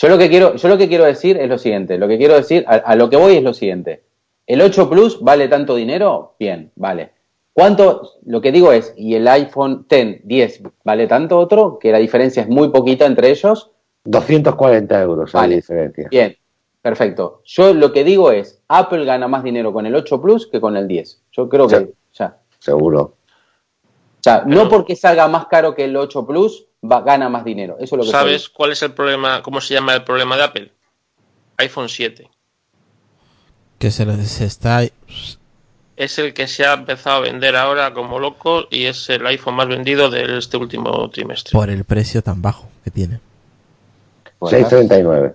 Yo 0.00 0.08
lo 0.08 0.16
que 0.16 0.28
quiero, 0.28 0.54
yo 0.54 0.68
lo 0.68 0.78
que 0.78 0.88
quiero 0.88 1.04
decir 1.04 1.36
es 1.36 1.48
lo 1.48 1.58
siguiente. 1.58 1.98
Lo 1.98 2.06
que 2.06 2.18
quiero 2.18 2.34
decir, 2.34 2.64
a, 2.68 2.74
a 2.76 2.94
lo 2.94 3.10
que 3.10 3.16
voy 3.16 3.34
es 3.36 3.42
lo 3.42 3.52
siguiente. 3.52 4.04
El 4.46 4.62
8 4.62 4.88
Plus 4.88 5.20
vale 5.20 5.48
tanto 5.48 5.74
dinero, 5.74 6.34
bien, 6.38 6.70
vale. 6.76 7.10
¿Cuánto? 7.52 8.12
Lo 8.24 8.40
que 8.40 8.52
digo 8.52 8.72
es, 8.72 8.94
y 8.96 9.16
el 9.16 9.26
iPhone 9.26 9.84
10, 9.90 10.20
10 10.24 10.62
vale 10.84 11.08
tanto 11.08 11.36
otro, 11.38 11.78
que 11.80 11.90
la 11.90 11.98
diferencia 11.98 12.42
es 12.44 12.48
muy 12.48 12.68
poquita 12.68 13.04
entre 13.06 13.30
ellos. 13.30 13.72
240 14.04 15.02
euros 15.02 15.32
Vale. 15.32 15.56
diferencia. 15.56 16.06
Bien, 16.08 16.36
perfecto. 16.80 17.42
Yo 17.44 17.74
lo 17.74 17.92
que 17.92 18.04
digo 18.04 18.30
es, 18.30 18.62
Apple 18.68 19.04
gana 19.04 19.26
más 19.26 19.42
dinero 19.42 19.72
con 19.72 19.84
el 19.86 19.96
8 19.96 20.22
Plus 20.22 20.46
que 20.46 20.60
con 20.60 20.76
el 20.76 20.86
10. 20.86 21.22
Yo 21.32 21.48
creo 21.48 21.66
que, 21.66 21.76
Sí. 21.78 21.90
sea, 22.12 22.38
Seguro. 22.60 23.00
o 23.02 24.22
sea, 24.22 24.44
no 24.46 24.68
porque 24.68 24.94
salga 24.94 25.26
más 25.26 25.46
caro 25.48 25.74
que 25.74 25.84
el 25.84 25.96
8 25.96 26.24
Plus, 26.26 26.67
va, 26.82 27.00
gana 27.02 27.28
más 27.28 27.44
dinero. 27.44 27.76
Eso 27.80 27.84
es 27.84 27.92
lo 27.92 27.98
que 27.98 28.06
estoy- 28.08 28.12
¿Sabes 28.20 28.48
cuál 28.48 28.72
es 28.72 28.82
el 28.82 28.92
problema? 28.92 29.42
¿Cómo 29.42 29.60
se 29.60 29.74
llama 29.74 29.94
el 29.94 30.04
problema 30.04 30.36
de 30.36 30.42
Apple? 30.44 30.72
iPhone 31.58 31.88
7. 31.88 32.28
Que 33.78 33.90
se 33.90 34.04
les 34.06 34.40
está. 34.40 34.82
Es 35.96 36.18
el 36.18 36.32
que 36.32 36.46
se 36.46 36.64
ha 36.64 36.74
empezado 36.74 37.16
a 37.16 37.20
vender 37.20 37.56
ahora 37.56 37.92
como 37.92 38.18
loco 38.20 38.68
y 38.70 38.84
es 38.84 39.08
el 39.10 39.26
iPhone 39.26 39.54
más 39.56 39.66
vendido 39.68 40.10
de 40.10 40.38
este 40.38 40.56
último 40.56 41.08
trimestre. 41.10 41.52
Por 41.52 41.70
el 41.70 41.84
precio 41.84 42.22
tan 42.22 42.40
bajo 42.40 42.68
que 42.84 42.90
tiene. 42.92 43.18
Pues, 44.38 44.50
639. 44.52 45.34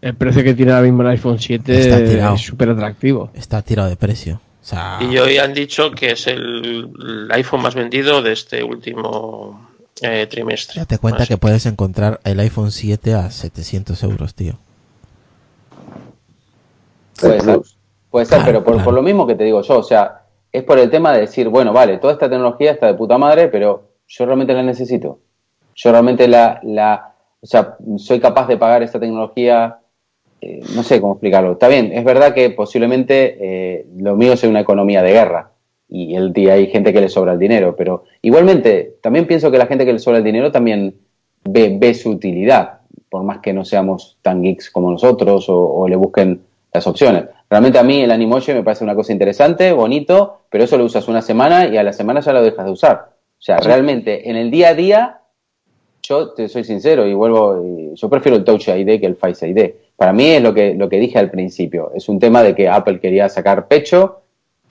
El 0.00 0.14
precio 0.14 0.44
que 0.44 0.54
tiene 0.54 0.70
ahora 0.72 0.84
mismo 0.84 1.02
el 1.02 1.08
iPhone 1.08 1.38
7 1.40 1.76
Está 1.80 2.04
tirado. 2.04 2.34
es 2.36 2.42
súper 2.42 2.68
atractivo. 2.70 3.30
Está 3.34 3.62
tirado 3.62 3.88
de 3.88 3.96
precio. 3.96 4.40
O 4.62 4.64
sea, 4.66 4.98
Y 5.00 5.18
hoy 5.18 5.38
han 5.38 5.52
dicho 5.54 5.90
que 5.90 6.12
es 6.12 6.26
el, 6.26 6.90
el 7.00 7.28
iPhone 7.32 7.62
más 7.62 7.74
vendido 7.74 8.22
de 8.22 8.32
este 8.32 8.62
último 8.62 9.68
eh, 10.02 10.26
trimestre. 10.26 10.80
date 10.80 10.98
cuenta 10.98 11.22
Así 11.22 11.28
que 11.28 11.38
puedes 11.38 11.66
encontrar 11.66 12.20
el 12.24 12.40
iPhone 12.40 12.70
7 12.70 13.14
a 13.14 13.30
700 13.30 14.02
euros, 14.02 14.34
tío. 14.34 14.54
Puede 17.20 17.40
ser, 17.40 17.60
puede 18.10 18.26
ser 18.26 18.38
Claro, 18.38 18.46
pero 18.46 18.64
por, 18.64 18.74
claro. 18.74 18.84
por 18.84 18.94
lo 18.94 19.02
mismo 19.02 19.26
que 19.26 19.34
te 19.34 19.44
digo 19.44 19.62
yo, 19.62 19.78
o 19.78 19.82
sea, 19.82 20.22
es 20.50 20.62
por 20.64 20.78
el 20.78 20.90
tema 20.90 21.12
de 21.12 21.20
decir, 21.20 21.48
bueno, 21.48 21.72
vale, 21.72 21.98
toda 21.98 22.12
esta 22.12 22.28
tecnología 22.28 22.72
está 22.72 22.86
de 22.86 22.94
puta 22.94 23.18
madre, 23.18 23.48
pero 23.48 23.88
yo 24.06 24.26
realmente 24.26 24.52
la 24.52 24.62
necesito. 24.62 25.20
Yo 25.74 25.90
realmente 25.90 26.28
la, 26.28 26.60
la 26.62 27.14
o 27.40 27.46
sea, 27.46 27.76
soy 27.98 28.20
capaz 28.20 28.48
de 28.48 28.56
pagar 28.56 28.82
esta 28.82 28.98
tecnología, 28.98 29.78
eh, 30.40 30.60
no 30.74 30.82
sé 30.82 31.00
cómo 31.00 31.12
explicarlo. 31.12 31.52
Está 31.52 31.68
bien, 31.68 31.92
es 31.92 32.04
verdad 32.04 32.34
que 32.34 32.50
posiblemente 32.50 33.36
eh, 33.38 33.86
lo 33.96 34.16
mío 34.16 34.36
sea 34.36 34.48
una 34.48 34.60
economía 34.60 35.02
de 35.02 35.12
guerra 35.12 35.53
y 35.88 36.14
el 36.16 36.32
día 36.32 36.54
hay 36.54 36.68
gente 36.68 36.92
que 36.92 37.00
le 37.00 37.08
sobra 37.08 37.32
el 37.32 37.38
dinero, 37.38 37.76
pero 37.76 38.04
igualmente 38.22 38.96
también 39.00 39.26
pienso 39.26 39.50
que 39.50 39.58
la 39.58 39.66
gente 39.66 39.84
que 39.84 39.92
le 39.92 39.98
sobra 39.98 40.18
el 40.18 40.24
dinero 40.24 40.50
también 40.50 40.96
ve, 41.44 41.76
ve 41.78 41.94
su 41.94 42.10
utilidad, 42.10 42.80
por 43.10 43.22
más 43.22 43.38
que 43.38 43.52
no 43.52 43.64
seamos 43.64 44.18
tan 44.22 44.42
geeks 44.42 44.70
como 44.70 44.90
nosotros 44.90 45.48
o, 45.48 45.56
o 45.56 45.88
le 45.88 45.96
busquen 45.96 46.42
las 46.72 46.86
opciones. 46.86 47.24
Realmente 47.48 47.78
a 47.78 47.84
mí 47.84 48.00
el 48.00 48.10
Animoji 48.10 48.52
me 48.52 48.64
parece 48.64 48.82
una 48.82 48.96
cosa 48.96 49.12
interesante, 49.12 49.72
bonito, 49.72 50.40
pero 50.50 50.64
eso 50.64 50.76
lo 50.76 50.84
usas 50.84 51.06
una 51.06 51.22
semana 51.22 51.68
y 51.68 51.76
a 51.76 51.82
la 51.82 51.92
semana 51.92 52.20
ya 52.20 52.32
lo 52.32 52.42
dejas 52.42 52.64
de 52.64 52.72
usar. 52.72 53.10
O 53.38 53.42
sea, 53.44 53.58
realmente 53.58 54.28
en 54.28 54.36
el 54.36 54.50
día 54.50 54.70
a 54.70 54.74
día, 54.74 55.20
yo 56.02 56.30
te 56.30 56.48
soy 56.48 56.64
sincero 56.64 57.06
y 57.06 57.14
vuelvo, 57.14 57.62
y 57.62 57.94
yo 57.94 58.08
prefiero 58.08 58.36
el 58.36 58.44
Touch 58.44 58.68
ID 58.68 58.98
que 58.98 59.06
el 59.06 59.16
Face 59.16 59.48
ID. 59.48 59.74
Para 59.96 60.12
mí 60.12 60.26
es 60.26 60.42
lo 60.42 60.52
que, 60.52 60.74
lo 60.74 60.88
que 60.88 60.98
dije 60.98 61.18
al 61.18 61.30
principio, 61.30 61.92
es 61.94 62.08
un 62.08 62.18
tema 62.18 62.42
de 62.42 62.54
que 62.54 62.68
Apple 62.68 62.98
quería 62.98 63.28
sacar 63.28 63.68
pecho 63.68 64.23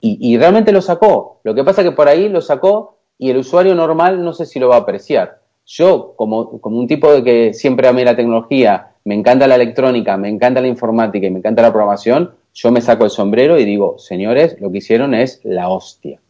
y, 0.04 0.18
y 0.20 0.36
realmente 0.36 0.70
lo 0.70 0.82
sacó. 0.82 1.40
Lo 1.44 1.54
que 1.54 1.64
pasa 1.64 1.82
que 1.82 1.92
por 1.92 2.08
ahí 2.08 2.28
lo 2.28 2.42
sacó 2.42 2.98
y 3.18 3.30
el 3.30 3.38
usuario 3.38 3.74
normal 3.74 4.22
no 4.22 4.34
sé 4.34 4.44
si 4.44 4.58
lo 4.58 4.68
va 4.68 4.76
a 4.76 4.80
apreciar. 4.80 5.40
Yo, 5.66 6.12
como, 6.16 6.60
como 6.60 6.78
un 6.78 6.86
tipo 6.86 7.10
de 7.10 7.24
que 7.24 7.54
siempre 7.54 7.88
amé 7.88 8.04
la 8.04 8.14
tecnología, 8.14 8.90
me 9.04 9.14
encanta 9.14 9.46
la 9.46 9.54
electrónica, 9.54 10.16
me 10.18 10.28
encanta 10.28 10.60
la 10.60 10.68
informática 10.68 11.26
y 11.26 11.30
me 11.30 11.38
encanta 11.38 11.62
la 11.62 11.72
programación, 11.72 12.32
yo 12.52 12.70
me 12.70 12.82
saco 12.82 13.04
el 13.04 13.10
sombrero 13.10 13.58
y 13.58 13.64
digo, 13.64 13.98
señores, 13.98 14.56
lo 14.60 14.70
que 14.70 14.78
hicieron 14.78 15.14
es 15.14 15.40
la 15.42 15.70
hostia. 15.70 16.20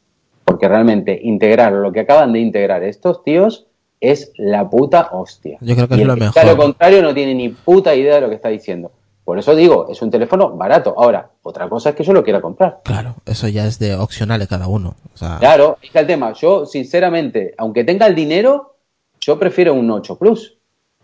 Porque 0.45 0.69
realmente 0.69 1.19
integrar 1.21 1.73
lo 1.73 1.91
que 1.91 2.01
acaban 2.01 2.33
de 2.33 2.39
integrar 2.39 2.85
estos 2.85 3.25
tíos 3.25 3.67
es 4.01 4.33
la 4.37 4.71
puta 4.71 5.09
hostia. 5.13 5.59
Yo 5.61 5.75
creo 5.75 5.89
que 5.89 5.97
Y 5.97 6.03
es 6.03 6.07
lo 6.07 6.15
mejor. 6.15 6.29
está 6.29 6.45
lo 6.45 6.57
contrario 6.57 7.03
no 7.03 7.13
tiene 7.13 7.35
ni 7.35 7.49
puta 7.49 7.95
idea 7.95 8.17
de 8.17 8.21
lo 8.21 8.29
que 8.29 8.37
está 8.37 8.51
diciendo. 8.51 8.93
Por 9.25 9.39
eso 9.39 9.55
digo, 9.55 9.89
es 9.91 10.03
un 10.03 10.11
teléfono 10.11 10.51
barato. 10.51 10.95
Ahora, 10.97 11.31
otra 11.43 11.69
cosa 11.69 11.91
es 11.91 11.97
que 11.97 12.05
yo 12.05 12.13
lo 12.13 12.23
quiera 12.23 12.43
comprar. 12.43 12.81
Claro, 12.85 13.17
eso 13.25 13.49
ya 13.49 13.67
es 13.67 13.79
de 13.79 13.95
opcional 13.95 14.39
de 14.39 14.47
cada 14.47 14.69
uno. 14.69 14.97
O 15.15 15.17
sea, 15.17 15.39
Claro, 15.39 15.79
ahí 15.81 15.87
está 15.87 16.01
el 16.01 16.07
tema. 16.07 16.33
Yo, 16.35 16.67
sinceramente, 16.67 17.55
aunque 17.57 17.85
tenga 17.85 18.07
el 18.07 18.15
dinero, 18.15 18.77
yo 19.21 19.39
prefiero 19.39 19.73
un 19.73 19.91
8 19.91 20.19
Plus, 20.19 20.59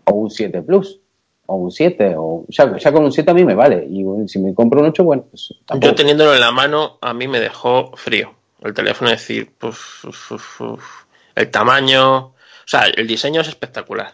o 0.05 0.13
un 0.13 0.29
7 0.29 0.61
Plus, 0.61 0.99
o 1.47 1.55
un 1.55 1.71
7, 1.71 2.13
o 2.15 2.45
ya, 2.47 2.77
ya 2.77 2.91
con 2.91 3.03
un 3.03 3.11
7 3.11 3.31
a 3.31 3.33
mí 3.33 3.43
me 3.43 3.55
vale. 3.55 3.87
Y 3.89 4.03
bueno, 4.03 4.27
si 4.27 4.37
me 4.37 4.53
compro 4.53 4.81
un 4.81 4.87
8, 4.87 5.03
bueno, 5.03 5.23
pues 5.29 5.55
tampoco. 5.65 5.87
Yo 5.91 5.95
teniéndolo 5.95 6.35
en 6.35 6.41
la 6.41 6.51
mano, 6.51 6.99
a 7.01 7.15
mí 7.15 7.27
me 7.27 7.39
dejó 7.39 7.91
frío. 7.95 8.35
El 8.61 8.75
teléfono, 8.75 9.09
es 9.09 9.19
decir, 9.19 9.51
uf, 9.63 10.05
uf. 10.05 11.03
el 11.33 11.49
tamaño, 11.49 12.17
o 12.17 12.33
sea, 12.67 12.83
el 12.83 13.07
diseño 13.07 13.41
es 13.41 13.47
espectacular. 13.47 14.13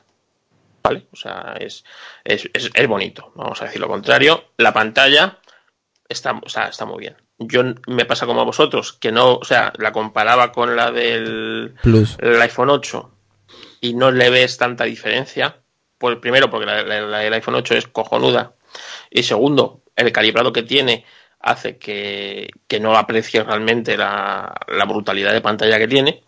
¿Vale? 0.88 1.08
O 1.12 1.16
sea, 1.16 1.56
es, 1.60 1.84
es, 2.24 2.50
es, 2.54 2.70
es 2.74 2.88
bonito, 2.88 3.32
vamos 3.36 3.62
a 3.62 3.66
decir 3.66 3.82
lo 3.82 3.88
contrario. 3.88 4.46
La 4.58 4.74
pantalla 4.74 5.38
está, 6.08 6.32
o 6.44 6.50
sea, 6.50 6.68
está 6.68 6.86
muy 6.86 7.00
bien. 7.00 7.16
Yo 7.40 7.62
me 7.88 8.06
pasa 8.06 8.26
como 8.26 8.42
a 8.42 8.46
vosotros, 8.46 8.94
que 8.94 9.12
no, 9.12 9.36
o 9.36 9.44
sea, 9.44 9.72
la 9.78 9.92
comparaba 9.92 10.52
con 10.52 10.76
la 10.76 10.92
del 10.92 11.76
Plus. 11.82 12.16
el 12.20 12.42
iPhone 12.42 12.70
8 12.70 13.12
y 13.82 13.94
no 13.94 14.12
le 14.12 14.30
ves 14.30 14.58
tanta 14.58 14.86
diferencia. 14.86 15.58
Pues 15.98 16.18
primero, 16.18 16.50
porque 16.50 16.66
la, 16.66 16.84
la- 16.84 17.02
la 17.02 17.20
del 17.20 17.34
iPhone 17.34 17.56
8 17.56 17.76
es 17.76 17.88
cojonuda. 17.88 18.54
Y 19.10 19.24
segundo, 19.24 19.82
el 19.96 20.12
calibrado 20.12 20.52
que 20.54 20.64
tiene 20.64 21.06
hace 21.40 21.78
que, 21.78 22.50
que 22.68 22.80
no 22.80 22.96
aprecies 22.98 23.46
realmente 23.46 23.96
la, 23.98 24.56
la 24.68 24.86
brutalidad 24.86 25.34
de 25.34 25.42
pantalla 25.42 25.78
que 25.78 25.88
tiene. 25.88 26.24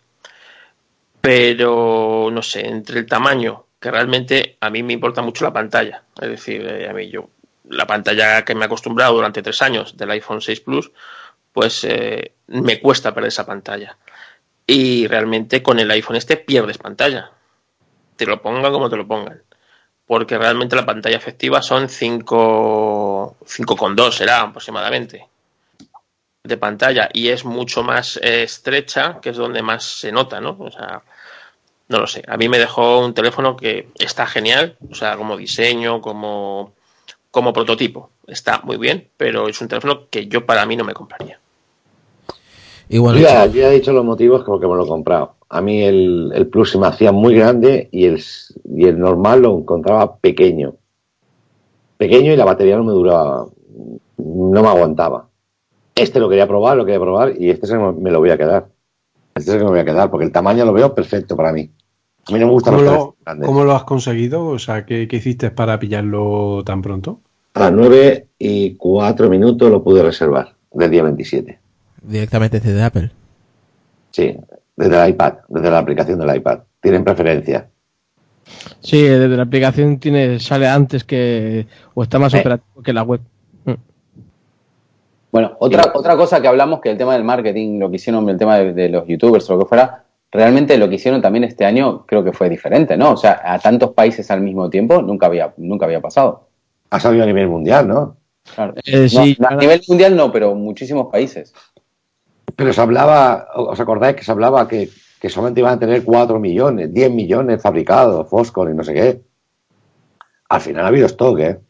Pero, 1.20 2.30
no 2.32 2.42
sé, 2.42 2.66
entre 2.66 3.00
el 3.00 3.06
tamaño, 3.06 3.66
que 3.80 3.90
realmente 3.90 4.56
a 4.60 4.70
mí 4.70 4.82
me 4.82 4.92
importa 4.92 5.22
mucho 5.22 5.44
la 5.44 5.52
pantalla. 5.52 6.02
Es 6.20 6.28
decir, 6.28 6.66
eh, 6.66 6.88
a 6.88 6.92
mí 6.92 7.08
yo, 7.10 7.30
la 7.68 7.86
pantalla 7.86 8.44
que 8.44 8.54
me 8.54 8.62
he 8.62 8.66
acostumbrado 8.66 9.14
durante 9.14 9.42
tres 9.42 9.62
años 9.62 9.96
del 9.96 10.10
iPhone 10.10 10.42
6 10.42 10.60
Plus, 10.60 10.90
pues 11.52 11.84
eh, 11.84 12.32
me 12.48 12.80
cuesta 12.80 13.14
perder 13.14 13.28
esa 13.28 13.46
pantalla. 13.46 13.96
Y 14.66 15.06
realmente 15.06 15.62
con 15.62 15.78
el 15.80 15.90
iPhone 15.90 16.16
este 16.16 16.36
pierdes 16.36 16.76
pantalla. 16.78 17.30
Te 18.16 18.26
lo 18.26 18.42
pongan 18.42 18.70
como 18.70 18.90
te 18.90 18.96
lo 18.96 19.06
pongan. 19.06 19.42
Porque 20.06 20.36
realmente 20.36 20.76
la 20.76 20.86
pantalla 20.86 21.16
efectiva 21.16 21.62
son 21.62 21.88
5,2 21.88 24.12
será 24.12 24.42
aproximadamente 24.42 25.26
de 26.42 26.56
pantalla 26.56 27.10
y 27.12 27.28
es 27.28 27.44
mucho 27.44 27.82
más 27.82 28.18
eh, 28.22 28.42
estrecha, 28.42 29.20
que 29.20 29.28
es 29.30 29.36
donde 29.36 29.62
más 29.62 29.84
se 29.84 30.10
nota, 30.10 30.40
¿no? 30.40 30.56
O 30.58 30.70
sea, 30.70 31.02
no 31.90 31.98
lo 31.98 32.06
sé. 32.06 32.22
A 32.28 32.36
mí 32.36 32.48
me 32.48 32.58
dejó 32.58 33.04
un 33.04 33.14
teléfono 33.14 33.56
que 33.56 33.88
está 33.98 34.24
genial, 34.24 34.76
o 34.90 34.94
sea, 34.94 35.16
como 35.16 35.36
diseño, 35.36 36.00
como, 36.00 36.72
como 37.32 37.52
prototipo. 37.52 38.10
Está 38.28 38.60
muy 38.62 38.76
bien, 38.76 39.08
pero 39.16 39.48
es 39.48 39.60
un 39.60 39.66
teléfono 39.66 40.06
que 40.08 40.28
yo 40.28 40.46
para 40.46 40.64
mí 40.66 40.76
no 40.76 40.84
me 40.84 40.94
compraría. 40.94 41.40
Y 42.88 42.98
bueno, 42.98 43.18
yo, 43.18 43.26
ya, 43.26 43.44
he 43.44 43.74
dicho 43.74 43.92
los 43.92 44.04
motivos 44.04 44.44
porque 44.46 44.68
me 44.68 44.76
lo 44.76 44.84
he 44.84 44.88
comprado. 44.88 45.34
A 45.48 45.60
mí 45.60 45.82
el, 45.82 46.30
el 46.32 46.46
Plus 46.46 46.70
se 46.70 46.78
me 46.78 46.86
hacía 46.86 47.10
muy 47.10 47.34
grande 47.34 47.88
y 47.90 48.06
el, 48.06 48.22
y 48.64 48.86
el 48.86 48.98
normal 48.98 49.42
lo 49.42 49.58
encontraba 49.58 50.16
pequeño. 50.16 50.74
Pequeño 51.96 52.32
y 52.32 52.36
la 52.36 52.44
batería 52.44 52.76
no 52.76 52.84
me 52.84 52.92
duraba, 52.92 53.46
no 54.16 54.62
me 54.62 54.68
aguantaba. 54.68 55.28
Este 55.96 56.20
lo 56.20 56.28
quería 56.28 56.46
probar, 56.46 56.76
lo 56.76 56.84
quería 56.84 57.00
probar 57.00 57.34
y 57.36 57.50
este 57.50 57.76
me 57.76 58.12
lo 58.12 58.20
voy 58.20 58.30
a 58.30 58.38
quedar. 58.38 58.68
Este 59.40 59.50
es 59.50 59.54
el 59.54 59.60
que 59.60 59.64
me 59.64 59.70
voy 59.70 59.80
a 59.80 59.84
quedar 59.84 60.10
porque 60.10 60.26
el 60.26 60.32
tamaño 60.32 60.64
lo 60.64 60.72
veo 60.72 60.94
perfecto 60.94 61.36
para 61.36 61.52
mí. 61.52 61.70
A 62.28 62.32
mí 62.32 62.38
no 62.38 62.46
me 62.46 62.52
gusta 62.52 62.70
¿Cómo, 62.70 62.82
lo, 62.82 63.16
¿Cómo 63.44 63.64
lo 63.64 63.74
has 63.74 63.84
conseguido? 63.84 64.46
O 64.46 64.58
sea, 64.58 64.84
¿qué, 64.84 65.08
¿qué, 65.08 65.16
hiciste 65.16 65.50
para 65.50 65.78
pillarlo 65.78 66.62
tan 66.64 66.82
pronto? 66.82 67.20
A 67.54 67.60
las 67.60 67.72
9 67.72 68.28
y 68.38 68.76
4 68.76 69.28
minutos 69.28 69.70
lo 69.70 69.82
pude 69.82 70.02
reservar, 70.02 70.54
del 70.72 70.90
día 70.90 71.02
27. 71.02 71.58
¿Directamente 72.02 72.60
desde 72.60 72.82
Apple? 72.82 73.10
Sí, 74.10 74.36
desde 74.76 75.02
el 75.02 75.10
iPad, 75.10 75.34
desde 75.48 75.70
la 75.70 75.78
aplicación 75.78 76.18
del 76.18 76.36
iPad. 76.36 76.60
Tienen 76.80 77.04
preferencia. 77.04 77.68
Sí, 78.80 79.02
desde 79.02 79.36
la 79.36 79.42
aplicación 79.42 79.98
tiene, 79.98 80.40
sale 80.40 80.68
antes 80.68 81.04
que, 81.04 81.66
o 81.94 82.02
está 82.02 82.18
más 82.18 82.34
eh. 82.34 82.40
operativo 82.40 82.82
que 82.82 82.92
la 82.92 83.02
web. 83.02 83.20
Bueno, 85.32 85.56
otra, 85.60 85.92
otra 85.94 86.16
cosa 86.16 86.40
que 86.40 86.48
hablamos 86.48 86.80
que 86.80 86.90
el 86.90 86.98
tema 86.98 87.12
del 87.12 87.24
marketing, 87.24 87.78
lo 87.78 87.90
que 87.90 87.96
hicieron, 87.96 88.28
el 88.28 88.36
tema 88.36 88.58
de, 88.58 88.72
de 88.72 88.88
los 88.88 89.06
youtubers 89.06 89.48
o 89.48 89.54
lo 89.54 89.60
que 89.60 89.68
fuera, 89.68 90.04
realmente 90.30 90.78
lo 90.78 90.88
que 90.88 90.96
hicieron 90.96 91.20
también 91.20 91.44
este 91.44 91.64
año 91.64 92.04
creo 92.06 92.22
que 92.22 92.32
fue 92.32 92.48
diferente, 92.48 92.96
¿no? 92.96 93.12
O 93.12 93.16
sea, 93.16 93.40
a 93.44 93.58
tantos 93.58 93.92
países 93.92 94.30
al 94.30 94.40
mismo 94.40 94.70
tiempo 94.70 95.02
nunca 95.02 95.26
había, 95.26 95.52
nunca 95.56 95.86
había 95.86 96.00
pasado. 96.00 96.48
Ha 96.90 97.00
salido 97.00 97.24
a 97.24 97.26
nivel 97.26 97.48
mundial, 97.48 97.88
¿no? 97.88 98.16
Claro. 98.54 98.74
Eh, 98.84 99.08
sí, 99.08 99.36
a 99.46 99.54
nivel 99.54 99.82
mundial 99.88 100.16
no, 100.16 100.32
pero 100.32 100.54
muchísimos 100.54 101.08
países. 101.10 101.52
Pero 102.56 102.72
se 102.72 102.80
hablaba, 102.80 103.48
¿os 103.54 103.78
acordáis 103.78 104.16
que 104.16 104.24
se 104.24 104.32
hablaba 104.32 104.66
que, 104.66 104.90
que 105.20 105.28
solamente 105.28 105.60
iban 105.60 105.74
a 105.74 105.78
tener 105.78 106.04
4 106.04 106.38
millones, 106.38 106.92
10 106.92 107.10
millones 107.10 107.62
fabricados, 107.62 108.28
Foscor 108.28 108.70
y 108.70 108.74
no 108.74 108.84
sé 108.84 108.94
qué? 108.94 109.22
Al 110.48 110.60
final 110.60 110.84
ha 110.84 110.88
habido 110.88 111.06
stock, 111.06 111.38
¿eh? 111.38 111.60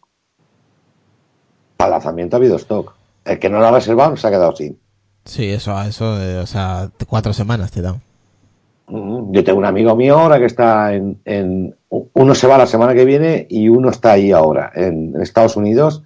Para 1.77 1.93
lanzamiento 1.93 2.37
ha 2.37 2.39
habido 2.39 2.57
stock. 2.57 2.95
El 3.25 3.39
que 3.39 3.49
no 3.51 3.59
lo 3.61 3.67
ha 3.67 3.71
reservado 3.73 4.17
se 4.17 4.27
ha 4.27 4.31
quedado 4.31 4.55
sin. 4.57 4.79
Sí, 5.25 5.51
eso, 5.51 5.81
eso, 5.83 6.17
o 6.43 6.47
sea, 6.47 6.91
cuatro 7.07 7.33
semanas 7.33 7.71
te 7.71 7.83
dan. 7.83 8.01
Yo 8.89 9.45
tengo 9.45 9.59
un 9.59 9.65
amigo 9.65 9.95
mío 9.95 10.19
ahora 10.19 10.39
que 10.39 10.47
está 10.47 10.93
en, 10.95 11.77
Uno 11.89 12.35
se 12.35 12.47
va 12.47 12.59
la 12.59 12.67
semana 12.67 12.95
que 12.95 13.05
viene 13.05 13.47
y 13.49 13.69
uno 13.69 13.91
está 13.91 14.13
ahí 14.13 14.33
ahora, 14.33 14.73
en, 14.75 15.15
Estados 15.21 15.57
Unidos, 15.57 16.03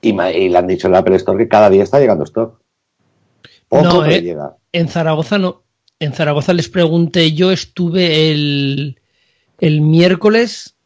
y, 0.00 0.12
le 0.12 0.56
han 0.56 0.66
dicho 0.66 0.86
en 0.86 0.92
la 0.92 1.00
Apple 1.00 1.16
Store 1.16 1.36
que 1.36 1.48
cada 1.48 1.68
día 1.68 1.82
está 1.82 1.98
llegando 1.98 2.24
stock. 2.24 2.58
Poco 3.68 3.84
no, 3.84 4.06
eh, 4.06 4.22
llega. 4.22 4.56
En 4.72 4.88
Zaragoza 4.88 5.38
no. 5.38 5.62
En 5.98 6.12
Zaragoza 6.12 6.52
les 6.52 6.68
pregunté, 6.68 7.32
yo 7.32 7.50
estuve 7.50 8.30
el, 8.30 9.00
el 9.58 9.80
miércoles 9.80 10.76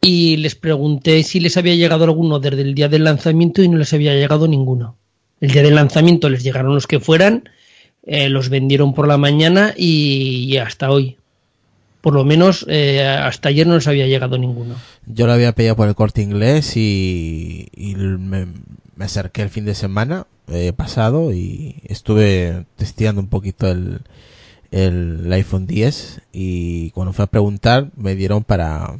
y 0.00 0.36
les 0.36 0.54
pregunté 0.54 1.22
si 1.22 1.40
les 1.40 1.56
había 1.56 1.74
llegado 1.74 2.04
alguno 2.04 2.38
desde 2.38 2.62
el 2.62 2.74
día 2.74 2.88
del 2.88 3.04
lanzamiento 3.04 3.62
y 3.62 3.68
no 3.68 3.78
les 3.78 3.92
había 3.92 4.14
llegado 4.14 4.46
ninguno. 4.46 4.96
El 5.40 5.50
día 5.50 5.62
del 5.62 5.74
lanzamiento 5.74 6.28
les 6.28 6.42
llegaron 6.42 6.74
los 6.74 6.86
que 6.86 7.00
fueran 7.00 7.50
eh, 8.06 8.28
los 8.28 8.50
vendieron 8.50 8.94
por 8.94 9.08
la 9.08 9.18
mañana 9.18 9.74
y, 9.76 10.56
hasta 10.58 10.90
hoy. 10.92 11.16
Por 12.00 12.14
lo 12.14 12.24
menos 12.24 12.64
eh, 12.68 13.04
hasta 13.04 13.48
ayer 13.48 13.66
no 13.66 13.74
les 13.74 13.88
había 13.88 14.06
llegado 14.06 14.38
ninguno. 14.38 14.76
Yo 15.06 15.26
lo 15.26 15.32
había 15.32 15.52
pedido 15.52 15.74
por 15.74 15.88
el 15.88 15.96
corte 15.96 16.22
inglés 16.22 16.76
y, 16.76 17.68
me, 17.96 18.46
acerqué 19.00 19.42
el 19.42 19.50
fin 19.50 19.64
de 19.64 19.74
semana 19.74 20.28
eh, 20.46 20.72
pasado 20.72 21.32
y 21.32 21.82
estuve 21.88 22.64
testeando 22.76 23.20
un 23.20 23.26
poquito 23.26 23.68
el, 23.68 24.02
el 24.70 25.32
iPhone 25.32 25.66
10 25.66 26.20
y 26.32 26.90
cuando 26.90 27.12
fui 27.12 27.24
a 27.24 27.26
preguntar 27.26 27.88
me 27.96 28.14
dieron 28.14 28.44
para 28.44 28.98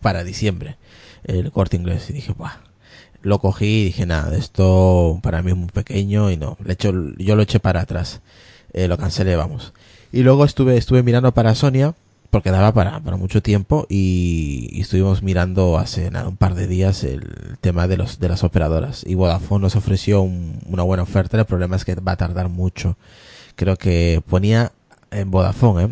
para 0.00 0.24
diciembre 0.24 0.76
el 1.22 1.52
corte 1.52 1.76
inglés 1.76 2.10
y 2.10 2.14
dije, 2.14 2.32
Buah, 2.32 2.56
lo 3.22 3.38
cogí 3.38 3.82
y 3.82 3.84
dije, 3.84 4.06
nada, 4.06 4.36
esto 4.36 5.18
para 5.22 5.42
mí 5.42 5.50
es 5.50 5.56
muy 5.56 5.68
pequeño 5.68 6.30
y 6.30 6.36
no, 6.36 6.56
le 6.64 6.72
echo, 6.72 6.92
yo 7.18 7.36
lo 7.36 7.42
eché 7.42 7.60
para 7.60 7.80
atrás, 7.80 8.20
eh, 8.72 8.88
lo 8.88 8.98
cancelé, 8.98 9.36
vamos. 9.36 9.72
Y 10.12 10.22
luego 10.22 10.44
estuve, 10.44 10.76
estuve 10.76 11.02
mirando 11.02 11.32
para 11.32 11.54
Sonia, 11.54 11.94
porque 12.30 12.50
daba 12.50 12.72
para, 12.72 13.00
para 13.00 13.16
mucho 13.16 13.42
tiempo 13.42 13.86
y, 13.88 14.80
estuvimos 14.80 15.22
mirando 15.22 15.78
hace 15.78 16.10
nada, 16.10 16.28
un 16.28 16.36
par 16.36 16.54
de 16.54 16.66
días 16.66 17.04
el 17.04 17.58
tema 17.60 17.88
de 17.88 17.96
los 17.96 18.20
de 18.20 18.28
las 18.28 18.44
operadoras 18.44 19.04
y 19.06 19.14
Vodafone 19.14 19.62
nos 19.62 19.76
ofreció 19.76 20.22
una 20.22 20.82
buena 20.84 21.02
oferta 21.02 21.38
el 21.38 21.44
problema 21.44 21.76
es 21.76 21.84
que 21.84 21.96
va 21.96 22.12
a 22.12 22.16
tardar 22.16 22.48
mucho 22.48 22.96
creo 23.56 23.76
que 23.76 24.22
ponía 24.26 24.72
en 25.10 25.30
Vodafone 25.30 25.84
¿eh? 25.84 25.88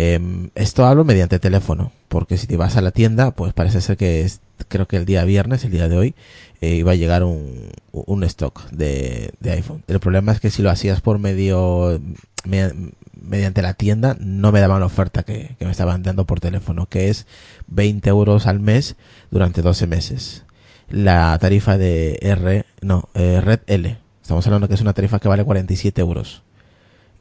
Em, 0.00 0.50
esto 0.54 0.86
hablo 0.86 1.04
mediante 1.04 1.40
teléfono, 1.40 1.90
porque 2.08 2.36
si 2.36 2.46
te 2.46 2.56
vas 2.56 2.76
a 2.76 2.80
la 2.80 2.90
tienda, 2.90 3.30
pues 3.30 3.52
parece 3.52 3.80
ser 3.80 3.96
que 3.96 4.22
es, 4.22 4.40
creo 4.68 4.88
que 4.88 4.96
el 4.96 5.04
día 5.04 5.24
viernes, 5.24 5.64
el 5.64 5.70
día 5.70 5.88
de 5.88 5.96
hoy, 5.96 6.14
eh, 6.60 6.74
iba 6.74 6.92
a 6.92 6.96
llegar 6.96 7.22
un, 7.22 7.70
un 7.92 8.24
stock 8.24 8.68
de, 8.70 9.32
de, 9.40 9.52
iPhone. 9.52 9.84
El 9.86 10.00
problema 10.00 10.32
es 10.32 10.40
que 10.40 10.50
si 10.50 10.62
lo 10.62 10.70
hacías 10.70 11.00
por 11.00 11.18
medio, 11.18 12.00
mediante 13.20 13.62
la 13.62 13.74
tienda, 13.74 14.16
no 14.18 14.52
me 14.52 14.60
daban 14.60 14.80
la 14.80 14.86
oferta 14.86 15.22
que, 15.22 15.54
que, 15.58 15.64
me 15.64 15.70
estaban 15.70 16.02
dando 16.02 16.26
por 16.26 16.40
teléfono, 16.40 16.86
que 16.86 17.08
es 17.08 17.26
20 17.68 18.08
euros 18.08 18.46
al 18.46 18.60
mes 18.60 18.96
durante 19.30 19.62
12 19.62 19.86
meses. 19.86 20.44
La 20.90 21.36
tarifa 21.38 21.76
de 21.76 22.18
R, 22.22 22.64
no, 22.80 23.08
eh, 23.14 23.40
Red 23.42 23.60
L. 23.66 23.98
Estamos 24.22 24.46
hablando 24.46 24.68
que 24.68 24.74
es 24.74 24.80
una 24.80 24.94
tarifa 24.94 25.18
que 25.18 25.28
vale 25.28 25.44
47 25.44 26.00
euros. 26.00 26.42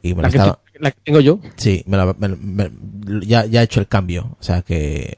Y 0.02 0.14
me 0.14 0.22
la, 0.22 0.30
que, 0.30 0.38
la 0.80 0.92
que 0.92 0.98
tengo 1.04 1.20
yo. 1.20 1.40
Sí, 1.56 1.84
me 1.88 1.98
ya, 3.26 3.46
ya 3.46 3.62
he 3.62 3.64
hecho 3.64 3.80
el 3.80 3.88
cambio. 3.88 4.38
O 4.40 4.44
sea 4.44 4.62
que 4.62 5.18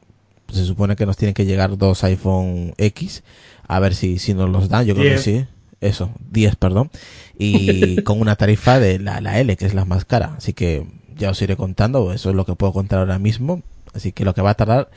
se 0.51 0.66
supone 0.66 0.95
que 0.95 1.06
nos 1.06 1.17
tienen 1.17 1.33
que 1.33 1.45
llegar 1.45 1.77
dos 1.77 2.03
iPhone 2.03 2.74
X. 2.77 3.24
A 3.67 3.80
ver 3.80 3.93
si, 3.93 4.19
si 4.19 4.33
nos 4.33 4.49
los 4.49 4.69
dan. 4.69 4.85
Yo 4.85 4.95
creo 4.95 5.16
que 5.16 5.22
sí. 5.22 5.45
Eso, 5.82 6.11
10, 6.32 6.56
perdón. 6.56 6.90
Y 7.38 8.01
con 8.03 8.19
una 8.19 8.35
tarifa 8.35 8.80
de 8.80 8.99
la, 8.99 9.22
la 9.22 9.40
L, 9.40 9.56
que 9.58 9.66
es 9.66 9.74
la 9.74 9.85
más 9.85 10.06
cara. 10.06 10.35
Así 10.38 10.53
que 10.53 10.85
ya 11.16 11.30
os 11.30 11.41
iré 11.41 11.56
contando. 11.56 12.14
Eso 12.14 12.30
es 12.30 12.35
lo 12.35 12.45
que 12.45 12.56
puedo 12.56 12.74
contar 12.74 12.99
ahora 12.99 13.19
mismo. 13.19 13.61
Así 13.93 14.11
que 14.11 14.25
lo 14.25 14.33
que 14.33 14.41
va 14.41 14.51
a 14.51 14.56
tardar. 14.56 14.90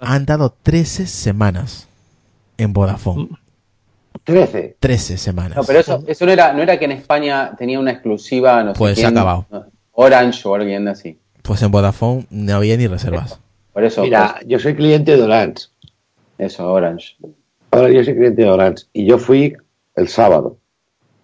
Han 0.00 0.26
dado 0.26 0.54
13 0.62 1.06
semanas 1.06 1.88
en 2.56 2.72
Vodafone. 2.72 3.28
13. 4.28 4.76
13 4.78 5.16
semanas. 5.16 5.56
No, 5.56 5.64
pero 5.64 5.78
eso, 5.78 6.04
eso 6.06 6.26
no, 6.26 6.32
era, 6.32 6.52
no 6.52 6.62
era 6.62 6.78
que 6.78 6.84
en 6.84 6.92
España 6.92 7.54
tenía 7.56 7.80
una 7.80 7.92
exclusiva, 7.92 8.62
no 8.62 8.74
pues 8.74 8.96
sé 8.96 9.00
se 9.00 9.06
ha 9.06 9.08
acabado. 9.08 9.46
Orange 9.92 10.46
o 10.46 10.54
alguien 10.54 10.86
así. 10.86 11.18
Pues 11.40 11.62
en 11.62 11.70
Vodafone 11.70 12.26
no 12.28 12.56
había 12.56 12.76
ni 12.76 12.86
reservas. 12.86 13.40
Por 13.72 13.84
eso. 13.84 14.02
Mira, 14.02 14.34
pues, 14.34 14.46
yo 14.46 14.58
soy 14.58 14.74
cliente 14.74 15.16
de 15.16 15.22
Orange. 15.22 15.68
Eso, 16.36 16.70
Orange. 16.70 17.16
Ahora 17.70 17.90
yo 17.90 18.04
soy 18.04 18.16
cliente 18.16 18.42
de 18.42 18.50
Orange. 18.50 18.84
Y 18.92 19.06
yo 19.06 19.16
fui 19.16 19.56
el 19.96 20.08
sábado. 20.08 20.58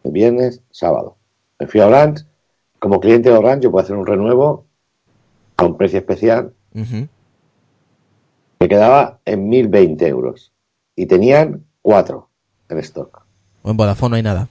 El 0.02 0.12
viernes, 0.12 0.62
sábado. 0.70 1.18
Me 1.58 1.66
fui 1.66 1.82
a 1.82 1.88
Orange. 1.88 2.24
Como 2.78 3.00
cliente 3.00 3.28
de 3.28 3.36
Orange, 3.36 3.64
yo 3.64 3.70
puedo 3.70 3.84
hacer 3.84 3.96
un 3.96 4.06
renuevo 4.06 4.64
a 5.58 5.64
un 5.66 5.76
precio 5.76 5.98
especial. 5.98 6.54
Me 6.72 7.06
quedaba 8.66 9.18
en 9.26 9.46
1020 9.46 10.08
euros. 10.08 10.52
Y 10.96 11.04
tenían 11.04 11.66
cuatro 11.82 12.30
en 12.68 12.78
stock. 12.78 13.24
O 13.62 13.70
en 13.70 13.76
Vodafone 13.76 14.10
no 14.10 14.16
hay 14.16 14.22
nada. 14.22 14.48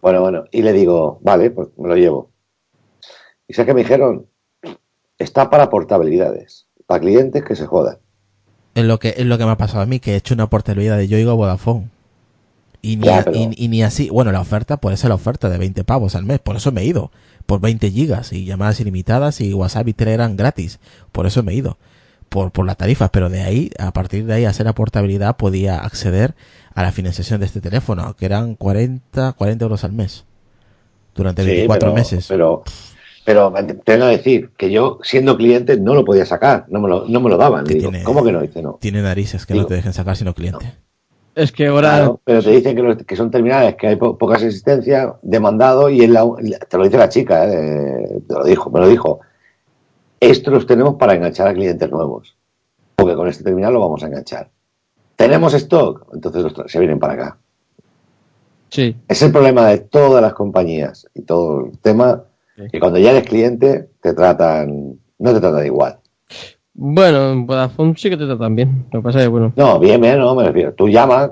Bueno, 0.00 0.20
bueno, 0.20 0.44
y 0.50 0.62
le 0.62 0.72
digo, 0.72 1.18
vale, 1.22 1.50
pues 1.50 1.68
me 1.76 1.88
lo 1.88 1.96
llevo. 1.96 2.30
Y 3.46 3.54
sé 3.54 3.66
que 3.66 3.74
me 3.74 3.80
dijeron, 3.80 4.26
está 5.18 5.50
para 5.50 5.70
portabilidades, 5.70 6.66
para 6.86 7.00
clientes 7.00 7.44
que 7.44 7.56
se 7.56 7.66
jodan. 7.66 7.98
Es 8.74 8.84
lo 8.84 8.98
que, 8.98 9.14
es 9.16 9.26
lo 9.26 9.38
que 9.38 9.44
me 9.44 9.50
ha 9.50 9.56
pasado 9.56 9.82
a 9.82 9.86
mí, 9.86 9.98
que 9.98 10.12
he 10.12 10.16
hecho 10.16 10.34
una 10.34 10.48
portabilidad 10.48 10.96
de 10.96 11.08
yo 11.08 11.30
a 11.30 11.34
Vodafone. 11.34 11.88
Y 12.80 12.96
ni, 12.96 13.08
y, 13.56 13.68
ni 13.68 13.82
así, 13.82 14.08
bueno, 14.08 14.30
la 14.30 14.40
oferta 14.40 14.76
puede 14.76 14.96
ser 14.96 15.08
la 15.08 15.16
oferta 15.16 15.48
de 15.48 15.58
20 15.58 15.82
pavos 15.82 16.14
al 16.14 16.24
mes, 16.24 16.38
por 16.38 16.54
eso 16.54 16.70
me 16.70 16.82
he 16.82 16.84
ido, 16.84 17.10
por 17.44 17.60
20 17.60 17.90
gigas 17.90 18.32
y 18.32 18.44
llamadas 18.44 18.78
ilimitadas 18.78 19.40
y 19.40 19.52
WhatsApp 19.52 19.88
y 19.88 19.94
Telegram 19.94 20.36
gratis, 20.36 20.78
por 21.10 21.26
eso 21.26 21.42
me 21.42 21.52
he 21.52 21.56
ido, 21.56 21.76
por, 22.28 22.50
por 22.52 22.66
la 22.66 22.74
tarifa, 22.74 23.08
pero 23.08 23.28
de 23.28 23.40
ahí, 23.42 23.70
a 23.78 23.92
partir 23.92 24.24
de 24.26 24.34
ahí, 24.34 24.44
hacer 24.44 24.66
la 24.66 24.74
portabilidad 24.74 25.36
podía 25.36 25.78
acceder 25.78 26.34
a 26.74 26.82
la 26.82 26.92
financiación 26.92 27.40
de 27.40 27.46
este 27.46 27.60
teléfono, 27.60 28.14
que 28.16 28.26
eran 28.26 28.54
40, 28.54 29.32
40 29.32 29.64
euros 29.64 29.84
al 29.84 29.92
mes. 29.92 30.24
durante 31.14 31.42
Sí, 31.42 31.48
24 31.48 31.88
pero- 31.88 31.94
meses. 31.94 32.26
Pero, 32.28 32.62
pero 33.24 33.52
tengo 33.84 34.06
que 34.06 34.16
decir 34.16 34.50
que 34.56 34.70
yo, 34.70 35.00
siendo 35.02 35.36
cliente, 35.36 35.76
no 35.78 35.94
lo 35.94 36.04
podía 36.04 36.24
sacar, 36.24 36.66
no 36.68 36.80
me 36.80 36.88
lo, 36.88 37.06
no 37.08 37.20
me 37.20 37.28
lo 37.28 37.36
daban. 37.36 37.64
Que 37.64 37.74
Le 37.74 37.78
digo, 37.80 37.90
tiene- 37.90 38.04
¿Cómo 38.04 38.22
que 38.22 38.30
no? 38.30 38.40
Dice, 38.40 38.62
no. 38.62 38.78
Tiene 38.80 39.02
narices 39.02 39.44
que 39.44 39.54
Digo, 39.54 39.64
no 39.64 39.68
te 39.68 39.74
dejen 39.74 39.92
sacar 39.92 40.16
sino 40.16 40.32
cliente. 40.32 40.74
Es 41.34 41.50
que 41.52 41.66
ahora. 41.66 41.88
Claro, 41.96 42.20
pero 42.24 42.40
te 42.42 42.50
dicen 42.50 42.76
que, 42.76 42.82
los- 42.82 42.96
que 43.04 43.16
son 43.16 43.30
terminales, 43.32 43.74
que 43.76 43.88
hay 43.88 43.96
po- 43.96 44.16
pocas 44.16 44.42
existencias, 44.44 45.12
demandado, 45.22 45.88
y 45.90 46.02
es 46.02 46.08
la, 46.10 46.24
te 46.68 46.78
lo 46.78 46.84
dice 46.84 46.98
la 46.98 47.08
chica, 47.08 47.46
¿eh? 47.52 48.20
te 48.28 48.34
lo 48.34 48.44
dijo, 48.44 48.70
me 48.70 48.78
lo 48.80 48.88
dijo. 48.88 49.20
Esto 50.20 50.50
los 50.50 50.66
tenemos 50.66 50.94
para 50.96 51.14
enganchar 51.14 51.48
a 51.48 51.54
clientes 51.54 51.90
nuevos, 51.90 52.36
porque 52.96 53.14
con 53.14 53.28
este 53.28 53.44
terminal 53.44 53.72
lo 53.72 53.80
vamos 53.80 54.02
a 54.02 54.06
enganchar. 54.06 54.50
¿Tenemos 55.16 55.54
stock? 55.54 56.06
Entonces 56.12 56.42
los 56.42 56.70
se 56.70 56.78
vienen 56.78 56.98
para 56.98 57.12
acá. 57.14 57.38
Sí. 58.70 58.94
Es 59.08 59.22
el 59.22 59.32
problema 59.32 59.66
de 59.68 59.78
todas 59.78 60.20
las 60.22 60.34
compañías 60.34 61.06
y 61.14 61.22
todo 61.22 61.66
el 61.66 61.78
tema, 61.78 62.24
que 62.70 62.80
cuando 62.80 62.98
ya 62.98 63.10
eres 63.12 63.26
cliente 63.26 63.88
te 64.02 64.12
tratan, 64.14 64.98
no 65.18 65.32
te 65.34 65.40
tratan 65.40 65.64
igual. 65.66 65.98
Bueno, 66.74 67.32
en 67.32 67.46
Vodafone 67.46 67.94
sí 67.96 68.10
que 68.10 68.16
te 68.16 68.26
tratan 68.26 68.54
bien. 68.54 68.86
Lo 68.92 69.00
que 69.00 69.04
pasa 69.04 69.18
es 69.18 69.24
que, 69.24 69.28
bueno. 69.28 69.52
No, 69.56 69.78
bien, 69.80 70.00
bien, 70.00 70.18
no, 70.18 70.34
me 70.34 70.44
refiero. 70.44 70.74
Tú 70.74 70.88
llamas, 70.88 71.30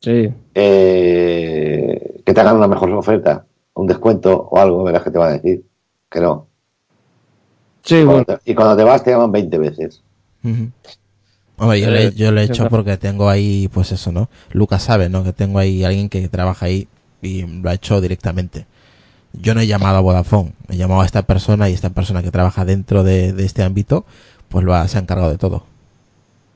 Sí. 0.00 0.32
eh, 0.54 2.20
que 2.24 2.32
te 2.34 2.40
hagan 2.40 2.56
una 2.56 2.68
mejor 2.68 2.90
oferta, 2.92 3.44
un 3.74 3.86
descuento 3.86 4.48
o 4.50 4.58
algo, 4.58 4.84
verás 4.84 5.02
que 5.02 5.10
te 5.10 5.18
van 5.18 5.30
a 5.30 5.32
decir 5.34 5.64
que 6.10 6.20
no. 6.20 6.46
Sí, 7.86 7.96
y, 7.96 8.04
bueno. 8.04 8.24
cuando 8.26 8.42
te, 8.44 8.50
y 8.50 8.54
cuando 8.54 8.76
te 8.76 8.84
vas 8.84 9.02
te 9.04 9.10
llaman 9.12 9.32
20 9.32 9.58
veces. 9.58 10.02
Ujú. 10.44 10.70
Hombre, 11.58 11.80
yo, 11.80 11.88
Eh, 11.88 11.90
le, 11.90 12.12
yo 12.14 12.32
lo 12.32 12.40
he 12.40 12.44
hecho 12.44 12.68
porque 12.68 12.96
tengo 12.98 13.30
ahí, 13.30 13.68
pues 13.72 13.92
eso, 13.92 14.12
¿no? 14.12 14.28
Lucas 14.52 14.82
sabe, 14.82 15.08
¿no? 15.08 15.24
Que 15.24 15.32
tengo 15.32 15.58
ahí 15.58 15.84
alguien 15.84 16.08
que 16.08 16.28
trabaja 16.28 16.66
ahí 16.66 16.88
y 17.22 17.42
lo 17.46 17.70
ha 17.70 17.74
hecho 17.74 18.00
directamente. 18.00 18.66
Yo 19.32 19.54
no 19.54 19.60
he 19.62 19.66
llamado 19.66 19.98
a 19.98 20.00
Vodafone, 20.00 20.52
he 20.70 20.76
llamado 20.76 21.02
a 21.02 21.06
esta 21.06 21.22
persona 21.22 21.70
y 21.70 21.74
esta 21.74 21.90
persona 21.90 22.22
que 22.22 22.30
trabaja 22.32 22.64
dentro 22.64 23.04
de, 23.04 23.32
de 23.32 23.44
este 23.46 23.62
ámbito, 23.62 24.06
pues 24.48 24.64
lo 24.64 24.74
ha, 24.74 24.88
se 24.88 24.98
ha 24.98 25.02
encargado 25.02 25.30
de 25.30 25.38
todo. 25.38 25.64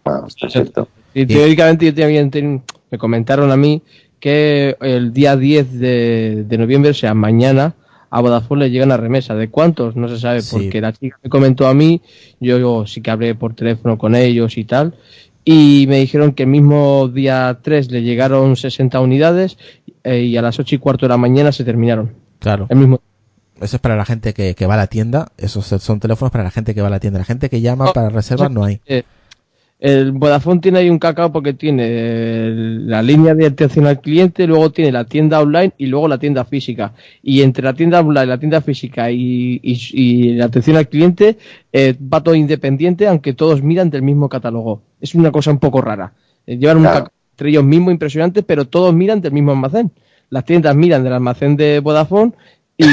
Bueno, 0.05 0.27
perfecto. 0.41 0.89
Y 1.15 1.27
teóricamente 1.27 1.87
yo 1.87 1.95
también 1.95 2.31
ten- 2.31 2.63
me 2.91 2.99
comentaron 2.99 3.51
a 3.51 3.57
mí 3.57 3.83
que 4.19 4.77
el 4.81 5.13
día 5.13 5.37
10 5.37 5.79
de, 5.79 6.45
de 6.47 6.59
noviembre, 6.59 6.91
o 6.91 6.95
sea, 6.95 7.15
mañana, 7.15 7.75
a 8.11 8.21
Vodafone 8.21 8.65
le 8.65 8.71
llega 8.71 8.85
una 8.85 8.97
remesa. 8.97 9.35
¿De 9.35 9.49
cuántos? 9.49 9.97
No 9.97 10.09
se 10.09 10.19
sabe, 10.19 10.43
Sí. 10.43 10.57
porque 10.57 10.81
la 10.81 10.93
chica 10.93 11.19
me 11.23 11.31
comentó 11.31 11.67
a 11.69 11.75
mí, 11.75 12.01
yo, 12.41 12.59
yo 12.59 12.87
sí 12.87 13.01
que 13.01 13.11
hablé 13.11 13.35
por 13.35 13.55
teléfono 13.55 13.97
con 13.99 14.15
ellos 14.15 14.59
y 14.59 14.65
tal, 14.65 14.95
y 15.45 15.87
me 15.89 15.99
dijeron 15.99 16.33
que 16.33 16.43
el 16.43 16.49
mismo 16.51 17.09
día 17.09 17.59
3 17.63 17.91
le 17.91 18.03
llegaron 18.03 18.57
60 18.57 19.01
unidades 19.01 19.57
eh, 20.05 20.21
y 20.23 20.37
a 20.37 20.43
las 20.43 20.59
8 20.59 20.75
y 20.75 20.79
cuarto 20.79 21.07
de 21.07 21.11
la 21.11 21.17
mañana 21.17 21.53
se 21.53 21.65
terminaron. 21.65 22.13
Claro. 22.39 22.67
El 22.69 22.79
mismo 22.79 23.01
Eso 23.61 23.77
es 23.77 23.81
para 23.83 23.97
la 23.97 24.05
gente 24.07 24.33
que, 24.35 24.55
que 24.55 24.67
va 24.67 24.75
a 24.75 24.79
la 24.79 24.87
tienda, 24.87 25.33
esos 25.37 25.67
son 25.67 26.01
teléfonos 26.01 26.33
para 26.33 26.45
la 26.45 26.51
gente 26.51 26.75
que 26.75 26.81
va 26.81 26.89
a 26.89 26.91
la 26.91 27.01
tienda. 27.01 27.19
La 27.19 27.25
gente 27.27 27.49
que 27.51 27.61
llama 27.61 27.87
No, 27.87 27.93
para 27.93 28.09
reservar 28.09 28.51
no 28.51 28.65
hay. 28.65 28.81
Eh, 28.87 29.03
el 29.81 30.13
Vodafone 30.13 30.61
tiene 30.61 30.79
ahí 30.81 30.91
un 30.91 30.99
cacao 30.99 31.33
porque 31.33 31.55
tiene 31.55 32.51
la 32.51 33.03
línea 33.03 33.35
de 33.35 33.47
atención 33.47 33.87
al 33.87 34.01
cliente, 34.01 34.47
luego 34.47 34.71
tiene 34.71 34.93
la 34.93 35.05
tienda 35.05 35.41
online 35.41 35.73
y 35.79 35.87
luego 35.87 36.07
la 36.07 36.19
tienda 36.19 36.45
física. 36.45 36.93
Y 37.23 37.41
entre 37.43 37.65
la 37.65 37.73
tienda 37.73 38.01
online, 38.01 38.27
la 38.27 38.39
tienda 38.39 38.61
física 38.61 39.11
y, 39.11 39.59
y- 39.63 39.79
y 39.93 40.33
la 40.35 40.45
atención 40.47 40.77
al 40.77 40.89
cliente 40.89 41.39
eh, 41.73 41.95
va 42.13 42.23
todo 42.23 42.35
independiente, 42.35 43.07
aunque 43.09 43.33
todos 43.33 43.63
miran 43.63 43.89
del 43.91 44.03
mismo 44.03 44.29
catálogo. 44.29 44.83
Es 45.01 45.15
una 45.15 45.31
cosa 45.33 45.51
un 45.51 45.59
poco 45.59 45.81
rara. 45.81 46.13
Eh, 46.47 46.59
llevan 46.59 46.79
un 46.79 46.83
cacao 46.85 47.13
entre 47.33 47.49
ellos 47.51 47.65
mismos 47.65 47.93
impresionante, 47.93 48.43
pero 48.43 48.67
todos 48.67 48.93
miran 48.95 49.21
del 49.23 49.33
mismo 49.33 49.53
almacén. 49.53 49.91
Las 50.29 50.45
tiendas 50.45 50.77
miran 50.77 51.03
del 51.03 51.15
almacén 51.15 51.57
de 51.57 51.81
Vodafone 51.81 52.33
y, 52.77 52.85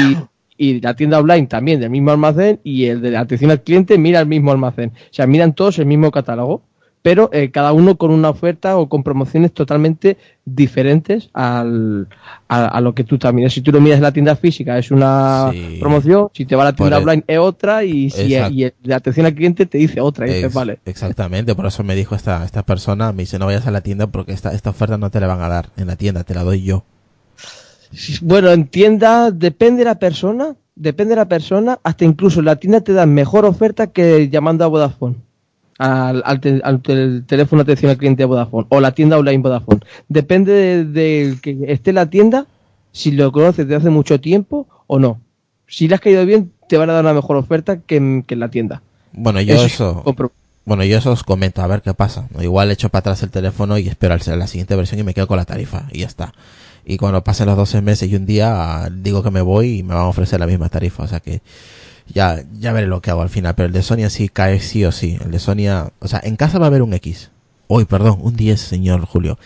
y 0.56 0.80
la 0.80 0.94
tienda 0.96 1.18
online 1.20 1.46
también 1.48 1.80
del 1.80 1.90
mismo 1.90 2.10
almacén 2.12 2.60
y 2.64 2.86
el 2.86 3.02
de 3.02 3.10
la 3.10 3.20
atención 3.20 3.50
al 3.50 3.62
cliente 3.62 3.98
mira 3.98 4.20
el 4.20 4.26
mismo 4.26 4.50
almacén. 4.52 4.90
O 4.96 5.12
sea, 5.12 5.26
miran 5.26 5.52
todos 5.54 5.78
el 5.78 5.84
mismo 5.86 6.10
catálogo, 6.10 6.62
pero 7.02 7.30
eh, 7.32 7.50
cada 7.50 7.72
uno 7.72 7.96
con 7.96 8.10
una 8.10 8.28
oferta 8.30 8.76
o 8.76 8.88
con 8.88 9.02
promociones 9.02 9.52
totalmente 9.52 10.16
diferentes 10.44 11.30
al, 11.32 12.08
a, 12.48 12.66
a 12.66 12.80
lo 12.80 12.94
que 12.94 13.04
tú 13.04 13.18
también. 13.18 13.50
Si 13.50 13.60
tú 13.60 13.70
lo 13.72 13.80
miras 13.80 13.98
en 13.98 14.02
la 14.02 14.12
tienda 14.12 14.34
física 14.36 14.76
es 14.78 14.90
una 14.90 15.50
Sí. 15.52 15.76
promoción, 15.80 16.28
si 16.34 16.44
te 16.44 16.56
va 16.56 16.62
a 16.62 16.66
la 16.66 16.72
tienda 16.74 16.96
el- 16.96 17.02
online 17.02 17.24
es 17.26 17.38
otra 17.38 17.84
y 17.84 18.10
si 18.10 18.22
y 18.34 18.64
el 18.64 18.74
de 18.82 18.94
atención 18.94 19.26
al 19.26 19.34
cliente 19.34 19.66
te 19.66 19.78
dice 19.78 20.00
otra. 20.00 20.26
Y 20.28 20.34
dices, 20.34 20.52
vale. 20.52 20.78
Exactamente, 20.84 21.54
por 21.54 21.66
eso 21.66 21.84
me 21.84 21.94
dijo 21.94 22.14
esta, 22.14 22.44
esta 22.44 22.64
persona, 22.64 23.12
me 23.12 23.22
dice 23.22 23.38
no 23.38 23.46
vayas 23.46 23.66
a 23.66 23.70
la 23.70 23.80
tienda 23.80 24.06
porque 24.08 24.32
esta, 24.32 24.52
esta 24.52 24.70
oferta 24.70 24.98
no 24.98 25.10
te 25.10 25.20
la 25.20 25.26
van 25.26 25.40
a 25.42 25.48
dar 25.48 25.70
en 25.76 25.86
la 25.86 25.96
tienda, 25.96 26.24
te 26.24 26.34
la 26.34 26.42
doy 26.44 26.62
yo. 26.62 26.84
Bueno, 28.22 28.50
en 28.50 28.66
tienda 28.66 29.30
depende 29.30 29.78
de 29.80 29.84
la 29.86 29.98
persona, 29.98 30.54
depende 30.74 31.10
de 31.10 31.16
la 31.16 31.28
persona, 31.28 31.78
hasta 31.82 32.04
incluso 32.04 32.40
en 32.40 32.46
la 32.46 32.56
tienda 32.56 32.80
te 32.82 32.92
dan 32.92 33.14
mejor 33.14 33.44
oferta 33.46 33.86
que 33.88 34.28
llamando 34.28 34.64
a 34.64 34.68
Vodafone. 34.68 35.16
Al, 35.78 36.22
al 36.26 36.40
te- 36.40 36.60
al 36.64 36.80
tel- 36.82 37.24
teléfono 37.26 37.62
de 37.62 37.72
atención 37.72 37.90
al 37.90 37.96
cliente 37.98 38.22
de 38.22 38.26
Vodafone 38.26 38.66
o 38.68 38.80
la 38.80 38.92
tienda 38.92 39.16
online 39.16 39.38
Vodafone. 39.42 39.80
Depende 40.08 40.52
del 40.52 40.92
de 40.92 41.38
que 41.40 41.56
esté 41.68 41.90
en 41.90 41.94
la 41.96 42.06
tienda, 42.10 42.46
si 42.92 43.12
lo 43.12 43.30
conoces 43.32 43.66
desde 43.66 43.76
hace 43.76 43.90
mucho 43.90 44.20
tiempo 44.20 44.66
o 44.88 44.98
no. 44.98 45.20
Si 45.68 45.86
le 45.86 45.94
has 45.94 46.00
caído 46.00 46.24
bien, 46.26 46.50
te 46.68 46.76
van 46.78 46.90
a 46.90 46.94
dar 46.94 47.04
una 47.04 47.14
mejor 47.14 47.36
oferta 47.36 47.78
que 47.80 47.96
en, 47.96 48.22
que 48.24 48.34
en 48.34 48.40
la 48.40 48.48
tienda. 48.50 48.82
Bueno, 49.12 49.40
yo 49.40 49.54
Eso 49.54 49.64
eso, 49.66 50.02
compro- 50.04 50.32
bueno, 50.64 50.82
yo 50.84 50.98
eso 50.98 51.12
os 51.12 51.22
comento, 51.22 51.62
a 51.62 51.66
ver 51.68 51.80
qué 51.82 51.94
pasa. 51.94 52.26
Igual 52.40 52.70
echo 52.72 52.88
para 52.88 53.00
atrás 53.00 53.22
el 53.22 53.30
teléfono 53.30 53.78
y 53.78 53.88
espero 53.88 54.16
la 54.16 54.46
siguiente 54.46 54.74
versión 54.76 54.98
y 55.00 55.04
me 55.04 55.14
quedo 55.14 55.26
con 55.28 55.36
la 55.36 55.44
tarifa 55.44 55.84
y 55.92 56.00
ya 56.00 56.06
está. 56.06 56.34
Y 56.84 56.96
cuando 56.96 57.22
pasen 57.22 57.46
los 57.46 57.56
12 57.56 57.82
meses 57.82 58.10
y 58.10 58.16
un 58.16 58.26
día 58.26 58.88
digo 58.90 59.22
que 59.22 59.30
me 59.30 59.42
voy 59.42 59.78
y 59.78 59.82
me 59.82 59.94
van 59.94 60.04
a 60.04 60.08
ofrecer 60.08 60.40
la 60.40 60.46
misma 60.46 60.68
tarifa, 60.70 61.04
o 61.04 61.06
sea 61.06 61.20
que 61.20 61.40
ya, 62.12 62.42
ya 62.58 62.72
veré 62.72 62.86
lo 62.86 63.00
que 63.00 63.10
hago 63.10 63.22
al 63.22 63.28
final, 63.28 63.54
pero 63.54 63.66
el 63.66 63.72
de 63.72 63.82
Sonia 63.82 64.10
sí 64.10 64.28
cae 64.28 64.60
sí 64.60 64.84
o 64.84 64.92
sí. 64.92 65.18
El 65.24 65.30
de 65.30 65.38
Sonia, 65.38 65.90
o 66.00 66.08
sea, 66.08 66.20
en 66.22 66.36
casa 66.36 66.58
va 66.58 66.66
a 66.66 66.68
haber 66.68 66.82
un 66.82 66.92
X. 66.94 67.30
Uy, 67.68 67.84
perdón, 67.84 68.18
un 68.22 68.34
10, 68.36 68.60
señor 68.60 69.04
Julio. 69.06 69.38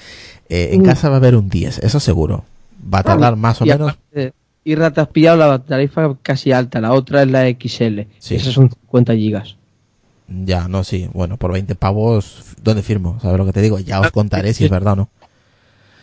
Eh, 0.49 0.71
en 0.73 0.83
Mm. 0.83 0.85
casa 0.85 1.09
va 1.09 1.17
a 1.17 1.19
haber 1.19 1.35
un 1.37 1.49
10, 1.49 1.79
eso 1.79 2.01
seguro. 2.01 2.45
Va 2.93 2.99
a 3.01 3.03
tardar 3.03 3.37
más 3.37 3.61
o 3.63 3.65
y 3.65 3.69
menos. 3.69 3.93
aparte, 3.93 4.33
Y 4.65 4.77
te 4.77 5.01
has 5.01 5.09
pillado 5.09 5.39
la 5.39 5.59
tarifa 5.59 6.17
casi 6.23 6.53
alta, 6.53 6.81
la 6.81 6.93
otra 6.93 7.23
es 7.23 7.31
la 7.31 7.49
XL. 7.49 8.07
Sí. 8.19 8.37
Esas 8.37 8.55
son 8.55 8.71
50 8.71 9.15
gigas. 9.15 9.57
Ya, 10.29 10.69
no, 10.69 10.85
sí. 10.85 11.09
Bueno, 11.13 11.37
por 11.37 11.53
20 11.53 11.75
pavos, 11.75 12.45
¿dónde 12.63 12.83
firmo? 12.83 13.19
¿Sabes 13.21 13.39
lo 13.39 13.45
que 13.45 13.53
te 13.53 13.61
digo? 13.61 13.79
Ya 13.81 14.01
os 14.01 14.11
contaré 14.13 14.55
si 14.55 14.65
es 14.65 14.71
verdad 14.71 14.93
o 14.95 14.97
no. 14.97 15.09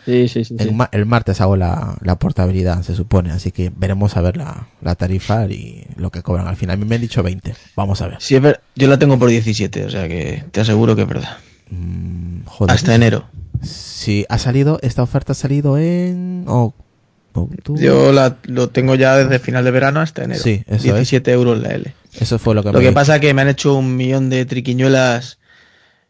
Sí, 0.09 0.27
sí, 0.27 0.43
sí. 0.45 0.55
El, 0.59 0.69
sí. 0.69 0.73
ma- 0.73 0.89
el 0.91 1.05
martes 1.05 1.39
hago 1.41 1.55
la, 1.55 1.97
la 2.01 2.17
portabilidad, 2.17 2.81
se 2.83 2.95
supone. 2.95 3.31
Así 3.31 3.51
que 3.51 3.71
veremos 3.75 4.17
a 4.17 4.21
ver 4.21 4.37
la, 4.37 4.67
la 4.81 4.95
tarifa 4.95 5.45
y 5.47 5.85
lo 5.95 6.09
que 6.11 6.21
cobran 6.23 6.47
al 6.47 6.55
final. 6.55 6.73
A 6.75 6.77
mí 6.77 6.85
me 6.85 6.95
han 6.95 7.01
dicho 7.01 7.21
20. 7.23 7.53
Vamos 7.75 8.01
a 8.01 8.07
ver. 8.07 8.17
Sí, 8.19 8.35
es 8.35 8.41
ver- 8.41 8.61
yo 8.75 8.87
la 8.87 8.97
tengo 8.99 9.17
por 9.19 9.29
17, 9.29 9.85
o 9.85 9.89
sea 9.89 10.07
que 10.07 10.43
te 10.51 10.61
aseguro 10.61 10.95
que 10.95 11.03
es 11.03 11.07
verdad. 11.07 11.37
Mm, 11.69 12.45
joder. 12.45 12.75
Hasta 12.75 12.95
enero. 12.95 13.25
Sí, 13.61 14.25
ha 14.29 14.37
salido, 14.37 14.79
esta 14.81 15.03
oferta 15.03 15.33
ha 15.33 15.35
salido 15.35 15.77
en 15.77 16.45
octubre. 16.47 17.83
Yo 17.83 18.11
la, 18.11 18.37
lo 18.43 18.69
tengo 18.69 18.95
ya 18.95 19.15
desde 19.17 19.39
final 19.39 19.63
de 19.65 19.71
verano 19.71 19.99
hasta 19.99 20.23
enero. 20.23 20.41
Sí, 20.41 20.63
eso 20.67 20.75
es. 20.75 20.83
17 20.83 21.31
euros 21.31 21.59
la 21.59 21.69
L. 21.69 21.93
Eso 22.19 22.39
fue 22.39 22.55
lo 22.55 22.63
que 22.63 22.71
Lo 22.71 22.79
me 22.79 22.85
que 22.85 22.91
pasa 22.91 23.15
es 23.15 23.21
que 23.21 23.33
me 23.33 23.41
han 23.41 23.49
hecho 23.49 23.75
un 23.75 23.95
millón 23.95 24.29
de 24.29 24.45
triquiñuelas 24.45 25.38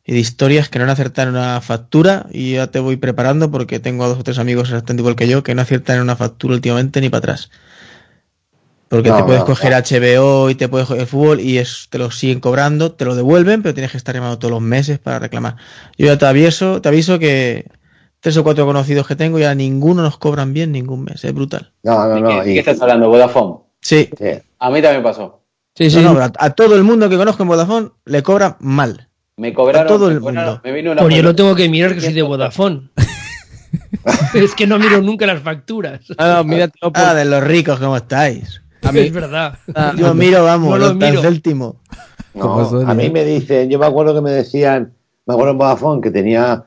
y 0.10 0.14
de 0.14 0.20
historias 0.20 0.70
que 0.70 0.80
no 0.80 0.86
han 0.86 0.90
acertado 0.90 1.30
en 1.30 1.36
una 1.36 1.62
factura 1.62 2.26
y 2.32 2.54
ya 2.54 2.66
te 2.72 2.80
voy 2.80 2.98
preparando 2.98 3.52
porque 3.52 3.80
tengo 3.80 4.06
a 4.06 4.08
dos 4.08 4.18
o 4.20 4.24
tres 4.24 4.40
amigos 4.40 4.70
exactamente 4.70 5.02
igual 5.02 5.16
que 5.16 5.28
yo 5.28 5.44
que 5.44 5.54
no 5.54 5.62
aciertan 5.62 5.98
en 5.98 6.02
una 6.02 6.16
factura 6.16 6.56
últimamente 6.56 7.00
ni 7.00 7.10
para 7.10 7.20
atrás. 7.20 7.52
Porque 8.88 9.10
No, 9.10 9.18
te 9.18 9.24
puedes 9.24 9.42
no, 9.42 9.46
coger 9.46 9.74
HBO 9.74 10.50
y 10.50 10.56
te 10.56 10.68
puedes 10.68 10.88
coger 10.88 11.02
el 11.02 11.08
fútbol 11.08 11.40
y 11.40 11.60
es, 11.60 11.88
te 11.92 12.00
lo 12.00 12.10
siguen 12.10 12.40
cobrando, 12.40 12.92
te 12.94 13.06
lo 13.06 13.14
devuelven, 13.16 13.62
pero 13.62 13.76
tienes 13.76 13.92
que 13.92 13.98
estar 13.98 14.16
llamando 14.16 14.40
todos 14.40 14.52
los 14.52 14.62
meses 14.62 14.98
para 14.98 15.20
reclamar. 15.20 15.58
Yo 15.98 16.08
ya 16.08 16.18
te 16.18 16.26
aviso, 16.26 16.82
te 16.82 16.90
aviso 16.90 17.20
que 17.20 17.70
tres 18.20 18.36
o 18.38 18.44
cuatro 18.44 18.66
conocidos 18.66 19.06
que 19.08 19.16
tengo 19.16 19.38
ya 19.38 19.54
ninguno 19.54 20.02
nos 20.02 20.18
cobran 20.18 20.54
bien 20.54 20.72
ningún 20.72 21.04
mes, 21.04 21.24
es 21.24 21.34
brutal. 21.34 21.72
No, 21.84 22.08
no, 22.08 22.16
¿De 22.16 22.22
no. 22.22 22.44
qué, 22.44 22.50
y- 22.52 22.54
qué 22.54 22.60
estás 22.60 22.82
hablando? 22.82 23.10
¿Vodafone? 23.10 23.58
Sí, 23.82 24.10
sí. 24.18 24.26
A 24.60 24.70
mí 24.70 24.82
también 24.82 25.04
pasó. 25.04 25.44
Sí, 25.76 25.90
sí. 25.90 26.02
No, 26.04 26.14
no, 26.14 26.20
a, 26.20 26.32
a 26.38 26.50
todo 26.52 26.76
el 26.76 26.84
mundo 26.84 27.10
que 27.10 27.18
conozco 27.18 27.44
en 27.44 27.50
Vodafone 27.50 27.92
le 28.06 28.24
cobran 28.24 28.58
mal. 28.60 29.09
Me 29.40 29.53
cobraron. 29.53 29.85
A 29.85 29.88
todo 29.88 30.09
el 30.11 30.19
cobraron- 30.19 30.45
mundo. 30.45 30.61
Me 30.64 30.72
vino 30.74 30.92
una 30.92 31.01
Pues 31.01 31.16
yo 31.16 31.24
lo 31.24 31.34
tengo 31.35 31.56
que 31.56 31.69
mirar 31.69 31.95
que 31.95 32.01
soy 32.01 32.14
de 32.14 32.22
Vodafone. 32.22 32.90
es 34.34 34.53
que 34.53 34.68
no 34.68 34.77
miro 34.80 35.01
nunca 35.01 35.26
las 35.26 35.42
facturas. 35.42 36.01
Ah, 36.18 36.35
no, 36.38 36.43
mira, 36.43 36.68
te 36.68 36.77
lo 36.82 36.92
Ah, 36.93 37.14
de 37.14 37.24
los 37.26 37.43
ricos, 37.43 37.80
¿cómo 37.80 37.95
estáis? 37.95 38.61
A 38.84 38.92
mí- 38.92 39.00
Es 39.00 39.14
verdad. 39.14 39.58
Ah, 39.74 39.93
Yo 39.95 40.14
miro, 40.14 40.43
vamos, 40.43 40.69
No 40.72 40.77
lo 40.77 40.93
los. 40.93 41.26
¿Cómo 42.38 42.61
No, 42.72 42.88
a 42.90 42.93
mí 42.93 43.09
me 43.09 43.24
dicen, 43.26 43.69
yo 43.69 43.80
me 43.80 43.85
acuerdo 43.85 44.14
que 44.14 44.22
me 44.22 44.32
decían, 44.32 44.93
me 45.26 45.34
acuerdo 45.34 45.51
en 45.53 45.58
Vodafone 45.58 46.01
que 46.01 46.11
tenía 46.11 46.66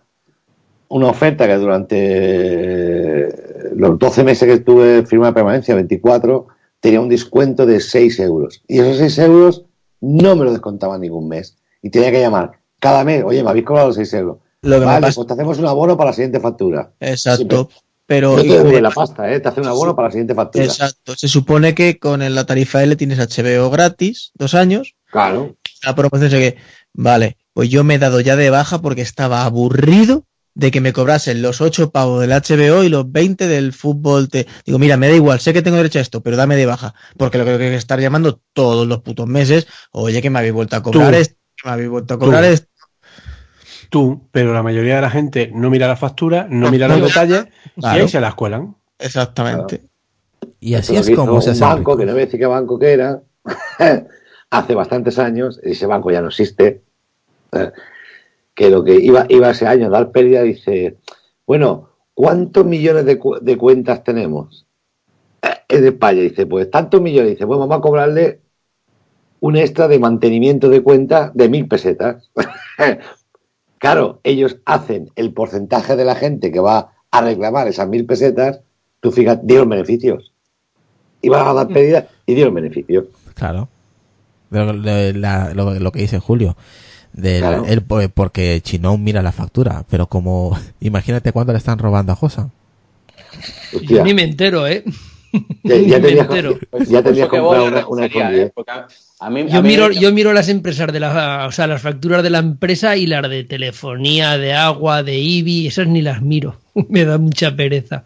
una 0.88 1.06
oferta 1.08 1.46
que 1.46 1.54
durante 1.56 3.28
los 3.76 3.98
12 3.98 4.24
meses 4.24 4.46
que 4.46 4.54
estuve 4.54 5.04
firma 5.06 5.26
de 5.26 5.32
permanencia, 5.32 5.74
24, 5.74 6.48
tenía 6.80 7.00
un 7.00 7.08
descuento 7.08 7.64
de 7.66 7.80
6 7.80 8.18
euros. 8.20 8.62
Y 8.66 8.78
esos 8.80 8.96
6 8.98 9.18
euros 9.18 9.64
no 10.00 10.36
me 10.36 10.44
lo 10.44 10.52
descontaban 10.52 11.00
ningún 11.00 11.28
mes. 11.28 11.56
Y 11.82 11.90
tenía 11.90 12.10
que 12.10 12.20
llamar 12.20 12.52
cada 12.82 13.04
mes, 13.04 13.22
oye, 13.24 13.44
me 13.44 13.50
habéis 13.50 13.64
cobrado 13.64 13.86
los 13.86 13.96
6 13.96 14.12
euros. 14.14 14.38
Lo 14.62 14.80
que 14.80 14.84
vale, 14.84 15.12
pues 15.14 15.24
te 15.24 15.32
hacemos 15.32 15.56
un 15.58 15.66
abono 15.66 15.96
para 15.96 16.10
la 16.10 16.14
siguiente 16.14 16.40
factura. 16.40 16.90
Exacto. 16.98 17.70
pero... 18.06 18.34
Te 18.34 18.82
la 18.82 18.90
pasta, 18.90 19.32
¿eh? 19.32 19.38
Te 19.38 19.48
hace 19.48 19.60
un 19.60 19.68
abono 19.68 19.94
para 19.94 20.08
la 20.08 20.12
siguiente 20.12 20.34
factura. 20.34 20.64
Exacto. 20.64 21.14
Se 21.16 21.28
supone 21.28 21.76
que 21.76 22.00
con 22.00 22.34
la 22.34 22.44
tarifa 22.44 22.82
L 22.82 22.96
tienes 22.96 23.18
HBO 23.18 23.70
gratis, 23.70 24.32
dos 24.34 24.54
años. 24.54 24.96
Claro. 25.12 25.54
La 25.84 25.94
promoción 25.94 26.26
es 26.26 26.34
que, 26.34 26.56
vale, 26.92 27.36
pues 27.52 27.70
yo 27.70 27.84
me 27.84 27.94
he 27.94 27.98
dado 28.00 28.18
ya 28.18 28.34
de 28.34 28.50
baja 28.50 28.82
porque 28.82 29.02
estaba 29.02 29.44
aburrido 29.44 30.24
de 30.54 30.72
que 30.72 30.80
me 30.80 30.92
cobrasen 30.92 31.40
los 31.40 31.60
8 31.60 31.92
pavos 31.92 32.20
del 32.20 32.30
HBO 32.30 32.82
y 32.82 32.88
los 32.88 33.10
20 33.10 33.46
del 33.46 33.72
fútbol. 33.72 34.28
Te... 34.28 34.48
Digo, 34.66 34.80
mira, 34.80 34.96
me 34.96 35.08
da 35.08 35.14
igual, 35.14 35.38
sé 35.38 35.52
que 35.52 35.62
tengo 35.62 35.76
derecho 35.76 36.00
a 36.00 36.02
esto, 36.02 36.20
pero 36.20 36.36
dame 36.36 36.56
de 36.56 36.66
baja. 36.66 36.94
Porque 37.16 37.38
lo 37.38 37.44
que 37.44 37.52
tengo 37.52 37.70
que 37.70 37.76
estar 37.76 38.00
llamando 38.00 38.40
todos 38.52 38.88
los 38.88 39.02
putos 39.02 39.28
meses, 39.28 39.68
oye, 39.92 40.20
que 40.20 40.30
me 40.30 40.40
habéis 40.40 40.54
vuelto 40.54 40.74
a 40.74 40.82
cobrar 40.82 41.14
esto, 41.14 41.36
que 41.56 41.68
me 41.68 41.72
habéis 41.72 41.88
vuelto 41.88 42.14
a 42.14 42.18
cobrar 42.18 42.44
esto. 42.44 42.71
Tú, 43.92 44.26
pero 44.32 44.54
la 44.54 44.62
mayoría 44.62 44.96
de 44.96 45.02
la 45.02 45.10
gente 45.10 45.50
no 45.54 45.68
mira 45.68 45.86
la 45.86 45.96
factura, 45.96 46.46
no 46.50 46.70
mira 46.70 46.88
los 46.88 47.02
detalles 47.08 47.46
y 47.76 47.84
ahí 47.86 48.08
se 48.08 48.20
la 48.20 48.28
escuelan. 48.28 48.74
Exactamente. 48.98 49.82
Y 50.60 50.74
así 50.74 50.96
es 50.96 51.10
como 51.10 51.40
se 51.42 51.50
un 51.50 51.56
hace 51.56 51.60
banco, 51.62 51.78
rico. 51.92 51.96
que 51.98 52.06
no 52.06 52.12
voy 52.12 52.22
a 52.22 52.24
decir 52.24 52.40
qué 52.40 52.46
banco 52.46 52.78
que 52.78 52.92
era, 52.92 53.22
hace 54.50 54.74
bastantes 54.74 55.18
años, 55.18 55.60
ese 55.62 55.86
banco 55.86 56.10
ya 56.10 56.22
no 56.22 56.28
existe, 56.28 56.82
eh, 57.52 57.72
que 58.54 58.70
lo 58.70 58.84
que 58.84 58.94
iba, 58.96 59.26
iba 59.28 59.50
ese 59.50 59.66
año 59.66 59.86
a 59.88 59.90
dar 59.90 60.10
pérdida, 60.12 60.42
dice, 60.42 60.98
bueno, 61.46 61.90
¿cuántos 62.14 62.64
millones 62.66 63.04
de, 63.06 63.18
cu- 63.18 63.38
de 63.40 63.58
cuentas 63.58 64.04
tenemos? 64.04 64.66
Eh, 65.42 65.48
En 65.68 65.86
España, 65.86 66.22
dice, 66.22 66.46
pues 66.46 66.70
tantos 66.70 67.00
millones, 67.02 67.32
dice, 67.32 67.46
pues 67.46 67.58
vamos 67.58 67.76
a 67.76 67.80
cobrarle 67.82 68.40
un 69.40 69.56
extra 69.56 69.88
de 69.88 69.98
mantenimiento 69.98 70.68
de 70.68 70.82
cuenta 70.82 71.32
de 71.34 71.48
mil 71.48 71.66
pesetas. 71.68 72.30
claro, 73.82 74.20
ellos 74.22 74.58
hacen 74.64 75.10
el 75.16 75.32
porcentaje 75.32 75.96
de 75.96 76.04
la 76.04 76.14
gente 76.14 76.52
que 76.52 76.60
va 76.60 76.92
a 77.10 77.20
reclamar 77.20 77.66
esas 77.66 77.88
mil 77.88 78.06
pesetas, 78.06 78.60
tú 79.00 79.10
fíjate, 79.10 79.42
dieron 79.44 79.68
beneficios. 79.68 80.30
Iban 81.20 81.44
a 81.48 81.52
dar 81.52 81.66
pérdida 81.66 82.06
y 82.24 82.34
dieron 82.34 82.54
beneficios. 82.54 83.06
Claro. 83.34 83.68
Lo, 84.50 84.72
lo- 84.72 85.12
la- 85.12 85.52
lo- 85.52 85.74
lo 85.74 85.90
que 85.92 85.98
dice 86.00 86.20
Julio. 86.20 86.56
Del, 87.12 87.40
Claro. 87.40 87.64
él, 87.66 87.82
porque 88.14 88.60
Chinón 88.62 89.02
mira 89.02 89.20
la 89.20 89.32
factura, 89.32 89.84
pero 89.90 90.06
como 90.06 90.56
imagínate 90.80 91.32
cuándo 91.32 91.52
le 91.52 91.58
están 91.58 91.78
robando 91.80 92.12
a 92.12 92.16
Josa. 92.16 92.50
Hostia, 93.74 93.98
Yo 93.98 94.04
ni 94.04 94.14
me 94.14 94.22
entero, 94.22 94.66
¿eh? 94.68 94.84
Ya, 95.62 96.00
tenías, 96.00 96.28
ya 96.88 97.02
tenías 97.02 97.28
comprado 97.28 97.64
una, 97.66 97.86
una 97.88 98.02
repostería, 98.02 98.26
iPhone 98.28 98.34
10. 98.34 98.46
¿eh? 98.48 98.94
A- 99.20 99.30
mí- 99.30 99.40
a 99.42 99.46
Yo 99.46 99.62
mí- 99.62 99.68
miro, 99.68 99.90
yo 99.90 100.12
miro 100.12 100.32
las 100.32 100.48
empresas 100.48 100.92
de 100.92 101.00
la, 101.00 101.46
o 101.48 101.52
sea, 101.52 101.66
las 101.66 101.80
facturas 101.82 102.22
de 102.22 102.30
la 102.30 102.38
empresa 102.38 102.96
y 102.96 103.06
las 103.06 103.28
de 103.28 103.44
telefonía, 103.44 104.36
de 104.38 104.52
agua, 104.54 105.02
de 105.02 105.18
IBI, 105.18 105.68
esas 105.68 105.86
ni 105.86 106.02
las 106.02 106.22
miro. 106.22 106.56
Me 106.88 107.04
da 107.04 107.18
mucha 107.18 107.54
pereza. 107.54 108.04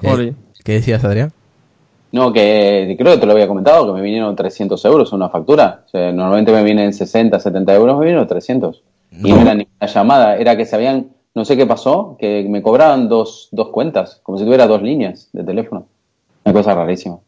¿Qué, 0.00 0.34
qué 0.64 0.72
decías, 0.72 1.04
Adrián? 1.04 1.32
No, 2.12 2.32
que 2.32 2.94
creo 2.98 3.14
que 3.14 3.20
te 3.20 3.26
lo 3.26 3.32
había 3.32 3.48
comentado, 3.48 3.86
que 3.86 3.92
me 3.92 4.00
vinieron 4.04 4.34
300 4.36 4.82
euros 4.86 5.12
una 5.12 5.28
factura. 5.28 5.82
O 5.86 5.88
sea, 5.90 6.12
normalmente 6.12 6.52
me 6.52 6.62
vienen 6.62 6.92
60, 6.92 7.38
70 7.40 7.74
euros, 7.74 7.98
me 7.98 8.06
vinieron 8.06 8.26
300. 8.26 8.82
Y 9.12 9.32
no 9.32 9.40
era 9.40 9.54
ninguna 9.54 9.86
llamada, 9.86 10.36
era 10.36 10.56
que 10.56 10.64
se 10.66 10.76
habían, 10.76 11.08
no 11.34 11.44
sé 11.44 11.56
qué 11.56 11.66
pasó, 11.66 12.16
que 12.18 12.46
me 12.48 12.62
cobraban 12.62 13.08
dos, 13.08 13.48
dos 13.52 13.68
cuentas, 13.68 14.20
como 14.22 14.38
si 14.38 14.44
tuviera 14.44 14.66
dos 14.66 14.82
líneas 14.82 15.28
de 15.32 15.44
teléfono. 15.44 15.86
Una 16.46 16.52
cosa 16.52 16.74
rarísima. 16.76 17.18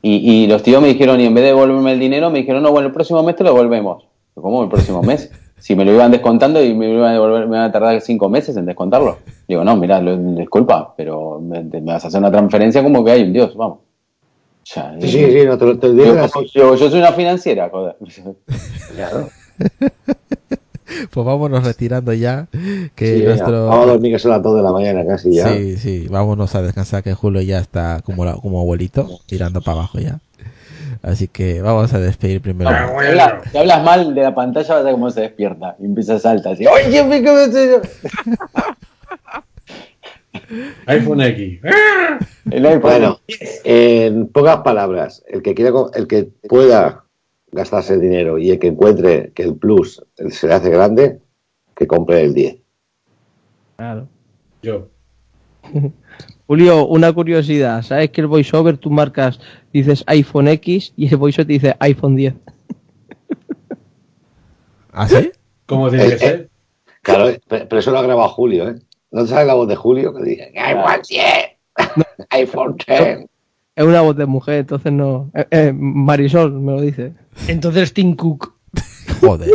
Y, 0.00 0.44
y 0.44 0.46
los 0.46 0.62
tíos 0.62 0.80
me 0.80 0.88
dijeron, 0.88 1.20
y 1.20 1.26
en 1.26 1.34
vez 1.34 1.42
de 1.44 1.48
devolverme 1.48 1.92
el 1.92 2.00
dinero, 2.00 2.30
me 2.30 2.38
dijeron, 2.38 2.62
no, 2.62 2.70
bueno, 2.72 2.86
el 2.86 2.94
próximo 2.94 3.22
mes 3.22 3.36
te 3.36 3.44
lo 3.44 3.50
devolvemos. 3.52 4.04
Yo, 4.34 4.40
¿Cómo 4.42 4.62
el 4.62 4.70
próximo 4.70 5.02
mes? 5.02 5.30
Si 5.58 5.76
me 5.76 5.84
lo 5.84 5.92
iban 5.92 6.10
descontando 6.10 6.62
y 6.64 6.72
me 6.72 6.88
iban 6.88 7.10
a 7.10 7.12
devolver, 7.12 7.46
me 7.46 7.56
iban 7.56 7.68
a 7.68 7.72
tardar 7.72 8.00
cinco 8.00 8.28
meses 8.30 8.56
en 8.56 8.64
descontarlo. 8.64 9.18
Digo, 9.46 9.64
no, 9.64 9.76
mira, 9.76 10.00
lo- 10.00 10.16
disculpa, 10.16 10.94
pero 10.96 11.40
me, 11.40 11.62
me 11.64 11.80
vas 11.82 12.04
a 12.04 12.08
hacer 12.08 12.20
una 12.20 12.30
transferencia 12.30 12.82
como 12.82 13.04
que 13.04 13.10
hay 13.10 13.22
un 13.24 13.32
Dios, 13.34 13.54
vamos. 13.56 13.78
O 13.80 14.70
sea, 14.70 14.94
Sí, 15.00 15.08
sí, 15.08 15.30
sí, 15.32 15.44
no, 15.46 15.58
te 15.58 15.64
lo 15.66 15.78
te 15.78 15.88
lo 15.88 15.94
yo, 15.94 16.42
yo- 16.54 16.74
yo 16.76 16.90
soy 16.90 17.00
una 17.00 17.12
financiera, 17.12 17.68
joder. 17.70 17.96
Claro. 18.94 19.28
Pues 21.10 21.26
vámonos 21.26 21.64
retirando 21.64 22.12
ya. 22.12 22.46
Que 22.94 23.18
Sí, 23.18 23.22
nuestro... 23.24 23.66
Vamos 23.68 23.86
a 23.86 23.90
dormir 23.92 24.12
que 24.12 24.18
son 24.18 24.30
las 24.32 24.42
2 24.42 24.56
de 24.56 24.62
la 24.62 24.72
mañana 24.72 25.06
casi 25.06 25.34
ya. 25.34 25.48
Sí, 25.52 25.76
sí, 25.76 26.06
vámonos 26.08 26.54
a 26.54 26.62
descansar 26.62 27.02
que 27.02 27.14
Julio 27.14 27.40
ya 27.42 27.58
está 27.58 28.00
como, 28.04 28.24
la- 28.24 28.34
como 28.34 28.60
abuelito, 28.60 29.20
tirando 29.26 29.60
para 29.60 29.78
abajo 29.78 29.98
ya. 29.98 30.18
Así 31.02 31.28
que 31.28 31.60
vamos 31.62 31.92
a 31.94 32.00
despedir 32.00 32.40
primero. 32.40 32.70
Si 32.70 33.06
hablas, 33.06 33.32
si 33.52 33.58
hablas 33.58 33.84
mal 33.84 34.14
de 34.14 34.22
la 34.22 34.34
pantalla, 34.34 34.68
vas 34.74 34.80
a 34.80 34.82
ver 34.82 34.92
cómo 34.94 35.10
se 35.10 35.20
despierta. 35.20 35.76
Y 35.78 35.84
empieza 35.84 36.14
a 36.14 36.18
saltar 36.18 36.54
así. 36.54 36.64
¡Oye, 36.66 37.04
me 37.04 37.22
quedo 37.22 37.46
iPhone 40.86 41.20
X. 41.20 41.60
El 42.50 42.66
iPhone. 42.66 42.80
Bueno, 42.80 43.20
en 43.64 44.28
pocas 44.28 44.58
palabras, 44.58 45.22
el 45.28 45.42
que 45.42 45.54
quiera, 45.54 45.72
el 45.94 46.06
que 46.06 46.30
pueda 46.48 47.04
gastarse 47.52 47.94
el 47.94 48.00
dinero 48.00 48.38
y 48.38 48.50
el 48.50 48.58
que 48.58 48.68
encuentre 48.68 49.32
que 49.34 49.42
el 49.42 49.56
plus 49.56 50.02
se 50.30 50.46
le 50.48 50.54
hace 50.54 50.70
grande, 50.70 51.20
que 51.76 51.86
compre 51.86 52.22
el 52.22 52.34
10. 52.34 52.56
Claro. 53.76 54.08
Yo. 54.62 54.88
Julio, 56.46 56.86
una 56.86 57.12
curiosidad. 57.12 57.82
¿Sabes 57.82 58.10
que 58.10 58.20
el 58.22 58.26
voiceover 58.26 58.78
tú 58.78 58.90
marcas, 58.90 59.38
dices 59.72 60.02
iPhone 60.06 60.48
X 60.48 60.92
y 60.96 61.08
el 61.08 61.16
voiceover 61.16 61.46
te 61.46 61.52
dice 61.52 61.76
iPhone 61.80 62.16
10? 62.16 62.34
¿Ah, 64.92 65.06
sí? 65.08 65.30
¿Cómo 65.66 65.90
tiene 65.90 66.06
Eh, 66.06 66.10
que 66.10 66.18
ser? 66.18 66.50
Claro, 67.02 67.26
pe- 67.46 67.66
pero 67.66 67.78
eso 67.78 67.90
lo 67.90 67.98
ha 67.98 68.02
grabado 68.02 68.28
Julio, 68.30 68.68
¿eh? 68.68 68.76
¿No 69.10 69.22
te 69.22 69.28
sale 69.28 69.46
la 69.46 69.54
voz 69.54 69.68
de 69.68 69.76
Julio? 69.76 70.12
Que 70.14 70.22
diga, 70.22 70.46
iPhone 70.54 71.02
10, 71.08 71.24
iPhone 72.30 72.76
10. 72.86 73.26
Es 73.78 73.84
una 73.84 74.00
voz 74.00 74.16
de 74.16 74.26
mujer, 74.26 74.56
entonces 74.56 74.90
no. 74.90 75.30
Eh, 75.34 75.46
eh, 75.52 75.72
Marisol 75.72 76.52
me 76.52 76.72
lo 76.72 76.80
dice. 76.80 77.12
Entonces 77.46 77.94
Tim 77.94 78.16
Cook. 78.16 78.52
Joder. 79.20 79.50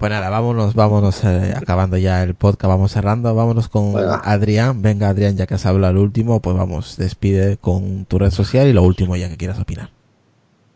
Pues 0.00 0.10
nada, 0.10 0.30
vámonos, 0.30 0.74
vámonos 0.74 1.22
eh, 1.22 1.54
acabando 1.56 1.96
ya 1.96 2.24
el 2.24 2.34
podcast, 2.34 2.68
vamos 2.68 2.90
cerrando, 2.90 3.32
vámonos 3.36 3.68
con 3.68 3.92
Venga. 3.92 4.20
Adrián. 4.24 4.82
Venga, 4.82 5.10
Adrián, 5.10 5.36
ya 5.36 5.46
que 5.46 5.54
has 5.54 5.64
hablado 5.64 5.92
al 5.92 5.98
último, 5.98 6.40
pues 6.40 6.56
vamos, 6.56 6.96
despide 6.96 7.56
con 7.56 8.04
tu 8.06 8.18
red 8.18 8.32
social 8.32 8.66
y 8.66 8.72
lo 8.72 8.82
último 8.82 9.14
ya 9.14 9.28
que 9.28 9.36
quieras 9.36 9.60
opinar. 9.60 9.90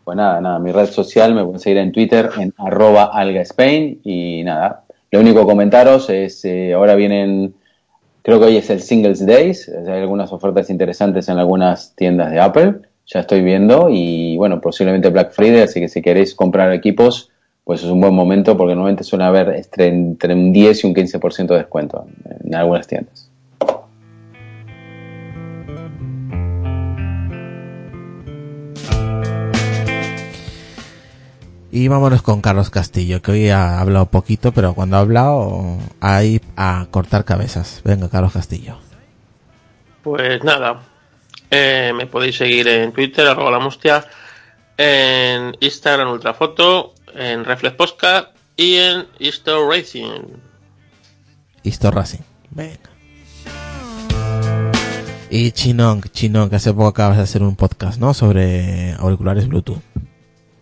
Pues 0.05 0.16
nada, 0.16 0.40
nada, 0.40 0.60
mi 0.60 0.70
red 0.70 0.86
social 0.90 1.34
me 1.34 1.42
pueden 1.42 1.58
seguir 1.58 1.78
en 1.78 1.90
Twitter 1.90 2.31
en 2.39 2.55
arroba 2.56 3.10
algaspain 3.12 4.00
y 4.05 4.44
nada, 4.44 4.84
lo 5.10 5.18
único 5.18 5.40
que 5.40 5.47
comentaros 5.47 6.08
es, 6.08 6.44
eh, 6.44 6.73
ahora 6.73 6.94
vienen, 6.94 7.55
creo 8.24 8.40
que 8.40 8.46
hoy 8.46 8.56
es 8.56 8.70
el 8.70 8.80
Singles 8.80 9.24
Days, 9.24 9.68
hay 9.68 10.00
algunas 10.00 10.32
ofertas 10.32 10.70
interesantes 10.70 11.28
en 11.28 11.38
algunas 11.38 11.94
tiendas 11.94 12.30
de 12.32 12.40
Apple, 12.40 12.76
ya 13.06 13.20
estoy 13.20 13.42
viendo 13.42 13.88
y 13.90 14.38
bueno, 14.38 14.62
posiblemente 14.62 15.10
Black 15.10 15.32
Friday, 15.32 15.60
así 15.60 15.78
que 15.78 15.88
si 15.88 16.00
queréis 16.00 16.34
comprar 16.34 16.72
equipos, 16.72 17.30
pues 17.64 17.82
es 17.84 17.90
un 17.90 18.00
buen 18.00 18.14
momento 18.14 18.56
porque 18.56 18.74
normalmente 18.74 19.04
suele 19.04 19.24
haber 19.24 19.50
entre, 19.50 19.88
entre 19.88 20.34
un 20.34 20.52
10 20.52 20.84
y 20.84 20.86
un 20.86 20.94
15% 20.94 21.48
de 21.48 21.58
descuento 21.58 22.06
en, 22.24 22.48
en 22.48 22.54
algunas 22.54 22.86
tiendas. 22.86 23.30
Y 31.76 31.88
vámonos 31.88 32.22
con 32.22 32.40
Carlos 32.40 32.70
Castillo, 32.70 33.20
que 33.20 33.32
hoy 33.32 33.48
ha 33.48 33.80
hablado 33.80 34.06
poquito, 34.06 34.52
pero 34.52 34.74
cuando 34.74 34.96
ha 34.96 35.00
hablado, 35.00 35.76
hay 35.98 36.40
a 36.54 36.86
cortar 36.92 37.24
cabezas. 37.24 37.82
Venga, 37.84 38.08
Carlos 38.08 38.32
Castillo. 38.32 38.78
Pues 40.04 40.44
nada, 40.44 40.82
eh, 41.50 41.92
me 41.92 42.06
podéis 42.06 42.36
seguir 42.36 42.68
en 42.68 42.92
Twitter, 42.92 43.26
arroba 43.26 43.50
la 43.50 43.58
mustia, 43.58 44.06
en 44.76 45.56
Instagram 45.58 46.12
Ultrafoto, 46.12 46.94
en 47.12 47.44
Reflex 47.44 47.74
Podcast 47.74 48.28
y 48.56 48.76
en 48.76 49.08
Easter 49.18 49.56
Racing. 49.68 50.28
Isto 51.64 51.90
Racing. 51.90 52.22
Venga. 52.50 52.90
Y 55.28 55.50
Chinong, 55.50 56.04
Chinong, 56.12 56.50
que 56.50 56.54
hace 56.54 56.72
poco 56.72 56.86
acabas 56.86 57.16
de 57.16 57.24
hacer 57.24 57.42
un 57.42 57.56
podcast, 57.56 57.98
¿no? 57.98 58.14
Sobre 58.14 58.92
auriculares 58.92 59.48
Bluetooth. 59.48 59.93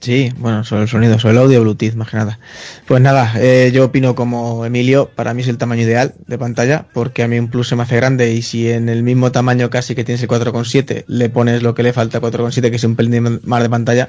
Sí, 0.02 0.32
bueno, 0.36 0.64
sobre 0.64 0.82
el 0.82 0.88
sonido, 0.88 1.16
sobre 1.20 1.34
el 1.34 1.42
audio 1.42 1.60
Bluetooth, 1.60 1.94
más 1.94 2.10
que 2.10 2.16
nada. 2.16 2.40
Pues 2.88 3.00
nada, 3.00 3.34
eh, 3.36 3.70
yo 3.72 3.84
opino 3.84 4.16
como 4.16 4.66
Emilio, 4.66 5.08
para 5.14 5.32
mí 5.32 5.42
es 5.42 5.48
el 5.48 5.58
tamaño 5.58 5.82
ideal 5.82 6.14
de 6.26 6.38
pantalla, 6.38 6.86
porque 6.92 7.22
a 7.22 7.28
mí 7.28 7.38
un 7.38 7.46
plus 7.48 7.68
se 7.68 7.76
me 7.76 7.84
hace 7.84 7.94
grande 7.94 8.32
y 8.32 8.42
si 8.42 8.68
en 8.68 8.88
el 8.88 9.04
mismo 9.04 9.30
tamaño 9.30 9.70
casi 9.70 9.94
que 9.94 10.02
tienes 10.02 10.20
el 10.20 10.28
4,7 10.28 11.04
le 11.06 11.30
pones 11.30 11.62
lo 11.62 11.76
que 11.76 11.84
le 11.84 11.92
falta 11.92 12.20
4,7, 12.20 12.70
que 12.70 12.76
es 12.76 12.82
un 12.84 12.96
pelín 12.96 13.40
más 13.44 13.62
de 13.62 13.70
pantalla, 13.70 14.08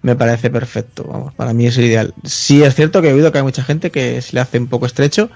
me 0.00 0.16
parece 0.16 0.48
perfecto, 0.48 1.04
vamos, 1.04 1.34
para 1.34 1.52
mí 1.52 1.66
es 1.66 1.76
el 1.76 1.84
ideal. 1.84 2.14
Sí 2.24 2.62
es 2.62 2.74
cierto 2.74 3.02
que 3.02 3.10
he 3.10 3.12
oído 3.12 3.30
que 3.30 3.36
hay 3.36 3.44
mucha 3.44 3.62
gente 3.62 3.90
que 3.90 4.22
se 4.22 4.32
le 4.32 4.40
hace 4.40 4.58
un 4.58 4.68
poco 4.68 4.86
estrecho, 4.86 5.28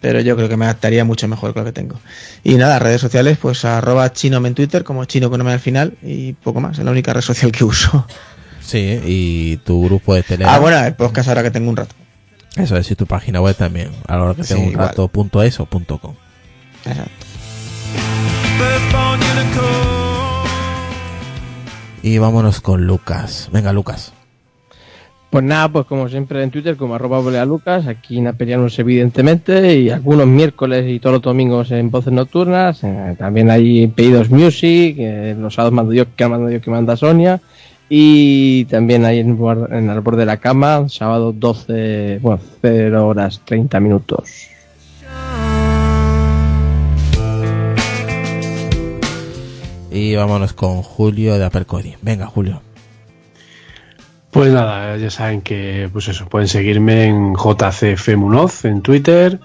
pero 0.00 0.20
yo 0.20 0.36
creo 0.36 0.48
que 0.48 0.56
me 0.56 0.64
adaptaría 0.66 1.04
mucho 1.04 1.28
mejor 1.28 1.52
con 1.52 1.64
lo 1.64 1.66
que 1.66 1.72
tengo. 1.72 2.00
Y 2.42 2.54
nada, 2.54 2.78
redes 2.78 3.00
sociales, 3.00 3.38
pues 3.40 3.64
arroba 3.64 4.12
chinome 4.12 4.48
en 4.48 4.54
Twitter, 4.54 4.84
como 4.84 5.04
chino 5.04 5.30
con 5.30 5.38
nombre 5.38 5.54
al 5.54 5.60
final, 5.60 5.98
y 6.00 6.32
poco 6.34 6.60
más, 6.60 6.78
es 6.78 6.84
la 6.84 6.90
única 6.90 7.12
red 7.12 7.20
social 7.20 7.52
que 7.52 7.64
uso. 7.64 8.06
Sí, 8.60 9.00
y 9.04 9.56
tu 9.58 9.84
grupo 9.84 10.14
de 10.14 10.22
Telegram. 10.22 10.54
Ah, 10.54 10.58
bueno, 10.58 10.78
el 10.84 10.94
podcast 10.94 11.28
ahora 11.28 11.42
que 11.42 11.50
tengo 11.50 11.70
un 11.70 11.76
rato. 11.76 11.94
Eso 12.56 12.76
es, 12.76 12.90
y 12.90 12.94
tu 12.94 13.06
página 13.06 13.40
web 13.40 13.56
también, 13.56 13.90
a 14.06 14.16
la 14.16 14.24
hora 14.24 14.34
que 14.34 14.44
Sí, 14.44 14.54
tengo 14.54 14.66
un 14.66 14.72
igual. 14.72 14.88
rato 14.88 15.08
punto 15.08 15.42
eso 15.42 15.66
punto 15.66 15.98
com. 15.98 16.14
Y 22.02 22.18
vámonos 22.18 22.60
con 22.60 22.86
Lucas. 22.86 23.48
Venga, 23.52 23.72
Lucas. 23.72 24.12
Pues 25.30 25.44
nada, 25.44 25.68
pues 25.68 25.86
como 25.86 26.08
siempre 26.08 26.42
en 26.42 26.50
Twitter, 26.50 26.76
como 26.76 26.96
arroba 26.96 27.20
Lucas, 27.44 27.86
aquí 27.86 28.18
en 28.18 28.26
Aperianos 28.26 28.76
evidentemente, 28.80 29.76
y 29.78 29.90
algunos 29.90 30.26
miércoles 30.26 30.86
y 30.88 30.98
todos 30.98 31.14
los 31.14 31.22
domingos 31.22 31.70
en 31.70 31.88
Voces 31.92 32.12
Nocturnas, 32.12 32.82
eh, 32.82 33.14
también 33.16 33.48
hay 33.48 33.86
Pedidos 33.86 34.28
Music, 34.28 34.96
eh, 34.98 35.36
los 35.38 35.54
sábados 35.54 35.72
mando 35.72 35.92
yo, 35.92 36.04
que 36.16 36.26
mando 36.26 36.50
yo, 36.50 36.60
que 36.60 36.70
manda 36.70 36.96
Sonia, 36.96 37.40
y 37.92 38.66
también 38.66 39.04
hay 39.04 39.18
en, 39.18 39.30
el 39.30 40.00
borde 40.00 40.20
de 40.20 40.26
la 40.26 40.36
cama, 40.36 40.88
sábado 40.88 41.32
12, 41.32 42.20
bueno, 42.22 42.40
0 42.62 43.08
horas 43.08 43.42
30 43.44 43.80
minutos. 43.80 44.46
Y 49.90 50.14
vámonos 50.14 50.52
con 50.52 50.82
Julio 50.82 51.36
de 51.36 51.64
Coding. 51.64 51.96
Venga, 52.00 52.26
Julio. 52.26 52.62
Pues 54.30 54.52
nada, 54.52 54.96
ya 54.96 55.10
saben 55.10 55.42
que, 55.42 55.90
pues 55.92 56.06
eso, 56.06 56.28
pueden 56.28 56.46
seguirme 56.46 57.06
en 57.06 57.34
jcfmunoz 57.34 58.64
en 58.66 58.82
Twitter, 58.82 59.40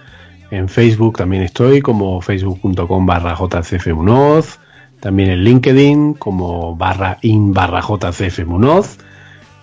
en 0.51 0.69
Facebook 0.69 1.17
también 1.17 1.41
estoy 1.41 1.81
como 1.81 2.21
facebook.com 2.21 3.05
barra 3.07 3.35
jcfmunoz, 3.35 4.59
también 4.99 5.29
en 5.29 5.43
LinkedIn 5.43 6.13
como 6.13 6.75
barra 6.75 7.17
in 7.21 7.53
barra 7.53 7.81
jcfmunoz, 7.81 8.97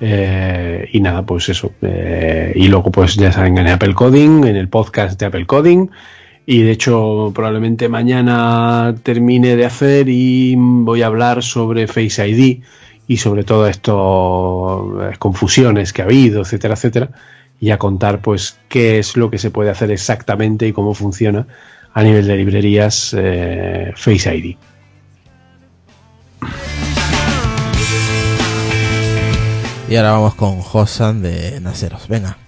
eh, 0.00 0.88
y 0.92 1.00
nada, 1.00 1.22
pues 1.22 1.48
eso, 1.48 1.72
eh, 1.80 2.52
y 2.56 2.66
luego 2.68 2.90
pues 2.90 3.14
ya 3.14 3.30
saben 3.30 3.56
en 3.58 3.68
Apple 3.68 3.94
Coding, 3.94 4.44
en 4.44 4.56
el 4.56 4.68
podcast 4.68 5.18
de 5.18 5.26
Apple 5.26 5.46
Coding, 5.46 5.90
y 6.44 6.62
de 6.62 6.72
hecho 6.72 7.30
probablemente 7.34 7.88
mañana 7.88 8.94
termine 9.04 9.54
de 9.54 9.64
hacer 9.64 10.08
y 10.08 10.56
voy 10.56 11.02
a 11.02 11.06
hablar 11.06 11.44
sobre 11.44 11.86
Face 11.86 12.26
ID 12.26 12.62
y 13.06 13.16
sobre 13.18 13.44
todo 13.44 13.68
estas 13.68 15.18
confusiones 15.18 15.92
que 15.92 16.02
ha 16.02 16.06
habido, 16.06 16.42
etcétera, 16.42 16.74
etcétera, 16.74 17.10
y 17.60 17.70
a 17.70 17.78
contar 17.78 18.20
pues 18.20 18.58
qué 18.68 18.98
es 18.98 19.16
lo 19.16 19.30
que 19.30 19.38
se 19.38 19.50
puede 19.52 19.70
hacer 19.70 19.92
exactamente 19.92 20.66
y 20.66 20.72
cómo 20.72 20.94
funciona 20.94 21.46
a 21.94 22.02
nivel 22.02 22.26
de 22.26 22.36
librerías 22.36 23.14
eh, 23.16 23.92
Face 23.94 24.34
ID. 24.34 24.56
Y 29.92 29.96
ahora 29.96 30.12
vamos 30.12 30.34
con 30.36 30.58
Josan 30.62 31.20
de 31.20 31.60
Naseros. 31.60 32.08
Venga. 32.08 32.38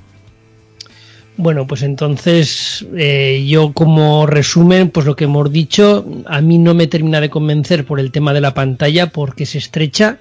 Bueno, 1.36 1.66
pues 1.66 1.82
entonces 1.82 2.86
eh, 2.96 3.44
yo 3.46 3.74
como 3.74 4.24
resumen, 4.24 4.88
pues 4.88 5.04
lo 5.04 5.14
que 5.14 5.24
hemos 5.24 5.52
dicho, 5.52 6.06
a 6.24 6.40
mí 6.40 6.56
no 6.56 6.72
me 6.72 6.86
termina 6.86 7.20
de 7.20 7.28
convencer 7.28 7.84
por 7.84 8.00
el 8.00 8.12
tema 8.12 8.32
de 8.32 8.40
la 8.40 8.54
pantalla 8.54 9.10
porque 9.10 9.42
es 9.42 9.56
estrecha, 9.56 10.20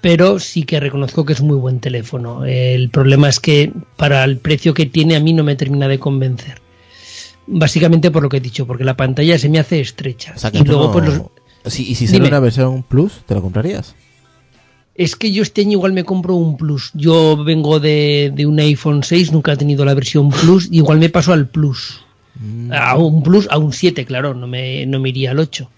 pero 0.00 0.38
sí 0.38 0.62
que 0.62 0.80
reconozco 0.80 1.26
que 1.26 1.34
es 1.34 1.42
muy 1.42 1.58
buen 1.58 1.80
teléfono. 1.80 2.46
El 2.46 2.88
problema 2.88 3.28
es 3.28 3.40
que 3.40 3.70
para 3.98 4.24
el 4.24 4.38
precio 4.38 4.72
que 4.72 4.86
tiene 4.86 5.16
a 5.16 5.20
mí 5.20 5.34
no 5.34 5.44
me 5.44 5.54
termina 5.54 5.86
de 5.86 5.98
convencer. 5.98 6.62
Básicamente 7.46 8.10
por 8.10 8.22
lo 8.22 8.30
que 8.30 8.38
he 8.38 8.40
dicho, 8.40 8.66
porque 8.66 8.84
la 8.84 8.96
pantalla 8.96 9.38
se 9.38 9.50
me 9.50 9.58
hace 9.58 9.80
estrecha. 9.80 10.32
O 10.34 10.38
sea, 10.38 10.50
que 10.50 10.60
y 10.60 10.64
luego 10.64 10.86
no- 10.86 10.92
pues 10.92 11.04
los, 11.04 11.78
y 11.78 11.94
si 11.94 12.06
sale 12.06 12.20
Dime. 12.20 12.28
una 12.28 12.40
versión 12.40 12.84
Plus, 12.84 13.20
¿te 13.26 13.34
lo 13.34 13.42
comprarías? 13.42 13.94
Es 14.98 15.14
que 15.16 15.30
yo 15.30 15.42
este 15.42 15.60
año 15.62 15.72
igual 15.72 15.92
me 15.92 16.02
compro 16.02 16.34
un 16.34 16.56
Plus. 16.56 16.90
Yo 16.92 17.42
vengo 17.42 17.78
de, 17.78 18.32
de 18.34 18.44
un 18.46 18.58
iPhone 18.58 19.04
6, 19.04 19.32
nunca 19.32 19.52
he 19.52 19.56
tenido 19.56 19.84
la 19.84 19.94
versión 19.94 20.28
Plus, 20.28 20.68
y 20.70 20.78
igual 20.78 20.98
me 20.98 21.08
paso 21.08 21.32
al 21.32 21.46
Plus. 21.46 22.00
Mm. 22.34 22.72
A 22.72 22.96
un 22.96 23.22
Plus, 23.22 23.46
a 23.48 23.58
un 23.58 23.72
7, 23.72 24.04
claro, 24.04 24.34
no 24.34 24.48
me, 24.48 24.84
no 24.86 24.98
me 24.98 25.08
iría 25.10 25.30
al 25.30 25.38
8. 25.38 25.70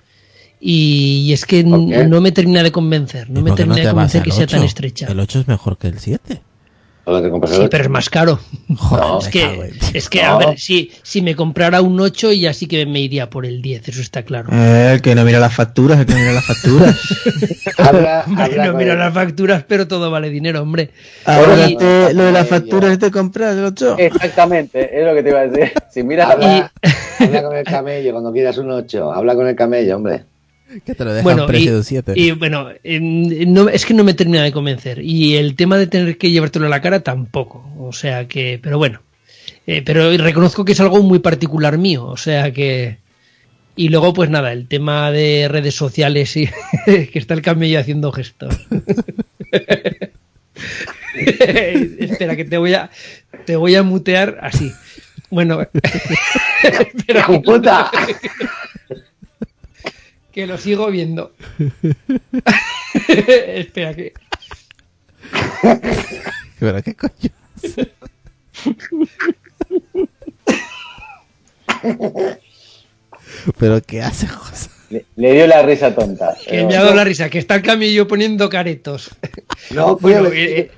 Y, 0.59 1.25
y 1.27 1.33
es 1.35 1.45
que 1.45 1.63
no 1.63 2.21
me 2.21 2.33
termina 2.33 2.63
de 2.63 2.73
convencer, 2.73 3.31
no 3.31 3.41
¿Y 3.41 3.43
me 3.43 3.53
termina 3.53 3.77
de 3.77 3.83
te 3.83 3.91
convencer 3.91 4.23
que 4.23 4.33
sea 4.33 4.47
tan 4.47 4.61
8? 4.61 4.67
estrecha. 4.67 5.07
El 5.07 5.21
8 5.21 5.41
es 5.41 5.49
mejor 5.49 5.77
que 5.77 5.89
el 5.89 5.99
7. 5.99 6.41
Sí, 7.07 7.67
pero 7.71 7.85
es 7.85 7.91
más 7.91 8.09
caro. 8.11 8.39
Joder, 8.77 9.05
No, 9.05 9.19
es 9.21 9.29
que, 9.29 9.73
es 9.95 10.09
que 10.09 10.23
No. 10.23 10.29
a 10.29 10.39
ver, 10.39 10.59
si, 10.61 10.93
si 11.03 11.23
me 11.23 11.35
comprara 11.35 11.81
un 11.83 11.99
8 11.99 12.33
ya 12.33 12.53
sí 12.53 12.67
que 12.67 12.87
me 12.87 13.01
iría 13.01 13.29
por 13.31 13.47
el 13.47 13.63
10, 13.63 13.89
eso 13.89 14.01
está 14.01 14.23
claro. 14.23 14.49
Eh, 14.53 14.93
el 14.95 15.03
que 15.03 15.15
no 15.15 15.25
mira 15.25 15.41
las 15.41 15.55
facturas, 15.55 15.99
el 15.99 16.07
que 16.07 16.13
no 16.13 16.19
mira 16.21 16.33
las 16.33 16.45
facturas. 16.45 16.97
Habla, 17.79 18.25
no 18.29 18.45
el- 18.81 18.99
las 18.99 19.15
facturas, 19.15 19.65
pero 19.67 19.89
todo 19.89 20.11
vale 20.11 20.31
dinero, 20.31 20.63
hombre. 20.63 20.91
Ahora 21.25 21.69
Y- 21.69 21.77
te- 21.77 22.15
lo 22.15 22.25
de 22.25 22.33
las 22.33 22.47
facturas 22.47 22.99
te 22.99 23.11
compras 23.11 23.57
el 23.57 23.65
8. 23.65 23.97
Exactamente, 23.99 25.01
es 25.01 25.05
lo 25.07 25.15
que 25.15 25.23
te 25.23 25.29
iba 25.31 25.41
a 25.41 25.47
decir. 25.47 25.73
Si 25.91 26.05
miras 26.05 26.31
Habla, 26.31 26.71
habla 27.19 27.43
con 27.43 27.57
el 27.57 27.65
camello 27.65 28.13
cuando 28.13 28.33
quieras 28.33 28.57
un 28.59 28.71
8. 28.71 29.13
Habla 29.13 29.35
con 29.35 29.49
el 29.49 29.57
camello, 29.57 29.97
hombre. 29.97 30.25
Que 30.85 30.95
te 30.95 31.05
lo 31.05 31.13
dejan 31.13 31.25
Bueno, 31.25 31.47
precio 31.47 31.71
y, 31.71 31.73
de 31.73 31.77
un 31.79 31.85
7. 31.85 32.13
y, 32.17 32.31
bueno, 32.33 32.69
no, 32.85 33.69
es 33.69 33.85
que 33.85 33.95
no 33.95 34.05
me 34.05 34.15
termina 34.15 34.43
de 34.43 34.53
convencer. 34.53 35.01
Y 35.03 35.37
el 35.37 35.57
tema 35.57 35.77
de 35.79 35.87
tener 35.87 36.17
que 36.17 36.31
llevártelo 36.31 36.67
a 36.67 36.69
la 36.69 36.81
cara 36.81 37.01
tampoco. 37.01 37.69
O 37.79 37.93
sea 37.93 38.29
que, 38.29 38.61
pero 38.63 38.79
bueno. 38.79 39.03
Eh, 39.67 39.83
pero 39.83 40.17
reconozco 40.17 40.65
que 40.65 40.73
es 40.73 40.81
algo 40.81 41.03
muy 41.03 41.19
particular 41.19 41.77
mío. 41.79 42.07
O 42.07 42.17
sea 42.17 42.53
que. 42.53 42.99
Y 43.77 43.89
luego, 43.89 44.13
pues 44.13 44.31
nada, 44.31 44.53
el 44.53 44.69
tema 44.69 45.11
de 45.11 45.49
redes 45.49 45.75
sociales 45.75 46.37
y 46.37 46.49
que 46.85 47.19
está 47.19 47.35
el 47.35 47.43
camello 47.43 47.81
haciendo 47.81 48.13
gestos. 48.13 48.55
Espera, 51.15 52.37
que 52.37 52.45
te 52.45 52.59
voy 52.59 52.75
a 52.75 52.91
te 53.45 53.57
voy 53.57 53.75
a 53.75 53.83
mutear 53.83 54.39
así. 54.43 54.73
Bueno, 55.31 55.61
¡Hijo 57.09 57.43
puta! 57.43 57.91
Que 60.33 60.47
lo 60.47 60.57
sigo 60.59 60.91
viendo. 60.91 61.33
Espera 63.09 63.95
que. 63.95 64.13
Pero 66.59 66.83
qué 66.83 66.95
coño. 66.95 67.31
Pero 73.59 73.81
qué 73.83 74.03
hace 74.03 74.27
José. 74.27 74.71
le, 74.91 75.05
le 75.17 75.33
dio 75.35 75.47
la 75.47 75.63
risa 75.63 75.95
tonta. 75.95 76.37
Que 76.49 76.65
me 76.65 76.77
ha 76.77 76.83
dado 76.83 76.95
la 76.95 77.05
risa, 77.05 77.31
que 77.31 77.39
está 77.39 77.55
el 77.55 77.63
camello 77.63 78.09
poniendo 78.09 78.49
caretos. 78.49 79.11
No, 79.71 79.97
Bueno, 80.01 80.29
eh, 80.33 80.71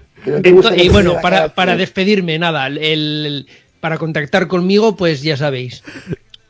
y 0.76 0.88
bueno, 0.88 1.16
para, 1.20 1.54
para 1.54 1.76
despedirme, 1.76 2.38
nada, 2.38 2.66
el, 2.66 2.78
el- 2.78 3.46
para 3.80 3.98
contactar 3.98 4.46
conmigo, 4.46 4.94
pues 4.96 5.22
ya 5.22 5.36
sabéis, 5.36 5.82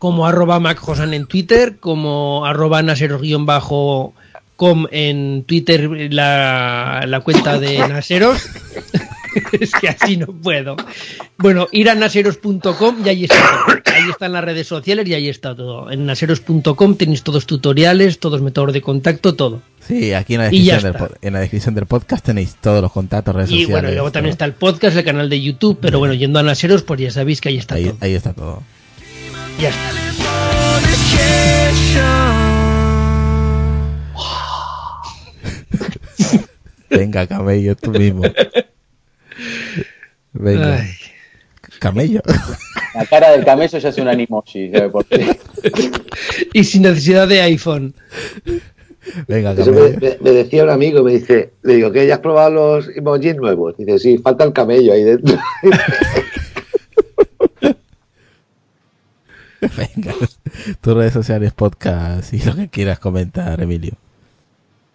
como 0.02 0.26
arroba 0.26 0.58
macjosan 0.58 1.14
en 1.14 1.26
Twitter, 1.26 1.76
como 1.78 2.44
arroba 2.44 2.82
naseros-com 2.82 4.86
en 4.90 5.44
Twitter, 5.44 5.89
la, 6.12 7.05
la 7.06 7.20
cuenta 7.20 7.60
de 7.60 7.78
naseros. 7.89 8.48
es 9.60 9.70
que 9.70 9.90
así 9.90 10.16
no 10.16 10.26
puedo. 10.26 10.74
Bueno, 11.39 11.68
ir 11.70 11.89
a 11.89 11.94
naseros.com 11.94 13.06
y 13.06 13.10
ahí 13.10 13.24
está 13.26 13.36
todo. 13.64 13.76
Ahí 13.94 14.10
están 14.10 14.32
las 14.32 14.42
redes 14.42 14.66
sociales 14.66 15.06
y 15.06 15.14
ahí 15.14 15.28
está 15.28 15.55
todo. 15.55 15.89
En 15.89 16.05
naseros.com 16.05 16.97
tenéis 16.97 17.22
todos 17.22 17.47
tutoriales, 17.47 18.18
todos 18.18 18.42
métodos 18.42 18.72
de 18.72 18.82
contacto, 18.82 19.36
todo. 19.36 19.62
Sí, 19.86 20.14
aquí 20.14 20.34
en 20.34 20.40
la, 20.40 20.50
descripción 20.50 20.94
del, 20.94 21.10
en 21.22 21.32
la 21.32 21.39
descripción 21.39 21.76
del 21.76 21.86
podcast 21.86 22.24
tenéis 22.24 22.56
todos 22.60 22.82
los 22.82 22.90
contactos, 22.90 23.36
redes 23.36 23.52
Y 23.52 23.62
sociales. 23.62 23.70
bueno, 23.70 23.90
y 23.90 23.92
luego 23.92 24.10
también 24.10 24.32
está 24.32 24.47
el 24.47 24.55
podcast, 24.55 24.97
el 24.97 25.05
canal 25.05 25.31
de 25.31 25.40
YouTube, 25.40 25.78
pero 25.81 26.00
bueno, 26.00 26.14
yendo 26.14 26.40
a 26.40 26.42
Naseros, 26.42 26.82
pues 26.82 27.00
ya 27.00 27.12
sabéis 27.12 27.40
que 27.40 27.50
ahí 27.50 27.58
está 27.58 27.76
ahí, 27.76 27.84
todo. 27.84 27.98
ahí 28.00 28.14
está 28.14 28.32
todo. 28.32 28.64
Ya 29.58 29.68
está. 29.68 29.92
Venga, 36.90 37.26
camello, 37.26 37.74
tú 37.76 37.90
mismo. 37.90 38.22
Venga, 40.32 40.76
Ay. 40.76 40.89
camello. 41.78 42.20
La 42.94 43.06
cara 43.06 43.31
del 43.32 43.44
camello 43.44 43.78
ya 43.78 43.89
es 43.89 43.98
un 43.98 44.08
animoji. 44.08 44.70
¿sabe 44.72 44.90
por 44.90 45.05
qué? 45.06 45.39
Y 46.52 46.64
sin 46.64 46.82
necesidad 46.82 47.26
de 47.28 47.40
iPhone. 47.42 47.94
Venga, 49.26 49.52
Eso 49.52 49.72
me, 49.72 49.78
camello. 49.92 49.98
me- 50.00 50.18
me 50.20 50.31
decía 50.36 50.64
un 50.64 50.70
amigo, 50.70 51.02
me 51.02 51.12
dice, 51.12 51.52
le 51.62 51.76
digo, 51.76 51.90
¿que 51.92 52.06
ya 52.06 52.14
has 52.14 52.20
probado 52.20 52.50
los 52.50 52.89
emojis 52.97 53.34
nuevos? 53.36 53.76
Dice, 53.78 53.98
sí, 53.98 54.18
falta 54.18 54.44
el 54.44 54.52
camello 54.52 54.92
ahí 54.92 55.02
dentro. 55.02 55.36
Venga, 59.76 60.15
tus 60.81 60.94
redes 60.94 61.12
sociales, 61.12 61.52
podcast 61.52 62.32
y 62.34 62.41
lo 62.42 62.55
que 62.57 62.68
quieras 62.68 62.99
comentar, 62.99 63.60
Emilio. 63.60 63.92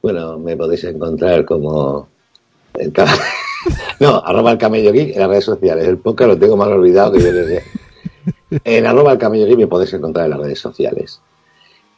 bueno, 0.01 0.37
me 0.37 0.55
podéis 0.57 0.83
encontrar 0.83 1.45
como... 1.45 2.07
el 2.73 2.91
no, 3.99 4.17
arroba 4.25 4.51
el 4.51 4.57
camello 4.57 4.91
geek 4.91 5.13
en 5.13 5.19
las 5.19 5.29
redes 5.29 5.45
sociales. 5.45 5.87
El 5.87 5.97
podcast 5.97 6.31
lo 6.31 6.37
tengo 6.37 6.57
mal 6.57 6.71
olvidado 6.71 7.13
que 7.13 7.21
yo 7.21 7.31
les. 7.31 7.63
En 8.63 8.85
arroba 8.85 9.13
el 9.13 9.17
camello 9.17 9.45
geek 9.45 9.57
me 9.57 9.67
podéis 9.67 9.93
encontrar 9.93 10.25
en 10.25 10.31
las 10.31 10.39
redes 10.39 10.59
sociales. 10.59 11.21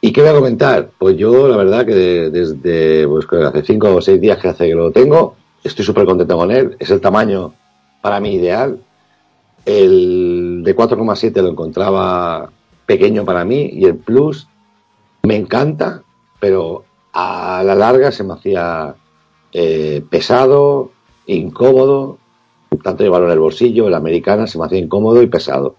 ¿Y 0.00 0.12
qué 0.12 0.20
voy 0.22 0.30
a 0.30 0.34
comentar? 0.34 0.90
Pues 0.98 1.16
yo, 1.16 1.46
la 1.48 1.56
verdad, 1.56 1.84
que 1.84 1.94
de- 1.94 2.30
desde 2.30 3.06
pues, 3.06 3.26
hace 3.44 3.62
cinco 3.62 3.94
o 3.94 4.00
seis 4.00 4.20
días 4.20 4.38
que 4.38 4.48
hace 4.48 4.66
que 4.68 4.74
lo 4.74 4.90
tengo, 4.90 5.36
estoy 5.62 5.84
súper 5.84 6.06
contento 6.06 6.36
con 6.36 6.50
él. 6.50 6.76
Es 6.78 6.90
el 6.90 7.00
tamaño 7.00 7.52
para 8.00 8.18
mí 8.20 8.34
ideal. 8.34 8.78
El 9.66 10.62
de 10.64 10.74
4,7 10.74 11.42
lo 11.42 11.48
encontraba 11.48 12.50
pequeño 12.90 13.24
para 13.24 13.44
mí 13.44 13.70
y 13.72 13.84
el 13.84 13.94
Plus 13.94 14.48
me 15.22 15.36
encanta, 15.36 16.02
pero 16.40 16.82
a 17.12 17.62
la 17.64 17.76
larga 17.76 18.10
se 18.10 18.24
me 18.24 18.32
hacía 18.32 18.96
eh, 19.52 20.02
pesado, 20.10 20.90
incómodo, 21.24 22.18
tanto 22.82 23.04
llevarlo 23.04 23.28
en 23.28 23.34
el 23.34 23.38
bolsillo, 23.38 23.86
el 23.86 23.94
americana 23.94 24.48
se 24.48 24.58
me 24.58 24.64
hacía 24.64 24.80
incómodo 24.80 25.22
y 25.22 25.28
pesado. 25.28 25.76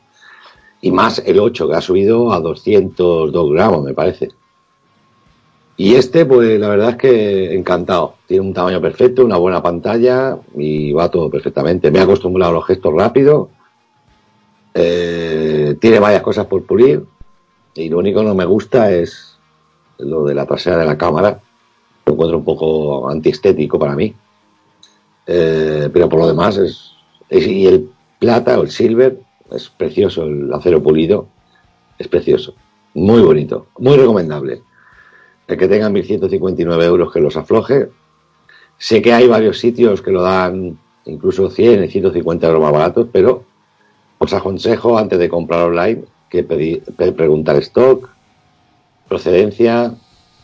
Y 0.80 0.92
más 0.92 1.22
el 1.26 1.42
8, 1.42 1.68
que 1.68 1.76
ha 1.76 1.82
subido 1.82 2.32
a 2.32 2.40
202 2.40 3.52
gramos, 3.52 3.84
me 3.84 3.94
parece. 3.94 4.30
Y 5.76 5.96
este, 5.96 6.26
pues 6.26 6.58
la 6.62 6.70
verdad 6.70 6.92
es 6.92 6.96
que 6.96 7.54
encantado. 7.54 8.14
Tiene 8.26 8.48
un 8.48 8.54
tamaño 8.54 8.80
perfecto, 8.80 9.26
una 9.26 9.38
buena 9.38 9.62
pantalla 9.62 10.38
y 10.56 10.94
va 10.94 11.12
todo 11.12 11.30
perfectamente. 11.30 11.92
Me 11.92 12.00
he 12.00 12.04
acostumbrado 12.04 12.52
a 12.52 12.56
los 12.56 12.68
gestos 12.68 12.94
rápidos. 12.94 13.50
Eh, 14.74 15.76
tiene 15.80 16.00
varias 16.00 16.22
cosas 16.22 16.46
por 16.46 16.64
pulir. 16.64 17.04
Y 17.74 17.90
lo 17.90 18.00
único 18.00 18.20
que 18.20 18.28
no 18.28 18.36
me 18.36 18.46
gusta 18.46 18.92
es 18.92 19.38
lo 19.98 20.26
de 20.26 20.36
la 20.36 20.46
trasera 20.46 20.78
de 20.78 20.86
la 20.86 20.98
cámara. 20.98 21.40
Lo 22.06 22.14
encuentro 22.14 22.38
un 22.38 22.46
poco 22.46 23.10
antiestético 23.10 23.80
para 23.80 23.96
mí. 23.96 24.14
Eh, 25.28 25.90
pero 25.92 26.10
por 26.10 26.20
lo 26.20 26.28
demás 26.28 26.58
es, 26.58 26.92
Y 27.30 27.68
el 27.68 27.90
plata 28.20 28.60
o 28.60 28.64
el 28.64 28.72
silver 28.72 29.20
es 29.52 29.70
precioso. 29.70 30.24
El 30.24 30.54
acero 30.54 30.82
pulido 30.82 31.28
es 31.98 32.08
precioso. 32.08 32.56
Muy 32.94 33.22
bonito. 33.22 33.68
Muy 33.78 33.96
recomendable 33.98 34.64
el 35.52 35.58
que 35.58 35.68
tengan 35.68 35.94
1.159 35.94 36.84
euros 36.84 37.12
que 37.12 37.20
los 37.20 37.36
afloje. 37.36 37.90
Sé 38.78 39.02
que 39.02 39.14
hay 39.14 39.28
varios 39.28 39.60
sitios 39.60 40.02
que 40.02 40.12
lo 40.12 40.22
dan 40.22 40.80
incluso 41.06 41.50
100 41.50 41.84
y 41.84 41.88
150 41.90 42.48
euros 42.48 42.62
más 42.62 42.72
baratos, 42.72 43.08
pero 43.12 43.44
os 44.22 44.34
aconsejo 44.38 44.98
antes 45.02 45.18
de 45.18 45.28
comprar 45.28 45.66
online 45.66 46.06
que 46.30 46.44
pedir, 46.46 46.86
pe- 46.94 47.12
preguntar 47.12 47.58
stock, 47.58 48.06
procedencia, 49.10 49.94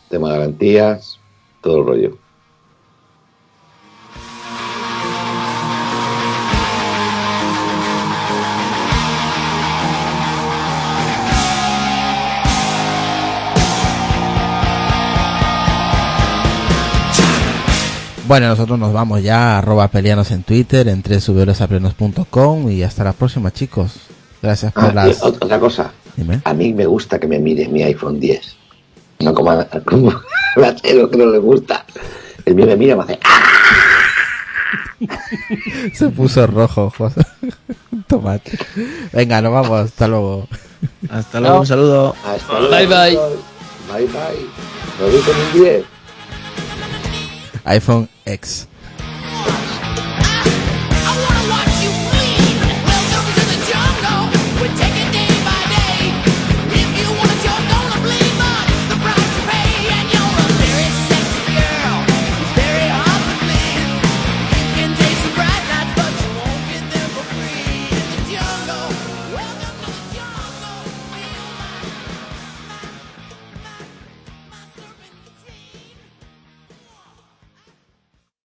tema 0.10 0.34
de 0.34 0.38
garantías, 0.40 1.20
todo 1.62 1.80
el 1.80 1.86
rollo. 1.86 2.12
Bueno, 18.28 18.48
nosotros 18.50 18.78
nos 18.78 18.92
vamos 18.92 19.24
ya, 19.24 19.58
arroba 19.60 19.88
peleanos 19.88 20.32
en 20.32 20.44
Twitter, 20.44 20.88
en 20.90 21.02
www.aplenos.com 21.02 22.70
y 22.70 22.84
hasta 22.84 23.04
la 23.06 23.14
próxima, 23.14 23.52
chicos. 23.52 23.94
Gracias 24.42 24.74
por 24.74 24.86
Ah, 24.86 24.94
las... 24.94 25.22
ot- 25.22 25.38
otra 25.42 25.60
cosa, 25.60 25.92
Dime. 26.16 26.42
a 26.44 26.54
mí 26.54 26.74
me 26.74 26.86
gusta 26.86 27.20
que 27.20 27.28
me 27.28 27.40
mire 27.40 27.68
mi 27.70 27.84
iPhone 27.84 28.20
10. 28.20 28.56
No 29.20 29.34
como, 29.34 29.52
a- 29.52 29.66
como 29.86 30.12
Achero 30.64 31.10
que 31.10 31.18
no 31.18 31.28
le 31.28 31.38
gusta. 31.40 31.86
El 32.46 32.56
mío 32.56 32.66
me 32.66 32.76
mira 32.76 32.94
y 32.94 32.98
me 32.98 33.04
hace 33.04 33.20
¡ah! 33.24 33.44
Se 35.94 36.10
puso 36.10 36.48
rojo, 36.48 36.92
José. 36.98 37.22
Tomate. 38.08 38.58
Venga, 39.14 39.42
nos 39.42 39.54
vamos, 39.54 39.82
hasta 39.86 40.08
luego. 40.08 40.48
Hasta 41.10 41.40
luego, 41.40 41.60
un 41.62 41.66
saludo. 41.68 42.16
Hasta 42.26 42.60
luego. 42.60 42.76
Bye, 42.76 42.88
bye. 42.88 43.18
Bye 43.94 44.06
bye. 44.08 44.46
Lo 45.00 45.10
dice 45.10 45.32
en 45.32 45.62
10. 45.62 45.84
iPhone 47.68 48.08
X. 48.26 48.68